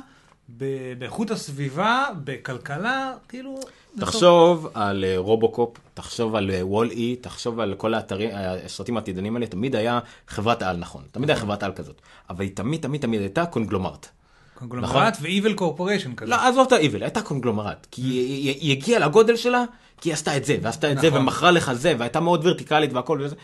באיכות 0.98 1.32
הסביבה, 1.32 2.06
בכלכלה, 2.24 3.14
כאילו... 3.30 3.60
תחשוב 3.99 4.68
על 4.74 5.06
אה, 5.07 5.18
רובוקופ, 5.18 5.78
תחשוב 5.94 6.36
על 6.36 6.52
וול 6.61 6.90
אי, 6.91 7.15
תחשוב 7.15 7.60
על 7.60 7.74
כל 7.78 7.94
האתרים, 7.94 8.30
הסרטים 8.65 8.98
העתידנים 8.98 9.36
האלה, 9.36 9.48
תמיד 9.48 9.76
היה 9.76 9.99
חברת 10.28 10.61
על 10.61 10.78
נכון, 10.78 11.03
תמיד 11.11 11.30
היה 11.30 11.40
חברת 11.40 11.64
על 11.64 11.72
כזאת, 11.74 12.02
אבל 12.30 12.44
היא 12.44 12.52
תמיד 12.56 12.82
תמיד 12.82 13.02
תמיד 13.02 13.22
הייתה 13.22 13.45
קונגלומרט. 13.45 14.07
קונגלומרט 14.56 15.18
ו-Evil 15.22 15.60
Corporation 15.60 16.15
כזה. 16.18 16.32
נכון. 16.32 16.45
לא, 16.45 16.48
עזוב 16.48 16.68
את 16.68 16.72
ה-Evil, 16.72 17.02
הייתה 17.02 17.22
קונגלומרט, 17.22 17.88
כי 17.91 18.02
היא- 18.02 18.72
הגיעה 18.72 18.99
לגודל 19.07 19.36
שלה, 19.36 19.64
כי 20.02 20.10
היא 20.10 20.14
עשתה 20.14 20.38
את 20.38 20.45
זה, 20.45 20.57
ועשתה 20.61 20.91
את 20.91 21.02
זה, 21.02 21.07
נכון. 21.07 21.22
ומכרה 21.22 21.52
לך 21.52 21.74
זה, 21.74 21.94
והייתה 21.98 22.20
מאוד 22.20 22.45
ורטיקלית 22.45 22.94
והכל 22.94 23.20
וזה. 23.24 23.36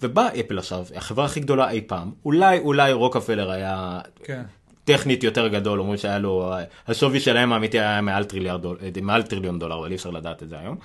ובאה 0.00 0.28
אפל 0.40 0.58
עכשיו, 0.58 0.84
החברה 0.94 1.24
הכי 1.24 1.40
גדולה 1.40 1.70
אי 1.70 1.80
פעם, 1.86 2.10
אולי 2.24 2.58
אולי 2.58 2.92
רוקפלר 2.92 3.50
היה 3.50 4.00
כן. 4.24 4.42
טכנית 4.92 5.24
יותר 5.24 5.48
גדול, 5.48 5.80
אומרים 5.80 5.98
שהיה 5.98 6.18
לו, 6.18 6.52
השווי 6.86 7.20
שלהם 7.20 7.52
האמיתי 7.52 7.78
היה 7.78 8.00
מעל 8.00 8.24
טריליארד 8.24 8.62
דולר, 8.62 8.78
מעל 9.02 9.22
טריליון 9.22 9.58
דולר, 9.58 9.78
אבל 9.78 9.90
אי 9.90 9.96
אפשר 9.96 10.10
לדעת 10.10 10.42
את 10.42 10.48
זה 10.48 10.58
היום. 10.58 10.76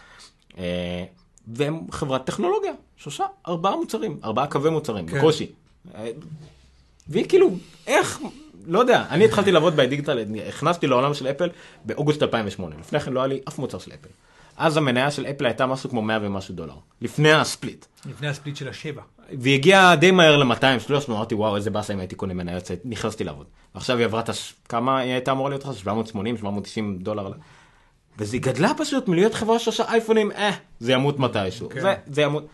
אה, 0.58 1.04
והם 1.48 1.80
חברת 1.92 2.26
טכנולוגיה, 2.26 2.72
שלושה, 2.98 3.26
ארבעה 3.48 3.76
מוצרים, 3.76 4.20
ארבעה 4.24 4.48
קווי 4.48 4.70
מוצרים, 4.70 5.08
כן. 5.08 5.18
בקושי. 5.18 5.48
אה, 5.96 6.12
והיא 7.08 7.26
כאילו, 7.30 7.50
איך, 7.88 8.20
לא 8.68 8.80
יודע, 8.80 9.06
אני 9.10 9.26
התחלתי 9.26 9.52
לעבוד 9.52 9.76
ב 9.76 9.81
iDigital, 9.81 10.26
נכנסתי 10.48 10.88
לעולם 10.88 11.14
של 11.14 11.28
אפל 11.28 11.50
באוגוסט 11.86 12.24
2008, 12.24 12.76
לפני 12.80 13.00
כן 13.00 13.14
לא 13.14 13.20
היה 13.20 13.28
לי 13.28 13.40
אף 13.48 13.60
מוצר 13.60 13.80
של 13.80 13.92
אפל. 13.92 14.10
אז 14.58 14.78
המניה 14.78 15.12
של 15.12 15.26
אפל 15.26 15.46
הייתה 15.46 15.66
משהו 15.66 15.90
כמו 15.90 16.02
100 16.02 16.20
ומשהו 16.22 16.56
דולר, 16.56 16.76
לפני 17.02 17.32
הספליט. 17.32 17.86
לפני 18.06 18.28
הספליט 18.28 18.56
של 18.56 18.70
השבע. 18.70 19.02
והיא 19.40 19.56
הגיעה 19.56 19.96
די 19.96 20.12
מהר 20.12 20.38
ל-200, 20.38 20.80
300, 20.80 21.10
אמרתי 21.10 21.36
וואו 21.36 21.56
איזה 21.56 21.72
באסה 21.72 21.94
אם 21.94 22.00
הייתי 22.00 22.16
קונה 22.16 22.34
מניות, 22.34 22.72
נכנסתי 22.86 23.24
לעבוד. 23.24 23.46
ועכשיו 23.76 23.98
היא 23.98 24.06
עברה 24.06 24.20
את 24.20 24.30
הש... 24.30 24.54
כמה 24.70 25.00
היא 25.00 25.12
הייתה 25.12 25.32
אמורה 25.32 25.50
להיות 25.50 25.66
לך? 25.66 25.74
780, 25.74 26.38
790 26.38 26.98
דולר. 26.98 27.32
וזה 28.18 28.38
גדלה 28.38 28.72
פשוט 28.78 29.08
מלהיות 29.08 29.34
חברה 29.34 29.60
שעושה 29.60 29.84
אייפונים, 29.88 30.32
אה, 30.32 30.52
זה 30.80 30.94
ימות 30.94 31.20
מתישהו. 31.20 31.70
כן. 31.70 31.82
זה, 31.82 31.94
זה 32.08 32.22
ימות. 32.22 32.46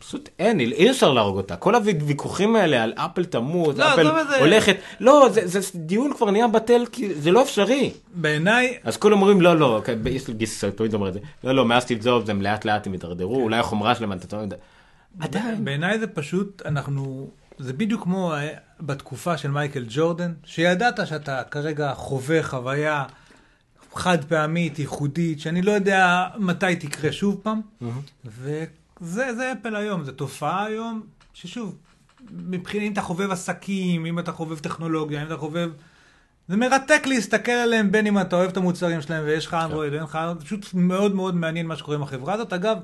פשוט 0.00 0.28
אין, 0.38 0.60
אי 0.60 0.90
אפשר 0.90 1.12
להרוג 1.12 1.36
אותה. 1.36 1.56
כל 1.56 1.74
הוויכוחים 1.74 2.56
האלה 2.56 2.82
על 2.82 2.92
אפל 2.96 3.24
תמות, 3.24 3.78
לא, 3.78 3.94
אפל 3.94 4.10
זה. 4.28 4.38
הולכת, 4.38 4.76
לא, 5.00 5.28
זה, 5.32 5.60
זה 5.60 5.60
דיון 5.74 6.14
כבר 6.16 6.30
נהיה 6.30 6.48
בטל, 6.48 6.84
כי 6.92 7.14
זה 7.14 7.30
לא 7.30 7.42
אפשרי. 7.42 7.92
בעיניי, 8.14 8.78
אז 8.84 8.96
כולם 8.96 9.16
אומרים 9.16 9.40
לא, 9.40 9.58
לא, 9.58 9.76
אוקיי, 9.76 9.96
יש 10.10 10.28
לי 10.28 10.34
גיס 10.34 10.64
תמיד 10.64 10.94
אומר 10.94 11.08
את 11.08 11.12
זה, 11.12 11.20
לא, 11.44 11.54
לא, 11.54 11.64
מאז 11.64 11.82
סטיב 11.82 12.06
הם 12.28 12.42
לאט 12.42 12.64
לאט 12.64 12.86
הם 12.86 12.92
הידרדרו, 12.92 13.42
אולי 13.42 13.58
החומרה 13.58 13.94
שלהם, 13.94 14.12
אתה 14.12 14.36
יודע, 14.36 14.56
עדיין. 15.20 15.64
בעיניי 15.64 15.98
זה 15.98 16.06
פשוט, 16.06 16.62
אנחנו, 16.66 17.30
זה 17.58 17.72
בדיוק 17.72 18.02
כמו 18.02 18.34
אה, 18.34 18.48
בתקופה 18.80 19.36
של 19.36 19.50
מייקל 19.50 19.84
ג'ורדן, 19.88 20.32
שידעת 20.44 21.06
שאתה 21.06 21.42
כרגע 21.50 21.94
חווה 21.94 22.42
חוויה 22.42 23.04
חד 23.94 24.24
פעמית, 24.24 24.78
ייחודית, 24.78 25.40
שאני 25.40 25.62
לא 25.62 25.72
יודע 25.72 26.26
מתי 26.38 26.76
תקרה 26.76 27.12
שוב 27.12 27.40
פעם, 27.42 27.60
וזה 28.24 28.64
זה 29.00 29.52
אפל 29.52 29.76
היום, 29.76 30.04
זו 30.04 30.12
תופעה 30.12 30.64
היום, 30.64 31.02
ששוב, 31.34 31.76
מבחינת 32.46 32.84
אם 32.86 32.92
אתה 32.92 33.02
חובב 33.02 33.30
עסקים, 33.30 34.06
אם 34.06 34.18
אתה 34.18 34.32
חובב 34.32 34.58
טכנולוגיה, 34.58 35.22
אם 35.22 35.26
אתה 35.26 35.36
חובב... 35.36 35.70
זה 36.48 36.56
מרתק 36.56 37.02
להסתכל 37.06 37.52
עליהם 37.52 37.92
בין 37.92 38.06
אם 38.06 38.18
אתה 38.20 38.36
אוהב 38.36 38.50
את 38.50 38.56
המוצרים 38.56 39.02
שלהם 39.02 39.22
ויש 39.26 39.46
לך 39.46 39.54
אנדרואיד 39.54 39.92
ואין 39.92 40.02
לך 40.04 40.16
אנדרואיד, 40.16 40.42
פשוט 40.42 40.66
מאוד 40.74 41.14
מאוד 41.14 41.34
מעניין 41.36 41.66
מה 41.66 41.76
שקורה 41.76 41.96
עם 41.96 42.02
החברה 42.02 42.34
הזאת. 42.34 42.52
אגב, 42.52 42.76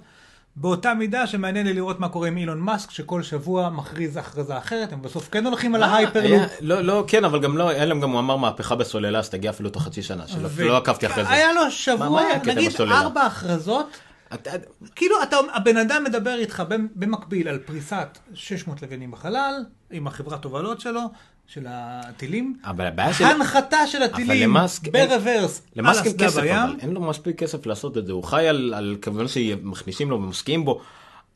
באותה 0.57 0.95
מידה 0.95 1.27
שמעניין 1.27 1.67
לי 1.67 1.73
לראות 1.75 2.01
מה 2.01 2.09
קורה 2.09 2.29
עם 2.29 2.37
אילון 2.37 2.61
מאסק, 2.61 2.91
שכל 2.91 3.23
שבוע 3.23 3.71
מכריז 3.71 4.17
הכרזה 4.17 4.59
אחרת, 4.59 4.93
הם 4.93 5.03
בסוף 5.03 5.29
כן 5.31 5.47
הולכים 5.47 5.75
על 5.75 5.83
ההייפרלופ. 5.83 6.31
היה- 6.41 6.47
לא, 6.61 6.81
לא, 6.81 7.05
כן, 7.09 7.25
אבל 7.25 7.41
גם 7.41 7.57
לא, 7.57 7.69
היה 7.69 7.85
להם 7.85 8.01
גם, 8.01 8.11
הוא 8.11 8.21
אמר 8.21 8.37
מהפכה 8.37 8.75
בסוללה, 8.75 9.19
אז 9.19 9.31
תגיע 9.31 9.51
אפילו 9.51 9.71
תוך 9.71 9.83
חצי 9.83 10.03
שנה, 10.03 10.27
שלא 10.29 10.49
לא 10.67 10.77
עקבתי 10.77 11.07
אחרי 11.07 11.25
זה. 11.25 11.31
היה 11.31 11.53
לו 11.53 11.71
שבוע, 11.71 12.23
נגיד? 12.47 12.73
ארבע 12.81 13.23
הכרזות, 13.23 13.87
אתה- 14.35 14.51
כאילו 14.97 15.17
אתה, 15.23 15.37
הבן 15.55 15.77
אדם 15.77 16.05
מדבר 16.05 16.35
איתך 16.35 16.63
במ- 16.69 16.89
במקביל 16.95 17.49
על 17.49 17.59
פריסת 17.59 18.19
600 18.35 18.83
לוויינים 18.83 19.11
בחלל, 19.11 19.55
עם 19.91 20.07
החברת 20.07 20.43
תובלות 20.43 20.81
שלו, 20.81 21.01
של 21.47 21.67
הטילים, 21.69 22.57
אבל 22.65 22.85
הבעיה 22.87 23.13
של... 23.15 23.25
הנחתה 23.25 23.87
של 23.87 24.03
הטילים 24.03 24.43
למאסק 24.51 24.85
אין- 24.97 25.09
ברוורס 25.09 25.63
על 25.79 25.87
אין 25.87 25.87
אסדה 25.87 26.27
כסף, 26.27 26.41
בים. 26.41 26.79
אין 26.81 26.91
לו 26.91 27.01
מספיק 27.01 27.39
כסף 27.39 27.67
לעשות 27.67 27.99
את 27.99 28.07
זה, 28.07 28.13
הוא 28.13 28.25
חי 28.25 28.49
על, 28.49 28.75
על 28.77 28.97
כיוון 29.03 29.29
שמכניסים 29.29 30.11
לו 30.11 30.17
ומשקיעים 30.17 30.65
בו, 30.65 30.81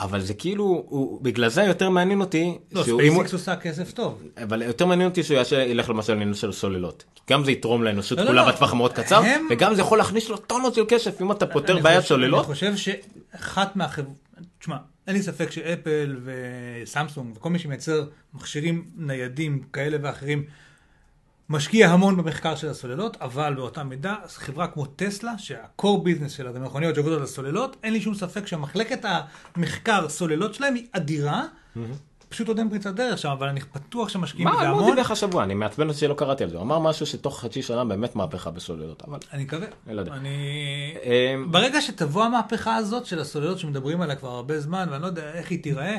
אבל 0.01 0.21
זה 0.21 0.35
כאילו, 0.35 0.65
הוא, 0.89 1.23
בגלל 1.23 1.49
זה 1.49 1.63
יותר 1.63 1.91
מעניין 1.91 2.21
אותי, 2.21 2.59
לא, 2.73 2.83
ספייס 2.83 3.14
אקס 3.14 3.33
עושה 3.33 3.57
כסף 3.57 3.93
טוב. 3.93 4.23
אבל 4.43 4.63
יותר 4.63 4.87
מעניין 4.87 5.09
אותי 5.09 5.23
שהוא 5.23 5.37
יעשה- 5.37 5.63
ילך 5.63 5.89
למשל 5.91 6.13
לעניין 6.13 6.35
של 6.35 6.53
סוללות. 6.53 7.05
גם 7.31 7.45
זה 7.45 7.53
יתרום 7.53 7.83
לאנושות 7.85 8.19
לא, 8.19 8.25
לא, 8.25 8.29
כולה 8.31 8.47
לא. 8.47 8.53
בטווח 8.53 8.73
המאוד 8.73 8.93
קצר, 8.93 9.17
הם- 9.19 9.47
וגם 9.51 9.75
זה 9.75 9.81
יכול 9.81 9.99
להכניס 9.99 10.29
לו 10.29 10.37
טונות 10.37 10.75
של 10.75 10.83
כסף 10.89 11.23
אם 11.23 11.33
אתה 11.33 11.47
פותר 11.47 11.79
בעיית 11.79 12.05
סוללות. 12.05 12.45
אני 12.47 12.55
חושב 12.55 12.73
שאחת 12.77 13.77
מהחברות, 13.77 14.15
תשמע, 14.59 14.77
אין 15.07 15.17
לי 15.17 15.23
ספק 15.23 15.51
שאפל 15.51 16.17
וסמסונג 16.83 17.37
וכל 17.37 17.51
מי 17.51 17.59
שמייצר 17.59 18.05
מכשירים 18.35 18.85
ניידים 18.97 19.63
כאלה 19.73 19.97
ואחרים, 20.03 20.45
משקיע 21.51 21.91
המון 21.91 22.17
במחקר 22.17 22.55
של 22.57 22.69
הסוללות, 22.69 23.17
אבל 23.21 23.55
באותה 23.55 23.85
מידה, 23.85 24.15
חברה 24.27 24.67
כמו 24.67 24.87
טסלה, 24.87 25.39
שהקור 25.39 26.05
ביזנס 26.05 26.33
שלה 26.33 26.53
זה 26.53 26.61
מכוניות 26.61 26.95
שעובדות 26.95 27.19
על 27.19 27.25
הסוללות, 27.25 27.77
אין 27.83 27.93
לי 27.93 28.01
שום 28.01 28.15
ספק 28.15 28.47
שהמחלקת 28.47 29.05
המחקר 29.57 30.09
סוללות 30.09 30.55
שלהם 30.55 30.75
היא 30.75 30.87
אדירה, 30.93 31.45
פשוט 32.29 32.49
עוד 32.49 32.59
אין 32.59 32.69
פריצת 32.69 32.95
דרך 32.95 33.19
שם, 33.19 33.29
אבל 33.29 33.49
אני 33.49 33.61
בטוח 33.75 34.09
שמשקיעים 34.09 34.49
מה, 34.49 34.55
בזה 34.55 34.63
מה 34.63 34.69
הוא 34.69 34.79
המון. 34.79 34.91
דיבר 34.91 35.01
לך 35.01 35.11
השבוע? 35.11 35.45
אני 35.45 35.55
מעצבן 35.55 35.89
אותי 35.89 35.99
שלא 35.99 36.15
קראתי 36.15 36.45
על 36.45 36.51
זה. 36.51 36.57
הוא 36.57 36.63
אמר 36.63 36.79
משהו 36.79 37.07
שתוך 37.07 37.41
חצי 37.41 37.63
שנה 37.63 37.85
באמת 37.85 38.17
מהפכה 38.17 38.51
בסוללות, 38.51 39.03
אבל... 39.09 39.19
אני 39.33 39.43
מקווה. 39.43 39.67
אני 39.87 39.95
לא 39.95 40.01
יודע. 40.01 40.13
אני... 40.13 40.95
אמ, 41.05 41.53
ברגע 41.53 41.81
שתבוא 41.81 42.25
המהפכה 42.25 42.77
הזאת 42.77 43.07
של 43.07 43.19
הסוללות 43.19 43.59
שמדברים 43.59 44.01
עליה 44.01 44.17
כבר 44.17 44.29
הרבה 44.29 44.61
זמן, 44.61 44.89
ואני 44.91 45.03
לא 45.03 45.07
יודע 45.07 45.33
איך 45.33 45.51
היא 45.51 45.63
תיראה, 45.63 45.99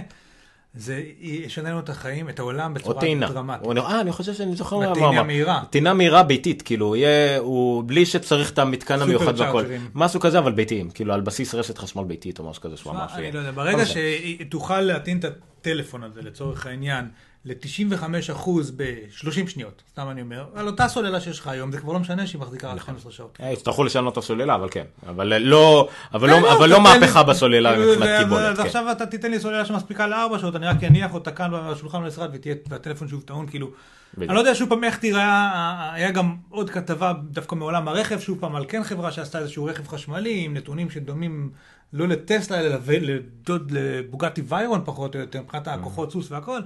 זה 0.74 1.04
ישנה 1.20 1.70
לנו 1.70 1.80
את 1.80 1.90
החיים, 1.90 2.30
את 2.30 2.40
העולם 2.40 2.70
או 2.72 2.76
בצורה. 2.76 3.00
דרמטית. 3.20 3.66
הוא- 3.66 3.78
אה, 3.78 4.02
אני 4.02 4.12
חושב 4.12 4.34
שאני 4.34 4.56
זוכר 4.56 4.78
מה 4.78 4.86
אמר. 4.92 5.24
מהירה. 5.24 5.64
טעינה 5.70 5.94
מהירה 5.94 6.24
ביתית, 6.24 6.62
כאילו, 6.62 6.96
יהיה, 6.96 7.38
הוא 7.40 7.84
בלי 7.88 8.06
שצריך 8.06 8.52
את 8.52 8.60
המתקן 8.60 9.02
המיוחד 9.02 9.40
והכל. 9.40 9.64
משהו 9.96 10.20
כזה, 10.20 10.40
אבל 10.40 10.52
ביתיים, 10.52 10.90
כאילו, 10.90 11.14
על 11.14 11.22
בסיס 11.22 11.56
רשת 11.56 11.78
חשמל 11.78 12.04
ביתית 12.04 12.40
או 12.40 12.50
משהו 12.50 12.62
כזה 12.64 12.78
שהוא 12.78 12.92
אמר. 12.94 13.06
אני 13.14 13.32
לא 13.32 13.38
יודע, 13.40 13.50
לא 13.50 13.56
ברגע 13.56 13.76
משנה. 13.78 13.86
שהיא 13.86 14.46
תוכל 14.50 14.82
להטעין 14.82 15.20
את 15.20 15.26
הטלפון 15.26 16.04
הזה, 16.04 16.22
לצורך 16.22 16.66
העניין, 16.66 17.06
ל-95% 17.46 18.50
ב-30 18.76 19.48
שניות, 19.48 19.82
סתם 19.92 20.08
אני 20.12 20.22
אומר, 20.22 20.46
על 20.56 20.68
אותה 20.68 20.88
סוללה 20.88 21.22
שיש 21.22 21.40
לך 21.40 21.48
היום, 21.48 21.72
זה 21.72 21.78
כבר 21.78 21.94
לא 21.94 22.00
משנה 22.00 22.28
שהיא 22.28 22.42
מחזיקה 22.42 22.72
רק 22.74 22.82
12 22.82 23.12
שעות. 23.12 23.38
אה, 23.42 23.52
יצטרכו 23.52 23.84
לשנות 23.84 24.14
את 24.14 24.18
הסוללה, 24.18 24.56
אבל 24.56 24.68
כן. 24.72 24.84
אבל 25.08 25.38
לא, 25.40 25.90
אבל 26.14 26.30
כן, 26.36 26.42
לא, 26.42 26.54
אבל 26.58 26.70
לא 26.70 26.78
לי- 26.78 26.84
מהפכה 27.00 27.24
בסוללה 27.24 27.78
מבחינת 27.80 28.20
קיבולת. 28.24 28.58
כן. 28.58 28.64
עכשיו 28.66 28.92
אתה 28.92 29.06
תיתן 29.06 29.32
לי 29.32 29.40
סוללה 29.40 29.66
שמספיקה 29.66 30.08
לארבע 30.08 30.40
שעות, 30.40 30.56
אני 30.56 30.66
רק 30.68 30.84
אניח 30.84 31.14
אותה 31.14 31.32
כאן 31.32 31.52
בשולחן 31.72 32.04
במשרד 32.04 32.30
ותהיה, 32.34 32.56
והטלפון 32.70 33.08
שוב 33.08 33.22
טעון, 33.22 33.48
כאילו. 33.48 33.72
אני 34.18 34.28
לא 34.28 34.40
יודע 34.40 34.56
שוב 34.56 34.70
פעם 34.70 34.84
איך 34.84 34.98
תיראה, 34.98 35.50
היה 35.94 36.12
גם 36.12 36.36
עוד 36.50 36.70
כתבה 36.70 37.14
דווקא 37.32 37.56
מעולם 37.56 37.88
הרכב, 37.88 38.20
שוב 38.20 38.38
פעם 38.40 38.56
על 38.56 38.66
כן 38.68 38.84
חברה 38.84 39.12
שעשתה 39.12 39.40
איזשהו 39.40 39.66
רכב 39.66 39.88
חשמלי, 39.88 40.42
עם 40.46 40.54
נתונים 40.54 40.90
שדומים 40.90 41.50
לא 41.94 42.08
לטסלה, 42.08 42.60
אלא 42.60 42.78
לדוד 42.88 43.72
לבוגטי 43.72 44.42
ויירון 44.48 44.82
פחות 44.86 45.16
או 45.16 45.22
יותר, 45.22 45.42
מבחינת 45.42 45.68
Mm. 45.68 45.72
הכוחות 45.72 46.12
סוס 46.12 46.32
והכל. 46.32 46.60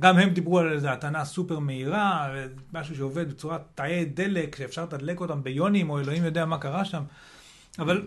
גם 0.00 0.18
הם 0.18 0.28
דיברו 0.28 0.58
על 0.58 0.72
איזו 0.72 0.88
הטענה 0.88 1.24
סופר 1.24 1.58
מהירה, 1.58 2.34
משהו 2.72 2.96
שעובד 2.96 3.30
בצורת 3.30 3.60
תאי 3.74 4.04
דלק, 4.04 4.56
שאפשר 4.56 4.84
לתדלק 4.84 5.20
אותם 5.20 5.42
ביונים, 5.42 5.90
או 5.90 6.00
אלוהים 6.00 6.24
יודע 6.24 6.44
מה 6.46 6.58
קרה 6.58 6.84
שם. 6.84 7.02
אבל 7.78 8.06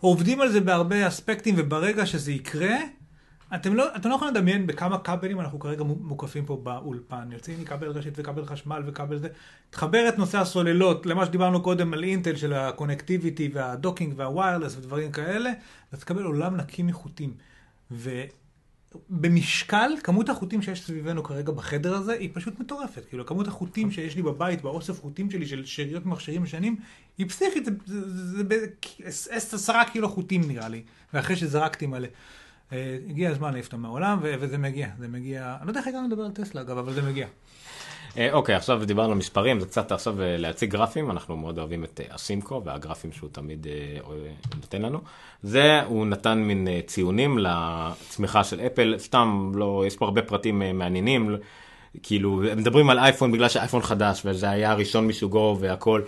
עובדים 0.00 0.40
על 0.40 0.48
זה 0.48 0.60
בהרבה 0.60 1.08
אספקטים, 1.08 1.54
וברגע 1.58 2.06
שזה 2.06 2.32
יקרה, 2.32 2.76
אתם 3.54 3.74
לא, 3.74 3.96
אתם 3.96 4.08
לא 4.08 4.14
יכולים 4.14 4.34
לדמיין 4.34 4.66
בכמה 4.66 4.98
כבלים 4.98 5.40
אנחנו 5.40 5.58
כרגע 5.58 5.84
מו- 5.84 5.96
מוקפים 6.00 6.46
פה 6.46 6.60
באולפן. 6.62 7.28
יוצאים 7.32 7.60
מכבל 7.60 7.88
רשת 7.88 8.12
וכבל 8.16 8.44
חשמל 8.46 8.82
וכבל 8.86 9.18
זה. 9.18 9.28
תחבר 9.70 10.08
את 10.08 10.18
נושא 10.18 10.38
הסוללות 10.38 11.06
למה 11.06 11.26
שדיברנו 11.26 11.62
קודם 11.62 11.92
על 11.92 12.04
אינטל 12.04 12.36
של 12.36 12.52
הקונקטיביטי 12.52 13.50
והדוקינג 13.52 14.12
והוויירלס 14.16 14.76
ודברים 14.76 15.12
כאלה, 15.12 15.52
אז 15.92 16.00
תקבל 16.00 16.22
עולם 16.22 16.56
נקי 16.56 16.82
מחוטים. 16.82 17.34
ובמשקל, 19.10 19.90
כמות 20.02 20.28
החוטים 20.28 20.62
שיש 20.62 20.82
סביבנו 20.82 21.22
כרגע 21.22 21.52
בחדר 21.52 21.94
הזה 21.94 22.12
היא 22.12 22.30
פשוט 22.32 22.60
מטורפת. 22.60 23.02
כאילו, 23.08 23.26
כמות 23.26 23.48
החוטים 23.48 23.90
שיש 23.90 24.16
לי 24.16 24.22
בבית, 24.22 24.62
באוסף 24.62 25.00
חוטים 25.00 25.30
שלי 25.30 25.46
של 25.46 25.64
שאריות 25.64 26.06
מכשירים 26.06 26.44
ישנים, 26.44 26.76
היא 27.18 27.28
פסיכית, 27.28 27.64
זה, 27.64 27.72
זה, 27.86 28.42
זה, 29.08 29.56
עשרה 29.56 29.84
קילו 29.84 30.08
חוטים 30.08 30.48
נראה 30.48 30.68
לי, 30.68 30.82
ואחרי 31.14 31.36
שזרקתי 31.36 31.86
מלא. 31.86 32.08
אה, 32.72 32.98
הגיע 33.08 33.30
הזמן 33.30 33.56
אותם 33.64 33.80
מהעולם, 33.80 34.18
וזה 34.22 34.58
מגיע, 34.58 34.88
זה 34.98 35.08
מגיע, 35.08 35.56
אני 35.58 35.66
לא 35.66 35.70
יודע 35.70 35.80
איך 35.80 35.88
הגענו 35.88 36.08
לדבר 36.08 36.22
על 36.22 36.30
טסלה 36.30 36.60
אגב, 36.60 36.78
אבל 36.78 36.92
זה 36.92 37.02
מגיע. 37.02 37.26
אה, 38.18 38.32
אוקיי, 38.32 38.54
עכשיו 38.54 38.84
דיברנו 38.84 39.12
על 39.12 39.18
מספרים, 39.18 39.60
זה 39.60 39.66
קצת 39.66 39.92
עכשיו 39.92 40.22
אה, 40.22 40.36
להציג 40.36 40.70
גרפים, 40.70 41.10
אנחנו 41.10 41.36
מאוד 41.36 41.58
אוהבים 41.58 41.84
את 41.84 42.00
אה, 42.00 42.14
אסימקו 42.14 42.62
והגרפים 42.64 43.12
שהוא 43.12 43.30
תמיד 43.32 43.66
אה, 43.66 44.00
נותן 44.60 44.82
לנו. 44.82 44.98
זה, 45.42 45.82
הוא 45.82 46.06
נתן 46.06 46.38
מין 46.38 46.68
אה, 46.68 46.80
ציונים 46.86 47.38
לצמיחה 47.38 48.44
של 48.44 48.60
אפל, 48.60 48.94
סתם, 48.98 49.52
לא, 49.54 49.84
יש 49.86 49.96
פה 49.96 50.04
הרבה 50.04 50.22
פרטים 50.22 50.62
אה, 50.62 50.72
מעניינים, 50.72 51.36
כאילו, 52.02 52.42
מדברים 52.56 52.90
על 52.90 52.98
אייפון 52.98 53.32
בגלל 53.32 53.48
שאייפון 53.48 53.82
חדש, 53.82 54.22
וזה 54.24 54.50
היה 54.50 54.70
הראשון 54.70 55.06
מסוגו 55.06 55.56
והכל. 55.60 56.02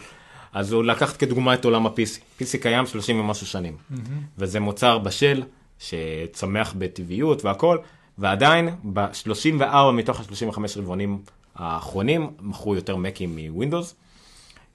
אז 0.52 0.72
הוא 0.72 0.84
לקח 0.84 1.16
כדוגמה 1.18 1.54
את 1.54 1.64
עולם 1.64 1.86
ה-PC. 1.86 2.40
PC 2.40 2.58
קיים 2.62 2.86
30 2.86 3.20
ומשהו 3.20 3.46
שנים, 3.46 3.76
וזה 4.38 4.60
מוצר 4.60 4.98
בשל, 4.98 5.42
שצמח 5.78 6.74
בטבעיות 6.78 7.44
והכל, 7.44 7.78
ועדיין 8.18 8.68
ב-34 8.92 9.90
מתוך 9.92 10.20
ה-35 10.20 10.58
רבעונים 10.76 11.18
האחרונים 11.58 12.30
מכרו 12.40 12.74
יותר 12.74 12.96
מקים 12.96 13.38
מווינדוס. 13.38 13.94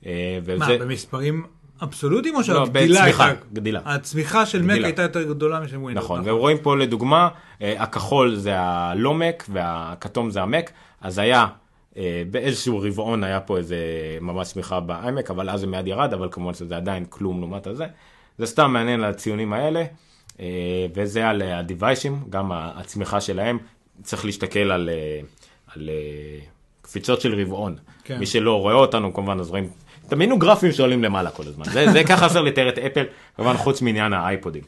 אה, 0.05 0.39
מה, 0.57 0.67
במספרים 0.79 1.43
אבסולוטיים 1.83 2.35
או 2.35 2.39
לא, 2.39 2.45
שהגדילה 2.45 3.03
הייתה... 3.03 3.29
גדילה. 3.53 3.79
הצמיחה 3.85 4.45
של 4.45 4.61
מק. 4.61 4.83
הייתה 4.83 5.01
יותר 5.01 5.23
גדולה 5.23 5.59
משל 5.59 5.77
ווינדוס. 5.77 6.03
נכון, 6.03 6.21
ורואים 6.25 6.57
פה 6.57 6.77
לדוגמה, 6.77 7.29
אה, 7.61 7.83
הכחול 7.83 8.35
זה 8.35 8.59
הלא 8.59 9.13
מק 9.13 9.45
והכתום 9.49 10.29
זה 10.29 10.41
המק, 10.41 10.71
אז 11.01 11.17
היה 11.17 11.47
אה, 11.97 12.23
באיזשהו 12.31 12.79
רבעון 12.79 13.23
היה 13.23 13.39
פה 13.39 13.57
איזה 13.57 13.77
ממש 14.21 14.47
צמיחה 14.47 14.79
באיימק, 14.79 15.31
אבל 15.31 15.49
אז 15.49 15.59
זה 15.59 15.67
מיד 15.67 15.87
ירד, 15.87 16.13
אבל 16.13 16.27
כמובן 16.31 16.53
שזה 16.53 16.77
עדיין 16.77 17.05
כלום 17.09 17.39
לעומת 17.39 17.67
הזה. 17.67 17.85
זה 18.37 18.45
סתם 18.45 18.73
מעניין 18.73 19.03
על 19.03 19.09
הציונים 19.09 19.53
האלה, 19.53 19.83
וזה 20.95 21.29
על 21.29 21.41
הדיוויישים, 21.41 22.23
גם 22.29 22.51
הצמיחה 22.51 23.21
שלהם, 23.21 23.57
צריך 24.03 24.25
להסתכל 24.25 24.59
על, 24.59 24.89
על 25.75 25.89
קפיצות 26.93 27.21
של 27.21 27.41
רבעון. 27.41 27.75
כן. 28.03 28.19
מי 28.19 28.25
שלא 28.25 28.61
רואה 28.61 28.73
אותנו 28.73 29.13
כמובן 29.13 29.39
אז 29.39 29.49
רואים, 29.49 29.69
תמינו 30.07 30.39
גרפים 30.39 30.71
שעולים 30.71 31.03
למעלה 31.03 31.31
כל 31.31 31.43
הזמן, 31.47 31.65
זה, 31.65 31.91
זה 31.91 32.03
ככה 32.03 32.25
אפשר 32.25 32.41
לתאר 32.41 32.69
את 32.69 32.77
אפל, 32.77 33.05
כמובן 33.35 33.57
חוץ 33.57 33.81
מעניין 33.81 34.13
האייפודים. 34.13 34.63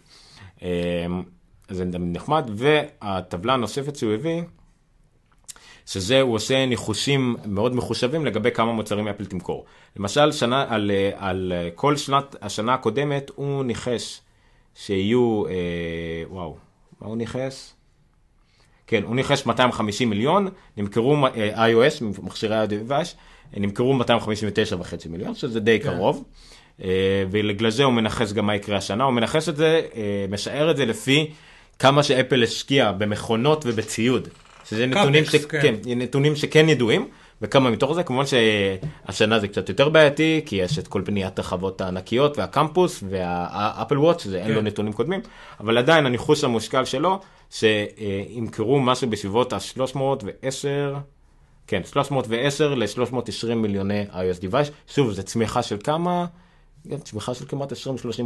אה, 0.64 0.70
זה 1.70 1.86
נחמד, 1.86 2.50
והטבלה 2.54 3.54
הנוספת 3.54 3.96
שהוא 3.96 4.14
הביא, 4.14 4.42
שזה 5.86 6.22
הוא 6.22 6.34
עושה 6.36 6.66
ניחושים 6.66 7.36
מאוד 7.46 7.76
מחושבים 7.76 8.26
לגבי 8.26 8.52
כמה 8.52 8.72
מוצרים 8.72 9.08
אפל 9.08 9.26
תמכור. 9.26 9.66
למשל, 9.96 10.32
שנה, 10.32 10.66
על, 10.70 10.92
על 11.16 11.54
כל 11.76 11.98
שנת 11.98 12.36
השנה 12.42 12.74
הקודמת 12.74 13.32
הוא 13.36 13.66
ניחש 13.66 14.22
שיהיו, 14.76 15.44
אה, 15.48 15.54
וואו, 16.30 16.56
מה 17.02 17.08
הוא 17.08 17.18
ניחש? 17.18 17.74
כן, 18.88 19.04
הוא 19.04 19.16
ניחש 19.16 19.46
250 19.46 20.10
מיליון, 20.10 20.48
נמכרו 20.78 21.28
אה, 21.28 21.68
iOS, 21.68 22.04
מכשירי 22.24 22.56
ה-Device, 22.56 23.16
נמכרו 23.58 23.94
259 23.94 24.76
וחצי 24.80 25.10
מיליון, 25.10 25.36
שזה 25.36 25.60
די 25.60 25.80
כן. 25.80 25.90
קרוב. 25.90 26.24
אה, 26.84 26.90
ובגלל 27.32 27.70
זה 27.70 27.84
הוא 27.84 27.94
מנחש 27.94 28.34
גם 28.34 28.46
מה 28.46 28.56
יקרה 28.56 28.78
השנה, 28.78 29.04
הוא 29.04 29.14
מנחש 29.14 29.50
את 29.50 29.56
זה, 29.56 29.82
אה, 29.96 30.26
משער 30.30 30.72
את 30.72 30.78
זה 30.78 30.86
לפי 30.86 31.32
כמה 31.80 32.04
שאפל 32.04 32.44
השקיע 32.44 32.92
במכונות 32.92 33.64
ובציוד. 33.68 34.28
שזה 34.70 34.86
נתונים, 34.86 35.26
ש... 35.26 35.36
כן. 35.36 35.62
כן, 35.62 35.76
נתונים 35.86 36.36
שכן 36.36 36.70
ידועים, 36.70 37.08
וכמה 37.42 37.70
מתוך 37.70 37.94
זה, 37.94 38.04
כמובן 38.04 38.24
שהשנה 38.26 39.40
זה 39.40 39.48
קצת 39.48 39.70
יותר 39.70 39.90
בעייתי, 39.90 40.42
כי 40.46 40.56
יש 40.56 40.80
את 40.80 40.88
כל 40.88 41.02
בניית 41.02 41.40
הרחבות 41.40 41.82
הענקיות 41.82 42.38
והקמפוס 42.38 43.04
והאפל 43.10 43.98
וואט, 44.00 44.20
שזה 44.20 44.42
אין 44.42 44.52
לו 44.52 44.60
כן. 44.60 44.68
נתונים 44.68 44.94
קודמים, 44.94 45.22
אבל 45.60 45.78
עדיין 45.78 46.06
הניחוש 46.06 46.44
המושכל 46.44 46.86
שלו, 46.86 47.20
שימכרו 47.50 48.80
משהו 48.80 49.10
בסביבות 49.10 49.54
ה-310, 49.54 50.98
כן, 51.68 51.82
310 51.86 52.76
ל-320 52.76 53.54
מיליוני 53.56 54.06
iOS 54.12 54.42
device, 54.42 54.94
שוב, 54.94 55.12
זו 55.12 55.24
צמיחה 55.24 55.64
של 55.64 55.78
כמה? 55.84 56.26
כן, 56.90 56.98
צמיחה 56.98 57.34
של 57.34 57.46
כמעט 57.48 57.72
20-30 57.72 57.76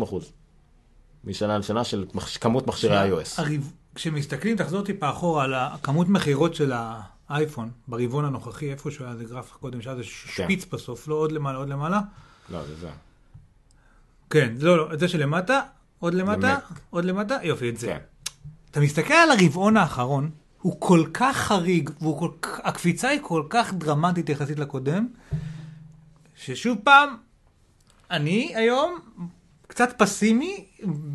אחוז. 0.04 0.32
משנה 1.24 1.58
לשנה 1.58 1.84
של 1.84 2.06
כמות 2.42 2.68
מכשירי 2.68 3.12
iOS. 3.12 3.42
כשמסתכלים, 3.96 4.58
תחזור 4.58 4.82
טיפה 4.82 5.10
אחורה 5.10 5.44
על 5.44 5.54
הכמות 5.54 6.10
מכירות 6.10 6.56
של 6.56 6.72
האייפון 7.30 7.72
ברבעון 7.88 8.26
הנוכחי, 8.26 8.72
איפשהו 8.72 9.06
היה 9.06 9.14
איזה 9.14 9.24
גרף 9.24 9.52
קודם, 9.52 9.82
שהיה 9.82 9.96
איזה 9.96 10.04
כן. 10.04 10.44
שפיץ 10.44 10.66
בסוף, 10.66 11.08
לא 11.08 11.16
עוד 11.16 11.32
למעלה, 11.32 11.58
עוד 11.58 11.70
למעלה. 11.70 12.00
לא, 12.50 12.66
זה 12.66 12.76
זה. 12.76 12.90
כן, 14.30 14.54
לא, 14.60 14.78
לא, 14.78 14.94
את 14.94 15.00
זה 15.00 15.08
שלמטה, 15.08 15.62
עוד 16.00 16.14
למטה, 16.14 16.58
מק. 16.72 16.80
עוד 16.90 17.06
למטה, 17.06 17.38
יופי, 17.44 17.70
את 17.70 17.78
זה. 17.78 17.88
כן. 17.88 18.00
אתה 18.72 18.80
מסתכל 18.80 19.14
על 19.14 19.32
הרבעון 19.32 19.78
האחרון, 19.78 20.32
הוא 20.62 20.76
כל 20.80 21.04
כך 21.14 21.38
חריג, 21.38 21.90
והקפיצה 22.02 23.10
היא 23.10 23.20
כל 23.24 23.44
כך 23.50 23.74
דרמטית 23.74 24.30
יחסית 24.30 24.60
לקודם, 24.60 25.08
ששוב 26.36 26.78
פעם, 26.84 27.18
אני 28.12 28.56
היום 28.56 29.00
קצת 29.70 29.94
פסימי 29.98 30.66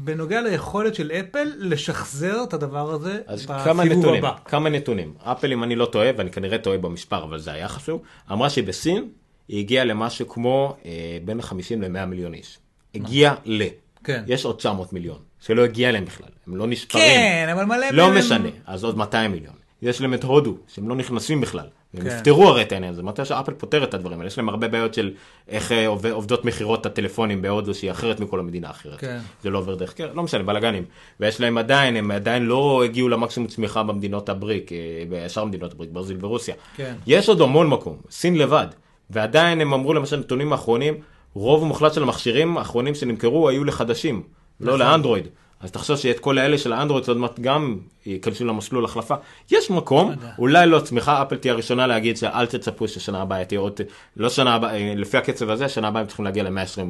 בנוגע 0.04 0.40
ליכולת 0.40 0.94
של 0.94 1.10
אפל 1.10 1.48
לשחזר 1.58 2.44
את 2.48 2.54
הדבר 2.54 2.90
הזה 2.90 3.20
אז 3.26 3.46
כמה 3.64 3.84
נתונים, 3.84 4.24
הבא. 4.24 4.32
כמה 4.44 4.68
נתונים. 4.70 5.14
אפל, 5.22 5.52
אם 5.52 5.64
אני 5.64 5.76
לא 5.76 5.86
טועה, 5.86 6.10
ואני 6.16 6.30
כנראה 6.30 6.58
טועה 6.58 6.78
במספר, 6.78 7.24
אבל 7.24 7.38
זה 7.38 7.52
היה 7.52 7.68
חשוב, 7.68 8.02
אמרה 8.32 8.50
שבסין 8.50 9.08
היא 9.48 9.58
הגיעה 9.58 9.84
למשהו 9.84 10.28
כמו 10.28 10.76
אה, 10.84 10.90
בין 11.24 11.42
50 11.42 11.82
ל-100 11.82 12.04
מיליון 12.06 12.34
איש. 12.34 12.58
הגיעה 12.94 13.34
ל. 13.44 13.62
כן. 14.04 14.22
יש 14.26 14.44
עוד 14.44 14.56
900 14.56 14.92
מיליון, 14.92 15.18
שלא 15.40 15.64
הגיע 15.64 15.88
אליהם 15.88 16.04
בכלל, 16.04 16.28
הם 16.46 16.56
לא 16.56 16.66
נספרים. 16.66 17.04
כן, 17.04 17.48
אבל 17.52 17.64
מלא 17.64 17.86
לא 17.92 18.08
מהם- 18.08 18.18
משנה, 18.18 18.48
אז 18.66 18.84
עוד 18.84 18.96
200 18.96 19.32
מיליון. 19.32 19.53
יש 19.84 20.00
להם 20.00 20.14
את 20.14 20.24
הודו, 20.24 20.56
שהם 20.68 20.88
לא 20.88 20.96
נכנסים 20.96 21.40
בכלל. 21.40 21.66
הם 21.94 22.00
כן. 22.00 22.06
יפתרו 22.06 22.48
הרי 22.48 22.62
את 22.62 22.72
העניין 22.72 22.92
הזה, 22.92 23.02
מתי 23.02 23.24
שאפל 23.24 23.52
פותר 23.52 23.84
את 23.84 23.94
הדברים 23.94 24.18
האלה, 24.18 24.26
יש 24.26 24.38
להם 24.38 24.48
הרבה 24.48 24.68
בעיות 24.68 24.94
של 24.94 25.10
איך 25.48 25.72
אה, 25.72 25.86
עובד- 25.86 26.10
עובדות 26.10 26.44
מכירות 26.44 26.86
הטלפונים 26.86 27.42
בהודו 27.42 27.74
שהיא 27.74 27.90
אחרת 27.90 28.20
מכל 28.20 28.40
המדינה 28.40 28.68
האחרת. 28.68 29.00
כן. 29.00 29.18
זה 29.42 29.50
לא 29.50 29.58
עובר 29.58 29.74
דרך 29.74 29.94
קרן, 29.94 30.16
לא 30.16 30.22
משנה, 30.22 30.42
בלאגנים. 30.42 30.84
ויש 31.20 31.40
להם 31.40 31.58
עדיין, 31.58 31.96
הם 31.96 32.10
עדיין 32.10 32.42
לא 32.46 32.82
הגיעו 32.84 33.08
למקסימום 33.08 33.48
צמיחה 33.48 33.82
במדינות 33.82 34.28
הבריק, 34.28 34.72
אה, 34.72 34.78
בשאר 35.08 35.44
מדינות 35.44 35.72
הבריק, 35.72 35.90
ברזיל 35.92 36.16
ורוסיה. 36.20 36.54
כן. 36.76 36.94
יש 37.06 37.28
עוד 37.28 37.40
המון 37.40 37.68
מקום, 37.68 37.96
סין 38.10 38.38
לבד. 38.38 38.66
ועדיין 39.10 39.60
הם 39.60 39.72
אמרו 39.74 39.94
למשל 39.94 40.16
נתונים 40.16 40.52
האחרונים, 40.52 40.94
רוב 41.34 41.62
המוחלט 41.62 41.94
של 41.94 42.02
המכשירים 42.02 42.58
האחרונים 42.58 42.94
שנמכרו 42.94 43.48
היו 43.48 43.64
לחדשים, 43.64 44.22
לא 44.60 44.66
נכון. 44.76 44.86
לאנדרואיד. 44.86 45.28
אז 45.64 45.70
תחשוב 45.70 45.96
שאת 45.96 46.20
כל 46.20 46.38
האלה 46.38 46.58
של 46.58 46.72
האנדרואיד 46.72 47.08
עוד 47.08 47.16
מעט 47.16 47.40
גם 47.40 47.78
ייכנסו 48.06 48.44
למסלול 48.44 48.84
החלפה. 48.84 49.14
יש 49.50 49.70
מקום. 49.70 50.12
אולי 50.38 50.66
לא 50.66 50.80
צמיחה, 50.80 51.22
אפל 51.22 51.36
תהיה 51.36 51.52
הראשונה 51.52 51.86
להגיד 51.86 52.16
שאל 52.16 52.46
תצפו 52.46 52.88
ששנה 52.88 53.22
הבאה 53.22 53.44
תהיה 53.44 53.60
עוד, 53.60 53.80
לא 54.16 54.28
שנה 54.28 54.54
הבאה, 54.54 54.74
אה, 54.74 54.92
לפי 54.96 55.16
הקצב 55.16 55.50
הזה, 55.50 55.68
שנה 55.68 55.88
הבאה 55.88 56.00
הם 56.00 56.06
צריכים 56.06 56.24
להגיע 56.24 56.42
ל-120 56.42 56.80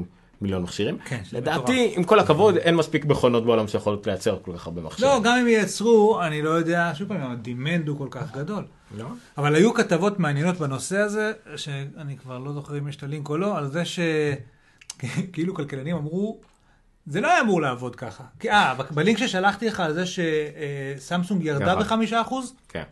מיליון 0.41 0.63
מכשירים. 0.63 0.99
כן, 1.05 1.21
לדעתי, 1.33 1.93
עם 1.97 2.05
כל 2.05 2.19
הכבוד, 2.19 2.57
אין 2.57 2.77
מספיק 2.77 3.05
מכונות 3.05 3.45
בעולם 3.45 3.69
שיכולות 3.69 4.07
לייצר 4.07 4.39
כל 4.43 4.53
כך 4.55 4.67
הרבה 4.67 4.83
מכשירים. 4.83 5.13
לא, 5.13 5.21
גם 5.23 5.39
אם 5.39 5.49
ייצרו, 5.49 6.23
אני 6.23 6.43
לא 6.43 6.51
יודע, 6.51 6.93
שוב 6.95 7.09
פעם, 7.09 7.33
הדימנד 7.33 7.89
הוא 7.89 7.99
כל 7.99 8.09
כך 8.11 8.37
גדול. 8.37 8.65
לא? 8.99 9.07
אבל 9.39 9.55
היו 9.55 9.75
כתבות 9.75 10.19
מעניינות 10.19 10.57
בנושא 10.57 10.99
הזה, 10.99 11.33
שאני 11.57 12.17
כבר 12.17 12.39
לא 12.39 12.53
זוכר 12.53 12.79
אם 12.79 12.89
יש 12.89 12.97
את 12.97 13.03
הלינק 13.03 13.29
או 13.29 13.37
לא, 13.37 13.59
על 13.59 13.67
זה 13.67 13.83
שכאילו 13.85 15.55
כלכלנים 15.57 15.97
אמרו, 15.97 16.41
זה 17.07 17.21
לא 17.21 17.29
היה 17.29 17.41
אמור 17.41 17.63
לעבוד 17.63 17.97
ככה. 17.97 18.25
אה, 18.49 18.75
בלינק 18.91 19.19
ששלחתי 19.19 19.67
לך 19.67 19.81
על 19.81 19.95
זה 19.95 20.05
שסמסונג 20.07 21.45
ירדה 21.45 21.65
נכון. 21.65 21.83
בחמישה 21.83 22.21
אחוז, 22.21 22.55
כן. 22.69 22.83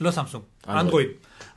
לא 0.00 0.10
סמסונג, 0.10 0.44
אנדרואיד. 0.68 1.08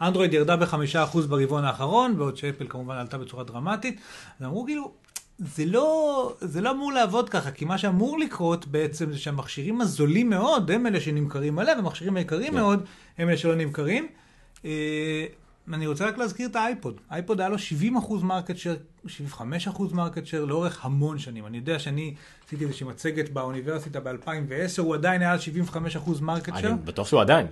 אנדרואיד. 0.02 0.34
ירדה 0.34 0.56
בחמישה 0.56 1.04
אחוז 1.04 1.28
ברבעון 1.28 1.66
האחרון, 1.66 2.18
בעוד 2.18 2.38
שאפל 2.38 2.66
כמובן 2.70 2.96
עלתה 2.96 3.18
בצורה 3.18 3.44
דרמטית. 3.44 4.02
אז 4.40 4.46
אמרו 4.46 4.66
כאילו, 4.66 4.92
זה 5.40 5.66
לא, 5.66 6.36
זה 6.42 6.62
לא 6.62 6.72
אמור 6.72 6.94
לעבוד 6.94 7.30
ככה, 7.30 7.52
כי 7.52 7.66
מה 7.66 7.78
שאמור 7.78 8.20
לקרות 8.20 8.68
בעצם 8.68 9.12
זה 9.12 9.20
שהמכשירים 9.20 9.82
הזולים 9.82 10.30
מאוד 10.30 10.72
הם 10.72 10.88
אלה 10.88 11.02
שנמכרים 11.02 11.56
מלא, 11.56 11.72
והמכשירים 11.72 12.18
היקרים 12.18 12.52
כן. 12.52 12.60
מאוד 12.60 12.86
הם 13.18 13.30
אלה 13.30 13.38
שלא 13.38 13.56
נמכרים. 13.56 14.08
אה, 15.70 15.76
אני 15.76 15.88
רוצה 15.88 16.08
רק 16.08 16.18
להזכיר 16.18 16.48
את 16.50 16.56
האייפוד. 16.56 16.96
האייפוד 17.10 17.40
היה 17.40 17.50
לו 17.50 17.60
70 17.60 17.98
אחוז 17.98 18.24
market 18.24 18.58
share, 18.58 18.76
75 19.08 19.68
אחוז 19.68 19.94
market 19.94 20.26
share 20.26 20.46
לאורך 20.46 20.86
המון 20.86 21.20
שנים. 21.20 21.46
אני 21.46 21.58
יודע 21.58 21.80
שאני 21.80 22.14
עשיתי 22.48 22.66
איזושהי 22.66 22.86
מצגת 22.88 23.30
באוניברסיטה 23.30 24.00
ב-2010, 24.00 24.10
הוא 24.82 24.94
עדיין 24.96 25.22
היה 25.22 25.32
על 25.32 25.40
75 25.40 25.96
אחוז 25.96 26.22
market 26.22 26.54
share. 26.58 26.72
אני 26.72 26.78
בטוח 26.84 27.08
שהוא 27.08 27.22
עדיין. 27.22 27.48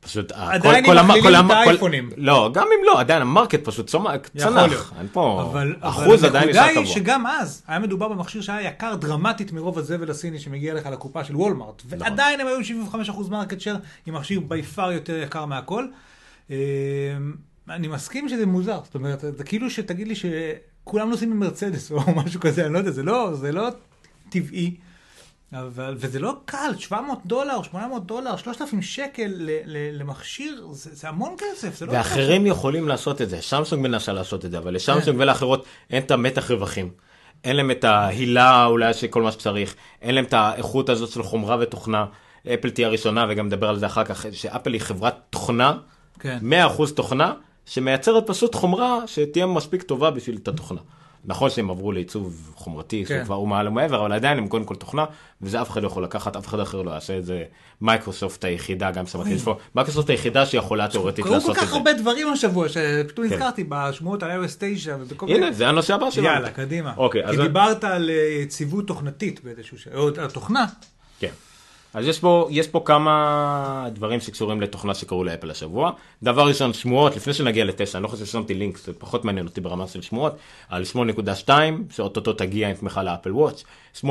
פשוט, 0.00 0.32
ה- 0.32 0.52
עדיין 0.52 0.86
כל- 0.86 0.98
המ- 0.98 1.08
מכלילים 1.08 1.22
כל 1.30 1.34
את 1.34 1.40
המ- 1.40 1.48
כל- 1.48 1.54
האייפונים. 1.54 2.10
לא, 2.16 2.50
גם 2.54 2.62
אם 2.66 2.86
לא, 2.86 3.00
עדיין 3.00 3.22
ה 3.22 3.28
market 3.28 3.64
פשוט 3.64 3.86
צומח-. 3.90 4.28
צנח. 4.38 4.92
אין 4.98 5.06
פה, 5.12 5.42
אבל, 5.50 5.74
אחוז 5.80 6.20
אבל 6.24 6.28
עדיין 6.28 6.44
הנקודה 6.48 6.50
נשאר 6.50 6.80
היא 6.80 6.82
קבוע. 6.82 6.94
שגם 6.94 7.26
אז 7.26 7.62
היה 7.66 7.78
מדובר 7.78 8.08
במכשיר 8.08 8.42
שהיה 8.42 8.68
יקר 8.68 8.94
דרמטית 8.94 9.52
מרוב 9.52 9.78
הזבל 9.78 10.10
הסיני 10.10 10.38
שמגיע 10.40 10.74
לך 10.74 10.86
לקופה 10.86 11.24
של 11.24 11.36
וולמארט. 11.36 11.82
נכון. 11.86 11.98
ועדיין 12.02 12.40
הם 12.40 12.46
היו 12.46 12.56
75% 12.64 13.30
market 13.30 13.60
share 13.60 13.76
עם 14.06 14.14
מכשיר 14.14 14.40
by 14.40 14.62
far 14.62 14.92
יותר 14.92 15.16
יקר 15.16 15.44
מהכל. 15.44 15.86
אני 17.70 17.88
מסכים 17.88 18.28
שזה 18.28 18.46
מוזר, 18.46 18.80
זאת 18.84 18.94
אומרת, 18.94 19.20
זה 19.36 19.44
כאילו 19.44 19.70
שתגיד 19.70 20.08
לי 20.08 20.14
שכולם 20.14 21.10
נוסעים 21.10 21.30
במרצדס 21.30 21.92
או 21.92 22.00
משהו 22.24 22.40
כזה, 22.40 22.66
אני 22.66 22.72
לא 22.72 22.78
יודע, 22.78 22.90
זה 22.90 23.02
לא, 23.02 23.34
זה 23.34 23.52
לא 23.52 23.68
טבעי. 24.28 24.76
אבל, 25.52 25.94
וזה 25.98 26.18
לא 26.18 26.36
קל, 26.44 26.72
700 26.78 27.18
דולר, 27.26 27.62
800 27.62 28.06
דולר, 28.06 28.36
3,000 28.36 28.82
שקל 28.82 29.32
ל, 29.36 29.50
ל, 29.64 30.00
למכשיר, 30.00 30.66
זה, 30.72 30.90
זה 30.94 31.08
המון 31.08 31.36
כסף, 31.38 31.78
זה 31.78 31.86
לא 31.86 31.92
ואחרים 31.92 32.46
יכולים 32.46 32.88
לעשות 32.88 33.22
את 33.22 33.30
זה, 33.30 33.40
סמסונג 33.40 33.82
מנסה 33.82 34.12
לעשות 34.12 34.44
את 34.44 34.50
זה, 34.50 34.58
אבל 34.58 34.74
לשמסונג 34.74 35.16
כן. 35.16 35.22
ולאחרות 35.22 35.64
אין 35.90 36.02
את 36.02 36.10
המתח 36.10 36.50
רווחים. 36.50 36.90
אין 37.44 37.56
להם 37.56 37.70
את 37.70 37.84
ההילה 37.84 38.66
אולי 38.66 38.94
של 38.94 39.06
כל 39.06 39.22
מה 39.22 39.32
שצריך, 39.32 39.74
אין 40.02 40.14
להם 40.14 40.24
את 40.24 40.34
האיכות 40.34 40.88
הזאת 40.88 41.10
של 41.10 41.22
חומרה 41.22 41.56
ותוכנה. 41.60 42.06
אפל 42.54 42.70
תהיה 42.70 42.86
הראשונה 42.86 43.26
וגם 43.28 43.46
נדבר 43.46 43.68
על 43.68 43.78
זה 43.78 43.86
אחר 43.86 44.04
כך, 44.04 44.26
שאפל 44.32 44.72
היא 44.72 44.80
חברת 44.80 45.14
תוכנה, 45.30 45.76
כן. 46.18 46.38
100% 46.78 46.90
תוכנה, 46.94 47.32
שמייצרת 47.66 48.26
פשוט 48.26 48.54
חומרה 48.54 49.06
שתהיה 49.06 49.46
מספיק 49.46 49.82
טובה 49.82 50.10
בשביל 50.10 50.36
את 50.36 50.48
התוכנה. 50.48 50.80
נכון 51.26 51.50
שהם 51.50 51.70
עברו 51.70 51.92
לעיצוב 51.92 52.52
חומרתי, 52.54 53.04
כן. 53.04 53.14
שהוא 53.14 53.24
כבר 53.24 53.34
הוא 53.34 53.48
מעל 53.48 53.68
ומעבר, 53.68 54.00
אבל 54.00 54.12
עדיין 54.12 54.38
הם 54.38 54.48
קודם 54.48 54.64
כל 54.64 54.74
תוכנה, 54.74 55.04
וזה 55.42 55.62
אף 55.62 55.70
אחד 55.70 55.82
לא 55.82 55.86
יכול 55.86 56.04
לקחת, 56.04 56.36
אף 56.36 56.46
אחד 56.46 56.60
אחר 56.60 56.82
לא 56.82 56.90
יעשה 56.90 57.18
את 57.18 57.24
זה. 57.24 57.44
מייקרוסופט 57.80 58.44
היחידה, 58.44 58.90
גם 58.90 59.04
יש 59.26 59.42
פה, 59.42 59.56
מייקרוסופט 59.74 60.10
היחידה 60.10 60.46
שיכולה 60.46 60.88
תאורטית 60.88 61.24
קרו 61.24 61.34
לעשות 61.34 61.46
כל 61.46 61.52
את 61.52 61.58
כך 61.58 61.70
זה. 61.70 61.76
הרבה 61.76 61.92
דברים 61.92 62.28
השבוע, 62.28 62.68
שפתאום 62.68 63.28
כן. 63.28 63.34
נזכרתי 63.34 63.64
בשמועות 63.68 64.22
על 64.22 64.44
iOS 64.44 64.56
9 64.58 64.96
ובכל 65.00 65.26
הנה, 65.28 65.52
זה 65.52 65.68
הנושא 65.68 65.94
הבא 65.94 66.10
שלנו. 66.10 66.26
יאללה, 66.26 66.50
קדימה. 66.50 66.94
אוקיי, 66.96 67.24
אז... 67.24 67.36
כי 67.36 67.42
דיברת 67.42 67.84
על 67.84 68.10
אה, 68.10 68.14
יציבות 68.14 68.86
תוכנתית 68.86 69.44
באיזשהו 69.44 69.78
ש... 69.78 69.88
או 69.94 70.08
על 70.18 70.30
תוכנה. 70.30 70.66
כן. 71.20 71.30
אז 71.94 72.06
יש 72.08 72.18
פה, 72.18 72.48
יש 72.50 72.68
פה 72.68 72.82
כמה 72.84 73.88
דברים 73.92 74.20
שקשורים 74.20 74.60
לתוכנה 74.60 74.94
שקרו 74.94 75.24
לאפל 75.24 75.50
השבוע. 75.50 75.92
דבר 76.22 76.48
ראשון, 76.48 76.72
שמועות, 76.72 77.16
לפני 77.16 77.32
שנגיע 77.34 77.64
לתשע, 77.64 77.98
אני 77.98 78.02
לא 78.02 78.08
חושב 78.08 78.24
ששמתי 78.24 78.54
לינק, 78.54 78.78
זה 78.78 78.92
פחות 78.92 79.24
מעניין 79.24 79.46
אותי 79.46 79.60
ברמה 79.60 79.86
של 79.86 80.02
שמועות, 80.02 80.36
על 80.68 80.82
8.2, 81.46 81.50
שאו-טו-טו 81.90 82.32
תגיע 82.32 82.68
עם 82.68 82.74
תמיכה 82.74 83.02
ל 83.02 83.07
Apple 83.07 83.32
Watch, 83.32 83.64
8.3, 84.00 84.06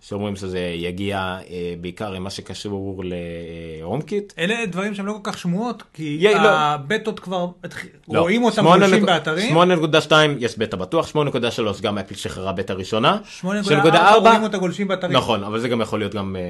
שאומרים 0.00 0.36
שזה 0.36 0.58
יגיע 0.76 1.18
אה, 1.50 1.74
בעיקר 1.80 2.12
עם 2.12 2.22
מה 2.24 2.30
שקשור 2.30 3.02
ל 3.04 4.02
HomeKit. 4.02 4.32
אלה 4.38 4.66
דברים 4.66 4.94
שהם 4.94 5.06
לא 5.06 5.12
כל 5.12 5.30
כך 5.30 5.38
שמועות, 5.38 5.82
כי 5.94 6.16
יא, 6.20 6.30
לא. 6.36 6.48
הבטות 6.48 7.20
כבר, 7.20 7.46
התח- 7.64 7.84
לא. 8.08 8.20
רואים 8.20 8.42
אותם 8.44 8.56
שמונה 8.56 8.86
גולשים 8.86 9.02
נק- 9.04 9.06
באתרים. 9.10 9.56
8.2 9.56 10.12
יש 10.38 10.58
בטא 10.58 10.76
בטוח, 10.76 11.08
8.3 11.08 11.16
גם 11.82 11.98
אפל 11.98 12.14
שחררה 12.14 12.52
בטא 12.52 12.72
ראשונה. 12.72 13.18
8.4 13.40 13.48
רואים 14.20 14.42
אותה 14.42 14.58
גולשים 14.58 14.88
באתרים. 14.88 15.16
נכון, 15.16 15.44
אבל 15.44 15.60
זה 15.60 15.68
גם 15.68 15.80
יכול 15.80 15.98
להיות 15.98 16.14
גם 16.14 16.36
אה, 16.36 16.42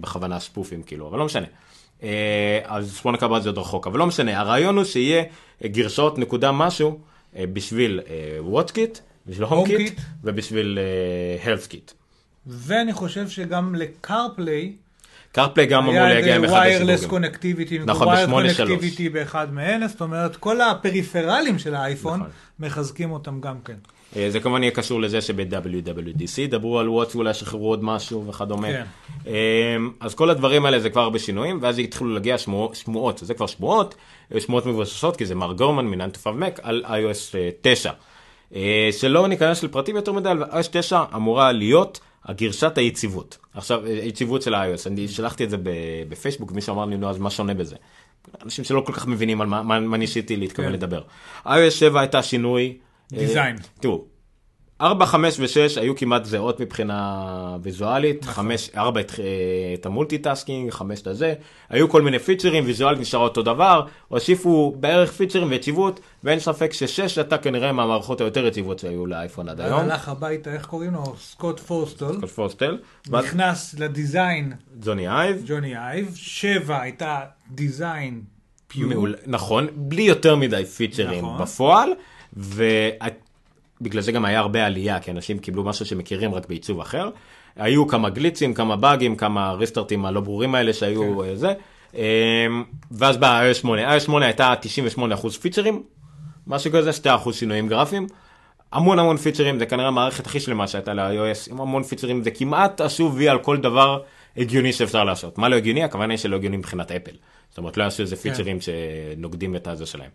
בכוונה 0.00 0.40
ספופים 0.40 0.82
כאילו, 0.82 1.08
אבל 1.08 1.18
לא 1.18 1.24
משנה. 1.24 1.46
אה, 2.02 2.08
אז 2.64 2.94
8 3.02 3.18
קב"ט 3.18 3.42
זה 3.42 3.48
עוד 3.48 3.58
רחוק, 3.58 3.86
אבל 3.86 3.98
לא 3.98 4.06
משנה, 4.06 4.40
הרעיון 4.40 4.76
הוא 4.76 4.84
שיהיה 4.84 5.22
אה, 5.64 5.68
גרסאות 5.68 6.18
נקודה 6.18 6.52
משהו 6.52 6.98
אה, 7.36 7.44
בשביל 7.52 8.00
וואטקיט, 8.38 8.98
בשביל 9.26 9.44
הומקיט 9.44 9.98
HomeKit. 9.98 10.02
ובשביל 10.24 10.78
הלסקיט. 11.44 11.92
ואני 12.46 12.92
חושב 12.92 13.28
שגם 13.28 13.74
לקארפליי, 13.74 14.72
קארפליי 15.32 15.66
גם 15.66 15.82
אמור 15.82 15.94
היה 15.94 16.14
להגיע 16.14 16.36
עם 16.36 16.44
אחד 16.44 16.52
ויירלס 16.54 16.90
הסיווגים. 16.90 17.08
קונקטיביטי, 17.08 17.78
נכון, 17.78 18.08
ב-8.3. 18.08 18.30
קונקטיביטי 18.30 19.08
באחד 19.08 19.52
מאלה, 19.52 19.88
זאת 19.88 20.00
אומרת, 20.00 20.36
כל 20.36 20.60
הפריפרלים 20.60 21.58
של 21.58 21.74
האייפון, 21.74 22.20
נכון. 22.20 22.30
מחזקים 22.60 23.12
אותם 23.12 23.40
גם 23.40 23.56
כן. 23.64 23.74
אה, 24.16 24.30
זה 24.30 24.40
כמובן 24.40 24.62
יהיה 24.62 24.72
קשור 24.72 25.00
לזה 25.00 25.20
שב-WWDC 25.20 26.50
דברו 26.50 26.78
על 26.78 26.88
וואטס 26.88 27.14
אולי 27.14 27.34
שחררו 27.34 27.68
עוד 27.68 27.84
משהו 27.84 28.26
וכדומה. 28.26 28.68
כן. 28.68 28.84
אה, 29.26 29.76
אז 30.00 30.14
כל 30.14 30.30
הדברים 30.30 30.64
האלה 30.64 30.80
זה 30.80 30.90
כבר 30.90 31.00
הרבה 31.00 31.18
שינויים, 31.18 31.58
ואז 31.62 31.78
התחילו 31.78 32.14
להגיע 32.14 32.38
שמועות, 32.38 32.74
שמועות, 32.74 33.18
זה 33.18 33.34
כבר 33.34 33.46
שמועות, 33.46 33.94
אה, 34.34 34.40
שמועות 34.40 34.66
מבוססות, 34.66 35.16
כי 35.16 35.26
זה 35.26 35.34
מר 35.34 35.52
גורמן 35.52 35.86
מ-9 35.86 36.14
to 36.14 36.18
5 36.18 36.24
Mac 36.24 36.60
על 36.62 36.84
iOS 36.86 37.34
אה, 37.34 37.48
9. 37.60 37.92
אה, 38.54 38.88
שלא 38.92 39.28
ניכנס 39.28 39.62
לפרטים 39.62 39.96
יותר 39.96 40.12
מדי, 40.12 40.30
אבל 40.30 40.44
iOS 40.44 40.68
9 40.70 41.02
אמורה 41.14 41.52
להיות 41.52 42.00
הגרשת 42.24 42.78
היציבות. 42.78 43.38
עכשיו, 43.54 43.86
אה, 43.86 43.90
יציבות 43.90 44.42
של 44.42 44.54
iOS, 44.54 44.86
אני 44.86 45.08
שלחתי 45.08 45.44
את 45.44 45.50
זה 45.50 45.56
בפייסבוק, 46.08 46.50
ומישהו 46.50 46.74
אמר 46.74 46.84
לי, 46.84 46.96
נו, 46.96 47.10
אז 47.10 47.18
מה 47.18 47.30
שונה 47.30 47.54
בזה? 47.54 47.76
אנשים 48.44 48.64
שלא 48.64 48.82
כל 48.86 48.92
כך 48.92 49.06
מבינים 49.06 49.40
על 49.40 49.46
מה, 49.46 49.62
מה, 49.62 49.80
מה 49.80 49.96
ניסיתי 49.96 50.36
להתכוון 50.36 50.68
כן. 50.68 50.72
לדבר. 50.72 51.02
iOS 51.46 51.70
7 51.70 52.00
הייתה 52.00 52.22
שינוי. 52.22 52.76
אה, 53.12 53.18
design. 53.18 53.56
תראו, 53.80 54.04
4, 54.82 55.06
5 55.06 55.40
ו-6 55.40 55.80
היו 55.80 55.96
כמעט 55.96 56.24
זהות 56.24 56.60
מבחינה 56.60 57.56
ויזואלית, 57.62 58.22
נכון. 58.22 58.34
5, 58.34 58.70
4 58.76 59.00
את, 59.00 59.12
אה, 59.18 59.24
את 59.74 59.86
ה 59.86 59.92
multitasking, 59.92 60.70
5 60.70 61.00
את 61.00 61.06
הזה, 61.06 61.34
היו 61.68 61.88
כל 61.88 62.02
מיני 62.02 62.18
פיצ'רים, 62.18 62.64
ויזואלית 62.66 63.00
נשאר 63.00 63.20
אותו 63.20 63.42
דבר, 63.42 63.86
הוסיפו 64.08 64.74
בערך 64.80 65.12
פיצ'רים 65.12 65.50
ויציבות, 65.50 66.00
ואין 66.24 66.38
ספק 66.38 66.72
ש-6 66.72 67.02
הייתה 67.16 67.38
כנראה 67.38 67.72
מהמערכות 67.72 68.20
היותר 68.20 68.46
יציבות 68.46 68.78
שהיו 68.78 69.06
לאייפון 69.06 69.48
עד 69.48 69.60
היום. 69.60 69.80
הלך 69.80 70.08
הביתה, 70.08 70.52
איך 70.52 70.66
קוראים 70.66 70.92
לו? 70.92 71.14
סקוט 71.18 71.60
פורסטול. 71.60 72.20
כל 72.20 72.26
פורסטל, 72.26 72.78
נכנס 73.10 73.74
ל 73.78 73.89
design 73.89 74.52
ג'וני 74.80 75.08
אייב, 75.08 75.42
ג'וני 75.46 75.76
אייב, 75.76 76.12
שבע 76.14 76.80
הייתה 76.80 77.20
דיזיין 77.50 78.22
פיור. 78.68 79.06
נכון, 79.26 79.66
בלי 79.74 80.02
יותר 80.02 80.36
מדי 80.36 80.64
פיצ'רים 80.64 81.24
נכון. 81.24 81.42
בפועל, 81.42 81.90
ובגלל 83.82 84.02
זה 84.02 84.12
גם 84.12 84.24
היה 84.24 84.38
הרבה 84.38 84.66
עלייה, 84.66 85.00
כי 85.00 85.10
אנשים 85.10 85.38
קיבלו 85.38 85.64
משהו 85.64 85.86
שמכירים 85.86 86.34
רק 86.34 86.48
בעיצוב 86.48 86.80
אחר. 86.80 87.10
היו 87.56 87.86
כמה 87.86 88.10
גליצים, 88.10 88.54
כמה 88.54 88.76
באגים, 88.76 89.16
כמה 89.16 89.52
ריסטארטים 89.52 90.04
הלא 90.04 90.20
ברורים 90.20 90.54
האלה 90.54 90.72
שהיו 90.72 91.18
כן. 91.18 91.28
אה, 91.28 91.36
זה. 91.36 91.52
אמ, 91.94 92.64
ואז 92.90 93.16
באה 93.16 93.50
iOS 93.50 93.54
8, 93.54 93.96
iOS 93.96 94.00
8 94.00 94.26
הייתה 94.26 94.54
98% 94.96 95.38
פיצ'רים, 95.40 95.82
משהו 96.46 96.72
כזה, 96.72 96.90
2% 96.90 97.32
שינויים 97.32 97.68
גרפיים. 97.68 98.06
המון 98.72 98.98
המון 98.98 99.16
פיצ'רים, 99.16 99.58
זה 99.58 99.66
כנראה 99.66 99.88
המערכת 99.88 100.26
הכי 100.26 100.40
שלמה 100.40 100.66
שהייתה 100.66 100.94
ל-iOS, 100.94 101.50
עם 101.50 101.60
המון 101.60 101.82
פיצ'רים, 101.82 102.22
זה 102.22 102.30
כמעט 102.30 102.80
עשו 102.80 103.12
וי 103.14 103.28
על 103.28 103.38
כל 103.38 103.56
דבר 103.56 104.02
הגיוני 104.36 104.72
שאפשר 104.72 105.04
לעשות. 105.04 105.38
מה 105.38 105.48
לא 105.48 105.56
הגיוני? 105.56 105.84
הכוונה 105.84 106.12
היא 106.12 106.18
שלא 106.18 106.36
הגיוני 106.36 106.56
מבחינת 106.56 106.92
אפל. 106.92 107.12
זאת 107.48 107.58
אומרת, 107.58 107.76
לא 107.76 107.84
יעשו 107.84 108.02
איזה 108.02 108.16
כן. 108.16 108.22
פיצ'רים 108.22 108.58
שנוגדים 108.60 109.56
את 109.56 109.66
הזה 109.66 109.86
שלהם. 109.86 110.10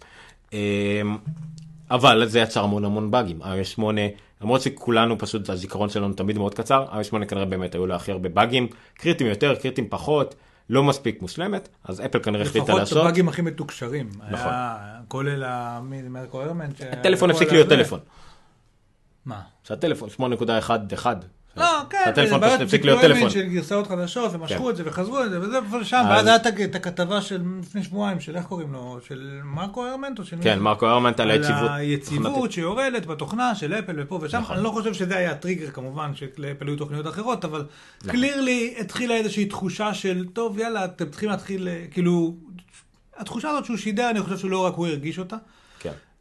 אבל 1.91 2.25
זה 2.25 2.39
יצר 2.39 2.63
המון 2.63 2.85
המון 2.85 3.11
באגים. 3.11 3.41
iOS 3.41 3.63
8, 3.63 4.01
למרות 4.41 4.61
שכולנו 4.61 5.17
פשוט, 5.17 5.49
הזיכרון 5.49 5.89
שלנו 5.89 6.13
תמיד 6.13 6.37
מאוד 6.37 6.53
קצר, 6.53 6.85
iOS 6.91 7.03
8 7.03 7.25
כנראה 7.25 7.45
באמת 7.45 7.75
היו 7.75 7.87
לה 7.87 7.95
הכי 7.95 8.11
הרבה 8.11 8.29
באגים, 8.29 8.67
קריטיים 8.93 9.29
יותר, 9.29 9.55
קריטיים 9.55 9.87
פחות, 9.89 10.35
לא 10.69 10.83
מספיק 10.83 11.21
מושלמת, 11.21 11.69
אז 11.83 12.01
אפל 12.05 12.19
כנראה 12.19 12.41
החליטה 12.41 12.59
לפחות 12.65 12.79
לעשות. 12.79 12.97
הבאגים 12.97 13.29
הכי 13.29 13.41
מתוקשרים. 13.41 14.09
נכון. 14.09 14.47
היה 14.51 14.99
כולל 15.07 15.43
ה... 15.43 15.79
מי 15.83 16.03
זה 16.03 16.09
מרקו 16.09 16.41
הטלפון 16.91 17.29
הפסיק 17.29 17.51
להיות. 17.51 17.69
טלפון. 17.69 17.99
מה? 19.25 19.41
שהטלפון 19.63 20.09
8.11. 20.09 21.09
לא, 21.57 21.65
כן, 21.89 21.97
שהטלפון 22.05 22.39
זה 22.39 22.47
פשוט 22.47 22.61
הפסיק 22.61 22.85
להיות 22.85 23.01
טלפון. 23.01 23.29
של 23.29 23.43
גרסאות 23.43 23.87
חדשות, 23.87 24.31
ומשכו 24.33 24.63
כן. 24.63 24.69
את 24.69 24.75
זה 24.75 24.83
וחזרו 24.85 25.23
את 25.23 25.31
זה, 25.31 25.41
וזה 25.41 25.59
ופה 25.67 25.77
ושם, 25.81 25.97
אז- 26.09 26.25
ואז 26.25 26.27
הייתה 26.27 26.49
את 26.65 26.75
הכתבה 26.75 27.21
של 27.21 27.41
לפני 27.61 27.83
שבועיים, 27.83 28.19
של 28.19 28.35
איך 28.37 28.45
קוראים 28.45 28.73
לו? 28.73 28.97
של 29.07 29.39
מרקו 29.43 29.85
ארמנט 29.87 30.19
או 30.19 30.25
של 30.25 30.35
מי? 30.35 30.43
כן, 30.43 30.59
מרקו 30.59 30.87
הרמנט 30.87 31.19
על 31.19 31.31
על 31.31 31.37
היציבות. 31.37 31.69
היציבות 31.73 32.51
שיורדת 32.51 33.05
בתוכנה 33.05 33.55
של 33.55 33.73
אפל 33.73 33.93
ופה 33.97 34.19
ושם. 34.21 34.37
נכון. 34.37 34.55
אני 34.55 34.63
לא 34.63 34.69
חושב 34.69 34.93
שזה 34.93 35.17
היה 35.17 35.31
הטריגר 35.31 35.69
כמובן, 35.71 36.11
שלאפל 36.15 36.67
היו 36.67 36.75
תוכניות 36.75 37.07
אחרות, 37.07 37.45
אבל 37.45 37.65
קלירלי 38.07 38.75
התחילה 38.79 39.15
איזושהי 39.15 39.45
תחושה 39.45 39.93
של, 39.93 40.25
טוב, 40.33 40.59
יאללה, 40.59 40.85
אתם 40.85 41.09
צריכים 41.09 41.29
להתחיל, 41.29 41.67
אה, 41.67 41.83
כאילו, 41.91 42.35
התחושה 43.17 43.49
הזאת 43.49 43.65
שהוא 43.65 43.77
שידר, 43.77 44.09
אני 44.09 44.21
חושב 44.21 44.37
שלא 44.37 44.65
רק 44.65 44.73
הוא 44.73 44.87
הרגיש 44.87 45.19
אותה. 45.19 45.35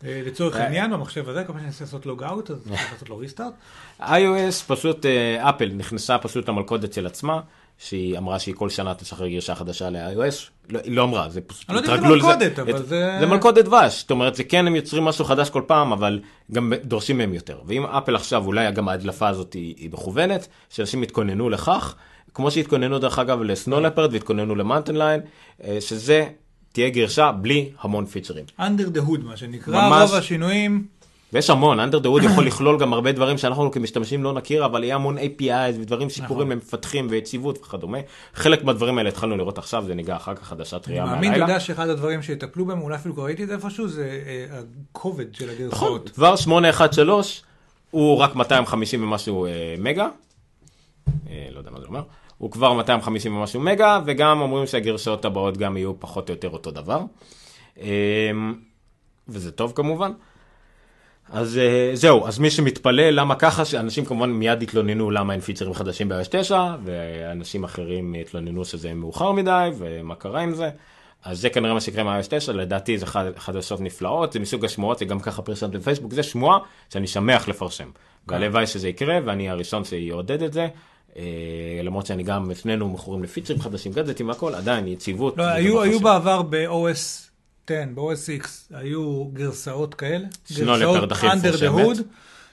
אה, 0.05 0.23
לצורך 0.27 0.57
אה. 0.57 0.63
העניין, 0.65 0.91
במחשב 0.91 1.29
הזה, 1.29 1.41
כל 1.45 1.53
פעם 1.53 1.57
שאני 1.57 1.67
אנסה 1.67 1.85
לעשות 1.85 2.07
log 2.07 2.23
out, 2.23 2.51
אז 2.51 2.57
צריך 2.69 2.93
לעשות 2.93 3.09
לו 3.11 3.17
restart. 3.19 3.53
iOS 4.01 4.65
פשוט, 4.67 5.07
אה, 5.07 5.49
אפל 5.51 5.71
נכנסה 5.77 6.19
פשוט 6.19 6.49
למלכודת 6.49 6.93
של 6.93 7.07
עצמה, 7.07 7.41
שהיא 7.79 8.19
אמרה 8.19 8.39
שהיא 8.39 8.55
כל 8.55 8.69
שנה 8.71 8.95
תשחרר 8.95 9.29
גרסה 9.29 9.55
חדשה 9.55 9.91
ל-iOS, 9.91 10.35
לא, 10.71 10.81
היא 10.85 10.97
לא 10.97 11.03
אמרה, 11.03 11.29
זה 11.29 11.41
פשוט, 11.41 11.71
אני 11.71 11.77
לא 11.77 11.81
יודע 11.81 11.95
אם 11.95 12.01
זה. 12.01 12.09
מלכודת, 12.09 12.59
אבל 12.59 12.83
זה- 12.83 13.17
זה 13.21 13.27
מלכודת 13.27 13.65
דבש, 13.65 14.01
זאת 14.01 14.11
אומרת, 14.11 14.35
זה 14.35 14.45
כן, 14.45 14.67
הם 14.67 14.77
יוצרים 14.77 15.05
משהו 15.05 15.25
חדש 15.25 15.51
כל 15.51 15.63
פעם, 15.67 15.93
אבל 15.93 16.21
גם 16.53 16.73
דורשים 16.85 17.19
מהם 17.19 17.35
יותר. 17.35 17.59
ואם 17.67 17.85
אפל 17.87 18.17
עכשיו, 18.17 18.47
אולי 18.47 18.73
גם 18.73 18.89
ההדלפה 18.89 19.29
הזאת 19.29 19.53
היא, 19.53 19.75
היא 19.79 19.91
מכוונת, 19.93 20.49
שאנשים 20.71 21.03
יתכוננו 21.03 21.49
לכך, 21.51 21.95
כמו 22.35 22.51
שהתכוננו 22.51 22.99
דרך 22.99 23.19
אגב 23.19 23.43
ל 23.43 23.50
Snow 23.50 23.81
Leopard 23.81 24.13
והתכוננו 24.13 24.55
ל 24.55 24.60
Mountain 24.60 24.97
Lion, 24.97 25.21
אה, 25.65 25.79
שזה 25.81 26.27
תהיה 26.77 26.91
גרשה 26.91 27.33
בלי 27.33 27.71
המון 27.81 28.07
פיצ'רים. 28.07 28.45
under 28.61 28.97
the 28.97 29.09
hood, 29.09 29.25
מה 29.25 29.37
שנקרא, 29.37 29.89
ממש. 29.89 30.11
רוב 30.11 30.19
השינויים. 30.19 30.87
ויש 31.33 31.51
המון, 31.51 31.81
אנדר 31.81 31.99
דה 31.99 32.11
ווד 32.11 32.23
יכול 32.23 32.47
לכלול 32.47 32.79
גם 32.79 32.93
הרבה 32.93 33.13
דברים 33.13 33.39
שאנחנו 33.39 33.71
כמשתמשים 33.71 34.25
לא 34.25 34.33
נכיר, 34.33 34.65
אבל 34.65 34.85
יהיה 34.85 34.95
המון 34.95 35.19
APIs 35.19 35.81
ודברים 35.81 36.11
שיפורים 36.11 36.49
נכון. 36.49 36.53
למפתחים 36.53 37.07
ויציבות 37.11 37.59
וכדומה. 37.59 37.99
חלק 38.35 38.65
מהדברים 38.65 38.99
האלה 38.99 39.09
התחלנו 39.09 39.37
לראות 39.37 39.59
עכשיו, 39.59 39.85
זה 39.87 39.95
ניגע 39.95 40.17
אחר 40.17 40.35
כך 40.35 40.43
חדשה 40.43 40.77
אני 40.77 40.85
טריה 40.85 41.05
מאמין, 41.05 41.19
אתה 41.19 41.29
מהלילה. 41.29 41.45
יודע 41.45 41.61
שאחד 41.61 41.89
הדברים 41.89 42.23
שיטפלו 42.23 42.65
בהם, 42.65 42.81
אולי 42.81 42.97
אפילו 42.97 43.15
כבר 43.15 43.25
ראיתי 43.25 43.43
את 43.43 43.49
זה 43.49 43.55
איפשהו, 43.55 43.89
זה 43.89 44.23
אה, 44.27 44.61
הכובד 44.93 45.35
של 45.35 45.45
נכון, 45.45 45.67
הגרסאות. 45.67 46.11
כבר 46.11 46.37
813 46.37 47.45
הוא 47.91 48.17
רק 48.17 48.35
250 48.35 49.03
ומשהו 49.03 49.47
אה, 49.47 49.75
מגה, 49.79 50.09
אה, 51.31 51.47
לא 51.53 51.59
יודע 51.59 51.71
מה 51.71 51.81
זה 51.81 51.87
אומר, 51.87 52.03
הוא 52.39 52.51
כבר 52.51 52.73
250 52.73 53.37
ומשהו 53.37 53.61
מגה, 53.61 54.01
וגם 54.07 54.41
אומרים 54.41 54.67
שהגרסאות 54.67 55.25
הבאות 55.25 55.57
גם 55.57 55.77
יהיו 55.77 56.01
פחות 56.01 56.29
או 56.29 56.35
יותר 56.35 56.51
אותו 56.51 56.71
דבר. 56.71 57.01
אה, 57.81 58.31
וזה 59.29 59.53
טוב 59.53 59.73
כמובן. 59.75 60.13
אז 61.31 61.59
אה, 61.59 61.91
זהו, 61.95 62.27
אז 62.27 62.39
מי 62.39 62.51
שמתפלא 62.51 63.11
למה 63.11 63.35
ככה, 63.35 63.65
שאנשים 63.65 64.05
כמובן 64.05 64.31
מיד 64.31 64.63
התלוננו 64.63 65.11
למה 65.11 65.33
אין 65.33 65.41
פיצ'רים 65.41 65.75
חדשים 65.75 66.09
ב-iOS 66.09 66.29
9, 66.31 66.77
ואנשים 66.85 67.65
אחרים 67.65 68.15
התלוננו 68.21 68.65
שזה 68.65 68.95
מאוחר 68.95 69.33
מדי, 69.33 69.71
ומה 69.79 70.15
קרה 70.15 70.41
עם 70.41 70.55
זה. 70.55 70.71
אז 71.25 71.41
זה 71.41 71.51
כנראה 71.51 71.75
מה 71.75 71.81
שיקרה 71.81 72.03
עם 72.03 72.21
iOS 72.21 72.27
9, 72.31 72.53
לדעתי 72.53 72.99
זה 72.99 73.07
חדשות 73.37 73.81
נפלאות, 73.81 74.33
זה 74.33 74.41
מסוג 74.41 74.65
השמועות, 74.65 74.99
זה 74.99 75.05
גם 75.05 75.21
ככה 75.21 75.43
פרסמת 75.43 75.71
בפייסבוק, 75.71 76.13
זה 76.13 76.23
שמועה 76.23 76.59
שאני 76.91 77.07
שמח 77.07 77.49
לפרשם. 77.49 77.89
והלוואי 78.29 78.67
שזה 78.67 78.89
יקרה, 78.89 79.19
ואני 79.25 79.51
הראשון 79.51 79.85
שיעודד 79.85 80.43
את 80.43 80.53
זה. 80.53 80.69
אה, 81.17 81.81
למרות 81.83 82.07
שאני 82.07 82.23
גם, 82.23 82.51
לפנינו 82.51 82.89
מכורים 82.89 83.23
לפיצ'רים 83.23 83.61
חדשים, 83.61 83.93
גדג'טים 83.93 84.29
והכל, 84.29 84.55
עדיין 84.55 84.89
יציבות. 84.89 85.37
לא, 85.37 85.45
היו, 85.45 85.83
היו 85.83 86.01
בעבר 86.01 86.43
ב-OS 86.43 87.27
10, 87.67 87.75
ב-OS 87.95 88.43
X, 88.43 88.49
היו 88.71 89.25
גרסאות 89.25 89.95
כאלה, 89.95 90.27
גרסאות 90.57 91.13
under 91.13 91.57
the 91.61 91.79
hood, 91.79 92.03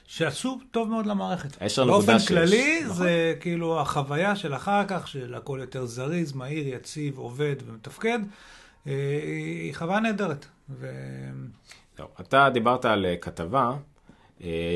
שעשו 0.06 0.58
טוב 0.70 0.88
מאוד 0.88 1.06
למערכת. 1.06 1.62
באופן 1.76 2.18
כללי, 2.28 2.80
נכון. 2.84 2.96
זה 2.96 3.34
כאילו 3.40 3.80
החוויה 3.80 4.36
של 4.36 4.54
אחר 4.54 4.84
כך, 4.88 5.08
של 5.08 5.34
הכל 5.34 5.58
יותר 5.60 5.86
זריז, 5.86 6.32
מהיר, 6.32 6.74
יציב, 6.74 7.18
עובד 7.18 7.56
ומתפקד, 7.66 8.18
אה, 8.86 8.92
היא 9.22 9.74
חוויה 9.74 10.00
נהדרת. 10.00 10.46
ו... 10.70 10.86
לא, 11.98 12.08
אתה 12.20 12.48
דיברת 12.52 12.84
על 12.84 13.06
אה, 13.06 13.16
כתבה 13.16 13.70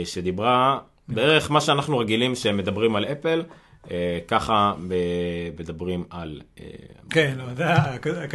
שדיברה 0.04 0.78
בערך 1.08 1.50
מה 1.50 1.60
שאנחנו 1.60 1.98
רגילים 1.98 2.34
שמדברים 2.34 2.96
על 2.96 3.04
אפל, 3.04 3.42
ככה 4.28 4.74
מדברים 5.58 6.04
על... 6.10 6.42
אה, 6.60 6.64
כן, 7.10 7.38
לא, 7.38 7.44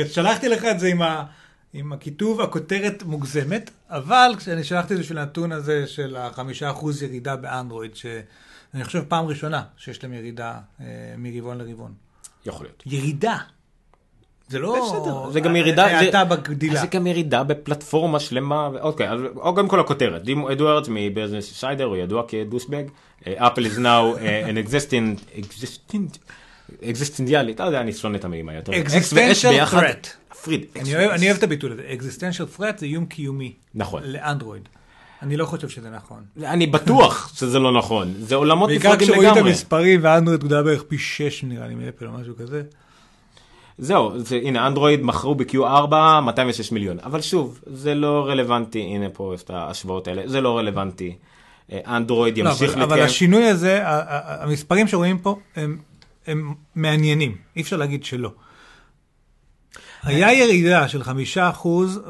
שלחתי 0.07 0.49
לך 0.49 0.65
את 0.65 0.79
זה 0.79 0.87
עם, 0.87 1.01
ה, 1.01 1.25
עם 1.73 1.93
הכיתוב, 1.93 2.41
הכותרת 2.41 3.03
מוגזמת, 3.03 3.69
אבל 3.89 4.31
כשאני 4.37 4.63
שלחתי 4.63 4.93
את 4.93 4.97
זה 4.97 5.03
בשביל 5.03 5.17
הנתון 5.17 5.51
הזה 5.51 5.87
של 5.87 6.15
החמישה 6.15 6.71
אחוז 6.71 7.03
ירידה 7.03 7.35
באנדרואיד, 7.35 7.95
שאני 7.95 8.83
חושב 8.83 9.03
פעם 9.07 9.25
ראשונה 9.25 9.63
שיש 9.77 10.03
להם 10.03 10.13
ירידה 10.13 10.59
אה, 10.79 10.85
מרבעון 11.17 11.57
לרבעון. 11.57 11.93
יכול 12.45 12.65
להיות. 12.65 12.83
ירידה. 12.85 13.37
זה 14.53 14.59
לא... 14.59 14.85
בסדר, 14.85 15.31
זה 15.31 15.39
גם 15.39 15.55
ירידה, 15.55 15.85
האטה 15.85 16.25
בגדילה. 16.25 16.81
זה 16.81 16.87
גם 16.87 17.07
ירידה 17.07 17.43
בפלטפורמה 17.43 18.19
שלמה, 18.19 18.69
אוקיי, 18.81 19.09
אז 19.09 19.19
קודם 19.35 19.67
כל 19.67 19.79
הכותרת, 19.79 20.23
דים 20.23 20.47
אדוארדס 20.47 20.87
מביזנס 20.91 21.53
סיידר, 21.53 21.83
הוא 21.83 21.97
ידוע 21.97 22.23
כדוסבג, 22.27 22.83
אפל 23.27 23.65
is 23.65 23.77
now 23.77 24.19
an 24.19 24.67
existing, 24.67 25.39
existing, 25.39 26.17
existentiality, 26.81 27.59
לא 27.59 27.63
יודע, 27.63 27.81
אני 27.81 27.93
שונא 27.93 28.17
את 28.17 28.25
המילים 28.25 28.49
היותר. 28.49 28.71
existential 28.71 29.73
threat. 29.73 30.35
פריד. 30.43 30.65
אני 30.75 31.27
אוהב 31.27 31.37
את 31.37 31.43
הביטוי 31.43 31.71
הזה, 31.71 31.81
existential 31.89 32.59
threat 32.59 32.77
זה 32.77 32.85
איום 32.85 33.05
קיומי. 33.05 33.53
נכון. 33.75 34.03
לאנדרואיד. 34.05 34.69
אני 35.21 35.37
לא 35.37 35.45
חושב 35.45 35.69
שזה 35.69 35.89
נכון. 35.89 36.23
אני 36.53 36.67
בטוח 36.67 37.33
שזה 37.35 37.59
לא 37.59 37.77
נכון, 37.77 38.13
זה 38.19 38.35
עולמות 38.35 38.69
נפרדים 38.69 38.89
לגמרי. 38.89 38.99
בעיקר 38.99 39.13
כשרואים 39.13 39.31
את 39.31 39.37
המספרים 39.37 39.99
ואנדרואיד 40.03 40.43
גדולה 40.43 40.63
בערך 40.63 40.83
פי 40.83 40.97
6 40.97 41.43
נראה 41.43 41.67
לי 41.67 41.75
מאפל 41.75 42.07
או 42.07 42.11
משהו 42.11 42.35
כזה. 42.35 42.61
זהו, 43.77 44.19
זה, 44.19 44.35
הנה, 44.35 44.67
אנדרואיד 44.67 45.01
מכרו 45.03 45.35
ב-Q4 45.35 45.93
206 46.23 46.71
מיליון, 46.71 46.97
אבל 47.03 47.21
שוב, 47.21 47.59
זה 47.65 47.95
לא 47.95 48.25
רלוונטי, 48.27 48.79
הנה 48.79 49.09
פה 49.09 49.33
את 49.33 49.49
ההשוואות 49.49 50.07
האלה, 50.07 50.21
זה 50.25 50.41
לא 50.41 50.57
רלוונטי. 50.57 51.15
אה, 51.71 51.79
אנדרואיד 51.87 52.37
ימשיך 52.37 52.61
לא, 52.61 52.67
להתקיים. 52.67 52.91
אבל 52.91 53.01
השינוי 53.01 53.43
הזה, 53.43 53.81
המספרים 53.85 54.87
שרואים 54.87 55.17
פה 55.17 55.39
הם, 55.55 55.77
הם 56.27 56.53
מעניינים, 56.75 57.35
אי 57.55 57.61
אפשר 57.61 57.77
להגיד 57.77 58.03
שלא. 58.03 58.31
היה 60.03 60.33
ירידה 60.33 60.87
של 60.87 61.03
חמישה 61.03 61.49
אחוז 61.49 62.01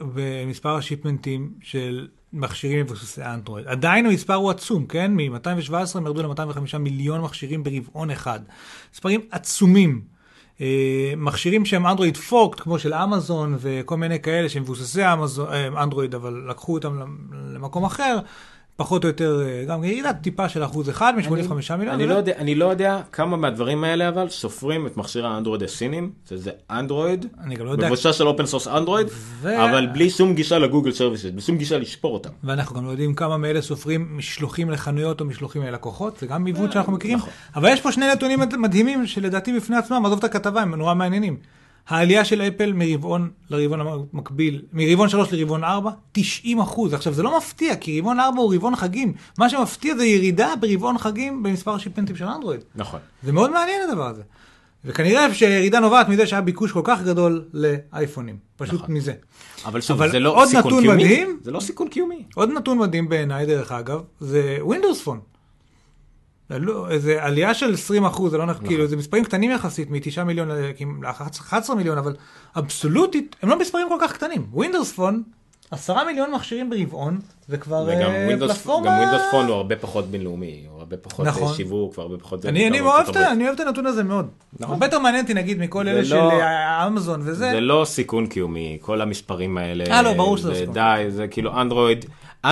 במספר 0.00 0.76
השיפמנטים 0.76 1.50
של 1.62 2.08
מכשירים 2.32 2.80
מבוססי 2.80 3.22
אנדרואיד. 3.24 3.66
עדיין 3.66 4.06
המספר 4.06 4.34
הוא 4.34 4.50
עצום, 4.50 4.86
כן? 4.86 5.12
מ-217 5.14 5.74
הם 5.94 6.06
ירדו 6.06 6.22
ל-205 6.22 6.78
מיליון 6.78 7.20
מכשירים 7.20 7.64
ברבעון 7.64 8.10
אחד. 8.10 8.40
מספרים 8.94 9.20
עצומים. 9.30 10.15
אה, 10.60 11.12
מכשירים 11.16 11.64
שהם 11.64 11.86
אנדרואיד 11.86 12.16
forked, 12.16 12.60
כמו 12.60 12.78
של 12.78 12.94
אמזון 12.94 13.56
וכל 13.58 13.96
מיני 13.96 14.20
כאלה 14.20 14.48
שהם 14.48 14.62
מבוססי 14.62 15.02
אנדרואיד, 15.82 16.14
אבל 16.14 16.44
לקחו 16.50 16.74
אותם 16.74 17.00
למקום 17.54 17.84
אחר, 17.84 18.18
פחות 18.76 19.04
או 19.04 19.08
יותר, 19.08 19.42
אה, 19.46 19.64
גם 19.64 19.84
ירידת 19.84 20.16
טיפה 20.22 20.48
של 20.48 20.64
אחוז 20.64 20.90
אחד 20.90 21.14
מ-85 21.16 21.76
מיליון. 21.76 21.94
אני, 21.94 22.06
לא 22.06 22.14
יודע, 22.14 22.32
אני 22.36 22.54
לא 22.54 22.64
יודע 22.64 23.00
כמה 23.12 23.36
מהדברים 23.36 23.84
האלה 23.84 24.08
אבל 24.08 24.28
סופרים 24.28 24.86
את 24.86 24.96
מכשיר 24.96 25.26
האנדרואיד 25.26 25.62
הסינים, 25.62 26.10
שזה 26.28 26.50
אנדרואיד, 26.70 27.26
אני 27.44 27.54
גם 27.54 27.66
לא 27.66 27.70
יודע. 27.70 27.86
מבוסס 27.86 28.14
של 28.14 28.26
open 28.26 28.46
source 28.46 28.68
אנדרואיד, 28.68 29.06
ו... 29.40 29.64
אבל 29.64 29.86
בלי 29.86 30.10
שום 30.10 30.34
גישה 30.34 30.58
ל 30.58 30.63
Google 30.63 30.92
Services, 30.92 31.30
בשום 31.34 31.58
גישה 31.58 31.78
לשפור 31.78 32.14
אותם. 32.14 32.30
ואנחנו 32.44 32.76
גם 32.76 32.86
לא 32.86 32.90
יודעים 32.90 33.14
כמה 33.14 33.36
מאלה 33.36 33.62
סופרים 33.62 34.08
משלוחים 34.18 34.70
לחנויות 34.70 35.20
או 35.20 35.26
משלוחים 35.26 35.62
ללקוחות, 35.62 36.16
זה 36.18 36.26
גם 36.26 36.46
עיוות 36.46 36.72
שאנחנו 36.72 36.92
מכירים. 36.92 37.18
נכון. 37.18 37.30
אבל 37.56 37.68
יש 37.68 37.80
פה 37.80 37.92
שני 37.92 38.06
נתונים 38.12 38.40
מדהימים 38.58 39.06
שלדעתי 39.06 39.56
בפני 39.56 39.76
עצמם, 39.76 40.06
עזוב 40.06 40.18
את 40.18 40.24
הכתבה, 40.24 40.62
הם 40.62 40.74
נורא 40.74 40.94
מעניינים. 40.94 41.36
העלייה 41.88 42.24
של 42.24 42.42
אפל 42.42 42.72
מרבעון 42.72 43.30
לרבעון 43.50 44.00
המקביל, 44.12 44.62
מרבעון 44.72 45.08
3 45.08 45.32
לרבעון 45.32 45.64
4, 45.64 45.90
90 46.12 46.60
אחוז. 46.60 46.94
עכשיו 46.94 47.12
זה 47.12 47.22
לא 47.22 47.38
מפתיע, 47.38 47.76
כי 47.76 48.00
רבעון 48.00 48.20
4 48.20 48.40
הוא 48.40 48.54
רבעון 48.54 48.76
חגים. 48.76 49.12
מה 49.38 49.48
שמפתיע 49.48 49.96
זה 49.96 50.06
ירידה 50.06 50.54
ברבעון 50.60 50.98
חגים 50.98 51.42
במספר 51.42 51.74
השיפנטים 51.74 52.16
של 52.16 52.24
אנדרואיד. 52.24 52.60
נכון. 52.74 53.00
זה 53.22 53.32
מאוד 53.32 53.50
מעניין 53.50 53.90
הדבר 53.90 54.06
הזה. 54.06 54.22
וכנראה 54.84 55.34
שהירידה 55.34 55.80
נובעת 55.80 56.08
מזה 56.08 56.26
שהיה 56.26 56.42
ביקוש 56.42 56.72
כל 56.72 56.80
כך 56.84 57.02
גדול 57.02 57.44
לאייפונים. 57.52 58.36
פשוט 58.56 58.82
נכון. 58.82 58.94
מזה. 58.94 59.12
אבל 59.64 59.80
שוב, 59.80 60.02
אבל 60.02 60.10
זה 60.10 60.20
לא 60.20 60.44
סיכון 60.46 60.80
קיומי. 60.80 61.04
מדהים, 61.04 61.38
זה 61.42 61.50
לא 61.50 61.60
סיכון 61.60 61.88
קיומי. 61.88 62.22
עוד 62.34 62.50
נתון 62.50 62.78
מדהים 62.78 63.08
בעיניי, 63.08 63.46
דרך 63.46 63.72
אגב, 63.72 64.00
זה 64.20 64.58
Windows 64.62 65.06
Phone. 65.06 65.35
לא, 66.50 66.90
איזה 66.90 67.24
עלייה 67.24 67.54
של 67.54 67.74
20 67.74 68.04
אחוז, 68.04 68.30
זה 68.30 68.38
לא 68.38 68.46
נכון, 68.46 68.66
כאילו 68.66 68.86
זה 68.86 68.96
מספרים 68.96 69.24
קטנים 69.24 69.50
יחסית 69.50 69.90
מ-9 69.90 70.24
מיליון 70.24 70.48
ל-11 70.48 71.74
מיליון, 71.74 71.98
אבל 71.98 72.16
אבסולוטית 72.56 73.36
הם 73.42 73.48
לא 73.48 73.58
מספרים 73.58 73.88
כל 73.88 73.98
כך 74.00 74.12
קטנים. 74.12 74.46
Windows 74.52 74.92
Phone, 74.92 75.22
10 75.70 76.04
מיליון 76.04 76.30
מכשירים 76.34 76.70
ברבעון, 76.70 77.18
זה 77.48 77.56
כבר 77.58 77.90
אה, 77.90 78.38
פלטפורמה... 78.38 78.86
גם 78.86 78.94
ווינדוס 78.94 79.22
פון 79.30 79.46
הוא 79.46 79.54
הרבה 79.54 79.76
פחות 79.76 80.06
בינלאומי, 80.06 80.66
הוא 80.70 80.78
הרבה 80.78 80.96
פחות 80.96 81.26
אה, 81.26 81.30
נכון. 81.32 81.54
שיווק, 81.54 81.98
והרבה 81.98 82.18
פחות... 82.18 82.46
אני, 82.46 82.68
אני, 82.68 82.80
אוהב 82.80 83.16
אני 83.16 83.44
אוהב 83.44 83.54
את 83.54 83.66
הנתון 83.66 83.86
הזה 83.86 84.04
מאוד. 84.04 84.28
נכון. 84.52 84.74
הרבה 84.74 84.86
יותר 84.86 84.98
מעניין 84.98 85.22
אותי 85.24 85.34
נגיד 85.34 85.58
מכל 85.58 85.88
אלה 85.88 85.98
לא, 85.98 86.04
של 86.04 86.16
אה, 86.16 86.86
אמזון 86.86 87.20
וזה. 87.24 87.50
זה 87.50 87.60
לא 87.60 87.82
סיכון 87.86 88.26
קיומי, 88.26 88.78
כל 88.80 89.00
המספרים 89.00 89.58
האלה. 89.58 89.84
אה 89.90 90.02
לא, 90.02 90.12
ברור 90.12 90.36
שזה 90.36 90.54
סיכון. 90.54 90.74
די, 90.74 91.04
זה 91.08 91.28
כאילו 91.28 91.60
אנדרואיד. 91.60 92.04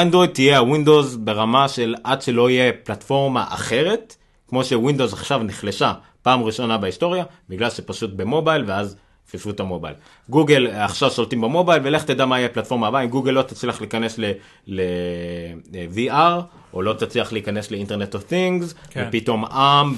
אנדרואיד 0.03 0.31
תהיה 0.31 0.59
ה 0.59 0.66
Windows 0.66 1.15
ברמה 1.15 1.69
של 1.69 1.95
עד 2.05 2.23
שלא 2.23 2.51
יהיה 2.51 2.73
פלטפורמה 2.85 3.45
אחרת, 3.49 4.17
כמו 4.49 4.65
ש 4.65 4.76
Windows 4.76 5.13
עכשיו 5.13 5.43
נחלשה 5.43 5.93
פעם 6.23 6.43
ראשונה 6.43 6.79
בהיסטוריה, 6.79 7.25
בגלל 7.49 7.71
שפשוט 7.71 8.11
ב 8.11 8.19
mobile 8.19 8.65
ואז 8.67 8.97
פיספסו 9.31 9.51
את 9.51 9.61
ה 9.61 9.65
mobile. 9.65 9.95
גוגל 10.29 10.67
עכשיו 10.67 11.11
שולטים 11.11 11.41
ב 11.41 11.47
mobile 11.47 11.83
ולך 11.85 12.05
תדע 12.05 12.27
מה 12.27 12.39
יהיה 12.39 12.47
הפלטפורמה 12.47 12.89
הבאה, 12.89 13.03
אם 13.03 13.09
גוגל 13.09 13.31
לא 13.31 13.43
תצליח 13.43 13.81
להיכנס 13.81 14.19
ל-VR, 14.67 16.41
או 16.73 16.83
לא 16.83 16.93
תצליח 16.93 17.33
להיכנס 17.33 17.71
ל 17.71 17.76
Internet 17.76 18.15
of 18.15 18.23
Things, 18.23 18.75
ופתאום 18.97 19.45
ARM 19.45 19.89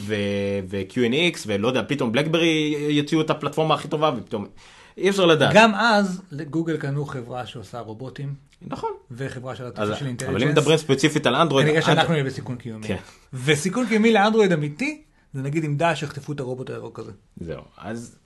ו-QNX, 0.68 1.39
ולא 1.47 1.68
יודע, 1.68 1.82
פתאום 1.89 2.12
BlackBerry 2.12 2.76
יוציאו 2.89 3.20
את 3.20 3.31
הפלטפורמה 3.31 3.74
הכי 3.74 3.89
טובה, 3.89 4.10
ופתאום... 4.16 4.47
אי 4.97 5.10
אפשר 5.10 5.27
לדעת. 5.27 5.55
גם 5.55 5.74
אז 5.74 6.23
גוגל 6.51 6.77
קנו 6.77 7.05
חברה 7.05 7.47
שעושה 7.47 7.81
רובוטים. 7.81 8.35
נכון. 8.62 8.90
וחברה 9.10 9.56
של 9.56 9.64
של 9.98 10.06
אינטליג'נס. 10.06 10.23
אבל 10.23 10.43
אם 10.43 10.48
מדברים 10.48 10.78
ספציפית 10.78 11.27
על 11.27 11.35
אנדרואיד... 11.35 11.66
כנראה 11.66 11.82
שאנחנו 11.82 12.12
נהיה 12.12 12.24
בסיכון 12.24 12.56
קיומי. 12.56 12.86
כן. 12.86 12.97
וסיכון 13.35 13.86
קיומי 13.86 14.12
לאנדרואיד 14.12 14.52
אמיתי, 14.52 15.02
זה 15.35 15.43
נגיד 15.43 15.64
עם 15.64 15.77
דאעש 15.77 16.02
יחטפו 16.02 16.32
את 16.32 16.40
הרובוט 16.40 16.70
הירוק 16.70 16.98
הזה. 16.98 17.12
זהו, 17.40 17.62
אז 17.78 18.16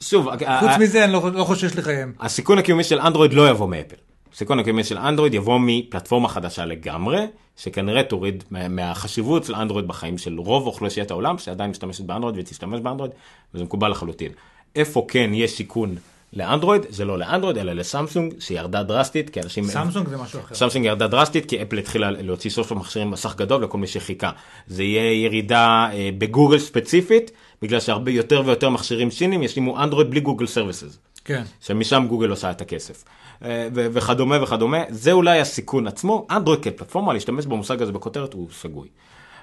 שוב... 0.00 0.28
חוץ 0.60 0.70
מזה 0.80 1.04
אני 1.04 1.12
לא, 1.12 1.32
לא 1.32 1.44
חושש 1.44 1.76
לחייהם. 1.76 2.12
הסיכון 2.20 2.58
הקיומי 2.58 2.84
של 2.84 3.00
אנדרואיד 3.00 3.32
לא 3.32 3.50
יבוא 3.50 3.68
מאפל. 3.68 3.96
הסיכון 4.32 4.58
הקיומי 4.58 4.84
של 4.84 4.98
אנדרואיד 4.98 5.34
יבוא 5.34 5.58
מפלטפורמה 5.62 6.28
חדשה 6.28 6.64
לגמרי, 6.64 7.26
שכנראה 7.56 8.02
תוריד 8.02 8.44
מהחשיבות 8.50 9.44
של 9.44 9.54
אנדרואיד 9.54 9.88
בחיים 9.88 10.18
של 10.18 10.38
רוב 10.38 10.66
אוכלוסיית 10.66 11.10
העולם, 11.10 11.38
שעדיין 11.38 11.70
משתמשת 11.70 12.04
באנדרואיד 12.04 12.36
ותשתמש 12.38 12.80
באנדרואיד, 12.80 13.12
וזה 13.54 13.64
מקובל 13.64 13.90
לחלוטין. 13.90 14.32
איפה 14.76 15.06
כן 15.08 15.30
יש 15.34 15.56
סיכון 15.56 15.96
לאנדרואיד, 16.32 16.82
זה 16.88 17.04
לא 17.04 17.18
לאנדרואיד 17.18 17.58
אלא 17.58 17.72
לסמסונג 17.72 18.34
שירדה 18.40 18.82
דרסטית 18.82 19.30
כי 19.30 19.40
אנשים... 19.40 19.64
סמסונג 19.64 20.08
זה 20.08 20.16
משהו 20.16 20.40
אחר. 20.40 20.54
סמסונג 20.54 20.84
ירדה 20.84 21.06
דרסטית 21.06 21.46
כי 21.46 21.62
אפל 21.62 21.78
התחילה 21.78 22.10
להוציא 22.10 22.50
סוף 22.50 22.72
המכשירים 22.72 23.10
מסך 23.10 23.34
גדול 23.36 23.64
לכל 23.64 23.78
מי 23.78 23.86
שחיכה. 23.86 24.30
זה 24.66 24.82
יהיה 24.82 25.24
ירידה 25.24 25.88
אה, 25.92 26.10
בגוגל 26.18 26.58
ספציפית 26.58 27.30
בגלל 27.62 27.80
שהרבה 27.80 28.10
יותר 28.10 28.42
ויותר 28.46 28.70
מכשירים 28.70 29.10
סינים 29.10 29.42
ישימו 29.42 29.82
אנדרואיד 29.82 30.10
בלי 30.10 30.20
Google 30.20 30.46
Services. 30.46 30.98
כן. 31.24 31.42
שמשם 31.60 32.06
גוגל 32.08 32.30
עושה 32.30 32.50
את 32.50 32.60
הכסף. 32.60 33.04
אה, 33.44 33.68
וכדומה 33.72 34.42
וכדומה, 34.42 34.78
זה 34.88 35.12
אולי 35.12 35.40
הסיכון 35.40 35.86
עצמו, 35.86 36.26
אנדרואיד 36.30 36.62
כפלטפורמה, 36.62 37.12
להשתמש 37.12 37.46
במושג 37.46 37.82
הזה 37.82 37.92
בכותרת 37.92 38.32
הוא 38.32 38.48
שגוי. 38.62 38.88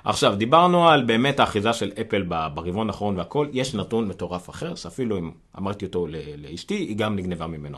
עכשיו, 0.06 0.36
דיברנו 0.36 0.90
על 0.90 1.03
באמת 1.03 1.40
האחיזה 1.40 1.73
של 1.73 1.91
אפל 2.02 2.22
ברבעון 2.53 2.88
האחרון 2.88 3.18
והכל, 3.18 3.48
יש 3.52 3.76
נתון 3.76 4.07
מטורף 4.07 4.49
אחר, 4.49 4.76
שאפילו 4.76 5.18
אם 5.18 5.32
אמרתי 5.57 5.86
אותו 5.86 6.07
לאשתי, 6.38 6.73
היא 6.73 6.98
גם 6.98 7.15
נגנבה 7.15 7.48
ממנו. 7.48 7.77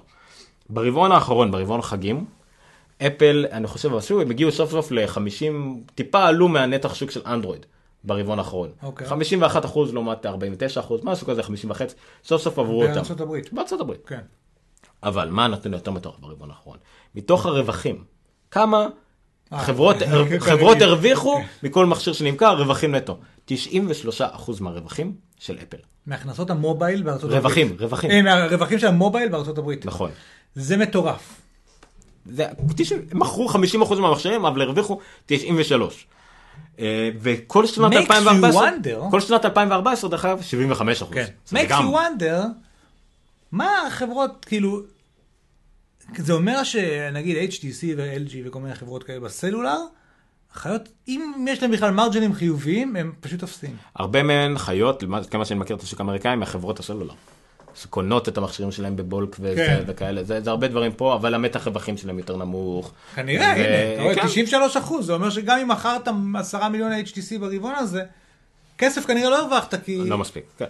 ברבעון 0.70 1.12
האחרון, 1.12 1.52
ברבעון 1.52 1.82
חגים, 1.82 2.26
אפל, 3.08 3.46
אני 3.52 3.68
חושב, 3.68 3.96
עשו, 3.96 4.22
הם 4.22 4.30
הגיעו 4.30 4.52
סוף 4.52 4.72
סוף 4.72 4.92
ל-50, 4.92 5.54
טיפה 5.96 6.26
עלו 6.26 6.48
מהנתח 6.48 6.94
שוק 6.94 7.12
של 7.12 7.22
אנדרואיד 7.26 7.66
ברבעון 8.04 8.40
האחרון. 8.40 8.70
אוקיי. 8.84 9.08
51 9.08 9.66
אחוז 9.66 9.94
לעומת 9.94 10.26
49 10.26 10.80
אחוז, 10.80 11.02
משהו 11.04 11.28
כזה, 11.28 11.44
50 11.44 11.70
וחצי, 11.70 11.96
סוף 12.24 12.42
סוף 12.42 12.60
עברו 12.60 12.82
אותם. 12.82 12.94
בארצות 12.94 13.22
הברית. 13.22 13.54
בארצות 13.54 13.82
הברית. 13.82 14.06
כן. 14.06 14.22
אבל 15.04 15.30
מה 15.30 15.46
הנתון 15.46 15.74
יותר 15.74 15.92
מטורף 15.92 16.20
ברבעון 16.20 16.50
האחרון? 16.50 16.78
מתוך 17.16 17.46
הרווחים, 17.46 18.04
כמה 18.52 18.88
חברות, 19.56 19.96
כן, 20.00 20.40
חברות 20.40 20.78
כרגיל. 20.78 20.90
הרוויחו. 20.90 21.42
מכל 21.64 21.86
מכשיר 21.86 22.14
שנמכר, 22.14 22.56
רווחים 22.58 22.96
נטו. 22.96 23.18
93% 23.48 23.52
מהרווחים 24.60 25.14
של 25.40 25.58
אפל. 25.64 25.78
מהכנסות 26.08 26.50
המובייל 26.50 27.04
בארצות 27.04 27.24
הברית. 27.24 27.44
רווחים, 27.44 27.76
רווחים. 27.80 28.12
אה, 28.12 28.22
מהרווחים 28.22 28.80
של 28.80 28.88
המובייל 28.88 29.30
בארצות 29.30 29.58
הברית. 29.58 29.86
נכון. 29.86 30.12
זה 30.56 30.78
מטורף. 30.78 31.42
זה, 32.26 32.46
90, 32.76 33.02
הם 33.12 33.20
מכרו 33.20 33.50
50% 33.50 33.56
מהמכשירים, 34.00 34.46
אבל 34.46 34.62
הרוויחו 34.62 35.00
93. 35.26 36.08
אה, 36.80 37.10
וכל 37.22 37.66
שנת 37.66 37.92
Makes 37.92 37.96
you 37.96 38.00
2014, 38.00 38.70
wonder. 38.70 39.12
כל 39.12 39.22
שנת 39.22 39.46
2014 39.46 40.10
דרך 40.10 40.26
אגב 40.26 40.42
75 40.42 41.02
אחוז. 41.02 41.14
כן. 41.14 41.26
makes 41.54 41.70
you 41.70 41.94
wonder, 41.96 42.46
מה 43.52 43.88
החברות, 43.88 44.46
כאילו, 44.46 44.82
זה 46.16 46.34
אומר 46.34 46.64
שנגיד 46.64 47.52
HTC 47.52 47.84
ו-LG 47.98 48.36
וכל 48.46 48.60
מיני 48.60 48.76
חברות 48.76 49.04
כאלה 49.04 49.20
בסלולר, 49.20 49.78
חיות, 50.54 50.90
אם 51.08 51.46
יש 51.50 51.62
להם 51.62 51.72
בכלל 51.72 51.92
מרג'נים 51.92 52.34
חיוביים, 52.34 52.96
הם 52.96 53.12
פשוט 53.20 53.40
תופסים. 53.40 53.76
הרבה 53.96 54.24
מהן 54.24 54.58
חיות, 54.58 55.04
כמה 55.32 55.46
שאני 55.46 55.60
מכיר 55.60 55.76
את 55.76 55.82
השוק 55.82 56.00
האמריקאי, 56.00 56.36
מחברות 56.36 56.80
הסלולר. 56.80 57.14
שקונות 57.76 58.30
את 58.30 58.38
המכשירים 58.38 58.72
שלהם 58.72 58.96
בבולק 58.96 59.36
וזה, 59.40 59.56
כן. 59.56 59.84
וכאלה, 59.88 60.24
זה, 60.24 60.42
זה 60.42 60.50
הרבה 60.50 60.68
דברים 60.68 60.92
פה, 60.92 61.16
אבל 61.16 61.34
המתח 61.34 61.68
רווחים 61.68 61.98
שלהם 61.98 62.18
יותר 62.18 62.38
נמוך. 62.38 62.92
כנראה, 63.16 63.54
ו- 63.58 63.60
הנה, 63.60 63.94
אתה 63.94 64.02
רואה, 64.04 64.16
כן. 64.16 64.28
93 64.28 64.78
אחוז, 64.78 65.06
זה 65.06 65.14
אומר 65.14 65.30
שגם 65.30 65.60
אם 65.60 65.68
מכרת 65.68 66.08
10 66.40 66.70
מיליון 66.70 66.92
HTC 66.92 67.40
ברבעון 67.40 67.76
הזה, 67.76 68.04
כסף 68.78 69.06
כנראה 69.06 69.30
לא 69.30 69.42
הרווחת, 69.42 69.84
כי... 69.84 69.98
לא 69.98 70.18
מספיק, 70.18 70.44
כן. 70.58 70.66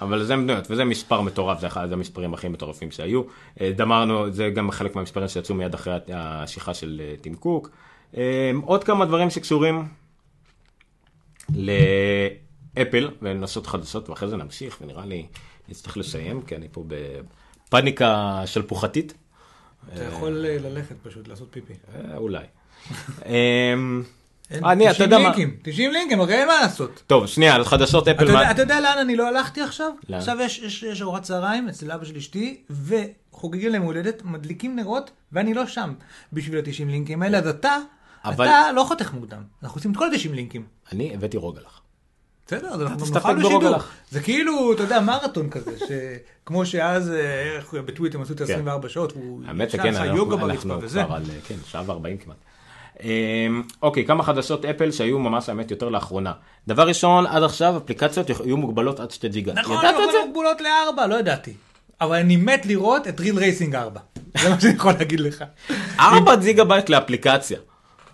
אבל 0.00 0.24
זה 0.24 0.36
מדויק, 0.36 0.64
וזה 0.70 0.84
מספר 0.84 1.20
מטורף, 1.20 1.60
זה 1.60 1.66
אחד 1.66 1.92
המספרים 1.92 2.34
הכי 2.34 2.48
מטורפים 2.48 2.90
שהיו. 2.90 3.22
אה, 3.60 3.72
דמרנו, 3.76 4.30
זה 4.32 4.50
גם 4.50 4.70
חלק 4.70 4.96
מהמספרים 4.96 5.28
שיצאו 5.28 5.54
מיד 5.54 5.74
אחרי 5.74 5.94
השיחה 6.14 6.74
של 6.74 7.02
אה, 7.04 7.14
טים 7.20 7.34
קוק. 7.34 7.70
אה, 8.16 8.50
עוד 8.64 8.84
כמה 8.84 9.04
דברים 9.04 9.30
שקשורים 9.30 9.88
לאפל, 11.54 13.10
ולנסות 13.22 13.66
חדשות, 13.66 14.10
ואחרי 14.10 14.28
זה 14.28 14.36
נמשיך, 14.36 14.78
ונראה 14.80 15.06
לי 15.06 15.26
נצטרך 15.68 15.96
לסיים, 15.96 16.42
כי 16.42 16.56
אני 16.56 16.68
פה 16.72 16.84
בפאניקה 16.86 18.42
שלפוחתית. 18.46 19.14
אתה 19.92 20.04
יכול 20.04 20.32
ללכת 20.32 20.96
פשוט, 21.02 21.28
לעשות 21.28 21.48
פיפי. 21.50 21.72
אולי. 22.16 22.44
אה, 24.52 24.72
אני, 24.72 24.84
אתה 24.86 24.94
90 24.94 25.10
יודע 25.10 25.18
מה, 25.18 25.24
לינקים, 25.24 25.56
90 25.62 25.90
לינקים, 25.92 26.20
הרי 26.20 26.34
אין 26.34 26.48
מה 26.48 26.60
לעשות. 26.60 27.02
טוב, 27.06 27.26
שנייה, 27.26 27.54
על 27.54 27.64
חדשות 27.64 28.02
אתה 28.02 28.10
אפל, 28.12 28.22
יודע, 28.22 28.34
מה- 28.34 28.50
אתה 28.50 28.62
יודע 28.62 28.80
לאן 28.80 28.98
אני 28.98 29.16
לא 29.16 29.28
הלכתי 29.28 29.60
עכשיו? 29.62 29.90
לאן? 30.08 30.18
עכשיו 30.18 30.36
יש, 30.40 30.58
יש, 30.58 30.82
יש 30.82 31.02
ארוחת 31.02 31.22
צהריים 31.22 31.68
אצל 31.68 31.92
אבא 31.92 32.04
של 32.04 32.16
אשתי, 32.16 32.60
וחוגגים 32.70 33.72
להם 33.72 33.82
הולדת, 33.82 34.22
מדליקים 34.24 34.76
נרות, 34.76 35.10
ואני 35.32 35.54
לא 35.54 35.66
שם 35.66 35.94
בשביל 36.32 36.58
ה-90 36.58 36.90
לינקים 36.90 37.22
האלה, 37.22 37.38
אז 37.38 37.46
אתה, 37.48 37.76
אבל- 38.24 38.46
אתה 38.46 38.72
לא 38.72 38.84
חותך 38.88 39.12
מוקדם. 39.14 39.42
אנחנו 39.62 39.78
עושים 39.78 39.90
את 39.92 39.96
כל 39.96 40.06
ה-90 40.10 40.32
לינקים. 40.34 40.64
אני 40.92 41.14
הבאתי 41.14 41.36
רוגלח. 41.36 41.80
בסדר, 42.46 42.68
אז 42.68 42.82
אנחנו 42.82 43.06
נוכל 43.14 43.34
בשידור. 43.38 43.76
זה 44.10 44.20
כאילו, 44.20 44.72
אתה 44.72 44.82
יודע, 44.82 45.00
מרתון 45.00 45.50
כזה, 45.50 45.70
שכמו 45.78 46.66
שאז, 46.66 47.10
אה, 47.10 47.56
איך 47.56 47.74
בטוויטר 47.74 48.20
עשו 48.22 48.32
את 48.32 48.42
כן. 48.42 48.68
ה-24 48.68 48.88
שעות, 48.88 49.12
והוא 49.12 49.40
האמת 49.46 49.70
שכן, 49.70 49.88
עשה 49.88 50.02
אנחנו, 50.02 50.16
יוגה 50.16 50.34
אנחנו 50.34 50.48
ברצפה 50.48 50.78
וזה. 50.82 51.02
כבר 51.04 51.14
על, 51.14 51.22
כן, 51.48 51.54
שעה 51.66 51.82
וארבעים 51.86 52.18
כמעט. 52.18 52.36
אמ, 53.02 53.62
אוקיי, 53.82 54.04
כמה 54.04 54.22
חדשות 54.22 54.64
אפל 54.64 54.90
שהיו 54.90 55.18
ממש 55.18 55.48
האמת 55.48 55.70
יותר 55.70 55.88
לאחרונה. 55.88 56.32
דבר 56.68 56.88
ראשון, 56.88 57.26
עד 57.26 57.42
עכשיו 57.42 57.76
אפליקציות 57.76 58.30
יהיו 58.30 58.56
מוגבלות 58.56 59.00
עד 59.00 59.10
2 59.10 59.32
ג'יגה. 59.32 59.52
נכון, 59.52 59.78
ידעת 59.78 59.94
את 59.94 60.12
זה? 60.12 60.18
אבל 60.18 60.28
מוגבלות 60.28 60.60
לארבע, 60.60 61.06
לא 61.06 61.14
ידעתי. 61.14 61.52
אבל 62.00 62.16
אני 62.16 62.36
מת 62.36 62.66
לראות 62.66 63.08
את 63.08 63.20
Real 63.20 63.38
Racing 63.38 63.74
4. 63.74 64.00
זה 64.38 64.50
מה 64.50 64.60
שאני 64.60 64.74
יכול 64.74 64.92
להגיד 64.92 65.20
לך. 65.20 65.44
4 66.00 66.36
ג'יגה 66.36 66.64
בייט 66.64 66.88
לאפליקציה. 66.88 67.58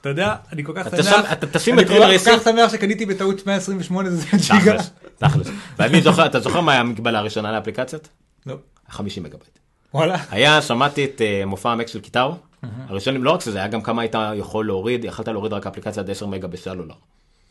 אתה 0.01 0.09
יודע, 0.09 0.35
אני 0.53 0.65
כל 0.65 0.73
כך 0.77 0.89
שמח. 0.91 1.33
אתה 1.33 1.47
תשים 1.47 1.79
אני 1.79 1.87
את 1.87 1.91
Real 1.91 2.03
Racing? 2.03 2.39
כל 2.39 2.45
כך 2.45 2.51
שמח 2.51 2.73
שקניתי 2.73 3.07
בטעות 3.07 3.47
128 3.47 4.11
זה 4.11 4.27
ג'יגה. 4.37 4.73
תכלס, 4.73 4.91
תכלס. 5.19 5.49
ואני 5.79 6.01
זוכר, 6.01 6.27
אתה 6.27 6.41
זוכר 6.41 6.61
מה 6.61 6.73
היה 6.73 6.81
המגבלה 6.81 7.19
הראשונה 7.19 7.53
לאפליקציות? 7.53 8.09
לא. 8.47 8.55
50 8.89 9.23
מגה. 9.23 9.39
וואלה. 9.95 10.17
היה, 10.31 10.63
שמעתי 10.63 11.05
את 11.05 11.21
אה, 11.21 11.43
מופע 11.47 11.71
המק 11.71 11.87
של 11.87 12.01
קיטרו. 12.01 12.35
הראשונים, 12.89 13.25
לא 13.25 13.31
רק 13.31 13.41
שזה, 13.41 13.59
היה 13.59 13.69
גם 13.69 13.83
כמה 13.83 14.03
היית 14.03 14.15
יכול 14.35 14.67
להוריד, 14.67 15.05
יכלת 15.05 15.29
להוריד 15.29 15.53
רק 15.53 15.67
אפליקציה 15.67 16.03
עד 16.03 16.11
10 16.11 16.27
מגה 16.27 16.49
בסלולר. 16.49 16.95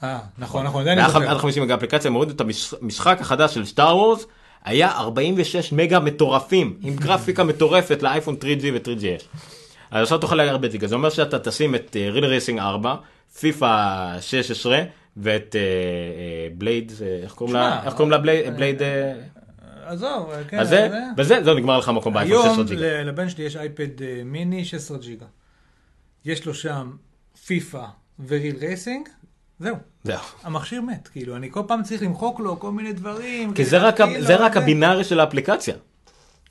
אה, 0.04 0.20
נכון, 0.38 0.66
נכון, 0.66 0.84
זה 0.84 0.94
אני 0.94 1.02
זוכר. 1.08 1.30
עד 1.30 1.38
50 1.38 1.64
מגה 1.64 1.76
אפליקציה, 1.76 2.10
הם 2.10 2.14
הורידו 2.14 2.34
את 2.34 2.42
המשחק 2.82 3.22
החדש 3.22 3.54
של 3.54 3.66
Star 3.66 3.98
Wars, 3.98 4.26
היה 4.64 4.92
46 4.92 5.72
מגה 5.72 6.00
מטורפים, 6.00 6.78
עם 6.82 6.96
גרפיקה 6.96 7.44
מטורפת 7.44 8.04
לאייפון 8.04 8.36
3G 8.42 8.66
ו-3GS. 8.74 9.24
אז 9.92 10.04
עכשיו 10.04 10.18
תוכל 10.18 10.36
להגיד 10.36 10.52
הרבה 10.52 10.68
ג'יגה, 10.68 10.88
זה 10.88 10.96
אומר 10.96 11.10
שאתה 11.10 11.40
תשים 11.40 11.76
את 11.76 11.96
Real 12.12 12.26
Racing 12.26 12.60
4, 12.60 12.96
פיפא 13.40 14.22
16 14.22 14.82
ואת 15.18 15.56
Blade, 16.58 16.92
איך 17.24 17.34
קוראים 17.34 17.56
לה? 17.56 17.84
איך 17.86 17.94
קוראים 17.94 18.12
לה 18.12 18.18
Blade? 18.18 18.82
בלייד, 19.90 20.04
אה, 20.04 20.18
עזוב, 20.18 20.48
כן. 20.48 20.60
אז 20.60 20.70
זה, 20.70 20.90
בזה, 21.16 21.44
זהו 21.44 21.54
נגמר 21.58 21.78
לך 21.80 21.90
מקום 21.90 22.14
באייפון 22.14 22.38
היום 22.38 22.50
16 22.50 22.66
ג'יגה. 22.66 22.82
ל- 22.82 23.08
לבן 23.08 23.30
שלי 23.30 23.44
יש 23.44 23.56
אייפד 23.56 24.02
אה, 24.02 24.22
מיני 24.26 24.66
16 24.66 24.98
ג'יגה. 24.98 25.26
יש 26.26 26.46
לו 26.46 26.54
שם 26.54 26.92
פיפא 27.46 27.86
ו-Real 28.28 28.56
Racing, 28.62 29.10
זהו. 29.60 29.76
זהו. 30.04 30.20
המכשיר 30.44 30.82
מת, 30.82 31.08
כאילו, 31.08 31.36
אני 31.36 31.52
כל 31.52 31.62
פעם 31.68 31.84
צריך 31.84 32.02
למחוק 32.04 32.40
לו 32.40 32.60
כל 32.60 32.72
מיני 32.72 32.94
דברים. 32.94 33.54
כי 33.54 33.66
זה 34.22 34.36
רק 34.36 34.58
ה-binary 34.58 35.04
של 35.04 35.20
האפליקציה. 35.20 35.76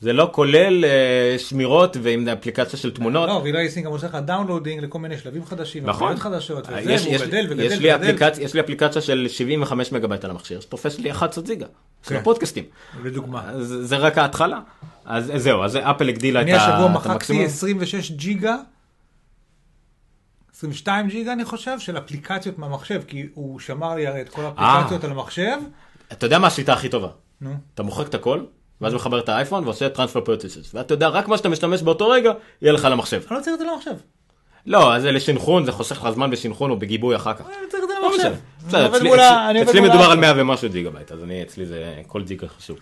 זה 0.01 0.13
לא 0.13 0.31
כולל 0.33 0.85
אה, 0.85 1.35
שמירות 1.39 1.97
ועם 2.03 2.29
אפליקציה 2.29 2.79
של 2.79 2.95
תמונות. 2.95 3.29
לא, 3.29 3.43
Racing 3.55 3.87
גם 3.87 3.93
עושה 3.93 4.07
לך 4.07 4.15
downloading 4.15 4.83
לכל 4.85 4.99
מיני 4.99 5.19
שלבים 5.19 5.45
חדשים, 5.45 5.87
נכון. 5.87 6.17
חדשות, 6.17 6.67
וזה, 6.69 6.93
יש, 6.93 7.03
והוא 7.03 7.15
יש, 7.15 7.23
גדל 7.23 7.47
וגדל 7.51 7.63
יש, 7.65 7.79
לי 7.79 7.95
וגדל. 7.95 8.05
אפליקציה, 8.11 8.45
יש 8.45 8.55
לי 8.55 8.61
אפליקציה 8.61 9.03
של 9.03 9.27
75 9.29 9.93
מגה 9.93 10.07
בייט 10.09 10.25
על 10.25 10.31
המכשיר, 10.31 10.61
שתופס 10.61 10.99
לי 10.99 11.11
11 11.11 11.45
ג'יגה. 11.45 11.67
של 12.03 12.09
כן. 12.09 12.17
הפודקאסטים. 12.17 12.65
לדוגמה. 13.05 13.51
אז 13.51 13.77
זה 13.81 13.97
רק 13.97 14.19
ההתחלה. 14.19 14.61
אז 15.05 15.33
זהו, 15.37 15.63
אז 15.65 15.77
אפל 15.77 16.09
הגדילה 16.09 16.41
את 16.41 16.45
אני 16.45 16.55
השבוע 16.55 16.75
ה- 16.75 16.87
את 16.87 16.91
מחקתי 16.91 17.13
המקסימום. 17.13 17.45
26 17.45 18.11
ג'יגה, 18.11 18.57
22 20.55 21.09
ג'יגה 21.09 21.33
אני 21.33 21.45
חושב, 21.45 21.79
של 21.79 21.99
אפליקציות 21.99 22.59
מהמחשב, 22.59 23.03
כי 23.07 23.27
הוא 23.35 23.61
שמר 23.61 23.95
לי 23.95 24.07
הרי 24.07 24.21
את 24.21 24.29
כל 24.29 24.43
האפליקציות 24.45 25.05
אה. 25.05 25.11
על 25.11 25.17
המחשב. 25.17 25.57
אתה 26.13 26.27
יודע 26.27 26.39
מה 26.39 26.47
השיטה 26.47 26.73
הכי 26.73 26.89
טובה? 26.89 27.09
נו. 27.41 27.55
אתה 27.75 27.83
מוחק 27.83 28.09
את 28.09 28.15
הכל, 28.15 28.41
ואז 28.81 28.95
מחבר 28.95 29.19
את 29.19 29.29
האייפון 29.29 29.65
ועושה 29.65 29.89
טרנספר 29.89 30.21
פרטיסס. 30.21 30.75
ואתה 30.75 30.95
יודע, 30.95 31.09
רק 31.09 31.29
מה 31.29 31.37
שאתה 31.37 31.49
משתמש 31.49 31.83
באותו 31.83 32.09
רגע, 32.09 32.33
יהיה 32.63 32.73
לך 32.73 32.89
למחשב. 32.91 33.23
אני 33.31 33.39
לא 33.39 33.43
צריך 33.43 33.55
את 33.55 33.59
זה 33.59 33.65
למחשב. 33.73 33.91
לא, 34.67 34.95
אז 34.95 35.03
זה 35.03 35.13
לשנכרון, 35.13 35.65
זה 35.65 35.73
חוסך 35.73 36.05
לך 36.05 36.11
זמן 36.11 36.31
בשנכרון 36.31 36.71
או 36.71 36.77
בגיבוי 36.79 37.17
אחר 37.17 37.35
כך. 37.35 37.41
אני 37.41 37.55
צריך 37.71 37.83
את 37.85 37.89
זה 37.89 37.95
לא. 38.03 38.09
למחשב. 38.13 38.35
בסדר, 38.69 38.97
אצלי- 38.97 39.11
מדובר 39.81 39.95
על 40.05 40.11
האייפון. 40.11 40.21
100 40.21 40.33
ומשהו 40.37 40.69
ג'יגה 40.71 40.91
בייט, 40.91 41.13
אז 41.13 41.23
אני, 41.23 41.43
אצלי 41.43 41.67
זה, 41.67 42.03
כל 42.07 42.23
ג'יגה 42.23 42.49
חשוב. 42.49 42.79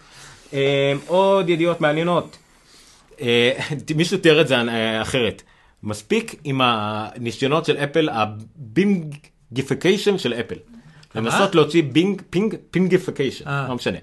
אה, 0.53 0.93
עוד 1.07 1.49
ידיעות 1.49 1.81
מעניינות. 1.81 2.37
אה, 3.21 3.53
מישהו 3.97 4.19
תיאר 4.19 4.41
את 4.41 4.49
זה 4.49 4.57
אה, 4.57 5.03
אחרת. 5.03 5.43
מספיק 5.83 6.35
עם 6.45 6.61
הניסיונות 6.65 7.65
של 7.65 7.77
אפל, 7.77 8.09
ה-Bingification 8.13 10.19
של 10.19 10.35
אפל. 10.35 10.55
לנסות 11.15 11.55
להוציא 11.55 11.83
Bing, 11.83 12.23
ping, 12.31 12.55
Pingification, 12.71 13.49
אה. 13.49 13.67
לא 13.69 13.75
משנה. 13.75 13.99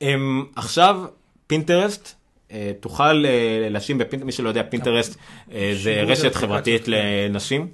הם 0.00 0.44
עכשיו, 0.56 1.00
פינטרסט, 1.48 2.14
אה, 2.52 2.72
תוכל 2.80 3.24
אה, 3.26 3.68
להשים 3.70 3.98
בפינטרסט, 3.98 4.26
מי 4.26 4.32
שלא 4.32 4.48
יודע, 4.48 4.62
פינטרסט 4.62 5.18
אה, 5.52 5.72
זה 5.82 6.02
רשת 6.02 6.34
חברתית 6.34 6.84
כן. 6.84 6.92
לנשים, 6.94 7.68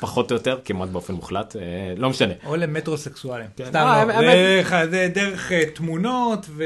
פחות 0.00 0.30
או 0.30 0.36
יותר, 0.36 0.58
כמעט 0.64 0.88
באופן 0.88 1.14
מוחלט, 1.14 1.56
אה, 1.56 1.62
לא 1.96 2.10
משנה. 2.10 2.34
או 2.46 2.56
למטרוסקסואלים. 2.56 3.46
סתם 3.68 4.08
אה, 4.10 5.08
דרך 5.14 5.52
אה, 5.52 5.62
תמונות 5.74 6.46
ו... 6.50 6.64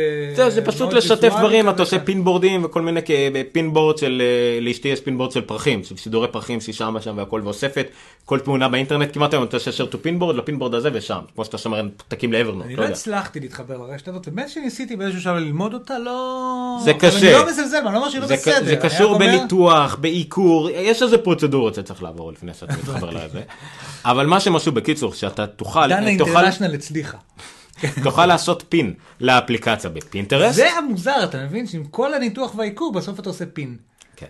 זה 0.49 0.65
פשוט 0.65 0.93
לשתף 0.93 1.33
דברים. 1.39 1.69
אתה 1.69 1.83
עושה 1.83 1.99
pinboardים 1.99 2.65
וכל 2.65 2.83
מיני 2.83 3.01
כ- 3.05 3.11
pinboard 3.53 3.99
של, 3.99 4.23
אה, 4.25 4.61
לאשתי 4.61 4.89
יש 4.89 5.01
pinboard 5.01 5.33
של 5.33 5.41
פרחים, 5.41 5.85
של 5.85 5.97
סידורי 5.97 6.29
פרחים 6.29 6.61
שהיא 6.61 6.75
שמה 6.75 7.01
שם 7.01 7.15
והכל, 7.19 7.41
ואוספת 7.45 7.87
כל 8.25 8.39
תמונה 8.39 8.69
באינטרנט, 8.69 9.15
כמעט 9.15 9.33
היום 9.35 9.45
אתה 9.45 9.57
עושה 9.57 9.85
to 9.85 9.97
pinboard, 10.03 10.37
ל-pinboard 10.37 10.75
הזה 10.75 10.91
ושם, 10.93 11.19
כמו 11.35 11.45
שאתה 11.45 11.59
שומר 11.59 11.83
פתקים 11.97 12.33
ל-Evernote, 12.33 12.67
אני 12.67 12.77
לא 12.77 12.85
לא. 12.85 12.89
הצלחתי 12.89 13.41
להתחבר 13.41 13.77
לרשת 13.77 14.09
הזאת, 14.09 14.29
ובאמת 14.29 14.49
שניסיתי 14.49 14.97
באיזשהו 14.97 15.21
שלב 15.21 15.37
ללמוד 15.37 15.75
אותה, 15.75 15.99
לא... 15.99 16.77
זה 16.85 16.95
קשה. 16.95 17.19
אני 17.19 17.33
לא 17.33 17.47
מזלזל, 17.47 17.77
אני 17.77 17.95
לא 17.95 17.99
אומר 17.99 18.11
שהיא 18.11 18.21
לא 18.21 18.27
בסדר. 18.27 18.65
זה 18.65 18.77
קשור 18.77 19.19
בניתוח, 19.19 19.97
בעיקור, 20.01 20.71
יש 20.71 21.03
איזה 21.03 21.19
פרוצדורות 21.19 21.75
שצריך 21.75 22.03
לעבור 22.03 22.33
לפני 22.33 22.55
שאתה 22.55 22.73
מתחבר 22.79 23.02
לזה. 23.11 23.43
אבל 24.05 24.27
מה 24.27 24.37
עשו 24.37 24.73
בקיצור, 24.73 25.15
שאתה 25.15 25.47
תוכל, 25.47 25.89
דנה 25.89 26.19
תוכל, 26.19 26.31
international 26.31 26.75
הצליחה. 26.75 27.19
תוכל 28.03 28.27
לעשות 28.27 28.65
pin 28.69 28.95
לאפליקציה 29.21 29.91
בפינטרסט. 29.91 30.57
זה 30.57 30.71
המוזר, 30.71 31.25
אתה 31.25 31.45
מבין? 31.45 31.67
שעם 31.67 31.85
כל 31.85 32.15
הניתוח 32.15 32.55
והעיקור, 32.55 32.93
בסוף 32.93 33.21
אתה 33.21 33.29
עושה 33.29 33.47
פין. 33.47 33.77
כן. 34.17 34.27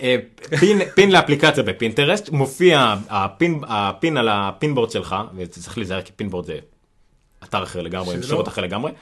אה, 0.00 0.16
pin, 0.60 0.78
pin 0.94 1.10
לאפליקציה 1.10 1.62
בפינטרסט, 1.62 2.28
מופיע 2.28 2.94
ה-pin, 3.08 3.60
ה-pin 3.68 4.16
על 4.16 4.28
ה-pinboard 4.30 4.90
שלך, 4.90 5.16
וצריך 5.36 5.78
להיזהר 5.78 6.02
כי 6.02 6.12
Pinboard 6.12 6.44
זה 6.46 6.58
אתר 7.44 7.62
אחר 7.62 7.80
לגמרי, 7.82 8.14
עם 8.14 8.22
שירות 8.22 8.46
לא? 8.46 8.52
אחר 8.52 8.62
לגמרי. 8.62 8.92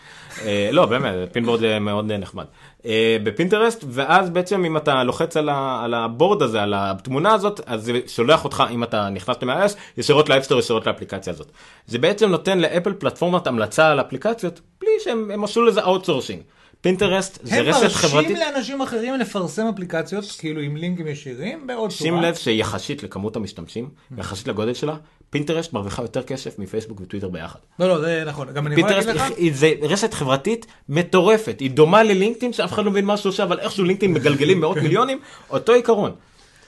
אה, 0.44 0.68
לא, 0.72 0.86
באמת, 0.86 1.14
Pinboard 1.32 1.60
זה 1.60 1.78
מאוד 1.78 2.12
נחמד. 2.12 2.44
אה, 2.86 3.16
בפינטרסט, 3.22 3.84
ואז 3.88 4.30
בעצם 4.30 4.64
אם 4.64 4.76
אתה 4.76 5.04
לוחץ 5.04 5.36
על, 5.36 5.48
ה, 5.48 5.80
על 5.84 5.94
ה-board 5.94 6.42
הזה, 6.42 6.62
על 6.62 6.74
התמונה 6.76 7.34
הזאת, 7.34 7.60
אז 7.66 7.84
זה 7.84 8.00
שולח 8.06 8.44
אותך, 8.44 8.64
אם 8.70 8.82
אתה 8.82 9.08
נכנס 9.08 9.36
ל-iOS, 9.42 9.72
ישירות 9.96 10.28
ל-App 10.28 10.42
Store, 10.42 10.58
ישירות 10.58 10.86
לאפליקציה 10.86 11.32
הזאת. 11.32 11.46
זה 11.86 11.98
בעצם 11.98 12.30
נותן 12.30 12.58
לאפל 12.58 12.92
פלטפורמת 12.92 13.46
המלצה 13.46 13.88
על 13.88 14.00
אפליקציות, 14.00 14.60
בלי 14.80 14.90
שהם 15.04 15.30
הם 15.30 15.44
עשו 15.44 15.62
לזה 15.62 15.82
outsourcing. 15.82 16.42
פינטרסט 16.80 17.38
זה 17.42 17.56
הם 17.56 17.64
רשת 17.64 17.82
מרשים 17.82 17.98
חברתית. 18.10 18.38
לאנשים 18.38 18.80
אחרים 18.80 19.14
לפרסם 19.14 19.66
אפליקציות, 19.74 20.24
כאילו 20.38 20.60
עם 20.60 20.76
לינקים 20.76 21.06
ישירים, 21.06 21.66
בעוד 21.66 21.90
צורה. 21.90 22.10
שים 22.10 22.16
לב 22.22 22.34
שיחסית 22.34 23.02
לכמות 23.02 23.36
המשתמשים, 23.36 23.88
יחסית 24.18 24.48
לגודל 24.48 24.74
שלה, 24.74 24.96
פינטרסט 25.30 25.72
מרוויחה 25.72 26.02
יותר 26.02 26.22
כסף 26.22 26.58
מפייסבוק 26.58 27.00
וטוויטר 27.00 27.28
ביחד. 27.28 27.58
לא, 27.78 27.88
לא, 27.88 28.00
זה 28.00 28.22
נכון. 28.26 28.52
גם 28.52 28.66
אני 28.66 28.80
יכול 28.80 28.90
להגיד 28.90 29.08
לך, 29.08 29.24
זה 29.52 29.72
רשת 29.82 30.14
חברתית 30.14 30.66
מטורפת, 30.88 31.60
היא 31.60 31.70
דומה 31.70 32.02
ללינקדאין 32.02 32.52
שאף 32.52 32.72
אחד 32.72 32.84
לא 32.84 32.90
מבין 32.90 33.04
מה 33.04 33.16
שהוא 33.16 33.30
עושה, 33.30 33.42
אבל 33.42 33.60
איכשהו 33.60 33.84
לינקדאין 33.84 34.12
מגלגלים 34.12 34.60
מאות 34.60 34.76
מיליונים, 34.76 35.20
אותו 35.50 35.72
עיקרון. 35.72 36.12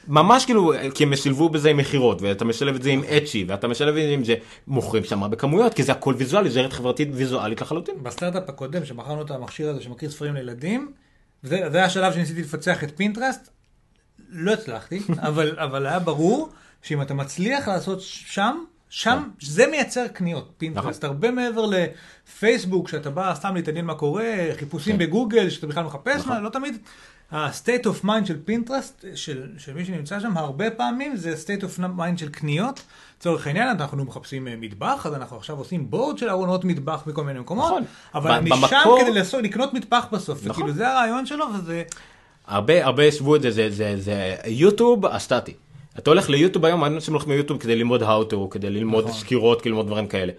ממש 0.08 0.44
כאילו, 0.44 0.72
כי 0.94 1.04
הם 1.04 1.16
שילבו 1.16 1.48
בזה 1.48 1.70
עם 1.70 1.76
מכירות, 1.76 2.22
ואתה 2.22 2.44
משלב 2.44 2.74
את 2.74 2.82
זה 2.82 2.90
עם 2.90 3.04
אצ'י, 3.04 3.44
ואתה 3.48 3.68
משלב 3.68 3.96
את 3.96 4.02
זה 4.02 4.14
עם 4.14 4.24
זה, 4.24 4.34
מוכרים 4.66 5.04
שם 5.04 5.30
בכמויות, 5.30 5.74
כי 5.74 5.82
זה 5.82 5.92
הכל 5.92 6.14
ויזואלי, 6.18 6.50
זה 6.50 6.60
רשת 6.60 6.72
חברתית 6.72 7.08
ויזואלית 7.12 7.60
לחלוטין. 7.60 7.94
בסטארט-אפ 8.02 8.48
הקודם, 8.48 8.84
שמכרנו 8.84 9.22
את 9.22 9.30
המכשיר 9.30 9.70
הזה 9.70 9.82
שמקריא 9.82 10.10
ספרים 10.10 10.34
לילדים, 10.34 10.92
זה 11.42 11.60
זה 11.70 11.76
היה 11.76 11.86
השלב 11.86 12.12
שניסיתי 12.12 12.40
לפצח 12.40 12.84
את 12.84 12.96
פינטרסט, 12.96 13.50
לא 14.28 14.52
הצלחתי, 14.52 15.00
אבל, 15.28 15.58
אבל 15.58 15.86
היה 15.86 15.98
ברור 15.98 16.50
שאם 16.82 17.02
אתה 17.02 17.14
מצליח 17.14 17.68
לעשות 17.68 18.00
שם, 18.00 18.56
שם, 18.90 19.28
זה 19.40 19.66
מייצר 19.66 20.08
קניות, 20.08 20.52
פינטרסט, 20.58 21.04
הרבה 21.04 21.30
מעבר 21.30 21.66
לפייסבוק, 21.66 22.88
שאתה 22.88 23.10
בא 23.10 23.34
סתם 23.34 23.54
להתעניין 23.54 23.84
מה 23.84 23.94
קורה, 23.94 24.24
חיפושים 24.58 24.98
כן. 24.98 25.06
בגוגל, 25.06 25.50
שאתה 25.50 25.66
בכלל 25.66 25.84
מחפש, 25.84 26.20
נכון. 26.20 26.32
מה, 26.32 26.40
לא 26.40 26.48
תמיד. 26.48 26.76
ה-state 27.30 27.84
of 27.84 28.04
mind 28.04 28.26
של 28.26 28.36
פינטרסט, 28.44 29.04
של, 29.14 29.48
של 29.58 29.74
מי 29.74 29.84
שנמצא 29.84 30.20
שם, 30.20 30.36
הרבה 30.36 30.70
פעמים 30.70 31.16
זה 31.16 31.34
state 31.44 31.62
of 31.62 31.78
mind 31.78 32.16
של 32.16 32.28
קניות. 32.28 32.82
לצורך 33.18 33.46
העניין, 33.46 33.68
אנחנו 33.68 34.04
מחפשים 34.04 34.48
אה, 34.48 34.54
מטבח, 34.56 35.06
אז 35.06 35.14
אנחנו 35.14 35.36
עכשיו 35.36 35.58
עושים 35.58 35.90
board 35.90 36.18
של 36.18 36.28
ארונות 36.28 36.64
מטבח 36.64 37.02
בכל 37.06 37.24
מיני 37.24 37.40
מקומות. 37.40 37.66
נכון. 37.66 37.84
אבל 38.14 38.30
אני 38.30 38.50
שם 38.50 38.56
במקור- 38.62 39.00
כדי 39.00 39.12
לעשות, 39.12 39.42
לקנות 39.42 39.74
מטבח 39.74 40.06
בסוף, 40.12 40.38
נכון. 40.38 40.50
וכאילו 40.50 40.72
זה 40.72 40.88
הרעיון 40.88 41.26
שלו, 41.26 41.46
וזה... 41.54 41.82
הרבה 42.46 42.84
הרבה 42.84 43.08
השוו 43.08 43.36
את 43.36 43.42
זה, 43.42 43.50
זה, 43.50 43.70
זה, 43.70 43.94
זה 43.98 44.36
יוטיוב 44.46 45.06
הסטטי. 45.06 45.54
אתה 45.98 46.10
הולך 46.10 46.30
ליוטיוב 46.30 46.64
היום, 46.64 46.84
אנשים 46.84 47.14
הולכים 47.14 47.32
ליוטיוב 47.32 47.58
כדי 47.58 47.76
ללמוד 47.76 48.02
how 48.02 48.32
to, 48.32 48.36
כדי 48.50 48.70
ללמוד 48.70 49.04
נכון. 49.04 49.16
סקירות, 49.20 49.60
כדי 49.60 49.70
ללמוד 49.70 49.86
דברים 49.86 50.06
כאלה. 50.06 50.32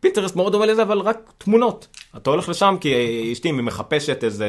פינטרסט 0.00 0.36
מאוד 0.36 0.52
דומה 0.52 0.66
לזה, 0.66 0.82
אבל 0.82 0.98
רק 0.98 1.32
תמונות. 1.38 1.86
אתה 2.16 2.30
הולך 2.30 2.48
לשם 2.48 2.76
כי 2.80 2.92
אשתי, 3.32 3.50
אם 3.50 3.56
היא 3.56 3.64
מחפשת 3.64 4.24
איזה 4.24 4.46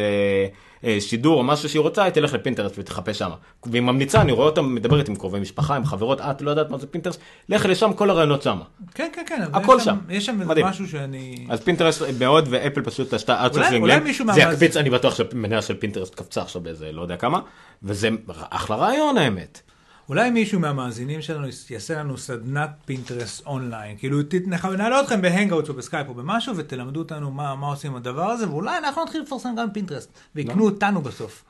אה, 0.84 0.98
שידור 1.00 1.38
או 1.38 1.44
משהו 1.44 1.70
שהיא 1.70 1.80
רוצה, 1.80 2.04
היא 2.04 2.14
תלך 2.14 2.34
לפינטרסט 2.34 2.76
ותחפש 2.78 3.18
שם. 3.18 3.30
והיא 3.66 3.82
ממליצה, 3.82 4.22
אני 4.22 4.32
רואה 4.32 4.46
אותה 4.46 4.62
מדברת 4.62 5.10
עם 5.10 5.16
קרובי 5.16 5.40
משפחה, 5.40 5.76
עם 5.76 5.86
חברות, 5.86 6.22
את 6.22 6.42
לא 6.42 6.50
יודעת 6.50 6.70
מה 6.70 6.78
זה 6.78 6.88
פינטרסט, 6.88 7.20
לך 7.50 7.66
לשם, 7.66 7.94
כל 7.94 8.10
הרעיונות 8.10 8.42
שם. 8.42 8.60
כן, 8.94 9.10
כן, 9.14 9.24
כן. 9.28 9.42
הכל 9.54 9.76
יש 9.80 9.84
שם. 9.84 9.98
יש 10.10 10.26
שם 10.26 10.40
מדהים. 10.48 10.66
משהו 10.66 10.88
שאני... 10.88 11.46
אז 11.50 11.62
פינטרסט 11.62 12.02
מאוד, 12.20 12.48
ואפל 12.50 12.82
פשוט 12.82 13.14
עשתה 13.14 13.44
outsourcing 13.44 13.82
אולי 13.82 13.94
להם. 13.94 14.04
מישהו 14.04 14.26
זה 14.34 14.42
יקפיץ, 14.42 14.78
אני 14.78 14.90
בטוח 14.90 15.16
שהמניה 15.16 15.62
של 15.62 15.76
פינטרסט 15.76 16.16
קפצה 16.16 16.42
עכשיו 16.42 16.62
באיזה 16.62 16.92
לא 16.92 17.02
יודע 17.02 17.18
כמה, 17.18 17.40
וזה 17.84 18.10
אחלה 18.50 18.76
רעיון 18.76 19.18
האמת. 19.18 19.62
אולי 20.10 20.30
מישהו 20.30 20.60
מהמאזינים 20.60 21.22
שלנו 21.22 21.48
יעשה 21.70 22.00
לנו 22.00 22.18
סדנת 22.18 22.70
פינטרסט 22.86 23.46
אונליין. 23.46 23.98
כאילו, 23.98 24.20
נעלה 24.78 25.02
אתכם 25.02 25.22
ב-Hangout 25.22 25.70
או 25.70 25.74
בסקייפ 25.74 26.08
או 26.08 26.14
במשהו, 26.14 26.54
ותלמדו 26.58 27.00
אותנו 27.00 27.32
מה, 27.32 27.56
מה 27.56 27.68
עושים 27.68 27.92
עם 27.92 27.98
הדבר 27.98 28.26
הזה, 28.26 28.50
ואולי 28.50 28.78
אנחנו 28.78 29.04
נתחיל 29.04 29.22
לפרסם 29.22 29.50
גם 29.58 29.72
פינטרסט, 29.72 30.10
ויקנו 30.36 30.66
אותנו 30.66 31.02
בסוף. 31.02 31.44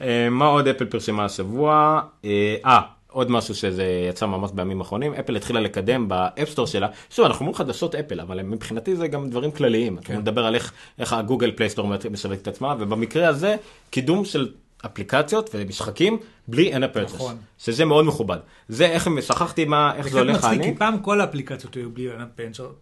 אה, 0.00 0.28
מה 0.30 0.46
עוד 0.46 0.68
אפל 0.68 0.84
פרסמה 0.84 1.24
השבוע? 1.24 2.00
אה, 2.24 2.56
אה, 2.66 2.80
עוד 3.10 3.30
משהו 3.30 3.54
שזה 3.54 4.06
יצא 4.10 4.26
ממש 4.26 4.50
בימים 4.54 4.80
האחרונים, 4.80 5.14
אפל 5.14 5.36
התחילה 5.36 5.60
לקדם 5.60 6.08
ב-App 6.08 6.37
Store 6.37 6.66
שלה, 6.66 6.88
שוב 7.10 7.24
אנחנו 7.26 7.40
אומרים 7.40 7.54
חדשות 7.54 7.94
אפל, 7.94 8.20
אבל 8.20 8.42
מבחינתי 8.42 8.96
זה 8.96 9.08
גם 9.08 9.30
דברים 9.30 9.50
כלליים, 9.50 9.98
אתה 9.98 10.18
מדבר 10.18 10.46
על 10.46 10.54
איך, 10.54 10.72
איך 10.98 11.12
ה-Google 11.12 11.52
Play 11.56 11.70
Store 11.70 11.88
משווק 12.10 12.40
את 12.42 12.48
עצמה, 12.48 12.74
ובמקרה 12.78 13.28
הזה 13.28 13.56
קידום 13.90 14.24
של 14.24 14.48
אפליקציות 14.86 15.50
ומשחקים 15.54 16.18
בלי 16.48 16.72
in-app 16.72 16.82
purchase, 16.82 17.14
נכון. 17.14 17.36
שזה 17.58 17.84
מאוד 17.84 18.04
מכובד. 18.04 18.38
זה 18.68 18.86
איך, 18.86 19.06
הם- 19.06 19.20
שכחתי 19.20 19.64
מה, 19.64 19.94
איך 19.96 20.06
זה 20.06 20.12
זה 20.12 20.18
הולך, 20.18 20.44
אני, 20.44 20.64
כי 20.64 20.78
פעם 20.78 20.98
כל 20.98 21.20
האפליקציות 21.20 21.74
היו 21.74 21.90
בלי 21.90 22.08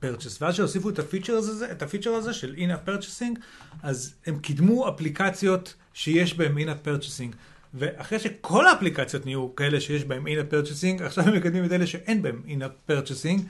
purchase, 0.01 0.43
ואז 0.43 0.55
שהוסיפו 0.55 0.89
את 0.89 0.99
הפיצ'ר 0.99 1.33
הזה, 1.33 1.70
את 1.70 1.83
הפיצ'ר 1.83 2.11
הזה 2.11 2.33
של 2.33 2.55
in-app 2.59 2.89
purchasing, 2.89 3.39
אז 3.83 4.15
הם 4.27 4.39
קידמו 4.39 4.89
אפליקציות 4.89 5.74
שיש 5.95 6.35
בהם 6.35 6.59
in-app 6.59 6.87
purchasing. 6.89 7.37
ואחרי 7.74 8.19
שכל 8.19 8.66
האפליקציות 8.66 9.27
נהיו 9.27 9.57
כאלה 9.57 9.81
שיש 9.81 10.05
בהם 10.05 10.27
in-app 10.27 10.55
purchasing, 10.55 11.03
עכשיו 11.03 11.24
הם 11.24 11.37
מקדמים 11.37 11.65
את 11.65 11.73
אלה 11.73 11.87
שאין 11.87 12.23
בהם 12.23 12.43
in-app 12.47 12.91
purchasing. 12.93 13.41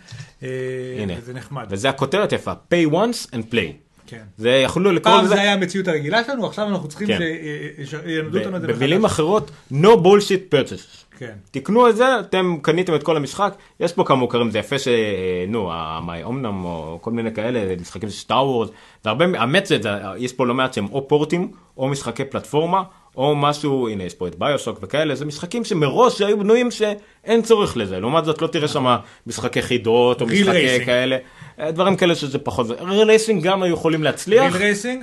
אה, 0.42 0.48
הנה. 0.98 1.14
וזה 1.18 1.34
נחמד. 1.34 1.66
וזה 1.70 1.88
הכותרת 1.88 2.32
יפה, 2.32 2.52
pay 2.52 2.92
once 2.92 3.30
and 3.30 3.54
play. 3.54 3.91
כן. 4.12 4.22
זה 4.36 4.50
יכולו 4.50 4.92
לקרוא 4.92 5.14
פעם 5.14 5.24
לזה, 5.24 5.34
זה 5.34 5.40
היה 5.40 5.52
המציאות 5.52 5.88
הרגילה 5.88 6.24
שלנו, 6.24 6.46
עכשיו 6.46 6.68
אנחנו 6.68 6.88
צריכים 6.88 7.06
כן. 7.08 7.18
שילמדו 7.84 8.38
אותנו 8.38 8.56
את 8.56 8.60
זה 8.60 8.66
במילים 8.68 9.02
מחדש. 9.02 9.12
אחרות, 9.12 9.50
no 9.72 9.86
bullshit 9.86 10.54
purchase. 10.54 11.04
כן. 11.18 11.32
תקנו 11.50 11.88
את 11.88 11.96
זה, 11.96 12.20
אתם 12.20 12.56
קניתם 12.62 12.94
את 12.94 13.02
כל 13.02 13.16
המשחק, 13.16 13.54
יש 13.80 13.92
פה 13.92 14.04
כמה 14.04 14.26
קרים, 14.26 14.50
זה 14.50 14.58
יפה 14.58 14.78
ש... 14.78 14.88
נו, 15.48 15.70
המאי 15.72 16.22
אומנם, 16.22 16.64
או 16.64 16.98
כל 17.00 17.10
מיני 17.10 17.34
כאלה, 17.34 17.76
משחקים 17.80 18.08
של 18.10 18.14
סטאר 18.16 18.46
וורס, 18.48 18.68
זה 19.04 19.10
הרבה, 19.10 19.24
האמת 19.38 19.66
זה- 19.66 19.78
יש 20.18 20.32
פה 20.32 20.46
לא 20.46 20.54
מעט 20.54 20.74
שהם 20.74 20.86
או 20.92 21.08
פורטים, 21.08 21.50
או 21.76 21.88
משחקי 21.88 22.24
פלטפורמה, 22.24 22.82
או 23.16 23.36
משהו, 23.36 23.88
הנה 23.88 24.04
יש 24.04 24.14
פה 24.14 24.28
את 24.28 24.38
ביושוק 24.38 24.78
וכאלה, 24.82 25.14
זה 25.14 25.24
משחקים 25.24 25.64
שמראש 25.64 26.20
היו 26.20 26.38
בנויים 26.38 26.70
שאין 26.70 27.42
צורך 27.42 27.76
לזה, 27.76 28.00
לעומת 28.00 28.24
זאת 28.24 28.42
לא 28.42 28.46
תראה 28.46 28.68
שם 28.68 28.96
משחקי 29.26 29.62
חידות, 29.62 30.20
או 30.20 30.26
משחקי 30.26 30.78
racing. 30.78 30.84
כאלה, 30.84 31.16
אה, 31.58 31.70
דברים 31.70 31.96
כאלה 31.96 32.14
שזה 32.14 32.38
פחות, 32.38 32.66
Real 32.80 33.08
Racing 33.08 33.42
גם 33.42 33.62
היו 33.62 33.74
יכולים 33.74 34.02
להצליח? 34.02 34.54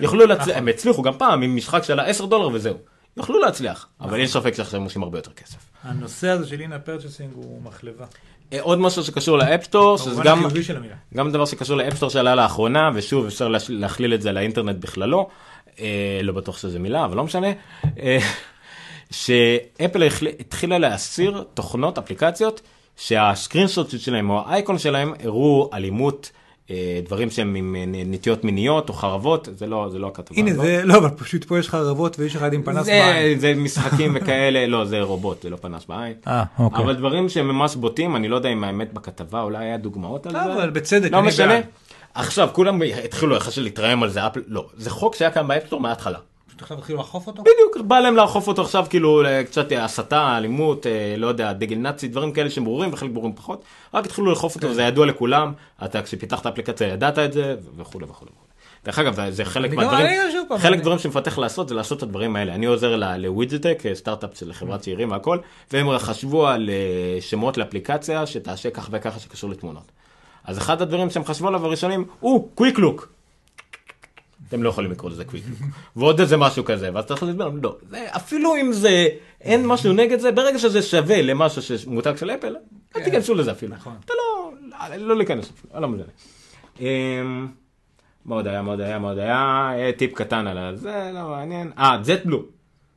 יכלו 0.01 0.25
להצליח, 0.25 0.47
נכון. 0.47 0.57
הם 0.57 0.67
הצליחו 0.67 1.01
גם 1.01 1.13
פעם 1.17 1.41
עם 1.41 1.55
משחק 1.55 1.83
של 1.83 1.99
ה-10 1.99 2.25
דולר 2.25 2.49
וזהו, 2.53 2.75
יכלו 3.17 3.39
להצליח, 3.39 3.87
אבל 4.01 4.19
אין 4.19 4.27
ספק 4.27 4.53
שעכשיו 4.53 4.79
הם 4.79 4.85
עושים 4.85 5.03
הרבה 5.03 5.17
יותר 5.17 5.31
כסף. 5.31 5.57
הנושא 5.83 6.29
הזה 6.29 6.47
של 6.47 6.55
in-app 6.59 6.87
purchasing 6.87 7.35
הוא 7.35 7.61
מחלבה. 7.63 8.05
אה, 8.53 8.61
עוד 8.61 8.79
משהו 8.79 9.03
שקשור 9.03 9.37
ל-App 9.37 9.65
Store, 9.65 9.97
שזה 9.97 10.21
גם. 10.23 10.43
גם 11.15 11.31
דבר 11.31 11.45
שקשור 11.45 11.77
ל-App 11.77 11.93
Store 11.93 12.09
שעלה 12.09 12.35
לאחרונה, 12.35 12.89
ושוב 12.93 13.25
אפשר 13.25 13.47
להכליל 13.69 14.13
את 14.13 14.21
זה 14.21 14.31
לאינטרנט 14.31 14.75
בכללו, 14.75 15.29
לא 16.23 16.33
בטוח 16.33 16.57
שזה 16.57 16.79
מילה, 16.79 17.05
אבל 17.05 17.17
לא 17.17 17.23
משנה, 17.23 17.47
אה, 17.99 18.19
שאפל 19.11 20.03
התחילה 20.39 20.77
להסיר 20.77 21.43
תוכנות, 21.53 21.97
אפליקציות, 21.97 22.61
שה-screenshot 22.97 23.89
שלהם 23.99 24.29
או 24.29 24.41
האייקון 24.45 24.77
שלהם 24.77 25.13
הראו 25.23 25.69
אלימות, 25.73 26.31
אה, 26.71 26.99
דברים 27.05 27.29
שהם 27.29 27.55
עם 27.55 27.75
אה, 27.75 27.83
נטיות 27.87 28.43
מיניות 28.43 28.89
או 28.89 28.93
חרבות, 28.93 29.49
זה 29.51 29.67
לא, 29.67 29.89
זה 29.91 29.99
לא 29.99 30.07
הכתבה 30.07 30.37
הנה 30.37 30.51
הזאת. 30.51 30.65
זה, 30.65 30.81
לא, 30.83 30.97
אבל 30.97 31.09
פשוט 31.09 31.43
פה 31.43 31.59
יש 31.59 31.67
לך 31.67 31.75
רבות 31.75 32.19
ואיש 32.19 32.35
אחד 32.35 32.53
עם 32.53 32.63
פנס 32.63 32.85
זה, 32.85 32.91
בעין. 32.91 33.39
זה 33.39 33.53
משחקים 33.55 34.11
וכאלה, 34.15 34.67
לא, 34.67 34.85
זה 34.85 35.01
רובוט, 35.01 35.41
זה 35.41 35.49
לא 35.49 35.55
פנס 35.55 35.85
בעין. 35.85 36.13
אה, 36.27 36.43
אוקיי. 36.59 36.83
אבל 36.83 36.95
דברים 36.95 37.29
שהם 37.29 37.47
ממש 37.47 37.75
בוטים, 37.75 38.15
אני 38.15 38.27
לא 38.27 38.35
יודע 38.35 38.49
אם 38.49 38.63
האמת 38.63 38.93
בכתבה, 38.93 39.41
אולי 39.41 39.65
היה 39.65 39.77
דוגמאות 39.77 40.25
על 40.25 40.31
טוב, 40.31 40.43
זה. 40.43 40.53
אבל 40.53 40.69
בצדק, 40.69 41.11
לא 41.11 41.19
אני 41.19 41.27
משנה. 41.27 41.59
עכשיו, 42.13 42.49
כולם 42.53 42.81
התחילו 43.03 43.41
של 43.41 43.61
להתרעם 43.61 44.03
על 44.03 44.09
זה, 44.09 44.27
אפל, 44.27 44.41
לא, 44.47 44.65
זה 44.77 44.89
חוק 44.89 45.15
שהיה 45.15 45.31
כאן 45.31 45.47
ב-App 45.47 45.63
Store 45.63 45.79
מההתחלה. 45.79 46.17
פשוט 46.47 46.61
עכשיו 46.61 46.77
התחילו 46.77 46.97
לאכוף 46.97 47.27
אותו? 47.27 47.41
בדיוק, 47.41 47.87
בא 47.87 47.99
להם 47.99 48.15
לאכוף 48.15 48.47
אותו 48.47 48.61
עכשיו, 48.61 48.85
כאילו, 48.89 49.23
קצת 49.45 49.67
הסתה, 49.79 50.37
אלימות, 50.37 50.87
אה, 50.87 51.15
לא 51.17 51.27
יודע, 51.27 51.53
דגל 51.53 51.75
נאצי, 51.77 52.07
דברים 52.07 52.31
כאלה 52.31 52.49
שהם 52.49 52.63
ברורים 52.63 52.93
וחלק 52.93 53.11
ברורים 53.11 53.33
פחות, 53.35 53.63
רק 53.93 54.05
התחילו 54.05 54.29
לאכוף 54.29 54.57
כן. 54.57 54.63
אותו, 54.63 54.73
זה 54.75 54.81
ידוע 54.83 55.05
לכולם, 55.05 55.53
אתה 55.85 56.01
כשפיתחת 56.01 56.45
אפליקציה 56.45 56.87
ידעת 56.87 57.19
את 57.19 57.33
זה, 57.33 57.55
וכולי 57.77 58.05
וכולי. 58.05 58.31
דרך 58.85 58.99
אגב, 58.99 59.29
זה- 59.29 59.45
חלק 59.45 59.73
מהדברים, 59.73 60.05
חלק 60.57 60.79
דברים 60.79 60.99
שמפתח 60.99 61.37
לעשות 61.37 61.69
זה 61.69 61.75
לעשות 61.75 61.97
את 61.97 62.03
הדברים 62.03 62.35
האלה. 62.35 62.55
אני 62.55 62.65
עוזר 62.65 62.95
ל-Widgetech, 63.17 63.83
סטארט-אפ 63.93 64.29
של 64.37 64.53
חברת 64.53 64.81
צעירים 64.81 65.11
והכל, 65.11 65.37
והם 65.73 65.97
חשבו 65.97 66.47
על 66.47 66.69
אה, 66.69 67.21
שמות 67.21 67.57
לאפליקציה 67.57 68.25
שתעשה 68.25 68.69
כך 68.69 68.89
וככה 68.91 69.19
שקשור 69.19 69.49
לתמונות. 69.49 69.91
אז 70.49 70.57
אחד 70.57 70.81
הדברים 70.81 71.09
שהם 71.09 71.25
חשבו 71.25 71.47
עליו 71.47 71.65
הראשונים 71.65 72.05
הוא 72.19 72.49
Quick 72.55 72.79
Look. 72.79 73.09
אתם 74.47 74.63
לא 74.63 74.69
יכולים 74.69 74.91
לקרוא 74.91 75.11
לזה 75.11 75.25
קוויק 75.25 75.43
לוק. 75.49 75.59
ועוד 75.95 76.19
איזה 76.19 76.37
משהו 76.37 76.65
כזה, 76.65 76.89
ואז 76.93 77.03
אתה 77.03 77.13
יכול 77.13 77.27
להסביר, 77.27 77.51
לא, 77.63 77.75
זה, 77.89 78.07
אפילו 78.15 78.55
אם 78.55 78.73
זה, 78.73 79.07
אין 79.41 79.67
משהו 79.67 79.93
נגד 79.93 80.19
זה, 80.19 80.31
ברגע 80.31 80.59
שזה 80.59 80.81
שווה 80.81 81.21
למשהו 81.21 81.61
שמותג 81.61 82.15
של 82.15 82.31
אפל, 82.31 82.55
אל 82.95 83.03
תיכנסו 83.03 83.33
לזה 83.33 83.51
אפילו. 83.51 83.75
נכון. 83.75 83.93
אתה 84.05 84.13
לא, 84.17 84.51
לא 84.97 85.15
להיכנס 85.15 85.49
אפילו, 85.49 85.81
לא 85.81 85.87
משנה. 85.87 86.03
אמ, 86.79 87.47
מה 88.25 88.35
עוד 88.35 88.47
היה, 88.47 88.61
מה 88.61 88.71
עוד 88.71 88.81
היה, 88.81 88.99
מה 88.99 89.09
עוד 89.09 89.17
היה, 89.17 89.71
אה, 89.75 89.91
טיפ 89.97 90.13
קטן 90.13 90.47
על 90.47 90.75
זה, 90.75 91.11
לא 91.13 91.29
מעניין. 91.29 91.71
אה, 91.77 91.97
ג'ט 92.05 92.25
בלו. 92.25 92.43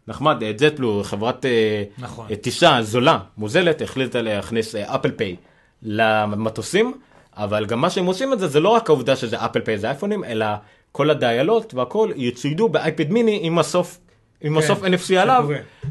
נחמד, 0.09 0.37
ג'טבלו, 0.59 1.03
חברת 1.05 1.47
אה, 1.47 1.85
נכון. 1.99 2.27
אה, 2.31 2.37
טיסה 2.37 2.83
זולה, 2.83 3.19
מוזלת, 3.37 3.83
החליטה 3.83 4.23
להכניס 4.23 4.75
אפל 4.75 5.11
פיי 5.11 5.37
למטוסים, 5.83 6.95
אבל 7.37 7.67
גם 7.67 7.81
מה 7.81 7.91
שהם 7.91 8.07
עושים 8.07 8.33
את 8.33 8.39
זה, 8.39 8.49
זה 8.49 8.61
לא 8.61 8.69
רק 8.69 8.89
העובדה 8.89 9.17
שזה 9.17 9.45
אפל 9.45 9.61
פיי 9.61 9.79
זה 9.79 9.87
אייפונים, 9.89 10.25
אלא 10.25 10.47
כל 10.93 11.11
הדיילות 11.11 11.75
והכל 11.75 12.11
יצוידו 12.17 12.69
באייפד 12.69 13.11
מיני 13.11 13.39
עם 13.43 13.55
מסוף. 13.57 13.99
עם 14.45 14.61
כן, 14.61 14.95
NFC 14.95 15.15
עליו. 15.15 15.49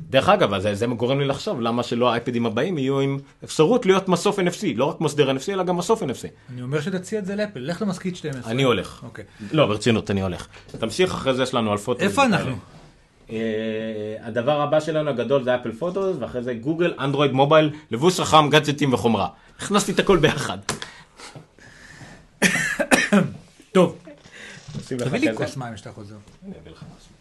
דרך 0.10 0.30
אגב, 0.30 0.60
זה, 0.60 0.76
זה 0.76 0.86
גורם 0.86 1.20
לי 1.20 1.26
לחשוב 1.26 1.62
למה 1.62 1.84
שלא 1.84 2.10
האייפדים 2.10 2.46
הבאים 2.46 2.78
יהיו 2.78 3.00
עם 3.00 3.20
אפשרות 3.44 3.86
להיות 3.86 4.10
מסוף 4.10 4.40
NFC, 4.40 4.66
לא 4.76 4.86
רק 4.86 5.02
מסדר 5.02 5.32
NFC 5.32 5.52
אלא 5.52 5.64
גם 5.64 5.78
מסוף 5.78 6.04
NFC. 6.04 6.28
אני 6.54 6.62
אומר 6.62 6.82
שתציע 6.82 7.20
את 7.20 7.26
זה 7.26 7.36
לאפל, 7.36 7.60
לך 7.60 7.82
למשכית 7.82 8.16
12. 8.16 8.52
אני 8.52 8.64
הולך. 8.64 9.04
אוקיי. 9.04 9.26
לא, 9.52 9.66
ברצינות, 9.66 10.12
אני 10.12 10.22
הולך. 10.22 10.48
תמשיך, 10.80 11.14
אחרי 11.14 11.34
זה 11.34 11.44
יש 11.44 11.54
לנו 11.54 11.72
על 11.72 11.78
פוטו. 11.78 12.00
איפה 12.00 12.26
אנחנו? 12.26 12.56
אה, 13.32 13.38
הדבר 14.22 14.62
הבא 14.62 14.80
שלנו 14.80 15.10
הגדול 15.10 15.44
זה 15.44 15.56
אפל 15.56 15.72
פוטוס, 15.72 16.18
ואחרי 16.20 16.44
זה 16.44 16.54
גוגל, 16.54 16.94
אנדרואיד, 17.00 17.32
מובייל, 17.32 17.70
לבוש 17.92 18.20
חכם, 18.20 18.50
גאדג'טים 18.50 18.94
וחומרה. 18.94 19.28
הכנסתי 19.60 19.92
את 19.92 20.00
הכל 20.00 20.18
ביחד. 20.18 20.58
טוב, 23.72 23.98
תביא 24.88 25.20
לי. 25.20 25.38
כוס 25.38 25.58
מים 25.58 25.76
כשאתה 25.76 25.92
חוזר. 25.92 26.16
אני 26.46 26.54
אביא 26.62 26.72
לך 26.72 26.84
משהו. 26.96 27.12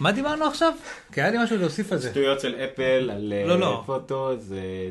מה 0.00 0.12
דיברנו 0.12 0.44
עכשיו? 0.44 0.72
כי 1.12 1.22
היה 1.22 1.30
לי 1.30 1.38
משהו 1.44 1.56
להוסיף 1.56 1.92
על 1.92 1.98
זה. 1.98 2.10
שטויות 2.10 2.40
של 2.40 2.54
אפל, 2.54 3.10
על 3.10 3.32
לא, 3.46 3.58
לא. 3.58 3.82
פוטוס, 3.86 4.44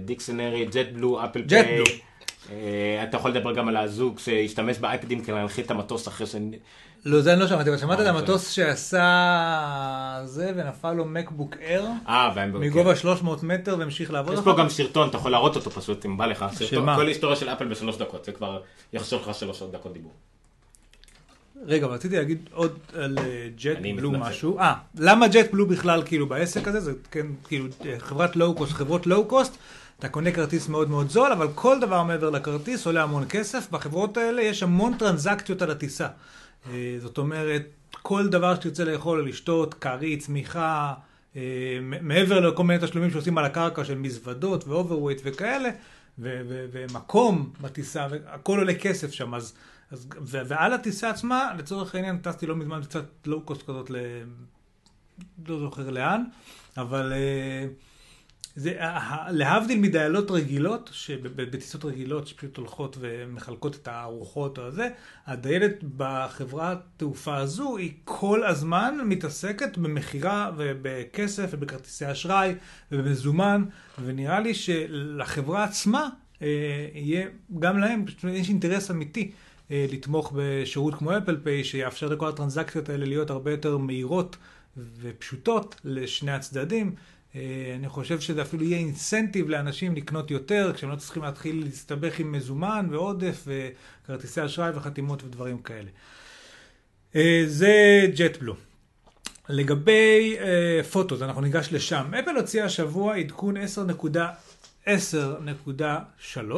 דיקסנרי, 0.05 0.65
ג'ט 0.65 0.87
בלו, 0.93 1.25
אפל 1.25 1.43
פיי. 1.49 1.83
אה, 2.51 3.03
אתה 3.03 3.17
יכול 3.17 3.31
לדבר 3.31 3.53
גם 3.53 3.67
על 3.67 3.77
הזוג 3.77 4.19
שהשתמש 4.19 4.77
באייפדים 4.77 5.23
כדי 5.23 5.35
להנחית 5.35 5.65
את 5.65 5.71
המטוס 5.71 6.07
אחרי. 6.07 6.27
לא, 7.05 7.21
זה 7.21 7.33
אני 7.33 7.41
לא 7.41 7.47
שמעתי, 7.47 7.69
אבל 7.69 7.77
שמעת 7.77 7.99
את 7.99 8.05
אה, 8.05 8.09
המטוס 8.09 8.49
שעשה 8.49 10.21
זה 10.25 10.51
ונפל 10.55 10.93
לו 10.93 11.05
מקבוק 11.05 11.55
אר 11.61 11.85
אה. 12.07 12.45
מגובה 12.45 12.95
300 12.95 13.43
מטר 13.43 13.75
והמשיך 13.79 14.11
לעבוד 14.11 14.33
יש 14.33 14.39
פה? 14.43 14.55
גם 14.57 14.69
סרטון, 14.69 15.09
אתה 15.09 15.17
יכול 15.17 15.31
להראות 15.31 15.55
אותו 15.55 15.71
פשוט, 15.71 16.05
אם 16.05 16.17
בא 16.17 16.25
לך. 16.25 16.45
סרטון? 16.53 16.95
כל 16.95 17.07
היסטוריה 17.07 17.35
של 17.35 17.49
אפל 17.49 17.65
בשלוש 17.65 17.97
דקות, 17.97 18.25
זה 18.25 18.31
כבר 18.31 18.61
יחשוב 18.93 19.21
לך 19.21 19.35
שלוש 19.35 19.63
דקות 19.71 19.93
דיבור. 19.93 20.11
רגע, 21.65 21.87
רציתי 21.87 22.15
להגיד 22.15 22.49
עוד 22.53 22.79
על 22.93 23.17
ג'ט 23.57 23.77
אני 23.77 23.93
בלו. 23.93 24.11
משהו. 24.11 24.59
אה, 24.59 24.73
למה 24.95 25.27
ג'ט 25.27 25.51
בלו 25.51 25.67
בכלל 25.67 26.03
כאילו 26.05 26.27
בעסק 26.27 26.67
הזה? 26.67 26.79
זה 26.79 26.91
כן, 27.11 27.27
כאילו, 27.47 27.65
אה, 27.85 27.95
חברת 27.99 28.35
לואו 28.35 28.55
קוסט, 28.55 28.73
חברות 28.73 29.07
לואו 29.07 29.25
קוסט, 29.25 29.57
אתה 29.99 30.09
קונה 30.09 30.31
כרטיס 30.31 30.69
מאוד 30.69 30.89
מאוד 30.89 31.09
זול, 31.09 31.31
אבל 31.31 31.47
כל 31.55 31.79
דבר 31.79 32.03
מעבר 32.03 32.29
לכרטיס 32.29 32.85
עולה 32.85 33.03
המון 33.03 33.25
כסף. 33.29 33.71
בחברות 33.71 34.17
האלה 34.17 34.41
יש 34.41 34.63
המון 34.63 34.97
טרנזקציות 34.97 35.61
על 35.61 35.71
הטיסה. 35.71 36.07
אה, 36.69 36.95
זאת 36.99 37.17
אומרת, 37.17 37.63
כל 38.01 38.27
דבר 38.27 38.55
שתרצה 38.55 38.83
לאכול 38.83 39.29
לשתות, 39.29 39.73
כרית, 39.73 40.19
צמיחה, 40.19 40.93
אה, 41.35 41.41
מעבר 41.81 42.39
לכל 42.39 42.63
מיני 42.63 42.79
תשלומים 42.85 43.11
שעושים 43.11 43.37
על 43.37 43.45
הקרקע 43.45 43.85
של 43.85 43.97
מזוודות 43.97 44.67
ו 44.67 44.72
overweight 44.72 45.21
וכאלה, 45.23 45.69
ומקום 46.19 47.53
בטיסה, 47.61 48.07
והכל 48.09 48.59
עולה 48.59 48.73
כסף 48.73 49.11
שם, 49.11 49.35
אז... 49.35 49.53
אז, 49.91 50.07
ו- 50.21 50.41
ועל 50.47 50.73
הטיסה 50.73 51.09
עצמה, 51.09 51.51
לצורך 51.57 51.95
העניין, 51.95 52.17
טסתי 52.17 52.45
לא 52.45 52.55
מזמן 52.55 52.81
קצת 52.83 53.05
low 53.25 53.41
cost 53.41 53.63
כזאת 53.63 53.89
ל... 53.89 53.95
לא 55.47 55.59
זוכר 55.59 55.89
לאן, 55.89 56.23
אבל 56.77 57.13
אה, 57.13 57.67
זה, 58.55 58.73
ה- 58.79 58.97
ה- 58.97 59.31
להבדיל 59.31 59.79
מדיילות 59.79 60.31
רגילות, 60.31 60.89
שבטיסות 60.93 61.85
רגילות 61.85 62.27
שפשוט 62.27 62.57
הולכות 62.57 62.97
ומחלקות 62.99 63.75
את 63.75 63.87
הארוחות 63.87 64.59
או 64.59 64.71
זה, 64.71 64.89
הדיילת 65.25 65.83
בחברת 65.97 66.77
תעופה 66.97 67.37
הזו 67.37 67.77
היא 67.77 67.91
כל 68.03 68.43
הזמן 68.43 68.97
מתעסקת 69.05 69.77
במכירה 69.77 70.51
ובכסף 70.57 71.49
ובכרטיסי 71.51 72.11
אשראי 72.11 72.55
ובמזומן, 72.91 73.63
ונראה 74.03 74.39
לי 74.39 74.53
שלחברה 74.53 75.63
עצמה 75.63 76.09
אה, 76.41 76.47
יהיה, 76.93 77.27
גם 77.59 77.79
להם, 77.79 78.05
יש 78.29 78.49
אינטרס 78.49 78.91
אמיתי. 78.91 79.31
אה, 79.71 79.85
לתמוך 79.91 80.33
בשירות 80.35 80.95
כמו 80.95 81.17
אפל 81.17 81.37
פיי, 81.43 81.63
שיאפשר 81.63 82.07
לכל 82.07 82.29
הטרנזקציות 82.29 82.89
האלה 82.89 83.05
להיות 83.05 83.29
הרבה 83.29 83.51
יותר 83.51 83.77
מהירות 83.77 84.37
ופשוטות 85.01 85.75
לשני 85.83 86.31
הצדדים. 86.31 86.95
אה, 87.35 87.41
אני 87.75 87.89
חושב 87.89 88.19
שזה 88.19 88.41
אפילו 88.41 88.63
יהיה 88.63 88.77
אינסנטיב 88.77 89.49
לאנשים 89.49 89.95
לקנות 89.95 90.31
יותר, 90.31 90.71
כשהם 90.75 90.89
לא 90.89 90.95
צריכים 90.95 91.23
להתחיל 91.23 91.63
להסתבך 91.65 92.19
עם 92.19 92.31
מזומן 92.31 92.87
ועודף 92.91 93.47
וכרטיסי 93.47 94.45
אשראי 94.45 94.71
וחתימות 94.75 95.23
ודברים 95.23 95.57
כאלה. 95.57 95.89
אה, 97.15 97.43
זה 97.45 98.01
ג'ט 98.15 98.37
בלו. 98.37 98.55
לגבי 99.49 100.35
אה, 100.39 100.83
פוטוס, 100.91 101.21
אנחנו 101.21 101.41
ניגש 101.41 101.67
לשם. 101.71 102.11
אפל 102.19 102.35
הוציאה 102.35 102.65
השבוע 102.65 103.15
עדכון 103.15 103.55
10.10.3. 103.57 106.53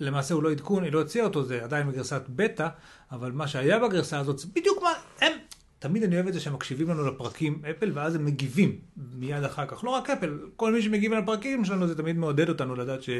למעשה 0.00 0.34
הוא 0.34 0.42
לא 0.42 0.50
עדכון, 0.50 0.84
היא 0.84 0.92
לא 0.92 0.98
הוציאה 0.98 1.24
אותו, 1.24 1.44
זה 1.44 1.64
עדיין 1.64 1.88
בגרסת 1.88 2.22
בטא, 2.28 2.68
אבל 3.12 3.32
מה 3.32 3.48
שהיה 3.48 3.78
בגרסה 3.78 4.18
הזאת 4.18 4.38
זה 4.38 4.46
בדיוק 4.54 4.82
מה, 4.82 4.92
הם, 5.20 5.32
תמיד 5.78 6.02
אני 6.02 6.14
אוהב 6.14 6.26
את 6.26 6.34
זה 6.34 6.40
שהם 6.40 6.54
מקשיבים 6.54 6.90
לנו 6.90 7.06
לפרקים 7.06 7.62
אפל, 7.70 7.90
ואז 7.94 8.14
הם 8.14 8.24
מגיבים 8.24 8.78
מיד 8.96 9.44
אחר 9.44 9.66
כך. 9.66 9.84
לא 9.84 9.90
רק 9.90 10.10
אפל, 10.10 10.38
כל 10.56 10.72
מי 10.72 10.82
שמגיב 10.82 11.12
על 11.12 11.18
הפרקים 11.18 11.64
שלנו, 11.64 11.86
זה 11.86 11.96
תמיד 11.96 12.16
מעודד 12.16 12.48
אותנו 12.48 12.74
לדעת 12.74 13.02
ש... 13.02 13.10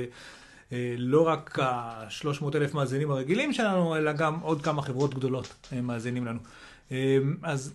אה, 0.73 0.95
רק 1.25 1.59
ה-300 1.59 2.57
אלף 2.57 2.75
מאזינים 2.75 3.11
הרגילים 3.11 3.53
שלנו, 3.53 3.97
אלא 3.97 4.13
גם 4.13 4.41
עוד 4.41 4.63
כמה 4.63 4.83
חברות 4.83 5.15
גדולות 5.15 5.55
אה, 5.73 5.81
מאזינים 5.81 6.27
לנו. 6.27 6.39
אה, 6.93 7.19
אז 7.43 7.75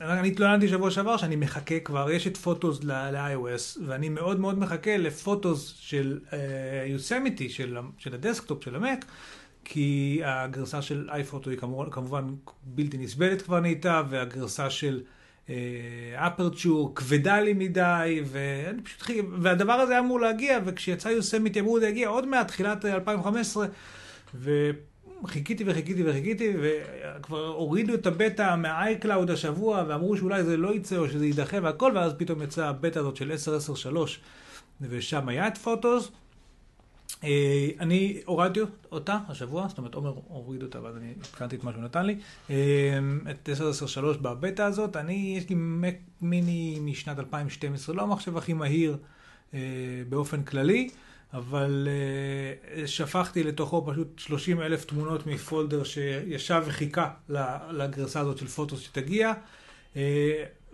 אני 0.00 0.28
התלוננתי 0.28 0.68
שבוע 0.68 0.90
שעבר 0.90 1.16
שאני 1.16 1.36
מחכה 1.36 1.80
כבר, 1.80 2.10
יש 2.10 2.26
את 2.26 2.36
Photos 2.36 2.84
ל-iOS, 2.84 3.78
ואני 3.86 4.08
מאוד 4.08 4.40
מאוד 4.40 4.58
מחכה 4.58 4.96
ל 4.96 5.07
Photos 5.07 5.74
של 5.80 6.20
יוסמיטי, 6.86 7.48
של 7.48 8.14
הדסקטופ, 8.14 8.64
של 8.64 8.76
המק, 8.76 9.04
כי 9.68 10.20
הגרסה 10.24 10.82
של 10.82 11.08
iPhoto 11.10 11.50
היא 11.50 11.58
כמובן, 11.58 11.90
כמובן 11.90 12.24
בלתי 12.62 12.98
נסבלת 12.98 13.42
כבר 13.42 13.60
נהייתה, 13.60 14.02
והגרסה 14.10 14.70
של 14.70 15.00
Aperture 16.14 16.94
כבדה 16.94 17.40
לי 17.40 17.52
מדי, 17.52 18.20
ואני 18.26 18.82
פשוט, 18.82 19.02
חיכה- 19.02 19.26
והדבר 19.40 19.72
הזה 19.72 19.92
היה 19.92 20.00
אמור 20.00 20.20
להגיע, 20.20 20.58
וכשיצא 20.64 21.08
יוסמיטי 21.08 21.60
אמרו 21.60 21.80
זה 21.80 21.88
יגיע 21.88 22.08
עוד 22.08 22.26
מעט, 22.28 22.48
תחילת 22.48 22.84
2015, 22.84 23.66
וחיכיתי 24.34 25.64
וחיכיתי 25.66 26.02
וחיכיתי, 26.10 26.52
וכבר 26.60 27.46
הורידו 27.46 27.94
את 27.94 28.06
הבטא 28.06 28.56
מה-iCloud 28.56 29.32
השבוע, 29.32 29.84
ואמרו 29.88 30.16
שאולי 30.16 30.44
זה 30.44 30.56
לא 30.56 30.74
יצא 30.74 30.96
או 30.96 31.08
שזה 31.08 31.26
יידחה 31.26 31.56
והכל, 31.62 31.92
ואז 31.94 32.12
פתאום 32.16 32.42
יצאה 32.42 32.68
הבטא 32.68 32.98
הזאת 32.98 33.16
של 33.16 33.32
10.10.3, 33.32 33.96
ושם 34.80 35.28
היה 35.28 35.48
את 35.48 35.58
פוטוס. 35.58 36.10
אה, 37.26 37.68
אני 37.80 38.20
הורדתי 38.24 38.60
אותה 38.92 39.18
השבוע, 39.28 39.68
זאת 39.68 39.78
אומרת 39.78 39.94
עומר 39.94 40.14
הוריד 40.28 40.62
אותה 40.62 40.82
ואז 40.82 40.96
אני 40.96 41.12
התקנתי 41.20 41.56
את 41.56 41.64
מה 41.64 41.72
שהוא 41.72 41.82
נתן 41.82 42.06
לי. 42.06 42.16
אה, 42.50 42.98
את 43.30 43.48
10.10.3 43.48 44.18
בבטא 44.22 44.62
הזאת, 44.62 44.96
אני, 44.96 45.34
יש 45.38 45.48
לי 45.48 45.54
מק 45.58 45.96
מיני 46.20 46.78
משנת 46.80 47.18
2012, 47.18 47.94
לא 47.94 48.02
המחשב 48.02 48.36
הכי 48.36 48.52
מהיר 48.52 48.96
אה, 49.54 49.58
באופן 50.08 50.42
כללי, 50.42 50.88
אבל 51.32 51.88
שפכתי 52.86 53.42
לתוכו 53.42 53.86
פשוט 53.86 54.18
30 54.18 54.60
אלף 54.60 54.84
תמונות 54.84 55.26
מפולדר 55.26 55.84
שישב 55.84 56.62
וחיכה 56.66 57.10
לגרסה 57.70 58.20
הזאת 58.20 58.38
של 58.38 58.46
פוטוס 58.46 58.80
שתגיע. 58.80 59.32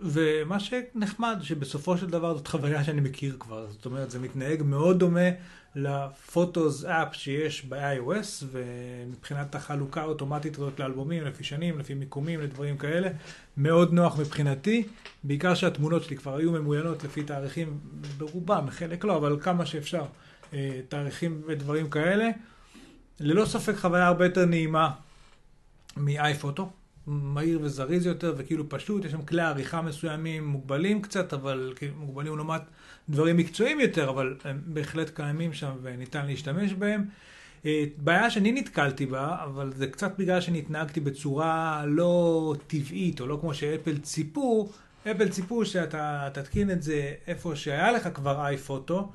ומה 0.01 0.59
שנחמד, 0.59 1.37
שבסופו 1.41 1.97
של 1.97 2.09
דבר 2.09 2.37
זאת 2.37 2.47
חוויה 2.47 2.83
שאני 2.83 3.01
מכיר 3.01 3.35
כבר, 3.39 3.67
זאת 3.71 3.85
אומרת, 3.85 4.11
זה 4.11 4.19
מתנהג 4.19 4.63
מאוד 4.63 4.99
דומה 4.99 5.29
לפוטוס 5.75 6.85
אפ 6.85 7.15
שיש 7.15 7.65
ב-iOS, 7.65 8.45
ומבחינת 8.51 9.55
החלוקה 9.55 10.01
האוטומטית 10.01 10.57
הזאת 10.57 10.79
לאלבומים, 10.79 11.23
לפי 11.23 11.43
שנים, 11.43 11.79
לפי 11.79 11.93
מיקומים, 11.93 12.41
לדברים 12.41 12.77
כאלה, 12.77 13.09
מאוד 13.57 13.93
נוח 13.93 14.19
מבחינתי, 14.19 14.83
בעיקר 15.23 15.55
שהתמונות 15.55 16.03
שלי 16.03 16.17
כבר 16.17 16.35
היו 16.35 16.51
ממוינות 16.51 17.03
לפי 17.03 17.23
תאריכים, 17.23 17.79
ברובם, 18.17 18.69
חלק 18.69 19.03
לא, 19.03 19.17
אבל 19.17 19.37
כמה 19.41 19.65
שאפשר, 19.65 20.05
אה, 20.53 20.79
תאריכים 20.89 21.41
ודברים 21.47 21.89
כאלה. 21.89 22.29
ללא 23.19 23.45
ספק 23.45 23.75
חוויה 23.75 24.07
הרבה 24.07 24.25
יותר 24.25 24.45
נעימה 24.45 24.91
מאייפוטו. 25.97 26.69
מהיר 27.07 27.59
וזריז 27.61 28.05
יותר 28.05 28.33
וכאילו 28.37 28.69
פשוט, 28.69 29.05
יש 29.05 29.11
שם 29.11 29.21
כלי 29.21 29.41
עריכה 29.41 29.81
מסוימים 29.81 30.47
מוגבלים 30.47 31.01
קצת, 31.01 31.33
אבל 31.33 31.73
מוגבלים 31.95 32.35
לעומת 32.35 32.61
דברים 33.09 33.37
מקצועיים 33.37 33.79
יותר, 33.79 34.09
אבל 34.09 34.35
הם 34.43 34.61
בהחלט 34.65 35.09
קיימים 35.15 35.53
שם 35.53 35.71
וניתן 35.81 36.25
להשתמש 36.25 36.73
בהם. 36.73 37.05
אה, 37.65 37.83
בעיה 37.97 38.29
שאני 38.29 38.51
נתקלתי 38.51 39.05
בה, 39.05 39.37
אבל 39.43 39.73
זה 39.75 39.87
קצת 39.87 40.13
בגלל 40.17 40.41
שאני 40.41 40.59
התנהגתי 40.59 40.99
בצורה 40.99 41.83
לא 41.87 42.55
טבעית, 42.67 43.21
או 43.21 43.27
לא 43.27 43.37
כמו 43.41 43.53
שאפל 43.53 43.97
ציפו, 43.97 44.69
אפל 45.11 45.29
ציפו 45.29 45.65
שאתה 45.65 46.29
תתקין 46.33 46.71
את 46.71 46.83
זה 46.83 47.13
איפה 47.27 47.55
שהיה 47.55 47.91
לך 47.91 48.09
כבר 48.13 48.45
איי-פוטו, 48.45 49.11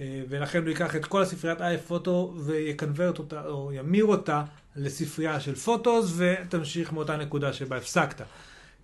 אה, 0.00 0.22
ולכן 0.28 0.62
הוא 0.62 0.68
ייקח 0.68 0.96
את 0.96 1.04
כל 1.04 1.22
הספריית 1.22 1.60
איי-פוטו 1.60 2.34
ויקנברט 2.36 3.18
אותה, 3.18 3.46
או 3.46 3.72
ימיר 3.72 4.04
אותה 4.04 4.44
לספרייה 4.76 5.40
של 5.40 5.54
פוטוס, 5.54 6.12
ותמשיך 6.16 6.92
מאותה 6.92 7.16
נקודה 7.16 7.52
שבה 7.52 7.76
הפסקת. 7.76 8.22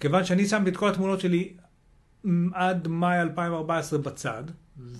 כיוון 0.01 0.25
שאני 0.25 0.47
שמתי 0.47 0.71
את 0.71 0.77
כל 0.77 0.89
התמונות 0.89 1.21
שלי 1.21 1.53
עד 2.55 2.89
מאי 2.89 3.21
2014 3.21 3.99
בצד, 3.99 4.45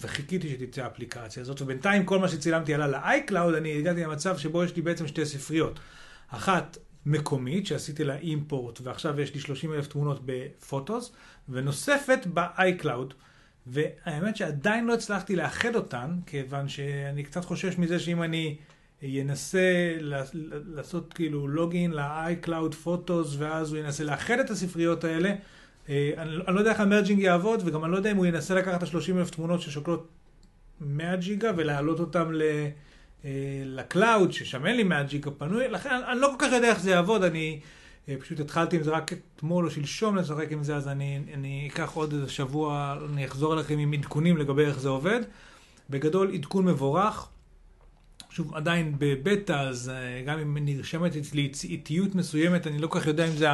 וחיכיתי 0.01 0.49
שתצא 0.51 0.83
האפליקציה 0.83 1.43
הזאת, 1.43 1.63
ובינתיים 1.63 2.05
כל 2.05 2.19
מה 2.19 2.29
שצילמתי 2.29 2.75
עלה 2.75 2.87
ל-iCloud, 2.87 3.57
אני 3.57 3.79
הגעתי 3.79 4.03
למצב 4.03 4.39
שבו 4.39 4.65
יש 4.65 4.77
לי 4.77 4.83
בעצם 4.83 5.07
שתי 5.07 5.27
ספריות. 5.27 5.81
אחת 6.29 6.79
מקומית, 7.07 7.67
שעשיתי 7.67 8.05
לה 8.05 8.17
אימפורט, 8.17 8.81
ועכשיו 8.83 9.21
יש 9.21 9.35
לי 9.35 9.41
30 9.41 9.73
אלף 9.73 9.87
תמונות 9.87 10.21
בפוטוס, 10.25 11.13
ונוספת 11.49 12.27
ב-iCloud. 12.35 13.15
והאמת 13.67 14.37
שעדיין 14.37 14.87
לא 14.87 14.95
הצלחתי 14.95 15.37
לאחד 15.37 15.75
אותן, 15.75 16.11
כיוון 16.27 16.69
שאני 16.69 17.23
קצת 17.23 17.45
חושש 17.45 17.79
מזה 17.79 17.99
שאם 17.99 18.23
אני 18.23 18.57
ינסה 19.03 19.97
לעשות 20.51 21.15
כאילו 21.15 21.49
לוגין 21.49 21.93
ל-iCloud 21.93 22.75
פוטוס, 22.83 23.37
ואז 23.39 23.73
הוא 23.73 23.79
ינסה 23.79 24.05
לאחד 24.05 24.39
את 24.39 24.51
הספריות 24.51 25.05
האלה, 25.05 25.35
אני, 25.89 26.13
אני 26.17 26.55
לא 26.55 26.59
יודע 26.59 26.71
איך 26.71 26.81
המרג'ינג 26.81 27.21
יעבוד, 27.21 27.63
וגם 27.65 27.85
אני 27.85 27.93
לא 27.93 27.97
יודע 27.97 28.11
אם 28.11 28.17
הוא 28.17 28.27
ינסה 28.27 28.55
לקחת 28.55 28.83
את 28.83 28.95
ה-30 28.95 29.19
אלף 29.19 29.31
תמונות 29.31 29.61
ששוקלות 29.61 30.09
100 30.81 31.17
ג'יגה 31.17 31.51
ולהעלות 31.57 32.01
אותם 32.01 32.33
ל... 32.33 32.43
אה, 33.25 33.63
לקלאוד, 33.65 34.33
ששם 34.33 34.67
אין 34.67 34.77
לי 34.77 34.83
100 34.83 35.03
ג'יגה 35.03 35.31
פנוי, 35.31 35.69
לכן 35.69 35.91
אני, 35.91 36.13
אני 36.13 36.21
לא 36.21 36.35
כל 36.39 36.47
כך 36.47 36.53
יודע 36.53 36.69
איך 36.69 36.81
זה 36.81 36.91
יעבוד, 36.91 37.25
אני 37.25 37.61
אה, 38.09 38.15
פשוט 38.21 38.41
התחלתי 38.41 38.77
עם 38.77 38.83
זה 38.83 38.91
רק 38.91 39.13
אתמול 39.13 39.65
או 39.65 39.71
שלשום 39.71 40.17
לשחק 40.17 40.53
עם 40.53 40.63
זה, 40.63 40.77
אז 40.77 40.89
אני, 40.89 41.21
אני 41.35 41.69
אקח 41.73 41.93
עוד 41.95 42.13
איזה 42.13 42.29
שבוע, 42.29 42.97
אני 43.13 43.25
אחזור 43.25 43.55
אליכם 43.55 43.79
עם 43.79 43.93
עדכונים 43.93 44.37
לגבי 44.37 44.65
איך 44.65 44.79
זה 44.79 44.89
עובד. 44.89 45.21
בגדול, 45.91 46.35
עדכון 46.35 46.65
מבורך. 46.65 47.29
שוב, 48.31 48.55
עדיין 48.55 48.95
בבטא, 48.99 49.53
אז 49.53 49.93
גם 50.27 50.39
אם 50.39 50.59
נרשמת 50.61 51.17
אצלי 51.17 51.53
איטיות 51.65 52.15
מסוימת, 52.15 52.67
אני 52.67 52.79
לא 52.79 52.87
כל 52.87 53.01
כך 53.01 53.07
יודע 53.07 53.27
אם 53.27 53.33
זה 53.33 53.47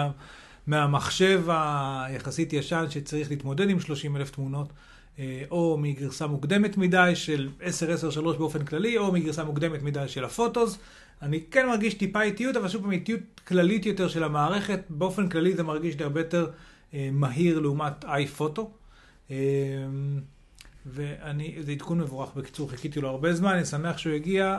מהמחשב 0.68 1.42
היחסית 1.48 2.52
ישן 2.52 2.84
שצריך 2.90 3.30
להתמודד 3.30 3.70
עם 3.70 3.80
30 3.80 4.16
אלף 4.16 4.30
תמונות, 4.30 4.72
אה, 5.18 5.42
או 5.50 5.78
מגרסה 5.80 6.26
מוקדמת 6.26 6.76
מדי 6.76 7.12
של 7.14 7.48
10-10-3 7.60 8.38
באופן 8.38 8.64
כללי, 8.64 8.98
או 8.98 9.12
מגרסה 9.12 9.44
מוקדמת 9.44 9.82
מדי 9.82 10.08
של 10.08 10.24
הפוטוס. 10.24 10.78
אני 11.22 11.40
כן 11.50 11.66
מרגיש 11.66 11.94
טיפה 11.94 12.22
איטיות, 12.22 12.56
אבל 12.56 12.68
שוב 12.68 12.82
פעם 12.82 12.92
איטיות 12.92 13.20
כללית 13.46 13.86
יותר 13.86 14.08
של 14.08 14.24
המערכת. 14.24 14.80
באופן 14.90 15.28
כללי 15.28 15.54
זה 15.54 15.62
מרגיש 15.62 15.98
לי 15.98 16.04
הרבה 16.04 16.20
יותר 16.20 16.50
אה, 16.94 17.08
מהיר 17.12 17.58
לעומת 17.58 18.04
איי-פוטו. 18.04 18.70
אה, 19.30 19.36
ואני, 20.86 21.56
זה 21.60 21.72
עדכון 21.72 22.00
מבורך 22.00 22.30
בקיצור, 22.36 22.70
חיכיתי 22.70 23.00
לו 23.00 23.08
הרבה 23.08 23.32
זמן, 23.32 23.52
אני 23.52 23.64
שמח 23.64 23.98
שהוא 23.98 24.12
הגיע, 24.12 24.58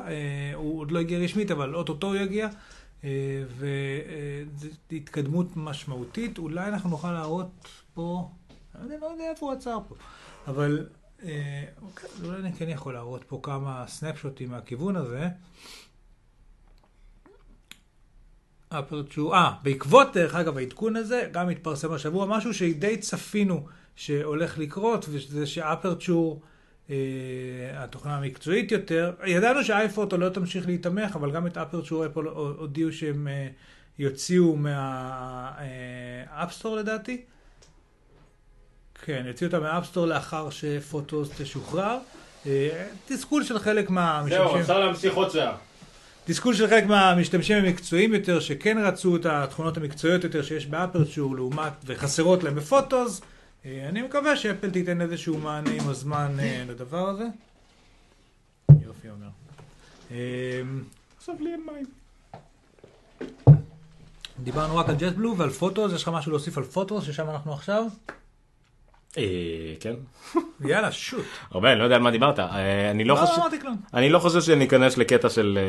הוא 0.54 0.80
עוד 0.80 0.92
לא 0.92 1.00
הגיע 1.00 1.20
רשמית, 1.20 1.52
אבל 1.52 1.76
אוטוטו 1.76 2.08
הוא 2.08 2.16
יגיע. 2.16 2.48
אה, 3.04 3.44
וזו 3.58 4.68
התקדמות 4.92 5.48
משמעותית. 5.56 6.38
אולי 6.38 6.68
אנחנו 6.68 6.90
נוכל 6.90 7.12
להראות 7.12 7.68
פה, 7.94 8.30
אני 8.76 8.94
לא 9.02 9.06
יודע, 9.06 9.24
איפה 9.30 9.46
הוא 9.46 9.54
עצר 9.54 9.78
פה, 9.88 9.96
אבל 10.48 10.88
אוקיי, 11.82 12.10
אולי 12.24 12.40
אני 12.40 12.54
כן 12.54 12.70
יכול 12.70 12.94
להראות 12.94 13.24
פה 13.24 13.40
כמה 13.44 13.86
סנפשוטים 13.88 14.50
מהכיוון 14.50 14.96
הזה. 14.96 15.28
אפרצ'ור, 18.70 19.36
אה, 19.36 19.52
בעקבות 19.64 20.08
דרך 20.14 20.36
אגב 20.36 20.58
העדכון 20.58 20.96
הזה, 20.96 21.30
גם 21.32 21.50
התפרסם 21.50 21.92
השבוע 21.92 22.26
משהו 22.26 22.54
שדי 22.54 22.98
צפינו 22.98 23.66
שהולך 23.96 24.58
לקרות, 24.58 25.06
וזה 25.10 25.48
שאפרצ'ור 25.48 26.42
התוכנה 27.74 28.18
המקצועית 28.18 28.72
יותר. 28.72 29.14
ידענו 29.26 29.64
שאייפוטו 29.64 30.18
לא 30.18 30.30
תמשיך 30.30 30.68
להתמך, 30.68 31.16
אבל 31.16 31.32
גם 31.32 31.48
את 31.48 31.58
אפרצ'ור 31.58 32.06
אפל 32.06 32.28
הודיעו 32.28 32.92
שהם 32.92 33.28
אה, 33.28 33.48
יוציאו 34.00 34.56
מה 34.56 34.76
App 34.76 35.07
Store 35.07 35.58
אה, 36.78 36.82
לדעתי. 36.82 37.22
כן, 39.06 39.24
יוציאו 39.28 39.48
אותה 39.48 39.60
מה 39.60 39.69
App 39.69 39.83
Store 39.83 40.06
לאחר 40.06 40.50
ש 40.50 40.70
Photos 40.70 41.30
תשוחרר. 41.38 41.98
תסכול 43.08 43.44
של 43.44 43.60
חלק 43.60 43.90
מהמשתמשים... 43.90 44.48
זהו, 44.48 44.60
אפשר 44.60 44.80
להמשיך 44.80 45.14
עוד 45.14 45.32
שעה. 45.32 45.56
תסכול 46.26 46.56
של 46.56 46.68
חלק 46.68 46.86
מהמשתמשים 46.86 47.58
המקצועיים 47.58 48.14
יותר, 48.14 48.40
שכן 48.40 48.78
רצו 48.84 49.16
את 49.16 49.26
התכונות 49.26 49.78
המקצועיות 49.78 50.24
יותר 50.24 50.44
שיש 50.44 50.66
ב 50.66 50.74
Aperture 50.74 51.36
לעומת, 51.36 51.74
וחסרות 51.86 52.44
להם 52.44 52.56
ב 52.56 52.64
Photos. 52.64 53.22
אה, 53.66 53.90
אני 53.90 54.02
מקווה 54.02 54.36
שאפל 54.36 54.70
תיתן 54.70 55.02
איזשהו 55.02 55.38
מענה 55.38 55.72
עם 55.72 55.90
הזמן 55.90 56.40
אה, 56.40 56.64
לדבר 56.68 57.10
הזה. 57.10 57.26
יופי 58.86 59.10
אומר. 59.10 59.28
אה, 60.12 60.62
עכשיו 61.18 61.36
לי 61.40 61.52
אין 61.52 61.62
מים. 61.74 61.86
דיברנו 64.40 64.78
רק 64.78 64.90
על 64.90 64.96
ג'ט 64.96 65.14
בלו 65.14 65.38
ועל 65.38 65.50
פוטוס, 65.50 65.94
יש 65.94 66.04
לך 66.04 66.10
משהו 66.10 66.32
להוסיף 66.32 66.58
על 66.58 66.64
פוטוס 66.64 67.04
ששם 67.04 67.30
אנחנו 67.30 67.54
עכשיו? 67.54 67.84
כן. 69.80 69.94
יאללה, 70.62 70.92
שוט. 70.92 71.26
הרבה, 71.52 71.72
אני 71.72 71.80
לא 71.80 71.84
יודע 71.84 71.96
על 71.96 72.02
מה 72.02 72.12
דיברת. 72.12 72.40
אני 72.92 73.04
לא, 73.04 73.16
לא 73.16 73.26
חושב... 73.26 73.42
אמרתי 73.42 73.60
כלום. 73.60 73.78
אני 73.94 74.10
לא 74.10 74.20
חושב 74.20 74.42
שניכנס 74.42 74.98
לקטע 74.98 75.30
של 75.30 75.60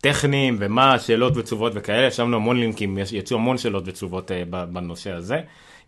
טכניים 0.00 0.56
ומה, 0.60 0.98
שאלות 0.98 1.36
ותשובות 1.36 1.72
וכאלה, 1.74 2.06
ישבנו 2.06 2.36
המון 2.36 2.60
לינקים, 2.60 2.98
יצאו 3.12 3.36
המון 3.36 3.58
שאלות 3.58 3.82
ותשובות 3.86 4.30
בנושא 4.50 5.12
הזה. 5.12 5.40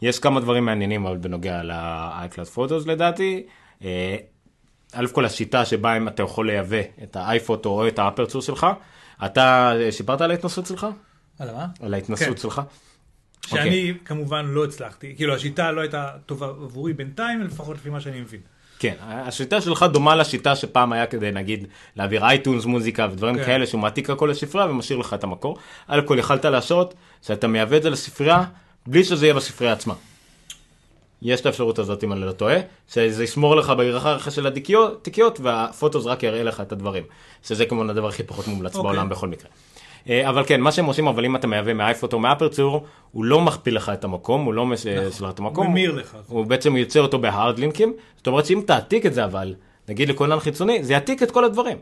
יש 0.02 0.18
כמה 0.18 0.40
דברים 0.40 0.64
מעניינים 0.64 1.06
אבל 1.06 1.16
בנוגע 1.16 1.62
ל-iCloud 1.62 2.56
Photos 2.56 2.86
לדעתי. 2.86 3.46
אה, 3.84 4.16
א' 4.92 5.06
כל 5.12 5.24
השיטה 5.24 5.64
שבה 5.64 5.96
אם 5.96 6.08
אתה 6.08 6.22
יכול 6.22 6.46
לייבא 6.46 6.80
את 7.02 7.16
האייפוטו 7.16 7.68
או 7.68 7.88
את 7.88 7.98
האפרצור 7.98 8.42
שלך. 8.42 8.66
אתה 9.24 9.72
סיפרת 9.90 10.20
על 10.20 10.30
ההתנסות 10.30 10.66
שלך? 10.66 10.86
על 11.38 11.54
מה? 11.54 11.66
על 11.82 11.94
ההתנסות 11.94 12.28
כן. 12.28 12.36
שלך? 12.36 12.62
שאני 13.46 13.60
okay. 13.60 13.66
אוקיי. 13.66 13.94
כמובן 14.04 14.46
לא 14.46 14.64
הצלחתי, 14.64 15.16
כאילו 15.16 15.34
השיטה 15.34 15.72
לא 15.72 15.80
הייתה 15.80 16.08
טובה 16.26 16.46
עבורי 16.46 16.92
בינתיים, 16.92 17.42
לפחות 17.42 17.76
לפי 17.76 17.90
מה 17.90 18.00
שאני 18.00 18.20
מבין. 18.20 18.40
כן, 18.78 18.94
השיטה 19.00 19.60
שלך 19.60 19.82
דומה 19.82 20.16
לשיטה 20.16 20.56
שפעם 20.56 20.92
היה 20.92 21.06
כדי 21.06 21.30
נגיד 21.30 21.66
להעביר 21.96 22.24
אייטונס 22.24 22.64
מוזיקה 22.64 23.08
ודברים 23.12 23.36
כן. 23.36 23.44
כאלה 23.44 23.66
שהוא 23.66 23.80
מעתיק 23.80 24.10
הכל 24.10 24.28
לספרייה 24.30 24.66
ומשאיר 24.66 24.98
לך 24.98 25.14
את 25.14 25.24
המקור. 25.24 25.56
על 25.88 26.02
כל 26.02 26.18
יכלת 26.18 26.44
להשעות 26.44 26.94
שאתה 27.22 27.48
מייבא 27.48 27.76
את 27.76 27.82
זה 27.82 27.90
לספרייה 27.90 28.44
בלי 28.86 29.04
שזה 29.04 29.26
יהיה 29.26 29.34
בספרייה 29.34 29.72
עצמה. 29.72 29.94
יש 31.22 31.40
את 31.40 31.46
האפשרות 31.46 31.78
הזאת 31.78 32.04
אם 32.04 32.12
אני 32.12 32.20
לא 32.20 32.32
טועה, 32.32 32.56
שזה 32.88 33.24
ישמור 33.24 33.56
לך 33.56 33.70
בהיררכיה 33.70 34.32
של 34.32 34.46
התיקיות 34.46 35.40
והפוטוס 35.40 36.06
רק 36.06 36.22
יראה 36.22 36.42
לך 36.42 36.60
את 36.60 36.72
הדברים. 36.72 37.04
שזה 37.42 37.66
כמובן 37.66 37.90
הדבר 37.90 38.08
הכי 38.08 38.22
פחות 38.22 38.48
מומלץ 38.48 38.74
okay. 38.74 38.78
אוקיי. 38.78 38.92
בעולם 38.92 39.08
בכל 39.08 39.28
מקרה. 39.28 39.50
אה, 40.08 40.28
אבל 40.28 40.44
כן, 40.44 40.60
מה 40.60 40.72
שהם 40.72 40.84
עושים, 40.84 41.06
אבל 41.06 41.24
אם 41.24 41.36
אתה 41.36 41.46
מייבא 41.46 41.72
מאייפוטו 41.72 42.16
או 42.16 42.20
מאפרצור, 42.22 42.84
הוא 43.12 43.24
לא 43.24 43.40
מכפיל 43.40 43.76
לך 43.76 43.88
את 43.88 44.04
המקום, 44.04 44.44
הוא 44.44 44.54
לא 44.54 44.66
משאיר 44.66 45.08
לך 45.08 45.24
את 45.30 45.38
המקום. 45.38 45.66
הוא 45.66 45.72
ממיר 45.72 45.92
לך. 45.92 46.16
הוא 46.26 46.46
בעצם 46.46 46.76
יוצר 46.76 47.02
אותו 47.02 47.18
בהארד 47.18 47.58
לינקים. 47.58 47.92
זאת 48.16 48.26
אומרת 48.26 48.46
שאם 48.46 48.62
תעתיק 48.66 49.06
את 49.06 49.14
זה 49.14 49.24
אבל, 49.24 49.54
נגיד 49.88 50.08
לכונן 50.08 50.40
חיצוני, 50.40 50.84
זה 50.84 50.92
יעתיק 50.92 51.22
את 51.22 51.30
כל 51.30 51.44
הדברים. 51.44 51.76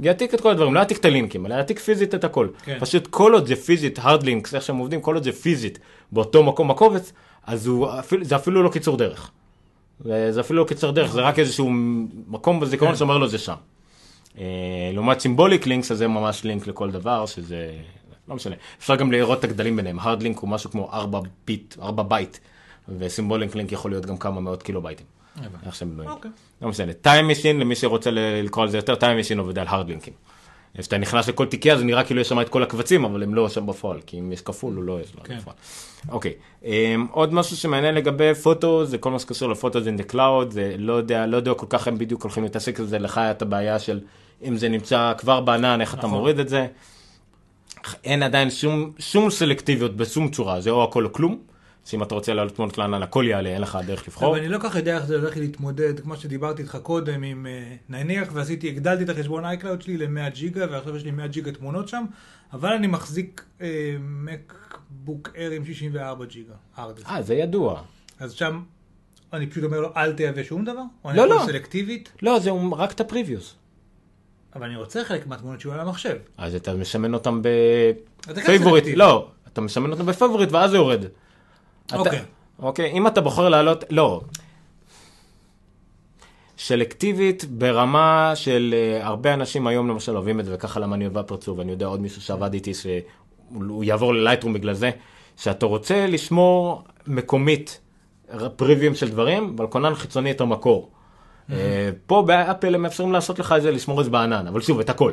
יעתיק 0.00 0.34
את 0.34 0.40
כל 0.40 0.50
הדברים, 0.50 0.74
לא 0.74 0.78
יעתיק 0.78 0.98
את 0.98 1.04
הלינקים, 1.04 1.46
אלא 1.46 1.54
יעתיק 1.54 1.78
פיזית 1.78 2.14
את 2.14 2.24
הכל. 2.24 2.48
כן. 2.64 2.78
פשוט 2.80 3.06
כל 3.06 3.32
עוד 3.32 3.46
זה 3.46 3.56
פיזית, 3.56 3.98
hard 3.98 4.22
links, 4.22 4.54
איך 4.54 4.62
שהם 4.62 4.76
עובדים, 4.76 5.00
כל 5.00 5.14
עוד 5.14 5.24
זה 5.24 5.32
פיזית 5.32 5.78
באותו 6.12 6.44
מקום 6.44 6.68
בקובץ, 6.68 7.12
אז 7.46 7.66
הוא, 7.66 7.88
אפילו, 7.98 8.24
זה 8.24 8.36
אפילו 8.36 8.62
לא 8.62 8.68
קיצור 8.68 8.96
דרך. 8.96 9.30
זה 10.04 10.40
אפילו 10.40 10.58
לא 10.62 10.68
קיצור 10.68 10.92
דרך, 10.92 11.12
זה 11.12 11.20
רק 11.20 11.38
איזשהו 11.38 11.70
מקום 12.28 12.60
בזיכרון 12.60 12.90
כן. 12.90 12.96
שאומר 12.96 13.18
לו 13.18 13.28
זה 13.28 13.38
שם. 13.38 13.54
אה, 14.38 14.44
לעומת 14.94 15.20
symbolic 15.20 15.66
links, 15.66 15.92
אז 15.92 15.98
זה 15.98 16.08
ממש 16.08 16.44
לינק 16.44 16.66
לכל 16.66 16.90
דבר, 16.90 17.26
שזה, 17.26 17.72
לא 18.28 18.34
משנה. 18.34 18.54
אפשר 18.78 18.96
גם 18.96 19.12
לראות 19.12 19.38
את 19.38 19.44
הגדלים 19.44 19.76
ביניהם, 19.76 20.00
hard 20.00 20.20
link 20.20 20.40
הוא 20.40 20.50
משהו 20.50 20.70
כמו 20.70 20.90
4 20.92 21.20
ביט, 21.46 21.74
4 21.82 22.02
בייט, 22.02 22.38
ו 22.98 23.04
symbolic 23.04 23.54
link 23.54 23.72
יכול 23.72 23.90
להיות 23.90 24.06
גם 24.06 24.16
כמה 24.16 24.40
מאות 24.40 24.62
קילו 24.62 24.82
בייטים. 24.82 25.06
איך 25.66 25.74
שהם 25.74 25.90
בנויים. 25.90 26.10
אוקיי. 26.10 26.30
לא 26.62 26.68
משנה. 26.68 26.92
Time 26.92 27.28
Machine, 27.28 27.60
למי 27.60 27.74
שרוצה 27.74 28.10
לקרוא 28.12 28.64
על 28.64 28.70
זה 28.70 28.78
יותר, 28.78 28.94
Time 28.94 29.18
Machine 29.18 29.38
עובד 29.38 29.58
על 29.58 29.68
hard 29.68 29.86
לינקים. 29.86 30.12
כשאתה 30.78 30.98
נכנס 30.98 31.28
לכל 31.28 31.46
תיקייה 31.46 31.78
זה 31.78 31.84
נראה 31.84 32.04
כאילו 32.04 32.20
יש 32.20 32.28
שם 32.28 32.40
את 32.40 32.48
כל 32.48 32.62
הקבצים, 32.62 33.04
אבל 33.04 33.22
הם 33.22 33.34
לא 33.34 33.48
שם 33.48 33.66
בפועל, 33.66 34.00
כי 34.06 34.18
אם 34.18 34.32
יש 34.32 34.40
כפול 34.40 34.74
הוא 34.74 34.84
לא 34.84 35.00
יש 35.00 35.14
לו 35.14 35.22
כן. 35.24 35.38
בפועל. 35.38 35.56
אוקיי, 36.08 36.32
um, 36.62 36.66
עוד 37.10 37.34
משהו 37.34 37.56
שמעניין 37.56 37.94
לגבי 37.94 38.34
Photo, 38.34 38.84
זה 38.84 38.98
כל 38.98 39.10
מה 39.10 39.18
שקשור 39.18 39.48
ל 39.48 39.53
Photo 39.53 39.80
זה 39.80 39.90
in 39.96 40.00
the 40.00 40.12
cloud, 40.12 40.50
זה 40.50 40.74
לא 40.78 40.92
יודע, 40.92 41.26
לא 41.26 41.36
יודע 41.36 41.54
כל 41.54 41.66
כך 41.68 41.88
הם 41.88 41.98
בדיוק 41.98 42.22
הולכים 42.22 42.42
להתעסק 42.42 42.80
בזה, 42.80 42.98
לך 42.98 43.18
את 43.18 43.42
הבעיה 43.42 43.78
של 43.78 44.00
אם 44.44 44.56
זה 44.56 44.68
נמצא 44.68 45.12
כבר 45.18 45.40
בענן, 45.40 45.80
איך 45.80 45.88
נכון. 45.88 45.98
אתה 45.98 46.06
מוריד 46.06 46.38
את 46.38 46.48
זה. 46.48 46.66
אין 48.04 48.22
עדיין 48.22 48.50
שום, 48.50 48.92
שום 48.98 49.30
סלקטיביות 49.30 49.96
בשום 49.96 50.28
צורה, 50.28 50.60
זה 50.60 50.70
או 50.70 50.84
הכל 50.84 51.04
או 51.04 51.12
כלום. 51.12 51.38
שאם 51.84 52.02
אתה 52.02 52.14
רוצה 52.14 52.34
לעלות 52.34 52.54
תמונות 52.54 52.78
לענן, 52.78 53.02
הכל 53.02 53.24
יעלה, 53.28 53.48
אין 53.48 53.62
לך 53.62 53.78
דרך 53.86 54.08
לבחור. 54.08 54.30
אבל 54.30 54.38
אני 54.38 54.48
לא 54.48 54.58
כל 54.58 54.68
כך 54.68 54.76
יודע 54.76 54.96
איך 54.96 55.04
זה 55.04 55.16
הולך 55.16 55.36
להתמודד, 55.36 56.00
כמו 56.00 56.16
שדיברתי 56.16 56.62
איתך 56.62 56.78
קודם, 56.82 57.22
עם 57.22 57.46
אה, 57.46 57.76
נניח 57.88 58.28
ועשיתי, 58.32 58.68
הגדלתי 58.68 59.04
את 59.04 59.08
החשבון 59.08 59.44
iCloud 59.44 59.82
שלי 59.82 59.96
ל-100 59.96 60.30
ג'יגה, 60.34 60.66
ועכשיו 60.70 60.96
יש 60.96 61.04
לי 61.04 61.10
100 61.10 61.26
ג'יגה 61.26 61.52
תמונות 61.52 61.88
שם, 61.88 62.04
אבל 62.52 62.72
אני 62.72 62.86
מחזיק 62.86 63.44
MacBook 64.00 65.28
אה, 65.36 65.46
אייר 65.46 65.50
עם 65.50 65.64
64 65.64 66.24
ג'יגה, 66.24 66.54
אה, 66.78 67.22
זה 67.22 67.34
ידוע. 67.34 67.82
אז 68.18 68.32
שם 68.32 68.62
אני 69.32 69.46
פשוט 69.46 69.64
אומר 69.64 69.80
לו, 69.80 69.92
אל 69.96 70.12
תייבא 70.12 70.42
שום 70.42 70.64
דבר? 70.64 70.82
או 71.04 71.10
לא, 71.14 71.28
לא. 71.28 71.42
סלקטיבית? 71.46 72.12
לא, 72.22 72.38
זה 72.38 72.50
רק 72.72 72.92
את 72.92 73.00
ה 73.00 73.05
previews. 73.05 73.54
אבל 74.54 74.66
אני 74.66 74.76
רוצה 74.76 75.04
חלק 75.04 75.26
מהתמונות 75.26 75.60
שיהיו 75.60 75.74
על 75.74 75.80
המחשב. 75.80 76.16
אז 76.38 76.54
אתה 76.54 76.74
מסמן 76.74 77.14
אותם 77.14 77.42
ב 78.26 78.32
favorite, 78.32 78.84
לא, 78.94 79.28
אתה 79.52 79.60
מסמן 79.60 79.90
אותו 79.90 80.04
ב 80.04 80.09
favorite 80.09 80.52
ואז 80.52 80.70
זה 80.70 80.76
יורד. 80.76 81.04
אוקיי. 81.92 82.22
אוקיי, 82.58 82.90
אם 82.92 83.06
אתה 83.06 83.20
בוחר 83.20 83.48
לעלות, 83.48 83.84
לא. 83.90 84.20
סלקטיבית 86.58 87.44
ברמה 87.44 88.32
של 88.34 88.74
uh, 89.00 89.04
הרבה 89.04 89.34
אנשים 89.34 89.66
היום 89.66 89.88
למשל 89.88 90.16
אוהבים 90.16 90.40
את 90.40 90.44
זה, 90.44 90.54
וככה 90.54 90.80
למה 90.80 90.96
אני 90.96 91.04
אוהב 91.04 91.18
אפרצור, 91.18 91.58
ואני 91.58 91.70
יודע 91.70 91.86
עוד 91.86 92.00
מישהו 92.00 92.22
שעבד 92.22 92.54
איתי 92.54 92.72
שהוא 92.74 93.84
יעבור 93.84 94.14
ללייטרום 94.14 94.52
בגלל 94.52 94.74
זה, 94.74 94.90
שאתה 95.36 95.66
רוצה 95.66 96.06
לשמור 96.06 96.82
מקומית 97.06 97.80
פריוויים 98.56 98.94
של 98.94 99.08
דברים, 99.08 99.54
אבל 99.58 99.66
כונן 99.66 99.94
חיצוני 99.94 100.30
את 100.30 100.40
המקור. 100.40 100.90
Uh, 101.48 101.52
פה 102.06 102.22
באפל 102.26 102.74
הם 102.74 102.82
מאפשרים 102.82 103.12
לעשות 103.12 103.38
לך 103.38 103.54
את 103.56 103.62
זה, 103.62 103.70
לשמור 103.70 104.00
את 104.00 104.04
זה 104.04 104.10
בענן, 104.10 104.46
אבל 104.46 104.60
שוב, 104.60 104.80
את 104.80 104.90
הכל. 104.90 105.12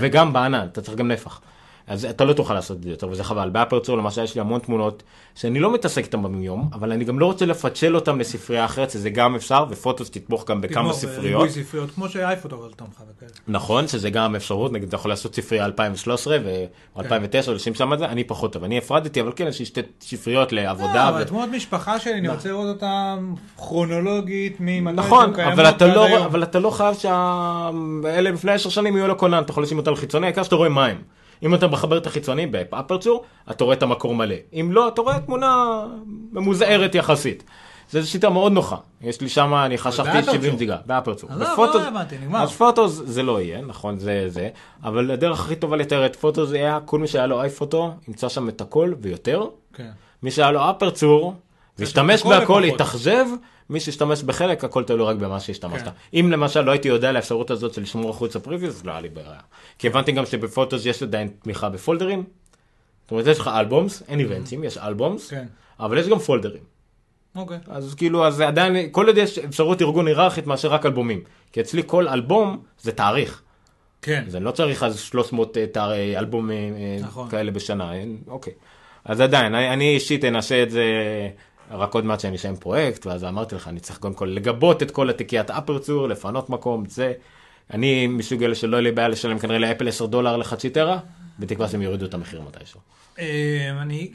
וגם 0.00 0.32
בענן, 0.32 0.66
אתה 0.72 0.80
צריך 0.80 0.98
גם 0.98 1.08
נפח. 1.08 1.40
אז 1.88 2.04
אתה 2.04 2.24
לא 2.24 2.32
תוכל 2.32 2.54
לעשות 2.54 2.76
את 2.76 2.82
זה 2.82 2.90
יותר, 2.90 3.08
וזה 3.08 3.24
חבל. 3.24 3.48
באפרצור 3.50 3.96
למשל 3.96 4.24
יש 4.24 4.34
לי 4.34 4.40
המון 4.40 4.60
תמונות 4.60 5.02
שאני 5.34 5.60
לא 5.60 5.74
מתעסק 5.74 6.04
איתן 6.04 6.22
ביום, 6.22 6.68
אבל 6.72 6.92
אני 6.92 7.04
גם 7.04 7.18
לא 7.18 7.26
רוצה 7.26 7.46
לפצ'ל 7.46 7.94
אותן 7.94 8.18
לספרייה 8.18 8.64
אחרת, 8.64 8.90
שזה 8.90 9.10
גם 9.10 9.34
אפשר, 9.34 9.64
ופוטוס 9.70 10.10
תתמוך 10.10 10.44
גם 10.50 10.60
בכמה 10.60 10.92
ספריות. 10.92 11.22
בריבוי 11.22 11.64
ספריות, 11.64 11.90
כמו 11.90 12.08
שאייפוטו 12.08 12.56
אבל 12.56 12.70
תומכה 12.76 13.02
וכאלה. 13.16 13.30
נכון, 13.48 13.88
שזה 13.88 14.10
גם 14.10 14.36
אפשרות, 14.36 14.72
נגיד 14.72 14.88
אתה 14.88 14.96
יכול 14.96 15.10
לעשות 15.10 15.34
ספרייה 15.34 15.64
2013 15.64 16.38
או 16.96 17.00
2009 17.00 17.50
ולשים 17.50 17.74
שם 17.74 17.92
את 17.92 17.98
זה, 17.98 18.04
אני 18.04 18.24
פחות 18.24 18.52
טוב, 18.52 18.64
אני 18.64 18.78
הפרדתי, 18.78 19.20
אבל 19.20 19.32
כן, 19.36 19.46
יש 19.46 19.58
לי 19.58 19.64
שתי 19.64 19.80
ספריות 20.00 20.52
לעבודה. 20.52 20.94
לא, 20.94 21.08
אבל 21.08 21.24
תמונות 21.24 21.50
משפחה 21.50 21.98
שלי, 21.98 22.14
אני 22.14 22.28
רוצה 22.28 22.48
לראות 22.48 22.68
אותם 22.74 23.34
כרונולוגית 23.56 24.56
ממתי 24.60 24.96
נכון, 24.96 25.40
אבל 25.40 25.68
אתה, 25.68 25.86
לא. 25.86 26.24
אבל 26.24 26.42
אתה 26.42 26.58
לא 26.58 26.70
חייב 26.70 26.94
שהאלה 26.94 28.30
לפני 28.30 28.52
עשר 28.52 28.70
שנים 28.70 28.96
יהיו 28.96 29.08
לו 29.08 29.18
כונן, 29.18 29.42
אתה 29.42 29.50
יכול 29.50 29.62
לשים 29.62 29.78
אותה 29.78 29.90
על 29.90 29.96
חיצוני, 29.96 30.26
העיקר 30.26 30.42
שאתה 30.42 30.56
רואה 30.56 30.68
מים. 30.68 31.17
אם 31.42 31.54
אתה 31.54 31.66
מחבר 31.66 31.98
את 31.98 32.06
החיצוני 32.06 32.46
באפרצור, 32.46 33.24
אתה 33.50 33.64
רואה 33.64 33.76
את 33.76 33.82
המקור 33.82 34.14
מלא. 34.14 34.34
אם 34.52 34.68
לא, 34.72 34.88
אתה 34.88 35.00
רואה 35.00 35.20
תמונה 35.20 35.84
ממוזערת 36.32 36.94
יחסית. 36.94 37.44
זו 37.90 38.10
שיטה 38.10 38.30
מאוד 38.30 38.52
נוחה. 38.52 38.76
יש 39.00 39.20
לי 39.20 39.28
שם, 39.28 39.54
אני 39.54 39.78
חשבתי 39.78 40.10
באפרצור. 40.12 40.34
70 40.34 40.56
גיגה, 40.56 40.76
באפרצור. 40.86 41.30
אז 41.32 41.40
לא, 41.40 41.46
לא 41.56 41.82
הבנתי, 41.82 42.18
נגמר. 42.18 42.42
אז 42.42 42.52
פוטוס 42.52 43.02
זה 43.04 43.22
לא 43.22 43.40
יהיה, 43.40 43.60
נכון, 43.60 43.98
זה 43.98 44.24
זה. 44.28 44.48
אבל 44.84 45.10
הדרך 45.10 45.40
הכי 45.40 45.56
טובה 45.56 45.76
לתאר 45.76 46.06
את 46.06 46.16
פוטוס 46.16 46.52
היה, 46.52 46.78
כל 46.84 46.98
מי 46.98 47.06
שהיה 47.06 47.26
לו 47.26 47.40
אייפוטו, 47.40 47.92
ימצא 48.08 48.28
שם 48.28 48.48
את 48.48 48.60
הכל 48.60 48.92
ויותר. 49.00 49.46
כן. 49.74 49.90
מי 50.22 50.30
שהיה 50.30 50.50
לו 50.50 50.70
אפרצור, 50.70 51.34
והשתמש 51.78 52.20
הכל 52.20 52.38
בהכל. 52.38 52.64
התאכזב, 52.64 53.24
מי 53.70 53.80
שהשתמש 53.80 54.22
בחלק, 54.22 54.64
הכל 54.64 54.84
תלוי 54.84 55.06
רק 55.06 55.16
במה 55.16 55.40
שהשתמשת. 55.40 55.84
כן. 55.84 55.90
אם 56.14 56.32
למשל 56.32 56.60
לא 56.60 56.70
הייתי 56.70 56.88
יודע 56.88 57.08
על 57.08 57.16
האפשרות 57.16 57.50
הזאת 57.50 57.74
של 57.74 57.82
לשמור 57.82 58.10
החוצה 58.10 58.40
פריוויו, 58.40 58.68
אז 58.68 58.84
לא 58.86 58.92
היה 58.92 59.00
לי 59.00 59.08
בעיה. 59.08 59.40
כי 59.78 59.86
הבנתי 59.86 60.12
גם 60.12 60.26
שבפוטוס 60.26 60.86
יש 60.86 61.02
עדיין 61.02 61.28
תמיכה 61.42 61.68
בפולדרים. 61.68 62.24
זאת 63.02 63.10
אומרת, 63.10 63.26
יש 63.26 63.38
לך 63.38 63.50
אלבומס, 63.54 64.02
אין 64.08 64.20
איבנטים, 64.20 64.64
יש 64.64 64.78
אלבומס, 64.78 65.30
כן. 65.30 65.46
אבל 65.80 65.98
יש 65.98 66.08
גם 66.08 66.18
פולדרים. 66.18 66.62
אוקיי. 67.36 67.58
אז 67.68 67.94
כאילו, 67.94 68.26
אז 68.26 68.40
עדיין, 68.40 68.76
כל 68.92 69.06
עוד 69.06 69.18
יש 69.18 69.38
אפשרות 69.38 69.82
ארגון 69.82 70.06
היררכית 70.06 70.46
מאשר 70.46 70.68
רק 70.68 70.86
אלבומים. 70.86 71.20
כי 71.52 71.60
אצלי 71.60 71.82
כל 71.86 72.08
אלבום 72.08 72.62
זה 72.80 72.92
תאריך. 72.92 73.42
כן. 74.02 74.24
אז 74.26 74.36
אני 74.36 74.44
לא 74.44 74.50
צריך 74.50 74.82
אז 74.82 74.98
300 75.00 75.56
אה, 75.56 75.66
תאר- 75.66 75.92
אה, 75.92 76.18
אלבומים 76.18 76.74
נכון. 77.00 77.28
כאלה 77.30 77.50
בשנה, 77.50 77.92
אוקיי. 78.28 78.52
אז 79.04 79.20
עדיין, 79.20 79.54
אני, 79.54 79.72
אני 79.72 79.94
אישית 79.94 80.24
אנסה 80.24 80.62
את 80.62 80.70
זה 80.70 80.84
רק 81.70 81.94
עוד 81.94 82.04
מעט 82.04 82.20
שאני 82.20 82.36
אסיים 82.36 82.56
פרויקט, 82.56 83.06
ואז 83.06 83.24
אמרתי 83.24 83.54
לך, 83.54 83.68
אני 83.68 83.80
צריך 83.80 83.98
קודם 83.98 84.14
כל 84.14 84.26
לגבות 84.26 84.82
את 84.82 84.90
כל 84.90 85.10
התיקיית 85.10 85.50
אפרצור, 85.50 86.08
לפנות 86.08 86.50
מקום, 86.50 86.84
זה. 86.88 87.12
אני 87.74 88.06
מסוג 88.06 88.42
אלה 88.42 88.54
שלא 88.54 88.76
יהיה 88.76 88.82
לי 88.82 88.92
בעיה 88.92 89.08
לשלם 89.08 89.38
כנראה 89.38 89.58
לאפל 89.58 89.88
10 89.88 90.06
דולר 90.06 90.36
לחצי 90.36 90.70
טרה, 90.70 90.98
בתקווה 91.38 91.68
שהם 91.68 91.82
יורידו 91.82 92.06
את 92.06 92.14
המחיר 92.14 92.42
מתישהו. 92.42 92.80
אה, 93.18 93.78
אני... 93.82 94.10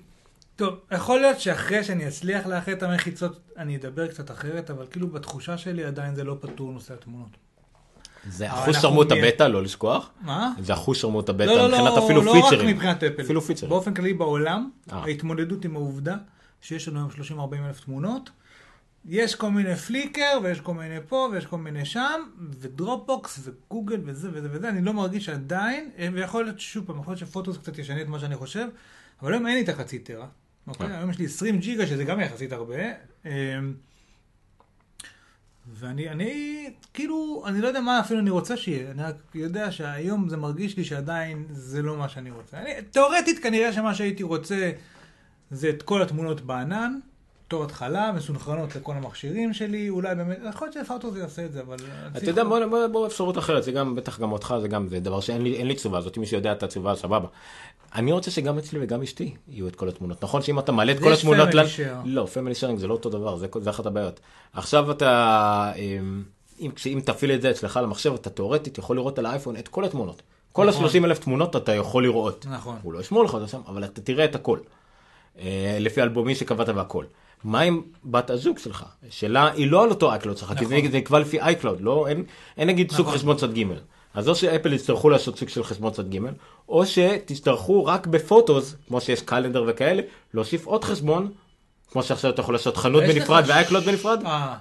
טוב, 0.55 0.75
יכול 0.91 1.19
להיות 1.19 1.39
שאחרי 1.39 1.83
שאני 1.83 2.07
אצליח 2.07 2.45
לאחד 2.45 2.71
את 2.71 2.83
המחיצות, 2.83 3.39
אני 3.57 3.75
אדבר 3.75 4.07
קצת 4.07 4.31
אחרת, 4.31 4.69
אבל 4.69 4.85
כאילו 4.91 5.07
בתחושה 5.07 5.57
שלי 5.57 5.83
עדיין 5.83 6.15
זה 6.15 6.23
לא 6.23 6.37
פתור 6.41 6.71
נושא 6.71 6.93
התמונות. 6.93 7.37
זה 8.29 8.53
אחוז 8.53 8.81
שרמוט 8.81 9.11
הבטא, 9.11 9.43
לא 9.43 9.63
לשכוח. 9.63 10.09
מה? 10.21 10.51
זה 10.59 10.73
אחוז 10.73 10.97
שרמוט 10.97 11.29
הבטא, 11.29 11.49
לא, 11.49 11.57
לא, 11.57 11.67
מבחינת 11.67 11.93
לא, 11.95 12.05
אפילו 12.05 12.21
לא 12.21 12.31
רק 12.31 12.43
פיצ'רים. 12.43 12.69
מבחינת 12.69 13.03
אפל. 13.03 13.21
אפילו 13.21 13.41
פיצ'רים. 13.41 13.69
באופן 13.69 13.93
כללי 13.93 14.13
בעולם, 14.13 14.69
אה. 14.91 14.97
ההתמודדות 14.97 15.65
עם 15.65 15.75
העובדה 15.75 16.15
שיש 16.63 16.87
לנו 16.87 16.99
היום 16.99 17.09
30-40 17.51 17.67
אלף 17.67 17.79
תמונות, 17.79 18.29
יש 19.05 19.35
כל 19.35 19.51
מיני 19.51 19.75
פליקר, 19.75 20.39
ויש 20.43 20.61
כל 20.61 20.73
מיני 20.73 20.97
פה, 21.07 21.29
ויש 21.31 21.45
כל 21.45 21.57
מיני 21.57 21.85
שם, 21.85 22.21
ודרופבוקס, 22.59 23.39
וגוגל, 23.43 24.01
וזה 24.05 24.29
וזה 24.33 24.47
וזה, 24.51 24.69
אני 24.69 24.81
לא 24.81 24.93
מרגיש 24.93 25.29
עדיין, 25.29 25.89
אה, 25.97 26.07
ויכול 26.13 26.43
להיות 26.43 26.59
שוב 26.59 26.85
פעם, 26.85 26.99
יכול 26.99 27.11
להיות 27.11 27.19
שפוטוס 27.19 27.57
קצת 27.57 27.77
ישנה 27.77 28.01
את 28.01 28.07
מה 28.07 28.19
שאני 28.19 28.35
חושב, 28.35 28.67
אבל 29.21 29.33
היום 29.33 29.47
אין 29.47 29.55
לי 29.55 29.61
את 29.61 29.69
החצי 29.69 29.99
טרה. 29.99 30.27
אוקיי? 30.67 30.87
אה. 30.87 30.97
היום 30.97 31.09
יש 31.09 31.19
לי 31.19 31.25
20 31.25 31.59
ג'יגה, 31.59 31.87
שזה 31.87 32.03
גם 32.03 32.19
יחסית 32.19 32.51
הרבה. 32.51 32.75
אה, 33.25 33.31
ואני, 35.73 36.09
אני, 36.09 36.69
כאילו, 36.93 37.43
אני 37.45 37.61
לא 37.61 37.67
יודע 37.67 37.81
מה 37.81 37.99
אפילו 37.99 38.19
אני 38.19 38.29
רוצה 38.29 38.57
שיהיה, 38.57 38.91
אני 38.91 39.03
רק 39.03 39.15
יודע 39.35 39.71
שהיום 39.71 40.29
זה 40.29 40.37
מרגיש 40.37 40.77
לי 40.77 40.83
שעדיין 40.83 41.45
זה 41.51 41.81
לא 41.81 41.97
מה 41.97 42.09
שאני 42.09 42.31
רוצה. 42.31 42.57
אני, 42.57 42.71
תאורטית 42.91 43.39
כנראה 43.39 43.73
שמה 43.73 43.95
שהייתי 43.95 44.23
רוצה 44.23 44.71
זה 45.53 45.69
את 45.69 45.83
כל 45.83 46.01
התמונות 46.01 46.41
בענן, 46.41 46.93
בתור 47.47 47.63
התחלה, 47.63 48.11
מסונכרנות 48.11 48.75
לכל 48.75 48.93
המכשירים 48.93 49.53
שלי, 49.53 49.89
אולי 49.89 50.15
באמת, 50.15 50.37
יכול 50.49 50.67
להיות 50.67 50.85
שפאוטו 50.85 51.11
זה 51.11 51.19
יעשה 51.19 51.45
את 51.45 51.53
זה, 51.53 51.61
אבל... 51.61 51.77
אתה 52.17 52.25
יודע, 52.29 52.43
בוא, 52.43 52.65
בוא, 52.65 52.87
בוא 52.87 53.07
אפשרות 53.07 53.37
אחרת, 53.37 53.63
זה 53.63 53.71
גם, 53.71 53.95
בטח 53.95 54.19
גם 54.19 54.31
אותך, 54.31 54.55
זה 54.61 54.67
גם, 54.67 54.87
זה 54.87 54.99
דבר 54.99 55.19
שאין 55.19 55.41
לי, 55.41 55.55
אין 55.55 55.67
לי 55.67 55.75
תשובה, 55.75 56.01
זאת 56.01 56.17
מי 56.17 56.25
שיודע 56.25 56.51
את 56.51 56.63
התשובה, 56.63 56.95
סבבה. 56.95 57.27
אני 57.95 58.11
רוצה 58.11 58.31
שגם 58.31 58.57
אצלי 58.57 58.79
וגם 58.83 59.01
אשתי 59.01 59.35
יהיו 59.47 59.67
את 59.67 59.75
כל 59.75 59.87
התמונות. 59.87 60.23
נכון 60.23 60.41
שאם 60.41 60.59
אתה 60.59 60.71
מעלה 60.71 60.91
את 60.91 60.99
כל 60.99 61.09
יש 61.13 61.19
התמונות... 61.19 61.49
family 61.49 61.53
לנ- 61.53 61.65
share. 61.77 62.05
לא, 62.05 62.25
פמילי 62.25 62.55
שיירינג 62.55 62.79
זה 62.79 62.87
לא 62.87 62.93
אותו 62.93 63.09
דבר, 63.09 63.35
זה, 63.35 63.47
זה 63.59 63.69
אחת 63.69 63.85
הבעיות. 63.85 64.19
עכשיו 64.53 64.91
אתה, 64.91 65.71
אמ, 65.75 66.23
אם, 66.59 66.71
אם 66.85 66.99
תפעיל 67.05 67.31
את 67.31 67.41
זה 67.41 67.51
אצלך 67.51 67.79
למחשב, 67.83 68.13
אתה 68.13 68.29
תאורטית 68.29 68.77
יכול 68.77 68.95
לראות 68.95 69.19
על 69.19 69.25
האייפון 69.25 69.55
את 69.55 69.67
כל 69.67 69.85
התמונות. 69.85 70.21
כל 70.51 70.69
נכון. 70.69 70.85
ה-30 70.85 71.05
אלף 71.05 71.19
תמונות 71.19 71.55
אתה 71.55 71.75
יכול 71.75 72.03
לראות. 72.03 72.45
נכון. 72.49 72.77
הוא 72.81 72.93
לא 72.93 72.99
ישמור 72.99 73.23
לך 73.23 73.33
אותה 73.33 73.47
שם, 73.47 73.61
אבל 73.67 73.83
אתה 73.83 74.01
תראה 74.01 74.25
את 74.25 74.35
הכל. 74.35 74.59
אה, 75.39 75.77
לפי 75.79 76.01
אלבומים 76.01 76.35
שקבעת 76.35 76.69
והכל. 76.69 77.05
מה 77.43 77.61
עם 77.61 77.81
בת 78.05 78.29
הזוג 78.29 78.57
שלך? 78.57 78.85
שאלה 79.09 79.51
היא 79.51 79.71
לא 79.71 79.83
על 79.83 79.89
אותו 79.89 80.15
iCloud 80.15 80.37
שלך, 80.37 80.53
כי 80.59 80.65
זה 80.65 80.77
נכון. 80.77 80.91
נקבע 80.95 81.19
לפי 81.19 81.41
iCloud, 81.41 81.79
לא, 81.79 82.07
אין, 82.07 82.23
אין 82.57 82.67
נגיד 82.67 82.91
סוג 82.91 83.01
נכון. 83.01 83.13
חשבון 83.17 83.37
צד 83.37 83.57
ג'. 83.57 83.63
אז 84.13 84.29
או 84.29 84.35
שאפל 84.35 84.73
יצטרכו 84.73 85.09
לעשות 85.09 85.37
סוג 85.37 85.49
של 85.49 85.63
חשבון 85.63 85.91
צד 85.93 86.15
ג', 86.15 86.19
או 86.69 86.85
שתצטרכו 86.85 87.85
רק 87.85 88.07
ב 88.07 88.16
Photos, 88.16 88.75
כמו 88.87 89.01
שיש 89.01 89.21
Calendar 89.21 89.63
וכאלה, 89.67 90.01
להוסיף 90.33 90.65
עוד 90.65 90.83
חשבון, 90.83 91.31
כמו 91.91 92.03
שעכשיו 92.03 92.31
אתה 92.31 92.41
יכול 92.41 92.55
לעשות 92.55 92.77
חנות 92.77 93.03
בנפרד 93.03 93.45
ש- 93.45 93.49
ו-iCloud 93.49 93.85
בנפרד, 93.85 94.25
אה, 94.25 94.55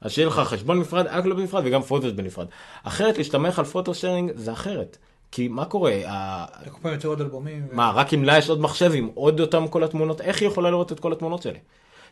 אז 0.00 0.12
שיהיה 0.12 0.28
לך 0.28 0.38
חשבון 0.38 0.80
נפרד, 0.80 1.06
iCloud 1.06 1.34
בנפרד 1.34 1.62
וגם 1.66 1.82
Photos 1.82 2.12
בנפרד. 2.12 2.46
אחרת 2.82 3.18
להשתמך 3.18 3.58
על 3.58 3.64
פוטו 3.64 3.94
שיירינג 3.94 4.32
זה 4.34 4.52
אחרת. 4.52 4.98
כי 5.34 5.48
מה 5.48 5.64
קורה? 5.64 5.92
כל 6.70 6.78
פעם 6.82 6.92
יוצר 6.92 7.08
עוד 7.08 7.20
אלבומים. 7.20 7.66
מה, 7.72 7.92
רק 7.94 8.14
אם 8.14 8.24
לה 8.24 8.38
יש 8.38 8.48
עוד 8.48 8.60
מחשב 8.60 8.90
עם 8.94 9.10
עוד 9.14 9.40
אותם 9.40 9.68
כל 9.68 9.84
התמונות, 9.84 10.20
איך 10.20 10.40
היא 10.40 10.48
יכולה 10.48 10.70
לראות 10.70 10.92
את 10.92 11.00
כל 11.00 11.12
התמונות 11.12 11.42
שלי? 11.42 11.58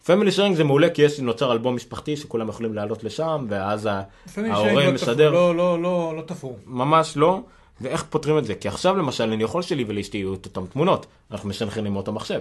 Family 0.04 0.32
Sharing 0.32 0.56
זה 0.56 0.64
מעולה 0.64 0.90
כי 0.90 1.02
יש 1.02 1.20
נוצר 1.20 1.52
אלבום 1.52 1.76
משפחתי 1.76 2.16
שכולם 2.16 2.48
יכולים 2.48 2.74
לעלות 2.74 3.04
לשם, 3.04 3.46
ואז 3.48 3.88
ההורה 4.36 4.90
לא 4.90 4.96
תפור, 4.96 5.14
לא, 5.14 5.56
לא, 5.56 5.82
לא, 5.82 6.14
לא 6.16 6.22
תפור. 6.26 6.58
ממש 6.66 7.16
לא, 7.16 7.40
ואיך 7.80 8.04
פותרים 8.10 8.38
את 8.38 8.44
זה? 8.44 8.54
כי 8.54 8.68
עכשיו 8.68 8.96
למשל 8.96 9.32
אני 9.32 9.42
יכול 9.42 9.62
שלי 9.62 9.84
ולאשתי 9.88 10.18
יהיו 10.18 10.34
את 10.34 10.46
אותם 10.46 10.66
תמונות, 10.66 11.06
אנחנו 11.30 11.48
מסנכרנים 11.48 11.92
מאותו 11.92 12.12
מחשב. 12.12 12.40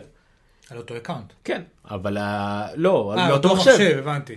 על 0.70 0.78
אותו 0.78 0.98
account. 0.98 1.34
כן, 1.44 1.62
אבל 1.91 2.18
לא, 2.76 3.14
אה, 3.18 3.28
מאותו 3.28 3.49
אותו 3.49 3.56
מחשב. 3.56 3.72
מחשב, 3.72 3.98
הבנתי. 3.99 4.36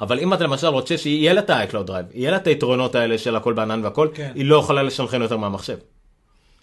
אבל 0.00 0.18
אם 0.18 0.34
אתה 0.34 0.44
למשל 0.44 0.66
רוצה 0.66 0.98
שיהיה 0.98 1.32
לה 1.32 1.40
את 1.40 1.50
ה-iCloud 1.50 1.88
Drive, 1.88 1.92
יהיה 2.14 2.30
לה 2.30 2.36
את 2.36 2.46
היתרונות 2.46 2.94
האלה 2.94 3.18
של 3.18 3.36
הכל 3.36 3.52
בענן 3.52 3.84
והכל, 3.84 4.08
כן. 4.14 4.32
היא 4.34 4.44
לא 4.44 4.56
יכולה 4.56 4.82
לסנכרן 4.82 5.22
יותר 5.22 5.36
מהמחשב. 5.36 5.76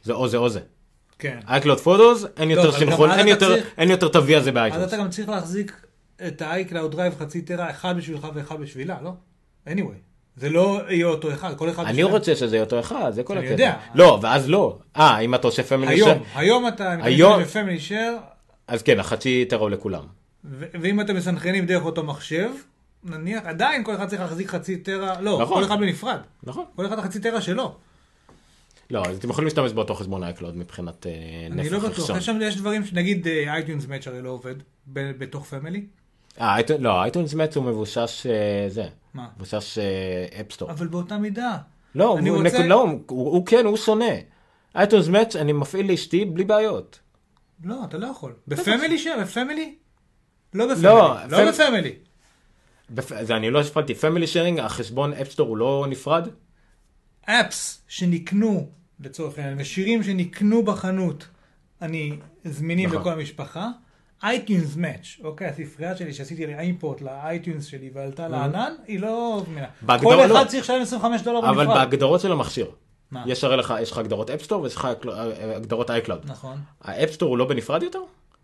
זה 0.03 0.14
או 0.14 0.27
זה 0.27 0.38
או 0.38 0.49
זה. 0.49 0.60
כן. 1.19 1.40
iCloud 1.48 1.85
Photos, 1.85 2.27
אין 2.38 2.52
יותר 2.52 2.61
אבל 2.64 2.72
גם 2.72 2.77
סינכרון, 2.80 3.11
אז 3.11 3.18
אין 3.19 3.26
אתה 3.27 3.31
יותר- 3.45 3.56
צריך- 3.56 3.73
אין 3.77 3.90
יותר 3.90 4.07
תווי 4.07 4.35
הזה 4.35 4.49
אז 4.49 4.56
ב-iTunes. 4.56 4.84
אתה 4.88 4.98
גם 4.98 5.10
צריך 5.10 5.30
להחזיק 5.30 5.81
את 6.27 6.41
ה-iCloud 6.41 6.94
Drive 6.94 7.19
חצי 7.19 7.41
טרה, 7.41 7.69
אחד 7.69 7.98
בשבילך 7.98 8.27
ואחד 8.34 8.60
בשבילה, 8.60 8.98
לא? 9.03 9.11
anyway. 9.69 9.98
זה 10.35 10.49
לא 10.49 10.81
יהיה 10.90 11.06
אותו 11.06 11.34
אחד, 11.34 11.57
כל 11.57 11.69
אחד 11.69 11.84
אני 11.84 11.91
בשבילה. 11.91 12.10
רוצה 12.10 12.35
שזה 12.35 12.56
יהיה 12.56 12.64
אותו 12.64 12.80
אחד, 12.80 13.11
זה 13.14 13.23
כל 13.23 13.38
אני 13.38 13.41
הקטע. 13.48 13.53
יודע. 13.64 13.73
לא, 13.95 14.19
ואז 14.22 14.49
לא. 14.49 14.77
אה, 14.98 15.19
אם 15.19 15.35
אתה 15.35 15.48
עושה 15.48 15.64
פמילי 15.64 15.94
היום, 15.94 16.10
שייר, 16.10 16.22
היום 16.35 16.68
אתה 16.68 16.95
היום- 17.02 17.41
בפמילי 17.44 17.80
שייר, 17.80 18.14
אז 18.68 18.81
כן, 18.84 18.99
החצי 18.99 19.45
טרו 19.49 19.69
לכולם. 19.69 20.03
ואם 20.81 21.02
אתם 21.02 21.15
מסנכרנים 21.15 21.65
דרך 21.65 21.85
אותו 21.85 22.03
מחשב, 22.03 22.49
נניח, 23.05 23.43
עדיין 23.45 23.84
כל 23.84 23.95
אחד 23.95 24.07
צריך 24.07 24.21
להחזיק 24.21 24.47
חצי 24.47 24.77
טרה, 24.77 25.21
לא, 25.21 25.39
נכון. 25.41 25.57
כל 25.59 25.65
אחד 25.65 25.80
בנפרד. 25.80 26.19
נכון. 26.43 26.65
כל 26.75 26.85
אחד 26.85 26.99
החצי 26.99 27.19
טרה 27.19 27.41
שלו. 27.41 27.75
לא, 28.91 29.03
אז 29.05 29.17
אתם 29.17 29.30
יכולים 29.30 29.45
להשתמש 29.45 29.71
באותו 29.71 29.93
חשבון 29.95 30.23
iCloud 30.23 30.51
מבחינת 30.53 31.07
אה, 31.07 31.11
אני 31.51 31.69
לא 31.69 31.77
נפח 31.77 31.89
בטוח. 31.89 32.17
יש 32.17 32.30
יש 32.41 32.57
דברים, 32.57 32.85
שנגיד 32.85 33.27
אייטיונס 33.27 33.85
מאץ' 33.88 34.07
הרי 34.07 34.21
לא 34.21 34.30
עובד 34.30 34.55
ב- 34.93 35.11
בתוך 35.17 35.45
פמילי, 35.45 35.85
אה, 36.41 36.55
לא, 36.80 37.01
אייטונס 37.03 37.34
מאץ 37.34 37.57
הוא 37.57 37.65
מבושש 37.65 38.27
אה, 38.27 38.69
זה. 38.69 38.85
מה? 39.13 39.27
מבושש 39.38 39.77
אפסטור. 40.41 40.71
אבל 40.71 40.88
באותה 40.88 41.17
מידה. 41.17 41.57
לא, 41.95 42.05
הוא 42.05 42.38
רוצה- 42.38 42.59
נק- 42.59 42.65
לא, 42.65 42.81
הוא 43.07 43.31
הוא 43.31 43.45
כן, 43.45 43.65
הוא 43.65 43.77
שונא. 43.77 44.05
אייטונס 44.75 45.07
מאץ 45.07 45.35
אני 45.35 45.53
מפעיל 45.53 45.91
לאשתי 45.91 46.25
בלי 46.25 46.43
בעיות. 46.43 46.99
לא, 47.63 47.75
אתה 47.84 47.97
לא 47.97 48.07
יכול. 48.07 48.34
בפמילי 48.47 48.97
שם, 48.99 49.17
בפמילי? 49.21 49.75
לא 50.53 50.65
בפמילי. 50.65 50.84
לא, 50.88 51.15
לא 51.30 51.38
פמ- 51.38 51.51
בפמילי. 51.53 51.93
זה 53.22 53.35
אני 53.35 53.49
לא 53.49 53.61
הפרעתי, 53.61 53.95
פמילי 53.95 54.27
שיירינג, 54.27 54.60
החשבון 54.60 55.14
אפסטור 55.14 55.47
הוא 55.49 55.57
לא 55.57 55.85
נפרד? 55.89 56.27
apps 57.26 57.81
שנקנו, 57.88 58.69
לצורך 58.99 59.38
העניין, 59.38 59.57
ושירים 59.60 60.03
שנקנו 60.03 60.64
בחנות, 60.64 61.27
הם 61.81 62.18
זמינים 62.43 62.89
נכון. 62.89 63.01
לכל 63.01 63.11
המשפחה. 63.11 63.69
iTunes 64.23 64.76
Match, 64.76 65.18
אוקיי, 65.23 65.47
הספרייה 65.47 65.97
שלי 65.97 66.14
שעשיתי 66.14 66.45
לי 66.47 66.60
import 66.60 67.02
ל 67.02 67.11
iTunes 67.11 67.65
שלי 67.65 67.89
ועלתה 67.93 68.27
לענן, 68.27 68.73
היא 68.88 68.99
לא 68.99 69.43
זמינה. 69.45 69.68
כל 69.99 70.15
לא. 70.15 70.26
אחד 70.26 70.47
צריך 70.47 70.64
לשלם 70.64 70.81
25 70.81 71.22
דולר 71.22 71.39
אבל 71.39 71.65
בנפרד. 71.65 71.77
בהגדרות 71.77 72.22
של 72.22 72.31
המכשיר. 72.31 72.72
מה? 73.11 73.23
יש 73.27 73.43
הרי 73.43 73.57
לך, 73.57 73.73
יש 73.81 73.91
לך 73.91 73.97
הגדרות 73.97 74.30
App 74.30 74.41
Store 74.41 74.61
ויש 74.61 74.76
לך 74.76 74.88
הגדרות 75.55 75.89
iCloud. 75.91 76.22
נכון. 76.26 76.57
ה 76.81 76.87
App 76.87 77.03
Store 77.03 77.30
הוא 77.30 77.38
לא 77.38 77.45
בנפרד 77.45 77.84
יותר? 77.84 77.99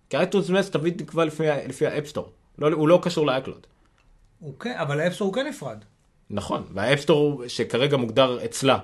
כי 0.10 0.18
ה 0.18 0.22
iTunes 0.22 0.50
Match 0.50 0.70
תמיד 0.70 1.02
נקבע 1.02 1.26
לפי 1.26 1.44
לפי 1.68 1.88
ה 1.88 1.92
App 1.92 2.05
Store. 2.05 2.30
לא- 2.58 2.68
הוא 2.68 2.88
לא 2.88 3.00
קשור 3.04 3.26
ל 3.26 3.31
iCloud. 3.31 3.68
הוא 4.40 4.60
כן, 4.60 4.74
אבל 4.78 5.00
ה 5.00 5.03
App 5.03 5.12
Store 5.12 5.28
הוא 5.28 5.34
כן 5.36 5.48
נפרד. 5.48 5.78
נכון, 6.30 6.64
וה 6.74 6.88
App 6.88 7.09
Store 7.09 7.44
שכרגע 7.48 7.98
מוגדר 7.98 8.46
אצלה, 8.46 8.78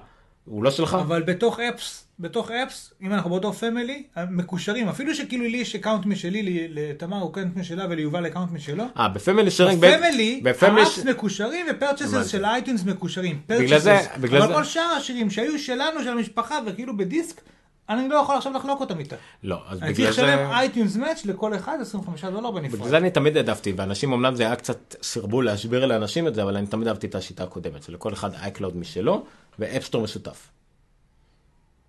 הוא 0.46 0.64
לא 0.64 0.72
שלך? 0.72 0.94
אבל 1.02 1.24
בתוך 1.24 1.60
apps, 1.60 2.06
בתוך 2.20 2.52
apps, 2.52 2.94
אם 3.02 3.14
אנחנו 3.14 3.30
באותו 3.30 3.54
family, 3.54 4.04
מקושרים, 4.30 4.88
אפילו 4.90 5.16
שכאילו 5.16 5.44
לי 5.46 5.58
יש 5.58 5.76
account 5.76 6.06
משלי, 6.06 6.44
לי- 6.44 6.68
לתמר 6.70 7.18
הוא 7.18 7.32
account 7.32 7.56
משלה 7.58 7.86
וליובל 7.90 8.28
account 8.28 8.52
משלו. 8.52 8.84
אה, 8.98 9.10
ב 9.10 9.16
Family 9.16 9.52
Sharing... 9.52 9.80
ב 9.82 9.89
family, 9.89 10.42
ה 10.80 10.83
apps 10.83 10.96
ש- 10.96 11.00
מקושרים 11.06 11.66
ו 11.72 11.77
purchases. 11.77 12.28
של 12.28 12.46
iTunes 12.46 12.84
מקושרים. 12.84 13.42
בגלל 13.50 13.80
זה-. 13.80 13.98
בגלל 14.20 14.42
אבל 14.42 14.48
זה- 14.48 14.54
כל 14.54 14.64
שאר 14.64 14.82
השירים 14.98 15.30
שהיו 15.30 15.60
שלנו, 15.60 16.04
של 16.04 16.10
המשפחה, 16.10 16.60
וכאילו 16.66 16.98
בדיסק, 16.98 17.42
אני 17.90 18.10
לא 18.10 18.16
יכול 18.16 18.36
עכשיו 18.38 18.54
לחלוק 18.54 18.82
אותם 18.82 19.00
איתה. 19.00 19.16
לא, 19.44 19.62
אז 19.68 19.84
אני 19.84 19.94
בגלל 19.94 20.06
צריך 20.06 20.16
זה... 20.16 20.36
לשלם 20.36 20.52
iTunes 20.52 20.96
Match 20.96 21.26
לכל 21.26 21.56
אחד 21.56 21.78
25 21.82 22.26
דולר 22.26 22.52
בגלל 22.52 22.70
בנפרד. 22.70 22.90
זה 22.90 22.98
אני 22.98 23.12
תמיד 23.12 23.38
העדפתי, 23.38 23.74
ואנשים 23.78 24.14
אמנם 24.14 24.36
זה 24.36 24.44
היה 24.44 24.56
קצת 24.56 24.96
סרבול 25.02 25.46
להסביר 25.46 25.86
לאנשים 25.86 26.28
את 26.28 26.36
זה, 26.36 26.44
אבל 26.44 26.58
אני 26.58 26.68
תמיד 26.68 26.88
אהבתי 26.88 27.08
את 27.08 27.16
השיטה 27.16 27.44
הקודמת, 27.44 27.84
שלכל 27.84 28.14
אחד 28.14 28.34
iCloud 28.34 28.78
משלו, 28.78 29.26
ו 29.60 29.65
App 29.65 29.79
Store 29.79 30.04
משותף. 30.04 30.50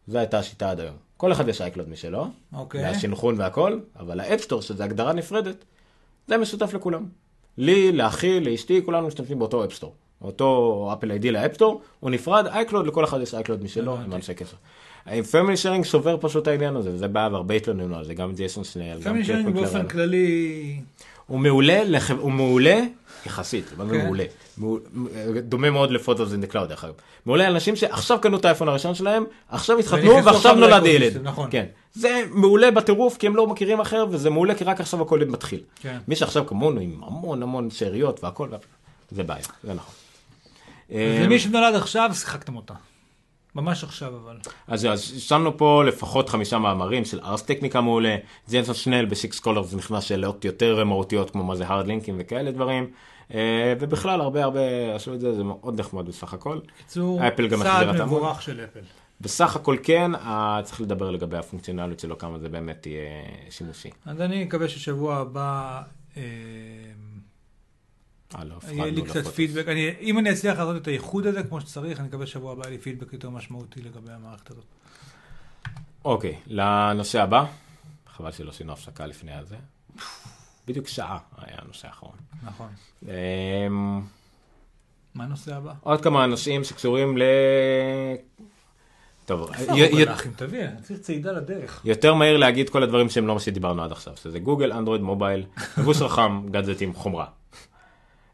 זו 0.08 0.18
הייתה 0.18 0.38
השיטה 0.38 0.70
עד 0.70 0.80
היום. 0.80 0.96
כל 1.16 1.32
אחד 1.32 1.48
יש 1.48 1.60
iCloud 1.60 1.88
משלו, 1.88 2.26
אוקיי. 2.52 2.84
והסנכרון 2.84 3.40
והכל, 3.40 3.78
אבל 3.98 4.20
ה 4.20 4.25
App 4.25 4.37
Store, 4.37 4.62
שזה 4.62 4.84
הגדרה 4.84 5.12
נפרדת, 5.12 5.64
זה 6.26 6.36
משותף 6.36 6.74
לכולם. 6.74 7.06
לי, 7.58 7.92
לאחי, 7.92 8.40
לאשתי, 8.40 8.82
כולנו 8.84 9.06
משתמשים 9.06 9.38
באותו 9.38 9.64
App 9.64 9.74
Store. 9.74 9.94
אותו 10.22 10.90
Apple 10.92 11.10
ID 11.10 11.30
ל 11.30 11.35
App 11.35 11.50
Store, 11.50 11.80
הוא 12.00 12.10
נפרד, 12.10 12.46
iCloud, 12.46 12.86
לכל 12.86 13.04
אחד 13.04 13.20
יש 13.20 13.34
iCloud 13.34 13.62
משלו, 13.62 13.96
עם 13.96 14.12
אנשי 14.12 14.34
קשר. 14.34 14.56
Family 15.30 15.56
Sharing 15.56 15.84
שובר 15.84 16.16
פשוט 16.20 16.42
את 16.42 16.48
העניין 16.48 16.76
הזה, 16.76 16.90
וזה 16.92 17.08
בעיה, 17.08 17.28
והרבה 17.32 17.54
התלוננו 17.54 17.96
על 17.96 18.04
זה, 18.04 18.14
גם 18.14 18.34
ג'ייסון 18.34 18.64
גם 19.04 19.10
family 19.10 19.24
sharing 19.24 19.54
באופן. 19.54 19.88
כללי, 19.88 20.80
הוא 21.26 21.38
מעולה, 21.40 21.84
לח... 21.84 22.10
הוא 22.10 22.32
מעולה 22.32 22.80
יחסית, 23.26 23.64
זה 23.68 23.76
כן. 23.76 24.04
מעולה? 24.04 24.24
מעול- 24.58 24.80
דומה 25.42 25.70
מאוד 25.70 25.90
ל 25.90 25.96
photos 25.96 26.32
in 26.32 26.40
the 26.40 26.46
cloud 26.46 26.68
דרך 26.68 26.84
אגב. 26.84 26.94
מעולה 27.26 27.48
לאנשים 27.48 27.76
שעכשיו 27.76 28.20
קנו 28.20 28.36
את 28.36 28.44
האייפון 28.44 28.68
הראשון 28.68 28.94
שלהם, 28.94 29.24
עכשיו 29.48 29.78
התחתנו 29.78 30.14
ועכשיו 30.14 30.34
עכשיו 30.34 30.54
נולד 30.54 30.86
ילד. 30.86 31.22
נכון. 31.22 31.48
כן. 31.50 31.64
זה 31.94 32.22
מעולה 32.30 32.70
בטירוף 32.70 33.16
כי 33.16 33.26
הם 33.26 33.36
לא 33.36 33.46
מכירים 33.46 33.80
אחר 33.80 34.06
וזה 34.10 34.30
מעולה 34.30 34.54
כי 34.54 34.64
רק 34.64 34.80
עכשיו 34.80 35.02
הכל 35.02 35.20
מתחיל. 35.24 35.60
כן. 35.80 35.98
מי 36.08 36.16
שעכשיו 36.16 36.46
כמונו 36.46 36.80
עם 36.80 37.00
המון 37.06 37.42
המון 37.42 37.70
שאריות 37.70 38.24
והכל, 38.24 38.48
זה 39.10 39.22
בעיה, 39.22 39.42
זה 39.64 39.74
נכון. 39.74 39.94
ומי 40.90 41.38
שנולד 41.38 41.74
עכשיו, 41.74 42.10
שיחקתם 42.14 42.56
אותה. 42.56 42.74
ממש 43.56 43.84
עכשיו 43.84 44.16
אבל. 44.16 44.36
אז 44.66 44.86
אז 44.86 45.00
שמנו 45.18 45.58
פה 45.58 45.84
לפחות 45.84 46.28
חמישה 46.28 46.58
מאמרים 46.58 47.04
של 47.04 47.20
ארס 47.20 47.42
טכניקה 47.42 47.80
מעולה, 47.80 48.16
ג'ייסון 48.50 48.74
סנל 48.74 49.04
בסיקס 49.04 49.40
קולרס 49.40 49.74
נכנס 49.74 50.04
שאלות 50.04 50.44
יותר 50.44 50.84
מהותיות 50.84 51.30
כמו 51.30 51.44
מה 51.44 51.56
זה 51.56 51.66
hard 51.66 51.86
לינקים 51.86 52.16
וכאלה 52.18 52.50
דברים, 52.50 52.90
אה, 53.34 53.74
ובכלל 53.80 54.20
הרבה 54.20 54.44
הרבה 54.44 54.94
עשו 54.94 55.14
את 55.14 55.20
זה, 55.20 55.34
זה 55.34 55.44
מאוד 55.44 55.80
נחמד 55.80 56.06
בסך 56.06 56.34
הכל. 56.34 56.58
בקיצור, 56.74 57.28
אפל 57.28 57.48
גם 57.48 57.62
צעד. 57.62 58.02
מבורך 58.02 58.42
של 58.42 58.60
אפל. 58.64 58.80
בסך 59.20 59.56
הכל 59.56 59.76
כן, 59.82 60.14
אה, 60.14 60.60
צריך 60.64 60.80
לדבר 60.80 61.10
לגבי 61.10 61.36
הפונקציונליות 61.36 62.00
שלו, 62.00 62.18
כמה 62.18 62.38
זה 62.38 62.48
באמת 62.48 62.86
יהיה 62.86 63.10
שימושי. 63.50 63.90
אז 64.06 64.20
אני 64.20 64.44
מקווה 64.44 64.68
ששבוע 64.68 65.16
הבא 65.16 65.82
אה, 66.16 66.22
יהיה 68.72 68.84
לי 68.84 68.90
הפרדנו 69.00 69.04
קצת. 69.04 69.26
פידבק. 69.26 69.68
אני- 69.68 69.94
אם 70.00 70.18
אני 70.18 70.32
אצליח 70.32 70.58
לעשות 70.58 70.76
את 70.82 70.88
האיחוד 70.88 71.26
הזה 71.26 71.42
כמו 71.42 71.60
שצריך, 71.60 72.00
אני 72.00 72.08
מקווה 72.08 72.26
ששבוע 72.26 72.52
הבא 72.52 72.62
יהיה 72.62 72.70
לי 72.70 72.78
פידבק 72.78 73.12
יותר 73.12 73.30
משמעותי 73.30 73.80
לגבי 73.82 74.12
המערכת 74.12 74.50
הזאת. 74.50 74.64
אוקיי, 76.04 76.36
לנושא 76.46 77.22
הבא, 77.22 77.44
חבל 78.16 78.32
שלא 78.32 78.50
עשינו 78.50 78.72
הפסקה 78.72 79.06
לפני 79.06 79.32
הזה. 79.34 79.56
בדיוק 80.66 80.88
שעה 80.88 81.18
היה 81.38 81.56
הנושא 81.62 81.88
האחרון. 81.88 82.14
נכון. 82.42 82.68
אמ, 83.02 84.00
מה 85.14 85.24
הנושא 85.24 85.54
הבא? 85.56 85.72
עוד 85.80 86.00
כמה 86.00 86.26
נושאים 86.26 86.64
שקשורים 86.64 87.18
ל... 87.18 87.22
טוב. 89.26 89.50
יותר 91.84 92.14
מהיר 92.14 92.36
להגיד 92.36 92.68
כל 92.70 92.82
הדברים 92.82 93.08
שהם 93.10 93.26
לא 93.26 93.34
מה 93.34 93.40
שדיברנו 93.40 93.82
עד 93.82 93.92
עכשיו, 93.92 94.16
שזה 94.16 94.38
גוגל, 94.38 94.72
אנדרואיד, 94.72 95.02
מובייל, 95.02 95.46
לבוש 95.78 96.02
רחם, 96.02 96.42
גאדג'טים, 96.50 96.94
חומרה. 96.94 97.26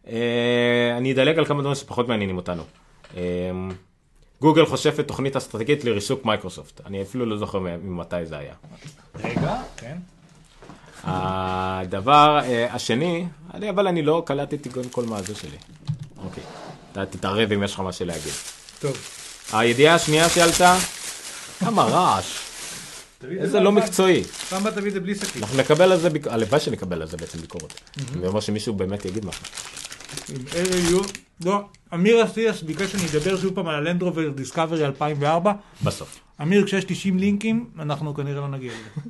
אה, 0.08 0.96
אני 0.96 1.12
אדלג 1.12 1.38
על 1.38 1.44
כמה 1.44 1.60
דברים 1.60 1.74
שפחות 1.74 2.08
מעניינים 2.08 2.36
אותנו. 2.36 2.62
אה, 3.16 3.22
גוגל 4.40 4.66
חושפת 4.66 5.08
תוכנית 5.08 5.36
אסטרטגית 5.36 5.84
לריסוק 5.84 6.24
מייקרוסופט. 6.24 6.80
אני 6.86 7.02
אפילו 7.02 7.26
לא 7.26 7.36
זוכר 7.36 7.58
ממתי 7.58 8.26
זה 8.26 8.38
היה. 8.38 8.54
רגע, 9.24 9.56
כן. 9.76 9.96
הדבר 11.04 12.38
אה, 12.44 12.74
השני, 12.74 13.26
אני, 13.54 13.70
אבל 13.70 13.86
אני 13.86 14.02
לא 14.02 14.22
קלטתי 14.26 14.68
גם 14.68 14.84
כל 14.90 15.04
מה 15.04 15.22
זה 15.22 15.34
שלי. 15.34 15.56
אוקיי, 16.24 16.44
אתה 16.92 17.06
תתערב 17.06 17.52
אם 17.52 17.62
יש 17.62 17.74
לך 17.74 17.80
משהו 17.80 18.06
להגיד. 18.06 18.32
טוב. 18.80 18.96
הידיעה 19.52 19.94
השנייה 19.94 20.28
שעלתה, 20.28 20.78
כמה 21.60 21.82
רעש, 21.82 22.38
איזה 23.30 23.60
לא 23.60 23.72
מקצועי. 23.72 24.24
פעם 24.24 24.60
הבאה 24.60 24.72
תביא 24.72 24.88
את 24.88 24.94
זה 24.94 25.00
בלי 25.00 25.14
שקית. 25.14 25.42
אנחנו 25.42 25.58
נקבל 25.58 25.92
על 25.92 25.98
זה, 25.98 26.08
הלוואי 26.30 26.60
שנקבל 26.60 27.02
על 27.02 27.08
זה 27.08 27.16
בעצם 27.16 27.38
ביקורת. 27.38 27.80
זה 28.20 28.26
אומר 28.26 28.40
שמישהו 28.40 28.74
באמת 28.74 29.04
יגיד 29.04 29.24
משהו. 29.24 29.44
אלה 30.54 30.76
יהיו... 30.76 31.00
לא, 31.44 31.60
אמיר 31.94 32.24
אסיאס 32.24 32.62
ביקש 32.62 32.92
שאני 32.92 33.02
אדבר 33.10 33.36
שוב 33.36 33.54
פעם 33.54 33.68
על 33.68 33.74
הלנדרובר 33.74 34.28
דיסקאברי 34.28 34.84
2004. 34.86 35.52
בסוף. 35.84 36.20
אמיר, 36.42 36.66
כשיש 36.66 36.84
90 36.84 37.18
לינקים, 37.18 37.70
אנחנו 37.78 38.14
כנראה 38.14 38.40
לא 38.40 38.48
נגיע 38.48 38.72
לזה. 38.72 39.00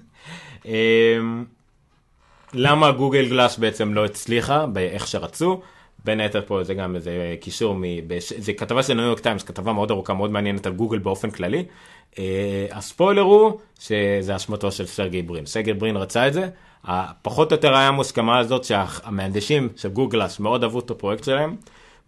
אמ, 0.65 1.45
למה 2.55 2.93
גוגל 2.93 3.29
גלאס 3.29 3.59
בעצם 3.59 3.95
לא 3.95 4.05
הצליחה 4.05 4.67
באיך 4.67 5.07
שרצו? 5.07 5.61
בין 6.05 6.21
היתר 6.21 6.43
פה 6.47 6.65
זה 6.65 6.75
גם 6.75 6.97
איזה 6.97 7.37
קישור, 7.41 7.75
מ... 7.75 7.83
זה 8.19 8.53
כתבה 8.53 8.83
של 8.83 8.95
ניו 8.95 9.05
יורק 9.05 9.21
טיימס, 9.21 9.43
כתבה 9.43 9.73
מאוד 9.73 9.91
ארוכה, 9.91 10.15
מאוד 10.15 10.31
מעניינת 10.31 10.67
על 10.67 10.73
גוגל 10.73 10.99
באופן 10.99 11.31
כללי. 11.31 11.65
אה, 12.19 12.67
הספוילר 12.71 13.23
הוא 13.23 13.59
שזה 13.79 14.37
אשמתו 14.37 14.73
של 14.73 14.87
סרגי 14.87 15.23
ברין. 15.23 15.47
סרגי 15.47 15.73
ברין 15.73 15.97
רצה 15.97 16.29
את 16.29 16.33
זה, 16.33 16.49
פחות 17.23 17.53
או 17.53 17.57
יותר 17.57 17.77
היה 17.77 17.91
מוסכמה 17.91 18.39
הזאת 18.39 18.65
שהמהנדסים 18.65 19.69
של 19.77 19.89
גוגלס 19.89 20.41
מאוד 20.41 20.63
אהבו 20.63 20.79
את 20.79 20.91
הפרויקט 20.91 21.25
שלהם, 21.25 21.57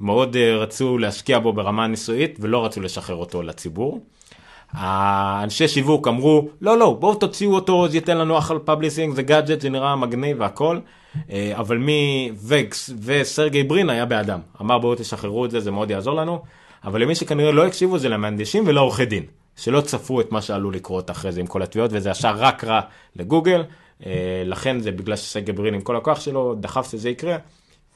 מאוד 0.01 0.37
אה, 0.37 0.57
רצו 0.57 0.99
להשקיע 0.99 1.39
בו 1.39 1.53
ברמה 1.53 1.87
ניסויית 1.87 2.39
ולא 2.41 2.65
רצו 2.65 2.81
לשחרר 2.81 3.17
אותו 3.17 3.43
לציבור. 3.43 4.01
האנשי 4.73 5.69
שיווק 5.69 6.09
אמרו, 6.09 6.49
לא, 6.61 6.79
לא, 6.79 6.97
בואו 7.01 7.15
תוציאו 7.15 7.55
אותו, 7.55 7.89
זה 7.89 7.97
ייתן 7.97 8.19
לנו 8.19 8.39
אחלה 8.39 8.59
פאבליסינג, 8.59 9.15
זה 9.15 9.23
גאדג'ט, 9.23 9.61
זה 9.61 9.71
נראה 9.71 9.97
מגניב 9.97 10.37
והכל. 10.41 10.79
אה, 11.31 11.53
אבל 11.57 11.79
מי, 11.79 12.31
וגס 12.35 12.91
וסרגי 13.03 13.63
ברין 13.63 13.91
היה 13.91 14.07
באדם. 14.07 14.41
אמר 14.61 14.79
בואו 14.79 14.95
תשחררו 14.95 15.45
את 15.45 15.51
זה, 15.51 15.61
זה 15.61 15.71
מאוד 15.71 15.91
יעזור 15.91 16.15
לנו. 16.15 16.43
אבל 16.85 17.03
למי 17.03 17.15
שכנראה 17.15 17.53
לא 17.53 17.67
הקשיבו 17.67 17.99
זה 17.99 18.09
למהנדסים 18.09 18.65
ולעורכי 18.67 19.05
דין. 19.05 19.23
שלא 19.57 19.81
צפו 19.81 20.21
את 20.21 20.33
מה 20.33 20.43
שעלול 20.43 20.75
לקרות 20.75 21.11
אחרי 21.11 21.33
זה 21.33 21.41
עם 21.41 21.47
כל 21.47 21.63
התביעות, 21.63 21.91
וזה 21.95 22.11
ישר 22.11 22.35
רק 22.37 22.65
רע 22.65 22.81
לגוגל. 23.17 23.65
אה, 24.07 24.43
לכן 24.47 24.81
זה 24.81 24.93
בגלל 24.93 25.17
שסרגי 25.17 25.53
ברין 25.53 25.75
עם 25.75 25.81
כל 25.81 25.97
הכוח 25.97 26.21
שלו, 26.21 26.55
דחף 26.55 26.91
שזה 26.91 27.11
יקרה. 27.11 27.37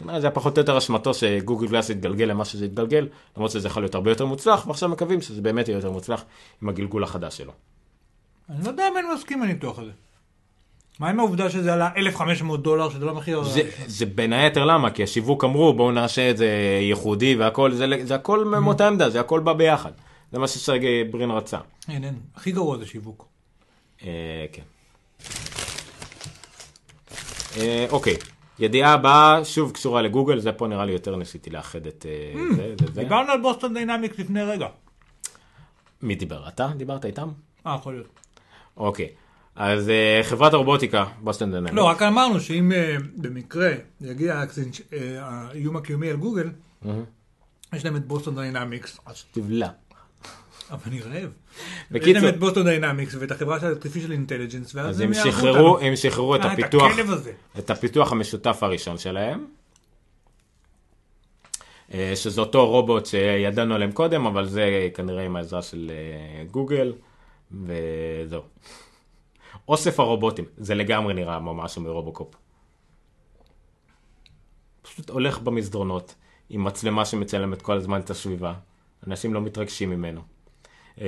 זה 0.05 0.13
היה 0.27 0.31
פחות 0.31 0.59
או 0.59 0.63
יותר 0.63 0.79
אשמתו 0.79 1.15
שגוגל 1.15 1.69
גלאס 1.69 1.91
יתגלגל 1.91 2.25
למה 2.25 2.45
שזה 2.45 2.65
יתגלגל, 2.65 3.09
למרות 3.37 3.51
שזה 3.51 3.69
יכול 3.69 3.83
להיות 3.83 3.95
הרבה 3.95 4.11
יותר 4.11 4.27
מוצלח, 4.27 4.67
ועכשיו 4.67 4.89
מקווים 4.89 5.21
שזה 5.21 5.43
באמת 5.43 5.69
יהיה 5.69 5.77
יותר 5.77 5.91
מוצלח 5.91 6.25
עם 6.63 6.69
הגלגול 6.69 7.05
החדש 7.05 7.37
שלו. 7.37 7.53
אני 8.51 8.65
לא 8.65 8.69
יודע 8.69 8.89
אם 8.89 8.99
אני 8.99 9.15
מסכים 9.15 9.43
עם 9.43 9.49
הניתוח 9.49 9.79
הזה. 9.79 9.91
מה 10.99 11.09
עם 11.11 11.19
העובדה 11.19 11.51
שזה 11.51 11.75
עלה 11.75 11.89
1,500 11.97 12.63
דולר, 12.63 12.91
שזה 12.91 13.05
לא 13.05 13.15
מחיר... 13.15 13.45
זה, 13.45 13.63
זה 13.87 14.07
בין 14.07 14.33
היתר 14.33 14.65
למה? 14.65 14.91
כי 14.91 15.03
השיווק 15.03 15.45
אמרו 15.45 15.73
בואו 15.73 15.93
נעשה 15.93 16.31
את 16.31 16.37
זה 16.37 16.79
ייחודי 16.83 17.35
והכל, 17.35 17.73
זה, 17.73 17.87
זה 18.05 18.15
הכל 18.15 18.45
מאותה 18.45 18.89
עמדה, 18.89 19.11
זה 19.11 19.21
הכל 19.21 19.41
בא 19.41 19.53
ביחד. 19.53 19.93
זה 20.33 20.39
מה 20.39 20.49
שסרגי 20.49 21.05
ברין 21.05 21.31
רצה. 21.31 21.59
אין, 21.89 22.05
אין. 22.05 22.15
הכי 22.35 22.53
גרוע 22.53 22.79
זה 22.79 22.87
שיווק. 22.87 23.29
אה, 24.05 24.47
כן. 24.53 24.63
אה, 27.57 27.87
אוקיי, 27.91 28.17
ידיעה 28.59 28.93
הבאה 28.93 29.45
שוב 29.45 29.73
קשורה 29.73 30.03
לגוגל, 30.03 30.39
זה 30.39 30.53
פה 30.53 30.67
נראה 30.67 30.85
לי 30.85 30.93
יותר 30.93 31.17
ניסיתי 31.17 31.51
לאחד 31.51 31.87
את 31.87 32.07
אה, 32.09 32.43
זה, 32.57 32.75
זה, 32.81 32.87
זה. 32.93 33.03
דיברנו 33.03 33.33
על 33.33 33.41
בוסטון 33.41 33.75
דיינמיקס 33.75 34.19
לפני 34.19 34.43
רגע. 34.43 34.67
מי 36.03 36.15
דיבר? 36.15 36.49
אתה? 36.49 36.69
דיברת 36.77 37.05
איתם? 37.05 37.29
אה, 37.67 37.77
יכול 37.81 37.93
להיות. 37.93 38.21
אוקיי. 38.77 39.09
אז 39.59 39.89
אה, 39.89 40.21
חברת 40.23 40.53
הרובוטיקה, 40.53 41.05
בוסטון 41.21 41.51
דיינמיקס. 41.51 41.75
לא, 41.75 41.85
רק 41.85 42.03
אמרנו 42.03 42.41
שאם 42.41 42.73
אה, 42.73 42.97
במקרה 43.17 43.71
יגיע 44.01 44.43
האקסנש- 44.43 44.83
אה, 44.93 45.19
האיום 45.23 45.77
הקיומי 45.77 46.11
על 46.11 46.17
גוגל, 46.17 46.51
יש 47.75 47.85
להם 47.85 47.97
את 47.97 48.07
בוסטון 48.07 48.35
דיינמיקס, 48.35 49.01
אז 49.07 49.25
תבלע. 49.33 49.69
אבל 50.71 50.81
אני 50.87 51.01
רעב. 51.01 51.15
יש 51.15 51.31
בקיצור, 51.91 52.13
להם 52.23 52.35
את 52.35 52.39
בוסטון 52.39 52.65
דיינמיקס 52.65 53.15
ואת 53.19 53.31
החברה 53.31 53.61
של 53.61 53.73
artificial 53.73 54.11
intelligence, 54.11 54.71
ואז 54.75 54.91
אז 54.91 55.01
הם 55.01 55.13
יערכו 55.13 55.31
שחררו, 55.31 55.69
אותנו. 55.69 55.87
הם 55.87 55.97
שחררו 55.97 56.37
את 56.37 56.41
הפיתוח. 56.45 56.93
את 57.59 57.71
הפיתוח 57.71 58.13
המשותף 58.13 58.59
הראשון 58.63 58.99
שלהם. 58.99 59.45
שזה 62.15 62.41
אותו 62.41 62.67
רובוט 62.71 63.07
שידענו 63.07 63.75
עליהם 63.75 63.93
קודם, 63.93 64.27
אבל 64.27 64.47
זה 64.49 64.89
כנראה 64.95 65.25
עם 65.25 65.37
העזרה 65.37 65.63
של 65.63 65.91
גוגל, 66.51 66.93
וזהו. 67.53 68.43
אוסף 69.69 70.01
הרובוטים, 70.01 70.45
זה 70.57 70.75
לגמרי 70.75 71.15
נראה 71.15 71.39
ממש 71.39 71.79
מרובוקופ. 71.79 72.35
פשוט 74.83 75.11
הולך 75.11 75.39
במסדרונות, 75.39 76.15
עם 76.51 76.65
מצלמה 76.65 77.05
שמצלמת 77.05 77.63
כל 77.63 77.77
הזמן 77.77 78.01
את 78.01 78.11
הסביבה, 78.11 78.55
אנשים 79.07 79.35
לא 79.35 79.41
מתרגשים 79.41 79.91
ממנו. 79.91 80.21
אה, 81.01 81.07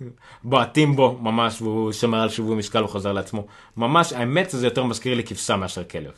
בועטים 0.44 0.96
בו 0.96 1.18
ממש, 1.20 1.62
והוא 1.62 1.92
שומר 1.92 2.20
על 2.20 2.28
שיווי 2.28 2.56
משקל 2.56 2.84
וחוזר 2.84 3.12
לעצמו. 3.12 3.46
ממש, 3.76 4.12
האמת 4.12 4.50
זה 4.50 4.66
יותר 4.66 4.84
מזכיר 4.84 5.14
לי 5.14 5.24
כבשה 5.24 5.56
מאשר 5.56 5.84
כלב. 5.84 6.12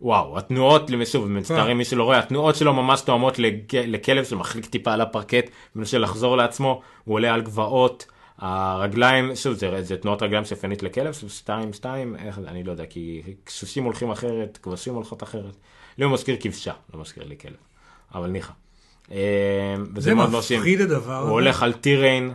וואו, 0.00 0.38
התנועות, 0.38 0.90
שוב, 1.04 1.28
מצטערים 1.28 1.78
מי 1.78 1.84
שלא 1.84 2.04
רואה, 2.04 2.18
התנועות 2.18 2.56
שלו 2.56 2.74
ממש 2.74 3.00
תואמות 3.00 3.34
לכלב 3.72 4.24
שמחליק 4.24 4.66
טיפה 4.66 4.92
על 4.92 5.00
הפרקט, 5.00 5.50
ומנסה 5.76 5.98
לחזור 5.98 6.36
לעצמו, 6.36 6.82
הוא 7.04 7.14
עולה 7.14 7.34
על 7.34 7.40
גבעות, 7.40 8.06
הרגליים, 8.38 9.36
שוב, 9.36 9.54
זה, 9.54 9.82
זה 9.82 9.96
תנועות 9.96 10.22
רגליים 10.22 10.44
שאפיינית 10.44 10.82
לכלב, 10.82 11.12
שתיים, 11.12 11.72
שתיים, 11.72 12.16
איך, 12.16 12.38
אני 12.46 12.64
לא 12.64 12.70
יודע, 12.70 12.86
כי 12.86 13.22
סוסים 13.48 13.84
הולכים 13.84 14.10
אחרת, 14.10 14.58
כבשים 14.62 14.94
הולכות 14.94 15.22
אחרת. 15.22 15.56
לי 15.98 16.04
הוא 16.04 16.12
מזכיר 16.12 16.36
כבשה, 16.40 16.72
לא 16.94 17.00
מזכיר 17.00 17.24
לי 17.24 17.38
כלב, 17.38 17.56
אבל 18.14 18.30
ניחא. 18.30 18.52
אה, 19.12 19.74
וזה 19.94 20.00
זה 20.00 20.14
מאוד 20.14 20.30
מרשים. 20.30 20.58
מפחיד 20.58 20.80
הדבר 20.80 21.18
הוא. 21.18 21.30
הולך 21.30 21.62
על 21.62 21.72
טיריין, 21.72 22.32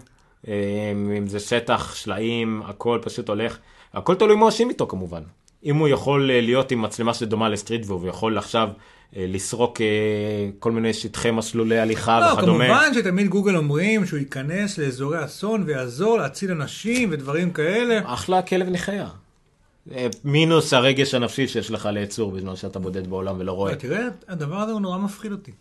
אה, 0.47 0.91
אם 1.17 1.27
זה 1.27 1.39
שטח, 1.39 1.95
שלעים, 1.95 2.61
הכל 2.65 2.99
פשוט 3.01 3.29
הולך. 3.29 3.57
הכל 3.93 4.15
תלוי 4.15 4.35
מה 4.35 4.45
עושים 4.45 4.69
איתו 4.69 4.87
כמובן. 4.87 5.23
אם 5.65 5.75
הוא 5.75 5.87
יכול 5.87 6.31
אה, 6.31 6.41
להיות 6.41 6.71
עם 6.71 6.81
מצלמה 6.81 7.13
שדומה 7.13 7.49
לסטריט 7.49 7.85
ויו, 7.87 8.01
ויכול 8.01 8.37
עכשיו 8.37 8.69
לסרוק 9.15 9.81
אה, 9.81 9.85
כל 10.59 10.71
מיני 10.71 10.93
שטחי 10.93 11.31
מסלולי 11.31 11.79
הליכה 11.79 12.19
לא, 12.19 12.25
וכדומה. 12.33 12.65
כמובן 12.65 12.93
שתמיד 12.93 13.27
גוגל 13.27 13.55
אומרים 13.55 14.05
שהוא 14.05 14.19
ייכנס 14.19 14.77
לאזורי 14.77 15.25
אסון 15.25 15.63
ויעזור 15.65 16.17
להציל 16.17 16.51
אנשים 16.51 17.09
ודברים 17.11 17.51
כאלה. 17.51 18.13
אחלה 18.13 18.41
כלב 18.41 18.69
נחיה. 18.69 19.09
אה, 19.91 20.07
מינוס 20.23 20.73
הרגש 20.73 21.13
הנפשי 21.13 21.47
שיש 21.47 21.71
לך 21.71 21.85
ליצור 21.85 22.31
בזמן 22.31 22.55
שאתה 22.55 22.79
בודד 22.79 23.07
בעולם 23.07 23.35
ולא 23.39 23.51
רואה. 23.51 23.71
אבל 23.71 23.79
תראה, 23.79 24.07
הדבר 24.27 24.57
הזה 24.57 24.71
הוא 24.71 24.81
נורא 24.81 24.97
מפחיד 24.97 25.31
אותי. 25.31 25.51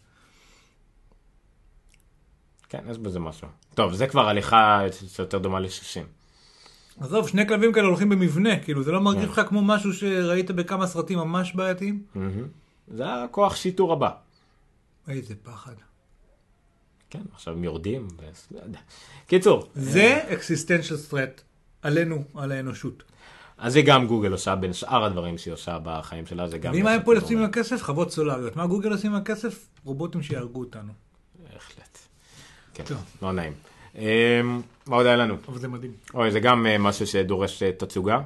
כן, 2.68 2.78
יש 2.90 2.98
בזה 2.98 3.20
משהו. 3.20 3.48
טוב, 3.74 3.94
זה 3.94 4.06
כבר 4.06 4.28
הליכה 4.28 4.80
שיותר 5.08 5.38
דומה 5.38 5.60
לסוסים. 5.60 6.04
עזוב, 7.00 7.28
שני 7.28 7.48
כלבים 7.48 7.72
כאלה 7.72 7.86
הולכים 7.86 8.08
במבנה, 8.08 8.58
כאילו 8.58 8.82
זה 8.82 8.92
לא 8.92 9.00
מרגיש 9.00 9.24
כן. 9.24 9.30
לך 9.30 9.40
כמו 9.48 9.62
משהו 9.62 9.92
שראית 9.92 10.50
בכמה 10.50 10.86
סרטים 10.86 11.18
ממש 11.18 11.52
בעייתיים? 11.54 12.02
מהמם. 12.14 12.61
זה 12.88 13.14
הכוח 13.14 13.56
שיטור 13.56 13.92
הבא. 13.92 14.10
איזה 15.08 15.34
פחד. 15.42 15.74
כן, 17.10 17.22
עכשיו 17.34 17.54
הם 17.54 17.64
יורדים, 17.64 18.08
ו... 18.20 18.22
לא. 18.50 18.60
קיצור, 19.26 19.68
זה 19.74 20.20
existential 20.30 21.12
threat 21.12 21.40
עלינו, 21.82 22.24
על 22.34 22.52
האנושות. 22.52 23.02
אז 23.58 23.72
זה 23.72 23.82
גם 23.82 24.06
גוגל 24.06 24.32
עושה 24.32 24.56
בין 24.56 24.72
שאר 24.72 25.04
הדברים 25.04 25.38
שהיא 25.38 25.54
עושה 25.54 25.78
בחיים 25.82 26.26
שלה, 26.26 26.48
זה 26.48 26.58
גם... 26.58 26.72
ואם 26.72 26.86
היה 26.86 27.02
פה 27.02 27.14
לשים. 27.14 27.38
עם 27.38 27.44
הכסף, 27.44 27.82
חוות 27.82 28.10
סולריות. 28.10 28.56
מה 28.56 28.66
גוגל 28.66 28.92
עושים 28.92 29.10
עם 29.10 29.16
הכסף? 29.16 29.66
רובוטים 29.84 30.22
שיהרגו 30.22 30.60
אותנו. 30.60 30.92
בהחלט. 31.52 31.98
כן, 32.74 32.84
טוב. 32.84 32.98
לא 33.22 33.32
נעים. 33.32 33.52
אמ, 33.94 34.60
מה 34.86 34.96
עוד 34.96 35.06
היה 35.06 35.16
לנו? 35.16 35.36
אבל 35.48 35.58
זה 35.58 35.68
מדהים. 35.68 35.92
אוי, 36.14 36.30
זה 36.30 36.40
גם 36.40 36.66
אה, 36.66 36.78
משהו 36.78 37.06
שדורש 37.06 37.62
אה, 37.62 37.72
תצוגה. 37.72 38.20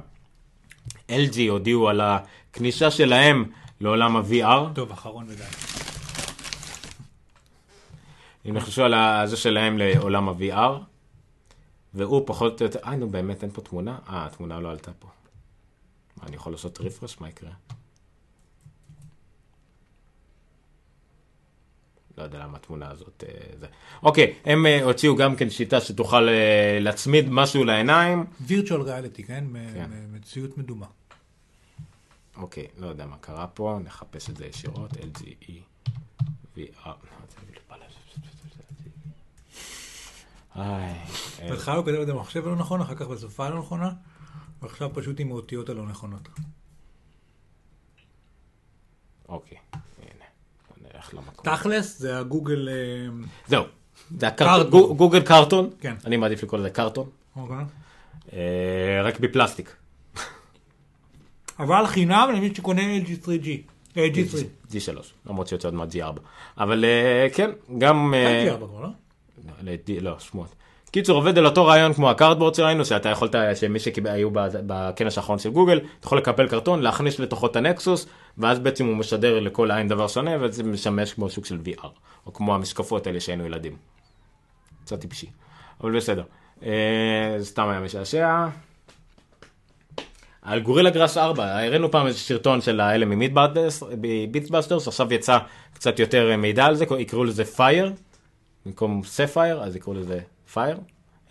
LG 1.09 1.39
הודיעו 1.49 1.89
על 1.89 2.01
הכניסה 2.01 2.91
שלהם 2.91 3.45
לעולם 3.79 4.15
ה-VR. 4.17 4.75
טוב, 4.75 4.91
אחרון 4.91 5.25
ודי. 5.29 5.43
הם 8.45 8.57
נכנסו 8.57 8.83
על 8.83 9.27
זה 9.27 9.37
שלהם 9.37 9.77
לעולם 9.77 10.29
ה-VR. 10.29 10.71
והוא 11.93 12.23
פחות 12.25 12.61
או 12.61 12.65
יותר, 12.65 12.79
אה, 12.85 12.95
נו 12.95 13.09
באמת 13.09 13.43
אין 13.43 13.51
פה 13.51 13.61
תמונה? 13.61 13.97
אה, 14.09 14.25
התמונה 14.25 14.59
לא 14.59 14.71
עלתה 14.71 14.91
פה. 14.99 15.07
מה, 16.17 16.27
אני 16.27 16.35
יכול 16.35 16.51
לעשות 16.51 16.81
רפרש? 16.81 17.21
מה 17.21 17.29
יקרה? 17.29 17.51
לא 22.17 22.23
יודע 22.23 22.39
למה 22.39 22.57
התמונה 22.57 22.91
הזאת 22.91 23.23
אה, 23.27 23.57
זה. 23.59 23.65
אוקיי, 24.03 24.33
הם 24.45 24.65
אה, 24.65 24.83
הוציאו 24.83 25.15
גם 25.15 25.35
כן 25.35 25.49
שיטה 25.49 25.81
שתוכל 25.81 26.29
אה, 26.29 26.77
להצמיד 26.81 27.25
משהו 27.29 27.63
לעיניים. 27.63 28.25
וירטואל 28.41 28.81
ריאליטי, 28.81 29.23
כן? 29.23 29.43
כן. 29.73 29.89
מציאות 30.13 30.57
מדומה. 30.57 30.85
אוקיי, 32.37 32.67
לא 32.77 32.87
יודע 32.87 33.05
מה 33.05 33.17
קרה 33.17 33.47
פה, 33.47 33.79
נחפש 33.83 34.29
את 34.29 34.37
זה 34.37 34.45
ישירות, 34.45 34.91
LGE 34.93 35.51
VR. 36.57 36.89
אה, 40.57 40.93
בהתחלה 41.49 41.75
הוא 41.75 41.85
כתב 41.85 41.93
את 41.93 42.07
זה 42.07 42.13
במחשב 42.13 42.47
הלא 42.47 42.55
נכון, 42.55 42.81
אחר 42.81 42.95
כך 42.95 43.07
בשפה 43.07 43.45
הלא 43.45 43.59
נכונה, 43.59 43.91
ועכשיו 44.61 44.89
פשוט 44.93 45.19
עם 45.19 45.31
האותיות 45.31 45.69
הלא 45.69 45.85
נכונות. 45.85 46.27
אוקיי, 49.29 49.57
הנה, 49.73 50.25
נלך 50.81 51.13
למקום. 51.13 51.45
תכלס 51.55 51.99
זה 51.99 52.19
הגוגל... 52.19 52.69
אה, 52.69 53.07
זהו, 53.47 53.63
זה 54.19 54.27
גוגל 54.71 55.21
קרטון, 55.21 55.69
כן. 55.79 55.95
אני 56.05 56.17
מעדיף 56.17 56.43
לקרוא 56.43 56.59
לזה 56.59 56.69
קרטון, 56.69 57.09
אוקיי. 57.35 57.57
אה, 58.33 59.01
רק 59.03 59.19
בפלסטיק. 59.19 59.75
אבל 61.59 61.87
חינם 61.87 62.29
למי 62.35 62.55
שקונה 62.55 62.81
LG 62.81 63.25
3G. 63.25 63.47
אה, 63.97 64.07
G3. 64.13 64.71
G3, 64.71 64.89
למרות 65.25 65.47
שיוצא 65.47 65.67
עוד 65.67 65.73
מעט 65.73 65.95
G4. 65.95 66.19
אבל 66.57 66.85
אה, 66.85 67.27
כן, 67.33 67.51
גם... 67.77 68.13
אה, 68.13 68.27
הייתי 68.27 68.49
ארבע 68.49 68.67
כבר, 68.67 68.81
לא? 68.81 68.87
לא, 69.63 69.71
ל- 69.71 69.99
לא, 70.01 70.19
שמות. 70.19 70.55
קיצור, 70.91 71.15
עובד 71.17 71.37
על 71.37 71.45
אותו 71.45 71.65
רעיון 71.65 71.93
כמו 71.93 72.09
הקארדבורד 72.09 72.55
שראינו, 72.55 72.85
שאתה 72.85 73.09
יכולת, 73.09 73.35
שמי 73.55 73.79
שהיו 73.79 74.29
בכנס 74.67 75.17
האחרון 75.17 75.39
של 75.39 75.49
גוגל, 75.49 75.77
אתה 75.99 76.07
יכול 76.07 76.17
לקפל 76.17 76.47
קרטון, 76.47 76.81
להכניס 76.81 77.19
לתוכו 77.19 77.47
את 77.47 77.55
הנקסוס, 77.55 78.07
ואז 78.37 78.59
בעצם 78.59 78.85
הוא 78.85 78.95
משדר 78.95 79.39
לכל 79.39 79.71
עין 79.71 79.87
דבר 79.87 80.07
שונה, 80.07 80.31
וזה 80.41 80.63
משמש 80.63 81.13
כמו 81.13 81.29
סוג 81.29 81.45
של 81.45 81.59
VR, 81.65 81.87
או 82.25 82.33
כמו 82.33 82.55
המשקפות 82.55 83.07
האלה 83.07 83.19
שהיינו 83.19 83.45
ילדים. 83.45 83.75
קצת 84.85 84.99
טיפשי, 85.01 85.27
אבל 85.81 85.97
בסדר. 85.97 86.23
אה, 86.63 87.37
סתם 87.41 87.69
היה 87.69 87.79
משעשע. 87.79 88.47
על 90.47 90.59
גורילה 90.59 90.89
גלאס 90.89 91.17
4, 91.17 91.59
הראינו 91.65 91.91
פעם 91.91 92.07
איזה 92.07 92.19
סרטון 92.19 92.61
של 92.61 92.79
האלה 92.79 93.05
מביטבאסטרס, 93.05 94.87
עכשיו 94.87 95.13
יצא 95.13 95.37
קצת 95.73 95.99
יותר 95.99 96.37
מידע 96.37 96.65
על 96.65 96.75
זה, 96.75 96.85
יקראו 96.99 97.23
לזה 97.23 97.45
phire, 97.45 97.93
במקום 98.65 99.01
sapphire, 99.05 99.63
אז 99.63 99.75
יקראו 99.75 99.93
לזה 99.95 100.19
phire. 100.53 100.77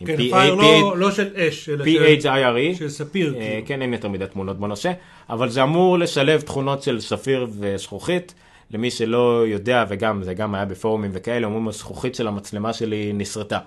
כן, 0.06 0.16
fire 0.16 0.55
לא- 0.55 0.97
לא 0.98 1.10
של 1.10 1.28
אש, 1.36 1.68
אלא 1.68 1.84
של- 1.84 2.05
P-H-I-R-E. 2.22 2.78
של 2.78 2.88
ספיר. 2.88 3.34
אה, 3.34 3.40
כאילו. 3.40 3.66
כן, 3.66 3.82
אין 3.82 3.93
יותר 3.93 4.09
מדי 4.09 4.26
תמונות 4.26 4.59
בנושא, 4.60 4.93
אבל 5.30 5.48
זה 5.48 5.62
אמור 5.62 5.98
לשלב 5.98 6.40
תכונות 6.40 6.82
של 6.82 7.01
ספיר 7.01 7.47
וזכוכית. 7.51 8.34
למי 8.70 8.90
שלא 8.90 9.44
יודע, 9.47 9.84
וגם 9.88 10.22
זה 10.22 10.34
גם 10.34 10.55
היה 10.55 10.64
בפורומים 10.64 11.10
וכאלה, 11.14 11.47
אומרים 11.47 11.68
הזכוכית 11.68 12.14
של 12.14 12.28
המצלמה 12.28 12.72
שלי 12.72 13.12
נסרטה. 13.14 13.59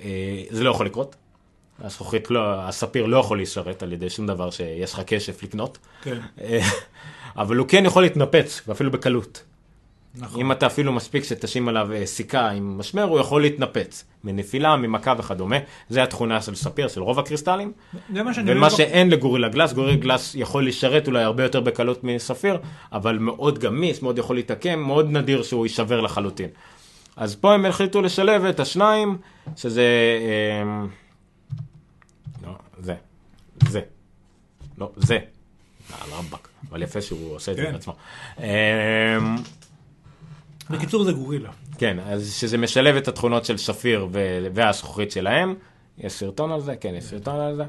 אה, 0.00 0.06
זה 0.50 0.64
לא 0.64 0.70
יכול 0.70 0.86
לקרות. 0.86 1.16
הזכוכית 1.84 2.30
לא, 2.30 2.68
הספיר 2.68 3.06
לא 3.06 3.16
יכול 3.16 3.38
להישרט 3.38 3.82
על 3.82 3.92
ידי 3.92 4.10
שום 4.10 4.26
דבר 4.26 4.50
שיש 4.50 4.92
לך 4.92 5.00
כסף 5.00 5.42
לקנות. 5.42 5.78
כן, 6.02 6.18
אה, 6.40 6.60
אבל 7.36 7.56
הוא 7.56 7.68
כן 7.68 7.86
יכול 7.86 8.02
להתנפץ, 8.02 8.62
ואפילו 8.66 8.90
בקלות. 8.90 9.42
נכון. 10.16 10.40
אם 10.40 10.52
אתה 10.52 10.66
אפילו 10.66 10.92
מספיק 10.92 11.24
שתשים 11.24 11.68
עליו 11.68 11.92
אה, 11.92 12.06
סיכה 12.06 12.50
עם 12.50 12.78
משמר, 12.78 13.02
הוא 13.02 13.18
יכול 13.18 13.42
להתנפץ. 13.42 14.04
מנפילה, 14.24 14.76
ממכה 14.76 15.14
וכדומה. 15.18 15.56
זה 15.88 16.02
התכונה 16.02 16.42
של 16.42 16.54
ספיר, 16.54 16.88
של 16.88 17.02
רוב 17.02 17.18
הקריסטלים. 17.18 17.72
זה 18.12 18.22
מה 18.22 18.34
שאני 18.34 18.52
ומה. 18.52 18.70
שאין 18.70 19.10
לגורילה 19.10 19.48
גלאס, 19.48 19.72
גורילה 19.72 19.96
גלאס 19.96 20.34
יכול 20.34 20.66
לשרת 20.66 21.06
אולי 21.06 21.22
הרבה 21.22 21.42
יותר 21.42 21.60
בקלות 21.60 22.04
מספיר, 22.04 22.58
אבל 22.92 23.18
מאוד 23.18 23.58
גמיש, 23.58 24.02
מאוד 24.02 24.18
יכול 24.18 24.36
להתעקם, 24.36 24.78
מאוד 24.78 25.10
נדיר 25.10 25.42
שהוא 25.42 25.66
יישבר 25.66 26.00
לחלוטין. 26.00 26.48
אז 27.16 27.34
פה 27.36 27.54
הם 27.54 27.66
החליטו 27.66 28.02
לשלב 28.02 28.44
את 28.44 28.60
השניים, 28.60 29.16
שזה... 29.56 29.82
אה, 30.20 30.86
זה. 32.84 32.94
זה. 33.68 33.80
לא, 34.78 34.92
זה. 34.96 35.18
על 36.02 36.10
רמב"ק. 36.12 36.48
אבל 36.70 36.82
יפה 36.82 37.00
שהוא 37.00 37.34
עושה 37.34 37.52
את 37.52 37.56
זה 37.56 37.62
כן. 37.62 37.72
בעצמו. 37.72 37.94
אה, 38.40 39.18
בקיצור 40.70 41.04
זה 41.04 41.12
גורילה. 41.12 41.50
כן, 41.78 41.96
אז 42.06 42.34
שזה 42.34 42.58
משלב 42.58 42.96
את 42.96 43.08
התכונות 43.08 43.44
של 43.44 43.56
ספיר 43.56 44.08
ו- 44.12 44.46
והזכוכית 44.54 45.10
שלהם, 45.10 45.54
יש 45.98 46.12
סרטון 46.12 46.52
על 46.52 46.60
זה? 46.60 46.76
כן, 46.76 46.94
יש 46.94 47.04
סרטון 47.04 47.40
על 47.40 47.56
זה. 47.56 47.64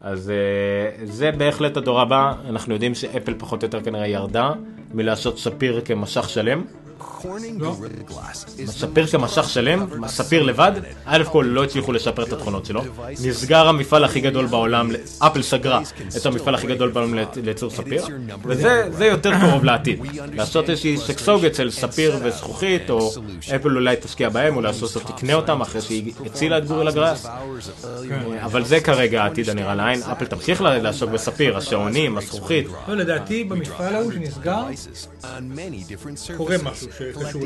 אז 0.00 0.30
אה, 0.30 1.06
זה 1.06 1.30
בהחלט 1.32 1.76
הדור 1.76 2.00
הבא, 2.00 2.32
אנחנו 2.48 2.74
יודעים 2.74 2.94
שאפל 2.94 3.34
פחות 3.38 3.62
או 3.62 3.66
יותר 3.66 3.82
כנראה 3.82 4.06
ירדה 4.06 4.52
מלעשות 4.94 5.38
ספיר 5.38 5.80
כמשך 5.84 6.28
שלם. 6.28 6.64
ספיר 8.66 9.06
כמשך 9.06 9.48
שלם, 9.48 9.86
ספיר 10.06 10.42
לבד, 10.42 10.72
א' 11.04 11.24
כל 11.32 11.46
לא 11.48 11.64
הצליחו 11.64 11.92
לשפר 11.92 12.22
את 12.22 12.32
התכונות 12.32 12.66
שלו, 12.66 12.82
נסגר 13.24 13.68
המפעל 13.68 14.04
הכי 14.04 14.20
גדול 14.20 14.46
בעולם, 14.46 14.90
אפל 15.18 15.42
סגרה 15.42 15.80
את 16.16 16.26
המפעל 16.26 16.54
הכי 16.54 16.66
גדול 16.66 16.90
בעולם 16.90 17.14
לייצור 17.44 17.70
ספיר, 17.70 18.06
וזה 18.44 19.06
יותר 19.06 19.30
קרוב 19.40 19.64
לעתיד, 19.64 20.00
לעשות 20.32 20.70
איזושהי 20.70 20.96
סקסוג 20.96 21.44
אצל 21.44 21.70
ספיר 21.70 22.18
וזכוכית, 22.22 22.90
או 22.90 23.12
אפל 23.56 23.76
אולי 23.76 23.96
תשקיע 24.00 24.28
בהם, 24.28 24.56
או 24.56 24.60
לעשות 24.60 24.96
או 24.96 25.00
תקנה 25.00 25.34
אותם 25.34 25.60
אחרי 25.60 25.80
שהיא 25.80 26.12
הצילה 26.26 26.58
את 26.58 26.66
גורילה 26.66 26.90
גראס, 26.90 27.26
אבל 28.44 28.64
זה 28.64 28.80
כרגע 28.80 29.22
העתיד 29.22 29.50
הנראה 29.50 29.74
לעין, 29.74 30.02
אפל 30.02 30.24
תמשיך 30.24 30.60
לעסוק 30.62 31.10
בספיר, 31.10 31.56
השעונים, 31.56 32.18
הזכוכית. 32.18 32.66
לא, 32.88 32.94
לדעתי 32.94 33.44
במפעל 33.44 33.94
ההוא 33.94 34.12
שנסגר, 34.12 34.62
קורה 36.36 36.56
משהו. 36.62 36.88
שקשור 36.98 37.42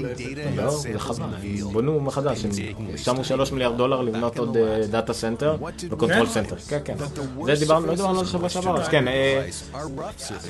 לא, 0.57 0.71
זה 0.71 0.99
חבל, 0.99 1.25
הם 1.25 1.73
בנו 1.75 2.01
מחדש, 2.01 2.45
הם 2.45 2.51
שמו 2.97 3.25
3 3.25 3.53
מיליארד 3.53 3.77
דולר 3.77 4.03
לבנות 4.03 4.39
עוד 4.39 4.57
data 4.91 5.13
center 5.13 5.57
ו 5.91 5.95
control 5.95 6.27
center. 6.27 6.57
כן, 6.69 6.79
כן. 6.85 6.95
זה 7.47 7.55
דיברנו, 7.59 7.87
לא 7.87 7.95
דיברנו 7.95 8.21
על 8.21 8.27
שבוע 8.27 8.49
שעבר, 8.49 8.81
אז 8.81 8.89
כן, 8.89 9.05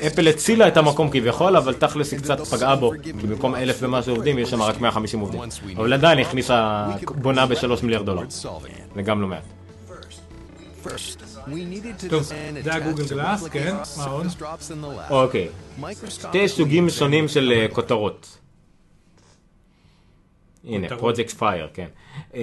אפל 0.07 0.29
הצילה 0.29 0.69
את 0.69 0.77
המקום 0.77 1.11
כביכול, 1.11 1.57
אבל 1.57 1.75
תכלס 1.75 2.13
היא 2.13 2.21
קצת 2.21 2.41
פגעה 2.41 2.77
בו, 2.77 2.93
כי 3.03 3.13
במקום 3.13 3.55
אלף 3.55 3.77
ומשהו 3.81 4.15
עובדים, 4.15 4.39
יש 4.39 4.51
שם 4.51 4.63
רק 4.63 4.81
150 4.81 5.21
עובדים. 5.21 5.41
אבל 5.77 5.93
עדיין 5.93 6.19
הכניסה, 6.19 6.87
בונה 7.15 7.47
ב-3 7.47 7.83
מיליארד 7.83 8.07
דולר. 8.07 8.23
זה 8.95 9.03
גם 9.03 9.21
לא 9.21 9.29
מעט. 9.29 9.43
טוב, 12.11 12.23
זה 12.63 12.75
הגוגל 12.75 13.05
גלאס, 13.09 13.49
כן, 13.49 13.77
מה 13.99 14.05
עוד? 14.05 14.27
אוקיי, 15.11 15.49
שתי 16.09 16.49
סוגים 16.49 16.91
שונים 16.91 17.29
של 17.29 17.67
כותרות. 17.73 18.39
הנה, 20.65 20.89
פרויקט 20.99 21.31
פייר, 21.31 21.69
כן. 21.75 21.87
אמ, 22.35 22.41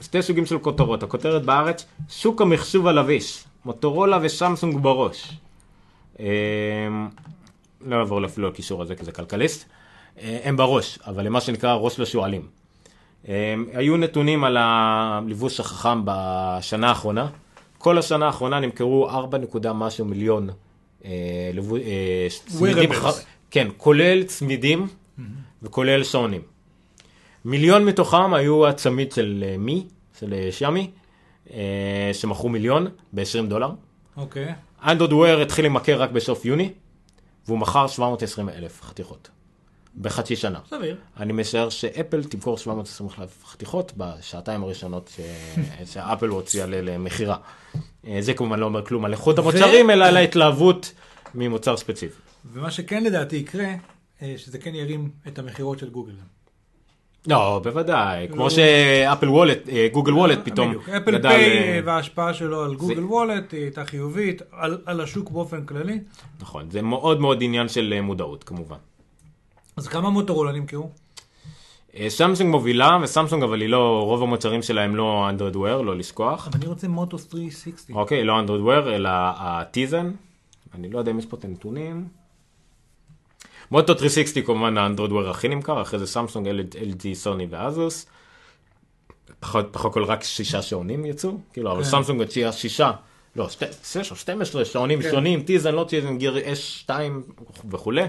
שתי 0.00 0.22
סוגים 0.22 0.46
של 0.46 0.58
כותרות. 0.58 1.02
הכותרת 1.02 1.44
בארץ, 1.44 1.86
שוק 2.08 2.42
המחשוב 2.42 2.86
הלביש, 2.86 3.44
מוטורולה 3.64 4.18
וסמסונג 4.22 4.76
בראש. 4.82 5.32
אמ, 6.20 6.24
לא 7.86 7.98
נעבור 7.98 8.24
אפילו 8.24 8.46
על 8.46 8.52
הקישור 8.52 8.82
הזה 8.82 8.94
כי 8.94 9.04
זה 9.04 9.12
כלכליסט. 9.12 9.68
אה, 10.20 10.38
הם 10.44 10.56
בראש, 10.56 10.98
אבל 11.06 11.24
למה 11.26 11.40
שנקרא 11.40 11.74
ראש 11.74 12.00
לשועלים. 12.00 12.46
אמ, 13.28 13.32
היו 13.72 13.96
נתונים 13.96 14.44
על 14.44 14.56
הלבוש 14.60 15.60
החכם 15.60 16.02
בשנה 16.04 16.88
האחרונה. 16.88 17.28
כל 17.78 17.98
השנה 17.98 18.26
האחרונה 18.26 18.60
נמכרו 18.60 19.10
4 19.10 19.38
נקודה 19.38 19.72
משהו 19.72 20.04
מיליון 20.04 20.50
אה, 21.04 21.10
אה, 21.84 22.26
צמידים, 22.46 22.90
כן, 23.50 23.68
כולל 23.76 24.22
צמידים 24.24 24.86
וכולל 25.62 26.04
שעונים. 26.04 26.42
מיליון 27.44 27.84
מתוכם 27.84 28.34
היו 28.34 28.66
הצמיד 28.66 29.12
של 29.12 29.44
אה, 29.46 29.56
מי, 29.58 29.86
של 30.20 30.34
אה, 30.34 30.48
שיאמי, 30.52 30.90
אה, 31.52 32.10
שמכרו 32.12 32.48
מיליון 32.48 32.86
ב-20 33.12 33.46
דולר. 33.48 33.70
אוקיי. 34.16 34.54
אנדרוד 34.82 35.12
וויר 35.12 35.40
התחיל 35.40 35.64
למכר 35.64 36.02
רק 36.02 36.10
בסוף 36.10 36.44
יוני, 36.44 36.72
והוא 37.46 37.58
מכר 37.58 37.86
720 37.86 38.48
אלף 38.48 38.82
חתיכות. 38.82 39.30
בחצי 40.00 40.36
שנה. 40.36 40.58
סביר. 40.70 40.96
אני 41.16 41.32
משער 41.32 41.68
שאפל 41.68 42.24
תמכור 42.24 42.58
720 42.58 43.10
אלף 43.18 43.44
חתיכות 43.44 43.92
בשעתיים 43.96 44.62
הראשונות 44.62 45.10
ש... 45.16 45.20
שאפל 45.92 46.28
הוציאה 46.28 46.66
למכירה. 46.66 47.36
זה 48.20 48.34
כמובן 48.34 48.58
לא 48.58 48.66
אומר 48.66 48.84
כלום 48.84 49.04
על 49.04 49.12
איכות 49.12 49.38
המוצרים, 49.38 49.90
אלא 49.90 50.04
על 50.04 50.16
ההתלהבות 50.16 50.92
ממוצר 51.34 51.76
ספציפי. 51.76 52.20
ומה 52.52 52.70
שכן 52.70 53.04
לדעתי 53.04 53.36
יקרה, 53.36 53.68
שזה 54.36 54.58
כן 54.58 54.74
ירים 54.74 55.10
את 55.28 55.38
המכירות 55.38 55.78
של 55.78 55.90
גוגל. 55.90 56.12
לא, 57.26 57.60
בוודאי, 57.64 58.28
כמו 58.28 58.50
שאפל 58.50 59.28
וולט, 59.28 59.58
גוגל 59.92 60.12
וולט 60.12 60.38
פתאום 60.44 60.74
גדל... 60.74 60.96
אפל 60.96 61.22
פיי 61.22 61.80
וההשפעה 61.84 62.34
שלו 62.34 62.64
על 62.64 62.74
גוגל 62.74 63.04
וולט 63.04 63.52
היא 63.52 63.62
הייתה 63.62 63.84
חיובית, 63.84 64.42
על 64.86 65.00
השוק 65.00 65.30
באופן 65.30 65.64
כללי. 65.64 65.98
נכון, 66.40 66.70
זה 66.70 66.82
מאוד 66.82 67.20
מאוד 67.20 67.38
עניין 67.42 67.68
של 67.68 68.00
מודעות 68.00 68.44
כמובן. 68.44 68.76
אז 69.78 69.88
כמה 69.88 70.10
מוטורולה 70.10 70.52
נמכרו? 70.52 70.90
סמסונג 72.08 72.50
מובילה, 72.50 72.98
וסמסונג 73.02 73.42
אבל 73.42 73.60
היא 73.60 73.68
לא, 73.68 74.02
רוב 74.04 74.22
המוצרים 74.22 74.62
שלה 74.62 74.82
הם 74.82 74.96
לא 74.96 75.28
אנדרואיד 75.28 75.56
וויר, 75.56 75.80
לא 75.80 75.96
לשכוח. 75.96 76.46
אבל 76.46 76.58
אני 76.58 76.66
רוצה 76.66 76.88
מוטו 76.88 77.30
360. 77.30 77.96
אוקיי, 77.96 78.24
לא 78.24 78.40
אנדרואיד 78.40 78.62
וויר, 78.62 78.96
אלא 78.96 79.10
הטיזן. 79.12 80.12
אני 80.74 80.90
לא 80.90 80.98
יודע 80.98 81.10
אם 81.10 81.18
יש 81.18 81.26
פה 81.26 81.36
את 81.36 81.44
הנתונים. 81.44 82.08
מוטו 83.70 83.98
360 83.98 84.44
כמובן 84.44 84.78
האנדרואיד 84.78 85.28
הכי 85.30 85.48
נמכר, 85.48 85.82
אחרי 85.82 85.98
זה 85.98 86.06
סמסונג, 86.06 86.48
LG, 86.74 87.14
סוני 87.14 87.46
ואזוס. 87.50 88.06
פחות, 89.40 89.68
פחות 89.72 89.92
כל 89.92 90.04
רק 90.04 90.22
שישה 90.22 90.62
שעונים 90.62 91.06
יצאו, 91.06 91.38
כאילו, 91.52 91.72
אבל 91.72 91.84
כן. 91.84 91.90
סמסונג 91.90 92.22
הציעה 92.22 92.52
שישה, 92.52 92.90
לא, 93.36 93.48
12 94.14 94.64
שעונים 94.64 95.02
כן. 95.02 95.10
שונים, 95.10 95.42
טיזן, 95.42 95.74
לא 95.74 95.84
טיזן, 95.84 96.18
גיר 96.18 96.36
S2 96.36 96.90
וכולי. 97.70 98.02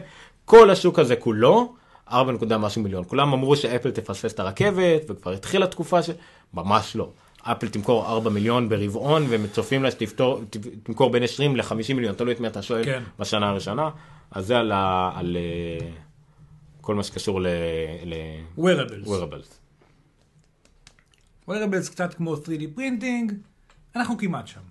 כל 0.49 0.69
השוק 0.69 0.99
הזה 0.99 1.15
כולו, 1.15 1.73
4 2.11 2.31
נקודה 2.31 2.57
משהו 2.57 2.81
מיליון. 2.81 3.03
כולם 3.07 3.33
אמרו 3.33 3.55
שאפל 3.55 3.91
תפספס 3.91 4.33
את 4.33 4.39
הרכבת, 4.39 5.01
וכבר 5.09 5.33
התחילה 5.33 5.67
תקופה 5.67 6.03
ש... 6.03 6.09
ממש 6.53 6.95
לא. 6.95 7.11
אפל 7.41 7.67
תמכור 7.67 8.05
4 8.05 8.29
מיליון 8.29 8.69
ברבעון, 8.69 9.25
ומצופים 9.29 9.83
לה 9.83 9.91
שתמכור 9.91 11.09
בין 11.11 11.23
20 11.23 11.55
ל-50 11.55 11.93
מיליון, 11.95 12.15
תלוי 12.15 12.33
את 12.33 12.39
מי 12.39 12.47
אתה 12.47 12.61
שואל, 12.61 12.85
כן. 12.85 13.03
בשנה 13.19 13.49
הראשונה. 13.49 13.89
אז 14.31 14.45
זה 14.45 14.59
על, 14.59 14.71
ה, 14.71 15.11
על 15.15 15.37
uh, 15.79 15.83
כל 16.81 16.95
מה 16.95 17.03
שקשור 17.03 17.41
ל... 17.41 17.47
ל 18.05 18.13
wearables. 18.57 19.07
wearables. 19.07 19.49
wearables 21.49 21.91
קצת 21.91 22.13
כמו 22.13 22.35
3D 22.35 22.63
printing, 22.75 23.33
אנחנו 23.95 24.17
כמעט 24.17 24.47
שם. 24.47 24.61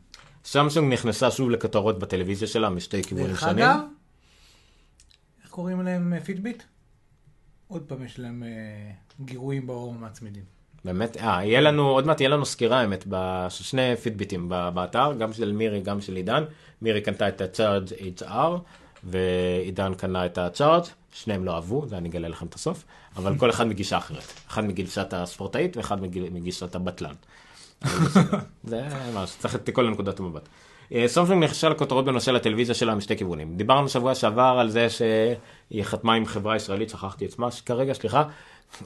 סמסונג 0.45 0.93
נכנסה 0.93 1.31
שוב 1.31 1.51
לכותרות 1.51 1.99
בטלוויזיה 1.99 2.49
שלה 2.49 2.71
משתי 2.71 3.03
כיוונים 3.03 3.37
שונים. 3.37 3.57
דרך 3.57 3.77
אגב, 3.77 3.98
קוראים 5.59 5.83
להם 5.83 6.21
פידביט? 6.25 6.63
עוד 7.69 7.83
פעם 7.83 8.05
יש 8.05 8.19
להם 8.19 8.43
uh, 8.43 9.25
גירויים 9.25 9.67
באור 9.67 9.95
מהצמידים. 9.95 10.43
באמת, 10.85 11.17
אה, 11.17 11.45
יהיה 11.45 11.61
לנו, 11.61 11.89
עוד 11.89 12.07
מעט 12.07 12.21
יהיה 12.21 12.31
לנו 12.31 12.47
סקירה 12.47 12.81
האמת, 12.81 13.05
שני 13.49 13.97
פידביטים 13.97 14.49
באתר, 14.49 15.13
גם 15.19 15.33
של 15.33 15.53
מירי, 15.53 15.81
גם 15.81 16.01
של 16.01 16.17
עידן. 16.17 16.45
מירי 16.83 17.01
קנתה 17.01 17.29
את 17.29 17.41
ה-Charge 17.41 18.23
HR, 18.23 18.59
ועידן 19.05 19.95
קנה 19.95 20.27
את 20.27 20.39
הצ'ארג', 20.39 20.85
שניהם 21.13 21.45
לא 21.45 21.55
אהבו, 21.55 21.87
זה 21.87 21.99
אני 21.99 22.09
אגלה 22.09 22.29
לכם 22.29 22.47
את 22.47 22.55
הסוף, 22.55 22.85
אבל 23.17 23.39
כל 23.39 23.51
אחד 23.51 23.67
מגישה 23.67 23.99
אחרת. 23.99 24.33
אחד 24.49 24.65
מגישת 24.65 25.13
הספורטאית 25.13 25.77
ואחד 25.77 26.01
מגישת 26.33 26.75
הבטלן. 26.75 27.15
זה 28.65 28.89
ממש, 29.13 29.37
צריך 29.39 29.55
את 29.55 29.71
כל 29.73 29.91
נקודת 29.91 30.21
המבט. 30.21 30.49
אה, 30.95 31.09
סמסונג 31.09 31.45
נכנסה 31.45 31.69
לכותרות 31.69 32.05
בנושא 32.05 32.31
לטלוויזיה 32.31 32.75
שלה 32.75 32.95
משתי 32.95 33.17
כיוונים. 33.17 33.57
דיברנו 33.57 33.89
שבוע 33.89 34.15
שעבר 34.15 34.57
על 34.61 34.71
זה 34.71 34.87
שהיא 34.91 35.83
חתמה 35.83 36.15
עם 36.15 36.27
חברה 36.27 36.57
ישראלית, 36.57 36.91
שכחתי 36.91 37.27
את 37.27 37.31
שמה 37.31 37.49
כרגע, 37.67 37.93
סליחה, 37.93 38.23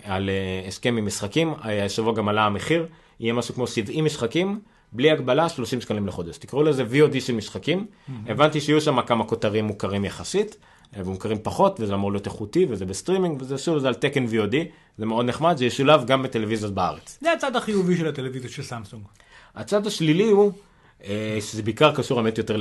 על 0.04 0.30
אה, 0.30 0.68
הסכם 0.68 0.96
עם 0.96 1.06
משחקים, 1.06 1.54
השבוע 1.62 2.14
גם 2.14 2.28
עלה 2.28 2.46
המחיר, 2.46 2.86
יהיה 3.20 3.32
משהו 3.32 3.54
כמו 3.54 3.66
70 3.66 4.04
משחקים. 4.04 4.60
בלי 4.92 5.10
הגבלה 5.10 5.48
30 5.48 5.80
שקלים 5.80 6.06
לחודש. 6.06 6.38
תקראו 6.38 6.62
לזה 6.62 6.84
VOD 6.84 7.20
של 7.20 7.34
משחקים. 7.34 7.86
Mm-hmm. 7.86 8.12
הבנתי 8.26 8.60
שיהיו 8.60 8.80
שם 8.80 9.02
כמה 9.02 9.24
כותרים 9.24 9.64
מוכרים 9.64 10.04
יחסית, 10.04 10.56
אה, 10.96 11.02
ומוכרים 11.04 11.38
פחות, 11.42 11.80
וזה 11.80 11.94
אמור 11.94 12.12
להיות 12.12 12.26
איכותי, 12.26 12.66
וזה 12.70 12.86
בסטרימינג, 12.86 13.42
וזה 13.42 13.58
שוב, 13.58 13.78
זה 13.78 13.88
על 13.88 13.94
תקן 13.94 14.26
VOD, 14.26 14.54
זה 14.98 15.06
מאוד 15.06 15.26
נחמד, 15.26 15.56
זה 15.56 15.64
ישולב 15.64 16.06
גם 16.06 16.22
בטלוויזיות 16.22 16.74
בארץ. 16.74 17.18
זה 17.20 17.32
הצד 17.32 17.56
החיובי 17.56 17.96
של 17.96 18.08
הטלוויזיה 18.08 18.50
של 18.50 18.62
סמסונג. 18.62 19.02
הצד 19.54 19.86
השלילי 19.86 20.30
הוא, 20.30 20.52
אה, 20.52 20.58
שזה 21.40 21.62
בעיקר 21.62 21.94
קשור 21.94 22.22
באמת 22.22 22.38
יותר 22.38 22.56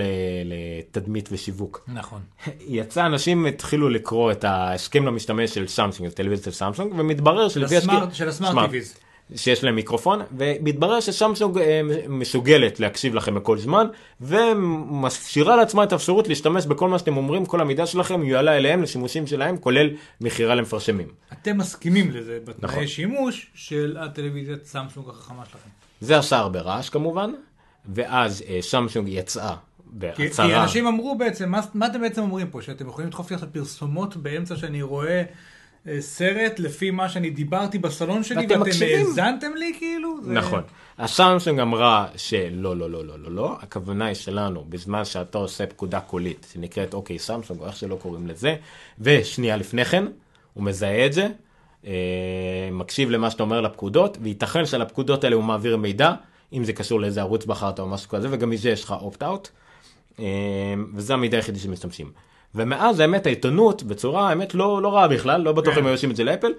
לתדמית 0.45 1.29
ושיווק. 1.31 1.89
נכון. 1.93 2.21
יצא, 2.67 3.05
אנשים 3.05 3.45
התחילו 3.45 3.89
לקרוא 3.89 4.31
את 4.31 4.43
ההסכם 4.43 5.05
למשתמש 5.05 5.53
של 5.53 5.67
סמסונג, 5.67 6.09
הטלוויזיה 6.09 6.45
של 6.45 6.51
סמסונג, 6.51 6.93
ומתברר 6.97 7.49
שלפי 7.49 7.77
הסכם... 7.77 8.11
של 8.13 8.29
ה 8.29 8.35
smart 8.35 8.65
TVs. 8.65 8.95
שיש 9.35 9.63
להם 9.63 9.75
מיקרופון, 9.75 10.21
ומתברר 10.37 10.99
שסמסונג 10.99 11.57
אה, 11.57 11.81
מסוגלת 12.09 12.79
להקשיב 12.79 13.15
לכם 13.15 13.35
בכל 13.35 13.57
זמן, 13.57 13.87
ומשאירה 14.21 15.55
לעצמה 15.55 15.83
את 15.83 15.91
האפשרות 15.91 16.27
להשתמש 16.27 16.65
בכל 16.65 16.89
מה 16.89 16.99
שאתם 16.99 17.17
אומרים, 17.17 17.45
כל 17.45 17.61
המידע 17.61 17.85
שלכם 17.85 18.23
יועלה 18.23 18.57
אליהם 18.57 18.83
לשימושים 18.83 19.27
שלהם, 19.27 19.57
כולל 19.57 19.89
מכירה 20.21 20.55
למפרשמים. 20.55 21.07
אתם 21.33 21.57
מסכימים 21.57 22.11
לזה 22.11 22.39
בתנאי 22.43 22.71
נכון. 22.71 22.87
שימוש 22.87 23.47
של 23.55 23.97
הטלוויזיית 23.99 24.65
סמסונג 24.65 25.09
החכמה 25.09 25.45
שלכם. 25.45 25.69
זה 26.01 26.17
עשה 26.17 26.37
הרבה 26.37 26.61
רעש 26.61 26.89
כמובן, 26.89 27.31
ואז 27.85 28.43
אה, 28.47 28.57
סמסונג 28.61 29.07
יצאה 29.07 29.55
בהצהרה. 29.85 30.49
כי 30.49 30.55
אנשים 30.55 30.87
אמרו 30.87 31.17
בעצם, 31.17 31.49
מה, 31.49 31.61
מה 31.73 31.85
אתם 31.87 32.01
בעצם 32.01 32.21
אומרים 32.21 32.47
פה? 32.47 32.61
שאתם 32.61 32.87
יכולים 32.87 33.07
לדחוף 33.07 33.29
לי 33.31 33.35
עכשיו 33.35 33.49
פרסומות 33.51 34.15
באמצע 34.17 34.55
שאני 34.55 34.81
רואה 34.81 35.23
אה, 35.87 36.01
סרט 36.01 36.59
לפי 36.59 36.91
מה 36.91 37.09
שאני 37.09 37.29
דיברתי 37.29 37.77
בסלון 37.79 38.23
שלי, 38.23 38.37
ואתם 38.47 38.61
ואתם. 38.61 38.85
האזנתם 38.97 39.51
לי 39.55 39.73
כאילו? 39.79 40.23
זה- 40.23 40.31
נכון. 40.31 40.61
הסמסונג 40.97 41.59
אמרה 41.59 42.07
שלא, 42.15 42.77
לא, 42.77 42.89
לא, 42.89 43.05
לא, 43.05 43.19
לא, 43.19 43.31
לא, 43.31 43.57
הכוונה 43.61 44.05
היא 44.05 44.15
שלנו, 44.15 44.65
בזמן 44.69 45.05
שאתה 45.05 45.37
עושה 45.37 45.65
פקודה 45.67 45.99
קולית, 45.99 46.47
שנקראת 46.53 46.93
אוקיי 46.93 47.19
סמסונג, 47.19 47.59
או 47.59 47.67
איך 47.67 47.75
שלא 47.75 47.95
קוראים 48.01 48.27
לזה, 48.27 48.55
ושנייה 48.99 49.57
לפני 49.57 49.85
כן, 49.85 50.05
הוא 50.53 50.63
מזהה 50.63 51.05
את 51.05 51.13
זה, 51.13 51.27
אה, 51.87 51.91
מקשיב 52.71 53.09
למה 53.09 53.31
שאתה 53.31 53.43
אומר 53.43 53.61
לפקודות, 53.61 54.17
וייתכן 54.21 54.65
שעל 54.65 54.81
הפקודות 54.81 55.23
האלה 55.23 55.35
הוא 55.35 55.43
מעביר 55.43 55.77
מידע, 55.77 56.13
אם 56.53 56.63
זה 56.63 56.73
קשור 56.73 56.99
לאיזה 56.99 57.21
ערוץ 57.21 57.45
בחרת 57.45 57.79
או 57.79 57.87
משהו 57.87 58.09
כזה, 58.09 58.27
וגם 58.31 58.49
מזה 58.49 58.69
יש 58.69 58.83
לך 58.83 58.91
אופט-אאוט, 59.01 59.49
אה, 60.19 60.25
וזה 60.95 61.13
המידע 61.13 61.37
היחידי 61.37 61.59
שמשתמשים. 61.59 62.11
ומאז 62.55 62.99
האמת 62.99 63.25
העיתונות 63.25 63.83
בצורה 63.83 64.29
האמת 64.29 64.53
לא, 64.53 64.81
לא 64.81 64.93
רעה 64.93 65.07
בכלל, 65.07 65.41
לא 65.41 65.51
בטוח. 65.51 65.77
אם 65.77 65.85
היו 65.85 65.93
עושים 65.93 66.11
את 66.11 66.15
זה 66.15 66.23
לאפל, 66.23 66.51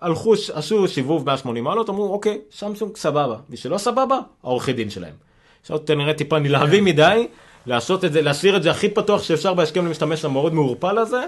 הלכו, 0.00 0.34
עשו 0.52 0.88
סיבוב 0.88 1.26
180 1.26 1.64
מעלות, 1.64 1.90
אמרו 1.90 2.12
אוקיי, 2.12 2.38
סמסונג 2.52 2.96
סבבה, 2.96 3.36
מי 3.48 3.56
שלא 3.56 3.78
סבבה, 3.78 4.18
העורכי 4.44 4.72
דין 4.72 4.90
שלהם. 4.90 5.14
עכשיו 5.60 5.78
כנראה 5.86 6.14
טיפה 6.14 6.38
נלהבים 6.38 6.84
מדי, 6.84 7.28
לעשות 7.66 8.04
את 8.04 8.12
זה, 8.12 8.22
להשאיר 8.22 8.56
את 8.56 8.62
זה 8.62 8.70
הכי 8.70 8.88
פתוח 8.88 9.22
שאפשר 9.22 9.54
בהסכם 9.54 9.86
למשתמש 9.86 10.24
המאוד 10.24 10.54
מעורפל 10.54 10.98
הזה, 10.98 11.20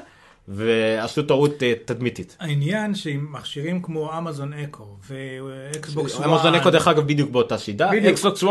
ועשו 0.49 1.23
טעות 1.23 1.63
אה, 1.63 1.73
תדמיתית. 1.85 2.37
העניין 2.41 2.95
שעם 2.95 3.33
מכשירים 3.33 3.83
כמו 3.83 4.19
Amazon 4.19 4.53
Echo 4.53 4.97
ו 5.09 5.31
Xbox 5.31 6.21
Amazon 6.21 6.55
Echo 6.55 6.71
דרך 6.71 6.89
אגב 6.89 7.07
בדיוק 7.07 7.31
באותה 7.31 7.59
שידה. 7.59 7.91
Xbox 8.11 8.45
One 8.45 8.51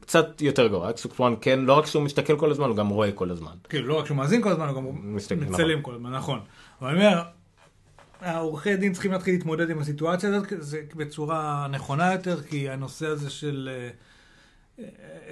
קצת 0.00 0.40
יותר 0.40 0.66
גרוע, 0.66 0.90
Xbox 0.90 1.20
One 1.20 1.32
כן, 1.40 1.60
לא 1.60 1.72
רק 1.72 1.86
שהוא 1.86 2.02
מסתכל 2.02 2.36
כל 2.38 2.50
הזמן, 2.50 2.68
הוא 2.68 2.76
גם 2.76 2.88
רואה 2.88 3.12
כל 3.12 3.30
הזמן. 3.30 3.50
כאילו, 3.68 3.88
לא 3.88 3.98
רק 3.98 4.06
שהוא 4.06 4.16
מאזין 4.16 4.42
כל 4.42 4.48
הזמן, 4.48 4.68
הוא 4.68 4.76
גם 4.76 5.14
מצלם 5.16 5.40
נכון. 5.40 5.82
כל 5.82 5.94
הזמן, 5.94 6.12
נכון. 6.12 6.40
אבל 6.82 6.90
אני 6.90 7.06
אומר, 7.06 7.22
העורכי 8.20 8.76
דין 8.76 8.92
צריכים 8.92 9.12
להתחיל 9.12 9.34
להתמודד 9.34 9.70
עם 9.70 9.78
הסיטואציה 9.78 10.28
הזאת 10.28 10.52
זה 10.58 10.80
בצורה 10.94 11.66
נכונה 11.70 12.12
יותר, 12.12 12.42
כי 12.42 12.70
הנושא 12.70 13.06
הזה 13.06 13.30
של... 13.30 13.70
אה, 13.72 13.90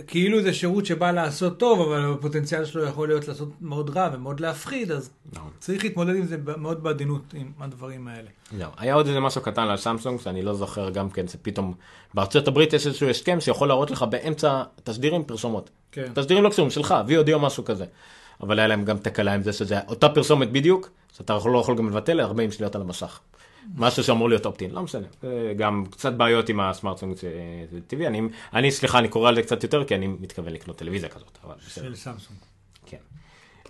כאילו 0.06 0.42
זה 0.42 0.52
שירות 0.52 0.86
שבא 0.86 1.10
לעשות 1.10 1.58
טוב, 1.58 1.80
אבל 1.80 2.12
הפוטנציאל 2.14 2.64
שלו 2.64 2.84
יכול 2.84 3.08
להיות 3.08 3.28
לעשות 3.28 3.48
מאוד 3.60 3.90
רע 3.90 4.10
ומאוד 4.12 4.40
להפחיד, 4.40 4.92
אז 4.92 5.10
נכון. 5.32 5.50
צריך 5.58 5.84
להתמודד 5.84 6.14
עם 6.14 6.26
זה 6.26 6.36
מאוד 6.56 6.82
בעדינות, 6.82 7.34
עם 7.34 7.50
הדברים 7.60 8.08
האלה. 8.08 8.28
זהו. 8.56 8.70
היה 8.76 8.94
עוד 8.94 9.06
איזה 9.06 9.20
משהו 9.20 9.40
קטן 9.40 9.62
על 9.62 9.76
סמסונג 9.76 10.20
שאני 10.20 10.42
לא 10.42 10.54
זוכר 10.54 10.90
גם 10.90 11.10
כן, 11.10 11.26
זה 11.26 11.38
פתאום, 11.42 11.74
בארצות 12.14 12.48
הברית 12.48 12.72
יש 12.72 12.86
איזשהו 12.86 13.08
הסכם 13.08 13.40
שיכול 13.40 13.68
להראות 13.68 13.90
לך 13.90 14.02
באמצע 14.02 14.62
תשדירים 14.84 15.24
פרסומות. 15.24 15.70
כן. 15.92 16.12
תשדירים 16.14 16.44
לא 16.44 16.50
קשורים, 16.50 16.70
שלך, 16.70 16.94
VOD 17.08 17.32
או 17.32 17.40
משהו 17.40 17.64
כזה. 17.64 17.84
אבל 18.40 18.58
היה 18.58 18.68
להם 18.68 18.84
גם 18.84 18.98
תקלה 18.98 19.34
עם 19.34 19.42
זה 19.42 19.52
שזה 19.52 19.78
אותה 19.88 20.08
פרסומת 20.08 20.52
בדיוק, 20.52 20.90
שאתה 21.16 21.38
לא 21.44 21.58
יכול 21.58 21.76
גם 21.76 21.88
לבטל 21.88 22.20
40 22.20 22.50
שניות 22.50 22.74
על 22.74 22.80
המסך. 22.80 23.20
משהו 23.76 24.04
שאמור 24.04 24.28
להיות 24.28 24.46
אופטין, 24.46 24.70
לא 24.70 24.82
משנה. 24.82 25.06
זה 25.22 25.52
גם 25.56 25.84
קצת 25.90 26.12
בעיות 26.12 26.48
עם 26.48 26.60
הסמארטפון 26.60 27.14
זה 27.14 27.30
טבעי. 27.86 28.06
אני, 28.06 28.20
אני, 28.54 28.70
סליחה, 28.70 28.98
אני 28.98 29.08
קורא 29.08 29.28
על 29.28 29.34
זה 29.34 29.42
קצת 29.42 29.62
יותר, 29.62 29.84
כי 29.84 29.94
אני 29.94 30.06
מתכוון 30.06 30.52
לקנות 30.52 30.76
טלוויזיה 30.76 31.08
כזאת, 31.08 31.38
אבל 31.44 31.54
בסדר. 31.66 31.84
של 31.84 31.94
סמסונג. 31.94 32.38
כן. 32.86 32.96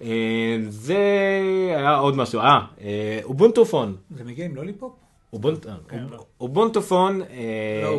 אה, 0.02 0.56
זה 0.68 0.98
היה 1.76 1.94
עוד 1.96 2.16
משהו, 2.16 2.40
אה, 2.40 2.58
אה, 2.80 3.20
אובונטופון. 3.24 3.96
זה 4.16 4.24
מגיע 4.24 4.44
עם 4.44 4.54
לוליפופ? 4.56 4.92
אובונט- 5.32 5.66
אה, 5.66 5.74
כן, 5.88 6.02
אוב- 6.02 6.12
לא. 6.12 6.24
אובונטופון, 6.40 7.22
אה, 7.22 7.28
לא 7.82 7.90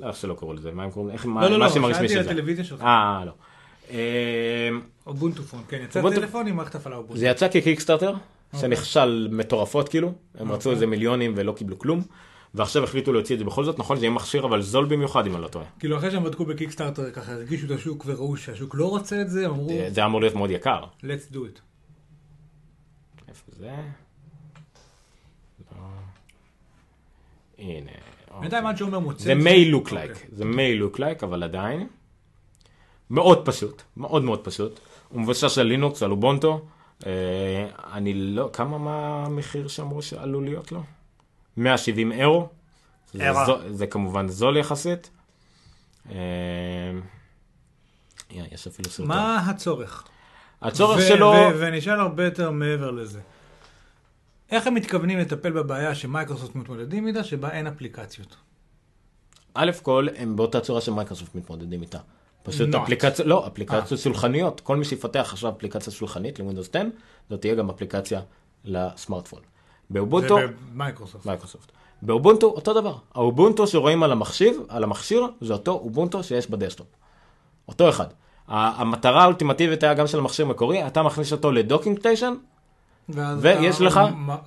לא, 0.00 0.06
איך 0.08 0.16
שלא 0.16 0.34
קראו 0.34 0.52
לזה, 0.52 0.70
מה 0.72 0.84
הם 0.84 0.90
קוראים, 0.90 1.10
איך, 1.14 1.26
מה 1.26 1.40
לא, 1.40 1.46
לא, 1.50 1.58
מה 1.58 1.64
לא, 1.64 1.70
השם 1.70 1.84
הרשמי 1.84 2.08
שאלתי 2.08 2.20
על? 2.28 2.34
הטלוויזיה 2.34 2.64
שלך. 2.64 2.80
אה, 2.82 3.22
לא. 3.26 3.32
אה, 3.90 4.68
אובונטופון, 5.06 5.62
כן, 5.68 5.80
יצא 5.84 6.00
אובונטו- 6.00 6.20
טלפון 6.20 6.46
עם 6.46 6.56
מערכת 6.56 6.74
הפעלה 6.74 6.96
אובונטו. 6.96 7.16
זה 7.20 7.26
יצא 7.26 7.48
כקיקסטארטר. 7.48 8.14
שנכשל 8.60 9.28
מטורפות 9.30 9.88
כאילו, 9.88 10.12
הם 10.34 10.52
רצו 10.52 10.56
אוקיי. 10.56 10.72
איזה 10.72 10.86
מיליונים 10.86 11.32
ולא 11.36 11.52
קיבלו 11.52 11.78
כלום, 11.78 12.02
ועכשיו 12.54 12.84
החליטו 12.84 13.12
להוציא 13.12 13.34
את 13.34 13.38
זה 13.38 13.44
בכל 13.44 13.64
זאת, 13.64 13.78
נכון, 13.78 13.96
זה 13.96 14.04
יהיה 14.04 14.14
מכשיר 14.14 14.44
אבל 14.44 14.62
זול 14.62 14.84
במיוחד 14.84 15.26
אם 15.26 15.34
אני 15.34 15.42
לא 15.42 15.48
טועה. 15.48 15.64
כאילו 15.78 15.96
אחרי 15.96 16.10
שהם 16.10 16.24
בדקו 16.24 16.44
בקיקסטארטר 16.44 17.10
ככה 17.10 17.32
הרגישו 17.32 17.66
את 17.66 17.70
השוק 17.70 18.04
וראו 18.06 18.36
שהשוק 18.36 18.74
לא 18.74 18.88
רוצה 18.90 19.20
את 19.20 19.30
זה, 19.30 19.46
אמרו 19.46 19.68
זה 19.88 20.04
אמור 20.04 20.20
להיות 20.20 20.34
מאוד 20.34 20.50
יקר. 20.50 20.84
let's 21.00 21.32
do 21.32 21.36
it. 21.36 21.60
איפה 23.28 23.52
זה? 23.58 23.76
לא. 25.72 25.82
הנה. 27.58 27.90
בינתיים 28.40 28.66
עד 28.66 28.76
שאומר 28.76 28.98
מוצא 28.98 29.24
זה 29.24 29.32
may 29.34 29.72
look 29.72 29.74
אוקיי. 29.74 30.08
like, 30.10 30.16
זה 30.32 30.44
may 30.44 30.82
look 30.82 30.98
like, 30.98 31.22
אבל 31.24 31.42
עדיין. 31.42 31.86
מאוד 33.10 33.46
פשוט, 33.46 33.82
מאוד 33.96 34.24
מאוד 34.24 34.44
פשוט. 34.44 34.80
הוא 35.08 35.20
מבוסס 35.20 35.58
על 35.58 35.66
לינוקס, 35.66 36.02
על 36.02 36.10
אובונטו. 36.10 36.66
אה, 37.06 37.68
אני 37.92 38.14
לא, 38.14 38.50
כמה 38.52 38.78
מה 38.78 39.24
המחיר 39.26 39.68
שאמרו 39.68 40.02
שעלול 40.02 40.44
להיות 40.44 40.72
לו? 40.72 40.82
170 41.56 42.12
אירו. 42.12 42.48
זה. 43.12 43.32
זו, 43.46 43.58
זה 43.70 43.86
כמובן 43.86 44.28
זול 44.28 44.56
יחסית. 44.56 45.10
אה, 46.10 46.16
יש 48.30 48.66
אפילו 48.66 48.90
סרטון. 48.90 49.08
מה 49.08 49.50
הצורך? 49.50 50.04
הצורך 50.62 51.00
שלו, 51.08 51.26
ו- 51.26 51.60
ואני 51.60 51.78
אשאל 51.78 52.00
הרבה 52.00 52.24
יותר 52.24 52.50
מעבר 52.50 52.90
לזה. 52.90 53.20
איך 54.50 54.66
הם 54.66 54.74
מתכוונים 54.74 55.18
לטפל 55.18 55.50
בבעיה 55.50 55.94
שמייקרוסופט 55.94 56.54
מתמודדים 56.54 57.06
איתה, 57.06 57.24
שבה 57.24 57.50
אין 57.50 57.66
אפליקציות? 57.66 58.36
א' 59.54 59.70
כל, 59.82 60.06
הם 60.16 60.36
באותה 60.36 60.60
צורה 60.60 60.80
שמייקרוסופט 60.80 61.34
מתמודדים 61.34 61.82
איתה. 61.82 61.98
פשוט. 62.42 62.74
אפליקציה, 62.74 63.24
לא, 63.24 63.42
אה. 63.42 63.46
אפליקציות 63.48 64.00
שולחניות. 64.00 64.60
כל 64.60 64.76
מי 64.76 64.84
שיפתח 64.84 65.28
עכשיו 65.32 65.52
אפליקציה 65.58 65.92
שולחנית 65.92 66.38
לווינדוס 66.38 66.68
10, 66.68 66.82
זאת 67.30 67.40
תהיה 67.40 67.54
גם 67.54 67.70
אפליקציה 67.70 68.20
לסמארטפון. 68.64 69.40
ב 69.90 69.96
Ubuntu, 69.96 70.36
זה 70.38 70.46
ב 70.74 70.79
Microsoft. 70.79 71.26
Microsoft. 71.26 71.72
ב 72.02 72.08
Ubuntu 72.08 72.46
אותו 72.46 72.74
דבר. 72.74 72.94
ה 73.14 73.21
Ubuntu 73.21 73.66
שרואים 73.66 74.02
על 74.02 74.12
המכשיר, 74.12 74.62
על 74.68 74.84
המכשיר, 74.84 75.26
זה 75.40 75.52
אותו 75.52 75.72
Ubuntu 75.72 76.22
שיש 76.24 76.50
ב 76.50 76.54
desktop. 76.54 76.86
אותו 77.68 77.88
אחד. 77.88 78.06
המטרה 78.48 79.22
האולטימטיבית 79.22 79.82
היה 79.82 79.94
גם 79.94 80.06
של 80.06 80.18
המכשיר 80.18 80.46
המקורי, 80.46 80.86
אתה 80.86 81.02
מכניס 81.02 81.32
אותו 81.32 81.52
ל 81.52 81.58
docking 81.58 81.98
station, 81.98 82.34
ואז 83.08 83.38
ויש 83.42 83.80
לך- 83.80 84.00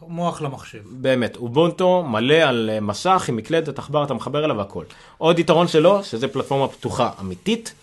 מוח 0.07 0.41
למחשב. 0.41 0.79
באמת, 0.91 1.35
Ubuntu 1.35 2.03
מלא 2.03 2.33
על 2.33 2.69
אה, 2.73 2.79
מסך 2.79 3.25
עם 3.29 3.35
מקלדת, 3.35 3.79
עכבר, 3.79 4.03
אתה 4.03 4.13
מחבר 4.13 4.45
אליו 4.45 4.57
והכל. 4.57 4.83
עוד 5.17 5.39
יתרון 5.39 5.67
שלו, 5.67 6.03
שזה 6.03 6.27
פלטפורמה 6.27 6.67
פתוחה 6.67 7.09
אמיתית, 7.21 7.73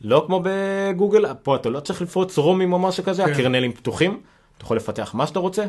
לא 0.00 0.22
כמו 0.26 0.42
בגוגל, 0.44 1.34
פה 1.42 1.56
אתה 1.56 1.68
לא 1.70 1.80
צריך 1.80 2.02
לפרוץ 2.02 2.38
רומים 2.38 2.72
או 2.72 2.78
משהו 2.78 3.04
כזה, 3.04 3.24
כן. 3.24 3.32
הקרנלים 3.32 3.72
פתוחים, 3.72 4.20
אתה 4.56 4.64
יכול 4.64 4.76
לפתח 4.76 5.10
מה 5.14 5.26
שאתה 5.26 5.38
רוצה, 5.38 5.64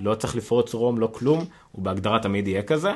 לא 0.00 0.14
צריך 0.14 0.36
לפרוץ 0.36 0.74
רום, 0.74 0.98
לא 0.98 1.08
כלום, 1.12 1.44
הוא 1.72 1.84
בהגדרה 1.84 2.18
תמיד 2.18 2.48
יהיה 2.48 2.62
כזה. 2.62 2.90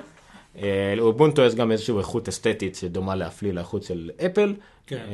אה, 0.58 0.94
לאובונטו 0.96 1.42
יש 1.42 1.54
גם 1.54 1.72
איזושהי 1.72 1.98
איכות 1.98 2.28
אסתטית 2.28 2.74
שדומה 2.74 3.14
להפליא 3.14 3.52
לאיכות 3.52 3.82
של 3.82 4.10
אפל. 4.26 4.54
כן. 4.86 4.96
אה, 4.96 5.12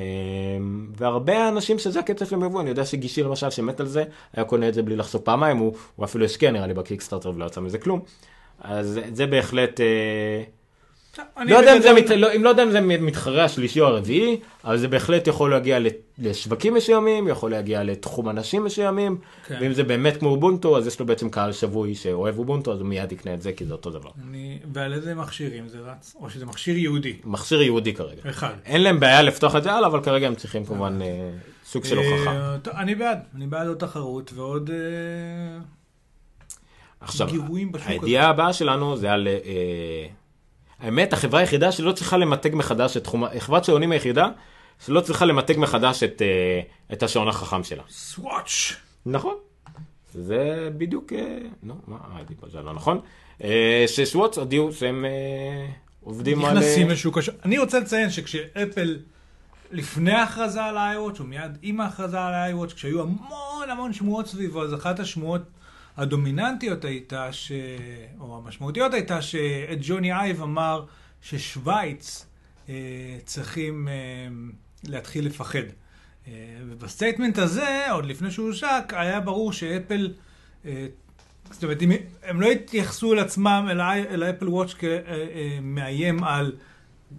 והרבה 0.96 1.48
אנשים 1.48 1.78
שזה 1.78 2.00
הקצב 2.00 2.24
שלהם 2.26 2.44
יבוא, 2.44 2.60
אני 2.60 2.70
יודע 2.70 2.84
שגישי 2.84 3.22
למשל 3.22 3.50
שמת 3.50 3.80
על 3.80 3.86
זה, 3.86 4.04
היה 4.32 4.44
קונה 4.44 4.68
את 4.68 4.74
זה 4.74 4.82
בלי 4.82 4.96
לחשוף 4.96 5.22
פעמיים, 5.22 5.56
הוא, 5.56 5.74
הוא 5.96 6.04
אפילו 6.04 6.24
השקיע 6.24 6.50
נראה 6.50 6.66
לי 6.66 6.74
בקיקסטארטר 6.74 7.30
ולא 7.34 7.44
יצא 7.44 7.60
מזה 7.60 7.78
כלום. 7.78 8.00
אז 8.60 9.00
זה- 9.12 9.26
בהחלט, 9.26 9.80
אה, 9.80 9.86
לא 11.46 11.56
יודע 11.56 11.76
אם 11.76 11.82
זה, 11.82 11.92
מת, 11.92 12.10
לא, 12.10 12.32
אם 12.36 12.44
לא 12.44 12.48
יודע 12.48 12.62
אם 12.62 12.70
זה 12.70 12.80
מתחרה 12.80 13.44
השלישי 13.44 13.80
או 13.80 13.86
הרביעי, 13.86 14.36
אבל 14.64 14.76
זה 14.78 14.88
בהחלט 14.88 15.26
יכול 15.26 15.50
להגיע 15.50 15.78
לשווקים 16.18 16.74
מסוימים, 16.74 17.28
יכול 17.28 17.50
להגיע 17.50 17.82
לתחום 17.82 18.28
אנשים 18.28 18.64
מסוימים, 18.64 19.18
כן. 19.46 19.58
ואם 19.60 19.72
זה 19.72 19.84
באמת 19.84 20.16
כמו 20.16 20.28
אובונטו, 20.28 20.78
אז 20.78 20.86
יש 20.86 21.00
לו 21.00 21.06
בעצם 21.06 21.30
קהל 21.30 21.52
שבוי 21.52 21.94
שאוהב 21.94 22.38
אובונטו, 22.38 22.72
אז 22.72 22.80
הוא 22.80 22.88
מיד 22.88 23.12
יקנה 23.12 23.34
את 23.34 23.42
זה, 23.42 23.52
כי 23.52 23.64
זה 23.64 23.72
אותו 23.72 23.90
דבר. 23.90 24.10
אני- 24.28 24.58
ועל 24.72 24.92
איזה 24.92 25.14
מכשירים 25.14 25.68
זה 25.68 25.78
רץ? 25.80 26.16
או 26.20 26.30
שזה 26.30 26.46
מכשיר 26.46 26.76
יהודי? 26.78 27.16
מכשיר 27.24 27.62
יהודי 27.62 27.94
כרגע. 27.94 28.22
אחד. 28.30 28.54
אין 28.64 28.82
להם 28.82 29.00
בעיה 29.00 29.22
לפתוח 29.22 29.56
את 29.56 29.62
זה 29.62 29.72
הלאה, 29.72 29.88
אבל 29.88 30.02
כרגע 30.02 30.26
הם 30.26 30.34
צריכים 30.34 30.64
כמובן 30.64 31.02
אה, 31.02 31.30
סוג 31.64 31.84
של 31.84 31.98
הוכחה. 31.98 32.30
אה, 32.36 32.56
טוב, 32.62 32.74
אני 32.76 32.94
בעד, 32.94 33.18
אני 33.36 33.46
בעד 33.46 33.66
עוד 33.68 33.76
תחרות 33.78 34.32
ועוד 34.34 34.70
אה, 34.70 34.76
עכשיו. 37.00 37.28
הידיעה 37.86 38.28
הבאה 38.28 38.52
שלנו 38.52 38.96
זה 38.96 39.12
על... 39.12 39.28
אה, 39.28 40.06
האמת, 40.84 41.12
החברה 41.12 41.40
היחידה 41.40 41.72
שלא 41.72 41.92
צריכה 41.92 42.16
למתג 42.16 42.50
מחדש 42.54 42.96
את 42.96 43.04
תחום... 43.04 43.24
חברת 43.38 43.64
שעונים 43.64 43.92
היחידה 43.92 44.28
שלא 44.86 45.00
צריכה 45.00 45.24
למתג 45.24 45.54
מחדש 45.58 46.02
את, 46.02 46.22
אה, 46.22 46.60
את 46.92 47.02
השעון 47.02 47.28
החכם 47.28 47.64
שלה. 47.64 47.82
סוואץ'. 47.90 48.72
נכון. 49.06 49.34
זה 50.14 50.68
בדיוק... 50.78 51.12
אה, 51.12 51.38
נו, 51.62 51.74
מה? 51.86 51.96
אה, 51.96 52.48
זה 52.52 52.62
לא 52.62 52.72
נכון. 52.72 53.00
ששוואץ 53.86 54.38
הודיעו 54.38 54.72
שהם 54.72 55.04
עובדים 56.00 56.44
על... 56.44 56.58
נכנסים 56.58 56.90
לשוק 56.90 57.18
השוק. 57.18 57.34
אני 57.44 57.58
רוצה 57.58 57.80
לציין 57.80 58.10
שכשאפל, 58.10 58.98
לפני 59.72 60.12
ההכרזה 60.12 60.64
על 60.64 60.76
ה-iWatch, 60.76 61.20
או 61.20 61.24
מיד 61.24 61.58
עם 61.62 61.80
ההכרזה 61.80 62.20
על 62.20 62.34
ה-iWatch, 62.34 62.74
כשהיו 62.74 63.02
המון 63.02 63.70
המון 63.70 63.92
שמועות 63.92 64.26
סביבו, 64.26 64.62
אז 64.62 64.74
אחת 64.74 65.00
השמועות 65.00 65.42
הדומיננטיות 65.96 66.84
הייתה, 66.84 67.32
ש... 67.32 67.52
או 68.20 68.36
המשמעותיות 68.36 68.94
הייתה, 68.94 69.22
שאת 69.22 69.78
ג'וני 69.80 70.12
אייב 70.12 70.42
אמר 70.42 70.84
ששוויץ 71.22 72.26
אה, 72.68 72.74
צריכים 73.24 73.88
אה, 73.88 73.94
להתחיל 74.84 75.26
לפחד. 75.26 75.58
אה, 76.28 76.32
וב 76.68 76.81
statement 76.81 77.38
הזה, 77.38 77.90
עוד 77.90 78.06
לפני 78.06 78.30
שהוא 78.30 78.46
הושק, 78.46 78.92
היה 78.96 79.20
ברור 79.20 79.52
ש 79.52 79.69
Apple 79.69 80.12
אה, 80.66 80.86
זאת 81.50 81.64
אומרת, 81.64 81.82
אם 81.82 81.92
הם 82.22 82.40
לא 82.40 82.50
התייחסו 82.50 83.12
אל 83.12 83.18
עצמם, 83.18 83.66
אל, 83.70 83.80
אל 83.80 84.22
ה 84.22 84.27
Apple 84.27 84.48
Watch 84.48 84.74
כמאיים 84.74 86.24
על 86.24 86.52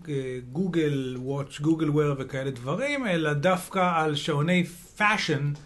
אה, 0.10 0.38
Google 0.52 1.16
Watch, 1.20 1.60
Google 1.60 1.90
Wear 1.90 2.16
וכאלה 2.20 2.52
דברים, 2.52 3.08
אלא 3.08 3.34
דווקא 3.34 3.92
על 3.96 4.16
שעוני 4.16 4.64
fashion, 4.98 5.54
אה, 5.56 5.62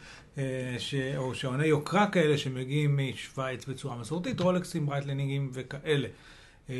ש... 0.77 0.95
או 1.17 1.35
שעוני 1.35 1.65
יוקרה 1.65 2.07
כאלה 2.07 2.37
שמגיעים 2.37 2.99
משוויץ 2.99 3.65
בצורה 3.65 3.95
מסורתית, 3.95 4.39
רולקסים, 4.39 4.85
ברייטלינגים 4.85 5.49
וכאלה. 5.53 6.07
אה, 6.69 6.75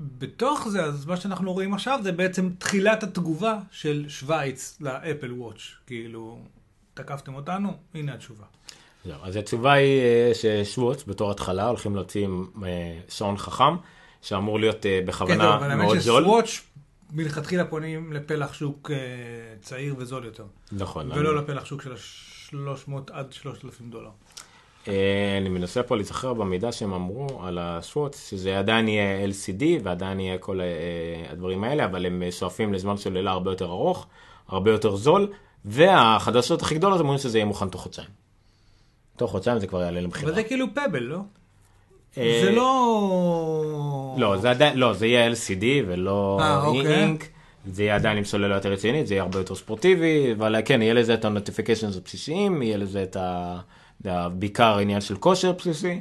בתוך 0.00 0.68
זה, 0.68 0.84
אז 0.84 1.06
מה 1.06 1.16
שאנחנו 1.16 1.52
רואים 1.52 1.74
עכשיו 1.74 2.00
זה 2.02 2.12
בעצם 2.12 2.50
תחילת 2.58 3.02
התגובה 3.02 3.58
של 3.70 4.04
שוויץ 4.08 4.78
ל 4.80 4.89
Apple 4.89 5.32
Watch. 5.32 5.60
כאילו, 5.86 6.38
תקפתם 6.94 7.34
אותנו, 7.34 7.72
הנה 7.94 8.14
התשובה. 8.14 8.44
זהו, 9.04 9.16
אז 9.22 9.36
התשובה 9.36 9.72
היא 9.72 10.00
אה, 10.00 10.32
שסווץ' 10.34 11.04
בתור 11.04 11.30
התחלה 11.30 11.66
הולכים 11.66 11.94
להוציא 11.94 12.26
אה, 12.64 12.98
שעון 13.08 13.36
חכם, 13.36 13.76
שאמור 14.22 14.60
להיות 14.60 14.86
אה, 14.86 14.98
כן, 15.00 15.06
בכוונה 15.06 15.44
טוב, 15.44 15.54
אבל 15.54 15.70
האמת 15.70 15.84
מאוד 15.84 15.98
זול. 15.98 16.22
שסווץ' 16.22 16.60
מלכתחילה 17.12 17.64
פונים 17.64 18.12
לפלח 18.12 18.52
שוק 18.52 18.90
אה, 18.90 18.96
צעיר 19.62 19.94
וזול 19.98 20.24
יותר, 20.24 20.44
נכון. 20.72 21.12
ולא 21.12 21.30
אני- 21.30 21.38
לפלח 21.38 21.64
שוק 21.64 21.82
של 21.82 21.92
ה-300 21.92 22.92
עד 23.12 23.32
3,000 23.32 23.90
דולר. 23.90 24.10
אה, 24.88 25.36
אני 25.40 25.48
מנסה 25.48 25.82
פה 25.82 25.96
להיזכר 25.96 26.34
במידע 26.34 26.72
שהם 26.72 26.92
אמרו 26.92 27.42
על 27.46 27.58
השוורץ, 27.58 28.28
שזה 28.30 28.58
עדיין 28.58 28.88
יהיה 28.88 29.26
LCD 29.26 29.62
ועדיין 29.82 30.20
יהיה 30.20 30.38
כל 30.38 30.60
אה, 30.60 30.66
הדברים 31.30 31.64
האלה, 31.64 31.84
אבל 31.84 32.06
הם 32.06 32.22
שואפים 32.30 32.72
לזמן 32.72 32.96
סוללה 32.96 33.30
הרבה 33.30 33.50
יותר 33.50 33.66
ארוך, 33.66 34.06
הרבה 34.48 34.70
יותר 34.70 34.96
זול, 34.96 35.32
והחדשות 35.64 36.62
הכי 36.62 36.74
גדולות 36.74 37.00
אומרים 37.00 37.18
שזה 37.18 37.38
יהיה 37.38 37.44
מוכן 37.44 37.68
תוך 37.68 37.82
חודשיים. 37.82 38.08
תוך 39.16 39.30
חודשיים 39.30 39.58
זה 39.58 39.66
כבר 39.66 39.82
יעלה 39.82 40.00
למכירה. 40.00 40.26
אבל 40.32 40.34
זה 40.34 40.42
כאילו 40.48 40.66
פבל, 40.74 41.02
לא? 41.02 41.18
אה, 42.18 42.40
זה 42.44 42.50
לא... 42.50 44.14
לא, 44.18 44.36
זה 44.36 44.50
עדיין, 44.50 44.78
לא, 44.78 44.92
זה 44.92 45.06
יהיה 45.06 45.32
LCD 45.32 45.64
ולא 45.86 46.38
אה, 46.40 46.66
אוקיי. 46.66 47.00
אינק. 47.00 47.28
זה 47.66 47.82
יהיה 47.82 47.94
עדיין 47.94 48.18
עם 48.18 48.24
סוללה 48.24 48.54
יותר 48.54 48.72
רצינית, 48.72 49.06
זה 49.06 49.14
יהיה 49.14 49.22
הרבה 49.22 49.38
יותר 49.38 49.54
ספורטיבי, 49.54 50.32
אבל 50.32 50.56
כן, 50.64 50.82
יהיה 50.82 50.94
לזה 50.94 51.14
את 51.14 51.24
ה-notifications 51.24 51.96
הבסיסיים, 51.96 52.62
יהיה 52.62 52.76
לזה 52.76 53.02
את 53.02 53.16
ה... 53.16 53.60
בעיקר 54.32 54.78
עניין 54.78 55.00
של 55.00 55.16
כושר 55.16 55.52
בסיסי, 55.52 56.00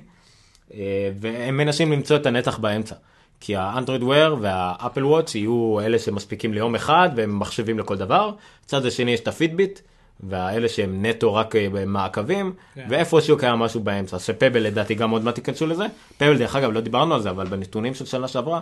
אה, 0.73 1.11
והם 1.19 1.57
מנסים 1.57 1.91
למצוא 1.91 2.15
את 2.15 2.25
הנתח 2.25 2.57
באמצע. 2.57 2.95
כי 3.39 3.55
האנדרואיד 3.55 4.03
וויר 4.03 4.35
והאפל 4.41 5.05
וואץ' 5.05 5.35
יהיו 5.35 5.79
אלה 5.81 5.99
שמספיקים 5.99 6.53
ליום 6.53 6.75
אחד 6.75 7.09
והם 7.15 7.39
מחשבים 7.39 7.79
לכל 7.79 7.97
דבר. 7.97 8.31
בצד 8.65 8.85
השני 8.85 9.11
יש 9.11 9.19
את 9.19 9.27
הפיטביט, 9.27 9.79
והאלה 10.19 10.69
שהם 10.69 11.05
נטו 11.05 11.33
רק 11.33 11.55
אה, 11.55 11.67
במעקבים, 11.71 12.53
כן. 12.75 12.87
ואיפשהו 12.89 13.37
קיים 13.37 13.59
משהו 13.59 13.79
באמצע. 13.79 14.19
שפבל 14.19 14.59
לדעתי 14.59 14.95
גם 14.95 15.09
עוד 15.09 15.23
מעט 15.23 15.37
ייכנסו 15.37 15.67
לזה. 15.67 15.85
פבל 16.17 16.37
דרך 16.37 16.55
אגב 16.55 16.71
לא 16.71 16.81
דיברנו 16.81 17.15
על 17.15 17.21
זה, 17.21 17.29
אבל 17.29 17.47
בנתונים 17.47 17.93
של 17.93 18.05
שנה 18.05 18.27
שעברה, 18.27 18.61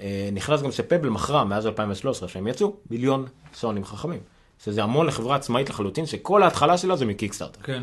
אה, 0.00 0.28
נכנס 0.32 0.62
גם 0.62 0.72
שפבל 0.72 1.08
מכרה 1.08 1.44
מאז 1.44 1.66
2013 1.66 2.28
שהם 2.28 2.46
יצאו 2.46 2.76
מיליון 2.90 3.26
שעונים 3.54 3.84
חכמים. 3.84 4.20
שזה 4.64 4.82
המון 4.82 5.06
לחברה 5.06 5.36
עצמאית 5.36 5.70
לחלוטין, 5.70 6.06
שכל 6.06 6.42
ההתחלה 6.42 6.78
שלה 6.78 6.96
זה 6.96 7.06
מקיקסטארטר. 7.06 7.60
כן. 7.62 7.82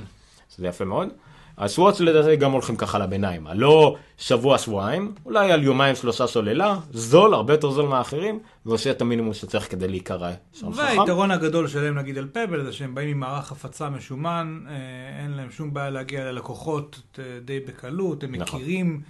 שזה 0.56 0.68
יפה 0.68 0.86
מאוד. 0.86 1.10
השוואץ 1.58 2.00
לדעתי 2.00 2.36
גם 2.36 2.52
הולכים 2.52 2.76
ככה 2.76 3.00
לביניים, 3.00 3.48
הלא 3.48 3.96
שבוע 4.18 4.58
שבועיים, 4.58 5.14
אולי 5.26 5.52
על 5.52 5.64
יומיים 5.64 5.96
שלושה 5.96 6.28
סוללה, 6.28 6.76
זול, 6.92 7.34
הרבה 7.34 7.54
יותר 7.54 7.72
זול 7.72 7.88
מהאחרים, 7.88 8.40
ועושה 8.66 8.92
את 8.92 9.02
המינימום 9.02 9.34
שצריך 9.34 9.72
כדי 9.72 9.88
להיקרא 9.88 10.32
שעון 10.54 10.74
חכם. 10.74 10.84
והיתרון 10.84 11.32
הגדול 11.32 11.68
שלהם 11.68 11.98
נגיד 11.98 12.18
על 12.18 12.28
פבל 12.34 12.64
זה 12.64 12.74
שהם 12.74 12.96
באים 12.96 13.10
עם 13.10 13.20
מערך 13.20 13.52
הפצה 13.52 13.90
משומן, 13.90 14.64
אה, 14.68 15.24
אין 15.24 15.32
להם 15.32 15.52
שום 15.52 15.74
בעיה 15.74 15.90
להגיע 15.90 16.32
ללקוחות 16.32 17.02
אה, 17.20 17.24
די 17.46 17.60
בקלות, 17.60 18.24
הם 18.24 18.36
נכון. 18.36 18.60
מכירים 18.60 19.02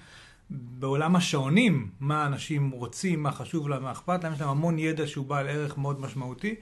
בעולם 0.50 1.16
השעונים 1.16 1.90
מה 2.00 2.26
אנשים 2.26 2.72
רוצים, 2.72 3.24
מה 3.24 3.32
חשוב 3.32 3.70
להם, 3.70 3.84
מה 3.84 3.92
אכפת 3.92 4.24
להם, 4.24 4.34
יש 4.34 4.42
להם 4.42 4.50
המון 4.50 4.80
ידע 4.80 5.08
שהוא 5.08 5.26
בעל 5.26 5.48
ערך 5.48 5.78
מאוד 5.78 6.02
משמעותי. 6.02 6.56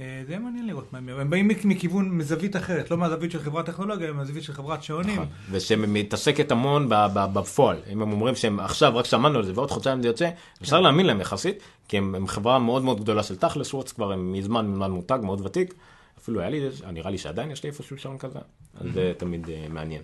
אה, 0.00 0.22
זה 0.26 0.38
מעניין 0.38 0.66
לראות 0.66 0.92
מה 0.92 0.98
הם 0.98 1.08
הם 1.08 1.30
באים 1.30 1.48
מכ- 1.48 1.64
מכיוון, 1.64 2.08
מזווית 2.10 2.56
אחרת, 2.56 2.90
לא 2.90 2.96
מהזווית 2.96 3.30
של 3.32 3.38
חברת 3.38 3.66
טכנולוגיה, 3.66 4.06
אלא 4.08 4.16
מהזווית 4.16 4.44
של 4.44 4.52
חברת 4.52 4.82
שעונים. 4.82 5.14
נכון. 5.14 5.26
ושמתעסקת 5.50 6.52
המון 6.52 6.86
בפועל. 7.14 7.76
אם 7.92 8.02
הם 8.02 8.12
אומרים 8.12 8.34
שהם 8.34 8.60
עכשיו 8.60 8.96
רק 8.96 9.04
שמענו 9.04 9.38
על 9.38 9.44
זה 9.44 9.52
ועוד 9.54 9.70
חודשיים 9.70 10.02
זה 10.02 10.08
יוצא, 10.08 10.30
אפשר 10.62 10.80
להאמין 10.80 11.06
להם 11.06 11.20
יחסית, 11.20 11.56
כי 11.88 11.98
הם, 11.98 12.26
חברה 12.26 12.58
מאוד 12.58 12.82
מאוד 12.82 13.00
גדולה 13.00 13.22
של 13.22 13.36
תכלס, 13.36 13.68
שוורץ 13.68 13.92
כבר 13.92 14.12
הם 14.12 14.32
מזמן 14.32 14.66
מזמן 14.66 14.90
מותג, 14.90 15.18
מאוד 15.22 15.40
ותיק. 15.46 15.74
אפילו 16.18 16.40
היה 16.40 16.50
לי, 16.50 16.60
נראה 16.92 17.10
לי 17.10 17.18
שעדיין 17.18 17.50
יש 17.50 17.62
לי 17.62 17.68
איפשהו 17.70 17.98
שעון 17.98 18.18
כזה, 18.18 18.38
אז 18.80 18.86
זה 18.94 19.12
תמיד 19.16 19.48
אה, 19.50 19.66
מעניין. 19.68 20.02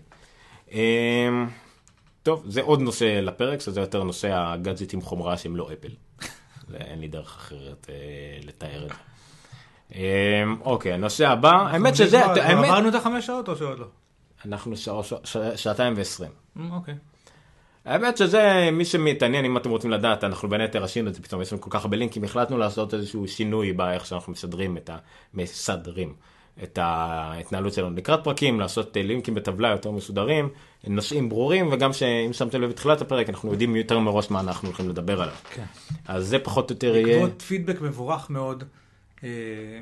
אמ, 0.73 0.78
טוב, 2.23 2.44
זה 2.49 2.62
עוד 2.62 2.81
נושא 2.81 3.05
לפרק, 3.23 3.60
שזה 3.60 3.81
יותר 3.81 4.02
נושא 4.02 4.28
הגאדג'טים 4.33 5.00
חומרה 5.02 5.36
שהם 5.36 5.57
לא 5.57 5.68
אפל. 5.73 5.89
אין 6.75 7.00
לי 7.00 7.08
דרך 7.08 7.36
אחרת 7.36 7.86
אה, 7.91 7.94
לתאר 8.47 8.84
את 8.84 8.89
זה. 8.89 8.94
אמ, 9.94 10.00
אוקיי, 10.65 10.92
הנושא 10.92 11.28
הבא, 11.28 11.52
האמת 11.52 11.97
שזה, 11.97 12.24
האמת, 12.24 12.65
עברנו 12.65 12.89
את 12.89 12.94
החמש 12.94 13.26
שעות 13.26 13.48
או 13.48 13.56
שעוד 13.56 13.78
לא? 13.78 13.86
אנחנו 14.44 14.74
שעתיים 15.56 15.94
ועשרים. 15.97 16.31
אמ, 16.56 16.73
אוקיי. 16.73 16.94
האמת 17.84 18.16
שזה, 18.16 18.68
מי 18.73 18.84
שמתעניין, 18.84 19.44
אם 19.44 19.56
אתם 19.56 19.70
רוצים 19.70 19.90
לדעת, 19.90 20.24
אנחנו 20.24 20.48
בין 20.48 20.60
היתר 20.60 20.84
עשינו 20.84 21.08
את 21.08 21.15
זה, 21.15 21.23
פתאום 21.23 21.42
יש 21.42 21.52
לנו 21.52 21.62
כל 21.62 21.70
כך 21.70 21.84
הרבה 21.84 21.97
לינקים, 21.97 22.24
החלטנו 22.24 22.58
לעשות 22.58 22.94
איזשהו 22.94 23.28
שינוי 23.28 23.73
באיך 23.73 24.06
שאנחנו 24.06 24.32
מסדרים 24.32 24.76
את 24.76 24.90
ה... 24.90 24.97
מסדרים 25.34 26.15
את 26.62 26.78
ההתנהלות 26.82 27.73
שלנו 27.73 27.97
לקראת 27.97 28.24
פרקים, 28.24 28.60
לעשות 28.60 28.97
אה, 28.97 29.02
לינקים 29.02 29.34
בטבלה 29.34 29.68
יותר 29.68 29.90
מסודרים, 29.90 30.48
נושאים 30.86 31.28
ברורים, 31.28 31.68
וגם 31.73 31.92
שאם 31.92 32.32
שמתם 32.32 32.62
לב 32.62 32.70
בתחילת 32.70 33.00
הפרק, 33.00 33.28
אנחנו 33.28 33.52
יודעים 33.52 33.76
יותר 33.76 33.98
מראש 33.98 34.31
מה 34.31 34.40
אנחנו 34.40 34.68
הולכים 34.68 34.89
לדבר 34.89 35.23
עליו. 35.23 35.34
כן. 35.55 35.65
אז 36.08 36.26
זה 36.26 36.39
פחות 36.39 36.70
או 36.70 36.74
יותר 36.74 36.97
יהיה... 36.97 37.18
בעקבות 37.18 37.42
פידבק 37.42 37.81
מבורך 37.81 38.31
מאוד 38.31 38.65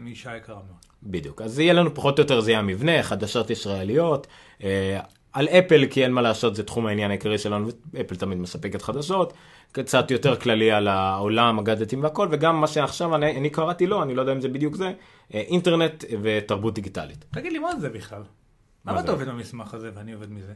מאישה 0.01 0.37
יקרה 0.37 0.55
מאוד. 0.55 0.85
בדיוק. 1.03 1.43
אז 1.43 1.59
יהיה 1.59 1.73
לנו 1.73 1.95
פחות 1.95 2.19
או 2.19 2.23
יותר, 2.23 2.41
זה 2.41 2.51
יהיה 2.51 2.59
המבנה, 2.59 3.03
חדשות 3.03 3.51
ישראליות. 3.51 4.27
אה, 4.63 5.01
על 5.33 5.49
אפל, 5.49 5.87
כי 5.91 6.05
אין 6.05 6.13
מה 6.13 6.23
לעשות, 6.23 6.57
זה 6.57 6.63
תחום 6.63 6.87
העניין 6.87 7.11
העיקרי 7.11 7.39
שלנו, 7.39 7.69
אפל 8.01 8.17
תמיד 8.17 8.39
מספקת 8.39 8.83
חדשות. 8.83 9.33
קצת 9.73 10.11
יותר 10.11 10.37
כללי 10.37 10.71
על 10.73 10.89
העולם, 10.89 11.59
הגאדג'טים 11.59 12.03
והכל, 12.03 12.29
וגם 12.31 12.61
מה 12.61 12.67
שעכשיו 12.67 13.15
אני, 13.15 13.37
אני 13.39 13.51
קראתי 13.51 13.87
לו, 13.87 14.03
אני 14.03 14.15
לא 14.15 14.21
יודע 14.21 14.33
אם 14.33 14.41
זה 14.41 14.49
בדיוק 14.49 14.77
זה, 14.77 14.93
אה, 15.35 15.41
אינטרנט 15.41 16.05
ותרבות 16.23 16.75
דיגיטלית. 16.75 17.25
תגיד 17.31 17.53
לי, 17.53 17.59
מה 17.59 17.77
זה 17.81 17.91
בכלל? 17.91 18.23
מה 18.85 18.93
למה? 18.93 19.01
אתה 19.01 19.13
עובד 19.13 19.29
במסמך 19.29 19.75
הזה 19.75 19.91
ואני 19.95 20.13
עובד 20.13 20.31
מזה? 20.33 20.53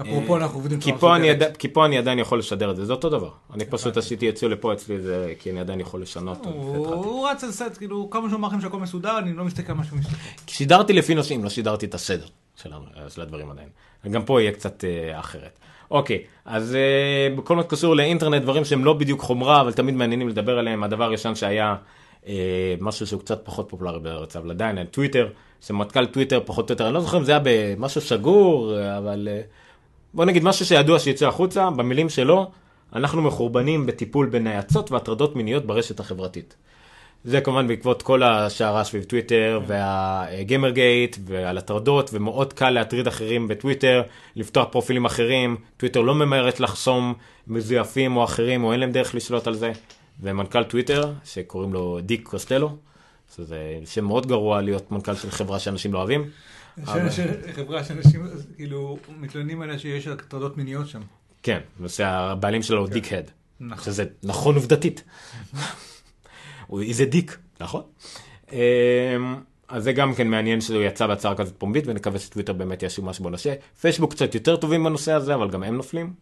אפרופו, 0.00 0.36
אנחנו 0.36 0.58
עובדים 0.58 0.80
כי 0.80 0.92
פה, 1.00 1.16
אני 1.16 1.30
מסודרת. 1.30 1.50
עד... 1.50 1.56
כי 1.56 1.68
פה 1.68 1.86
אני 1.86 1.98
עדיין 1.98 2.18
יכול 2.18 2.38
לשדר 2.38 2.70
את 2.70 2.76
זה, 2.76 2.84
זה 2.84 2.92
אותו 2.92 3.08
דבר. 3.08 3.30
אני 3.54 3.64
פשוט. 3.64 3.96
עשיתי 3.96 4.26
יצוא 4.26 4.48
לפה 4.48 4.72
אצלי, 4.72 5.00
זה... 5.00 5.34
כי 5.38 5.50
אני 5.50 5.60
עדיין 5.60 5.80
יכול 5.80 6.02
לשנות. 6.02 6.46
הוא 6.46 7.28
רץ 7.28 7.44
על 7.44 7.50
סט, 7.50 7.78
כאילו, 7.78 8.10
כמה 8.10 8.28
שהוא 8.28 8.38
אמר 8.38 8.48
לכם 8.48 8.60
שהכל 8.60 8.78
מסודר, 8.78 9.18
אני 9.18 9.32
לא 9.32 9.44
מסתכל 9.44 9.72
על 9.72 9.78
מה 9.78 9.84
שהוא 9.84 9.98
מסתכל. 9.98 10.16
שידרתי 10.46 10.92
לפי 10.92 11.14
נושאים, 11.14 11.44
לא 11.44 11.50
שידרתי 11.50 11.86
את 11.86 11.94
הסדר 11.94 12.26
של 13.08 13.22
הדברים 13.22 13.50
עדיין. 13.50 13.68
גם 14.10 14.24
פה 14.24 14.40
יהיה 14.40 14.52
קצת 14.52 14.84
אה, 14.84 15.20
אחרת. 15.20 15.58
אוקיי, 15.90 16.22
אז 16.44 16.74
אה, 16.74 17.36
בכל 17.36 17.56
מה 17.56 17.62
שקשור 17.62 17.96
לאינטרנט, 17.96 18.42
דברים 18.42 18.64
שהם 18.64 18.84
לא 18.84 18.92
בדיוק 18.92 19.20
חומרה, 19.20 19.60
אבל 19.60 19.72
תמיד 19.72 19.94
מעניינים 19.94 20.28
לדבר 20.28 20.58
עליהם. 20.58 20.84
הדבר 20.84 21.04
הראשון 21.04 21.34
שהיה 21.34 21.76
אה, 22.26 22.74
משהו 22.80 23.06
שהוא 23.06 23.20
קצת 23.20 23.40
פחות 23.44 23.68
פופולרי 23.68 24.00
בארץ, 24.00 24.36
אבל 24.36 24.50
עדיין, 24.50 24.84
טוויטר, 24.84 25.28
שמנכ"ל 25.60 26.06
טוויטר 26.06 26.40
פחות 26.44 26.70
או 26.70 26.72
יותר, 26.72 26.86
אני 26.86 26.94
לא 26.94 27.00
זוכר 27.00 27.18
אם 27.18 27.24
זה 27.24 27.32
היה 27.32 27.40
במשהו 27.44 28.00
סגור, 28.00 28.78
אה, 28.78 28.98
אבל 28.98 29.28
אה, 29.30 29.40
בוא 30.14 30.24
נגיד 30.24 30.44
משהו 30.44 30.66
שידוע 30.66 30.98
שיצא 30.98 31.28
החוצה, 31.28 31.70
במילים 31.70 32.08
שלו, 32.08 32.50
אנחנו 32.92 33.22
מחורבנים 33.22 33.86
בטיפול 33.86 34.26
בנאצות 34.26 34.90
והטרדות 34.90 35.36
מיניות 35.36 35.66
ברשת 35.66 36.00
החברתית. 36.00 36.56
זה 37.24 37.40
כמובן 37.40 37.68
בעקבות 37.68 38.02
כל 38.02 38.22
הסערה 38.22 38.84
סביב 38.84 39.04
טוויטר 39.04 39.60
וה 39.66 40.70
Gamergate 40.70 41.16
ועל 41.24 41.58
הטרדות 41.58 42.10
ומאוד 42.12 42.52
קל 42.52 42.70
להטריד 42.70 43.06
אחרים 43.06 43.48
בטוויטר, 43.48 44.02
לפתוח 44.36 44.68
פרופילים 44.70 45.04
אחרים, 45.04 45.56
טוויטר 45.76 46.00
לא 46.00 46.14
ממהרת 46.14 46.60
לחסום 46.60 47.14
מזויפים 47.46 48.16
או 48.16 48.24
אחרים 48.24 48.64
או 48.64 48.72
אין 48.72 48.80
להם 48.80 48.92
דרך 48.92 49.14
לשלוט 49.14 49.46
על 49.46 49.54
זה. 49.54 49.72
ומנכ"ל 50.22 50.64
טוויטר 50.64 51.12
שקוראים 51.24 51.72
לו 51.72 51.98
דיק 52.02 52.28
קוסטלו, 52.28 52.76
שזה 53.36 53.78
שם 53.84 54.04
מאוד 54.04 54.26
גרוע 54.26 54.62
להיות 54.62 54.92
מנכ"ל 54.92 55.14
של 55.14 55.30
חברה 55.30 55.58
שאנשים 55.58 55.92
לא 55.92 55.98
אוהבים. 55.98 56.30
חברה 57.54 57.84
שאנשים, 57.84 58.26
כאילו, 58.56 58.98
מתלוננים 59.20 59.62
עליה 59.62 59.78
שיש 59.78 60.06
הטרדות 60.06 60.56
מיניות 60.56 60.88
שם. 60.88 61.00
כן, 61.42 61.60
ושהבעלים 61.80 62.62
שלו 62.62 62.80
הוא 62.80 62.88
דיק 62.88 63.12
הד, 63.12 63.30
נכון. 63.60 63.84
שזה 63.84 64.04
נכון 64.22 64.54
עובדתית. 64.54 65.04
הוא 66.66 66.82
איזה 66.82 67.04
דיק, 67.04 67.38
נכון? 67.60 67.82
אמ, 68.52 68.58
אז 69.68 69.84
זה 69.84 69.92
גם 69.92 70.14
כן 70.14 70.28
מעניין 70.28 70.60
שהוא 70.60 70.82
יצא 70.82 71.06
בהצהרה 71.06 71.34
כזאת 71.34 71.54
פומבית 71.58 71.86
ונקווה 71.86 72.18
שטוויטר 72.18 72.52
באמת 72.52 72.82
יעשו 72.82 73.02
משהו 73.02 73.24
בנושא. 73.24 73.54
פייסבוק 73.80 74.12
קצת 74.12 74.34
יותר 74.34 74.56
טובים 74.56 74.84
בנושא 74.84 75.12
הזה 75.12 75.34
אבל 75.34 75.50
גם 75.50 75.62
הם 75.62 75.76
נופלים. 75.76 76.12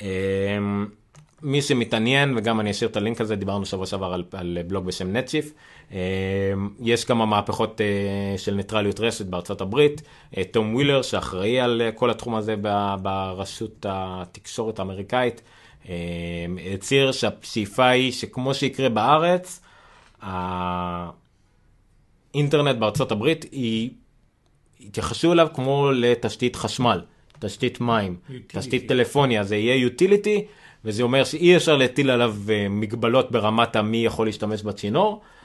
אמ, 0.00 0.86
מי 1.42 1.62
שמתעניין, 1.62 2.34
וגם 2.36 2.60
אני 2.60 2.70
אשאיר 2.70 2.90
את 2.90 2.96
הלינק 2.96 3.20
הזה, 3.20 3.36
דיברנו 3.36 3.66
שבוע 3.66 3.86
שעבר 3.86 4.12
על, 4.12 4.24
על 4.32 4.58
בלוג 4.66 4.86
בשם 4.86 5.16
נטשיף. 5.16 5.52
יש 6.80 7.04
כמה 7.04 7.26
מהפכות 7.26 7.80
של 8.36 8.54
ניטרליות 8.54 9.00
רשת 9.00 9.26
בארצות 9.26 9.60
הברית. 9.60 10.02
תום 10.50 10.74
ווילר, 10.74 11.02
שאחראי 11.02 11.60
על 11.60 11.82
כל 11.94 12.10
התחום 12.10 12.34
הזה 12.34 12.54
ברשות 13.02 13.86
התקשורת 13.88 14.78
האמריקאית, 14.78 15.42
הצהיר 16.74 17.12
שהשאיפה 17.12 17.88
היא 17.88 18.12
שכמו 18.12 18.54
שיקרה 18.54 18.88
בארץ, 18.88 19.62
האינטרנט 22.34 22.76
בארצות 22.78 23.12
הברית 23.12 23.46
היא, 23.52 23.90
התייחסו 24.80 25.32
אליו 25.32 25.48
כמו 25.54 25.90
לתשתית 25.94 26.56
חשמל, 26.56 27.00
תשתית 27.38 27.80
מים, 27.80 28.16
utility. 28.28 28.32
תשתית 28.46 28.88
טלפוניה, 28.88 29.44
זה 29.44 29.56
יהיה 29.56 29.88
utility, 29.88 30.40
וזה 30.84 31.02
אומר 31.02 31.24
שאי 31.24 31.56
אפשר 31.56 31.76
להטיל 31.76 32.10
עליו 32.10 32.34
אה, 32.50 32.66
מגבלות 32.70 33.32
ברמת 33.32 33.76
המי 33.76 34.04
יכול 34.04 34.26
להשתמש 34.26 34.62
בצינור, 34.62 35.20
אה, 35.22 35.39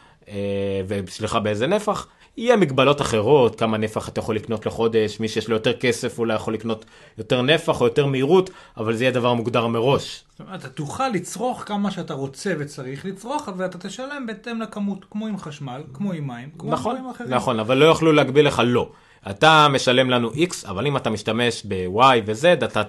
וסליחה 0.87 1.39
באיזה 1.39 1.67
נפח, 1.67 2.07
יהיה 2.37 2.57
מגבלות 2.57 3.01
אחרות, 3.01 3.59
כמה 3.59 3.77
נפח 3.77 4.09
אתה 4.09 4.19
יכול 4.19 4.35
לקנות 4.35 4.65
לחודש, 4.65 5.19
מי 5.19 5.27
שיש 5.27 5.47
לו 5.47 5.55
יותר 5.55 5.73
כסף 5.73 6.19
אולי 6.19 6.35
יכול 6.35 6.53
לקנות 6.53 6.85
יותר 7.17 7.41
נפח 7.41 7.81
או 7.81 7.85
יותר 7.85 8.05
מהירות, 8.05 8.49
אבל 8.77 8.95
זה 8.95 9.03
יהיה 9.03 9.11
דבר 9.11 9.33
מוגדר 9.33 9.67
מראש. 9.67 10.23
זאת 10.31 10.39
אומרת, 10.39 10.59
אתה 10.59 10.69
תוכל 10.69 11.09
לצרוך 11.09 11.63
כמה 11.65 11.91
שאתה 11.91 12.13
רוצה 12.13 12.53
וצריך 12.59 13.05
לצרוך, 13.05 13.49
ואתה 13.57 13.77
תשלם 13.77 14.25
בהתאם 14.27 14.61
לכמות, 14.61 15.05
כמו 15.11 15.27
עם 15.27 15.37
חשמל, 15.37 15.83
כמו 15.93 16.11
עם 16.11 16.27
מים, 16.27 16.49
כמו 16.57 16.71
נכון, 16.71 16.91
עם 16.91 16.97
דברים 17.01 17.15
אחרים. 17.15 17.29
נכון, 17.33 17.59
אבל 17.59 17.77
לא 17.77 17.85
יוכלו 17.85 18.11
להגביל 18.11 18.47
לך 18.47 18.61
לא. 18.65 18.89
אתה 19.29 19.67
משלם 19.71 20.09
לנו 20.09 20.31
X, 20.31 20.67
אבל 20.69 20.87
אם 20.87 20.97
אתה 20.97 21.09
משתמש 21.09 21.65
ב-Y 21.67 22.21
ו-Z, 22.25 22.65
אתה 22.65 22.83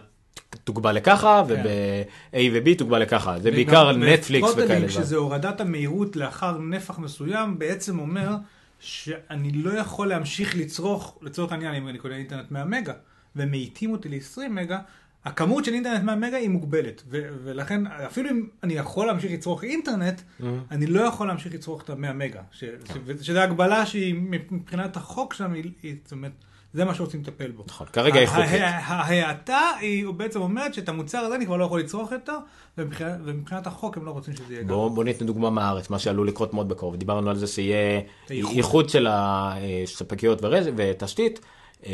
תוגבל 0.65 0.93
לככה, 0.93 1.43
כן. 1.49 1.63
וב-A 1.65 2.39
ו-B 2.53 2.79
תוגבל 2.79 3.03
לככה. 3.03 3.39
זה 3.41 3.51
בעיקר 3.51 3.93
נטפליקס 3.93 4.49
וכאלה. 4.51 4.65
וקודלינג, 4.65 4.89
שזה 4.89 5.17
הורדת 5.17 5.61
המהירות 5.61 6.17
לאחר 6.17 6.59
נפח 6.59 6.99
מסוים, 6.99 7.59
בעצם 7.59 7.99
אומר 7.99 8.37
שאני 8.81 9.53
לא 9.53 9.71
יכול 9.71 10.09
להמשיך 10.09 10.57
לצרוך, 10.57 11.19
לצורך 11.23 11.53
העניין, 11.53 11.75
אם 11.75 11.89
אני 11.89 11.99
קונה 11.99 12.17
אינטרנט 12.17 12.51
100 12.51 12.65
מגה, 12.65 12.93
ומאיטים 13.37 13.93
אותי 13.93 14.09
ל-20 14.09 14.49
מגה, 14.51 14.79
הכמות 15.25 15.65
של 15.65 15.75
אינטרנט 15.75 16.03
100 16.03 16.17
מגה 16.17 16.37
היא 16.37 16.49
מוגבלת, 16.49 17.03
ו- 17.11 17.29
ולכן 17.45 17.87
אפילו 17.87 18.31
אם 18.31 18.47
אני 18.63 18.75
יכול 18.75 19.07
להמשיך 19.07 19.33
לצרוך 19.33 19.65
אינטרנט, 19.65 20.21
mm-hmm. 20.21 20.45
אני 20.71 20.87
לא 20.87 21.01
יכול 21.01 21.27
להמשיך 21.27 21.55
לצרוך 21.55 21.83
את 21.83 21.91
ה-100 21.91 22.13
מגה, 22.13 22.41
ש- 22.53 22.65
ש- 22.65 23.27
שזה 23.27 23.43
הגבלה 23.43 23.87
שהיא 23.87 24.15
מבחינת 24.51 24.97
החוק 24.97 25.35
שם, 25.35 25.53
היא, 25.53 25.71
היא, 25.83 25.97
זאת 26.05 26.13
אומרת, 26.13 26.33
זה 26.77 26.85
מה 26.85 26.95
שרוצים 26.95 27.21
לטפל 27.21 27.51
בו. 27.51 27.65
נכון, 27.67 27.87
כרגע 27.93 28.21
היא 28.21 28.29
חוקית. 28.29 28.61
ההאטה 28.61 29.71
היא 29.81 30.11
בעצם 30.11 30.41
אומרת 30.41 30.75
שאת 30.75 30.89
המוצר 30.89 31.19
הזה 31.19 31.35
אני 31.35 31.47
כבר 31.47 31.57
לא 31.57 31.65
יכול 31.65 31.81
לצרוך 31.81 32.13
יותר, 32.13 32.37
ומבחינת, 32.79 33.67
החוק 33.67 33.97
הם 33.97 34.07
לא 34.07 34.11
רוצים 34.11 34.37
שזה 34.37 34.53
יהיה 34.53 34.63
גם. 34.63 34.69
בואו 34.69 34.91
בוא 34.91 35.05
ניתן 35.05 35.27
דוגמה 35.27 35.51
מהארץ, 35.51 35.91
מה 35.91 35.99
שעלול 35.99 36.29
לקרות 36.29 36.55
מאוד 36.55 36.69
בקרוב. 36.69 36.97
דיברנו 36.97 37.31
על 37.31 37.37
זה 37.37 37.47
שיהיה 37.47 38.01
איחוד 38.31 38.89
של 38.89 39.07
הספקיות 39.11 40.39
ורז, 40.43 40.67
ותשתית, 40.77 41.41
אמ, 41.87 41.93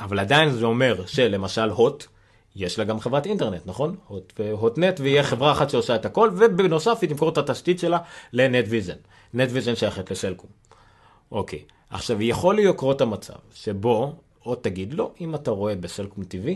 אבל 0.00 0.18
עדיין 0.18 0.50
זה 0.50 0.66
אומר 0.66 1.06
שלמשל 1.06 1.70
הוט, 1.70 2.06
יש 2.56 2.78
לה 2.78 2.84
גם 2.84 3.00
חברת 3.00 3.26
אינטרנט, 3.26 3.62
נכון? 3.66 3.96
הוט 4.06 4.32
והוטנט, 4.38 5.00
ויהיה 5.00 5.22
חברה 5.22 5.52
אחת 5.52 5.70
שעושה 5.70 5.94
את 5.94 6.04
הכל, 6.04 6.30
ובנוסף 6.36 6.98
היא 7.02 7.10
תמכור 7.10 7.28
את 7.28 7.38
התשתית 7.38 7.78
שלה 7.78 7.98
לנט 8.32 8.64
ויזן. 8.68 8.96
נט 9.34 9.48
ויזן 9.52 9.76
שייכת 9.76 10.10
לסלקום. 10.10 10.50
אוקיי. 11.32 11.64
עכשיו, 11.90 12.22
יכול 12.22 12.56
לקרות 12.58 13.00
המצב 13.00 13.34
שבו, 13.54 14.12
או 14.46 14.54
תגיד 14.54 14.94
לו, 14.94 15.12
אם 15.20 15.34
אתה 15.34 15.50
רואה 15.50 15.74
בסלקום 15.74 16.24
TV, 16.24 16.48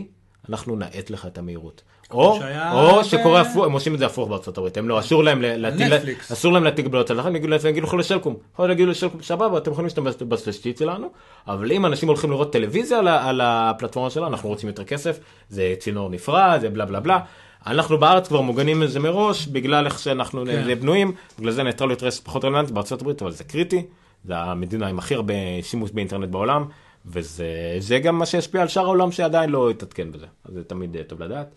אנחנו 0.49 0.75
נאט 0.75 1.09
לך 1.09 1.25
את 1.25 1.37
המהירות. 1.37 1.81
או, 2.11 2.39
או 2.71 3.03
שקורה 3.03 3.41
הפוך, 3.41 3.65
הם 3.65 3.71
עושים 3.71 3.93
את 3.93 3.99
זה 3.99 4.05
הפוך 4.05 4.29
בארצות 4.29 4.57
הברית, 4.57 4.77
הם 4.77 4.89
לא, 4.89 4.99
אסור 4.99 5.23
להם 5.23 5.41
להטיל, 5.41 5.93
אסור 6.31 6.53
להם 6.53 6.63
להטיל 6.63 6.85
גבולות 6.85 7.11
עליכם, 7.11 7.27
הם 7.27 7.35
יגידו 7.35 7.85
לך 7.87 7.93
לסלקום, 7.93 8.35
יכול 8.53 8.67
להגיד 8.67 8.87
לסלקום, 8.87 9.23
סבבה, 9.23 9.57
אתם 9.57 9.71
יכולים 9.71 9.85
להשתמש 9.85 10.15
בתשתית 10.19 10.77
שלנו, 10.77 11.07
אבל 11.47 11.71
אם 11.71 11.85
אנשים 11.85 12.09
הולכים 12.09 12.31
לראות 12.31 12.53
טלוויזיה 12.53 12.99
על, 12.99 13.07
על 13.07 13.41
הפלטפורמה 13.43 14.09
שלנו, 14.09 14.27
אנחנו 14.27 14.49
רוצים 14.49 14.69
יותר 14.69 14.83
כסף, 14.83 15.19
זה 15.49 15.73
צינור 15.79 16.09
נפרד, 16.09 16.57
זה 16.61 16.69
בלה 16.69 16.85
בלה 16.85 16.99
בלה. 16.99 17.19
אנחנו 17.67 17.97
בארץ 17.97 18.27
כבר 18.27 18.41
מוגנים 18.41 18.81
לזה 18.81 18.99
מראש, 18.99 19.47
בגלל 19.47 19.85
איך 19.85 19.99
שאנחנו 19.99 20.45
כן. 20.45 20.79
בנויים, 20.79 21.11
בגלל 21.39 21.51
זה 21.51 21.63
ניטרליות 21.63 22.03
רשת 22.03 22.19
פחות 22.19 22.45
רלוונטית 22.45 22.73
בארצות 22.73 23.01
הברית, 23.01 23.21
אבל 23.21 23.31
זה 23.31 23.43
קריטי. 23.43 23.85
זה 24.27 24.37
המדינה 24.37 24.87
עם 24.87 24.99
הכי 24.99 25.15
הרבה 25.15 25.33
שימוש 25.61 25.91
באינטרנט 25.91 26.29
בעולם, 26.29 26.65
וזה 27.05 27.99
גם 28.03 28.19
מה 28.19 28.25
שישפיע 28.25 28.61
על 28.61 28.67
שאר 28.67 28.85
העולם 28.85 29.11
שעדיין 29.11 29.49
לא 29.49 29.69
התעדכן 29.69 30.11
בזה, 30.11 30.25
אז 30.45 30.53
זה 30.53 30.63
תמיד 30.63 30.95
אה, 30.95 31.03
טוב 31.03 31.23
לדעת. 31.23 31.47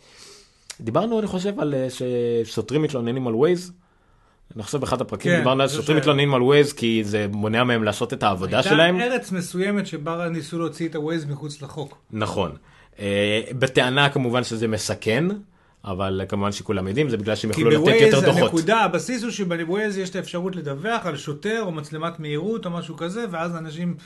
דיברנו, 0.81 1.19
אני 1.19 1.27
חושב, 1.27 1.61
על 1.61 1.75
אה, 1.75 1.87
ששוטרים 1.91 2.83
מתלוננים 2.83 3.29
על 3.29 3.35
ווייז. 3.35 3.73
אני 4.57 4.63
חושב 4.63 4.79
באחד 4.79 5.01
הפרקים 5.01 5.33
כן, 5.33 5.39
דיברנו 5.39 5.63
על 5.63 5.69
שוטרים. 5.69 5.99
מתלוננים 5.99 6.35
על 6.35 6.43
ווייז 6.43 6.73
כי 6.73 7.05
זה 7.05 7.27
מונע 7.33 7.65
מהם 7.65 7.85
לעשות 7.85 8.13
את 8.13 8.23
העבודה 8.23 8.63
שלהם. 8.63 8.97
הייתה 8.97 9.15
ארץ 9.15 9.33
מסוימת 9.33 9.87
שבה 9.87 10.29
ניסו 10.29 10.59
להוציא 10.59 10.89
את 10.89 10.95
הווייז 10.95 11.25
מחוץ 11.25 11.63
לחוק. 11.63 11.99
נכון. 12.11 12.53
אה, 12.99 13.41
בטענה 13.59 14.09
כמובן 14.11 14.45
שזה 14.45 14.69
מסכן. 14.69 15.25
אבל 15.91 16.23
כמובן 16.29 16.53
שכולם 16.53 16.89
יודעים, 16.89 17.09
זה 17.09 17.17
בגלל 17.17 17.35
שהם 17.35 17.51
יוכלו 17.51 17.71
לתת 17.71 17.79
יותר 17.79 18.01
דוחות. 18.01 18.25
כי 18.25 18.31
בווייז 18.31 18.43
הנקודה, 18.43 18.81
הבסיס 18.81 19.23
הוא 19.23 19.31
שבווייז 19.31 19.99
יש 19.99 20.11
את 20.11 20.17
האפשרות 20.17 20.57
לדווח 20.57 21.07
על 21.07 21.17
שוטר 21.17 21.63
או 21.63 21.73
מצלמת 21.73 22.21
מהירות 22.21 22.67
או 22.67 22.71
משהו 22.71 22.97
כזה, 22.97 23.25
ואז 23.31 23.57
אנשים 23.57 23.97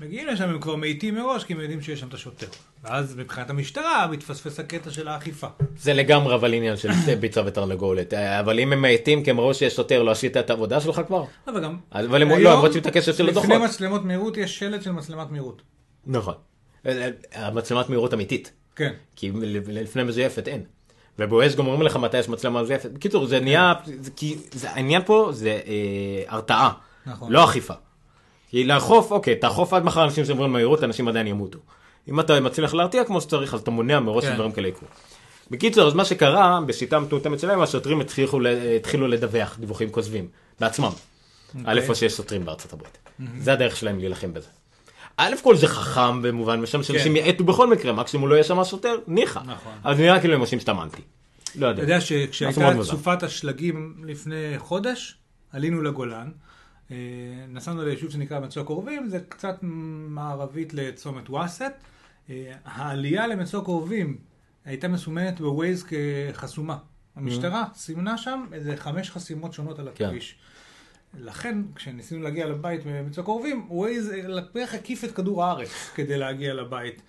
מגיעים 0.00 0.26
לשם, 0.26 0.48
הם 0.48 0.60
כבר 0.60 0.76
מאיטים 0.76 1.14
מראש, 1.14 1.44
כי 1.44 1.52
הם 1.52 1.60
יודעים 1.60 1.82
שיש 1.82 2.00
שם 2.00 2.08
את 2.08 2.14
השוטר. 2.14 2.46
ואז 2.84 3.16
מבחינת 3.16 3.50
המשטרה 3.50 4.06
מתפספס 4.06 4.60
הקטע 4.60 4.90
של 4.90 5.08
האכיפה. 5.08 5.46
זה 5.78 5.92
לגמרי 5.92 6.34
אבל 6.34 6.54
עניין 6.54 6.76
של 6.76 6.90
ביצה 7.20 7.42
ותרנגולת. 7.46 8.14
אבל 8.14 8.58
אם 8.58 8.72
הם 8.72 8.82
מאיטים 8.82 9.24
כי 9.24 9.30
הם 9.30 9.40
ראו 9.40 9.54
שיש 9.54 9.76
שוטר, 9.76 10.02
לא 10.02 10.10
עשית 10.10 10.36
את 10.36 10.50
העבודה 10.50 10.80
שלך 10.80 11.00
כבר? 11.06 11.24
לא, 11.46 11.52
וגם... 11.52 11.76
אבל 11.92 12.22
הם 12.22 12.28
לא, 12.28 12.52
הם 12.52 12.58
רוצים 12.58 12.80
את 12.80 12.86
הכסף 12.86 13.16
של 13.16 13.28
הדוחות. 13.28 13.50
לפני 13.50 13.64
מצלמות 13.64 14.04
מהירות 14.04 14.36
יש 14.36 14.58
שלט 14.58 14.82
של 14.82 14.92
מצלמת 14.92 15.30
מהירות. 15.30 15.62
נכון. 16.06 16.34
המצלמת 17.32 17.88
מהירות 17.88 18.14
אמיתית. 18.14 18.52
כן. 18.76 18.92
כי 19.16 19.30
לפני 19.68 20.02
מזויפת 20.02 20.48
אין. 20.48 20.62
ובווייז 21.18 21.56
גם 21.56 21.66
אומרים 21.66 21.82
לך 21.82 21.96
מתי 21.96 22.18
יש 22.18 22.28
מצלמה 22.28 22.62
מזויפת. 22.62 22.90
בקיצור, 22.90 23.26
זה 23.26 23.40
נהיה, 23.40 23.72
זה, 24.00 24.10
כי 24.16 24.36
זה, 24.52 24.70
העניין 24.70 25.02
פה 25.06 25.28
זה 25.32 25.60
אה, 25.66 26.22
הרתעה, 26.28 26.72
נכון. 27.06 27.32
לא 27.32 27.44
אכיפה. 27.44 27.74
כי 28.48 28.64
לאכוף, 28.64 29.12
אוקיי, 29.12 29.36
תאכוף 29.36 29.72
עד 29.72 29.84
מחר 29.84 30.04
אנשים 30.04 30.24
שעוברים 30.24 30.52
מהירות, 30.52 30.84
אנשים 30.84 31.08
עדיין 31.08 31.26
ימותו. 31.26 31.58
אם 32.08 32.20
אתה 32.20 32.40
מצליח 32.40 32.74
להרתיע 32.74 33.04
כמו 33.04 33.20
שצריך, 33.20 33.54
אז 33.54 33.60
אתה 33.60 33.70
מונע 33.70 34.00
מראש 34.00 34.24
כן. 34.24 34.32
שדברים 34.32 34.52
כאלה 34.52 34.68
יקרו. 34.68 34.88
בקיצור, 35.50 35.86
אז 35.86 35.94
מה 35.94 36.04
שקרה, 36.04 36.60
בשיטה 36.66 36.98
מטומטמת 36.98 37.40
שלהם, 37.40 37.60
השוטרים 37.60 38.00
התחילו, 38.00 38.48
התחילו 38.76 39.08
לדווח 39.08 39.56
דיווחים 39.60 39.90
כוזבים, 39.90 40.28
בעצמם. 40.60 40.90
אוקיי. 41.54 41.62
על 41.70 41.78
איפה 41.78 41.94
שיש 41.94 42.12
שוטרים 42.12 42.44
בארצות 42.44 42.72
הברית. 42.72 42.98
Mm-hmm. 42.98 43.24
זה 43.40 43.52
הדרך 43.52 43.76
שלהם 43.76 43.98
להילחם 43.98 44.32
בזה. 44.32 44.48
א' 45.16 45.34
כל 45.42 45.56
זה 45.56 45.68
חכם 45.68 46.22
במובן 46.22 46.60
מסוים 46.60 46.82
שאנשים 46.82 47.14
כן. 47.14 47.26
יעטו 47.26 47.44
בכל 47.44 47.70
מקרה, 47.70 47.92
מקסימום 47.92 48.28
לא 48.28 48.34
יהיה 48.34 48.44
שם 48.44 48.64
שוטר, 48.64 48.96
ניחא. 49.06 49.40
נכון. 49.46 49.94
זה 49.96 50.02
נראה 50.02 50.20
כאילו 50.20 50.34
הם 50.34 50.40
עושים 50.40 50.60
סתם 50.60 50.80
אנטי. 50.80 51.02
לא 51.56 51.66
יודע. 51.66 51.82
אתה 51.82 51.92
יודע 51.92 52.00
שכשהייתה 52.00 52.84
סופת 52.84 53.22
השלגים 53.22 53.94
לפני 54.06 54.54
חודש, 54.58 55.16
עלינו 55.52 55.82
לגולן, 55.82 56.30
אה, 56.90 56.96
נסענו 57.48 57.84
ליישוב 57.84 58.10
שנקרא 58.10 58.40
מצוק 58.40 58.68
עורבים, 58.68 59.08
זה 59.08 59.20
קצת 59.28 59.58
מערבית 60.08 60.74
לצומת 60.74 61.30
וואסט. 61.30 61.62
אה, 62.30 62.52
העלייה 62.64 63.26
למצוק 63.26 63.66
עורבים 63.66 64.16
הייתה 64.64 64.88
מסומנת 64.88 65.40
בווייז 65.40 65.84
כחסומה. 65.84 66.76
המשטרה 67.16 67.64
mm-hmm. 67.64 67.78
סימנה 67.78 68.18
שם 68.18 68.44
איזה 68.52 68.76
חמש 68.76 69.10
חסימות 69.10 69.52
שונות 69.52 69.78
על 69.78 69.88
כן. 69.94 70.04
הכביש. 70.04 70.34
כן. 71.12 71.18
לכן, 71.24 71.58
כשניסינו 71.74 72.22
להגיע 72.22 72.46
לבית 72.46 72.80
במצוק 72.86 73.26
עורבים, 73.26 73.66
ווייז 73.70 74.12
בערך 74.54 74.74
הקיף 74.74 75.04
את 75.04 75.12
כדור 75.12 75.44
הארץ 75.44 75.90
כדי 75.94 76.18
להגיע 76.18 76.54
לבית. 76.54 77.02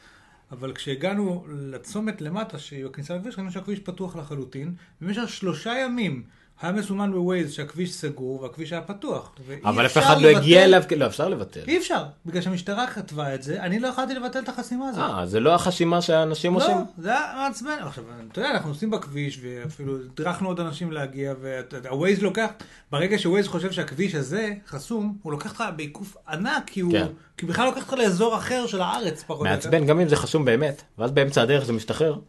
אבל 0.52 0.74
כשהגענו 0.74 1.46
לצומת 1.50 2.22
למטה, 2.22 2.60
שהיא 2.60 2.86
בכניסה 2.86 3.16
לכביש, 3.16 3.36
ראינו 3.36 3.52
שהכביש 3.52 3.80
פתוח 3.80 4.16
לחלוטין. 4.16 4.76
במשך 5.02 5.30
שלושה 5.30 5.74
ימים 5.78 6.24
היה 6.62 6.72
מסומן 6.72 7.12
בווייז 7.12 7.52
שהכביש 7.52 7.94
סגור 7.94 8.42
והכביש 8.42 8.74
היה 8.74 8.82
פתוח. 8.82 9.32
אבל 9.64 9.86
אף 9.86 9.98
אחד 9.98 10.22
לא 10.22 10.28
הגיע 10.28 10.64
אליו, 10.64 10.84
לא, 10.98 11.06
אפשר 11.06 11.30
לבטל. 11.30 11.60
אי 11.68 11.78
אפשר, 11.78 12.04
בגלל 12.26 12.42
שהמשטרה 12.42 12.88
כתבה 12.88 13.36
את 13.36 13.44
זה, 13.44 13.62
אני 13.62 13.80
לא 13.80 13.88
יכולתי 13.88 14.14
לבטל 14.14 14.40
את 14.40 14.50
החסימה 14.50 14.90
הזאת. 14.90 15.04
אה, 15.04 15.26
זה 15.26 15.40
לא 15.40 15.56
החסימה 15.56 16.02
שהאנשים 16.02 16.54
לא, 16.54 16.58
עושים? 16.58 16.76
לא, 16.76 16.84
זה 16.98 17.10
היה 17.10 17.34
מעצבן. 17.36 17.78
עכשיו, 17.82 18.04
אתה 18.32 18.40
יודע, 18.40 18.52
אנחנו 18.52 18.70
נוסעים 18.70 18.92
בכביש, 18.92 19.40
ואפילו 19.44 19.96
הדרכנו 19.96 20.48
עוד 20.48 20.60
אנשים 20.60 20.92
להגיע, 20.92 21.34
והווייז 21.40 22.22
לוקח, 22.22 22.48
ברגע 22.92 23.18
שווייז 23.20 23.48
חושב 23.48 23.72
שהכביש 23.72 24.16
הזה 24.16 24.54
חסום, 24.68 25.18
הוא 25.22 25.32
לוקח 25.32 25.50
אותך 25.50 25.64
בעיקוף 25.76 26.18
ענק, 26.30 26.64
כי 26.66 26.80
הוא, 26.80 26.92
כן. 26.92 27.08
כי 27.38 27.46
בכלל 27.46 27.66
לוקח 27.66 27.82
אותך 27.82 27.94
לאזור 27.94 28.38
אחר 28.38 28.68
של 28.68 28.82
הארץ, 28.82 29.24
פחות 29.24 29.48
או 29.48 29.52
יותר. 29.52 29.70
מעצבן, 29.70 29.86
גם 29.86 30.00
אם 30.00 30.10
זה 30.10 30.16
חסום 30.16 30.46
באמת, 30.46 30.82
ואז 30.98 31.12
באמצע 31.12 31.42
הדרך 31.42 31.66
זה 31.66 31.74
משתחרר. 31.74 32.20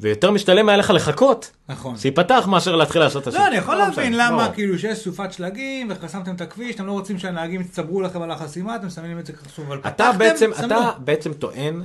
ויותר 0.00 0.30
משתלם 0.30 0.68
היה 0.68 0.78
לך 0.78 0.90
לחכות. 0.90 1.50
נכון. 1.68 1.96
שיפתח 1.96 2.44
מאשר 2.50 2.76
להתחיל 2.76 3.00
לעשות 3.02 3.22
את 3.22 3.28
השוק. 3.28 3.40
לא, 3.40 3.46
אני 3.46 3.56
יכול 3.56 3.74
לא 3.74 3.80
להבין 3.88 4.16
למה, 4.16 4.52
כאילו 4.54 4.78
שיש 4.78 4.98
סופת 4.98 5.32
שלגים 5.32 5.86
וחסמתם 5.90 6.34
את 6.34 6.40
הכביש, 6.40 6.74
אתם 6.74 6.86
לא 6.86 6.92
רוצים 6.92 7.18
שהנהגים 7.18 7.60
יצטברו 7.60 8.00
לכם 8.02 8.22
על 8.22 8.30
החסימה, 8.30 8.76
אתם 8.76 8.90
שמים 8.90 9.18
את 9.18 9.26
זה 9.26 9.32
כחסום, 9.32 9.66
אבל 9.66 9.80
פתחתם, 9.80 10.50
אתה 10.64 10.92
בעצם 10.98 11.32
טוען 11.32 11.82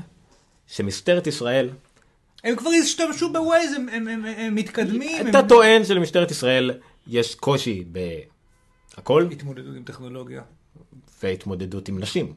שמשטרת 0.67 1.27
ישראל 1.27 1.69
הם 2.43 2.55
כבר 2.55 2.69
השתמשו 2.83 3.33
בווייז, 3.33 3.73
הם- 3.73 3.89
הם- 3.89 4.07
הם 4.07 4.25
הם 4.25 4.55
מתקדמים. 4.55 5.27
אתה 5.29 5.39
הם- 5.39 5.47
טוען 5.47 5.85
שלמשטרת 5.85 6.31
ישראל 6.31 6.71
יש 7.07 7.35
קושי 7.35 7.83
בהכל 8.97 9.27
התמודדות 9.31 9.75
עם 9.75 9.83
טכנולוגיה. 9.83 10.41
והתמודדות 11.23 11.87
עם 11.89 11.99
נשים. 11.99 12.33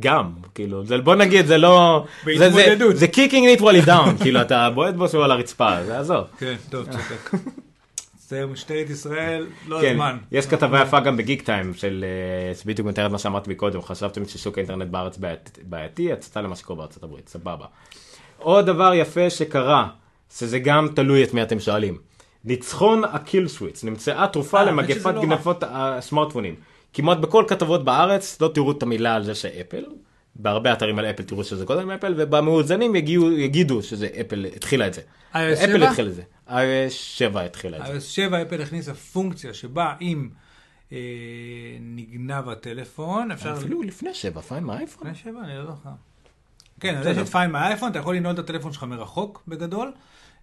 גם, 0.00 0.24
כאילו, 0.54 0.84
זה, 0.86 0.98
בוא 0.98 1.14
נגיד, 1.14 1.46
זה 1.46 1.58
לא... 1.58 2.04
זה- 2.38 2.50
זה- 2.50 2.56
בהתמודדות. 2.56 2.96
זה 2.96 3.06
kicking 3.06 3.58
it 3.58 3.62
while 3.62 3.86
down, 3.86 4.10
כאילו, 4.22 4.40
אתה 4.40 4.70
בועט 4.74 4.94
בו 4.94 5.08
שהוא 5.08 5.24
על 5.24 5.30
הרצפה, 5.30 5.84
זה 5.84 5.98
עזוב. 5.98 6.24
כן, 6.38 6.54
טוב, 6.70 6.84
צודק. 6.84 7.30
זה 8.28 8.46
משטרת 8.46 8.90
ישראל, 8.90 9.46
לא 9.68 9.80
כן, 9.80 9.90
הזמן. 9.92 10.16
יש 10.32 10.46
כתבה 10.46 10.82
יפה 10.82 11.00
גם 11.00 11.16
בגיק 11.16 11.42
טיים 11.42 11.74
של, 11.74 12.04
אה, 12.48 12.54
זה 12.54 12.62
בדיוק 12.66 12.88
מתאר 12.88 13.06
את 13.06 13.10
מה 13.10 13.18
שאמרתי 13.18 13.50
מקודם, 13.50 13.82
חשבתם 13.82 14.24
ששוק 14.24 14.58
האינטרנט 14.58 14.88
בארץ 14.90 15.18
בעייתי- 15.62 16.12
הצתה 16.12 16.40
למה 16.40 16.56
שקורה 16.56 16.78
בארצות 16.78 17.02
הברית, 17.02 17.28
סבבה. 17.28 17.66
עוד 18.38 18.66
דבר 18.66 18.94
יפה 18.94 19.30
שקרה, 19.30 19.88
שזה 20.38 20.58
גם 20.58 20.88
תלוי 20.94 21.22
את 21.24 21.34
מי 21.34 21.42
אתם 21.42 21.60
שואלים. 21.60 21.98
ניצחון 22.44 23.02
הקיל 23.12 23.48
סוויץ, 23.48 23.84
נמצאה 23.84 24.26
תרופה 24.26 24.58
אה, 24.58 24.64
למגפת 24.64 25.14
לא 25.14 25.22
גנבות 25.22 25.64
הסמארטפונים. 25.70 26.54
כמעט 26.92 27.18
בכל 27.18 27.44
כתבות 27.48 27.84
בארץ 27.84 28.40
לא 28.40 28.50
תראו 28.54 28.72
את 28.72 28.82
המילה 28.82 29.14
על 29.14 29.24
זה 29.24 29.34
שאפל, 29.34 29.84
בהרבה 30.36 30.72
אתרים 30.72 30.98
על 30.98 31.06
אפל 31.06 31.22
תראו 31.22 31.44
שזה 31.44 31.66
קודם 31.66 31.90
אפל, 31.90 32.14
ובמאוזנים 32.16 32.96
יגיעו, 32.96 33.32
יגידו 33.32 33.82
שזה 33.82 34.08
אפל 34.20 34.46
התחילה 34.56 34.86
את 34.86 34.94
זה. 34.94 35.00
אפל 35.30 35.54
7? 35.56 35.88
התחילה 35.88 36.08
את 36.08 36.14
זה. 36.14 36.22
iOS 36.48 36.90
7 36.90 37.42
התחילה 37.44 37.78
את 37.78 37.86
זה. 37.86 37.98
iOS 37.98 38.00
7 38.00 38.42
אפל 38.42 38.62
הכניסה 38.62 38.94
פונקציה 38.94 39.54
שבה 39.54 39.94
אם 40.00 40.28
אה, 40.92 40.98
נגנב 41.80 42.48
הטלפון, 42.48 43.30
אפשר... 43.30 43.54
אפילו 43.58 43.82
לפני 43.82 44.14
7, 44.14 44.40
פיין 44.40 44.64
מהאייפון. 44.64 45.08
לפני 45.08 45.32
7? 45.32 45.40
אני 45.44 45.58
לא 45.58 45.64
זוכר. 45.66 45.90
כן, 46.80 46.96
אז 46.96 47.06
יש 47.06 47.18
את 47.18 47.26
פיין 47.26 47.50
מהאייפון, 47.50 47.90
אתה 47.90 47.98
יכול 47.98 48.16
לנעול 48.16 48.34
את 48.34 48.38
הטלפון 48.38 48.72
שלך 48.72 48.82
מרחוק 48.82 49.42
בגדול, 49.48 49.92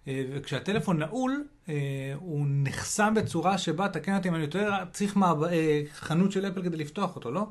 וכשהטלפון 0.08 0.98
נעול, 0.98 1.44
אה, 1.68 1.74
הוא 2.16 2.46
נחסם 2.48 3.14
בצורה 3.14 3.58
שבה, 3.58 3.88
תקן 3.88 4.16
אותי 4.16 4.28
אם 4.28 4.34
אני 4.34 4.42
יותר, 4.42 4.72
צריך 4.92 5.16
מעב- 5.16 5.42
אה, 5.44 5.82
חנות 5.94 6.32
של 6.32 6.46
אפל 6.48 6.62
כדי 6.62 6.76
לפתוח 6.76 7.16
אותו, 7.16 7.30
לא? 7.30 7.46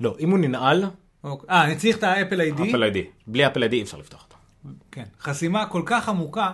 לא, 0.00 0.16
אם 0.20 0.30
הוא 0.30 0.38
ננעל, 0.38 0.84
אוקיי. 1.24 1.50
אה, 1.50 1.64
אני 1.64 1.76
צריך 1.76 1.96
את 1.98 2.02
האפל 2.02 2.40
איי-די. 2.40 2.70
אפל 2.70 2.82
איי-די. 2.82 3.04
בלי 3.26 3.46
אפל 3.46 3.62
איי-די 3.62 3.76
אי 3.76 3.82
אפשר 3.82 3.98
לפתוח 3.98 4.22
אותו. 4.24 4.36
כן. 4.92 5.04
חסימה 5.20 5.66
כל 5.66 5.82
כך 5.86 6.08
עמוקה, 6.08 6.50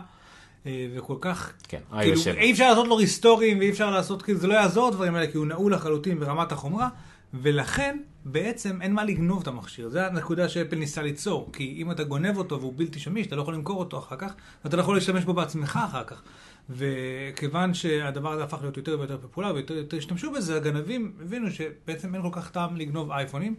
אה, 0.67 0.89
וכל 0.95 1.17
כך... 1.21 1.53
כן, 1.69 1.81
כאילו, 2.01 2.15
iOS 2.17 2.19
7. 2.19 2.41
אי 2.41 2.53
אפשר 2.53 2.69
לעשות 2.71 2.87
לו 2.89 2.97
ריסטורים, 2.97 3.59
ואי 3.59 3.71
אפשר 3.71 3.91
לעשות, 3.91 4.23
כאילו, 4.23 4.39
זה 4.39 4.47
לא 4.47 4.55
יעזור 4.55 4.89
הדברים 4.89 5.15
האלה, 5.15 5.27
כי 5.33 5.37
הוא 5.39 5.47
נעול 5.47 5.75
לחלוטין 5.75 6.21
ברמת 6.21 6.53
החומרה, 6.53 6.89
ולכן, 7.35 7.99
בעצם 8.33 8.83
אין 8.83 8.95
מה 8.95 9.05
לגנוב 9.05 9.41
את 9.43 9.49
המכשיר. 9.49 9.89
זו 9.89 9.99
הנקודה 9.99 10.49
שאפל 10.49 10.77
ניסה 10.77 11.03
ליצור, 11.03 11.51
כי 11.53 11.75
אם 11.83 11.91
אתה 11.91 12.05
גונב 12.05 12.39
אותו 12.39 12.61
והוא 12.61 12.73
בלתי 12.77 12.99
שמיש, 12.99 13.27
אתה 13.27 13.37
לא 13.37 13.43
יכול 13.43 13.55
למכור 13.55 13.79
אותו 13.79 13.99
אחר 13.99 14.17
כך, 14.17 14.33
ואתה 14.65 14.77
לא 14.77 14.83
יכול 14.83 14.95
להשתמש 14.97 15.25
בו 15.25 15.33
בעצמך 15.35 15.79
אחר 15.85 16.05
כך. 16.05 16.23
וכיוון 16.71 17.75
שהדבר 17.75 18.33
הזה 18.33 18.45
הפך 18.45 18.59
להיות 18.61 18.77
יותר 18.77 18.97
ויותר 18.99 19.19
פופולרי 19.19 19.53
ויותר 19.53 19.75
ויותר 19.75 19.97
השתמשו 19.97 20.33
בזה, 20.33 20.57
הגנבים 20.57 21.13
הבינו 21.21 21.51
שבעצם 21.51 22.15
אין 22.15 22.23
כל 22.23 22.29
כך 22.33 22.51
טעם 22.51 22.77
לגנוב 22.77 23.11
אייפונים. 23.11 23.55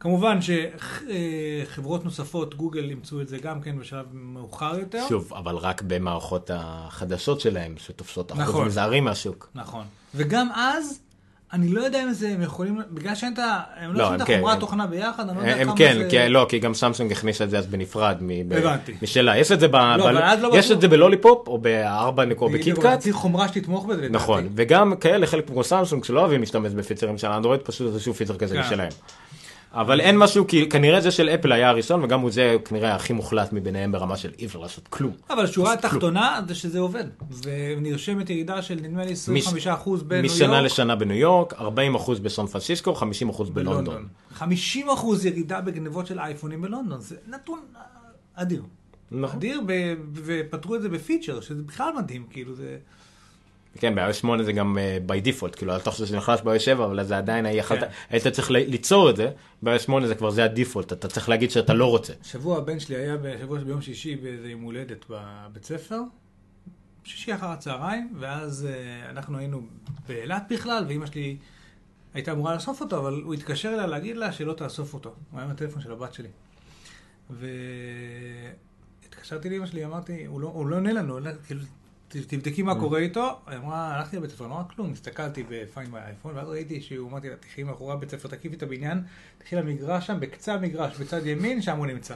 כמובן 0.00 0.38
שחברות 0.42 2.04
נוספות, 2.04 2.54
גוגל 2.54 2.90
אימצו 2.90 3.20
את 3.20 3.28
זה 3.28 3.38
גם 3.38 3.60
כן 3.60 3.78
בשלב 3.78 4.06
מאוחר 4.12 4.78
יותר. 4.78 5.04
שוב, 5.08 5.34
אבל 5.34 5.56
רק 5.56 5.82
במערכות 5.82 6.50
החדשות 6.54 7.40
שלהם, 7.40 7.74
שתופסות 7.76 8.32
אחוז 8.32 8.42
נכון. 8.42 8.66
מזערי 8.66 9.00
מהשוק. 9.00 9.50
נכון. 9.54 9.86
וגם 10.14 10.48
אז, 10.54 11.00
אני 11.52 11.68
לא 11.68 11.80
יודע 11.80 12.02
אם 12.02 12.12
זה, 12.12 12.28
הם 12.28 12.42
יכולים, 12.42 12.80
בגלל 12.90 13.14
שאין 13.14 13.32
את 13.32 13.38
ה... 13.38 13.60
הם 13.76 13.92
לא, 13.92 13.98
לא 13.98 14.06
הם 14.06 14.12
עושים 14.12 14.22
את 14.22 14.26
כן, 14.26 14.34
החומרה 14.34 14.54
הם- 14.54 14.60
תוכנה 14.60 14.86
ביחד, 14.86 15.28
אני 15.28 15.36
לא 15.38 15.42
יודע 15.42 15.56
הם 15.56 15.66
כמה 15.68 15.76
כן, 15.76 15.96
זה... 15.98 16.06
כי, 16.10 16.28
לא, 16.28 16.46
כי 16.48 16.58
גם 16.58 16.74
סמסונג 16.74 17.12
הכניסה 17.12 17.44
את 17.44 17.50
זה 17.50 17.58
אז 17.58 17.66
בנפרד 17.66 18.16
מ- 18.20 18.48
ב- 18.48 18.52
הבנתי. 18.52 18.94
משלה. 19.02 19.38
יש 19.38 19.52
את 19.52 19.60
זה, 19.60 19.68
ב, 19.68 19.72
ב- 19.72 19.76
אבל 19.76 20.18
אז 20.22 20.42
לא 20.42 20.50
יש. 20.58 20.70
את 20.70 20.80
זה 20.80 20.88
ב 20.88 20.95
Lollipop 20.95 21.48
או 21.48 21.58
בארבע 21.58 22.24
נקו 22.24 22.48
בדיוק, 22.48 22.62
ב 22.78 22.81
KitKat. 22.81 22.98
צריך 22.98 23.16
חומרה 23.16 23.48
שתתמוך 23.48 23.84
בזה. 23.86 23.96
לדעתי. 24.02 24.12
נכון, 24.14 24.48
וגם 24.54 24.96
כאלה, 25.00 25.26
חלק 25.26 25.46
כמו 25.46 25.64
סמסונג 25.64 26.04
שלא 26.04 26.20
אוהבים 26.20 26.40
להשתמש 26.40 26.72
ב 26.72 26.77
features 26.77 27.18
של 27.18 27.26
אנדרואיד, 27.28 27.60
פשוט 27.60 27.86
איזשהו 27.86 28.14
feature 28.14 28.36
כזה 28.36 28.54
כן. 28.54 28.60
משלהם. 28.60 28.88
אבל 29.76 30.00
אין 30.00 30.18
משהו, 30.18 30.46
כי 30.46 30.68
כנראה 30.68 31.00
זה 31.00 31.10
של 31.10 31.28
אפל 31.28 31.52
היה 31.52 31.68
הראשון, 31.68 32.04
וגם 32.04 32.20
הוא 32.20 32.30
זה 32.30 32.56
כנראה 32.64 32.94
הכי 32.94 33.12
מוחלט 33.12 33.52
מביניהם 33.52 33.92
ברמה 33.92 34.16
של 34.16 34.30
אי 34.38 34.46
אפשר 34.46 34.58
לעשות 34.58 34.88
כלום. 34.88 35.12
אבל 35.30 35.44
השורה 35.44 35.72
התחתונה 35.72 36.40
זה 36.48 36.54
שזה 36.54 36.78
עובד. 36.78 37.04
ונרשמת 37.44 38.30
ירידה 38.30 38.62
של 38.62 38.74
נדמה 38.82 39.04
לי 39.04 39.12
25% 39.12 39.16
בניו 40.06 40.24
יורק. 40.24 40.24
משנה 40.24 40.62
לשנה 40.62 40.96
בניו 40.96 41.16
יורק, 41.16 41.52
40% 41.52 41.56
בסן 42.22 42.46
פרנסיסקו, 42.46 42.94
50% 43.38 43.42
בלונדון. 43.52 44.08
50% 44.38 44.44
ירידה 45.24 45.60
בגנבות 45.60 46.06
של 46.06 46.18
אייפונים 46.18 46.62
בלונדון. 46.62 47.00
זה 47.00 47.16
נתון 47.26 47.60
אדיר. 48.34 48.62
נכון. 49.10 49.36
אדיר, 49.36 49.60
ופתרו 50.14 50.74
את 50.74 50.82
זה 50.82 50.88
בפיצ'ר, 50.88 51.40
שזה 51.40 51.62
בכלל 51.62 51.90
מדהים, 51.98 52.24
כאילו 52.30 52.54
זה... 52.54 52.76
כן, 53.76 53.94
ב-iOS 53.94 54.12
8 54.12 54.42
זה 54.42 54.52
גם 54.52 54.78
uh, 54.78 55.10
by 55.10 55.26
default, 55.26 55.56
כאילו, 55.56 55.74
אל 55.74 55.80
תחשוב 55.80 56.06
שזה 56.06 56.16
נחלש 56.16 56.40
ב-iOS 56.40 56.58
7, 56.58 56.84
אבל 56.84 57.04
זה 57.04 57.18
עדיין 57.18 57.62
כן. 57.62 57.86
היית 58.10 58.26
צריך 58.26 58.50
ליצור 58.50 59.10
את 59.10 59.16
זה, 59.16 59.30
ב-iOS 59.62 59.78
8 59.78 60.06
זה 60.06 60.14
כבר 60.14 60.30
זה 60.30 60.44
הדיפולט, 60.44 60.92
אתה 60.92 61.08
צריך 61.08 61.28
להגיד 61.28 61.50
שאתה 61.50 61.74
לא 61.74 61.86
רוצה. 61.86 62.12
שבוע 62.22 62.58
הבן 62.58 62.80
שלי 62.80 62.96
היה 62.96 63.16
בשבוע 63.16 63.58
ביום 63.58 63.82
שישי 63.82 64.16
באיזה 64.16 64.48
יום 64.48 64.62
הולדת 64.62 65.04
בבית 65.10 65.64
ספר, 65.64 66.00
שישי 67.04 67.34
אחר 67.34 67.46
הצהריים, 67.46 68.14
ואז 68.18 68.66
אה, 68.66 69.10
אנחנו 69.10 69.38
היינו 69.38 69.62
באילת 70.08 70.42
בכלל, 70.50 70.84
ואימא 70.88 71.06
שלי 71.06 71.36
הייתה 72.14 72.32
אמורה 72.32 72.54
לאסוף 72.54 72.80
אותו, 72.80 72.98
אבל 72.98 73.22
הוא 73.24 73.34
התקשר 73.34 73.68
אליה 73.68 73.86
להגיד 73.86 74.16
לה 74.16 74.32
שלא 74.32 74.52
תאסוף 74.52 74.94
אותו. 74.94 75.10
הוא 75.30 75.38
היה 75.38 75.44
עם 75.44 75.50
הטלפון 75.50 75.82
של 75.82 75.92
הבת 75.92 76.14
שלי. 76.14 76.28
והתקשרתי 79.00 79.50
לאימא 79.50 79.66
שלי, 79.66 79.84
אמרתי, 79.84 80.26
הוא 80.26 80.40
לא, 80.40 80.48
הוא 80.48 80.66
לא 80.66 80.76
עונה 80.76 80.92
לנו, 80.92 81.18
אלא, 81.18 81.30
כאילו, 81.46 81.60
תבדקי 82.08 82.62
מה 82.62 82.80
קורה 82.80 82.98
איתו. 82.98 83.36
היא 83.46 83.58
אמרה, 83.58 83.96
הלכתי 83.96 84.16
לבית 84.16 84.30
ספר, 84.30 84.46
לא 84.46 84.54
רק 84.54 84.72
כלום, 84.72 84.92
הסתכלתי 84.92 85.44
בפיין 85.48 85.90
באייפון, 85.90 86.36
ואז 86.36 86.48
ראיתי 86.48 86.80
שהוא, 86.80 87.10
אמרתי 87.10 87.28
לה, 87.28 87.36
תחי 87.36 87.62
מאחורי 87.62 87.92
הבית 87.92 88.10
ספר, 88.10 88.28
תקיפי 88.28 88.56
את 88.56 88.62
הבניין, 88.62 89.02
תלכי 89.38 89.56
למגרש 89.56 90.06
שם, 90.06 90.20
בקצה 90.20 90.54
המגרש, 90.54 90.96
בצד 90.96 91.26
ימין, 91.26 91.62
שם 91.62 91.76
הוא 91.76 91.86
נמצא. 91.86 92.14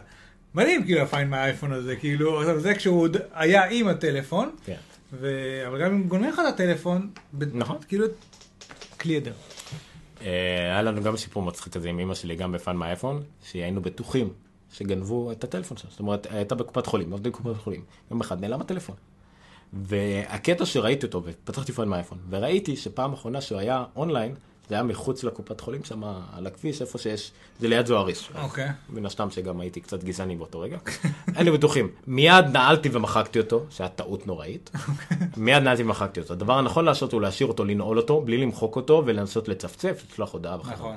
מדהים, 0.55 0.85
כאילו, 0.85 1.01
ה 1.01 1.07
Find 1.07 1.31
My 1.31 1.41
iPhone 1.41 1.73
הזה, 1.73 1.97
כאילו, 1.97 2.61
זה 2.61 2.75
כשהוא 2.75 3.01
עוד 3.01 3.17
היה 3.33 3.65
עם 3.65 3.89
הטלפון, 3.89 4.51
כן. 4.65 4.77
ו... 5.13 5.29
אבל 5.67 5.85
גם 5.85 5.95
אם 5.95 6.09
גונבים 6.09 6.31
לך 6.31 6.41
את 6.49 6.55
הטלפון. 6.55 7.11
נכון. 7.53 7.77
כאילו, 7.89 8.07
כלי 9.01 9.17
עדר. 9.17 9.33
אה, 10.23 10.27
היה 10.63 10.83
לנו 10.83 11.03
גם 11.03 11.17
סיפור 11.17 11.43
מצחיק 11.43 11.73
כזה 11.73 11.89
עם 11.89 11.99
אמא 11.99 12.15
שלי, 12.15 12.37
גם 12.37 12.53
ב 12.53 12.58
Find 12.58 12.77
My 12.77 12.87
iPhone, 12.87 13.23
שהיינו 13.43 13.83
בטוחים 13.83 14.33
שגנבו 14.73 15.33
את 15.33 15.45
הטלפון 15.45 15.77
שלה. 15.77 15.91
זאת 15.91 16.01
אומרת, 16.01 16.27
הייתה 16.31 16.55
בקופת 16.55 16.87
חולים, 16.87 17.11
עובדי 17.11 17.31
קופת 17.31 17.57
חולים. 17.57 17.83
יום 18.11 18.21
אחד 18.21 18.41
נעלם 18.41 18.61
הטלפון. 18.61 18.97
והקטע 19.73 20.67
שראיתי 20.67 21.07
אותו, 21.07 21.23
ופתחתי 21.25 21.73
Find 21.73 21.89
My 21.89 21.95
iPhone, 21.95 22.19
וראיתי 22.31 22.77
שפעם 22.77 23.13
אחרונה 23.13 23.41
שהוא 23.41 23.59
היה 23.59 23.85
אונליין, 23.97 24.35
זה 24.69 24.75
היה 24.75 24.85
מחוץ 24.85 25.25
לקופת 25.25 25.61
חולים 25.61 25.85
שם 25.85 26.05
על 26.33 26.47
הכביש, 26.47 26.83
איפה 26.83 26.99
שיש, 26.99 27.33
זה 27.61 27.69
ליד 27.69 27.87
זוהריש. 27.87 28.31
אוקיי. 28.43 28.69
מן 28.91 29.07
הסתם 29.07 29.31
שגם 29.31 29.61
הייתי 29.61 29.81
קצת 29.81 30.05
גזעני 30.05 30.37
באותו 30.37 30.61
רגע. 30.61 30.79
היינו 31.37 31.53
בטוחים. 31.53 31.91
מיד 32.07 32.45
נעלתי 32.53 32.89
ומחקתי 32.93 33.39
אותו, 33.39 33.67
שהיה 33.71 33.89
טעות 33.89 34.27
נוראית. 34.27 34.71
מיד 35.37 35.63
נעלתי 35.63 35.83
ומחקתי 35.83 36.21
אותו. 36.21 36.33
הדבר 36.33 36.59
הנכון 36.59 36.85
לעשות 36.85 37.13
הוא 37.13 37.21
להשאיר 37.21 37.49
אותו, 37.49 37.65
לנעול 37.65 37.97
אותו, 37.99 38.21
בלי 38.21 38.39
למחוק 38.39 38.77
אותו, 38.77 39.03
ולנסות 39.07 39.49
לצפצף, 39.49 40.05
לשלוח 40.13 40.33
הודעה 40.33 40.61
וכו'. 40.61 40.71
נכון. 40.71 40.97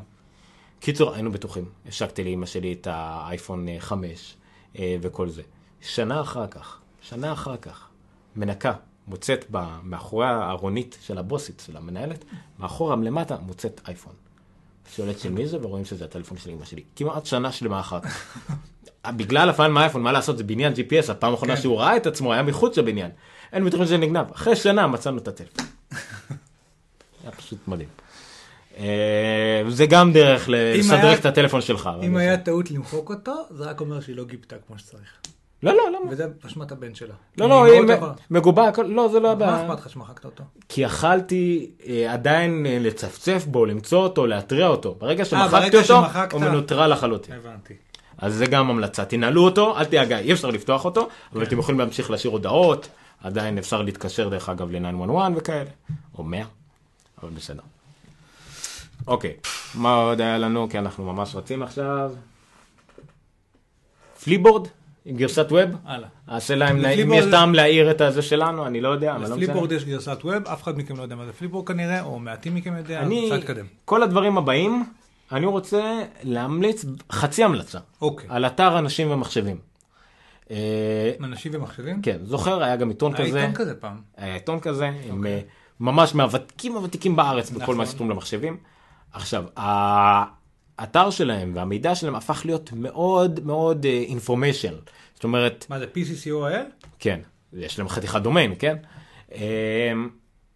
קיצור, 0.79 1.13
היינו 1.13 1.31
בטוחים. 1.31 1.65
השקתי 1.87 2.23
לאמא 2.23 2.45
שלי 2.45 2.73
את 2.73 2.87
האייפון 2.91 3.67
אה, 3.67 3.75
5 3.79 4.35
אה, 4.79 4.95
וכל 5.01 5.29
זה. 5.29 5.41
שנה 5.81 6.21
אחר 6.21 6.47
כך, 6.47 6.77
שנה 7.01 7.33
אחר 7.33 7.57
כך, 7.57 7.82
מנקה, 8.35 8.73
מוצאת 9.07 9.45
ב- 9.51 9.77
מאחורי 9.83 10.27
הארונית 10.27 10.97
של 11.01 11.17
הבוסית, 11.17 11.63
של 11.65 11.77
המנהלת, 11.77 12.25
מאחורה 12.59 12.95
מלמטה 12.95 13.37
מוצאת 13.37 13.81
אייפון. 13.87 14.13
שואלת 14.95 15.19
של 15.19 15.31
מי 15.31 15.47
זה, 15.47 15.57
ורואים 15.61 15.85
שזה 15.85 16.05
הטלפון 16.05 16.37
של 16.37 16.49
אמא 16.49 16.65
שלי. 16.65 16.83
כמעט 16.95 17.25
שנה 17.25 17.51
שלמה 17.51 17.83
כך. 17.83 18.37
בגלל 19.17 19.49
הפעם 19.49 19.73
מהאייפון, 19.73 20.01
מה 20.01 20.11
לעשות, 20.11 20.37
זה 20.37 20.43
בניין 20.43 20.73
GPS, 20.73 21.11
הפעם 21.11 21.31
האחרונה 21.31 21.55
כן. 21.55 21.61
שהוא 21.61 21.79
ראה 21.79 21.97
את 21.97 22.07
עצמו 22.07 22.33
היה 22.33 22.43
מחוץ 22.43 22.77
לבניין. 22.77 23.11
אין 23.53 23.65
בטוחים 23.65 23.85
שזה 23.85 23.97
נגנב. 23.97 24.31
אחרי 24.31 24.55
שנה 24.55 24.87
מצאנו 24.87 25.17
את 25.17 25.27
הטלפון. 25.27 25.65
היה 27.23 27.31
פשוט 27.31 27.59
מדהים. 27.67 27.89
אה, 28.77 29.63
זה 29.69 29.85
גם 29.85 30.13
דרך 30.13 30.45
לסדרק 30.47 31.19
את 31.19 31.25
הטלפון 31.25 31.61
שלך. 31.61 31.89
אם 32.03 32.17
היה 32.17 32.37
טעות 32.37 32.71
למחוק 32.71 33.09
אותו, 33.09 33.33
זה 33.49 33.63
רק 33.63 33.81
אומר 33.81 34.01
שהיא 34.01 34.15
לא 34.15 34.25
גיבתה 34.25 34.55
כמו 34.67 34.77
שצריך. 34.77 35.17
לא, 35.63 35.73
לא, 35.73 35.83
למה? 35.89 36.11
וזה 36.11 36.27
אשמת 36.47 36.71
הבן 36.71 36.95
שלה. 36.95 37.13
לא, 37.37 37.49
לא, 37.49 37.65
היא 37.65 37.81
טובה. 37.81 38.11
מגובה, 38.29 38.69
לא, 38.87 39.07
זה 39.07 39.19
לא 39.19 39.27
מה 39.27 39.31
הבעיה. 39.31 39.65
אכפת 39.65 39.79
לך 39.79 39.89
שמחקת 39.89 40.25
אותו? 40.25 40.43
כי 40.69 40.81
יכלתי 40.81 41.71
אה, 41.87 42.13
עדיין 42.13 42.65
אה, 42.65 42.77
לצפצף 42.79 43.45
בו, 43.45 43.65
למצוא 43.65 44.03
אותו, 44.03 44.27
להתריע 44.27 44.67
אותו. 44.67 44.95
ברגע 44.99 45.25
שמחקתי 45.25 45.55
אה, 45.55 45.61
ברגע 45.61 45.77
אותו. 45.77 46.37
הוא 46.37 46.41
מנוטרל 46.41 46.91
לחלוטין. 46.91 47.35
הבנתי. 47.35 47.73
אז 48.17 48.35
זה 48.35 48.45
גם 48.45 48.69
המלצה, 48.69 49.05
תנעלו 49.05 49.43
אותו, 49.45 49.77
אל 49.77 49.85
תיגע, 49.85 50.19
אי 50.19 50.33
אפשר 50.33 50.49
לפתוח 50.49 50.85
אותו, 50.85 51.01
כן. 51.01 51.09
אבל 51.33 51.43
אתם 51.43 51.59
יכולים 51.59 51.79
להמשיך 51.79 52.11
להשאיר 52.11 52.33
הודעות, 52.33 52.89
עדיין 53.23 53.57
אפשר 53.57 53.81
להתקשר 53.81 54.29
דרך 54.29 54.49
אגב 54.49 54.71
ל-911 54.71 55.11
וכאלה, 55.35 55.69
או 56.17 56.23
100, 56.23 56.45
אבל 57.23 57.29
בסדר. 57.29 57.61
אוקיי, 59.07 59.33
מה 59.75 59.95
עוד 59.95 60.21
היה 60.21 60.37
לנו? 60.37 60.67
כי 60.69 60.79
אנחנו 60.79 61.13
ממש 61.13 61.35
רצים 61.35 61.63
עכשיו. 61.63 62.11
פליפבורד, 64.23 64.67
עם 65.05 65.15
גרסת 65.15 65.45
web. 65.51 65.69
הלאה. 65.85 66.07
השאלה 66.27 66.71
אם 66.71 67.13
יש 67.13 67.25
טעם 67.31 67.53
להעיר 67.53 67.91
את 67.91 68.01
הזה 68.01 68.21
שלנו, 68.21 68.67
אני 68.67 68.81
לא 68.81 68.89
יודע, 68.89 69.15
אבל 69.15 69.29
לא 69.29 69.35
משנה. 69.37 69.75
יש 69.75 69.85
גרסת 69.85 70.17
web, 70.23 70.47
אף 70.47 70.63
אחד 70.63 70.77
מכם 70.77 70.97
לא 70.97 71.01
יודע 71.01 71.15
מה 71.15 71.25
זה 71.25 71.33
פליפבורד 71.33 71.67
כנראה, 71.67 72.01
או 72.01 72.19
מעטים 72.19 72.55
מכם 72.55 72.77
יודע, 72.77 72.99
אני, 72.99 73.23
אפשר 73.23 73.35
להתקדם. 73.35 73.65
כל 73.85 74.03
הדברים 74.03 74.37
הבאים, 74.37 74.85
אני 75.31 75.45
רוצה 75.45 76.03
להמליץ 76.23 76.85
חצי 77.11 77.43
המלצה 77.43 77.79
אוקיי. 78.01 78.29
על 78.29 78.45
אתר 78.45 78.79
אנשים 78.79 79.11
ומחשבים. 79.11 79.57
אה, 80.51 81.11
אנשים 81.23 81.51
ומחשבים? 81.55 82.01
כן, 82.01 82.17
זוכר, 82.23 82.63
היה 82.63 82.75
גם 82.75 82.89
עיתון 82.89 83.15
היה 83.15 83.25
כזה. 83.27 83.39
עיתון 83.39 83.55
כזה 83.55 83.75
פעם. 83.75 84.01
היה 84.17 84.33
עיתון 84.33 84.59
כזה, 84.59 84.91
עם 85.09 85.25
אה, 85.25 85.39
ממש 85.79 86.15
מהוותיקים 86.15 86.75
הוותיקים 86.75 87.15
בארץ 87.15 87.49
בכל 87.49 87.61
נכון. 87.61 87.77
מה 87.77 87.85
שקשור 87.85 88.09
למחשבים. 88.09 88.57
עכשיו, 89.13 89.43
האתר 90.77 91.09
שלהם 91.09 91.51
והמידע 91.55 91.95
שלהם 91.95 92.15
הפך 92.15 92.41
להיות 92.45 92.69
מאוד 92.73 93.39
מאוד 93.45 93.85
information. 93.85 94.73
זאת 95.15 95.23
אומרת, 95.23 95.65
מה 95.69 95.79
זה, 95.79 95.85
pc.co.il? 95.95 96.85
כן, 96.99 97.19
יש 97.53 97.79
להם 97.79 97.89
חתיכת 97.89 98.21
דומיין, 98.21 98.53
כן? 98.59 98.75
אה, 99.35 99.93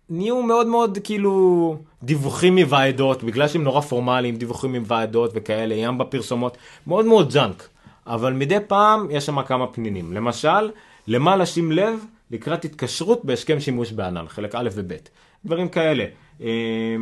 נהיו 0.09 0.43
מאוד 0.43 0.67
מאוד 0.67 0.97
כאילו 1.03 1.77
דיווחים 2.03 2.55
מוועדות, 2.55 3.23
בגלל 3.23 3.47
שהם 3.47 3.63
נורא 3.63 3.81
פורמליים, 3.81 4.35
דיווחים 4.35 4.75
מוועדות 4.75 5.31
וכאלה, 5.35 5.75
ים 5.75 5.97
בפרסומות, 5.97 6.57
מאוד 6.87 7.05
מאוד 7.05 7.33
junk. 7.33 7.69
אבל 8.07 8.33
מדי 8.33 8.57
פעם 8.67 9.11
יש 9.11 9.25
שם 9.25 9.43
כמה 9.43 9.67
פנינים. 9.67 10.13
למשל, 10.13 10.71
למה 11.07 11.35
לשים 11.35 11.71
לב 11.71 12.05
לקראת 12.31 12.65
התקשרות 12.65 13.25
בהסכם 13.25 13.59
שימוש 13.59 13.91
בענן, 13.91 14.27
חלק 14.27 14.55
א' 14.55 14.69
וב', 14.73 14.93
דברים 15.45 15.69
כאלה. 15.69 16.05
אה, 16.41 16.95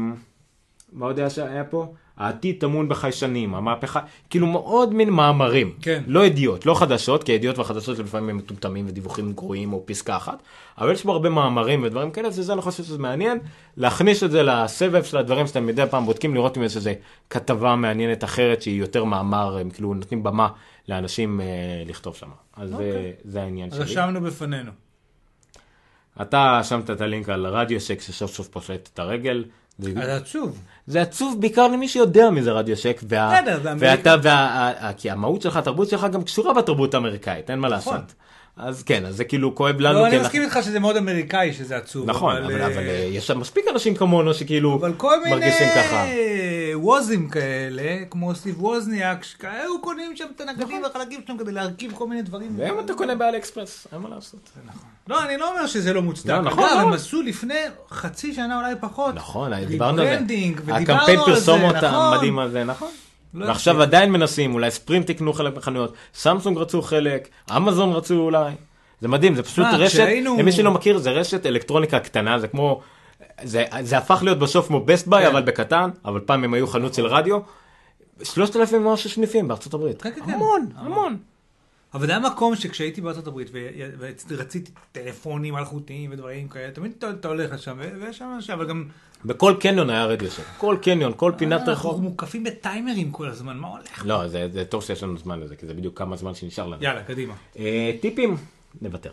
מה 0.93 1.05
עוד 1.05 1.19
היה 1.19 1.29
שהיה 1.29 1.63
פה? 1.63 1.93
העתיד 2.17 2.55
טמון 2.59 2.89
בחיישנים, 2.89 3.55
המהפכה, 3.55 3.99
כאילו 4.29 4.47
מאוד 4.47 4.93
מין 4.93 5.09
מאמרים. 5.09 5.73
כן. 5.81 6.03
לא 6.07 6.25
ידיעות, 6.25 6.65
לא 6.65 6.73
חדשות, 6.79 7.23
כי 7.23 7.31
ידיעות 7.31 7.59
וחדשות 7.59 7.99
לפעמים 7.99 8.29
הם 8.29 8.37
מטומטמים 8.37 8.85
ודיווחים 8.87 9.33
גרועים 9.33 9.73
או 9.73 9.83
פסקה 9.85 10.17
אחת, 10.17 10.37
אבל 10.77 10.91
יש 10.91 11.03
פה 11.03 11.11
הרבה 11.11 11.29
מאמרים 11.29 11.83
ודברים 11.83 12.11
כאלה, 12.11 12.27
וזה 12.27 12.53
אני 12.53 12.61
חושב 12.61 12.83
שזה 12.83 12.97
מעניין, 12.97 13.37
להכניס 13.77 14.23
את 14.23 14.31
זה 14.31 14.43
לסבב 14.43 15.03
של 15.03 15.17
הדברים 15.17 15.47
שאתם 15.47 15.65
מדי 15.65 15.83
פעם 15.89 16.05
בודקים, 16.05 16.33
לראות 16.33 16.57
אם 16.57 16.63
יש 16.63 16.75
איזה 16.75 16.93
כתבה 17.29 17.75
מעניינת 17.75 18.23
אחרת 18.23 18.61
שהיא 18.61 18.79
יותר 18.79 19.03
מאמר, 19.03 19.57
הם 19.57 19.69
כאילו 19.69 19.93
נותנים 19.93 20.23
במה 20.23 20.47
לאנשים 20.89 21.41
אה, 21.41 21.45
לכתוב 21.85 22.15
שם. 22.15 22.29
אז 22.57 22.73
אוקיי. 22.73 22.91
זה, 22.91 23.11
זה 23.23 23.41
העניין 23.41 23.69
אז 23.71 23.75
שלי. 23.75 23.83
רשמנו 23.83 24.21
בפנינו. 24.21 24.71
אתה 26.21 26.61
שמת 26.63 26.89
את 26.89 27.01
הלינק 27.01 27.29
על 27.29 27.45
רדיו 27.47 27.81
שק 27.81 28.01
שסוף 28.01 28.31
סוף 28.33 28.47
פושט 28.47 28.89
את 28.93 28.99
הרגל. 28.99 29.45
זה- 29.79 29.91
אז 30.01 30.21
עצוב. 30.21 30.59
זה 30.87 31.01
עצוב 31.01 31.41
בעיקר 31.41 31.67
למי 31.67 31.87
שיודע 31.87 32.29
מי 32.29 32.43
זה 32.43 32.51
רדיו 32.51 32.77
שק, 32.77 33.01
וה... 33.09 33.41
בסדר, 33.41 33.59
זה 33.63 33.71
אמריקה. 33.71 33.95
ואתה, 33.97 34.15
וה... 34.23 34.33
ה- 34.79 34.93
כי 34.93 35.11
המהות 35.11 35.41
שלך, 35.41 35.57
התרבות 35.57 35.89
שלך 35.89 36.07
גם 36.11 36.23
קשורה 36.23 36.53
בתרבות 36.53 36.93
האמריקאית, 36.93 37.49
אין 37.49 37.59
מה 37.59 37.69
לעשות. 37.69 38.13
נכון. 38.57 38.69
אז 38.69 38.83
כן, 38.83 39.05
אז 39.05 39.15
זה 39.15 39.23
כאילו 39.23 39.55
כואב 39.55 39.79
לנו. 39.79 39.99
לא, 39.99 40.07
אני 40.07 40.17
מסכים 40.17 40.41
איתך 40.41 40.59
שזה 40.63 40.79
מאוד 40.79 40.97
אמריקאי 40.97 41.53
שזה 41.53 41.77
עצוב. 41.77 42.09
נכון, 42.09 42.35
אבל, 42.35 42.61
אה, 42.61 42.77
אה, 42.77 43.09
יש 43.11 43.27
שם 43.27 43.39
מספיק 43.39 43.65
אנשים 43.71 43.95
כמונו 43.95 44.33
שכאילו 44.33 44.75
אבל 44.75 44.93
כל 44.97 45.23
מיני 45.23 45.35
מרגישים 45.35 45.67
ככה. 45.75 46.05
ווזים 46.73 47.29
כאלה, 47.29 48.05
כמו 48.09 48.35
סטיב 48.35 48.63
ווזניאק, 48.63 49.23
שכאלו 49.23 49.81
קונים 49.81 50.15
שם 50.15 50.25
את 50.35 50.41
הנגדים 50.41 50.83
והחלקים 50.83 51.21
שלהם 51.25 51.37
כדי 51.37 51.51
להרכיב 51.51 51.91
כל 51.95 52.07
מיני 52.07 52.21
דברים. 52.21 52.53
והיום 52.57 52.79
אתה 52.79 52.93
קונה 52.93 53.15
באלי 53.15 53.37
אקספרס, 53.37 53.87
אין 53.93 54.01
מה 54.01 54.09
לעשות. 54.09 54.49
לא, 55.07 55.23
אני 55.23 55.37
לא 55.37 55.51
אומר 55.51 55.67
שזה 55.67 55.93
לא 55.93 56.01
מוצדק. 56.01 56.29
לא, 56.29 56.41
נכון, 56.41 56.63
לא. 56.63 56.79
הם 56.79 56.93
עשו 56.93 57.21
לפני 57.21 57.59
חצי 57.89 58.33
שנה 58.33 58.57
אולי 58.57 58.75
פחות. 58.79 59.15
נכון, 59.15 59.63
דיברנו 59.65 60.01
על 60.01 60.07
זה. 60.07 60.73
הקמפיין 60.75 61.19
פרסומות 61.25 61.75
נכון. 61.75 61.89
המדהים 61.89 62.39
הזה, 62.39 62.63
נכון. 62.63 62.89
לא 63.35 63.45
ועכשיו 63.45 63.73
הצליח. 63.73 63.87
עדיין 63.87 64.11
מנסים, 64.11 64.53
אולי 64.53 64.71
ספרינט 64.71 65.11
קנו 65.11 65.33
חלק 65.33 65.55
מהחנויות, 65.55 65.93
סמסונג 66.13 66.57
רצו 66.57 66.81
חלק, 66.81 67.27
אמזון 67.57 67.93
רצו 67.93 68.15
אולי. 68.15 68.53
זה 69.01 69.07
מדהים, 69.07 69.35
זה 69.35 69.43
פשוט 69.43 69.65
מה, 69.65 69.77
רשת, 69.77 69.93
כשהיינו- 69.93 70.35
למי 70.39 70.51
שלא 70.51 70.71
מכיר, 70.71 70.97
זה 70.97 71.11
רשת 71.11 71.45
אלקטרוניקה 71.45 71.99
קטנה, 71.99 72.39
זה 72.39 72.47
כמו, 72.47 72.81
זה, 73.43 73.65
זה 73.81 73.97
הפך 73.97 74.19
להיות 74.23 74.39
בסוף 74.39 74.67
כמו 74.67 74.79
Best 74.79 75.07
Buy, 75.07 75.23
כן. 75.25 75.31
אבל 75.31 75.41
בקטן, 75.41 75.89
אבל 76.05 76.19
פעם 76.19 76.43
הם 76.43 76.53
היו 76.53 76.67
חנות 76.67 76.93
של 76.93 77.05
רדיו. 77.05 77.39
3,000 78.23 78.85
ומשהו 78.87 79.09
סניפים 79.09 79.47
בארצות 79.47 79.73
הברית. 79.73 80.01
כן, 80.01 80.11
כן, 80.15 80.25
כן. 80.25 80.31
המון, 80.31 80.67
המון. 80.75 81.17
אבל 81.93 82.05
זה 82.05 82.11
היה 82.11 82.19
מקום 82.19 82.55
שכשהייתי 82.55 83.01
בארצות 83.01 83.27
הברית 83.27 83.49
ורציתי 84.29 84.71
טלפונים 84.91 85.57
אלחוטיים 85.57 86.11
ודברים 86.13 86.47
כאלה, 86.47 86.71
תמיד 86.71 86.91
אתה, 86.97 87.09
אתה 87.09 87.27
הולך 87.27 87.53
לשם, 87.53 87.77
ויש 88.01 88.17
שם 88.17 88.31
אנשים, 88.35 88.55
אבל 88.55 88.67
גם... 88.67 88.85
בכל 89.25 89.55
קניון 89.59 89.89
היה 89.89 90.05
רדיו 90.05 90.31
שם. 90.31 90.43
כל 90.57 90.77
קניון, 90.81 91.13
כל 91.17 91.31
פינת 91.37 91.59
אנחנו 91.59 91.71
רחוב. 91.71 92.01
מוקפים 92.01 92.43
בטיימרים 92.43 93.11
כל 93.11 93.29
הזמן, 93.29 93.57
מה 93.57 93.67
הולך? 93.67 94.05
לא, 94.05 94.27
זה, 94.27 94.49
זה 94.53 94.65
טוב 94.65 94.83
שיש 94.83 95.03
לנו 95.03 95.17
זמן 95.17 95.39
לזה, 95.39 95.55
כי 95.55 95.65
זה 95.65 95.73
בדיוק 95.73 95.97
כמה 95.97 96.17
זמן 96.17 96.35
שנשאר 96.35 96.67
לנו. 96.67 96.83
יאללה, 96.83 97.03
קדימה. 97.03 97.33
אה, 97.57 97.91
טיפים, 98.01 98.37
נוותר. 98.81 99.11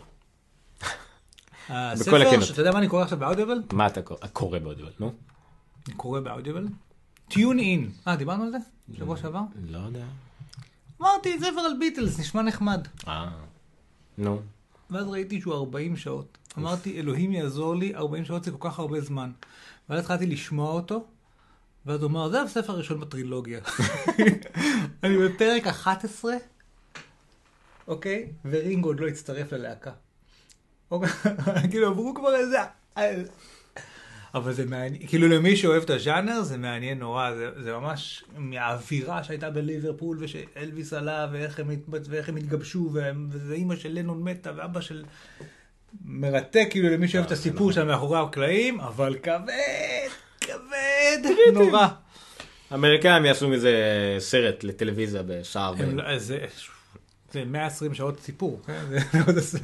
הספר, 1.69 2.21
הכנות. 2.27 2.43
שאתה 2.45 2.61
יודע 2.61 2.71
מה 2.71 2.79
אני 2.79 2.87
קורא 2.87 3.03
עכשיו 3.03 3.19
באודיובל? 3.19 3.61
מה 3.71 3.87
אתה 3.87 4.01
קורא? 4.01 4.19
קורא 4.33 4.59
באודיבל, 4.59 4.91
נו? 4.99 5.13
אני 5.87 5.95
קורא 5.95 6.19
באודיובל. 6.19 6.67
טיון 7.29 7.59
אין. 7.59 7.89
אה, 8.07 8.15
דיברנו 8.15 8.43
על 8.43 8.51
זה? 8.51 8.57
שבוע 8.97 9.17
שעבר? 9.17 9.41
לא 9.69 9.77
יודע. 9.77 10.05
אמרתי, 11.01 11.39
ספר 11.39 11.59
על 11.59 11.73
ביטלס, 11.79 12.19
נשמע 12.19 12.41
נחמד. 12.41 12.87
אה, 13.07 13.29
נו. 14.17 14.41
ואז 14.89 15.07
ראיתי 15.07 15.41
שהוא 15.41 15.53
40 15.53 15.97
שעות. 15.97 16.37
אמרתי, 16.57 16.99
אלוהים 16.99 17.31
יעזור 17.31 17.75
לי, 17.75 17.95
40 17.95 18.25
שעות 18.25 18.43
זה 18.43 18.51
כל 18.51 18.69
כך 18.69 18.79
הרבה 18.79 19.01
זמן. 19.01 19.31
ואז 19.89 19.99
התחלתי 19.99 20.25
לשמוע 20.25 20.71
אותו, 20.71 21.05
ואז 21.85 22.01
הוא 22.01 22.09
אמר, 22.09 22.29
זה 22.29 22.41
הספר 22.41 22.73
הראשון 22.73 22.99
בטרילוגיה. 22.99 23.59
אני 25.03 25.17
בפרק 25.17 25.67
11, 25.67 26.33
אוקיי? 27.87 28.27
ורינגו 28.45 28.89
עוד 28.89 28.99
לא 28.99 29.07
הצטרף 29.07 29.51
ללהקה. 29.53 29.91
אוקיי? 30.91 31.09
כאילו, 31.71 31.87
עברו 31.87 32.13
כבר 32.13 32.35
איזה... 32.35 32.57
אבל 34.35 34.53
זה 34.53 34.65
מעניין, 34.65 35.07
כאילו 35.07 35.27
למי 35.27 35.55
שאוהב 35.57 35.83
את 35.83 35.89
הז'אנר 35.89 36.41
זה 36.41 36.57
מעניין 36.57 36.99
נורא, 36.99 37.31
זה, 37.35 37.63
זה 37.63 37.73
ממש 37.73 38.23
מהאווירה 38.37 39.23
שהייתה 39.23 39.49
בליברפול 39.49 40.17
ושאלוויס 40.19 40.93
עלה 40.93 41.27
ואיך 41.31 41.59
הם, 41.59 41.67
ואיך 41.87 42.29
הם 42.29 42.35
התגבשו 42.35 42.89
והם- 42.93 43.27
וזה 43.31 43.53
אימא 43.53 43.75
של 43.75 43.89
לנון 43.91 44.23
מתה 44.23 44.51
ואבא 44.55 44.81
של... 44.81 45.03
מרתק 46.05 46.67
כאילו 46.69 46.89
למי 46.89 47.07
שאוהב 47.07 47.25
את 47.25 47.31
הסיפור 47.31 47.71
שם 47.71 47.87
מאחורי 47.87 48.19
הקלעים, 48.19 48.79
אבל 48.81 49.15
כבד, 49.23 50.07
כבד, 50.41 51.17
נורא. 51.53 51.87
האמריקאים 52.71 53.25
יעשו 53.25 53.49
מזה 53.49 53.75
סרט 54.19 54.63
לטלוויזיה 54.63 55.23
בשעה 55.23 55.67
הם 55.67 55.73
40. 55.73 55.97
לא- 55.97 56.17
זה 56.17 56.45
זה 57.31 57.43
120 57.45 57.93
שעות 57.93 58.19
סיפור, 58.19 58.59
כן? 58.65 58.83
אז 59.27 59.59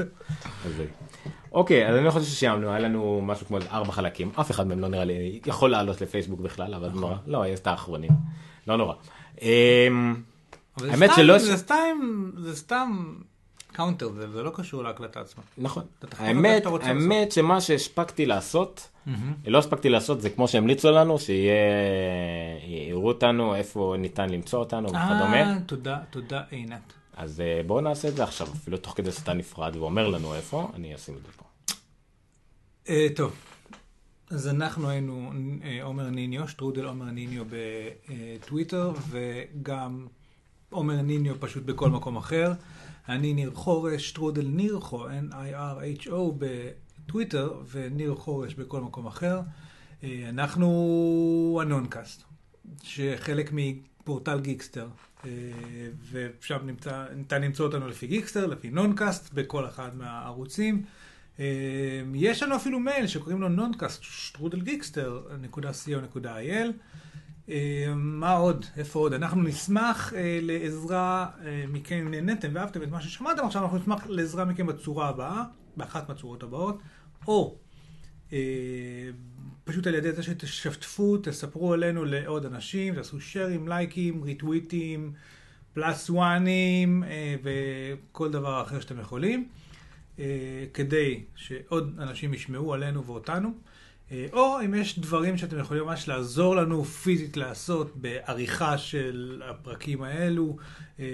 זה- 0.78 0.86
אוקיי, 1.52 1.90
אז 1.90 1.96
אני 1.96 2.12
חושב 2.12 2.26
שסיימנו, 2.26 2.70
היה 2.70 2.80
לנו 2.80 3.22
משהו 3.26 3.46
כמו 3.48 3.58
ארבע 3.72 3.92
חלקים, 3.92 4.32
אף 4.40 4.52
אחד 4.52 4.68
מהם 4.68 4.80
לא 4.80 4.88
נראה 4.88 5.04
לי 5.06 5.40
יכול 5.46 5.72
לעלות 5.72 6.02
לפייסבוק 6.02 6.40
בכלל, 6.40 6.74
אבל 6.74 6.90
נורא, 6.90 7.16
לא, 7.28 7.48
יש 7.48 7.60
את 7.60 7.68
האחרונים, 7.68 8.12
לא 8.68 8.78
נורא. 8.78 8.94
אמ, 9.42 10.16
האמת 10.90 11.10
שלא- 11.16 11.38
זה 11.38 11.58
סתם, 11.58 11.98
זה 12.38 12.56
סתם 12.56 13.14
counter, 13.80 14.12
זה 14.12 14.32
זה 14.32 14.44
לא 14.44 14.52
קשור 14.56 14.84
להקלטה 14.84 15.22
עצמה. 15.22 15.44
נכון, 15.58 15.84
האמת, 16.18 16.64
האמת 16.82 17.32
שמה 17.32 17.62
שהספקתי 17.62 18.26
לעשות, 18.26 18.90
לא 19.48 19.58
הספקתי 19.58 19.90
לעשות 19.90 20.22
זה 20.22 20.30
כמו 20.30 20.48
שהמליצו 20.48 20.92
לנו, 20.92 21.20
שיהיה, 21.20 21.54
יראו 22.68 23.08
אותנו, 23.08 23.56
איפה 23.56 23.96
ניתן 24.00 24.30
למצוא 24.30 24.60
אותנו 24.60 24.88
וכדומה. 24.88 25.42
אה, 25.42 25.58
תודה, 25.66 25.98
תודה 26.10 26.42
עינת. 26.50 26.94
אז 27.18 27.42
אה, 27.42 27.62
בואו 27.68 27.82
נעשה 27.82 28.08
את 28.08 28.16
זה 28.16 28.24
עכשיו, 28.24 28.48
אפילו 28.48 28.78
תוך 28.78 28.94
כדי 28.98 29.12
שאתה 29.12 29.34
נפרד 29.34 29.76
ואומר 29.76 30.08
לנו 30.08 30.36
איפה, 30.36 30.68
אני 30.76 30.96
אשים 30.96 31.16
את 31.16 31.22
זה 31.26 31.32
פה. 31.38 31.46
אה, 32.90 33.08
טוב, 33.16 33.36
אז 34.30 34.48
אנחנו 34.48 34.90
היינו 34.90 35.32
אה, 35.64 35.84
עומר 35.84 36.10
ניניו, 36.10 36.48
שטרודל 36.48 36.86
עומר 36.86 37.06
ניניו 37.06 37.44
בטוויטר, 37.50 38.92
וגם 39.10 40.08
עומר 40.70 41.02
ניניו 41.02 41.40
פשוט 41.40 41.64
בכל 41.64 41.90
מקום 41.90 42.18
אחר. 42.18 42.54
אני 43.10 43.34
ניר 43.34 43.52
חורש, 43.54 44.10
שטרודל 44.10 44.48
נירחו, 44.48 45.08
N-I-R-H-O 45.08 46.14
בטוויטר, 46.38 47.54
וניר 47.72 48.16
חורש 48.16 48.54
בכל 48.54 48.82
מקום 48.82 49.08
אחר. 49.08 49.42
אה, 50.04 50.26
אנחנו 50.30 51.60
הנונקאסט, 51.62 52.24
שחלק 52.84 53.52
מפורטל 53.54 54.40
גיקסטר, 54.40 54.88
אה, 55.26 55.30
ושם 56.12 56.58
נמצא, 56.66 57.06
ניתן 57.16 57.42
למצוא 57.42 57.66
אותנו 57.66 57.88
לפי 57.88 58.08
גיקסטר, 58.08 58.46
לפי 58.46 58.70
נונקאסט, 58.70 59.34
בכל 59.34 59.66
אחד 59.66 59.98
מהערוצים. 59.98 60.84
אה, 61.40 61.46
יש 62.14 62.44
לנו 62.44 62.56
אפילו 62.56 62.80
מייל 62.80 63.08
שקוראים 63.08 63.42
לו 63.42 63.50
נונקאסט, 63.50 64.04
שטרודל 64.04 64.62
גיקסטר, 64.62 65.22
נקודה 65.42 65.72
co.il. 66.14 66.72
אה, 67.50 67.94
מה 67.96 68.32
עוד? 68.32 68.66
איפה 68.78 69.00
עוד? 69.00 69.14
אנחנו 69.14 69.44
נשמח 69.44 70.14
אה, 70.14 70.40
לעזרה 70.42 71.28
אה, 71.46 71.66
מכם, 71.68 71.96
אם 71.96 72.12
נהניתם 72.12 72.50
ואהבתם 72.54 72.84
את 72.84 72.90
מה 72.90 73.02
ששמעתם 73.02 73.46
עכשיו, 73.46 73.64
אנחנו 73.64 73.78
נשמח 73.78 74.08
לעזרה 74.08 74.46
מכם 74.46 74.68
בצורה 74.68 75.10
הבאה, 75.10 75.44
באחת 75.78 76.10
מהצורות 76.10 76.44
הבאות, 76.44 76.80
או 77.28 77.58
פשוט 79.64 79.88
על 79.88 79.96
ידי 79.96 80.12
זה 80.12 80.24
שתשתפו, 80.24 81.18
תספרו 81.18 81.74
עלינו 81.74 82.06
לעוד 82.06 82.46
אנשים, 82.46 82.96
תעשו 82.96 83.22
שרים, 83.22 83.68
לייקים, 83.68 84.24
ריטוויטים, 84.24 85.14
פלאס 85.74 86.10
וואנים 86.10 87.04
וכל 87.44 88.32
דבר 88.32 88.62
אחר 88.62 88.80
שאתם 88.80 89.00
יכולים, 89.00 89.48
כדי 90.74 91.24
שעוד 91.36 92.00
אנשים 92.00 92.34
ישמעו 92.34 92.74
עלינו 92.74 93.06
ואותנו. 93.06 93.54
אה, 94.12 94.26
או 94.34 94.58
אם 94.66 94.74
יש 94.74 95.00
דברים 95.00 95.38
שאתם 95.38 95.60
יכולים 95.60 95.84
ממש 95.84 96.08
לעזור 96.08 96.56
לנו 96.56 96.86
פיזית 96.86 97.38
לעשות 97.38 97.92
בעריכה 97.96 98.78
של 98.78 99.42
הפרקים 99.46 100.04
האלו, 100.04 100.58
אה, 101.00 101.06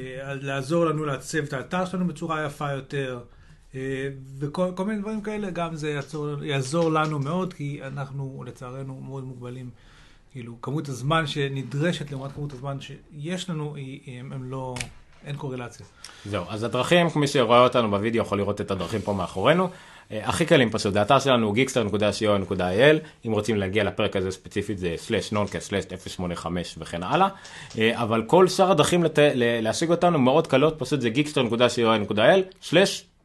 לעזור 0.42 0.86
לנו 0.86 1.06
לעצב 1.06 1.44
את 1.44 1.54
האתר 1.54 1.86
שלנו 1.86 2.08
בצורה 2.08 2.46
יפה 2.46 2.72
יותר, 2.72 3.20
אה, 3.76 4.10
וכל 4.40 4.72
כל 4.76 4.86
מיני 4.86 5.02
דברים 5.02 5.22
כאלה, 5.22 5.50
גם 5.50 5.76
זה 5.76 5.90
יעזור, 5.90 6.44
יעזור 6.44 6.92
לנו 6.92 7.20
מאוד, 7.20 7.54
כי 7.54 7.80
אנחנו 7.84 8.44
לצערנו 8.48 9.02
מאוד 9.02 9.24
מוגבלים. 9.24 9.70
כאילו, 10.32 10.62
כמות 10.62 10.90
הזמן 10.90 11.28
שנדרשת 11.28 12.12
לעומת 12.12 12.32
כמות 12.32 12.54
הזמן 12.54 12.78
שיש 12.82 13.50
לנו, 13.50 13.76
היא, 13.76 14.20
הם, 14.20 14.34
הם 14.34 14.44
לא, 14.44 14.76
אין 15.26 15.36
קורלציה. 15.36 15.86
זהו, 16.26 16.46
אז 16.50 16.64
הדרכים, 16.64 17.08
מי 17.16 17.28
שרואה 17.28 17.60
אותנו 17.60 17.90
בווידאו 17.90 18.22
יכול 18.22 18.38
לראות 18.38 18.62
את 18.62 18.72
הדרכים 18.72 19.02
פה 19.02 19.14
מאחורינו. 19.14 19.70
אה, 20.12 20.22
הכי 20.24 20.46
קלים 20.46 20.70
פשוט, 20.70 20.96
האתר 20.96 21.20
שלנו 21.20 21.54
geekster.co.il, 21.54 23.28
אם 23.28 23.32
רוצים 23.32 23.58
להגיע 23.58 23.84
לפרק 23.84 24.16
הזה 24.16 24.32
ספציפית 24.32 24.78
זה 24.78 24.94
סלאש 24.98 25.32
נונקאסט 25.32 25.70
סלאש 25.70 25.84
085 26.08 26.76
וכן 26.80 27.04
הלאה, 27.04 27.28
אה, 27.78 28.02
אבל 28.02 28.24
כל 28.28 28.48
שאר 28.48 28.72
הדרכים. 28.72 29.04
להשיג 29.36 29.90
אותנו 29.90 30.20
מאוד 30.20 30.48
קלות, 30.48 30.76
פשוט 30.78 31.02
זה 31.02 31.10
geekster.co.il 31.16 32.66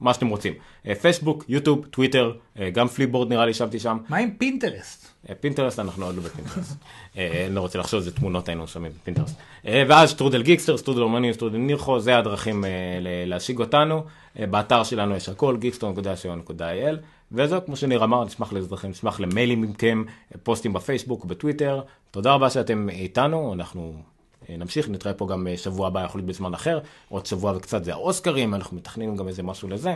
מה 0.00 0.14
שאתם 0.14 0.28
רוצים. 0.28 0.54
אה, 0.86 0.94
פייסבוק, 0.94 1.44
יוטיוב, 1.48 1.86
טוויטר, 1.86 2.32
גם 2.72 2.88
פליפבורד 2.88 3.28
נראה 3.28 3.46
לי 3.46 3.54
שמתי 3.54 3.78
שם. 3.78 3.98
מה 4.08 4.16
עם 4.16 4.30
פינטרסט? 4.38 5.06
פינטרסט 5.40 5.78
אנחנו 5.78 6.04
עוד 6.06 6.16
לא 6.16 6.22
בפינטרסט. 6.22 6.76
אני 7.16 7.54
לא 7.54 7.60
רוצה 7.60 7.78
לחשוב 7.78 7.98
איזה 7.98 8.12
תמונות 8.12 8.48
היינו 8.48 8.68
שמים 8.68 8.92
בפינטרסט. 9.02 9.36
ואז 9.64 10.10
שטרודל 10.10 10.42
גיקסטר, 10.42 10.76
שטרודל 10.76 11.02
אומנים, 11.02 11.32
שטרודל 11.32 11.58
נירחו, 11.58 12.00
זה 12.00 12.18
הדרכים 12.18 12.64
להשיג 13.26 13.58
אותנו. 13.58 14.04
באתר 14.36 14.84
שלנו 14.84 15.16
יש 15.16 15.28
הכל, 15.28 15.56
geekster.co.il, 15.62 16.96
וזהו, 17.32 17.64
כמו 17.66 17.76
שניר 17.76 18.04
אמר, 18.04 18.24
נשמח 18.24 18.52
לאזרחים, 18.52 18.90
נשמח 18.90 19.20
למיילים 19.20 19.62
מכם, 19.62 20.04
פוסטים 20.42 20.72
בפייסבוק, 20.72 21.24
בטוויטר. 21.24 21.80
תודה 22.10 22.32
רבה 22.32 22.50
שאתם 22.50 22.88
איתנו, 22.88 23.54
אנחנו 23.54 23.94
נמשיך, 24.58 24.88
נתראה 24.88 25.14
פה 25.14 25.26
גם 25.26 25.46
שבוע 25.56 25.86
הבא, 25.86 26.04
יכול 26.04 26.18
להיות 26.18 26.28
בזמן 26.28 26.54
אחר, 26.54 26.78
עוד 27.08 27.26
שבוע 27.26 27.56
וקצת 27.56 27.84
זה 27.84 27.92
האוסקרים, 27.92 28.54
אנחנו 28.54 28.76
מתכננים 28.76 29.16
גם 29.16 29.28
איזה 29.28 29.42
משהו 29.42 29.68
לזה, 29.68 29.94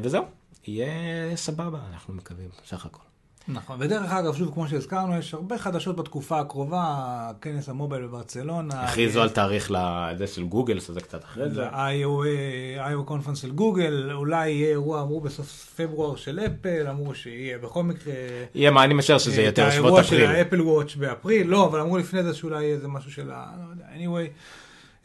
וזהו, 0.00 0.24
יהיה 0.66 1.36
סבבה, 1.36 1.78
אנחנו 1.92 2.14
מקווים, 2.14 2.48
סך 2.66 2.86
הכל. 2.86 3.13
נכון, 3.48 3.76
ודרך 3.80 4.12
אגב, 4.12 4.34
שוב, 4.34 4.54
כמו 4.54 4.68
שהזכרנו, 4.68 5.18
יש 5.18 5.34
הרבה 5.34 5.58
חדשות 5.58 5.96
בתקופה 5.96 6.40
הקרובה, 6.40 7.30
כנס 7.40 7.68
המובייל 7.68 8.02
בברצלונה. 8.06 8.82
הכריזו 8.82 9.22
על 9.22 9.28
תאריך 9.28 9.70
לזה 9.70 10.26
של 10.26 10.44
גוגל, 10.44 10.80
שזה 10.80 11.00
קצת 11.00 11.24
אחרי 11.24 11.50
זה. 11.50 11.62
ל-IO 11.62 13.02
קונפרנס 13.04 13.38
של 13.38 13.50
גוגל, 13.50 14.10
אולי 14.12 14.50
יהיה 14.50 14.68
אירוע, 14.68 15.02
אמרו 15.02 15.20
בסוף 15.20 15.74
פברואר 15.76 16.16
של 16.16 16.40
אפל, 16.40 16.86
אמרו 16.88 17.14
שיהיה 17.14 17.58
בכל 17.58 17.82
מקרה... 17.82 18.14
יהיה 18.54 18.70
מה, 18.70 18.84
אני 18.84 18.94
משער 18.94 19.18
שזה 19.18 19.42
יותר 19.42 19.70
שבועות 19.70 20.00
אפריל. 20.00 20.20
האירוע 20.20 20.36
של 20.36 20.44
ה 20.44 20.47
Apple 20.47 20.60
Watch 20.60 20.94
באפריל, 20.94 21.46
לא, 21.46 21.66
אבל 21.66 21.80
אמרו 21.80 21.98
לפני 21.98 22.22
זה 22.22 22.34
שאולי 22.34 22.62
יהיה 22.62 22.74
איזה 22.74 22.88
משהו 22.88 23.12
של 23.12 23.30
ה... 23.30 23.46
לא 23.58 23.70
יודע, 23.70 23.84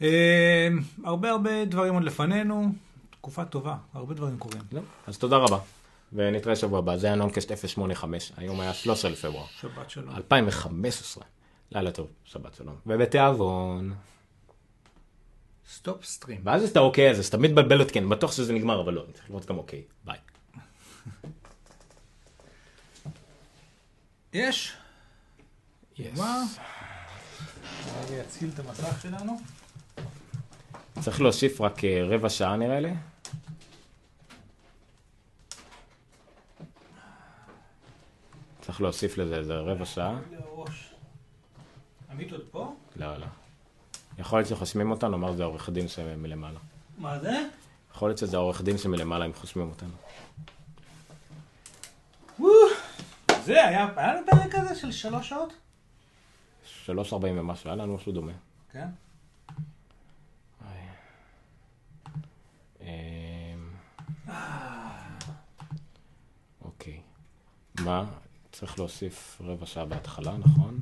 הרבה 1.04 1.30
הרבה 1.30 1.64
דברים 1.64 1.94
עוד 1.94 2.04
לפנינו, 2.04 2.72
תקופה 3.10 3.44
טובה, 3.44 3.74
הרבה 3.94 4.14
דברים 4.14 4.36
קורים. 4.38 4.62
אז 5.06 5.18
תודה 5.18 5.36
רבה. 5.36 5.58
ונתראה 6.12 6.56
שבוע 6.56 6.78
הבא, 6.78 6.96
זה 6.96 7.06
היה 7.06 7.16
נונקאסט 7.16 7.52
085, 7.66 8.32
היום 8.36 8.60
היה 8.60 8.74
13 8.74 9.10
לפברואר. 9.10 9.46
שבת 9.60 9.90
שלום. 9.90 10.16
2015. 10.16 11.24
לילה 11.72 11.90
טוב, 11.90 12.08
שבת 12.24 12.54
שלום. 12.54 12.76
ובתיאבון. 12.86 13.94
stop 15.70 16.04
stream. 16.04 16.40
ואז 16.44 16.70
אתה 16.70 16.80
אוקיי, 16.80 17.10
אז 17.10 17.30
תמיד 17.30 17.52
מבלבל 17.52 17.80
אותי, 17.80 17.92
כן, 17.92 18.08
בטוח 18.08 18.32
שזה 18.32 18.52
נגמר, 18.52 18.80
אבל 18.80 18.94
לא, 18.94 19.04
אני 19.04 19.12
צריך 19.12 19.30
לראות 19.30 19.46
גם 19.46 19.58
אוקיי, 19.58 19.82
ביי. 20.04 20.18
יש? 24.32 24.72
יש. 25.98 26.18
מה? 26.18 26.44
אני 28.08 28.20
אציל 28.20 28.50
את 28.54 28.58
המסך 28.58 29.02
שלנו. 29.02 29.40
צריך 31.00 31.20
להוסיף 31.20 31.60
רק 31.60 31.84
רבע 31.84 32.28
שעה 32.28 32.56
נראה 32.56 32.80
לי. 32.80 32.92
צריך 38.70 38.80
להוסיף 38.80 39.18
לזה 39.18 39.36
איזה 39.36 39.54
רבע 39.54 39.84
שעה. 39.84 40.18
עמית 42.10 42.32
עוד 42.32 42.42
פה? 42.50 42.74
לא, 42.96 43.16
לא. 43.16 43.26
יכול 44.18 44.38
להיות 44.38 44.48
שחוסמים 44.48 44.90
אותנו, 44.90 45.16
אמר 45.16 45.32
זה 45.32 45.42
העורך 45.42 45.70
דין 45.70 45.88
שמלמעלה. 45.88 46.60
מה 46.98 47.18
זה? 47.18 47.48
יכול 47.94 48.08
להיות 48.08 48.18
שזה 48.18 48.36
העורך 48.36 48.62
דין 48.62 48.78
שמלמעלה 48.78 49.26
אם 49.26 49.32
חוסמים 49.32 49.70
אותנו. 49.70 49.90
זה, 53.44 53.64
היה 53.64 53.86
לנו 53.96 54.22
פרק 54.26 54.56
כזה 54.56 54.74
של 54.74 54.92
שלוש 54.92 55.28
שעות? 55.28 55.52
שלוש 56.64 57.12
ארבעים 57.12 57.38
ומשהו, 57.38 57.70
היה 57.70 57.76
לנו 57.76 57.94
משהו 57.94 58.12
דומה. 58.12 58.32
כן? 58.72 58.88
אוקיי. 66.64 67.00
מה? 67.80 68.04
צריך 68.60 68.78
להוסיף 68.78 69.40
רבע 69.44 69.66
שעה 69.66 69.84
בהתחלה, 69.84 70.32
נכון? 70.38 70.78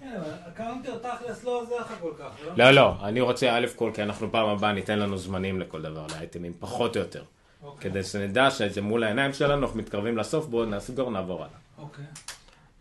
כן, 0.00 0.20
ה 0.46 0.52
counter 0.52 0.98
תכלס 0.98 1.44
לא 1.44 1.60
עוזר 1.60 1.76
לך 1.80 1.92
כל 2.00 2.12
כך, 2.18 2.30
לא? 2.46 2.64
לא, 2.64 2.70
לא, 2.70 2.94
אני 3.02 3.20
רוצה 3.20 3.58
א' 3.58 3.66
כל, 3.76 3.90
כי 3.94 4.02
אנחנו 4.02 4.32
פעם 4.32 4.48
הבאה 4.48 4.72
ניתן 4.72 4.98
לנו 4.98 5.18
זמנים 5.18 5.60
לכל 5.60 5.82
דבר, 5.82 6.06
לאייטמים, 6.10 6.52
פחות 6.60 6.96
או 6.96 7.00
יותר. 7.00 7.22
אוקיי. 7.62 7.90
כדי 7.90 8.02
שנדע 8.02 8.50
שזה 8.50 8.82
מול 8.82 9.04
העיניים 9.04 9.32
שלנו, 9.32 9.66
אנחנו 9.66 9.78
מתקרבים 9.78 10.16
לסוף, 10.16 10.46
בואו 10.46 10.64
נסגור, 10.64 11.10
נעבור 11.10 11.38
הלאה. 11.38 11.58
אוקיי. 11.78 12.04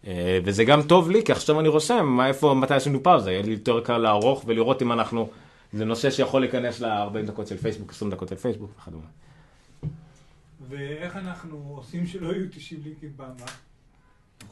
אה, 0.08 0.40
וזה 0.44 0.64
גם 0.64 0.82
טוב 0.82 1.10
לי, 1.10 1.24
כי 1.26 1.32
עכשיו 1.32 1.60
אני 1.60 1.68
רושם 1.68 2.18
איפה, 2.28 2.54
מתי 2.54 2.74
עשינו 2.74 3.04
פאוזה, 3.04 3.32
יהיה 3.32 3.42
לי 3.42 3.52
יותר 3.52 3.82
קל 3.82 3.98
לערוך 3.98 4.44
ולראות 4.46 4.82
אם 4.82 4.92
אנחנו, 4.92 5.30
זה 5.74 5.86
נושא 5.86 6.10
שיכול 6.10 6.42
להיכנס 6.42 6.82
ל-40 6.82 7.28
דקות 7.28 7.48
של 7.48 7.58
פייסבוק, 7.58 7.92
20 7.92 8.12
דקות 8.12 8.30
של 8.30 8.36
פייסבוק 8.36 8.72
וכדומה. 8.80 9.25
ואיך 10.70 11.16
אנחנו 11.16 11.74
עושים 11.76 12.08
שלא 12.08 12.34
יהיו 12.34 12.46
90 12.52 12.82
לינקים 12.84 13.10
הבאה? 13.20 13.48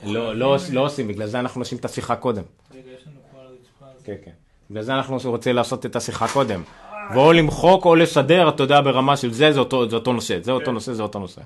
לא, 0.03 0.35
לא, 0.35 0.58
לא 0.72 0.85
עושים, 0.85 1.08
בגלל 1.08 1.27
זה 1.27 1.40
אנחנו 1.40 1.61
עושים 1.61 1.77
את 1.77 1.85
השיחה 1.85 2.16
קודם. 2.16 2.43
רגע, 2.72 2.92
יש 2.92 3.08
לנו 3.08 3.19
פה 3.32 3.40
על 3.40 3.45
הרצפה 3.48 4.06
כן, 4.06 4.16
כן. 4.25 4.32
בגלל 4.69 4.83
זה 4.83 4.93
אנחנו 4.93 5.17
רוצים 5.25 5.56
לעשות 5.56 5.85
את 5.85 5.95
השיחה 5.95 6.27
קודם. 6.27 6.64
ואו 7.14 7.33
למחוק 7.33 7.85
או 7.85 7.95
לסדר, 7.95 8.50
אתה 8.50 8.64
יודע, 8.64 8.82
ברמה 8.82 9.17
של 9.17 9.33
זה, 9.33 9.51
זה 9.51 9.59
אותו, 9.59 9.90
זה 9.90 9.95
אותו 9.95 10.14
נושא, 10.14 10.40
זה 10.42 10.51
אותו 10.51 10.72
נושא, 10.72 10.93
זה 10.93 11.03
אותו 11.03 11.19
נושא. 11.19 11.42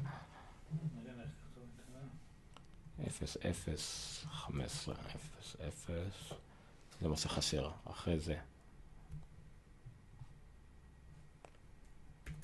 0, 3.08 3.38
0, 3.52 4.26
15, 4.32 4.96
0, 4.96 5.56
0, 5.68 6.34
זה 7.02 7.08
מה 7.08 7.18
שחסר, 7.18 7.70
אחרי 7.92 8.20
זה. 8.20 8.36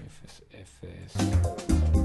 0, 0.08 0.42
0. 1.16 2.03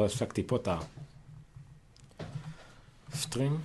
אה, 0.00 0.04
לא 0.04 0.06
הפסקתי 0.06 0.42
פה 0.46 0.56
את 0.56 0.68
הסטרים. 3.12 3.60